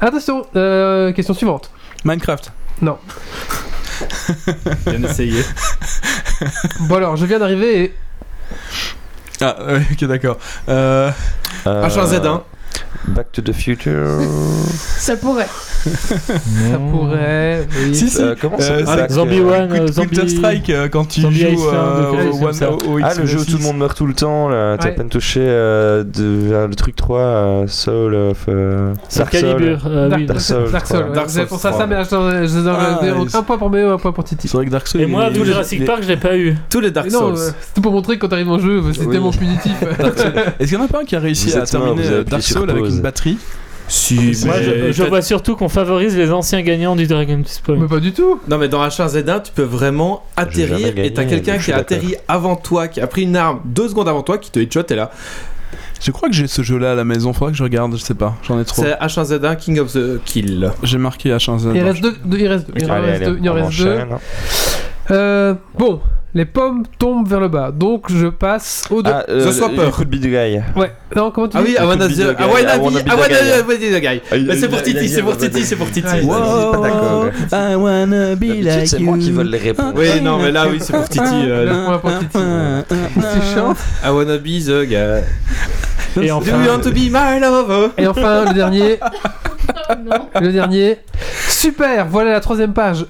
Attention, 0.00 0.46
euh, 0.56 1.12
question 1.12 1.34
suivante. 1.34 1.70
Minecraft. 2.04 2.52
Bien 4.86 5.02
essayé. 5.04 5.42
Bon 6.80 6.96
alors, 6.96 7.16
je 7.16 7.26
viens 7.26 7.38
d'arriver 7.38 7.84
et... 7.84 7.94
Ah, 9.40 9.56
ouais, 9.66 9.82
ok, 9.92 10.04
d'accord. 10.04 10.38
Euh, 10.68 11.10
Euh, 11.66 11.86
H1Z1. 11.86 12.42
Back 13.08 13.32
to 13.32 13.42
the 13.42 13.52
Future. 13.52 14.20
Ça 14.98 15.16
pourrait. 15.16 15.46
Ça 15.84 16.78
pourrait... 16.90 17.66
Oui. 17.86 17.94
Si, 17.94 18.08
si. 18.10 18.20
Euh, 18.20 18.34
comment 18.38 18.58
ça 18.60 18.72
Euh, 18.74 19.08
Zombie 19.08 19.40
One, 19.40 19.72
euh, 19.72 19.88
Counter 19.88 20.16
Zombie. 20.16 20.30
Strike 20.36 20.70
euh, 20.70 20.88
quand 20.88 21.06
tu 21.06 21.22
Zombie 21.22 21.40
joues 21.56 21.68
euh, 21.68 22.30
au 22.32 22.46
One 22.46 22.52
ça. 22.52 22.70
au- 22.70 22.74
au 22.76 22.98
Ah, 23.02 23.14
le 23.14 23.24
jeu 23.24 23.38
où 23.38 23.42
X6. 23.42 23.50
tout 23.50 23.56
le 23.58 23.62
monde 23.64 23.78
meurt 23.78 23.96
tout 23.96 24.06
le 24.06 24.12
temps, 24.12 24.48
là. 24.50 24.76
T'as 24.78 24.86
Ouais. 24.88 24.92
à 24.92 24.94
peine 24.96 25.08
touché 25.08 25.40
euh, 25.42 26.04
de, 26.04 26.48
vers 26.50 26.68
le 26.68 26.74
truc 26.74 26.96
3, 26.96 27.18
euh, 27.20 27.66
Soul 27.66 28.14
of. 28.14 28.44
Euh, 28.48 28.92
Dark 29.16 29.34
Soul. 29.34 29.40
Calibur. 29.40 29.82
euh, 29.86 30.08
Dark, 30.10 30.20
oui. 30.20 30.26
Dark 30.26 30.40
Souls, 30.40 30.70
Dark 30.70 30.86
Souls, 30.86 30.96
ouais. 31.08 31.14
Dark 31.14 31.30
Souls 31.30 31.46
pensé 31.46 31.66
à 31.68 31.70
ça, 31.70 31.76
trois. 31.76 31.86
mais 31.86 32.04
je 32.46 32.54
donne- 32.58 32.76
Ah, 32.78 33.38
un 33.38 33.42
point 33.42 33.56
pour 33.58 33.70
Méo, 33.70 33.90
un 33.92 33.98
point 33.98 34.12
pour 34.12 34.24
Titi. 34.24 34.48
C'est 34.48 34.56
vrai 34.58 34.66
que 34.66 34.70
Dark 34.70 34.86
Souls. 34.86 35.00
Et 35.00 35.06
moi, 35.06 35.30
tout 35.34 35.44
Jurassic 35.46 35.84
Park, 35.86 36.00
je 36.02 36.08
l'ai 36.08 36.16
pas 36.18 36.36
eu. 36.36 36.54
Tous 36.68 36.80
les 36.80 36.90
Dark 36.90 37.10
Souls. 37.10 37.36
c'était 37.38 37.80
pour 37.80 37.92
montrer 37.92 38.16
que 38.16 38.20
quand 38.20 38.28
t'arrives 38.28 38.50
en 38.50 38.58
jeu, 38.58 38.82
c'est 38.92 39.08
tellement 39.08 39.30
punitif. 39.32 39.72
Est-ce 40.60 40.68
qu'il 40.68 40.78
y 40.78 40.80
en 40.80 40.84
a 40.84 40.88
pas 40.88 41.00
un 41.00 41.04
qui 41.04 41.16
a 41.16 41.20
réussi 41.20 41.56
à 41.56 41.62
terminer 41.62 42.02
Dark 42.24 42.42
appuyé 42.42 42.59
Souls 42.60 42.70
avec 42.70 42.84
une 42.86 43.00
batterie 43.00 43.38
Si, 43.88 44.14
Moi, 44.46 44.54
mais- 44.58 44.86
je, 44.88 44.92
je 44.92 45.02
vois 45.02 45.20
surtout 45.20 45.56
qu'on 45.56 45.68
favorise 45.68 46.16
les 46.16 46.30
anciens 46.30 46.62
gagnants 46.62 46.94
du 46.94 47.06
Dragon 47.08 47.42
Quest 47.42 47.60
Point. 47.62 47.76
mais 47.76 47.88
pas 47.88 47.98
du 47.98 48.12
tout. 48.12 48.38
Non 48.48 48.56
mais 48.58 48.68
dans 48.68 48.86
H1Z1 48.86 49.42
tu 49.42 49.52
peux 49.52 49.62
vraiment 49.64 50.22
atterrir 50.36 50.92
gagné, 50.94 51.06
et 51.06 51.12
t'as 51.12 51.24
quelqu'un 51.24 51.58
qui 51.58 51.72
a 51.72 51.78
atterri 51.78 52.14
avant 52.28 52.54
toi, 52.56 52.86
qui 52.86 53.00
a 53.00 53.06
pris 53.08 53.22
une 53.22 53.34
arme 53.36 53.60
deux 53.64 53.88
secondes 53.88 54.08
avant 54.08 54.22
toi, 54.22 54.38
qui 54.38 54.50
te 54.52 54.60
headshot 54.60 54.82
et 54.90 54.94
là. 54.94 55.10
Je 56.02 56.12
crois 56.12 56.28
que 56.30 56.34
j'ai 56.34 56.46
ce 56.46 56.62
jeu-là 56.62 56.92
à 56.92 56.94
la 56.94 57.04
maison. 57.04 57.32
Faudrait 57.34 57.52
que 57.52 57.58
je 57.58 57.62
regarde. 57.62 57.92
Je 57.94 58.00
sais 58.02 58.14
pas. 58.14 58.34
J'en 58.48 58.58
ai 58.58 58.64
trop. 58.64 58.82
C'est 58.82 58.92
H1Z1 58.94 59.56
King 59.56 59.80
of 59.80 59.92
the 59.92 60.18
Kill. 60.24 60.70
J'ai 60.82 60.96
marqué 60.96 61.28
H1Z. 61.30 61.72
Il 61.74 61.82
reste 61.82 62.00
deux. 62.00 62.16
deux- 62.24 62.38
il 62.38 62.46
reste 62.48 62.68
deux. 62.68 62.72
Il 62.80 62.90
reste 62.90 63.24
deux. 63.24 63.38
Il 63.42 63.50
en 63.50 63.52
reste 63.54 63.78
deux. 63.78 63.98
Euh, 65.10 65.54
bon, 65.78 66.00
les 66.34 66.44
pommes 66.44 66.84
tombent 66.98 67.26
vers 67.28 67.40
le 67.40 67.48
bas, 67.48 67.72
donc 67.72 68.04
je 68.08 68.28
passe 68.28 68.84
au 68.90 69.02
deux. 69.02 69.10
Ah, 69.12 69.24
euh, 69.28 69.46
The 69.48 69.52
Swapper. 69.52 69.90
coup 69.92 70.04
de. 70.04 70.28
Ouais. 70.28 70.92
Non, 71.16 71.30
comment 71.32 71.48
tu 71.48 71.56
Ah 71.56 71.62
dis 71.62 71.70
oui, 71.70 71.76
I 71.80 71.84
wanna 71.84 72.06
be 72.06 72.12
the 72.12 72.36
guy. 72.36 72.44
wanna 72.44 72.74
I 72.74 72.78
be 72.78 72.82
wanna 72.82 73.00
I 73.00 73.02
be 73.02 73.08
the 73.08 73.16
wanna 73.16 73.28
guy. 73.28 73.62
be 73.62 73.94
the 73.94 74.00
guy. 74.00 74.20
Ah, 74.50 74.54
c'est 74.58 74.68
pour 74.68 74.82
Titi, 74.82 75.08
c'est 75.08 75.22
pour 75.22 75.36
Titi, 75.36 75.62
c'est 75.64 75.76
pour 75.76 75.90
Titi. 75.90 76.02
Pas 76.02 76.78
d'accord. 76.82 77.26
I 77.52 77.74
wanna 77.74 78.34
be 78.36 78.62
D'habitude, 78.62 78.86
c'est 78.86 78.98
moi 79.00 79.18
qui 79.18 79.32
vole 79.32 79.48
les 79.48 79.58
réponses. 79.58 79.92
Oui, 79.96 80.20
non, 80.22 80.38
mais 80.38 80.52
là, 80.52 80.66
oui, 80.70 80.78
c'est 80.80 80.92
pour 80.92 81.08
Titi. 81.08 81.24
euh, 81.34 81.66
Le 81.66 81.84
point 81.84 81.98
pour 81.98 82.10
Titi. 82.18 82.38
I 84.04 84.10
wanna 84.10 84.38
be 84.38 84.60
the 84.64 84.84
guy. 84.86 84.94
Et 86.16 86.20
Do 86.20 86.22
you 86.22 86.32
enfin, 86.34 86.66
want 86.66 86.80
to 86.80 86.90
be 86.90 87.08
my 87.10 87.38
lover? 87.40 87.90
Et 87.98 88.06
enfin, 88.06 88.44
le 88.46 88.54
dernier. 88.54 88.98
non. 90.04 90.28
Le 90.40 90.52
dernier. 90.52 90.98
Super, 91.48 92.06
voilà 92.08 92.32
la 92.32 92.40
troisième 92.40 92.72
page. 92.72 93.04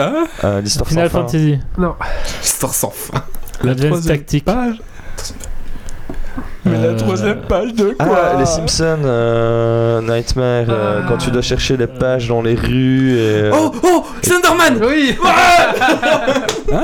Euh, 0.00 0.60
L'histoire 0.60 0.88
Final 0.88 1.08
sans 1.10 1.12
fin. 1.12 1.20
Fantasy. 1.26 1.58
Non. 1.78 1.94
Histoire 2.42 2.74
sans 2.74 2.90
fin. 2.90 3.22
L'Advance 3.62 3.88
troisième 3.90 4.18
Tactique. 4.18 4.44
page. 4.44 4.76
Mais 6.66 6.78
la 6.78 6.88
Euh, 6.88 6.96
troisième 6.96 7.42
page 7.42 7.74
de 7.74 7.90
quoi 7.90 8.18
Ah, 8.32 8.38
les 8.38 8.46
Simpsons, 8.46 8.98
euh, 9.04 10.00
Nightmare, 10.00 10.64
euh, 10.70 11.00
Ah. 11.02 11.06
quand 11.08 11.18
tu 11.18 11.30
dois 11.30 11.42
chercher 11.42 11.76
les 11.76 11.86
pages 11.86 12.28
dans 12.28 12.40
les 12.42 12.54
rues 12.54 13.12
et. 13.18 13.18
euh, 13.44 13.50
Oh, 13.54 13.70
oh, 13.82 14.04
Slenderman! 14.22 14.80
Oui 14.82 15.14
ça, 15.22 16.80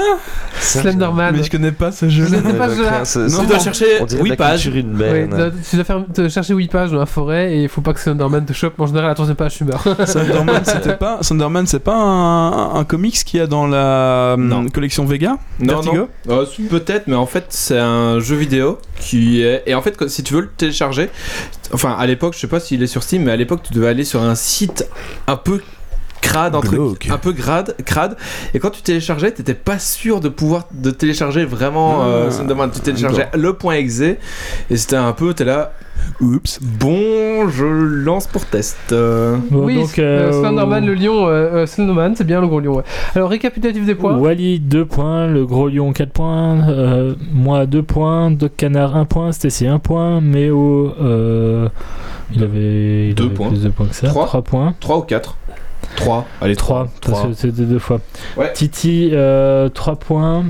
Slenderman. 0.60 1.36
Mais 1.36 1.42
je 1.42 1.50
connais 1.50 1.72
pas 1.72 1.92
ce 1.92 2.08
jeu. 2.08 2.24
Je 2.26 2.36
je- 2.36 2.42
sais 2.42 2.52
pas 2.54 3.04
ce 3.04 3.18
Non, 3.20 3.40
Tu 3.40 3.46
dois 3.46 3.58
chercher 3.58 3.86
on 4.00 4.04
dirait 4.04 4.18
de 4.20 4.24
8 4.24 4.30
la 4.30 4.36
pages. 4.36 4.62
culture 4.70 4.82
Oui, 4.84 5.28
tu 5.68 5.76
dois- 5.76 5.84
faire, 5.84 6.04
te 6.12 6.28
chercher 6.28 6.54
8 6.54 6.70
pages 6.70 6.90
dans 6.92 6.98
la 6.98 7.06
forêt 7.06 7.54
et 7.54 7.62
il 7.62 7.68
faut 7.68 7.80
pas 7.80 7.92
que 7.92 8.00
Slenderman 8.00 8.44
te 8.44 8.52
chope. 8.52 8.78
En 8.80 8.86
général, 8.86 9.08
la 9.08 9.14
troisième 9.14 9.36
page, 9.36 9.54
tu 9.56 9.64
meurs. 9.64 9.82
Sunderman, 10.06 10.62
c'était 10.64 10.96
pas. 10.96 11.18
Sunderman, 11.22 11.66
c'est 11.66 11.80
pas 11.80 11.96
un, 11.96 12.74
un 12.76 12.84
comics 12.84 13.14
qu'il 13.24 13.40
y 13.40 13.42
a 13.42 13.46
dans 13.46 13.66
la 13.66 14.34
hum, 14.34 14.48
Non. 14.48 14.66
collection 14.68 15.04
Vega? 15.04 15.38
Non, 15.60 15.74
Vertigo? 15.80 16.08
non. 16.26 16.40
Euh, 16.40 16.44
Peut-être, 16.68 17.06
mais 17.06 17.16
en 17.16 17.26
fait, 17.26 17.46
c'est 17.50 17.78
un 17.78 18.20
jeu 18.20 18.36
vidéo 18.36 18.78
qui 18.98 19.42
est. 19.42 19.62
Et 19.66 19.74
en 19.74 19.82
fait, 19.82 20.08
si 20.08 20.22
tu 20.22 20.34
veux 20.34 20.42
le 20.42 20.50
télécharger, 20.56 21.10
enfin, 21.72 21.96
à 21.98 22.06
l'époque, 22.06 22.34
je 22.34 22.40
sais 22.40 22.46
pas 22.46 22.60
s'il 22.60 22.82
est 22.82 22.86
sur 22.86 23.02
Steam, 23.02 23.24
mais 23.24 23.32
à 23.32 23.36
l'époque, 23.36 23.60
tu 23.62 23.72
devais 23.72 23.88
aller 23.88 24.04
sur 24.04 24.22
un 24.22 24.34
site 24.34 24.86
un 25.26 25.36
peu 25.36 25.60
crade, 26.20 26.54
un 26.54 26.60
truc 26.60 27.08
un 27.10 27.18
peu 27.18 27.32
grade, 27.32 27.74
crade. 27.84 28.16
Et 28.54 28.58
quand 28.58 28.70
tu 28.70 28.82
téléchargeais, 28.82 29.32
t'étais 29.32 29.54
pas 29.54 29.78
sûr 29.78 30.20
de 30.20 30.28
pouvoir 30.28 30.66
de 30.72 30.90
télécharger 30.90 31.44
vraiment 31.44 32.04
euh, 32.04 32.26
Ah. 32.28 32.30
Slenderman. 32.30 32.70
Tu 32.70 32.80
téléchargeais 32.80 33.28
le 33.34 33.52
point 33.54 33.74
exe 33.74 34.00
et 34.00 34.18
c'était 34.70 34.96
un 34.96 35.12
peu, 35.12 35.34
t'es 35.34 35.44
là. 35.44 35.72
Oups. 36.22 36.58
Bon, 36.62 37.48
je 37.50 37.64
lance 37.66 38.26
pour 38.26 38.46
test. 38.46 38.76
Euh, 38.92 39.36
Bon, 39.50 39.64
oui, 39.66 39.74
donc, 39.76 39.98
euh, 39.98 40.30
euh, 40.30 40.40
Slenderman, 40.40 40.86
le 40.86 40.94
lion. 40.94 41.26
euh, 41.26 41.30
euh, 41.62 41.66
Slenderman, 41.66 42.14
c'est 42.16 42.24
bien 42.24 42.40
le 42.40 42.46
gros 42.46 42.58
lion. 42.60 42.76
ouais. 42.76 42.82
Alors, 43.14 43.28
récapitulatif 43.28 43.84
des 43.84 43.94
points. 43.94 44.16
Wally 44.16 44.60
2 44.60 44.86
points, 44.86 45.26
le 45.26 45.44
gros 45.44 45.68
lion 45.68 45.92
4 45.92 46.10
points, 46.10 46.68
euh, 46.68 47.14
moi 47.32 47.66
2 47.66 47.82
points, 47.82 48.30
Doc 48.30 48.52
Canard 48.56 48.96
1 48.96 49.04
point, 49.04 49.32
Stacy 49.32 49.66
1 49.66 49.78
point, 49.78 50.22
Méo 50.22 50.94
euh, 51.02 51.68
il 52.34 52.42
avait, 52.44 53.08
il 53.10 53.14
Deux 53.14 53.24
avait 53.26 53.34
points. 53.34 53.48
plus 53.48 53.62
de 53.62 53.68
points 53.68 53.86
que 53.86 53.94
ça, 53.94 54.08
Trois. 54.08 54.24
3 54.26 54.42
points. 54.42 54.74
3 54.80 54.98
ou 54.98 55.02
4 55.02 55.36
3. 55.96 56.26
Allez, 56.40 56.56
3, 56.56 56.88
3. 57.00 57.14
parce 57.14 57.26
que 57.28 57.34
c'était 57.34 57.62
deux 57.62 57.78
fois. 57.78 58.00
Ouais. 58.36 58.52
Titi 58.52 59.12
3 59.12 59.96
points. 59.96 60.44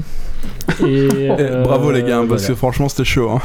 Et, 0.86 1.08
Eh, 1.20 1.30
euh, 1.40 1.62
Bravo 1.62 1.90
les 1.90 2.02
gars, 2.02 2.16
parce 2.18 2.26
voilà. 2.28 2.46
que 2.48 2.54
franchement 2.54 2.88
c'était 2.88 3.04
chaud. 3.04 3.30
Hein. 3.30 3.40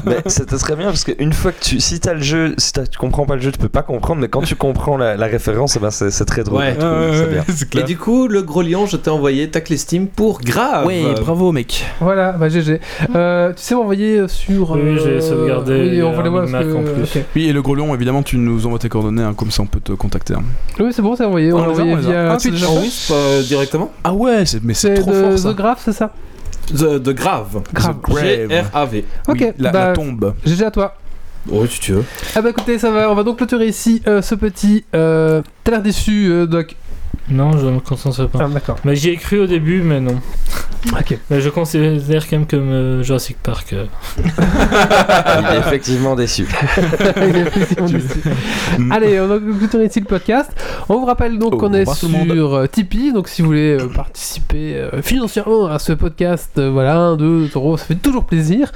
Mais 0.06 0.18
c'était 0.26 0.56
très 0.56 0.76
bien 0.76 0.86
parce 0.86 1.04
qu'une 1.04 1.32
fois 1.32 1.52
que 1.52 1.62
tu. 1.62 1.80
Si 1.80 2.00
t'as 2.00 2.14
le 2.14 2.22
jeu, 2.22 2.54
si 2.58 2.72
tu 2.72 2.98
comprends 2.98 3.24
pas 3.26 3.36
le 3.36 3.40
jeu, 3.42 3.52
tu 3.52 3.58
peux 3.58 3.68
pas 3.68 3.82
comprendre, 3.82 4.20
mais 4.20 4.28
quand 4.28 4.42
tu 4.42 4.54
comprends 4.56 4.96
la, 4.96 5.16
la 5.16 5.26
référence, 5.26 5.76
eh 5.76 5.80
ben 5.80 5.90
c'est 5.90 6.10
c'est 6.10 6.24
très 6.24 6.42
drôle. 6.44 6.58
Ouais. 6.60 6.74
je 6.74 6.80
trouve, 6.80 7.16
c'est 7.16 7.30
bien. 7.30 7.44
c'est 7.48 7.74
Et 7.76 7.82
du 7.84 7.96
coup, 7.96 8.28
le 8.28 8.42
gros 8.42 8.62
lion, 8.62 8.86
je 8.86 8.96
t'ai 8.96 9.10
envoyé 9.10 9.48
ta 9.50 9.60
clé 9.60 9.76
Steam 9.76 10.06
pour 10.08 10.40
grave. 10.40 10.86
Ouais, 10.86 11.02
bravo 11.20 11.52
mec. 11.52 11.84
Voilà, 12.00 12.32
bah 12.32 12.48
GG. 12.48 12.80
Euh, 13.14 13.50
tu 13.52 13.62
sais 13.62 13.74
m'envoyer 13.74 14.26
sur. 14.28 14.72
Oui, 14.72 14.80
euh, 14.80 14.98
j'ai 15.02 15.20
sauvegardé, 15.20 15.72
Oui, 15.80 15.86
il 15.88 15.94
y 15.96 16.00
a 16.00 16.06
envoie-les-moi 16.06 16.42
un 16.42 16.50
parce 16.50 16.64
Mac 16.66 16.74
en 16.76 16.82
que. 16.82 16.90
plus. 16.90 17.02
ok. 17.02 17.24
Oui, 17.36 17.48
et 17.48 17.52
le 17.52 17.62
gros 17.62 17.74
lion, 17.74 17.94
évidemment, 17.94 18.22
tu 18.22 18.36
nous 18.38 18.66
envoies 18.66 18.78
tes 18.78 18.88
coordonnées, 18.88 19.22
hein, 19.22 19.34
comme 19.34 19.50
ça 19.50 19.62
on 19.62 19.66
peut 19.66 19.80
te 19.80 19.92
contacter. 19.92 20.34
hein. 20.34 20.42
Oui, 20.78 20.90
c'est 20.92 21.02
bon, 21.02 21.16
c'est 21.16 21.24
envoyé. 21.24 21.52
On 21.52 21.56
On 21.58 21.60
l'a 21.60 21.66
les 21.66 21.72
envoyé 21.72 21.92
on 21.92 21.96
les 21.96 22.02
via 22.02 22.32
Ah, 22.32 22.36
Twitch. 22.36 22.52
déjà 22.54 22.68
En 22.68 22.74
fait 22.76 22.80
Wisp 22.82 23.12
euh, 23.14 23.42
directement? 23.42 23.90
Ah 24.04 24.12
ouais, 24.12 24.44
c'est- 24.46 24.62
mais 24.62 24.74
c'est 24.74 24.94
C'est 24.96 25.02
trop 25.02 25.10
de 25.10 25.16
fort 25.16 25.38
ça. 25.38 25.52
The 25.52 25.56
Graph, 25.56 25.82
c'est 25.84 25.92
ça? 25.92 26.10
The, 26.68 26.98
de 26.98 27.12
grave. 27.12 27.62
Grave. 27.72 27.96
The 28.00 28.02
Grave. 28.02 28.22
G-R-A-V. 28.22 29.04
Ok, 29.28 29.36
Oui, 29.40 29.46
la, 29.58 29.70
bah, 29.70 29.88
la 29.88 29.92
tombe. 29.94 30.34
GG 30.44 30.64
à 30.64 30.70
toi. 30.70 30.96
Oh, 31.50 31.66
si 31.66 31.80
tu 31.80 31.92
veux. 31.92 32.04
Ah 32.36 32.40
bah 32.40 32.50
écoutez, 32.50 32.78
ça 32.78 32.90
va, 32.92 33.10
on 33.10 33.14
va 33.16 33.24
donc 33.24 33.38
clôturer 33.38 33.66
ici 33.66 34.00
euh, 34.06 34.22
ce 34.22 34.36
petit. 34.36 34.84
Euh, 34.94 35.42
T'as 35.64 35.72
l'air 35.72 35.82
déçu, 35.82 36.28
euh, 36.30 36.46
Doc. 36.46 36.76
Non, 37.28 37.56
je 37.56 37.66
ne 37.66 37.70
me 37.72 37.80
concentre 37.80 38.26
pas. 38.28 38.40
Ah, 38.42 38.48
d'accord. 38.48 38.76
Mais 38.84 38.96
j'y 38.96 39.10
ai 39.10 39.16
cru 39.16 39.38
au 39.40 39.46
début, 39.46 39.80
mais 39.82 40.00
non. 40.00 40.20
Ok. 40.98 41.16
Mais 41.30 41.40
je 41.40 41.48
considère 41.48 42.28
quand 42.28 42.36
même 42.38 42.46
comme 42.46 42.68
euh, 42.70 43.02
Jurassic 43.04 43.36
Park. 43.42 43.72
euh. 43.72 43.86
Il 44.18 45.54
est 45.54 45.58
effectivement 45.60 46.16
déçu. 46.16 46.46
Il 47.16 47.36
est 47.36 47.40
effectivement 47.42 47.86
déçu. 47.88 48.20
Allez, 48.90 49.20
on 49.20 49.28
va 49.28 49.38
conclure 49.38 49.82
ici 49.84 50.00
le 50.00 50.06
podcast. 50.06 50.50
On 50.88 50.98
vous 50.98 51.06
rappelle 51.06 51.38
donc 51.38 51.54
Oh, 51.54 51.58
qu'on 51.58 51.72
est 51.72 51.84
bonsoir 51.84 51.98
tout 52.00 52.06
le 52.08 52.12
monde. 52.18 52.32
sur 52.32 52.54
euh, 52.54 52.66
Tipeee. 52.66 53.12
Donc 53.12 53.28
si 53.28 53.42
vous 53.42 53.48
voulez 53.48 53.78
euh, 53.80 53.86
participer 53.88 54.74
euh, 54.74 55.00
financièrement 55.02 55.66
à 55.66 55.78
ce 55.78 55.92
podcast, 55.92 56.50
euh, 56.58 56.70
voilà, 56.70 56.96
1, 56.98 57.16
2 57.16 57.50
euros, 57.54 57.76
ça 57.76 57.84
fait 57.84 57.94
toujours 57.94 58.24
plaisir. 58.24 58.72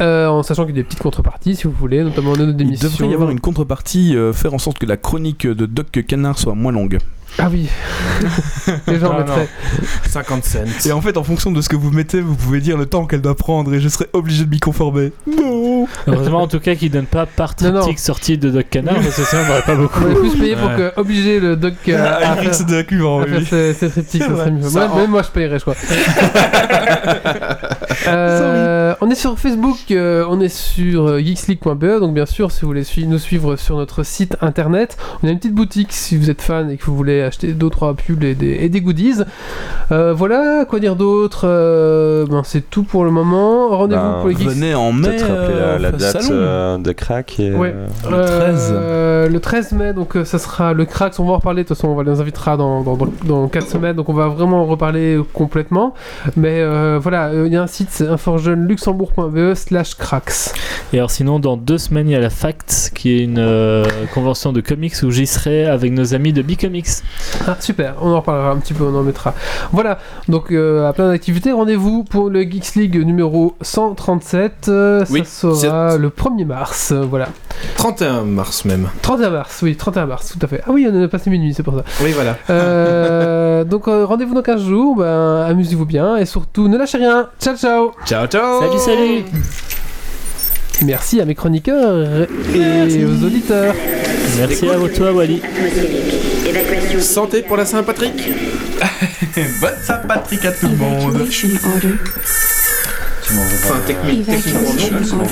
Euh, 0.00 0.28
en 0.28 0.42
sachant 0.44 0.64
qu'il 0.64 0.76
y 0.76 0.78
a 0.78 0.82
des 0.82 0.86
petites 0.86 1.02
contreparties 1.02 1.56
si 1.56 1.64
vous 1.64 1.72
voulez, 1.72 2.04
notamment 2.04 2.34
de 2.34 2.46
notre 2.46 2.60
Il 2.60 2.66
émission. 2.68 2.88
devrait 2.88 3.08
y 3.08 3.14
avoir 3.14 3.30
une 3.30 3.40
contrepartie, 3.40 4.16
euh, 4.16 4.32
faire 4.32 4.54
en 4.54 4.58
sorte 4.58 4.78
que 4.78 4.86
la 4.86 4.96
chronique 4.96 5.46
de 5.46 5.66
Doc 5.66 5.90
Canard 6.06 6.38
soit 6.38 6.54
moins 6.54 6.72
longue. 6.72 6.98
Ah 7.38 7.48
oui. 7.50 7.68
Les 8.86 8.98
gens 8.98 9.16
mettraient. 9.18 9.48
50 10.08 10.44
cents. 10.44 10.58
Et 10.86 10.92
en 10.92 11.00
fait, 11.00 11.16
en 11.16 11.24
fonction 11.24 11.50
de 11.50 11.60
ce 11.62 11.68
que 11.68 11.76
vous 11.76 11.90
mettez, 11.90 12.20
vous 12.20 12.34
pouvez 12.34 12.60
dire 12.60 12.76
le 12.76 12.86
temps 12.86 13.06
qu'elle 13.06 13.22
doit 13.22 13.34
prendre 13.36 13.72
et 13.74 13.80
je 13.80 13.88
serai 13.88 14.06
obligé 14.12 14.44
de 14.44 14.50
m'y 14.50 14.60
conformer. 14.60 15.12
Non 15.26 15.86
Heureusement 16.06 16.42
en 16.42 16.46
tout 16.48 16.60
cas 16.60 16.74
qu'ils 16.74 16.90
donnent 16.90 17.06
pas 17.06 17.26
par 17.26 17.54
triptyque 17.56 17.98
sortie 17.98 18.36
de 18.38 18.50
Doc 18.50 18.66
Canard, 18.70 18.94
parce 18.96 19.16
que 19.16 19.24
sinon 19.24 19.42
on 19.44 19.48
n'aurait 19.48 19.62
pas 19.62 19.74
beaucoup. 19.74 20.00
On 20.00 20.04
aurait 20.12 20.14
plus 20.28 20.38
payé 20.38 20.56
pour 20.56 20.68
que 20.76 20.92
obliger 21.00 21.40
le 21.40 21.56
doc 21.56 21.74
euh, 21.88 22.04
à, 22.04 22.18
Ah, 22.22 22.36
Eric, 22.36 22.54
c'est 22.54 22.66
de 22.66 22.74
la 22.76 22.82
cuivre, 22.84 23.22
à 23.22 23.26
faire 23.26 23.38
oui. 23.38 23.46
ses, 23.46 23.74
ses 23.74 23.90
triptyques, 23.90 24.22
ça 24.22 24.28
serait 24.28 24.50
mieux. 24.50 24.62
Ça, 24.68 24.86
Moi- 24.88 25.00
Même 25.00 25.10
moi 25.10 25.22
je 25.22 25.28
payerais, 25.30 25.58
je 25.58 25.62
crois. 25.64 25.74
Euh, 28.08 28.94
on 29.00 29.10
est 29.10 29.14
sur 29.14 29.38
Facebook, 29.38 29.76
euh, 29.90 30.26
on 30.28 30.40
est 30.40 30.48
sur 30.48 31.06
euh, 31.08 31.18
geeksleague.be, 31.20 32.00
donc 32.00 32.14
bien 32.14 32.26
sûr, 32.26 32.50
si 32.50 32.62
vous 32.62 32.66
voulez 32.68 32.82
nous 33.06 33.18
suivre 33.18 33.56
sur 33.56 33.76
notre 33.76 34.02
site 34.02 34.36
internet, 34.40 34.96
on 35.22 35.28
a 35.28 35.30
une 35.30 35.38
petite 35.38 35.54
boutique 35.54 35.92
si 35.92 36.16
vous 36.16 36.28
êtes 36.28 36.42
fan 36.42 36.70
et 36.70 36.76
que 36.76 36.84
vous 36.84 36.96
voulez 36.96 37.21
acheter 37.22 37.52
2-3 37.52 37.94
pulls 37.96 38.24
et 38.24 38.34
des, 38.34 38.50
et 38.60 38.68
des 38.68 38.80
goodies. 38.80 39.22
Euh, 39.90 40.12
voilà, 40.12 40.64
quoi 40.68 40.80
dire 40.80 40.96
d'autre 40.96 41.42
Euh, 41.44 42.26
ben, 42.26 42.42
C'est 42.44 42.68
tout 42.70 42.82
pour 42.82 43.04
le 43.04 43.10
moment. 43.10 43.68
Rendez-vous 43.76 44.00
Ben, 44.02 44.18
pour 44.20 44.28
les 44.28 44.36
geeks. 44.36 44.48
Venez 44.48 44.74
en 44.74 44.92
mai. 44.92 45.16
Rappeler 45.22 45.54
la, 45.58 45.78
la 45.78 45.88
euh, 45.88 45.92
date 45.92 46.28
euh, 46.30 46.78
de 46.78 46.92
crack. 46.92 47.38
Et, 47.40 47.52
Ouais. 47.52 47.74
euh, 48.06 48.10
Le 48.10 48.26
13. 48.26 48.70
Euh, 48.74 49.28
le 49.28 49.40
13 49.40 49.72
mai, 49.72 49.92
donc 49.92 50.16
ça 50.24 50.38
sera 50.38 50.72
le 50.72 50.84
Cracks. 50.84 51.18
On 51.20 51.24
va 51.24 51.32
en 51.32 51.36
reparler. 51.36 51.62
De 51.62 51.68
toute 51.68 51.76
façon, 51.76 51.88
on 51.88 51.94
va 51.94 52.02
les 52.02 52.20
invitera 52.20 52.56
dans, 52.56 52.82
dans, 52.82 52.96
dans, 52.96 53.08
dans 53.24 53.48
4 53.48 53.68
semaines. 53.68 53.96
Donc 53.96 54.08
on 54.08 54.12
va 54.14 54.28
vraiment 54.28 54.62
en 54.62 54.66
reparler 54.66 55.18
complètement. 55.32 55.94
Mais 56.36 56.60
euh, 56.60 56.98
voilà, 57.00 57.28
euh, 57.28 57.46
il 57.46 57.52
y 57.52 57.56
a 57.56 57.62
un 57.62 57.66
site, 57.66 57.88
c'est 57.90 58.06
inforjeuneluxembourg.be 58.08 59.54
slash 59.54 59.94
cracks. 59.94 60.52
Et 60.92 60.98
alors 60.98 61.10
sinon 61.10 61.38
dans 61.38 61.56
deux 61.56 61.78
semaines 61.78 62.08
il 62.08 62.12
y 62.12 62.16
a 62.16 62.20
la 62.20 62.30
Fact 62.30 62.92
qui 62.94 63.14
est 63.16 63.20
une 63.24 63.38
euh, 63.38 63.84
convention 64.14 64.52
de 64.52 64.60
comics 64.60 64.94
où 65.02 65.10
j'y 65.10 65.26
serai 65.26 65.66
avec 65.66 65.92
nos 65.92 66.14
amis 66.14 66.32
de 66.32 66.42
Bicomics. 66.42 66.86
Ah, 67.46 67.56
super, 67.60 67.94
on 68.00 68.10
en 68.12 68.16
reparlera 68.20 68.50
un 68.50 68.56
petit 68.58 68.74
peu, 68.74 68.84
on 68.84 68.94
en 68.94 69.02
mettra. 69.02 69.34
Voilà, 69.72 69.98
donc 70.28 70.50
euh, 70.52 70.88
à 70.88 70.92
plein 70.92 71.08
d'activités. 71.08 71.50
Rendez-vous 71.52 72.04
pour 72.04 72.30
le 72.30 72.42
Geeks 72.42 72.74
League 72.76 72.96
numéro 73.04 73.54
137. 73.62 74.66
euh, 74.68 75.04
Oui, 75.10 75.22
ça 75.24 75.54
sera 75.54 75.96
le 75.96 76.08
1er 76.10 76.44
mars. 76.44 76.92
euh, 76.92 77.02
voilà. 77.08 77.28
31 77.76 78.22
mars 78.22 78.64
même. 78.64 78.88
31 79.02 79.30
mars, 79.30 79.60
oui, 79.62 79.76
31 79.76 80.06
mars, 80.06 80.36
tout 80.38 80.44
à 80.44 80.48
fait. 80.48 80.62
Ah 80.66 80.70
oui, 80.72 80.88
on 80.92 81.02
a 81.02 81.08
passé 81.08 81.30
minuit, 81.30 81.54
c'est 81.54 81.62
pour 81.62 81.74
ça. 81.74 81.84
Oui, 82.02 82.12
voilà. 82.12 82.36
Euh, 82.50 83.64
donc 83.72 83.88
euh, 83.88 84.04
rendez-vous 84.04 84.34
dans 84.34 84.42
15 84.42 84.62
jours, 84.62 84.96
ben, 84.96 85.44
amusez-vous 85.48 85.86
bien 85.86 86.16
et 86.16 86.26
surtout 86.26 86.68
ne 86.68 86.76
lâchez 86.78 86.98
rien. 86.98 87.28
Ciao 87.40 87.56
ciao 87.56 87.92
Ciao, 88.04 88.26
ciao 88.26 88.60
Salut 88.60 88.78
salut 88.78 89.24
Merci 90.84 91.20
à 91.20 91.24
mes 91.24 91.34
chroniqueurs 91.34 92.26
et 92.54 93.04
aux 93.04 93.24
auditeurs. 93.24 93.74
Merci 94.38 94.68
à 94.68 94.76
vous 94.76 94.88
toi 94.88 95.12
Wally. 95.12 95.40
Santé 97.00 97.42
pour 97.42 97.56
la 97.56 97.66
Saint-Patrick 97.66 98.12
Bonne 99.60 99.74
Saint-Patrick 99.82 100.44
à 100.44 100.52
tout 100.52 100.68
le 100.68 100.76
monde. 100.76 101.16
Enfin, 103.34 103.80
technique, 103.86 104.26
techniquement 104.26 104.60
non. 104.74 105.24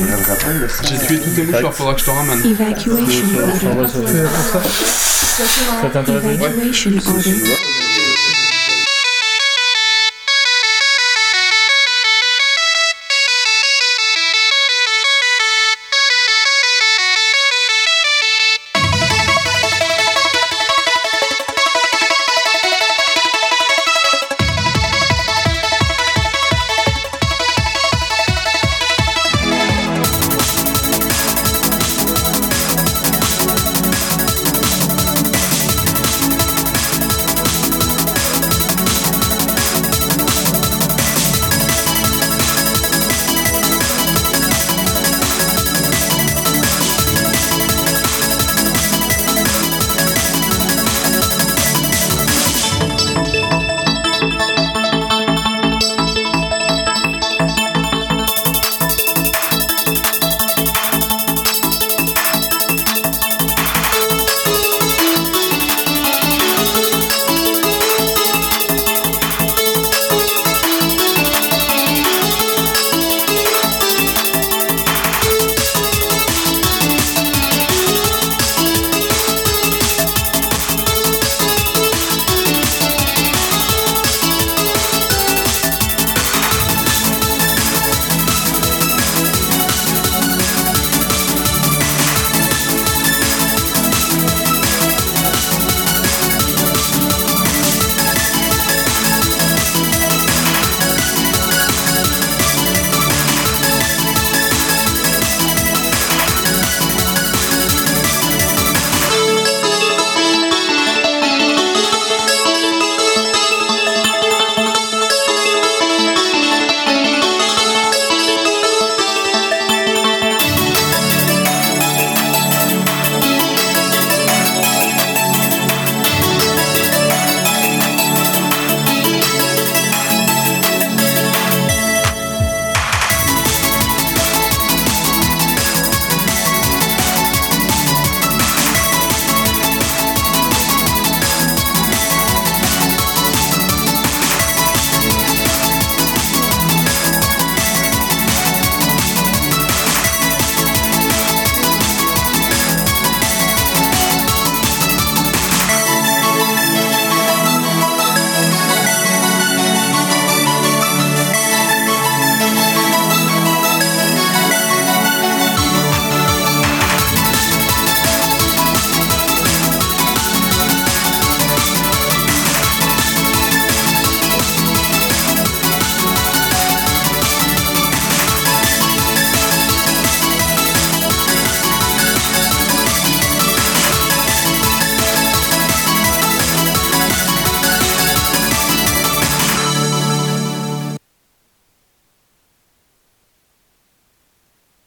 J'ai 0.83 0.99
tué 1.07 1.19
toutes 1.19 1.37
les 1.37 1.43
mouchoirs, 1.45 1.75
faudra 1.75 1.95
que 1.95 2.01
je 2.01 2.05
te 2.07 2.11
ramène. 2.11 2.41
Pour 2.43 3.89
ça. 3.89 4.61
Ça 5.83 5.89
t'intéresse 5.93 6.25
Ouais. 6.41 7.80